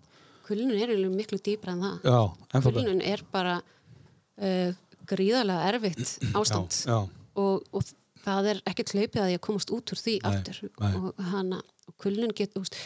Kulnun 0.48 0.78
er 0.80 0.94
miklu 1.12 1.42
dýbra 1.44 1.74
en 1.74 1.84
það. 1.84 2.06
Já. 2.06 2.62
Kulnun 2.70 3.02
er 3.04 3.26
bara 3.34 3.58
uh, 3.60 4.76
gríðarlega 5.10 5.72
erfitt 5.72 6.18
ástand 6.38 6.78
Já, 6.88 7.00
og, 7.40 7.66
og 7.72 7.92
það 8.24 8.52
er 8.54 8.62
ekkert 8.70 8.94
hlaupið 8.96 9.24
að 9.24 9.34
ég 9.36 9.44
komast 9.44 9.74
út 9.74 9.94
úr 9.94 10.02
því 10.02 10.18
aftur 10.28 10.62
nei. 10.68 10.94
og 11.00 11.28
hana, 11.32 11.62
og 11.88 11.98
kulnun 12.02 12.34
get, 12.36 12.56
úst, 12.60 12.78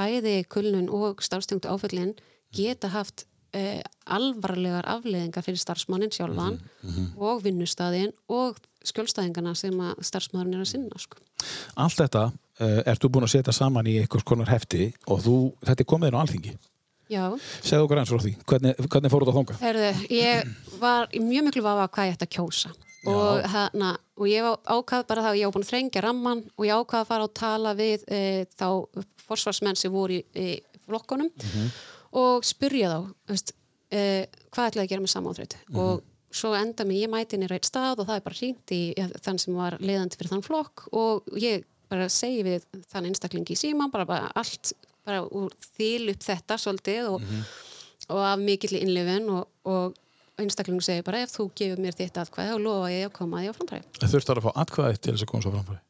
bæði 0.00 0.38
kulnun 0.48 0.88
og 0.88 1.20
starfstengtu 1.24 1.68
áföllin 1.70 2.14
geta 2.56 2.88
haft 2.96 3.26
uh, 3.54 3.80
alvarlegar 4.10 4.88
afleðingar 4.90 5.44
fyrir 5.46 5.60
starfsmannin 5.60 6.10
sjálfan 6.14 6.56
Mhm, 6.82 7.10
og 7.20 7.42
vinnustæðin 7.44 8.14
og 8.32 8.56
skjólstæðingana 8.88 9.52
sem 9.58 9.76
að 9.84 9.98
starfsmaðurinn 10.08 10.56
er 10.56 10.64
að 10.64 10.70
sinna 10.72 10.98
sko. 10.98 11.18
Allt 11.76 11.98
þetta 12.00 12.22
uh, 12.32 12.80
ert 12.88 13.02
þú 13.04 13.10
búin 13.12 13.26
að 13.28 13.34
setja 13.36 13.52
saman 13.52 13.86
í 13.90 13.98
einhvers 14.00 14.24
konar 14.24 14.48
hefti 14.48 14.86
og 15.06 15.20
þú, 15.26 15.34
þetta 15.68 15.84
er 15.84 15.88
komið 15.92 16.08
inn 16.12 16.16
á 16.16 16.22
alþingi. 16.24 16.54
Já, 17.10 17.24
Segðu 17.66 17.84
okkur 17.88 17.98
eins 18.00 18.10
frá 18.12 18.20
því, 18.22 18.32
hvernig, 18.46 18.76
hvernig 18.86 19.10
fór 19.10 19.24
þetta 19.24 19.32
að 19.34 19.38
þonga? 19.40 19.54
herðu, 19.64 19.86
ég 20.14 20.50
var 20.78 21.08
mjög 21.18 21.46
miklu 21.48 21.62
vafa 21.66 21.88
hvað 21.90 22.06
ég 22.06 22.14
ætti 22.16 22.28
að 22.28 22.34
kjósa 22.36 22.70
og, 23.10 23.40
hana, 23.50 23.88
og 24.20 24.28
ég 24.30 24.46
ákvað 24.70 25.06
bara 25.10 25.24
það 25.24 25.32
að 25.32 25.40
ég 25.40 25.48
var 25.48 25.54
búin 25.56 25.64
að 25.66 25.70
þrengja 25.72 26.02
ramman 26.06 26.42
og 26.54 26.68
ég 26.68 26.78
ákvað 26.84 27.02
að 27.02 27.08
fara 27.10 27.26
og 27.26 27.32
tala 27.40 27.72
við 27.74 28.04
e, 28.14 28.20
þá 28.54 28.68
forsvarsmenn 29.30 29.78
sem 29.78 29.94
voru 29.94 30.18
í, 30.18 30.22
í 30.34 30.82
flokkunum 30.86 31.30
og 32.20 32.46
spurja 32.46 32.92
þá 32.92 33.00
veist, 33.30 33.54
e, 33.94 34.26
hvað 34.50 34.72
ætlaði 34.72 34.86
að 34.86 34.92
gera 34.94 35.04
með 35.06 35.14
samáþröyt 35.14 35.58
og 35.78 36.06
svo 36.30 36.52
enda 36.54 36.86
mig, 36.86 37.00
ég 37.02 37.10
mæti 37.10 37.38
nýra 37.38 37.58
eitt 37.58 37.66
stað 37.66 38.02
og 38.02 38.10
það 38.10 38.20
er 38.20 38.26
bara 38.26 38.38
hringt 38.38 38.74
í 38.74 38.80
ja, 38.98 39.08
þann 39.24 39.40
sem 39.42 39.56
var 39.58 39.78
leiðandi 39.82 40.18
fyrir 40.18 40.34
þann 40.34 40.46
flokk 40.46 40.86
og 40.94 41.26
ég 41.42 41.66
bara 41.90 42.06
segi 42.12 42.44
við 42.46 42.66
þann 42.92 43.10
einstaklingi 43.10 43.56
í 43.56 43.58
síma 43.58 43.88
bara, 43.90 44.06
bara 44.06 44.30
allt, 44.38 44.72
bara 45.06 45.24
úr 45.26 45.50
þýl 45.74 46.12
upp 46.12 46.22
þetta 46.22 46.58
svolítið 46.60 47.10
og, 47.16 47.26
og 48.14 48.22
af 48.22 48.38
mikill 48.42 48.78
innlifin 48.78 49.26
og, 49.34 49.48
og 49.66 49.98
einstaklingu 50.40 50.84
segir 50.84 51.04
bara 51.06 51.24
ef 51.24 51.34
þú 51.34 51.50
gefur 51.58 51.82
mér 51.82 51.96
þitt 51.98 52.20
atkvæði 52.22 52.56
og 52.56 52.64
lofa 52.64 52.90
ég 52.94 53.08
að 53.08 53.14
koma 53.18 53.42
því 53.42 53.50
á 53.50 53.54
framfæri. 53.58 53.86
Þurftar 54.00 54.40
að 54.40 54.46
fá 54.46 54.50
atkvæði 54.62 55.00
til 55.00 55.14
þess 55.14 55.26
að 55.26 55.32
koma 55.32 55.44
svo 55.44 55.54
framfæri. 55.56 55.80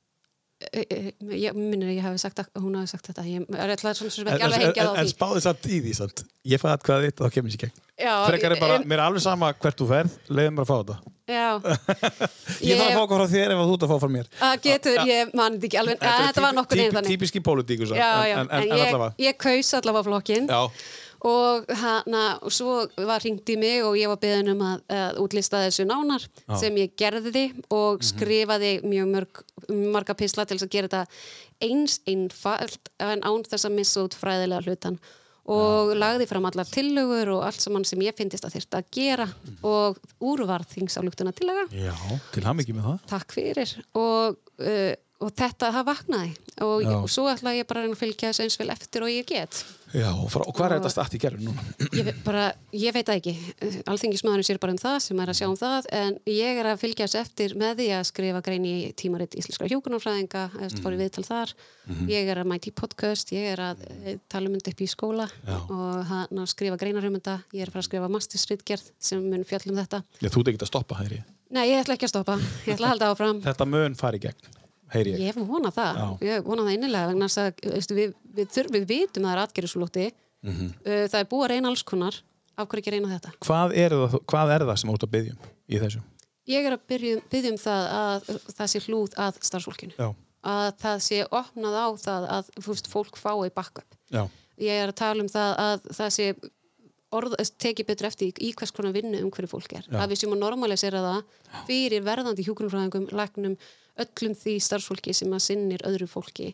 E- 0.61 0.83
e- 0.93 1.13
ég 1.41 1.55
minnir 1.57 1.89
að 1.89 1.95
ég 1.97 2.05
hafi 2.05 2.19
sagt 2.21 2.43
að 2.43 2.49
hún 2.61 2.75
hafi 2.77 2.91
sagt 2.93 3.07
þetta 3.09 3.23
ég 3.25 3.47
er 3.57 3.71
alltaf 3.73 3.97
svona 3.97 4.13
sem 4.13 4.29
ekki 4.29 4.45
alveg 4.45 4.61
en, 4.61 4.67
hengjað 4.67 4.89
á 4.89 4.93
en, 4.93 4.99
en 5.01 5.07
því 5.07 5.13
spáði 5.15 5.41
samt 5.47 5.69
í 5.71 5.79
því, 5.81 5.95
samt. 5.97 6.23
Ég 6.53 6.61
fæði 6.61 6.75
atkvæði 6.77 7.09
þitt 7.09 7.23
og 7.23 7.25
það 7.27 7.33
kemur 7.39 7.57
gegn. 7.63 7.73
Já, 8.01 8.13
Frekar 8.27 8.55
er 8.55 8.61
bara, 8.61 8.77
en- 8.77 8.85
mér 8.89 9.01
er 9.01 9.05
alveg 9.07 9.25
sama 9.25 9.51
hvert 9.57 9.81
þú 9.81 9.89
ferð, 9.89 10.19
leiðum 10.29 10.61
bara 10.61 10.69
að 10.69 10.71
fá 10.71 10.77
þetta. 10.83 11.17
Ég 11.31 12.77
þarf 12.77 12.91
að 12.91 12.95
fá 12.97 13.01
eitthvað 13.01 13.21
frá 13.21 13.27
þér 13.31 13.53
ef 13.55 13.61
þú 13.63 13.75
ert 13.75 13.85
að 13.87 13.91
fá 13.93 13.99
frá 14.03 14.11
mér. 14.11 14.31
að 14.47 14.55
getur, 14.67 14.97
ég 15.09 15.35
mann 15.39 15.57
þetta 15.57 15.69
ekki 15.69 15.79
alveg 15.81 16.01
en 16.03 16.25
þetta 16.27 16.45
var 16.45 16.57
nokkur 16.57 16.81
neginn 16.81 16.97
þannig 16.97 17.13
Típiski 17.15 17.43
pólitíku, 17.47 17.87
svo. 17.87 17.99
Já, 18.01 18.09
já, 18.27 18.37
en, 18.43 18.51
ég, 18.67 18.83
allavega. 18.89 19.11
ég 19.25 19.39
kaus 19.41 19.71
allavega 19.79 20.09
flokkin 20.09 20.51
Já, 20.51 20.61
og, 21.27 21.69
hana, 21.83 22.25
og 22.41 22.55
svo 22.55 22.81
var 22.97 23.21
hringt 23.21 23.49
í 23.53 23.59
mig 23.61 23.85
og 23.85 23.99
ég 24.01 24.09
var 24.09 24.21
beðin 24.23 24.55
um 24.55 24.65
að, 24.65 24.83
að 24.97 25.21
útlista 25.25 25.63
þessu 25.67 25.87
nánar 25.89 26.25
sem 26.61 26.77
ég 26.81 26.97
gerði 26.99 27.47
og 27.69 28.05
skrifaði 28.07 28.79
mjög 28.87 29.15
mörg, 29.15 29.43
marga 29.69 30.17
pisla 30.17 30.47
til 30.49 30.61
að 30.61 30.73
gera 30.73 30.91
þetta 30.91 31.05
eins 31.61 32.01
einfalt 32.09 32.93
en 33.05 33.25
án 33.27 33.45
þess 33.49 33.69
að 33.69 33.77
missa 33.77 34.05
út 34.07 34.17
fræðilega 34.17 34.65
hlutan 34.65 35.01
og 35.51 35.93
lagði 35.99 36.29
fram 36.31 36.47
allar 36.49 36.69
tillögur 36.69 37.35
og 37.35 37.45
allt 37.47 37.63
saman 37.63 37.85
sem 37.89 38.01
ég 38.05 38.17
finnist 38.17 38.45
að 38.47 38.59
þyrta 38.59 38.81
að 38.81 38.91
gera 38.95 39.27
og 39.67 39.99
úrvarð 40.23 40.75
þingsálugtuna 40.77 41.33
tillaga 41.37 41.67
já, 41.75 41.95
til 42.35 42.45
ham 42.47 42.61
ekki 42.63 42.77
með 42.77 42.91
það. 42.91 42.99
takk 43.11 43.35
fyrir. 43.35 43.73
Og, 43.99 44.39
uh, 44.63 44.93
og 45.21 45.35
þetta, 45.37 45.69
það 45.75 45.91
vaknaði. 45.91 46.33
Og, 46.61 46.81
Já. 46.85 46.95
og 46.97 47.11
svo 47.13 47.27
ætla 47.31 47.53
ég 47.57 47.69
bara 47.69 47.85
að 47.85 47.99
fylgja 48.01 48.31
þessu 48.31 48.47
eins 48.47 48.59
vel 48.61 48.73
eftir 48.73 49.05
og 49.05 49.13
ég 49.13 49.29
get. 49.29 49.63
Já, 49.91 50.07
og, 50.15 50.29
hvað 50.31 50.65
er 50.67 50.73
þetta 50.77 50.91
stætt 50.93 51.15
í 51.17 51.21
gerðin 51.21 51.49
núna? 51.49 51.65
ég, 51.99 52.11
bara, 52.23 52.45
ég 52.77 52.95
veit 52.95 53.09
það 53.09 53.17
ekki. 53.19 53.33
Alþingismæðurinn 53.91 54.47
sér 54.47 54.61
bara 54.63 54.75
um 54.77 54.81
það 54.81 54.99
sem 55.03 55.23
er 55.23 55.33
að 55.33 55.39
sjá 55.41 55.47
um 55.49 55.57
það 55.59 55.89
en 55.99 56.19
ég 56.31 56.61
er 56.63 56.69
að 56.71 56.83
fylgja 56.85 57.09
þessu 57.09 57.21
eftir 57.25 57.55
með 57.59 57.81
því 57.81 57.89
að 57.97 58.05
skrifa 58.11 58.43
grein 58.47 58.69
í 58.69 58.75
tímaritt 59.01 59.35
íslenskra 59.41 59.71
hjókunarfræðinga 59.73 60.45
eftir 60.69 60.85
fór 60.85 60.95
í 60.95 61.01
viðtal 61.01 61.27
þar. 61.27 61.55
Ég 62.11 62.31
er 62.31 62.39
að 62.39 62.51
mæti 62.53 62.71
podcast 62.77 63.35
ég 63.35 63.49
er 63.57 63.65
að 63.73 63.83
eh, 64.05 64.21
tala 64.31 64.47
um 64.47 64.55
þetta 64.55 64.75
upp 64.77 64.85
í 64.85 64.89
skóla 64.93 65.27
Já. 65.43 65.57
og 65.59 66.07
hann 66.13 66.45
að 66.45 66.49
skrifa 66.53 66.79
greinar 66.79 67.09
þetta 67.09 67.41
ég 67.51 67.65
er 67.65 67.73
að 67.73 67.75
fara 67.75 67.83
að 67.83 67.89
skrifa 67.89 68.13
mastersritgerð 68.15 68.93
sem 69.03 69.27
mun 69.27 69.43
fjallum 69.49 69.81
þetta. 69.81 70.05
Já, 70.23 70.31
ég. 70.31 71.27
nei, 71.51 71.65
ég 71.73 71.83
ætla 71.83 71.99
ekki 71.99 72.07
að 72.07 72.15
stoppa, 72.15 72.39
ég 72.63 72.77
ætla 72.77 72.93
að 72.93 72.95
halda 72.95 73.11
áfram. 73.11 73.43
Þetta 73.43 73.67
mun 73.67 73.99
fari 73.99 74.23
gegn, 74.23 74.53
heyri 74.95 75.13
ég. 75.15 75.21
Ég 75.31 75.39
vona 75.51 75.71
það, 75.75 76.01
Já. 76.01 76.09
ég 76.31 76.45
vona 76.47 76.65
það 76.67 76.77
innilega 76.77 77.11
vegna 77.13 77.29
að 77.31 77.63
veistu, 77.75 77.97
við, 77.99 78.15
við, 78.39 78.51
þurf, 78.57 78.73
við 78.77 78.87
vitum 78.91 79.27
að 79.27 79.31
það 79.31 79.37
er 79.37 79.43
atgerðisflótti 79.47 80.09
Mhm. 80.41 80.69
uh, 80.87 81.05
það 81.13 81.19
er 81.21 81.27
búið 81.29 81.45
að 81.45 81.51
reyna 81.53 81.69
alls 81.69 81.83
konar 81.85 82.17
af 82.57 82.69
hverju 82.69 82.81
ekki 82.81 82.93
reyna 82.95 83.11
þetta 83.13 83.33
Hvað 83.45 83.75
er 83.77 83.91
það, 83.93 84.15
hvað 84.33 84.53
er 84.55 84.63
það 84.71 84.79
sem 84.81 84.91
ert 84.95 85.05
að 85.05 85.11
byggja 85.15 85.35
um 85.37 85.51
í 85.69 85.81
þessu? 85.83 86.01
Ég 86.49 86.65
er 86.67 86.73
að 86.77 86.87
byrja, 86.89 87.19
byrja 87.31 87.51
um 87.53 87.59
það 87.61 87.83
að 88.01 88.31
það 88.57 88.71
sé 88.73 88.81
hlúð 88.87 89.19
að 89.21 89.41
starfsfólkinu 89.51 89.99
Já, 89.99 90.09
að 90.55 90.71
það 90.81 91.03
sé 91.05 91.19
opnað 91.29 91.77
á 91.77 91.87
það 92.01 92.29
að 92.39 92.49
veist, 92.67 92.89
fólk 92.89 93.21
fái 93.21 93.51
já, 94.11 94.23
ég 94.57 94.81
er 94.81 94.89
að 94.89 94.97
tala 94.97 95.21
um 95.23 95.29
það 95.29 95.53
að 95.67 95.85
það 96.01 96.11
sé 96.17 96.31
orð, 97.13 97.35
tekið 97.61 97.87
betur 97.91 98.09
eftir 98.09 98.31
í, 98.31 98.33
í 98.49 98.51
hvers 98.57 98.73
konar 98.75 98.95
vinnu 98.95 99.21
um 99.25 99.31
hverju 99.35 99.51
fólk 99.51 99.73
er 99.77 99.85
Já. 99.85 99.99
að 100.01 100.13
við 100.13 100.21
séum 100.23 100.35
að 100.37 100.43
normalisera 100.45 101.01
það 101.03 101.65
fyrir 101.67 102.05
verðandi 102.07 102.45
hjúkunarfræðingum, 102.47 103.09
læknum 103.19 103.57
öllum 104.05 104.35
því 104.41 104.55
starfsfólki 104.65 105.15
sem 105.17 105.33
að 105.37 105.45
sinnir 105.47 105.85
öðru 105.89 106.09
fólki 106.11 106.51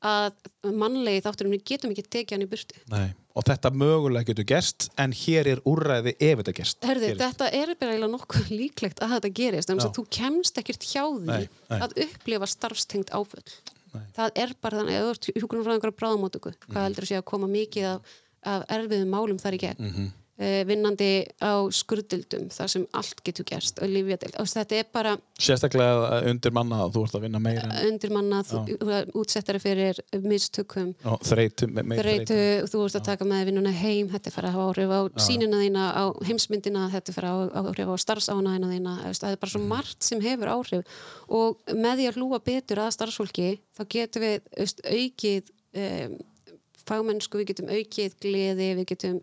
að 0.00 0.32
mannlegi 0.64 1.20
þátturum 1.26 1.52
við 1.56 1.64
getum 1.72 1.90
ekki 1.92 2.06
tekið 2.08 2.36
hann 2.36 2.44
í 2.46 2.50
burtu 2.50 2.78
nei. 2.92 3.10
Og 3.38 3.44
þetta 3.46 3.70
mögulega 3.70 4.26
getur 4.32 4.46
gerst, 4.50 4.88
en 4.98 5.12
hér 5.14 5.46
er 5.52 5.60
úrræði 5.68 6.16
ef 6.18 6.40
þetta 6.40 6.54
gerst. 6.56 6.78
Herði, 6.82 7.10
þetta 7.20 7.46
er 7.54 7.74
bara 7.78 8.08
nokkuð 8.10 8.48
líklegt 8.60 8.98
að 9.04 9.12
þetta 9.14 9.30
gerist, 9.38 9.70
en 9.70 9.78
þú 9.84 10.04
kemst 10.10 10.58
ekkert 10.58 10.82
hjá 10.88 11.04
því 11.06 11.28
Nei, 11.28 11.44
nei. 11.70 11.78
að 11.78 11.94
upplifa 12.06 12.48
starfstengt 12.50 13.12
áföll. 13.14 13.44
Nei. 13.94 14.02
Það 14.16 14.32
er 14.42 14.56
bara 14.60 14.80
þannig, 14.80 14.96
ef 14.98 15.04
þú 15.06 15.12
ert 15.14 15.30
hjúkunarfræðingur 15.44 15.94
á 15.94 15.98
bráðamótöku, 16.00 16.50
Mhm. 16.56 16.72
hvað 16.74 16.84
heldur 16.88 17.06
að 17.06 17.12
sé 17.12 17.20
að 17.20 17.28
koma 17.30 17.46
mikið 17.54 17.86
af 17.94 18.18
af 18.40 18.62
erfiðum 18.72 19.10
málum 19.12 19.36
þar 19.38 19.52
í 19.54 19.58
gegn 19.60 19.80
Mhm. 19.84 20.04
uh, 20.06 20.12
vinnandi 20.40 21.08
á 21.44 21.52
skurðdildum 21.68 22.46
þar 22.54 22.70
sem 22.72 22.84
allt 22.96 23.18
getur 23.26 23.44
gerst 23.44 23.80
og 23.84 23.90
lífjadil 23.92 24.30
og 24.40 24.46
þetta 24.48 24.78
er 24.80 24.86
bara 24.94 25.10
Sérstaklega 25.40 26.20
undir 26.30 26.54
manna 26.56 26.78
að 26.86 26.94
þú 26.94 27.02
ert 27.04 27.16
að 27.18 27.24
vinna 27.26 27.40
meira 27.44 27.66
en 27.68 27.90
undirmannað 27.90 28.52
útsettari 29.20 29.60
fyrir 29.60 30.00
mistökum. 30.24 30.94
Já, 31.04 31.12
me- 31.68 31.84
meira 31.92 32.04
þreytu, 32.06 32.38
þú 32.72 32.84
ert 32.86 32.96
að 33.00 33.04
taka 33.10 33.28
með 33.28 33.44
vinnuna 33.50 33.72
heim 33.76 34.08
þetta 34.14 34.30
er 34.30 34.36
fara 34.38 34.48
að 34.48 34.56
hafa 34.56 34.70
áhrif 34.70 34.94
á 34.96 35.00
sínina 35.26 35.60
þína 35.60 35.84
á 35.92 36.04
heimsmyndina, 36.28 36.86
þetta 36.94 37.12
er 37.12 37.18
fara 37.18 37.34
að 37.34 37.42
hafa 37.58 37.74
áhrif 37.74 37.92
á 37.92 37.96
starfsánaðina 38.06 38.72
þína, 38.72 38.96
það 39.12 39.30
er 39.34 39.40
bara 39.44 39.54
svo 39.54 39.62
margt 39.68 40.08
sem 40.08 40.24
hefur 40.24 40.52
áhrif. 40.56 40.96
Og 41.28 41.60
með 41.76 42.00
því 42.00 42.08
að 42.10 42.18
hlúa 42.20 42.40
betur 42.48 42.80
að 42.80 42.94
starfsfólki 42.96 43.50
þá 43.76 43.84
getum 43.96 44.24
við 44.24 44.40
aukið 44.88 45.52
um, 45.84 46.18
fagmennsku, 46.88 47.38
við 47.40 47.52
getum 47.52 47.70
aukið 47.70 48.16
gleði, 48.24 48.70
við 48.80 48.88
getum 48.94 49.20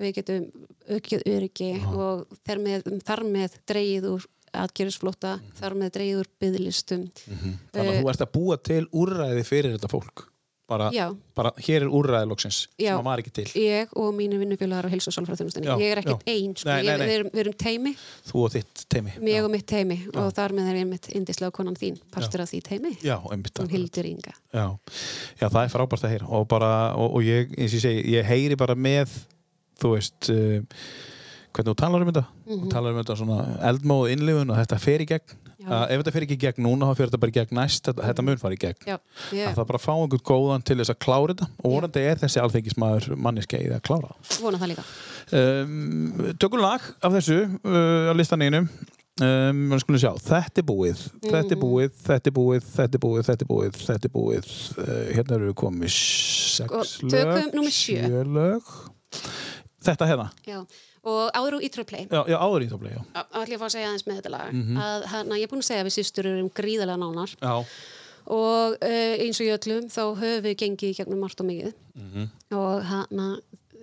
við 0.00 0.14
getum 0.18 0.46
aukið 0.90 1.26
öryggi 1.30 1.72
og 1.94 2.24
þar 2.46 2.62
með, 2.66 2.92
þar 3.06 3.24
með 3.30 3.58
dreigið 3.70 4.10
úr 4.10 4.28
atgerðisflóta, 4.54 5.38
þar 5.58 5.74
með 5.80 5.96
dreigið 5.96 6.20
úr 6.22 6.30
byðlistum 6.42 7.08
Þannig 7.24 7.90
að 7.90 7.98
þú 7.98 8.12
ert 8.12 8.22
að 8.22 8.32
búa 8.36 8.60
til 8.62 8.84
úrræði 8.94 9.44
fyrir 9.48 9.76
þetta 9.76 9.90
fólk? 9.90 10.28
Bara, 10.64 10.86
Já. 10.96 11.10
bara 11.36 11.50
hér 11.60 11.84
er 11.84 11.90
úrræði 11.92 12.24
loksins 12.30 12.58
Já. 12.80 12.94
sem 12.94 13.00
að 13.02 13.04
var 13.04 13.20
ekki 13.20 13.32
til. 13.36 13.44
Ég 13.60 13.90
og 14.00 14.14
mínu 14.16 14.38
vinnufélagar 14.40 14.88
á 14.88 14.92
heilsu 14.94 15.10
og 15.10 15.16
sálfræðþjónustinni 15.18 15.68
Já, 15.68 15.74
ég 15.76 15.92
er 15.92 16.00
ekkert 16.00 16.24
já. 16.24 16.32
einn, 16.32 16.54
sko. 16.56 16.76
Við, 16.80 17.26
við 17.34 17.40
erum 17.42 17.56
teimi 17.60 17.92
þú 18.30 18.44
og 18.46 18.54
þitt 18.54 18.84
teimi 18.94 19.12
mig 19.20 19.44
og 19.44 19.50
mitt 19.52 19.66
teimi 19.68 19.98
og 20.14 20.30
þar 20.38 20.54
með 20.56 20.70
er 20.70 20.78
ég 20.80 20.88
mitt 20.88 21.10
indislega 21.20 21.52
konan 21.52 21.76
þín 21.76 22.00
partur 22.14 22.46
af 22.46 22.48
því 22.48 22.62
teimi, 22.64 22.94
Já, 23.04 23.18
einmitt 23.28 23.60
hún. 23.60 23.68
Hildur 23.74 24.08
Inga. 24.08 24.32
Já. 24.56 24.64
Já, 25.36 25.46
það 25.50 25.60
er 25.66 25.74
frábært 25.76 26.08
að 26.08 26.16
heyra. 26.16 26.32
Og, 26.32 26.48
bara, 26.48 26.72
og, 26.96 27.18
og 27.20 27.28
ég, 27.28 27.52
eins 27.58 27.68
og 27.68 27.82
ég 27.82 27.84
segi, 27.84 28.08
ég 28.16 28.32
heyri 28.32 28.56
bara 28.56 28.72
með 28.88 29.12
þú 29.84 29.94
veist 29.94 30.30
uh, 30.32 30.58
hvernig 31.54 31.70
þú 31.70 31.78
talar 31.78 32.02
um 32.04 32.10
þetta. 32.10 32.24
Þú 32.50 32.68
talar 32.72 32.94
um 32.94 33.00
þetta 33.02 33.16
svona 33.20 33.40
eldmóð 33.70 34.12
innlifun 34.16 34.50
og 34.54 34.58
þetta 34.62 34.78
fer 34.82 35.04
í 35.04 35.08
gegn. 35.12 35.40
Uh, 35.64 35.86
ef 35.88 36.00
þetta 36.02 36.12
fer 36.12 36.24
ekki 36.26 36.36
í 36.36 36.40
gegn 36.42 36.64
núna 36.66 36.88
þá 36.90 36.98
fer 36.98 37.08
þetta 37.08 37.20
bara 37.22 37.32
í 37.32 37.36
gegn 37.38 37.54
næst. 37.56 37.84
Þetta, 37.86 38.08
þetta 38.10 38.24
mun 38.26 38.40
fara 38.42 38.56
í 38.56 38.58
gegn. 38.60 38.88
Já, 38.90 38.96
að 39.46 39.54
það 39.60 39.68
bara 39.70 39.80
fá 39.80 39.92
einhvern 39.94 40.24
góðan 40.28 40.64
til 40.66 40.76
þess 40.80 40.92
að 40.92 40.98
klára 41.06 41.30
þetta. 41.36 41.48
Og 41.62 41.76
vorandi 41.76 42.02
er 42.04 42.20
þessi 42.20 42.42
alþengismæður 42.42 43.14
manniski 43.28 43.62
að 43.70 43.84
klára 43.86 44.10
vona 44.42 44.60
það 44.60 44.74
líka. 44.74 44.84
Um, 45.38 46.34
tökum 46.42 46.60
lag 46.60 46.84
af 47.00 47.16
þessu 47.16 47.38
uh, 47.46 48.10
á 48.10 48.14
listanínum 48.18 48.66
um, 49.24 49.62
við 49.72 49.84
skulum 49.86 50.02
sjá, 50.02 50.10
þetta 50.26 50.60
er 50.60 50.68
búið. 50.68 51.06
Þetta 51.24 51.56
er 51.56 51.62
búið, 51.62 51.94
þetta 52.10 52.30
er 52.32 52.36
búið, 52.36 52.66
þetta 52.74 52.98
er 52.98 53.04
búið. 53.06 53.24
Þetta 53.30 53.46
er 53.46 53.52
búið, 53.54 53.78
þetta 53.86 54.10
er 54.10 54.14
búið. 54.18 54.50
Uh, 54.74 54.98
hérna 55.14 55.38
eru 55.38 55.52
við 55.52 55.56
komið 55.62 55.94
sex 55.94 56.66
Sko, 56.66 57.08
lög. 57.08 57.14
tökum 57.14 57.56
númer 57.62 57.78
sjö. 57.78 58.24
lög 58.34 58.74
þetta 59.88 60.08
hérna, 60.10 60.26
já. 60.46 60.58
og 61.04 61.30
áður 61.36 61.58
úr 61.58 61.64
Ítröplay 61.68 62.06
já, 62.08 62.20
já 62.32 62.36
áður 62.40 62.64
í 62.64 62.68
þá 62.70 62.76
blei 62.80 62.92
já. 62.94 63.02
að 63.24 63.56
fá 63.60 63.66
að 63.68 63.74
segja 63.74 63.88
aðeins 63.90 64.06
með 64.08 64.20
þetta 64.20 64.30
lag 64.36 64.52
Mhm. 64.54 64.76
að 64.84 65.04
hana, 65.14 65.34
ég 65.40 65.42
er 65.42 65.52
búin 65.52 65.62
að 65.64 65.68
segja 65.70 65.82
að 65.84 65.88
við 65.90 65.96
sýstur 65.98 66.26
erum 66.30 66.50
gríðarlega 66.50 67.02
nánar 67.02 67.34
já, 67.40 67.54
og 68.26 68.78
uh, 68.80 69.14
eins 69.20 69.40
og 69.40 69.46
í 69.46 69.52
öllum 69.52 69.90
þá 69.92 70.02
höfum 70.16 70.42
við 70.46 70.56
gengið 70.62 70.96
gegnum 70.96 71.20
margt 71.20 71.40
og 71.40 71.46
mikið 71.50 71.74
Mhm. 71.94 72.30
og 72.56 72.82
hana 72.88 73.28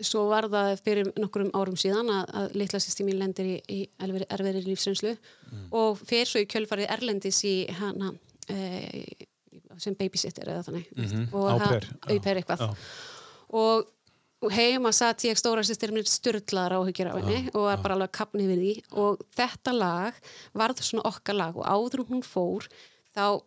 svo 0.01 0.23
var 0.31 0.47
það 0.49 0.79
fyrir 0.81 1.11
nokkrum 1.21 1.51
árum 1.53 1.75
síðan 1.77 2.09
að, 2.09 2.31
að 2.33 2.55
litla 2.57 2.79
sýsti 2.81 3.05
mín 3.05 3.19
lendir 3.21 3.45
í, 3.45 3.61
í 3.69 3.89
erfiðri, 4.01 4.63
lífsreynslu 4.65 5.11
Mhm. 5.51 5.67
og 5.71 5.97
fer 5.99 6.25
svo 6.25 6.41
í 6.41 6.47
kjölfarið 6.49 6.89
erlendis 6.89 7.43
í 7.45 7.69
hana 7.69 8.09
uh, 8.49 9.27
sem 9.77 9.93
babysitter 9.95 10.49
eða 10.49 10.63
þannig 10.65 10.87
já. 10.97 12.09
au 12.09 12.19
pair 12.19 12.35
eitthvað 12.41 12.59
Já. 12.65 12.75
og 13.53 13.85
heima 14.49 14.89
satt 14.95 15.21
ég 15.27 15.37
stóra 15.37 15.61
sýstir 15.61 15.93
mér 15.93 16.07
styrlaðar 16.09 16.79
áhyggjur 16.79 17.11
af 17.11 17.19
henni 17.21 17.51
og 17.53 17.67
var 17.67 17.83
bara 17.83 17.97
alveg 17.99 18.13
kapni 18.17 18.47
við 18.49 18.63
því. 18.63 18.73
Og 18.97 19.21
þetta 19.37 19.73
lag 19.75 20.17
varð 20.57 20.81
svona 20.81 21.05
okkar 21.11 21.37
lag 21.37 21.59
og 21.59 21.67
áður 21.69 22.07
hún 22.09 22.23
fór 22.25 22.65
þá 23.13 23.43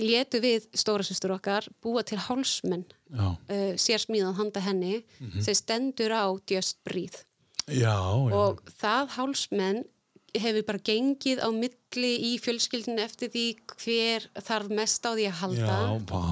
létu 0.00 0.40
við 0.44 0.68
stóra 0.76 1.04
sýstur 1.04 1.34
okkar 1.36 1.68
búa 1.84 2.04
til 2.06 2.18
hálsmenn 2.20 2.84
uh, 3.12 3.74
sér 3.80 4.02
smíðað 4.02 4.40
handa 4.40 4.62
henni 4.64 5.02
sem 5.40 5.56
stendur 5.56 6.12
á 6.12 6.32
Just 6.48 6.80
Breathe. 6.84 7.24
Já, 7.66 7.96
já. 7.96 8.32
og 8.36 8.60
það 8.78 9.12
hálsmenn 9.16 9.84
hefur 10.36 10.66
bara 10.68 10.82
gengið 10.84 11.40
á 11.40 11.48
milli 11.54 12.12
í 12.28 12.32
fjölskyldinu 12.44 13.00
eftir 13.02 13.30
því 13.32 13.44
hver 13.72 14.26
þarf 14.44 14.72
mest 14.78 15.08
á 15.08 15.10
því 15.16 15.28
að 15.30 15.38
halda. 15.40 15.76
Já, 15.80 15.94
vá, 16.10 16.24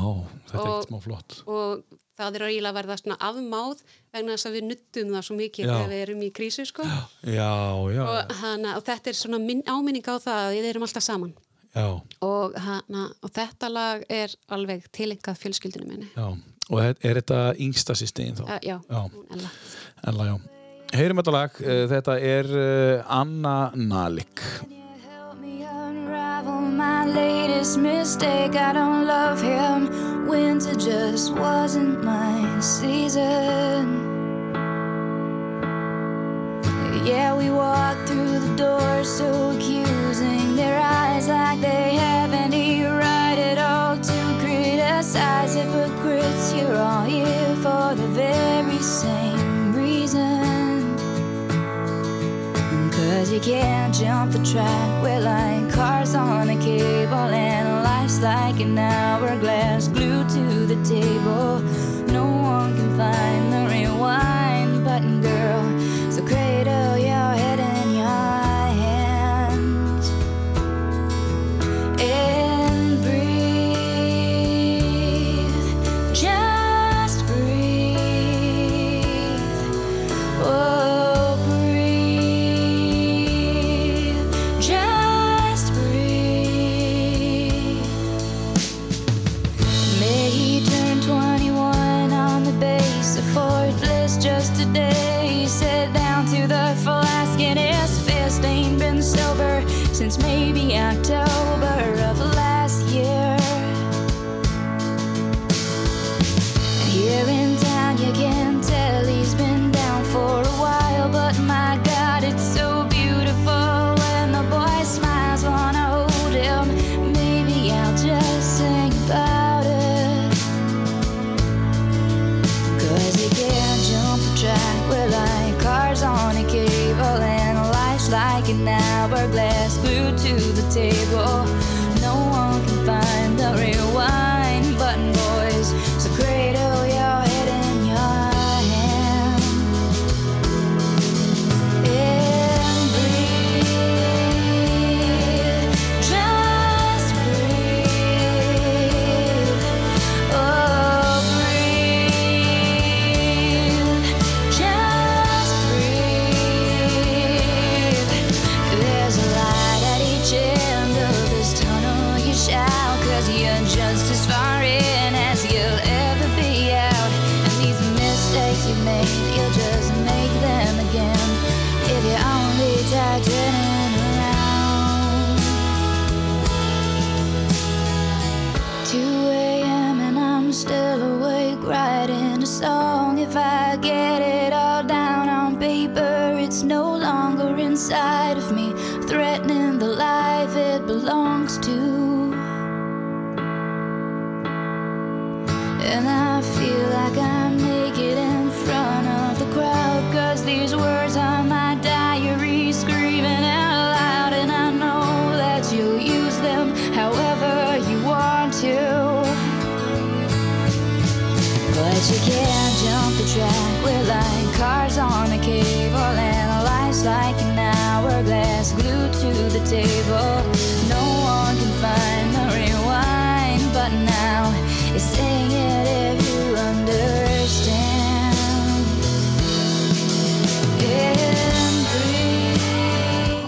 þetta 0.51 0.59
er 0.59 0.69
ekkert 0.69 0.91
smá 0.91 0.99
flott. 1.07 1.37
og 1.49 2.01
það 2.19 2.39
er 2.39 2.47
eiginlega 2.49 2.73
að 2.73 2.79
verða 2.79 2.97
svona 3.01 3.17
afmáð 3.29 3.83
vegna 4.15 4.37
þess 4.37 4.49
að 4.49 4.57
við 4.57 4.67
nuttum 4.71 5.15
það 5.15 5.27
svo 5.29 5.39
mikið 5.39 5.71
þegar 5.71 5.93
við 5.93 6.03
erum 6.05 6.23
í 6.23 6.31
krísu 6.35 6.67
sko. 6.69 6.87
já, 6.87 7.51
já, 7.97 8.05
og, 8.05 8.35
hana, 8.43 8.77
og 8.79 8.87
þetta 8.87 9.11
er 9.13 9.19
svona 9.19 9.41
minn, 9.43 9.65
áminning 9.67 10.07
á 10.07 10.15
það 10.17 10.41
að 10.45 10.55
við 10.57 10.71
erum 10.71 10.87
alltaf 10.87 11.07
saman. 11.07 11.35
Og, 11.75 12.55
hana, 12.55 13.09
og 13.19 13.33
þetta 13.35 13.71
lag 13.73 14.05
er 14.13 14.35
alveg 14.55 14.87
tilengað 14.95 15.41
fjölskyldinu 15.43 15.89
minni. 15.91 16.11
Já. 16.15 16.29
Og 16.71 16.81
er, 16.81 16.95
er 17.05 17.19
þetta 17.21 17.41
yngsta 17.61 17.97
sýstin 17.99 18.39
þá? 18.39 18.45
uh, 18.47 18.61
já, 18.65 18.77
Ella. 19.35 19.51
Ella, 20.09 20.29
já. 20.31 20.37
Heyrum 20.95 21.19
þetta 21.21 21.35
lag, 21.35 21.59
uh, 21.61 21.83
þetta 21.91 22.17
er 22.23 22.49
uh, 22.55 23.19
Anna 23.19 23.57
Nalik. 23.75 24.45
My 26.77 27.07
latest 27.07 27.79
mistake. 27.79 28.57
I 28.57 28.73
don't 28.73 29.07
love 29.07 29.41
him. 29.41 30.27
Winter 30.27 30.75
just 30.75 31.33
wasn't 31.33 32.03
my 32.03 32.61
season. 32.61 34.03
Yeah, 37.05 37.37
we 37.37 37.51
walk 37.51 37.97
through 38.09 38.41
the 38.41 38.57
door 38.57 39.05
so 39.05 39.51
accusing. 39.51 40.57
Their 40.57 40.81
eyes 40.81 41.29
like 41.29 41.61
they 41.61 41.95
have 41.95 42.33
any 42.33 42.83
right 42.83 43.39
at 43.39 43.59
all 43.59 43.97
to 43.97 44.39
criticize 44.41 45.55
hypocrites. 45.55 46.53
You're 46.55 46.77
all 46.77 47.05
here 47.05 47.55
for 47.57 47.95
the 47.95 48.09
very 48.09 48.81
same 48.81 49.34
Cause 53.25 53.33
you 53.33 53.41
can't 53.41 53.95
jump 53.95 54.33
the 54.33 54.45
track. 54.45 55.03
We're 55.03 55.19
like 55.19 55.73
cars 55.73 56.15
on 56.15 56.51
a 56.51 56.57
cable, 56.57 57.33
and 57.33 57.83
life's 57.83 58.21
like 58.21 58.61
an 58.61 58.77
hourglass 58.77 59.89
glued 59.89 60.29
to 60.29 60.67
the 60.67 60.77
table. 60.85 61.61
No 62.13 62.27
one 62.27 62.77
can 62.77 62.99
find 62.99 63.51
the 63.51 63.67
rewind 63.73 64.85
button, 64.85 65.23
girl. 65.23 65.74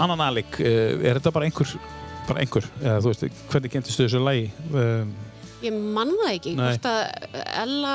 Annan 0.07 0.25
Alik, 0.31 0.59
uh, 0.63 0.97
er 1.03 1.19
þetta 1.21 1.35
bara 1.37 1.49
einhver, 1.51 1.77
bara 2.31 2.43
einhver, 2.43 2.67
eða 2.83 2.99
þú 3.05 3.13
veist, 3.13 3.45
hvernig 3.53 3.73
kynntist 3.77 4.03
þessu 4.03 4.23
lagi? 4.23 4.49
Um, 4.73 5.15
Ég 5.65 5.73
man 5.97 6.11
það 6.21 6.35
ekki, 6.35 6.53
hvort 6.59 6.87
að 6.91 6.99
Ella 7.65 7.95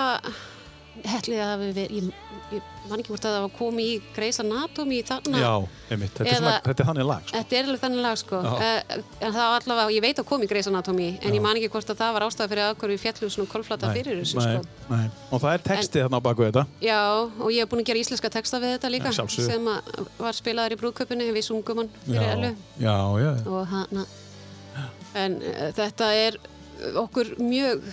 Hetlið 1.08 1.40
hafi 1.46 1.68
verið, 1.72 1.92
ég, 1.98 2.08
ég 2.52 2.90
man 2.90 3.00
ekki 3.00 3.12
hvort 3.14 3.26
að 3.26 3.34
það 3.36 3.44
var 3.46 3.52
komið 3.58 3.86
í 3.88 3.96
Grey's 4.16 4.40
Anatomy 4.42 4.98
þarna. 5.08 5.40
já, 5.40 5.52
einmitt, 5.94 6.12
þetta, 6.18 6.26
er 6.26 6.32
Eða- 6.32 6.40
svona, 6.42 6.62
þetta 6.66 6.84
er 6.84 6.88
þannig 6.90 7.06
lag, 7.08 7.22
sko. 7.28 7.38
Þetta 7.38 7.58
er 7.60 7.64
alveg 7.70 7.82
þannig 7.84 8.02
lag 8.06 8.18
sko, 8.22 8.40
Já. 8.42 8.52
uh, 8.52 9.02
en 9.22 9.32
það 9.36 9.48
var 9.52 9.62
allavega, 9.62 9.94
ég 9.96 10.02
veit 10.02 10.18
að 10.22 10.28
komið 10.32 10.44
í 10.44 10.50
Grey's 10.52 10.68
Anatomy, 10.72 11.08
en 11.22 11.30
Já. 11.32 11.36
ég 11.38 11.42
man 11.42 11.56
ekki 11.62 11.70
hvort 11.72 11.90
að 11.94 12.00
það 12.02 12.14
var 12.18 12.22
ástæða 12.28 12.50
fyrir 12.52 12.64
að 12.68 12.76
hverju 12.82 13.00
fjallum 13.06 13.32
svona 13.36 13.52
kolflata 13.54 13.94
fyrir 13.96 14.20
þessu 14.22 14.38
nei, 14.42 14.58
sko. 14.58 14.86
nei. 14.90 15.10
Og 15.32 15.42
það 15.42 15.54
er 15.54 15.66
textið 15.70 16.04
þarna 16.06 16.18
á 16.20 16.24
baku 16.28 16.42
þetta. 16.50 16.66
Já, 16.82 17.02
og 17.40 17.50
ég 17.52 17.60
hef 17.64 17.70
búin 17.72 17.82
að 17.84 17.90
gera 17.92 18.00
íslenska 18.04 18.30
texta 18.30 18.60
við 18.60 18.76
þetta 18.78 18.92
líka, 18.92 19.10
Já, 19.12 19.18
sjálfsögðu. 19.22 19.48
sem 19.48 19.66
var 20.20 20.34
spilaður 20.34 20.76
í 20.76 20.80
brúðköpunni, 20.82 21.32
við 21.32 21.44
sungum 21.48 21.78
hann 21.84 21.90
fyrir 22.06 22.22
Já, 22.22 22.32
Ellu 22.36 22.56
já, 22.80 22.96
já. 23.24 23.32
og 23.48 23.68
hana, 23.68 24.06
en 25.16 25.36
uh, 25.42 25.72
þetta 25.76 26.12
er 26.28 26.38
okkur 26.98 27.36
mjög 27.40 27.84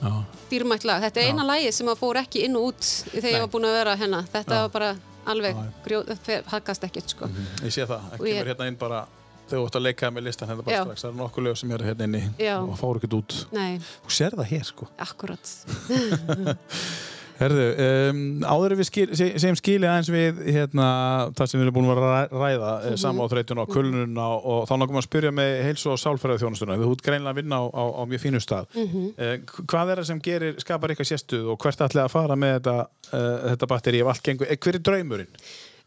lag. 0.00 1.02
Þetta 1.04 1.20
er 1.20 1.28
eina 1.30 1.44
lagið 1.44 1.72
sem 1.76 1.86
að 1.92 1.98
fór 2.00 2.20
ekki 2.22 2.44
inn 2.46 2.56
og 2.56 2.70
út 2.72 2.90
þegar 3.12 3.30
ég 3.34 3.40
var 3.44 3.52
búin 3.52 3.68
að 3.68 3.76
vera 3.78 3.96
hérna. 4.00 4.20
Þetta 4.32 4.54
Já. 4.58 4.60
var 4.66 4.74
bara 4.76 4.90
alveg 5.30 5.56
grjóð, 5.84 6.12
haggast 6.50 6.84
ekkert 6.88 7.08
sko. 7.14 7.28
Ég 7.62 7.72
sé 7.74 7.84
það, 7.86 8.00
það 8.12 8.26
ég- 8.26 8.38
kemur 8.40 8.52
hérna 8.54 8.68
inn 8.72 8.76
bara 8.80 9.02
þegar 9.50 9.60
þú 9.60 9.66
ætti 9.68 9.78
að 9.80 9.86
leika 9.88 10.10
með 10.14 10.22
listan 10.28 10.48
hérna 10.48 10.64
bara 10.64 10.82
strax, 10.84 11.02
það 11.04 11.08
eru 11.10 11.18
nokkuð 11.20 11.44
lög 11.48 11.56
sem 11.58 11.70
eru 11.76 11.84
hérna 11.84 12.04
inni 12.08 12.22
Já. 12.38 12.56
og 12.62 12.76
fáur 12.78 12.96
ekkert 13.00 13.16
út. 13.18 13.38
Nei, 13.52 13.78
Þú 14.06 14.10
sér 14.16 14.36
það 14.38 14.50
hér, 14.54 14.64
sko. 14.64 14.88
akkurat. 14.98 15.44
Herðu, 17.40 17.66
um, 18.10 18.18
áður 18.44 18.74
við 18.76 18.86
skil, 18.90 19.04
se- 19.16 19.30
segjum 19.40 19.56
skili 19.56 19.88
aðeins 19.88 20.10
við 20.12 20.40
hérna, 20.52 20.88
það 21.32 21.46
sem 21.48 21.60
við 21.60 21.64
erum 21.66 21.76
búin 21.78 21.86
að 21.88 22.00
að 22.04 22.34
ræða 22.36 22.70
mm 22.70 22.80
Mhm. 22.80 22.90
-hmm. 22.90 22.98
sama 23.00 23.24
á 23.24 23.30
þreytuna 23.32 23.62
og 23.64 23.68
kulnuna 23.72 24.26
og, 24.28 24.44
og 24.44 24.68
þá 24.68 24.74
að 25.00 25.06
spyrja 25.08 25.30
með 25.32 25.62
heilsu 25.64 25.90
og 25.90 25.98
sálfæraði 26.02 26.42
þjónustuna 26.44 26.76
þú 26.84 26.92
ert 26.92 27.02
greinlega 27.06 27.32
að 27.32 27.40
vinna 27.40 27.56
á, 27.56 27.64
á, 27.72 27.84
á 27.96 28.02
mjög 28.04 28.20
fínu 28.26 28.40
stað 28.44 28.66
Mhm. 28.76 29.14
eh, 29.16 29.38
hvað 29.66 29.90
er 29.90 29.96
það 29.98 30.06
sem 30.06 30.20
gerir, 30.20 30.54
skapar 30.60 30.90
eitthvað 30.90 31.10
sérstuð 31.12 31.48
og 31.50 31.58
hvert 31.58 31.80
ætlaði 31.80 32.04
að 32.04 32.10
fara 32.10 32.34
með 32.36 32.52
þetta, 32.60 32.76
uh, 33.12 33.38
þetta 33.56 33.66
batteri 33.66 34.00
ef 34.00 34.06
allt 34.06 34.22
gengur, 34.22 34.46
eh, 34.50 34.56
hver 34.56 34.74
er 34.74 34.78
draumurinn? 34.80 35.28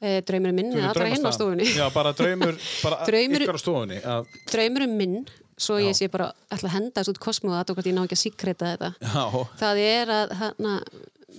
Eh, 0.02 0.22
draumurinn 0.22 0.56
minn 0.56 0.72
Hver 0.74 0.98
er 1.06 1.14
hinn 1.14 1.24
á 1.26 1.32
stofunni. 1.32 1.64
Já, 1.64 1.90
bara 1.94 2.12
draumur, 2.14 2.56
bara 2.84 3.06
Draumur- 3.06 3.42
ykkar 3.46 3.56
á 3.56 3.62
stofunni 3.62 4.02
að, 4.04 4.26
Draumurinn 4.52 4.98
minn, 4.98 5.26
svo 5.56 5.78
ég 5.80 5.94
sé 5.96 6.10
bara 6.10 6.34
að 6.52 6.68
henda 6.68 6.92
þessu 7.00 7.14
út 7.14 7.20
kosmu 7.20 7.52
og 7.54 7.62
aðtók 7.64 7.78
að 7.78 7.88
ég 7.88 7.94
ná 7.94 8.04
ekki 8.04 8.18
að 8.18 8.24
síkreta 8.26 8.66
þetta. 8.76 8.96
Já, 9.00 9.48
Það 9.62 9.78
er 9.78 10.08
að 10.08 10.32
hana, 10.42 10.82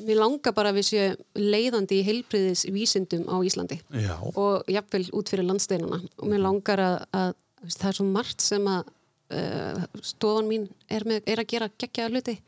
mér 0.06 0.20
langar 0.20 0.55
bara 0.56 0.73
að 0.73 0.81
við 0.81 0.89
séu 0.89 1.06
leiðandi 1.39 2.00
í 2.00 2.06
heilbriðis 2.06 2.66
vísindum 2.74 3.24
á 3.31 3.36
Íslandi. 3.47 3.81
já, 3.90 4.16
og 4.34 4.68
jafnvel 4.70 5.05
út 5.14 5.32
fyrir 5.32 5.48
landsteinuna 5.48 6.00
og 6.02 6.28
mér 6.31 6.44
langar 6.44 6.82
að, 6.82 6.97
að 7.14 7.34
það 7.68 7.89
er 7.90 7.98
svo 8.00 8.08
margt 8.08 8.44
sem 8.44 8.68
að 8.68 8.92
uh, 9.34 9.84
stofan 10.02 10.50
mín 10.50 10.68
er, 10.89 11.06
með, 11.08 11.23
er 11.26 11.42
að 11.42 11.50
gera 11.55 11.70
geggjaða 11.78 12.14
hluti. 12.14 12.39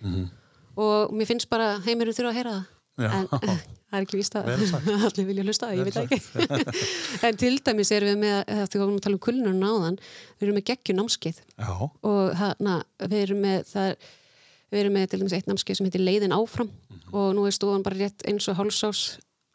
Og 0.77 1.15
mér 1.17 1.31
finnst 1.31 1.49
bara 1.49 1.77
heimurinn 1.87 2.17
þurfa 2.17 2.35
að 2.35 2.41
heyra 2.41 2.57
það. 2.57 2.65
Já. 2.97 3.11
en 3.13 3.27
það 3.87 3.97
er 3.99 4.05
ekki 4.07 4.19
víst 4.19 4.37
að 4.39 4.47
Vel 4.49 4.69
sagt. 4.71 4.87
allir 5.09 5.27
vilja 5.29 5.45
hlusta 5.45 5.69
ég 5.77 5.89
veit 5.89 5.99
ekki. 6.01 6.19
En 7.27 7.41
til 7.41 7.59
dæmis 7.65 7.91
erum 7.93 8.13
við 8.15 8.23
með 8.23 8.37
þegar 8.47 8.71
við 8.73 8.83
varum 8.83 8.97
að 8.97 9.03
tala 9.07 9.19
um 9.19 9.25
kulnun 9.27 9.67
áðan 9.67 9.99
við 10.01 10.47
erum 10.47 10.57
með 10.59 10.67
geggjun 10.71 10.99
námskeið 11.03 11.43
já, 11.43 11.73
og 12.11 12.23
hana, 12.41 12.79
við 13.05 13.19
erum 13.21 13.43
með 13.45 13.69
það 13.71 13.91
er, 13.91 14.09
við 14.73 14.83
erum 14.83 14.97
með 14.99 15.07
til 15.13 15.21
dæmis 15.23 15.37
eitt 15.37 15.47
námskeið 15.51 15.79
sem 15.79 15.87
heitir 15.89 16.05
leiðin 16.05 16.35
áfram 16.37 16.71
og 17.13 17.31
nú 17.37 17.47
er 17.47 17.55
stofan 17.55 17.85
bara 17.87 18.01
rétt 18.01 18.25
eins 18.27 18.49
og 18.51 18.59
hálsás 18.59 19.05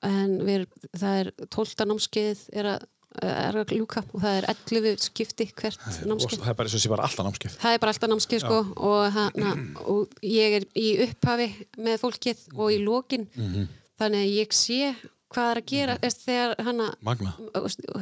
en 0.07 0.39
við, 0.47 0.65
það 0.97 1.19
er 1.21 1.29
tólta 1.53 1.85
námskeið 1.85 2.45
er 2.57 2.69
að, 2.71 2.85
er 3.27 3.59
að 3.61 3.73
ljúka 3.75 4.01
og 4.07 4.23
það 4.23 4.37
er 4.39 4.47
11 4.55 5.03
skipti 5.05 5.49
hvert 5.51 5.83
námskeið. 6.07 6.39
það 6.41 6.53
er 6.53 6.57
bara 6.57 6.71
eins 6.71 6.77
og 6.79 6.83
sé 6.85 6.91
bara 6.93 7.05
alltaf 7.05 7.27
námskeið. 7.27 7.57
Það 7.61 7.75
er 7.75 7.83
bara 7.83 7.93
alltaf 7.93 8.11
námskeið 8.13 8.43
sko 8.45 8.59
og, 8.89 9.01
hana, 9.17 9.53
og 9.91 10.15
ég 10.25 10.57
er 10.61 10.67
í 10.79 10.87
upphafi 11.05 11.49
með 11.77 12.01
fólkið 12.01 12.45
og 12.55 12.71
í 12.73 12.79
lokin. 12.81 13.27
Mhm. 13.35 13.69
þannig 14.01 14.23
að 14.25 14.31
ég 14.39 14.55
sé 14.57 14.95
hvað 15.31 15.51
er 15.51 15.61
að 15.61 15.69
gera 15.71 15.97
mm 15.97 16.17
þegar 16.21 16.55
hana 16.67 16.87
Magna 17.01 17.33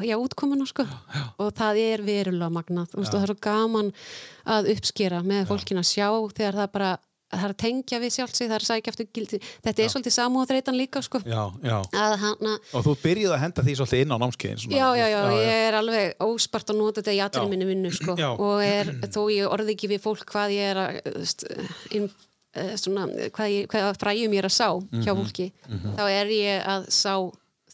já, 0.05 0.15
útkomuna 0.17 0.65
sko. 0.69 0.85
Og 1.39 1.51
það 1.57 1.81
er 1.83 2.05
verulega 2.05 2.49
magnað 2.53 2.95
og 2.95 3.05
það 3.05 3.21
er 3.21 3.33
svo 3.33 3.41
gaman 3.49 3.93
að 4.49 4.71
uppskera 4.75 5.21
með 5.25 5.45
fólkin 5.51 5.81
að 5.81 5.87
sjá 5.91 6.07
þegar 6.33 6.59
það 6.63 6.73
bara 6.77 6.97
það 7.29 7.43
er 7.45 7.53
að 7.53 7.59
tengja 7.61 7.99
við 8.01 8.13
sjálf 8.15 8.31
sig, 8.33 8.47
það 8.49 8.55
er 8.55 8.63
að 8.63 8.69
sækja 8.69 8.91
eftir 8.93 9.07
gildi. 9.13 9.39
Þetta 9.65 9.83
er 9.83 9.91
svolítið 9.93 10.15
samúðreitan 10.15 10.77
líka 10.77 11.01
sko. 11.05 11.21
Já, 11.29 11.41
já. 11.61 11.75
Að 11.93 12.15
hana, 12.23 12.55
Og 12.73 12.85
þú 12.87 12.95
byrjuð 13.03 13.35
að 13.35 13.43
henda 13.43 13.65
því 13.67 13.75
svolítið 13.79 14.01
inn 14.05 14.15
á 14.15 14.17
námskeiðin 14.23 14.73
já, 14.73 14.87
já, 14.97 15.05
já, 15.13 15.19
ég 15.37 15.67
er 15.67 15.77
alveg 15.79 16.25
óspart 16.25 16.73
að 16.73 16.79
nota 16.81 17.03
þetta 17.03 17.13
í 17.13 17.21
allir 17.27 17.45
Já. 17.45 17.51
minni 17.51 17.69
vinnu 17.69 17.93
sko. 17.93 18.17
Já. 18.17 18.31
og 18.33 18.63
er, 18.65 18.89
þó 19.13 19.21
ég 19.29 19.53
orði 19.53 19.75
ekki 19.75 19.91
við 19.93 20.01
fólk 20.07 20.25
hvað 20.33 20.55
ég 20.57 20.73
er 20.73 20.81
að 20.81 22.09
veist, 22.55 22.71
eh, 22.71 22.75
svona, 22.77 23.07
hvað, 23.31 23.49
ég, 23.53 23.67
hvað 23.67 23.97
fræjum 24.01 24.33
ég 24.33 24.39
er 24.39 24.47
að 24.49 24.55
sá 24.55 24.69
hjá 24.91 25.13
Mhm. 25.13 25.19
fólki 25.23 25.51
þá 25.95 26.03
er 26.09 26.25
ég 26.27 26.65
að 26.65 26.89
sá 26.91 27.13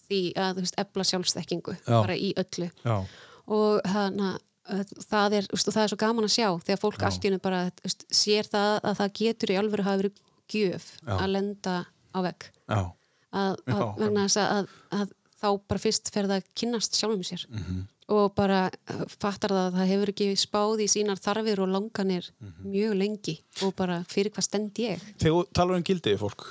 því 0.10 0.34
að 0.36 0.56
veist, 0.62 0.76
efla 0.78 1.04
sjálfstekkingu 1.04 1.78
Já. 1.88 2.02
bara 2.02 2.16
í 2.16 2.34
öllu 2.36 2.70
Já, 2.86 3.06
og 3.48 3.82
hana, 3.86 4.40
það, 4.66 5.34
er, 5.34 5.48
úst, 5.54 5.68
það 5.70 5.84
er 5.84 5.88
svo 5.94 5.98
gaman 5.98 6.26
að 6.26 6.36
sjá 6.36 6.50
þegar 6.64 6.80
fólk 6.82 7.00
hennu 7.24 7.40
bara 7.42 7.72
úst, 7.86 8.06
sér 8.12 8.44
það 8.50 8.82
að 8.84 8.96
það 8.98 9.14
getur 9.14 9.50
í 9.54 9.58
alvöru 9.60 9.84
hafa 9.84 10.02
verið 10.04 10.16
gjöf 10.50 10.86
Já. 11.06 11.18
að 11.20 11.30
lenda 11.32 11.86
á 12.14 12.20
vegg 12.22 12.50
að, 12.70 13.56
að, 13.68 14.00
að, 14.38 14.68
að, 14.92 15.10
þá 15.42 15.48
bara 15.68 15.80
fyrst 15.80 16.10
fer 16.14 16.24
það 16.30 16.40
að 16.42 16.48
kynnast 16.56 16.94
sjálfum 16.96 17.24
sér 17.26 17.46
Mhm. 17.50 17.88
Og 18.14 18.36
bara 18.38 18.68
uh, 18.70 19.00
fattar 19.10 19.50
það 19.50 19.64
að 19.72 19.78
það 19.80 19.88
hefur 19.90 20.10
ekki 20.12 20.26
spáð 20.38 20.82
í 20.84 20.88
sínar 20.92 21.18
þarfir 21.24 21.62
og 21.64 21.70
langanir 21.74 22.28
Mhm. 22.40 22.68
mjög 22.70 22.94
lengi 23.00 23.36
og 23.66 23.76
bara 23.76 24.04
fyrir 24.08 24.30
hvað 24.36 24.46
stend 24.46 24.74
ég 24.84 25.02
Þegar 25.18 25.48
talar 25.58 25.76
um 25.80 25.84
gildi 25.84 26.14
við 26.14 26.22
fólk 26.22 26.46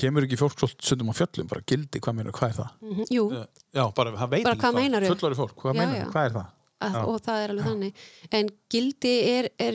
kemur 0.00 0.24
ekki 0.24 0.38
fólk 0.40 0.56
svolítið 0.56 0.86
stundum 0.88 1.10
á 1.12 1.14
fjöllum 1.18 1.48
bara 1.50 1.60
gildi, 1.68 2.00
hvað 2.00 2.14
meina, 2.16 2.32
hvað 2.32 2.48
er 2.48 2.56
það? 2.60 2.70
mm 2.80 3.04
Jú, 3.10 3.26
Já, 3.74 3.84
bara, 3.94 4.12
Bara 4.16 4.54
hvað 4.56 4.74
meinarðu? 4.78 5.12
Fullori 5.12 5.34
fólk, 5.36 5.54
hvað 5.60 5.74
Já, 5.74 5.78
meinar 5.82 5.98
já. 6.00 6.08
hvað 6.12 6.24
er 6.30 6.32
það? 6.38 6.46
að, 6.80 6.92
Já. 6.94 7.04
og 7.04 7.20
það 7.26 7.42
er 7.44 7.50
alveg 7.50 7.68
þannig 7.68 7.92
en 8.32 8.48
gildi 8.70 9.14
er, 9.36 9.48
er 9.58 9.74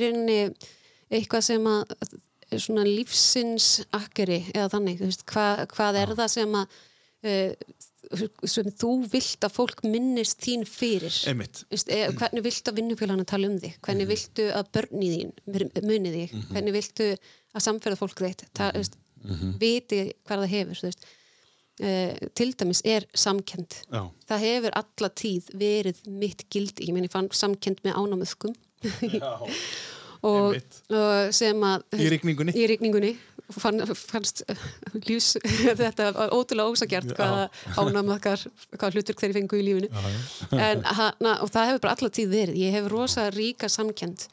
eitthvað 1.14 1.42
sem 1.44 1.66
að 1.68 1.96
svona 2.64 2.84
lífsins 2.86 3.68
akkeri 3.94 4.40
eða 4.54 4.70
þannig, 4.74 5.00
veist, 5.02 5.24
hva, 5.30 5.66
hvað 5.70 5.96
er 6.02 6.14
það 6.18 6.30
sem 6.30 6.58
að 6.58 6.68
uh, 7.24 7.54
sem 8.50 8.70
þú 8.80 8.92
vilt 9.12 9.46
að 9.46 9.56
fólk 9.56 9.84
minnist 9.88 10.42
þín 10.44 10.66
fyrir. 10.70 11.16
Einmitt. 11.30 11.64
Veist, 11.72 11.90
e, 11.92 12.08
hvernig 12.18 12.46
viltu 12.46 12.72
að 12.72 12.80
vinnufélagana 12.82 13.26
tala 13.30 13.50
um 13.50 13.58
þig? 13.62 13.80
Hvernig 13.86 14.10
viltu 14.12 14.50
að 14.54 14.70
börni 14.78 15.10
þín 15.14 15.34
muni 15.88 16.14
þig, 16.14 16.38
hvernig 16.52 16.78
viltu 16.78 17.10
að 17.14 17.66
samferða 17.68 18.00
fólk 18.00 18.24
ta, 18.54 18.72
veist, 18.76 18.98
viti 19.60 20.06
hvað 20.28 20.46
það 20.46 20.56
hefur. 20.58 20.96
Uh, 21.82 22.14
til 22.38 22.52
dæmis 22.54 22.84
er 22.86 23.08
samkend 23.18 23.80
Já. 23.90 24.04
það 24.30 24.44
hefur 24.44 24.76
alla 24.78 25.08
tíð 25.18 25.48
verið 25.58 26.04
mitt 26.06 26.44
gildi, 26.54 26.86
ég 26.86 26.94
meni 26.94 27.10
fann 27.10 27.32
samkend 27.34 27.82
með 27.82 27.98
ánamöðkum 27.98 28.54
og, 30.24 30.56
og 30.90 31.34
sem 31.36 31.64
að 31.68 31.84
Í 32.00 32.10
rigningunni. 32.16 32.56
í 32.56 32.68
rigningunni. 32.72 33.14
Og 33.52 33.58
fann, 33.60 33.82
fannst 33.94 34.44
uh, 34.48 34.56
lífs 35.04 35.34
þetta 35.82 36.12
ótrúlega 36.32 36.72
ósagjart 36.72 37.10
hvaða 37.18 37.50
ánamaðkar, 37.76 38.46
hvaða 38.78 38.94
hlutur 38.96 39.18
þeir 39.20 39.34
fengu 39.36 39.60
í 39.60 39.66
lífinu. 39.68 39.90
En 40.56 40.86
hana, 40.88 41.34
og 41.44 41.52
það 41.52 41.68
hefur 41.74 41.84
bara 41.84 41.98
allar 41.98 42.14
tíð 42.16 42.32
verið. 42.32 42.62
Ég 42.64 42.72
hef 42.78 42.88
rosa 42.94 43.28
ríka 43.36 43.68
samkend 43.70 44.30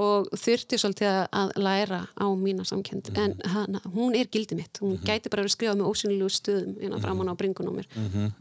og 0.00 0.26
þurfti 0.34 0.74
svolítið 0.80 1.06
að- 1.06 1.28
að 1.38 1.50
læra 1.62 2.00
á 2.18 2.26
mína 2.34 2.64
samkend 2.66 3.12
en 3.14 3.36
hana, 3.46 3.78
hún 3.94 4.16
er 4.18 4.26
gildi 4.26 4.56
mitt, 4.58 4.80
hún 4.82 4.96
gæti 5.06 5.30
bara 5.30 5.44
verið 5.44 5.54
skrifað 5.54 5.76
með 5.78 5.90
ósynlegu 5.92 6.30
stöðum 6.34 6.72
innan 6.82 7.04
framan 7.04 7.30
á 7.30 7.34
bringun 7.38 7.68
á 7.70 7.72
mér 7.76 7.86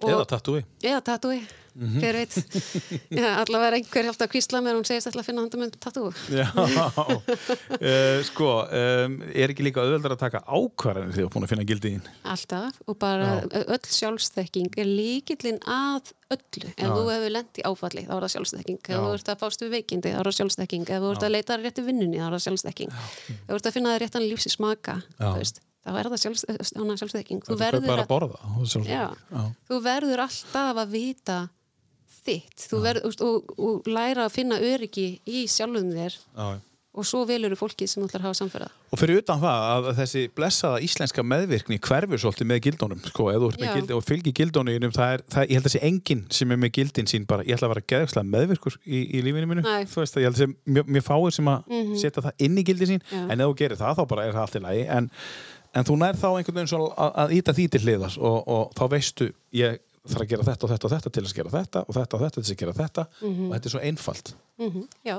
Og- 0.02 0.10
Eða 0.10 0.26
tattúi. 0.32 0.64
eða 0.82 1.04
tattúi, 1.12 1.44
hver 1.74 2.20
veit 2.20 2.38
Já, 3.18 3.28
allavega 3.42 3.70
er 3.70 3.78
einhver 3.80 4.08
hjálpt 4.08 4.26
að 4.26 4.32
kvísla 4.36 4.62
mér 4.64 4.78
og 4.78 4.84
hún 4.84 4.90
segist 4.90 5.10
ætla 5.10 5.24
að 5.24 5.30
finna 5.30 5.46
handa 5.46 5.62
með 5.62 5.78
tattúi 5.84 6.12
Já, 6.34 6.48
uh, 6.54 8.20
sko, 8.30 8.50
um, 8.68 9.20
er 9.34 9.54
ekki 9.54 9.68
líka 9.68 9.84
auðveldar 9.84 10.18
að 10.18 10.24
taka 10.26 10.44
ákvarðanir 10.48 11.16
þegar 11.16 11.24
þú 11.24 11.30
er 11.30 11.34
búin 11.38 11.48
að 11.48 11.54
finna 11.54 11.68
gildi 11.70 11.94
þín? 11.96 12.12
Alltaf 12.34 12.82
og 12.88 13.00
bara 13.02 13.32
öll 13.64 13.82
sjálfsþekking 13.98 14.78
er 14.78 14.90
líkillinn 14.90 15.62
að 15.66 16.14
öllu. 16.34 16.70
Ef 16.74 16.94
þú 16.94 17.04
hefur 17.10 17.34
lent 17.34 17.60
í 17.60 17.66
áfalli 17.68 18.06
þá 18.08 18.14
er 18.16 18.26
það 18.26 18.34
sjálfsþekking. 18.36 18.80
Ef 18.88 19.04
þú 19.04 19.12
ert 19.18 19.34
að 19.34 19.44
fást 19.44 19.64
við 19.64 19.76
veikindi 19.78 20.14
þá 20.14 20.20
er 20.22 20.30
það 20.30 20.38
sjálfsþekking. 20.40 20.88
Ef 20.88 21.04
þú 21.04 21.12
ert 21.12 21.28
að 21.28 21.36
leita 21.36 21.60
rétti 21.60 21.86
vinnunni 21.86 22.22
þá 22.22 22.26
er 22.26 22.36
það 22.36 22.46
sjálfsþekking. 22.48 22.96
Ef 23.36 23.52
þú 23.52 23.60
ert 23.60 23.70
að 23.70 23.78
finna 23.78 23.98
réttan 24.02 24.24
veist, 25.38 25.62
þá 25.84 25.98
er 26.00 26.10
það 26.14 26.22
sjálfs, 26.24 26.46
hana, 26.78 26.96
sjálfsþekking. 27.00 27.44
Þú 27.48 27.58
verður 27.60 28.04
að 28.04 28.08
borða. 28.10 28.40
sjálfsagt. 28.64 28.94
Já. 28.94 29.44
þú 29.70 29.80
verður 29.84 30.24
alltaf 30.26 30.82
að 30.84 30.94
vita 30.94 31.38
þitt. 32.28 32.68
Þú 32.70 32.84
verður, 32.84 33.10
og, 33.10 33.26
og, 33.26 33.58
og 33.58 33.90
læra 33.90 34.28
að 34.28 34.38
finna 34.38 34.60
öryggi 34.64 35.08
í 35.26 35.48
sjálfum 35.52 35.92
þér. 35.96 36.22
Já. 36.38 36.54
og 36.94 37.08
svo 37.10 37.24
velur 37.26 37.50
þú 37.56 37.58
fólkið 37.58 37.90
sem 37.90 38.04
ætlar 38.06 38.22
að 38.22 38.28
hafa 38.28 38.38
samferða. 38.38 38.68
Og 38.94 39.00
fyrir 39.02 39.24
utan 39.24 39.40
það 39.42 39.64
að 39.72 39.88
þessi 39.98 40.22
blessaða 40.38 40.82
íslenska 40.86 41.24
meðvirkni 41.26 41.80
hverfur 41.82 42.22
svolítið 42.22 42.50
með 42.52 42.60
gildónum 42.68 43.00
sko, 43.08 43.30
gildi 43.58 43.96
og 43.96 44.04
fylgir 44.06 44.36
gildónum 44.38 44.94
það 44.94 45.16
er, 45.16 45.24
það, 45.34 45.48
ég 45.48 45.58
held 45.58 45.64
að 45.64 45.72
þessi 45.72 45.82
enginn 45.90 46.22
sem 46.38 46.54
er 46.54 46.60
með 46.62 46.72
gildin 46.78 47.10
sín 47.10 47.26
bara, 47.26 47.46
ég 47.48 47.58
ætla 47.58 47.72
að 47.72 47.74
vera 47.74 47.86
geðvægslega 47.94 48.30
meðvirkur 48.36 48.78
í, 48.86 49.00
í 49.10 49.24
lífinu 49.26 49.64
þú 49.64 50.04
veist 50.04 50.20
að 50.20 50.22
ég 50.22 50.30
held 50.30 50.44
að 50.46 50.54
mjög, 50.78 50.92
mjög 50.94 51.08
fáir 51.08 51.34
sem 51.40 51.50
að 51.50 51.74
setja 52.04 52.26
það 52.28 52.46
inn 52.46 52.62
í 52.62 52.66
gildin 52.70 52.92
sín 52.92 53.02
Já. 53.10 53.24
en 53.24 53.42
ef 53.42 53.50
þú 53.50 53.58
gerir 53.64 53.82
það 53.82 53.98
þá 53.98 54.04
bara 54.14 54.28
er 54.28 54.38
það 54.38 54.44
allt 54.46 54.60
í 54.60 54.64
lagi. 54.68 54.86
En, 55.00 55.10
en 55.74 55.90
þú 55.90 55.98
nær 56.04 56.22
þá 56.22 56.28
einhvern 56.30 56.60
veginn 56.62 56.86
að, 56.94 57.18
að 57.26 57.36
íta 57.40 57.58
því 57.58 57.68
til 57.74 57.84
hliðas 57.88 58.20
og, 58.22 58.38
og 58.46 58.78
þá 58.78 58.86
veistu 58.94 59.32
ég 59.58 59.82
þarf 60.10 60.26
að 60.26 60.30
gera 60.34 60.46
þetta 60.50 60.68
og 60.68 60.74
þetta 60.74 60.88
og 60.88 60.94
þetta 60.94 61.12
til 61.16 61.24
að 61.24 61.34
gera 61.40 61.54
þetta 61.54 61.84
og 61.88 61.98
þetta 61.98 62.18
og 62.18 62.24
þetta 62.26 62.44
til 62.44 62.54
að 62.54 62.62
gera 62.64 62.78
þetta. 62.80 63.08
Og 63.24 63.52
þetta 63.54 63.70
er 63.70 63.76
svo 63.76 63.84
einfalt. 63.90 64.34
Mm 64.60 64.86
Já, 65.04 65.18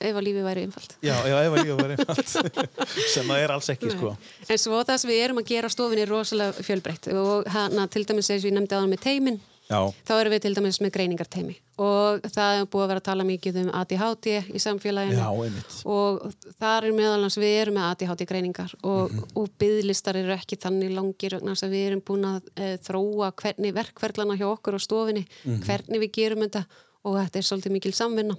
ef 0.00 0.14
að 0.16 0.24
lífið 0.24 0.46
væri 0.46 0.62
einfalt. 0.66 0.96
Já, 1.04 1.16
já, 1.28 1.36
ef 1.40 1.52
að 1.56 1.58
lífa 1.62 1.78
verið 1.82 2.04
einfalt. 2.04 2.30
Sem 3.14 3.28
það 3.28 3.42
er 3.42 3.56
alls 3.56 3.68
ekki 3.72 3.92
sko. 3.92 4.14
En 4.48 4.62
svo 4.62 4.80
það 4.88 5.02
sem 5.02 5.12
við 5.12 5.24
erum 5.24 5.42
að 5.42 5.50
gera 5.50 5.68
á 5.68 5.74
stofinni 5.74 6.04
er 6.06 6.12
rosalega 6.12 6.64
fjölbreytt. 6.64 7.10
Og 7.12 7.50
hana 7.52 7.84
til 7.92 8.06
dæmis 8.08 8.30
eins 8.32 8.44
og 8.44 8.50
ég 8.50 8.56
nefndi 8.56 8.78
áðan 8.78 8.94
með 8.94 9.04
teimin 9.04 9.40
Já, 9.66 9.80
þá 10.06 10.12
erum 10.14 10.32
við 10.36 10.42
til 10.44 10.52
dæmis 10.54 10.76
með 10.78 10.92
greiningarteimi 10.94 11.54
og 11.82 12.26
það 12.30 12.58
er 12.60 12.68
búið 12.70 12.84
að 12.84 12.90
vera 12.92 13.00
að 13.02 13.06
tala 13.08 13.24
mikið 13.26 13.56
um 13.64 13.70
ADHD 13.74 14.28
í 14.54 14.60
samfélaginu. 14.62 15.18
Já, 15.18 15.80
og 15.90 16.36
þar 16.60 16.86
er 16.86 16.94
meðalans 16.94 17.38
við 17.40 17.54
erum 17.64 17.76
með 17.80 17.88
ADHD 17.88 18.22
greiningar 18.30 18.76
og, 18.86 19.16
og 19.34 19.48
byðlistar 19.58 20.20
eru 20.20 20.36
ekki 20.36 20.58
þannig 20.62 20.94
langir 20.94 21.34
þess 21.40 21.66
að 21.66 21.74
við 21.74 21.88
erum 21.88 22.04
búin 22.06 22.28
að 22.30 22.46
e, 22.54 22.68
þróa 22.86 23.32
hvernig 23.42 23.74
verkferðlana 23.76 24.38
hjá 24.38 24.46
okkur 24.52 24.78
á 24.78 24.80
stofinni 24.86 25.24
hvernig 25.66 26.04
við 26.04 26.14
gerum 26.20 26.46
þetta 26.46 26.62
og 27.06 27.18
þetta 27.18 27.42
er 27.42 27.48
svolítið 27.50 27.76
mikil 27.76 27.94
samvinna 27.96 28.38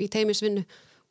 í 0.00 0.08
teimisvinnu 0.12 0.64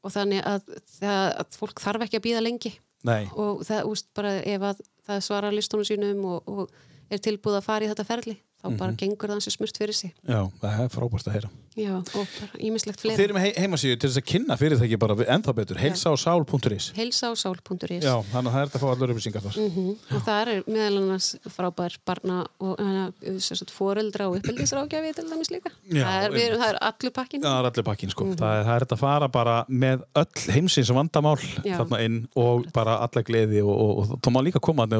og 0.05 0.13
þannig 0.13 0.41
að, 0.45 0.73
það, 0.97 1.21
að 1.43 1.61
fólk 1.61 1.85
þarf 1.85 2.05
ekki 2.05 2.19
að 2.19 2.25
býða 2.25 2.43
lengi. 2.45 2.73
Nei, 3.05 3.29
og 3.37 3.61
það 3.65 3.93
úst 3.93 4.09
bara 4.17 4.35
ef 4.41 4.63
að 4.65 4.81
það 5.05 5.23
svarar 5.27 5.53
listunum 5.53 5.85
sínum 5.85 6.21
og, 6.29 6.49
og 6.49 7.13
er 7.13 7.21
tilbúið 7.21 7.59
að 7.59 7.67
fara 7.67 7.85
í 7.85 7.89
þetta 7.91 8.05
ferli 8.07 8.35
þá 8.65 8.79
bara 8.81 8.97
gengur 8.97 9.29
það 9.29 9.37
hansi 9.37 9.53
smurt 9.53 9.77
fyrir 9.79 9.97
sig. 9.97 10.13
Já, 10.25 10.41
það 10.61 10.83
er 10.85 10.91
frábært 10.93 11.29
að 11.29 11.37
heyra. 11.37 11.51
Já, 11.75 11.91
og 11.99 12.27
bara 12.39 12.59
ímislegt 12.63 13.01
Þeir 13.01 13.09
fleiri 13.17 13.23
eru 13.25 13.35
með 13.35 13.43
he 13.43 13.49
heimasíðu 13.59 13.97
til 13.99 14.07
þess 14.07 14.19
að 14.21 14.27
kynna 14.29 14.55
fyrirtæki 14.55 14.95
bara 14.99 15.17
ennþá 15.35 15.53
betur, 15.57 15.79
heilsa 15.81 16.07
á 16.07 16.15
sál.is 16.15 16.85
heilsa 16.95 17.27
á 17.27 17.33
sál.is 17.35 18.05
Já, 18.05 18.13
þannig 18.31 18.47
að 18.47 18.53
það 18.53 18.61
er 18.61 18.69
þetta 18.69 18.79
að 18.79 18.83
fá 18.85 18.87
allar 18.93 19.11
upplýsingar 19.11 19.43
þar. 19.43 19.57
Mhm, 19.59 19.89
og 20.15 20.23
það 20.23 20.51
er 20.53 20.69
meðal 20.71 21.01
annars 21.01 21.27
frábær 21.51 21.97
barna 22.07 22.37
og 22.63 22.79
uh, 22.79 23.67
foreldra 23.75 24.29
og 24.29 24.37
uppeldisrákjafi 24.39 25.11
til 25.19 25.27
dæmis 25.27 25.51
líka. 25.51 25.73
Já, 25.91 26.05
það, 26.05 26.21
er, 26.21 26.37
við, 26.37 26.55
það 26.61 26.69
er 26.69 26.79
allur 26.87 27.15
pakkin 27.19 27.43
Það 27.43 27.57
er 27.59 27.69
allir 27.69 27.87
pakkin 27.89 28.15
sko, 28.15 28.29
það, 28.31 28.55
er, 28.55 28.63
það 28.69 28.75
er 28.77 28.85
þetta 28.85 28.95
að 28.95 29.03
fara 29.03 29.29
bara 29.35 29.57
með 29.67 30.07
öll 30.23 30.55
heimsins 30.55 30.93
vandamál 30.95 31.35
Já. 31.59 31.75
þarna 31.81 32.01
inn 32.07 32.17
og 32.39 32.71
bara 32.75 33.01
alla 33.03 33.25
gleði 33.27 33.59
og, 33.65 33.75
og, 33.75 34.15
og 34.15 34.23
þá 34.23 34.31
má 34.31 34.39
líka 34.47 34.63
koma 34.63 34.87
að 34.87 34.95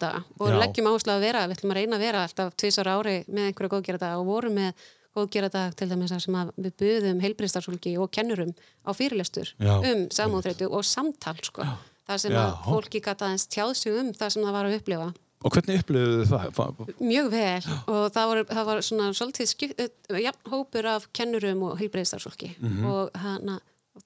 Já, 0.00 0.12
Já. 0.12 0.24
og 0.40 0.48
Já. 0.48 0.58
leggjum 0.62 0.86
áherslu 0.90 1.12
að 1.12 1.20
vera, 1.20 1.46
við 1.48 1.56
ætlum 1.56 1.70
að 1.72 1.78
reyna 1.80 1.96
að 1.96 2.00
vera 2.06 2.22
alltaf 2.26 2.54
tvisar 2.56 2.86
ári 2.88 3.16
með 3.28 3.46
einhverja 3.50 3.72
góðgeradaga 3.76 4.18
og 4.20 4.26
vorum 4.26 4.54
með 4.54 4.72
góðgeradag 5.16 5.74
til 5.76 5.88
dæmis 5.90 6.14
sem 6.24 6.34
að 6.34 6.52
við 6.56 6.72
buðum 6.80 7.20
heilbriðstarfsfólki 7.20 7.98
og 8.00 8.10
kennurum 8.10 8.54
á 8.88 8.90
fyrirlestur 8.96 9.52
Já. 9.60 9.74
um 9.92 10.06
samúðrættu 10.08 10.70
og 10.72 10.84
samtal 10.84 11.36
sko, 11.44 11.62
þar 12.08 12.18
sem 12.18 12.32
að 12.32 12.48
Já. 12.48 12.62
fólki 12.64 13.00
gata 13.04 13.26
aðeins 13.28 13.46
tjáð 13.52 13.74
sig 13.76 13.92
um 13.92 14.12
það 14.16 14.28
sem 14.30 14.42
það 14.42 14.52
var 14.52 14.64
að 14.70 14.78
upplifa 14.80 15.12
Og 15.42 15.50
hvernig 15.50 15.80
upplifðu 15.82 16.24
það? 16.30 16.80
Mjög 17.02 17.28
vel 17.32 17.62
og 17.90 18.12
það 18.14 18.26
var, 18.30 18.40
það 18.46 18.66
var 18.68 18.80
svona 18.86 19.08
svolítið 19.18 19.48
skipt, 19.50 19.80
uh, 19.82 20.18
jafn 20.22 20.50
hópur 20.52 20.86
af 20.86 21.08
kennurum 21.12 21.64
og 21.66 21.78
heilbriðstarfsfólki 21.80 22.52
Mhm. 22.62 22.84
og 22.86 23.10
hana, 23.18 23.56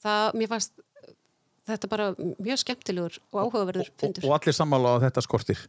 það, 0.02 0.32
mér 0.34 0.48
fannst 0.48 0.72
þetta 1.72 1.90
bara 1.92 2.10
mjög 2.18 2.62
skemmtilegur 2.64 3.18
og 3.32 3.40
áhugaverður 3.44 3.90
fundur. 4.00 4.28
Og 4.28 4.36
allir 4.38 4.56
sammála 4.56 4.92
á 4.92 4.96
að 4.98 5.08
þetta 5.08 5.26
skortir 5.26 5.66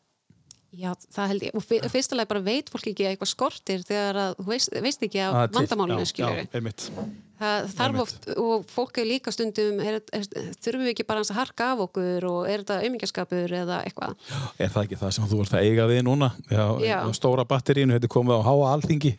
Já, 0.77 0.92
það 1.16 1.30
held 1.32 1.43
ég. 1.48 1.53
Og 1.56 1.64
fyr- 1.64 1.85
fyrstulega 1.90 2.30
bara 2.30 2.42
veit 2.43 2.67
fólk 2.69 2.90
ekki 2.92 3.06
að 3.08 3.14
eitthvað 3.16 3.30
skortir 3.32 3.85
þegar 3.88 4.19
að 4.19 4.34
þú 4.42 4.48
veist, 4.51 4.74
veist 4.84 5.06
ekki 5.08 5.24
vandamálinu, 5.56 6.03
Já, 6.03 6.09
skilur 6.11 6.42
Já, 6.42 6.50
einmitt 6.59 6.90
Það 7.38 7.67
þarf 7.77 8.00
oft, 8.01 8.27
og 8.42 8.64
fólk 8.66 8.98
er 8.98 9.06
líka 9.06 9.32
stundum, 9.34 9.77
er, 9.85 10.00
er, 10.09 10.24
þurfum 10.58 10.88
við 10.88 10.92
ekki 10.95 11.06
bara 11.06 11.22
aðeins 11.22 11.32
að 11.35 11.38
harka 11.38 11.67
af 11.76 11.84
okkur 11.85 12.26
og 12.26 12.40
er 12.50 12.64
þetta 12.64 12.77
aumingjaskapur 12.82 13.53
eða 13.59 13.77
eitthvað. 13.85 14.16
Er 14.58 14.72
það 14.74 14.88
ekki 14.88 14.98
það 15.03 15.11
sem 15.14 15.27
þú 15.30 15.42
ert 15.43 15.53
að 15.53 15.67
eiga 15.69 15.85
við 15.92 16.01
núna? 16.08 16.32
Já, 16.50 16.64
Já. 16.82 16.98
Stóra 17.14 17.45
batterínu, 17.45 17.93
þetta 17.93 18.09
komið 18.09 18.42
á 18.42 18.48
háa 18.50 18.72
alþingi 18.74 19.14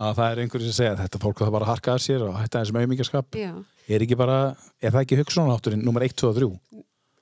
að 0.00 0.14
það 0.16 0.30
er 0.32 0.38
einhverju 0.44 0.68
sem 0.70 0.76
segja 0.78 0.92
að 0.94 1.02
þetta 1.04 1.20
fólk 1.22 1.42
það 1.44 1.52
bara 1.56 1.66
að 1.66 1.72
harka 1.74 1.94
að 1.96 2.04
sér 2.06 2.22
og 2.26 2.38
hætta 2.40 2.62
þessum 2.62 2.78
auðmingjaskap 2.80 3.36
Já. 3.40 3.50
Er 3.90 4.04
ekki 4.04 4.16
bara, 4.20 4.38
er 4.80 4.94
það 4.94 5.02
ekki 5.04 5.18
hugsunarátturinn 5.20 5.84
nummer 5.84 6.04
1, 6.06 6.14
2 6.22 6.28
og 6.30 6.36
3? 6.40 6.50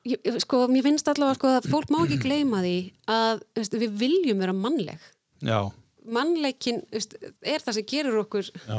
Ég, 0.08 0.39
sko, 0.44 0.62
mér 0.70 0.84
finnst 0.86 1.08
allavega 1.10 1.36
sko, 1.39 1.50
að 1.58 1.66
fólk 1.73 1.90
má 1.92 1.98
ekki 2.05 2.20
gleyma 2.23 2.60
því 2.65 2.76
að 3.12 3.42
veist, 3.58 3.74
við 3.82 3.97
viljum 4.05 4.39
vera 4.44 4.55
mannleg. 4.57 5.10
Já, 5.44 5.60
Mannleikin 6.08 6.78
veist, 6.94 7.18
er 7.44 7.60
það 7.60 7.74
sem 7.76 7.84
gerur 7.90 8.20
okkur 8.23 8.47
já, 8.55 8.78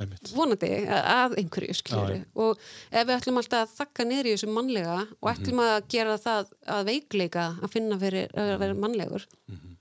einmitt 0.00 0.30
vonandi 0.32 0.70
að 0.88 1.34
einhverju 1.42 1.74
já. 1.74 2.22
og 2.40 2.62
ef 2.88 3.02
við 3.10 3.12
ætlum 3.18 3.40
alltaf 3.42 3.66
að 3.66 3.74
þakka 3.82 4.06
niður 4.08 4.28
í 4.30 4.32
þessu 4.36 4.48
mannlega 4.54 4.94
Mhm. 5.02 5.18
og 5.20 5.30
ætlum 5.34 5.60
að 5.66 5.74
gera 5.92 6.16
það 6.22 6.54
að 6.78 6.86
veikleika 6.88 7.44
að 7.60 7.72
finna 7.74 7.98
fyrir 8.00 8.32
að 8.32 8.58
vera 8.62 8.74
mannlegur 8.74 9.26
Mhm. 9.50 9.76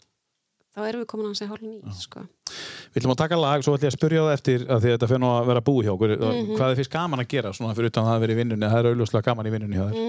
Þá 0.79 0.87
erum 0.89 1.01
við 1.03 1.07
komin 1.11 1.29
að 1.29 1.37
segja 1.39 1.51
hálfinn 1.51 1.73
í 1.75 1.93
sko. 1.99 2.23
Við 2.89 2.97
ætlum 3.03 3.11
að 3.13 3.17
taka 3.21 3.37
lag, 3.37 3.61
svo 3.61 3.75
ætlum 3.77 3.85
ég 3.85 3.91
að 3.93 3.97
spyrja 3.99 4.21
það 4.25 4.33
eftir 4.33 4.63
að 4.65 4.79
því 4.81 4.89
að 4.89 4.93
þetta 4.95 5.09
fyrir 5.11 5.25
að 5.29 5.49
vera 5.51 5.61
búi 5.67 5.83
hjá 5.85 5.91
okkur. 5.93 6.13
Mhm. 6.17 6.55
hvað 6.57 6.71
er 6.73 6.79
fyrst 6.79 6.93
gaman 6.95 7.21
að 7.21 7.27
gera, 7.29 7.51
svona 7.53 7.75
fyrir 7.77 7.91
utan 7.91 8.03
að 8.03 8.09
það 8.09 8.23
verið 8.23 8.33
í 8.33 8.39
vinnunni? 8.39 8.69
Það 8.71 8.79
er 8.79 8.89
auðvitað 8.89 9.25
gaman 9.29 9.45
í 9.45 9.53
vinnunni 9.53 9.77
hjá 9.77 9.85
þér. 9.91 9.99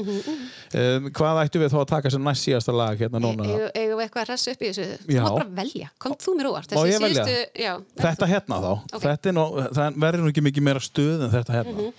Um, 0.71 1.11
Hvað 1.21 1.41
ættum 1.45 1.61
við 1.65 1.73
þá 1.75 1.79
að 1.83 1.87
taka 1.91 2.11
sem 2.15 2.25
næst 2.25 2.47
síðasta 2.49 2.73
lag 2.73 2.97
hérna 3.05 3.21
núna? 3.21 3.45
eigum 3.45 3.69
eigum 3.75 3.99
við 4.01 4.05
eitthvað 4.07 4.23
að 4.25 4.31
hressa 4.31 4.51
upp 4.55 4.63
í 4.65 4.71
þessu? 4.71 4.89
Þú 5.05 5.21
mátt 5.21 5.37
bara 5.37 5.55
velja, 5.61 5.89
kom 5.99 6.13
þú 6.17 6.35
mér 6.39 6.49
óvart 6.51 6.71
Má 6.71 6.83
síðustu- 6.87 7.47
já, 7.61 7.73
Þetta 8.01 8.27
hérna 8.31 8.57
þá, 8.65 8.73
Ok. 8.95 9.03
þetta 9.05 9.33
nú, 9.37 9.45
það 9.77 10.01
verður 10.07 10.25
nú 10.25 10.31
ekki 10.33 10.47
mikið 10.49 10.63
meira 10.71 10.81
stuð 10.81 11.25
en 11.27 11.31
þetta 11.31 11.53
hérna. 11.59 11.93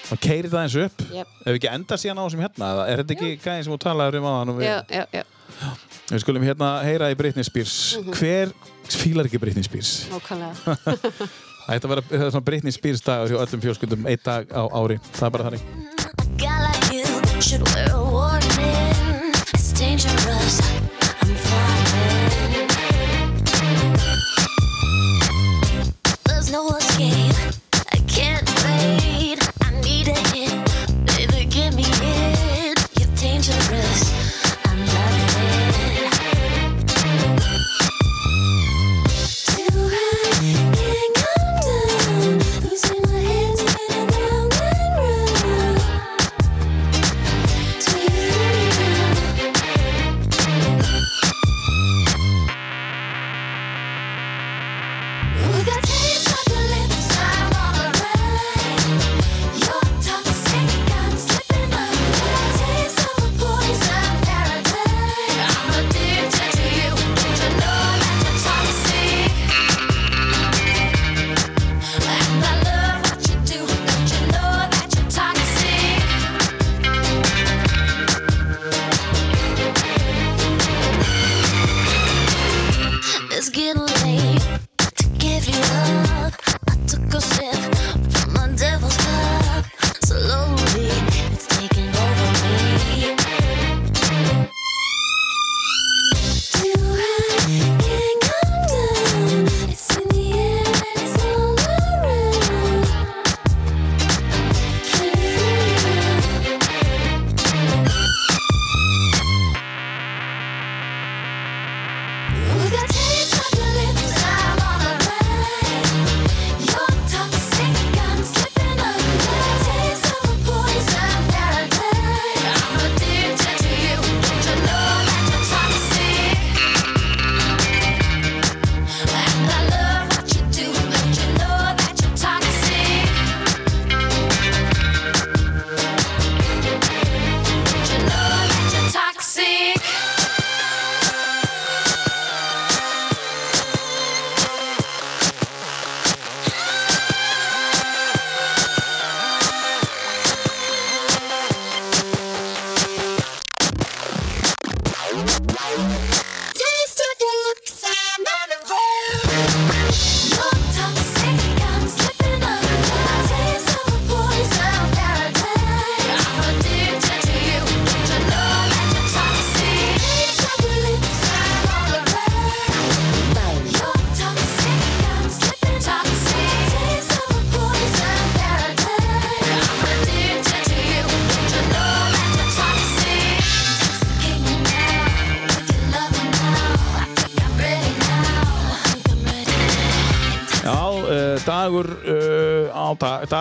Það 0.00 0.20
keiri 0.24 0.48
það 0.48 0.62
eins 0.64 0.76
upp. 0.80 1.02
Jep. 1.12 1.26
ef 1.44 1.52
ekki 1.58 1.68
enda 1.74 1.94
síðan 2.00 2.16
á 2.16 2.24
þessum 2.24 2.40
hérna 2.46 2.64
eða 2.72 2.84
er 2.88 3.02
þetta 3.02 3.14
ekki 3.18 3.30
gæðin 3.44 3.64
sem 3.66 3.72
þú 3.74 3.78
talaður 3.84 4.16
um 4.16 4.24
aðan 4.30 4.54
við, 4.56 4.64
já, 4.64 4.78
já, 4.88 5.04
já, 5.12 5.24
við 6.10 6.22
skulum 6.24 6.42
hérna 6.46 6.70
heyra 6.86 7.10
í 7.12 7.16
Britney 7.18 7.44
Spears 7.46 7.96
Mhm. 8.00 8.12
hver 8.18 8.52
fílar 8.90 9.24
ekki 9.28 9.38
Britney 9.42 9.62
Spears? 9.62 10.06
nákvæmlega 10.10 10.54
það 11.70 11.92
er 11.94 12.30
svona 12.30 12.44
Britney 12.44 12.72
Spears 12.74 13.00
dagur 13.06 13.28
hjá 13.30 13.38
öllum 13.44 13.60
fjölskyldum 13.62 14.06
einn 14.10 14.18
dag 14.24 14.46
á 14.50 14.62
ári, 14.74 14.98
það 15.14 15.26
er 15.26 15.30
bara 15.30 15.44
þannig 15.50 15.62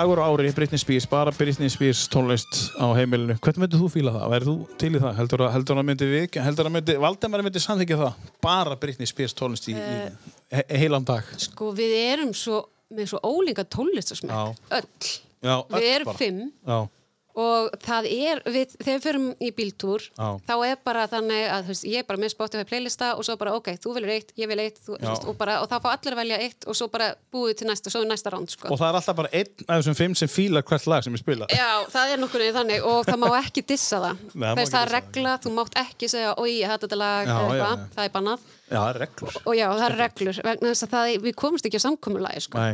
dagur 0.10 0.24
á 0.26 0.30
ári, 0.34 0.50
Britney 0.56 0.78
Spears, 0.80 1.06
bara 1.06 1.32
Britney 1.32 1.70
Spears 1.70 2.08
tónlist 2.10 2.72
á 2.82 2.86
heimilinu. 2.98 3.36
Hvernig 3.44 3.62
myndir 3.62 3.80
þú 3.82 3.90
fíla 3.94 4.12
það? 4.16 4.26
Verður 4.34 4.50
þú 4.50 4.78
til 4.82 4.90
í 4.96 5.02
það? 5.04 5.14
Heldur 5.20 5.44
að, 5.46 5.52
heldur 5.54 5.78
að 5.82 5.86
myndi 5.90 6.08
við, 6.10 6.38
heldur 6.46 6.70
að 6.70 6.74
myndi, 6.74 6.96
Valdemar 7.04 7.44
myndi 7.46 7.62
samþykja 7.62 7.98
það? 8.00 8.14
Bara 8.42 8.78
Britney 8.82 9.06
Spears 9.10 9.36
tónlist 9.38 9.68
í, 9.70 9.76
Eh. 9.78 10.10
í 10.10 10.56
he 10.56 10.78
heilan 10.82 11.06
dag? 11.06 11.24
Sko, 11.38 11.72
við 11.78 11.94
erum 12.14 12.34
svo, 12.34 12.64
með 12.92 13.12
svo 13.14 13.20
ólinga 13.22 13.66
tónlistarsmekk. 13.70 14.58
Öll. 14.72 14.88
Já, 15.46 15.56
Við 15.70 15.78
öll 15.78 15.90
erum 15.94 16.06
bara. 16.10 16.18
fimm 16.18 16.52
Já, 16.66 16.80
og 17.40 17.70
það 17.84 18.08
er, 18.12 18.42
við, 18.52 18.74
þegar 18.82 18.98
við 18.98 19.06
förum 19.06 19.28
í 19.40 19.50
bíltúr, 19.56 20.06
Já. 20.18 20.28
þá 20.50 20.54
er 20.68 20.80
bara 20.86 21.06
þannig 21.12 21.44
að 21.56 21.70
veist, 21.72 21.86
ég 21.88 22.02
er 22.04 22.08
bara 22.10 22.20
með 22.22 22.34
Spotify 22.34 22.66
playlista 22.68 23.12
og 23.16 23.24
svo 23.28 23.36
bara, 23.40 23.54
ok, 23.56 23.70
þú 23.80 23.94
velur 23.96 24.12
eitt, 24.14 24.34
ég 24.40 24.50
vil 24.52 24.60
eitt, 24.64 24.82
þú, 24.86 24.98
veist, 25.00 25.28
og, 25.30 25.38
bara, 25.40 25.60
og 25.64 25.70
þá 25.72 25.78
fá 25.86 25.90
allir 25.94 26.16
að 26.18 26.22
velja 26.24 26.40
eitt 26.46 26.68
og 26.70 26.78
svo 26.78 26.90
bara 26.92 27.12
búið 27.34 27.62
til 27.62 27.70
næsta, 27.70 27.94
svo 27.94 28.04
er 28.04 28.12
næsta 28.12 28.34
ránd, 28.34 28.52
sko. 28.52 28.68
og 28.74 28.82
það 28.82 28.90
er 28.90 29.00
alltaf 29.00 29.20
bara 29.22 29.32
einn 29.40 29.66
af 29.70 29.80
þessum 29.80 30.00
fimm 30.02 30.18
sem 30.20 30.32
fílar 30.32 30.68
hvert 30.68 30.90
lag 30.92 31.06
sem 31.08 31.16
er 31.16 31.24
spilað. 31.24 31.56
Já, 31.56 31.70
það 31.96 32.14
er 32.16 32.24
nokkur 32.26 32.44
veginn 32.44 32.60
þannig 32.60 32.88
og 32.92 33.02
það 33.08 33.20
má 33.24 33.28
ekki 33.40 33.66
dissa 33.72 34.04
það. 34.04 34.24
Nei, 34.44 34.48
það 34.50 34.64
það 34.76 34.80
er 34.82 34.94
regla, 34.98 35.36
þú 35.46 35.56
mátt 35.56 35.82
ekki 35.86 36.12
segja, 36.12 36.36
oi, 36.36 36.52
ég 36.60 36.72
hætti 36.74 36.88
þetta 36.90 37.00
lag, 37.00 37.30
Já, 37.30 37.40
já, 37.40 37.60
já. 37.64 37.90
það 37.96 38.08
er 38.10 38.16
bannað. 38.20 38.48
Já, 38.70 38.78
það 38.78 38.90
er 38.92 39.04
reglur. 39.06 39.42
Og 39.46 39.58
já, 39.58 39.68
það 39.72 39.88
er 39.90 40.00
reglur, 40.04 40.40
vegna 40.50 40.74
þess 40.74 40.86
að 40.88 40.96
það, 40.96 41.12
við 41.26 41.38
komumst 41.40 41.70
ekki 41.70 41.82
á 41.82 41.86
samkomulagi, 41.88 42.48
sko. 42.50 42.70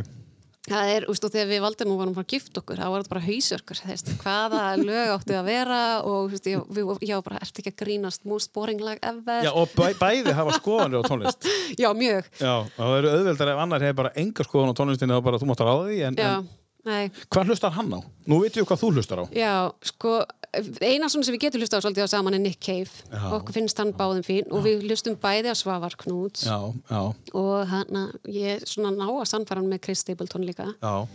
Það 0.66 0.88
er, 0.90 1.04
og 1.06 1.18
þegar 1.22 1.46
við 1.50 1.60
valdum 1.62 1.92
og 1.94 2.00
varum 2.00 2.16
að 2.18 2.32
gift 2.34 2.58
okkur, 2.58 2.80
þá 2.80 2.88
var 2.90 3.02
þetta 3.04 3.12
bara 3.12 3.24
hausörkur, 3.26 3.80
hvaða 4.24 4.62
lög 4.88 5.12
áttu 5.14 5.36
að 5.38 5.46
vera 5.46 5.80
og 6.02 6.34
úst, 6.34 6.48
ég, 6.50 6.64
við, 6.74 6.90
ég 7.06 7.20
var 7.20 7.24
bara, 7.28 7.40
ertu 7.46 7.62
ekki 7.62 7.72
að 7.74 7.78
grínast, 7.84 8.24
most 8.26 8.50
boring 8.56 8.82
lag 8.82 8.98
ever. 9.06 9.46
Já, 9.46 9.52
og 9.54 9.70
bæ, 9.78 9.94
bæði 10.00 10.34
hafa 10.34 10.58
skoðanir 10.58 11.02
á 11.02 11.08
tónlist. 11.08 11.46
Já, 11.82 11.88
mjög. 11.94 12.30
Já, 12.42 12.54
það 12.76 12.98
eru 12.98 13.14
auðveldar 13.14 13.52
ef 13.54 13.64
annar 13.66 13.86
hefur 13.86 14.00
bara 14.02 14.14
enga 14.24 14.46
skoðan 14.48 14.74
á 14.74 14.78
tónlistinni 14.82 15.18
og 15.18 15.26
bara 15.28 15.42
þú 15.42 15.50
mátt 15.52 15.62
að 15.62 15.70
ráða 15.70 15.86
því, 15.90 16.00
en, 16.10 16.18
Já, 16.18 16.32
en 16.34 16.50
nei, 16.90 17.04
hvað 17.30 17.52
hlustar 17.52 17.76
hann 17.78 17.94
á? 17.94 18.00
Nú 18.26 18.40
veitum 18.42 18.64
við 18.64 18.68
hvað 18.72 18.82
þú 18.82 18.90
hlustar 18.96 19.22
á. 19.22 19.24
já, 19.38 19.54
sko, 19.86 20.16
eina 20.54 21.08
svona 21.10 21.26
sem 21.26 21.34
við 21.36 21.42
getum 21.46 21.60
hlusta 21.62 21.78
á 21.78 21.84
svolítið 21.84 22.06
á 22.06 22.14
saman 22.14 22.34
er 22.38 22.42
Nick 22.44 22.60
Cave. 22.64 22.90
Já. 23.12 23.24
Okkur 23.38 23.56
finnst 23.56 23.78
hann 23.82 23.92
báðum 23.96 24.24
fín 24.26 24.48
og 24.50 24.64
við 24.66 24.86
hlustum 24.88 25.16
bæði 25.20 25.52
á 25.52 25.56
Svavar 25.58 25.96
Knúts 26.00 26.46
Já, 26.46 26.58
já, 26.90 27.00
og 27.34 27.66
hann, 27.70 28.02
ég 28.30 28.56
er 28.60 28.66
svona 28.68 28.92
ná 28.96 29.06
að 29.10 29.26
sannfæra 29.32 29.60
hann 29.62 29.70
með 29.72 29.82
Chris 29.88 30.04
Stapleton 30.06 30.46
líka. 30.46 30.72
já. 30.82 31.06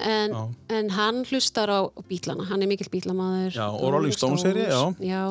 En, 0.00 0.32
Já. 0.32 0.44
en 0.72 0.88
hann 0.96 1.24
hlustar 1.28 1.68
á 1.68 1.84
bílana, 2.08 2.46
hann 2.48 2.62
er 2.64 2.68
mikill 2.70 2.88
bílamaður. 2.88 3.52
Já, 3.52 3.66
og 3.68 3.92
Rolling 3.92 4.14
Stones 4.16 4.44
er 4.48 4.56
ég, 4.56 4.70
já. 5.04 5.26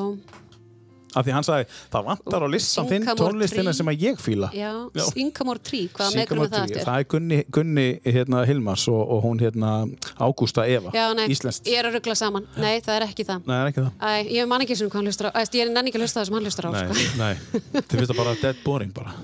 Af 1.10 1.26
því 1.26 1.32
hann 1.34 1.46
sagði, 1.46 1.64
það 1.90 2.04
vantar 2.06 2.44
á 2.46 2.48
listan 2.50 2.86
þinn 2.90 3.06
tónlistina 3.18 3.72
sem 3.74 3.88
að 3.90 4.04
ég. 4.06 4.18
Inkamór 5.20 5.58
Trí, 5.58 5.80
hvaða 5.90 6.14
megrun 6.14 6.44
Sycamore 6.44 6.46
er 6.46 6.52
það 6.54 6.66
eftir? 6.68 6.84
Það 6.86 7.00
er 7.02 7.08
Gunni, 7.14 7.38
Gunni 7.50 7.86
hérna, 8.04 8.44
Hilmars 8.46 8.86
og, 8.92 9.00
og 9.16 9.24
hún 9.26 9.42
hérna 9.42 9.72
Ágústa 10.22 10.66
Eva, 10.70 10.92
Já, 10.94 11.08
nei, 11.18 11.26
íslenskt. 11.32 11.66
ég 11.66 11.80
er 11.80 11.90
að 11.90 11.98
ruggla 11.98 12.16
saman. 12.18 12.46
Nei, 12.56 12.80
það 12.84 12.94
er 13.00 13.06
ekki 13.08 13.26
það. 13.26 13.46
Nei, 13.50 13.56
er 13.58 13.72
ekki 13.72 13.84
það. 13.86 13.92
Æ, 14.00 14.32
ég 14.38 14.50
man 14.50 14.66
ekki 14.66 14.78
sem 14.78 14.90
hvað 14.90 15.00
hann 15.00 15.10
hlustar 15.10 15.30
á. 15.30 15.30
Æ, 15.34 15.40
ég 15.50 15.62
er 15.66 15.72
nenni 15.74 15.90
ekki 15.92 16.00
að 16.00 16.06
hlusta 16.06 16.20
það 16.20 16.30
sem 16.30 16.38
hann 16.38 16.50
hlustar 16.50 16.68
á. 16.68 16.70
Nei, 16.70 16.84
Sko. 16.86 16.94
nei. 17.18 17.34
Þið 17.80 17.96
finnst 17.96 18.12
það 18.12 18.20
bara 18.22 18.36
dead 18.44 18.64
boring 18.64 18.94
bara. 18.94 19.16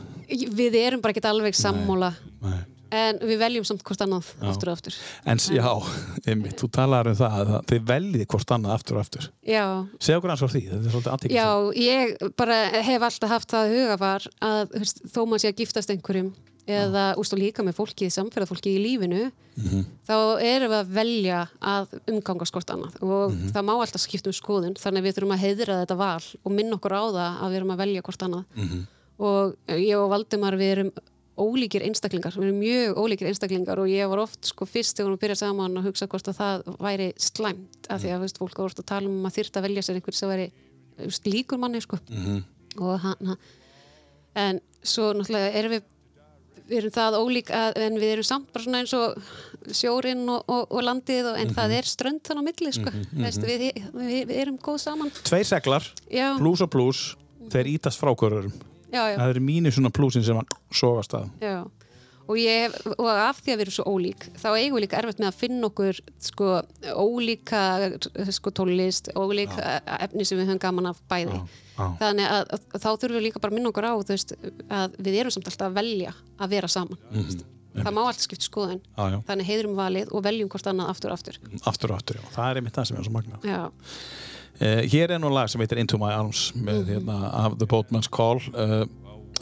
Við 0.63 0.81
erum 0.83 1.05
bara 1.05 1.15
ekki 1.15 1.29
alveg 1.31 1.55
sammóla. 1.59 2.15
Nei. 2.43 2.63
En 2.95 3.19
við 3.19 3.39
veljum 3.41 3.65
samt 3.67 3.83
hvort 3.87 4.03
annað 4.05 4.29
aftur 4.47 4.71
og 4.71 4.77
aftur. 4.77 4.97
En 5.27 5.41
já, 5.43 5.67
einmitt, 6.31 6.57
þú 6.61 6.69
talaður 6.77 7.13
um 7.13 7.19
það 7.19 7.39
að 7.41 7.55
þið 7.73 7.87
veljiði 7.91 8.27
hvort 8.33 8.57
annað 8.57 8.77
aftur 8.77 8.99
og 8.99 9.05
aftur. 9.07 9.31
Já, 9.43 9.65
Segja 9.99 10.21
okkur 10.21 10.35
frá 10.37 10.53
því, 10.53 10.65
þetta 10.71 10.83
er 10.83 10.95
svolítið 10.95 11.15
aðtíkist. 11.15 11.39
já, 11.39 11.49
ég 11.83 12.35
bara 12.39 12.59
hef 12.87 13.09
alltaf 13.11 13.35
haft 13.37 13.57
það 13.57 13.79
að 13.97 14.69
þú 14.75 14.83
veist, 14.85 15.03
þó 15.11 15.21
maður 15.25 15.43
sé 15.43 15.51
að 15.51 15.65
giftast 15.65 15.95
einhverjum 15.95 16.31
eða 16.67 17.15
úst 17.21 17.35
og 17.35 17.41
líka 17.41 17.63
með 17.63 17.77
fólki, 17.79 18.09
samferðafólki 18.11 18.73
í 18.75 18.81
lífinu 18.83 19.29
þá 20.07 20.17
erum 20.43 20.73
við 20.73 20.79
að 20.81 20.91
velja 20.97 21.41
að 21.63 21.95
umgangast 22.11 22.55
hvort 22.55 22.73
annað. 22.75 22.97
Og 23.07 23.37
það 23.55 23.67
má 23.69 23.73
alltaf 23.77 24.03
skipta 24.03 24.33
um 24.33 24.37
skoðun 24.37 24.77
þannig 24.81 25.03
að 25.03 25.07
við 25.07 25.17
þurfum 25.17 25.37
að 25.37 25.45
heiðra 25.45 25.79
þetta 25.83 25.99
val 26.01 26.27
og 26.43 26.53
minna 26.53 26.77
okkur 26.77 26.97
á 26.99 27.03
það 27.07 27.39
að 27.39 27.53
við 27.55 27.59
erum 27.61 27.75
að 27.75 27.83
velja 27.85 28.05
hvort 28.09 28.27
annað. 28.27 28.65
Og 29.17 29.77
ég 29.81 29.97
og 29.97 30.11
Valdimar 30.13 30.59
við 30.61 30.73
erum 30.75 30.91
ólíkir 31.37 31.85
einstaklingar, 31.87 32.37
við 32.37 32.49
erum 32.49 32.61
mjög 32.63 33.01
ólíkir 33.01 33.31
einstaklingar 33.31 33.81
og 33.83 33.91
ég 33.93 34.09
var 34.09 34.23
oft 34.25 34.49
sko 34.49 34.69
fyrst 34.69 34.97
þegar 34.97 35.15
við 35.15 35.23
byrjað 35.25 35.43
saman 35.43 35.81
að 35.81 35.89
hugsa 35.91 36.09
hvort 36.09 36.31
að 36.33 36.39
það 36.41 36.71
væri 36.87 37.09
slæmt 37.21 37.91
af 37.93 38.01
því 38.03 38.15
að 38.15 38.25
veist, 38.25 38.41
fólk 38.41 38.61
var 38.61 38.71
oft 38.71 38.81
að 38.81 38.89
tala 38.93 39.11
um 39.11 39.29
að 39.29 39.37
þyrfti 39.37 39.61
að 39.61 39.67
velja 39.69 39.85
sér 39.85 40.01
einhver 40.01 40.17
sem 40.17 40.33
væri 40.33 40.47
veist, 41.03 41.29
líkur 41.29 41.61
manni 41.61 41.83
sko. 41.85 42.01
Og 42.81 42.97
hann 43.05 43.37
en 44.37 44.61
svo 44.85 45.13
náttúrulega 45.17 45.53
erum 45.61 45.77
við 45.77 45.93
við 46.67 46.81
erum 46.81 46.95
það 46.95 47.17
ólík 47.21 47.51
að, 47.55 47.77
en 47.85 47.99
við 48.01 48.13
erum 48.17 48.27
samt 48.27 48.49
bara 48.51 48.65
svona 48.65 48.81
eins 48.83 48.95
og 48.97 49.75
sjórin 49.77 50.25
og, 50.27 50.41
og, 50.51 50.65
og 50.75 50.83
landið 50.83 51.29
og, 51.31 51.37
en 51.39 51.53
það 51.55 51.75
er 51.79 51.91
strönd 51.91 52.23
þannig 52.27 52.43
á 52.43 52.49
milli 52.49 52.73
sko. 52.75 52.95
Veist, 53.23 53.45
við, 53.47 53.67
við, 53.95 54.17
við 54.27 54.41
erum 54.43 54.57
góð 54.63 54.81
saman. 54.83 55.13
Tveir 55.27 55.47
seglar, 55.47 55.87
já, 56.11 56.33
plus 56.41 56.65
og 56.67 56.73
plus, 56.73 57.03
þeir 57.53 57.71
ítast 57.77 58.03
frákvörurum. 58.03 58.55
Já, 58.93 59.03
já, 59.13 59.17
Það 59.19 59.33
eru 59.35 59.43
mínu 59.49 59.73
svona 59.75 59.91
plusin 59.95 60.25
sem 60.27 60.39
hann 60.39 60.49
sofast 60.75 61.17
að. 61.19 61.31
já. 61.43 61.59
Og, 62.27 62.35
ég, 62.43 62.73
og 62.99 63.07
af 63.07 63.39
því 63.39 63.53
að 63.53 63.59
við 63.61 63.65
erum 63.65 63.75
svo 63.77 63.85
ólík 63.87 64.25
þá 64.35 64.47
eigum 64.59 64.75
við 64.75 64.83
líka 64.83 64.99
erfitt 64.99 65.21
með 65.23 65.29
að 65.29 65.37
finna 65.39 65.69
okkur 65.69 65.99
sko, 66.27 66.49
ólíka 66.99 67.61
sko, 68.35 68.51
tólist, 68.51 69.13
ólík 69.15 69.53
efni 70.01 70.27
sem 70.27 70.41
við 70.41 70.49
höfum 70.51 70.63
gaman 70.65 70.91
af 70.91 70.99
bæði 71.07 71.39
já. 71.39 71.87
þannig 72.01 72.27
að, 72.27 72.49
að, 72.57 72.65
þá 72.83 72.89
þurfum 72.89 73.19
við 73.21 73.27
líka 73.29 73.43
bara 73.45 73.55
að 73.55 73.59
minna 73.61 73.71
okkur 73.71 73.87
á 73.87 73.95
veist, 74.11 74.35
að 74.67 74.97
við 75.07 75.21
erum 75.21 75.37
samt 75.37 75.53
alltaf 75.53 75.71
að 75.71 75.79
velja 75.79 76.17
að 76.43 76.57
vera 76.57 76.73
saman 76.75 76.99
mm 77.13 77.45
það 77.77 77.93
má 77.93 78.03
skoðun 78.17 78.81
Já, 78.97 79.05
já. 79.13 79.19
þannig 79.29 79.49
heiðrum 79.51 79.77
valið 79.77 80.13
og 80.15 80.23
veljum 80.25 80.49
hvort 80.53 80.69
annað 80.71 80.93
aftur 80.93 81.13
og 81.13 81.19
aftur 81.19 81.39
Aftur 81.67 81.93
og 81.93 81.99
aftur, 81.99 82.17
já. 82.21 82.25
Það 82.37 82.51
er 82.51 82.61
einmitt 82.61 82.79
það 82.79 82.89
sem 82.89 82.97
er 82.97 83.05
svo 83.05 83.13
magna. 83.13 83.41
já, 83.45 83.63
Uh, 84.57 84.85
hér 84.89 85.12
er 85.17 85.20
nú 85.20 85.28
lag 85.33 85.51
sem 85.52 85.60
heitir 85.60 85.81
Into 85.83 85.99
My 86.01 86.15
Arms 86.17 86.49
með 86.57 86.94
hérna 86.94 87.17
af 87.44 87.59
The 87.60 87.68
Boatman's 87.68 88.09
Call 88.12 88.41
uh, 88.55 88.86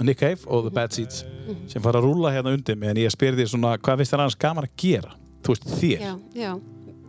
Nick 0.03 0.19
Cave 0.25 0.43
og 0.51 0.67
The 0.67 0.75
Bad 0.75 0.97
Seeds 0.97 1.23
sem 1.71 1.83
fara 1.85 2.01
að 2.01 2.09
rúla 2.09 2.33
hérna 2.35 2.55
undir 2.57 2.79
mig 2.81 2.91
en 2.91 3.03
ég 3.05 3.13
spyr 3.15 3.37
því 3.39 3.47
svona 3.53 3.77
hvað 3.79 4.03
finnst 4.03 4.15
þér 4.15 4.25
annars 4.25 4.41
gaman 4.43 4.67
að 4.67 4.75
gera? 4.81 5.15
Þú 5.45 5.55
veist, 5.55 5.69
þér? 5.79 6.03
já, 6.03 6.15
já. 6.35 6.53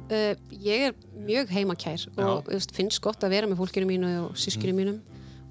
Uh, 0.05 0.57
ég 0.61 0.89
er 0.91 0.93
mjög 1.25 1.49
heimakær 1.55 2.05
og 2.21 2.51
veist, 2.51 2.75
finnst 2.77 3.01
gott 3.01 3.25
að 3.25 3.33
vera 3.33 3.49
með 3.49 3.63
fólkinu 3.63 3.89
mínu 3.89 4.11
og 4.27 4.37
sískinu 4.37 4.75
mínum 4.77 5.01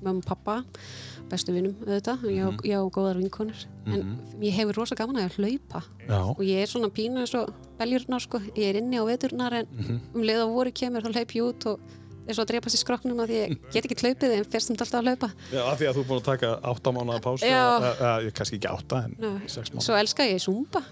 mömmu 0.05 0.23
og 0.23 0.29
pappa, 0.29 0.61
bestu 1.31 1.55
vinnum 1.55 1.75
auðvitað, 1.87 2.25
ég 2.29 2.45
á, 2.45 2.51
ég 2.69 2.79
á 2.79 2.85
góðar 2.93 3.19
vinkonur. 3.19 3.65
En 3.89 4.19
ég 4.45 4.55
hefur 4.55 4.77
rosa 4.83 4.97
gaman 4.99 5.23
að 5.23 5.39
hlaupa. 5.39 5.81
Já. 6.05 6.21
og 6.21 6.43
ég 6.45 6.61
er 6.61 6.69
svona 6.69 6.91
pínu 6.93 7.23
eins 7.23 7.35
og 7.39 7.53
beljurnar 7.79 8.23
sko, 8.23 8.41
ég 8.53 8.69
er 8.69 8.81
inni 8.83 9.01
á 9.01 9.05
veturnar 9.09 9.57
en 9.63 9.71
um 10.13 10.21
leið 10.21 10.45
á 10.45 10.49
voru 10.53 10.73
kemur 10.77 11.07
þá 11.07 11.15
hlaup 11.17 11.33
ég 11.39 11.49
út 11.49 11.69
og 11.73 11.95
er 12.27 12.37
svo 12.37 12.45
að 12.45 12.51
drepa 12.53 12.73
sér 12.73 12.83
skroknum 12.83 13.23
að 13.25 13.33
ég 13.35 13.55
get 13.75 13.87
ekki 13.89 13.99
hlaupið 14.03 14.37
en 14.39 14.45
fyrst 14.53 14.73
um 14.73 14.77
alltaf 14.79 14.99
að 15.01 15.09
hlaupa. 15.11 15.31
Já, 15.53 15.63
af 15.65 15.79
því 15.81 15.89
að 15.91 15.97
þú 15.99 16.05
er 16.05 16.09
búin 16.11 16.21
að 16.23 16.29
taka 16.31 16.53
8 16.75 16.95
mánuða 16.99 17.21
pásu 17.25 17.49
Já. 17.49 17.65
eða, 17.93 18.13
kannski 18.39 18.61
ekki 18.61 18.71
8 18.73 19.01
en 19.05 19.17
Nei. 19.21 19.49
6 19.55 19.73
mánuða 19.75 19.87
svo 19.89 19.99
elska 20.03 20.29
ég 20.29 20.45
zumba 20.45 20.85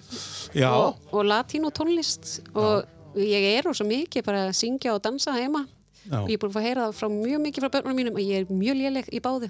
Já, 0.57 0.71
og, 0.73 0.99
og 1.13 1.23
latínu 1.29 1.73
tónlist 1.75 2.41
og 2.55 2.85
ég 3.19 3.49
er 3.53 3.63
rosa 3.69 3.85
mikið 3.89 4.27
bara 4.27 4.49
að 4.49 4.59
syngja 4.61 4.97
og 4.97 5.03
dansa 5.05 5.35
heima. 5.37 5.67
Já. 6.03 6.19
og 6.19 6.27
ég 6.27 6.35
er 6.35 6.41
búin 6.43 6.51
að 6.51 6.55
fá 6.57 6.59
að 6.59 6.65
heyra 6.67 6.85
það 6.89 6.97
frá 6.99 7.09
mjög 7.15 7.41
mikið 7.45 7.63
frá 7.63 7.71
börnunum 7.77 7.99
mínum 8.01 8.17
að 8.19 8.25
ég 8.27 8.41
er 8.41 8.49
mjög 8.51 8.75
léleg 8.81 9.07
í 9.15 9.21
báðu 9.23 9.49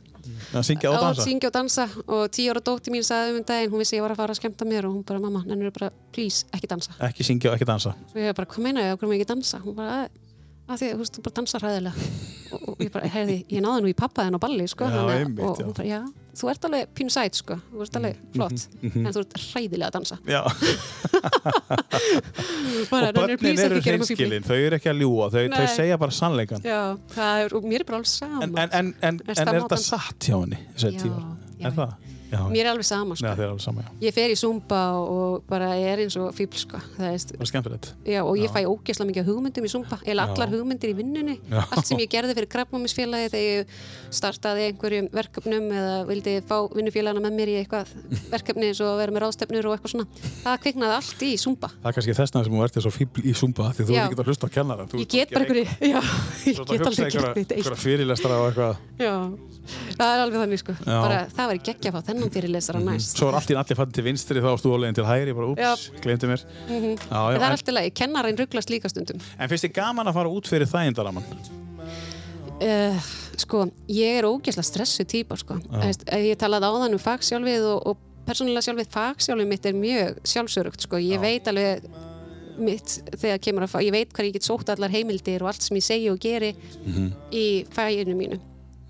að 0.53 0.67
syngja 0.69 0.91
og 0.91 0.97
að 0.99 1.05
dansa? 1.07 1.25
syngja 1.25 1.49
og 1.49 1.55
dansa. 1.57 1.87
Og 2.05 2.25
tíu 2.37 2.53
ára 2.53 2.61
dótti 2.61 2.93
mín 2.93 3.07
sagði 3.09 3.39
um 3.39 3.47
daginn, 3.49 3.71
hún 3.73 3.81
vissi 3.81 3.97
ég 3.97 4.05
var 4.05 4.13
að 4.13 4.21
fara 4.21 4.35
að 4.35 4.41
skemmta 4.43 4.69
mér 4.69 4.85
og 4.85 4.93
hún 4.99 5.07
bara, 5.09 5.17
mamma, 5.23 5.41
að 10.71 10.77
því, 10.83 10.89
þú 10.93 10.99
veist, 11.03 11.15
þú 11.19 11.23
bara 11.27 11.37
dansar 11.39 11.65
hræðilega. 11.67 12.09
Og, 12.53 12.61
og 12.69 12.83
ég 12.85 12.91
bara, 12.95 13.09
heyrði, 13.13 13.37
ég 13.51 13.63
náði 13.65 13.83
nú 13.85 13.89
í 13.91 13.95
pappa 13.97 14.27
þenn 14.27 14.37
á 14.37 14.41
balli, 14.45 14.67
sko 14.71 14.85
Já, 14.87 14.99
að- 15.01 15.13
einmitt, 15.17 15.45
og 15.49 15.57
hún 15.63 15.75
bara, 15.79 15.89
já, 15.89 16.01
þú 16.39 16.51
ert 16.53 16.67
alveg 16.69 16.93
pínu 16.99 17.13
sæt, 17.15 17.35
sko, 17.41 17.57
þú 17.73 17.85
ert 17.87 17.97
alveg 18.01 18.15
flott 18.37 18.61
en 18.83 19.09
þú 19.09 19.23
ert 19.25 19.35
hræðilega 19.47 19.89
að 19.89 19.95
dansa. 19.99 20.17
Og 22.83 22.89
börnin 22.93 23.59
eru 23.63 23.81
hreinskilin, 23.83 24.45
þau 24.47 24.57
eru 24.59 24.79
ekki 24.79 24.91
að 24.93 25.03
ljúa, 25.03 25.29
þau, 25.33 25.43
þau 25.53 25.67
segja 25.75 25.99
bara 26.01 26.15
sannleikan 26.17 26.65
já, 26.67 26.79
það 27.15 27.43
er, 27.45 27.55
og 27.59 27.67
mér 27.69 27.85
er 27.85 27.89
bara 27.89 28.01
alveg 28.01 28.11
sama. 28.13 28.43
En, 28.47 28.55
en, 28.59 28.73
en, 28.79 28.93
en, 29.09 29.21
er 29.33 29.53
þetta 29.57 29.79
satt 29.81 30.29
hjá 30.29 30.37
henni? 30.41 30.59
Er 31.63 31.77
það? 31.77 31.93
Já, 32.33 32.41
mér 32.49 32.65
er 32.65 32.71
alveg 32.73 32.87
sama, 32.89 33.13
Nei, 33.13 33.21
sko 33.21 33.31
eru 33.37 33.51
alveg 33.53 33.61
sama, 33.61 33.83
já. 33.85 33.91
ég 34.07 34.15
fer 34.17 34.33
í 34.33 34.37
zumba 34.41 34.81
og 34.97 35.43
bara 35.51 35.75
er 35.77 36.01
eins 36.01 36.15
og 36.17 36.31
fíbl, 36.33 36.57
sko 36.63 36.79
það 36.97 37.09
er, 37.13 37.19
skemmtilegt. 37.51 37.91
Já, 38.09 38.21
og 38.25 38.39
ég 38.41 38.49
fæ 38.55 38.63
ógeðslega 38.65 39.09
mikið 39.11 39.29
hugmyndum 39.29 39.67
í 39.69 39.73
Zumba 39.73 39.99
eða 40.01 40.25
allar 40.31 40.49
hugmyndir 40.53 40.93
í 40.95 40.97
vinnunni 40.97 41.37
Já. 41.51 41.61
allt 41.69 41.87
sem 41.91 42.01
ég 42.01 42.09
gerði 42.13 42.33
fyrir 42.39 42.51
krabbmámisfélagi 42.55 43.29
þegar 43.35 43.45
ég 43.45 43.67
startaði 44.17 44.63
einhverjum 44.71 45.07
verkefnum 45.13 45.69
eða 45.77 45.97
vildi 46.09 46.33
fá 46.49 46.57
vinnufélagana 46.73 47.21
með 47.27 47.33
mér 47.37 47.49
í 47.53 47.59
eitthvað 47.61 47.93
verkefni 48.33 48.71
eins 48.71 48.81
og 48.81 48.89
að 48.95 49.01
vera 49.03 49.13
með 49.17 49.23
ráðstefnur 49.27 49.69
og 49.69 49.77
eitthvað 49.77 49.93
svona 49.93 50.07
það 50.43 50.57
kviknaði 50.65 50.95
allt 50.97 51.21
í 51.29 51.31
Zumba 51.43 51.69
Það 51.75 51.91
er 51.93 51.97
kannski 51.99 52.17
þessna 52.23 52.45
sem 52.47 52.57
þú 52.57 52.65
ert 52.65 52.81
svo 52.87 52.95
fíbl 52.97 53.21
í 53.29 53.37
Zumba 53.37 53.65
því 53.77 53.83
þú 53.89 53.93
Já. 53.93 54.03
ekki 54.07 54.17
að 54.23 54.29
hlusta 54.33 54.49
á 54.49 54.55
kennara. 54.57 54.83
Þú 54.89 54.97
ég 55.03 55.09
get 55.13 55.29
að 55.29 55.35
bara 55.37 55.45
einhverju 55.45 55.67
já, 55.93 56.01
ég 56.49 56.57
að 58.63 58.77
já, 59.03 59.15
það 59.97 60.13
er 60.13 60.23
alveg 60.25 60.41
þannig 60.43 60.61
sko 60.63 60.75
Já. 60.83 60.97
bara 61.03 61.19
það 61.33 61.51
var 61.51 61.61
geggja 61.69 61.91
að 61.91 61.97
fá 61.97 62.01
þennan 62.09 62.22
annan 62.23 62.35
fyrirlesara 62.37 62.83
næst 62.87 63.19
Svo 63.21 63.29
er 63.31 63.39
allt 63.41 63.51
í 63.53 63.57
allir 63.59 63.79
fannir 63.79 63.97
til 63.99 64.05
vinstri 64.07 64.43
þá 64.43 64.49
varst 64.51 64.67
þú 64.67 64.75
ólegin 64.77 64.97
til 64.99 65.07
hægri, 65.09 65.35
bara 65.37 65.51
Já. 65.59 65.73
úps, 65.75 65.89
glemdi 66.05 66.31
mér. 66.31 66.45
Mhm. 66.69 66.95
Já, 67.03 67.19
já, 67.19 67.35
En 67.35 67.41
það 67.41 67.43
er 67.43 67.49
en, 67.49 67.57
alltaf 67.59 67.75
leið, 67.77 67.91
kennarinn 68.01 68.39
rugglast 68.41 68.71
líka 68.73 68.89
stundum 68.93 69.21
en 69.39 69.49
finnst 69.53 69.67
þið 69.69 69.75
gaman 69.81 70.07
að 70.09 70.17
fara 70.21 70.33
út 70.33 70.49
fyrir 70.51 70.71
þægindaraman? 70.71 71.27
uh, 72.63 73.11
Sko, 73.43 73.65
ég 73.91 74.21
er 74.21 74.29
ógeðslega 74.29 74.67
stressu 74.69 75.05
típa 75.09 75.37
sko. 75.41 75.57
Ef 75.83 76.03
Ég 76.21 76.37
talaði 76.39 76.69
áðan 76.69 76.97
um 76.99 77.01
fagsjálfið 77.03 77.65
og, 77.73 77.87
og 77.93 77.97
persónulega 78.29 78.63
sjálfið 78.69 78.91
fagsjálfið 78.93 79.49
mitt 79.51 79.67
er 79.67 79.75
mjög 79.75 80.21
sjálfsörugt 80.29 80.85
sko. 80.85 81.01
Ég 81.03 81.23
veit 81.23 81.49
alveg 81.51 81.87
mitt 82.63 82.99
þegar 83.17 83.41
kemur 83.43 83.65
að 83.65 83.73
fá, 83.73 83.79
ég 83.83 83.95
veit 83.95 84.13
hvað 84.13 84.29
ég 84.29 84.35
get 84.37 84.47
sótt 84.47 84.69
allar 84.69 84.93
heimildir 84.93 85.43
og 85.43 85.49
allt 85.51 85.65
sem 85.65 85.79
ég 85.81 85.87
segi 85.87 86.11
og 86.13 86.21
geri 86.21 86.53
í 87.33 87.45
fæinu 87.73 88.15
mínu 88.19 88.39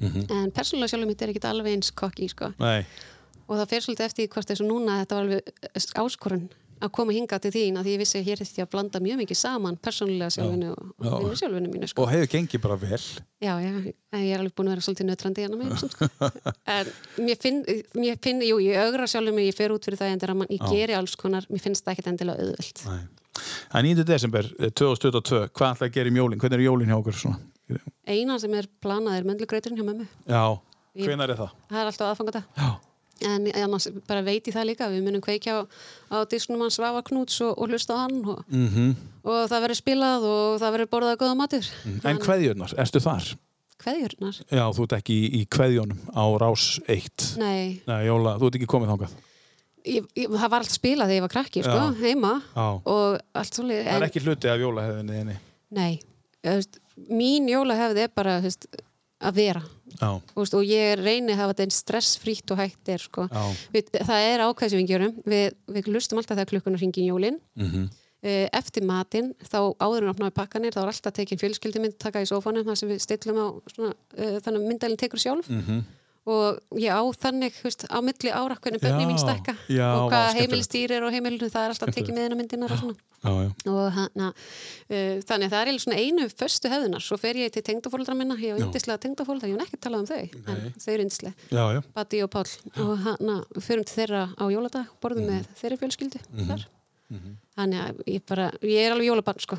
en 0.02 0.50
persónulega 0.50 0.90
sjálfið 0.90 1.06
mitt 1.12 1.22
er 1.22 1.30
ekki 1.30 1.44
alveg 1.46 1.76
eins 1.76 1.92
kokki 1.94 2.26
sko. 2.32 2.48
Og 3.52 3.60
það 3.60 3.70
fer 3.74 3.84
svolítið 3.84 4.08
eftir 4.08 4.24
því 4.24 4.32
hvort 4.32 4.52
þessu 4.52 4.66
núna 4.66 4.98
þetta 5.02 5.18
var 5.18 5.26
alveg 5.26 5.96
áskorun 6.02 6.50
að 6.82 6.90
koma 6.96 7.14
hinga 7.14 7.38
til 7.38 7.52
þín 7.54 7.78
að 7.78 7.86
því 7.86 7.92
ég 7.94 8.00
vissi 8.00 8.18
að 8.18 8.28
hér 8.28 8.40
þurfti 8.40 8.58
ég 8.58 8.66
að 8.66 8.70
blanda 8.72 9.00
mjög 9.04 9.18
mikið 9.20 9.38
saman 9.38 9.76
persónulega 9.78 10.34
sjálfinu 10.34 10.72
og, 10.72 10.88
og 10.98 11.12
vinnu 11.22 11.38
sjálfinu 11.38 11.70
mínu 11.70 11.88
sko. 11.90 12.02
Og 12.02 12.10
hefur 12.10 12.30
gengið 12.32 12.62
bara 12.64 12.78
vel. 12.80 12.98
Já, 13.44 13.52
já, 13.62 13.70
ég 14.18 14.32
er 14.32 14.42
alveg 14.42 14.56
búin 14.58 14.70
að 14.70 14.74
vera 14.74 14.86
svolítið 14.88 15.08
nötrandi 15.12 15.44
hérna 15.44 15.78
sko. 15.78 16.08
en 16.76 16.90
mér 17.22 17.40
finn, 17.44 17.62
mér 17.94 18.18
finn, 18.24 18.42
jú, 18.48 18.58
ég 18.64 18.82
augra 18.82 19.06
sjálfur 19.10 19.36
mig, 19.36 19.46
ég 19.52 19.58
fer 19.58 19.74
út 19.76 19.86
fyrir 19.86 20.00
það 20.00 20.14
en 20.16 20.24
þegar 20.24 20.54
ég 20.56 20.66
geri 20.74 20.98
alls 20.98 21.14
konar, 21.20 21.46
mér 21.52 21.62
finnst 21.62 21.86
það 21.86 21.94
ekkert 21.94 22.12
endilega 22.16 22.48
auðvelt 22.48 22.84
Nei. 22.88 23.00
Það 23.72 23.78
er 23.78 23.86
9. 23.88 24.06
desember 24.10 24.50
eh, 24.58 24.74
2022, 24.74 25.42
hvað 25.54 25.76
ætlaði 25.76 25.92
að 25.92 25.94
gera 26.00 26.10
í 26.10 26.16
mjólin? 26.18 26.42
Hvernig 26.42 26.58
er 26.58 26.66
jólin 26.66 26.90
hjá 26.90 26.98
okkur 26.98 27.20
svona? 27.22 27.38
eina 28.06 28.38
sem 28.42 28.54
er 28.58 28.68
planað 28.82 29.20
er 29.20 29.28
möndlugrauturinn 29.28 29.78
hjá 29.78 29.86
mömmu 29.86 30.06
Já, 30.28 30.58
hvenær 31.06 31.32
er 31.32 31.38
það? 31.38 31.54
það 31.70 31.80
er 31.80 31.90
alltaf 31.92 32.10
aðfangata 32.10 32.42
Já. 32.58 32.68
En 33.28 33.48
annars 33.64 33.88
bara 34.08 34.24
veit 34.26 34.46
ég 34.48 34.54
það 34.56 34.68
líka 34.70 34.90
við 34.92 35.06
munum 35.06 35.22
kveikja 35.24 35.58
á, 35.58 35.60
á 36.12 36.16
disknum 36.30 36.62
hans 36.64 36.78
Svafa 36.78 37.02
Knúts 37.06 37.40
og, 37.44 37.54
og 37.56 37.70
hlusta 37.72 37.96
á 37.98 38.02
hann 38.04 38.20
og, 38.24 38.44
Mm 38.50 38.94
og 39.22 39.44
það 39.46 39.60
verður 39.62 39.78
spilað 39.78 40.24
og 40.26 40.56
það 40.58 40.72
verður 40.74 40.88
borðað 40.90 41.18
góða 41.20 41.34
matur 41.38 41.66
En 42.02 42.18
kveðjurnar, 42.18 42.72
erstu 42.82 42.98
þar? 42.98 43.28
Kveðjurnar? 43.82 44.38
Já, 44.50 44.64
þú 44.74 44.86
ert 44.86 44.94
ekki 44.98 45.14
í, 45.14 45.28
í 45.38 45.42
kveðjónum 45.50 46.00
á 46.14 46.24
rás 46.42 46.64
1. 46.90 47.26
Nei, 47.38 47.82
Nei, 47.86 48.00
Jóla, 48.06 48.36
þú 48.40 48.48
ert 48.48 48.58
ekki 48.58 48.68
komið 48.70 48.92
þangað. 48.92 49.14
ég, 49.86 50.06
ég, 50.18 50.28
það 50.30 50.52
var 50.54 50.64
allt 50.64 50.74
spilað 50.74 51.10
þegar 51.10 51.18
ég 51.18 51.24
var 51.26 51.34
krakki, 51.34 51.64
sko, 51.66 51.78
Já. 51.78 51.96
heima 52.02 52.32
Já. 52.54 52.66
svolítið 53.50 53.84
Það 53.88 53.98
er 53.98 54.06
ekki 54.08 54.24
hluti 54.26 54.50
af 54.52 54.62
jólahefðinni. 54.62 55.36
Nei, 55.78 55.92
veist, 56.46 56.78
mín 57.10 57.50
jólahefði 57.50 58.06
er 58.06 58.12
bara 58.14 58.36
veist, 58.44 58.68
að 59.22 59.38
vera 59.38 59.62
veist, 60.00 60.54
og 60.54 60.62
ég 60.64 60.98
reyni 61.02 61.32
að 61.32 61.36
hafa 61.42 61.52
þetta 61.54 61.62
eins 61.66 61.80
stressfrítt 61.84 62.50
og 62.50 62.58
hægt 62.58 62.88
er 62.88 62.98
sko. 62.98 63.28
Við, 63.72 63.90
það 64.02 64.28
er 64.32 64.44
ákveð 64.46 64.70
sem 64.70 64.78
við 64.82 64.88
gerum 64.88 65.16
við, 65.26 65.52
við 65.68 65.90
lustum 65.92 66.18
alltaf 66.18 66.36
þegar 66.36 66.50
klukkunar 66.52 66.78
hringin 66.78 67.10
jólin 67.10 67.40
Mhm. 67.56 67.90
Eh, 68.24 68.48
eftir 68.54 68.84
matinn 68.86 69.32
þá 69.42 69.74
áður 69.82 70.04
en 70.04 70.12
opnaði 70.14 70.30
pakkanir 70.36 70.70
þá 70.70 70.82
er 70.84 70.90
alltaf 70.92 71.12
tekin 71.12 71.38
fjölskyldumynd 71.40 71.96
taka 71.98 72.20
í 72.22 72.28
sófanum 72.30 72.62
þar 72.64 72.76
sem 72.78 72.88
við 72.88 73.00
stillum 73.02 73.34
á 73.42 73.46
svona, 73.66 73.94
uh, 74.16 74.38
þannig 74.38 74.60
að 74.62 74.68
myndælinn 74.68 74.96
tekur 75.00 75.18
sjálf 75.18 75.48
Mhm. 75.50 75.80
Og 76.24 76.58
ég 76.78 76.92
á 76.94 77.02
þannig 77.18 77.56
veist, 77.64 77.82
á 77.90 77.98
milli 77.98 78.30
ára 78.30 78.54
hvernig 78.62 78.78
bönni 78.82 79.06
mín 79.08 79.18
stekka 79.18 79.56
já, 79.66 79.88
og 79.98 80.10
hvað 80.12 80.28
skemmtilegt. 80.28 80.38
heimilistýr 80.38 80.92
er 80.94 81.02
á 81.02 81.10
heimilinu 81.10 81.48
það 81.50 81.64
er 81.66 81.72
alltaf 81.74 81.88
tekið 81.88 81.92
Skemmtilegt. 81.92 82.14
með 82.14 82.22
hennar 82.22 82.38
myndinar 82.38 82.72
og 82.72 83.00
Já, 83.22 83.30
já. 83.42 83.50
og 83.70 83.92
hana, 83.94 84.28
uh, 84.90 85.16
þannig 85.26 85.46
að 85.46 85.52
það 85.54 85.68
er 85.72 85.78
svona 85.82 85.98
einu 86.02 86.28
föstu 86.30 86.70
hefðunar, 86.70 87.02
svo 87.02 87.16
fer 87.22 87.34
ég 87.38 87.52
til 87.54 87.62
tengdafóldra 87.62 88.14
minna 88.18 88.34
ég 88.38 88.54
hef 88.54 88.62
yndislega 88.66 88.98
tengdafóldra, 89.02 89.46
ég 89.50 89.58
hef 89.58 89.66
ekki 89.66 89.78
talað 89.82 89.98
um 89.98 90.06
þau 90.06 90.22
Nei. 90.22 90.54
en 90.54 90.72
þau 90.78 90.92
eru 90.94 91.02
yndislega. 91.06 91.82
Batti 91.94 92.22
og 92.22 92.30
Páll 92.30 92.54
og 92.82 92.98
hana, 93.02 93.36
við 93.54 93.66
förum 93.66 93.84
til 93.86 93.96
þeirra 93.98 94.22
á 94.38 94.44
jóladag 94.50 94.86
borðum 95.02 95.26
með 95.30 95.46
þeirri 95.58 95.78
fjölskyldu 95.82 96.22
Mhm. 96.32 96.46
þar 96.50 96.66
þannig 97.58 97.80
að 97.82 98.02
ég 98.08 98.22
bara, 98.26 98.50
ég 98.62 98.86
er 98.86 98.92
alveg 98.94 99.06
jólabarn 99.10 99.40
sko, 99.42 99.58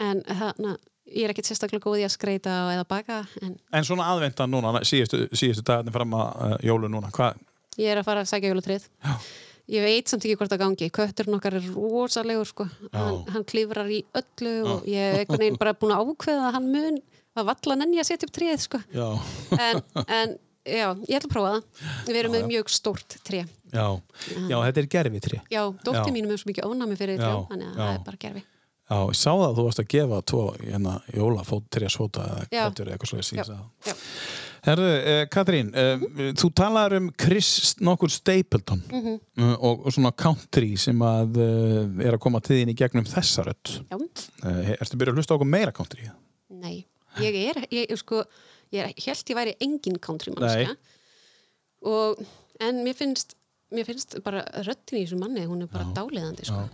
en 0.00 0.22
hana 0.28 0.76
ég 1.10 1.24
er 1.26 1.32
ekkert 1.34 1.48
sérstaklega 1.50 1.84
góð 1.84 2.00
í 2.02 2.04
að 2.06 2.14
skreita 2.16 2.52
eða 2.74 2.84
baka 2.88 3.22
en 3.44 3.56
En 3.72 3.84
svona 3.86 4.06
aðvendan 4.14 4.50
núna, 4.54 4.72
síðustu, 4.86 5.26
síðustu 5.36 5.64
dagarnir 5.68 5.92
fram 5.96 6.14
að 6.16 6.44
uh, 6.48 6.54
jólu 6.64 6.88
núna, 6.92 7.10
hvað? 7.14 7.40
ég 7.80 7.90
er 7.90 7.98
að 8.00 8.06
fara 8.06 8.22
að 8.24 8.30
sækja 8.30 8.52
jólatrið 8.52 8.86
ég 9.74 9.82
veit 9.84 10.08
samt 10.12 10.24
ekki 10.26 10.36
hvort 10.38 10.52
það 10.52 10.60
gangi 10.62 10.88
kötturinn 10.94 11.36
okkar 11.38 11.54
er 11.58 11.66
rosalegur 11.74 12.46
sko. 12.48 12.66
hann, 12.92 13.20
hann 13.32 13.44
klifrar 13.48 13.88
í 13.90 14.02
öllu 14.14 14.54
og 14.74 14.88
ég 14.88 15.00
er 15.14 15.22
einhvern 15.24 15.40
veginn 15.42 15.58
bara 15.60 15.72
búin 15.74 15.94
að 15.96 16.04
ákveða 16.12 16.48
að 16.50 16.56
hann 16.58 16.68
mun 16.74 16.98
að 17.34 17.48
valla 17.50 17.76
nenni 17.80 17.98
að 17.98 18.06
setja 18.12 18.28
upp 18.28 18.34
tríð 18.36 18.60
sko. 18.62 18.78
Já. 18.94 19.06
en, 19.58 19.80
en 20.06 20.36
já, 20.68 20.86
ég 21.08 21.16
ætla 21.18 21.26
að 21.26 21.32
prófa 21.34 21.54
það 21.56 22.12
við 22.12 22.18
erum 22.20 22.30
Já, 22.30 22.36
með 22.36 22.44
já. 22.44 22.48
mjög 22.54 22.70
stórt 22.76 23.16
tré 23.26 23.40
Já, 23.74 23.86
já, 24.46 24.56
þetta 24.68 24.80
er 24.84 24.86
gerfitri. 24.94 25.40
já, 25.50 25.58
Já. 25.58 25.62
dóttir 25.88 26.12
mínum 26.14 26.30
er 26.30 26.38
svo 26.44 26.52
mikið 26.52 26.68
ónami 26.70 26.98
fyrir 27.00 27.16
Já, 27.18 27.24
trjá 27.24 27.48
þannig 27.50 27.66
að 27.66 27.74
já. 27.74 27.80
það 27.82 27.94
er 27.98 28.04
bara 28.06 28.20
gerfi 28.28 28.44
Já, 28.84 28.98
ég 29.08 29.16
sá 29.16 29.30
það 29.32 29.44
að 29.48 29.54
þú 29.58 29.62
varst 29.64 29.80
að 29.80 29.86
gefa 29.94 30.16
tvo 30.28 30.40
hérna, 30.60 30.94
jólafót, 31.16 31.68
trésfóta 31.72 32.24
eða 32.28 32.42
Já. 32.52 32.64
kvættur 32.66 32.88
eða 32.90 32.96
eitthvað 32.98 33.10
svo 33.14 33.20
Já, 33.20 33.28
síðan. 33.30 33.62
já. 33.88 33.94
Herðu, 34.64 34.90
eh, 35.12 35.26
Katrín, 35.32 35.70
eh, 35.76 36.04
þú 36.40 36.48
talar 36.56 36.94
um 36.96 37.10
Chris 37.20 37.74
nokkur 37.80 38.10
Stapleton 38.12 38.82
Mhm. 38.92 39.20
eh, 39.38 39.56
og, 39.60 39.86
og 39.86 39.92
svona 39.92 40.12
country 40.16 40.76
sem 40.76 40.98
að 40.98 41.36
eh, 41.36 42.06
er 42.08 42.12
að 42.16 42.20
koma 42.20 42.40
til 42.40 42.56
þín 42.60 42.72
í 42.72 42.76
gegnum 42.76 43.04
þessa 43.04 43.44
rödd. 43.44 43.72
Já. 43.90 43.96
Eh, 44.44 44.76
ertu 44.80 44.96
byrjað 45.00 45.12
að 45.12 45.18
hlusta 45.20 45.34
okkur 45.38 45.48
meira 45.48 45.72
country? 45.72 46.10
nei, 46.50 46.86
ég 47.20 47.34
er, 47.56 47.66
ég, 47.72 47.96
sko 47.98 48.22
ég 48.72 48.84
er, 48.84 48.92
held 48.96 49.24
ég 49.32 49.36
væri 49.36 49.54
engin 49.60 49.98
country 49.98 50.32
mannska 50.32 50.76
og, 51.84 52.20
en 52.60 52.84
mér 52.84 52.94
finnst 52.96 53.34
mér 53.74 53.84
finnst 53.88 54.16
bara 54.24 54.44
röttin 54.64 55.00
í 55.00 55.04
þessu 55.06 55.18
manni 55.18 55.44
hún 55.48 55.62
er 55.62 55.66
bara 55.72 55.84
dáliðandi 55.96 56.44
sko. 56.46 56.68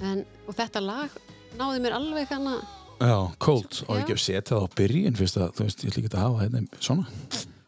En, 0.00 0.24
og 0.48 0.54
þetta 0.54 0.80
lag 0.80 1.10
náði 1.58 1.80
mér 1.84 1.92
alveg 1.98 2.28
hana 2.28 2.60
Já, 3.02 3.16
cold. 3.42 3.80
Og 3.88 3.96
ekki 3.98 4.14
að 4.14 4.20
setja 4.22 4.42
það 4.54 4.62
á 4.62 4.74
byrjun 4.78 5.16
fyrst 5.18 5.36
að, 5.36 5.48
þú 5.56 5.64
veist, 5.66 5.80
ég 5.82 5.90
ætla 5.90 6.02
ekki 6.04 6.10
að 6.14 6.22
hafa 6.22 6.44
þetta 6.46 6.82
svona. 6.86 7.06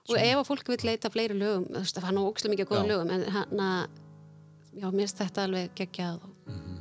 og 0.04 0.16
ef 0.20 0.36
að 0.38 0.46
fólk 0.46 0.68
vil 0.68 0.78
leita 0.84 1.10
fleiri 1.10 1.34
lögum 1.34 1.64
þú 1.72 1.80
veist, 1.80 1.98
er 1.98 2.12
nú 2.14 2.26
ókslega 2.28 2.52
mikið 2.54 2.66
að 2.66 2.70
góða 2.70 2.88
lögum 2.92 3.10
en 3.10 3.24
hana 3.34 3.68
já, 4.74 4.86
mér 4.90 5.00
finnst 5.00 5.18
þetta 5.24 5.44
alveg 5.48 5.70
geggjað 5.74 6.14
og 6.22 6.30
Mhm. 6.46 6.78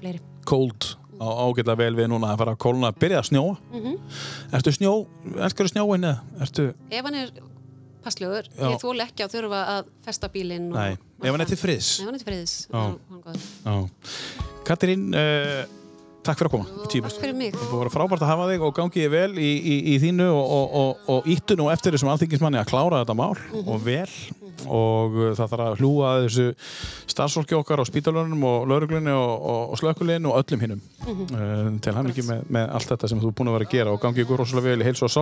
fleiri 0.00 0.20
Cold 0.46 0.96
á 1.20 1.26
ágætlega 1.44 1.76
vel 1.76 1.94
við 1.98 2.08
núna 2.08 2.30
að 2.32 2.38
fara 2.40 2.52
að 2.54 2.58
kólna, 2.64 2.92
byrja 2.96 3.18
að 3.20 3.28
snjóa. 3.28 3.56
mm 3.72 3.98
Ertu 4.56 4.72
snjó, 4.72 4.92
elskar 5.36 5.66
þú 5.66 5.72
snjóin 5.74 6.04
eða? 6.08 6.20
Ertu, 6.40 6.74
ef 6.90 7.04
hann 7.04 7.14
er 7.14 7.30
passlögur, 8.04 8.48
Já. 8.56 8.68
ég 8.70 8.80
þóla 8.82 9.06
ekki 9.08 9.26
að 9.26 9.34
þurfa 9.36 9.60
að 9.74 9.90
festa 10.06 10.30
bílinn 10.32 10.70
nei, 10.72 10.94
ef 11.22 11.30
hann 11.30 11.44
er 11.44 11.50
til 11.50 11.60
friðs. 11.60 11.90
ef 12.00 12.08
hann 12.08 12.16
er 12.16 12.24
til. 12.24 13.44
Já. 13.66 13.74
Katrín, 14.70 15.06
uh, 15.16 15.62
takk 16.26 16.38
fyrir 16.40 16.50
að 16.50 16.54
koma. 16.54 16.66
Takk 16.84 17.20
fyrir 17.20 17.36
mig 17.38 17.54
Það 17.56 17.76
vera 17.80 17.92
frábært 17.94 18.24
að 18.24 18.30
hafa 18.32 18.48
þig 18.52 18.64
og 18.68 18.74
gangi 18.76 19.04
ég 19.04 19.12
vel 19.14 19.30
í, 19.40 19.50
í, 19.56 19.76
í 19.94 19.98
þínu 20.02 20.28
og, 20.30 20.44
og, 20.58 20.76
og, 20.82 21.08
og 21.16 21.30
íttu 21.32 21.56
nú 21.58 21.70
eftir 21.72 21.96
þessum 21.96 22.12
alþingismanni 22.12 22.60
að 22.60 22.70
klára 22.72 23.02
þetta 23.02 23.16
mál 23.18 23.34
og 23.64 23.80
vel 23.86 24.08
og 24.66 25.16
uh, 25.18 25.30
það 25.38 25.54
þarf 25.54 25.66
að 25.66 25.80
hlúa 25.82 26.10
að 26.10 26.26
þessu 26.26 26.46
starfsfólki 27.14 27.58
okkar 27.58 27.82
á 27.82 27.84
spítalunum 27.88 28.44
og 28.50 28.68
lauruglunni 28.70 29.14
og, 29.14 29.32
og, 29.52 29.62
og 29.74 29.80
slökkulinn 29.80 30.28
og 30.30 30.38
öllum 30.40 30.64
hinnum 30.64 30.82
uh, 31.06 31.70
til 31.82 31.96
hann 31.96 32.10
ekki 32.12 32.26
með, 32.28 32.44
með 32.52 32.74
allt 32.78 32.92
þetta 32.94 33.10
sem 33.12 33.22
þú 33.22 33.32
er 33.32 33.38
búin 33.40 33.52
að 33.52 33.58
vera 33.58 33.68
að 33.68 33.74
gera 33.76 33.94
og 33.94 34.02
gangi 34.04 34.24
ykkur 34.24 34.42
rosalega 34.42 34.74
vel 34.74 34.84
í 34.84 34.88
heilsu 34.90 35.06
og 35.08 35.14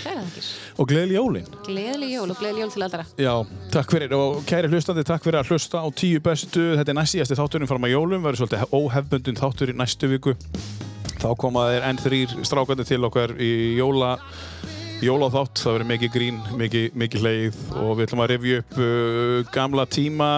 Kæra 0.00 0.22
þakkir. 0.24 0.48
og 0.80 0.88
gleðileg 0.90 1.16
jólin. 1.16 1.48
Gleðileg 1.66 2.12
jól 2.14 2.30
og 2.32 2.38
gleðileg 2.40 2.62
jól 2.64 2.72
til 2.74 2.84
allra. 2.86 3.06
Já, 3.20 3.32
takk 3.74 3.94
fyrir. 3.94 4.14
Og 4.16 4.42
kæri 4.48 4.70
hlustandi, 4.72 5.04
takk 5.06 5.24
fyrir 5.24 5.40
að 5.40 5.52
hlusta 5.52 5.82
á 5.84 5.88
tíu 5.96 6.20
bestu, 6.24 6.64
þetta 6.78 6.94
er 6.94 6.98
næst 7.00 7.16
síðasti 7.16 7.38
þátturinn 7.38 7.70
fram 7.70 7.86
að 7.88 7.94
jólum, 7.94 8.24
verður 8.24 8.44
svolítið 8.44 8.76
óhefbundin 8.80 9.40
þáttur 9.40 9.72
í 9.72 9.76
næstu 9.78 10.10
viku. 10.10 10.36
Þá 11.20 11.28
koma 11.40 11.66
þeir 11.68 11.88
enn 11.90 12.00
þrýr 12.00 12.36
strákandi 12.48 12.86
til 12.88 13.02
okkar 13.08 13.34
í 13.36 13.50
jóla 13.76 14.14
jólaþátt, 15.04 15.60
það 15.62 15.76
verður 15.76 15.88
mikið 15.90 16.12
grín 16.14 16.38
mikið, 16.60 16.84
mikið 17.02 17.24
leið 17.24 17.58
og 17.80 17.90
við 17.96 18.04
ætlum 18.06 18.22
að 18.24 18.30
revja 18.34 18.60
upp 18.60 18.76
uh, 18.76 19.38
gamla 19.54 19.86
tíma 19.88 20.28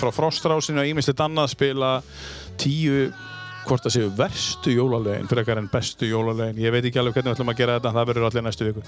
frá 0.00 0.10
Frostrásinu 0.14 0.82
og 0.82 0.90
ímislegt 0.92 1.22
annað 1.24 1.52
spila 1.56 1.92
tíu 2.60 3.08
hvort 3.66 3.84
það 3.86 3.94
séu 3.96 4.12
verstu 4.18 4.74
jólalegin 4.74 5.30
frekar 5.30 5.60
en 5.60 5.68
bestu 5.72 6.08
jólalegin 6.10 6.62
ég 6.62 6.74
veit 6.74 6.86
ekki 6.86 7.02
alveg 7.02 7.18
hvernig 7.18 7.32
við 7.32 7.36
ætlum 7.36 7.52
að 7.52 7.60
gera 7.62 7.76
þetta 7.78 7.92
en 7.92 7.98
það 7.98 8.08
verður 8.10 8.28
allir 8.28 8.46
næstu 8.46 8.68
viku 8.68 8.86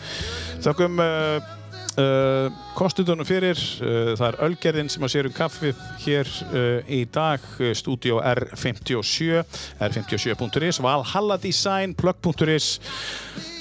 þakkum 0.66 1.02
uh, 1.02 1.52
uh, 2.00 2.48
kostundunum 2.76 3.26
fyrir 3.28 3.58
uh, 3.82 4.12
það 4.18 4.26
er 4.28 4.39
Ölgerðin 4.47 4.90
sem 4.92 5.05
að 5.06 5.12
sér 5.14 5.28
um 5.28 5.34
kaffið 5.36 5.82
hér 6.05 6.31
uh, 6.48 6.81
í 6.90 7.00
dag 7.14 7.44
Studio 7.76 8.20
R57 8.23 9.42
r57.is 9.89 10.81
Valhalla 10.84 11.39
Design 11.40 11.97
plug.is 11.98 12.74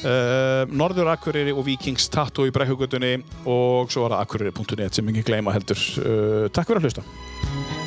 Norður 0.03 1.13
Akureyri 1.13 1.53
og 1.55 1.63
Vikings 1.63 2.09
Tattoo 2.11 2.49
í 2.49 2.51
Breiðhugutunni 2.51 3.13
og 3.47 3.93
svo 3.93 4.03
var 4.03 4.17
það 4.17 4.25
akureyri.net 4.25 4.99
sem 4.99 5.13
ekki 5.13 5.23
gleyma 5.29 5.55
heldur. 5.55 5.79
Takk 6.51 6.67
fyrir 6.67 6.83
að 6.83 6.89
hlusta 6.89 7.82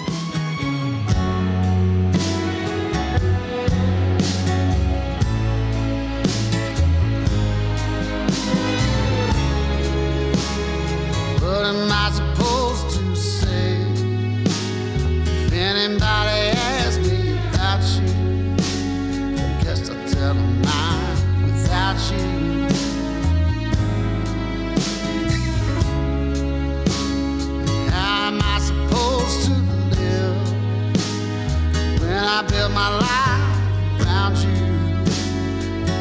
And 32.17 32.25
I 32.25 32.41
built 32.41 32.73
my 32.73 32.89
life 32.97 34.01
around 34.01 34.37
you. 34.39 34.57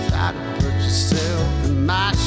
Try 0.08 0.32
to 0.32 0.64
put 0.64 0.74
yourself 0.76 1.66
in 1.66 1.85
my 1.85 2.11
shoes. 2.14 2.24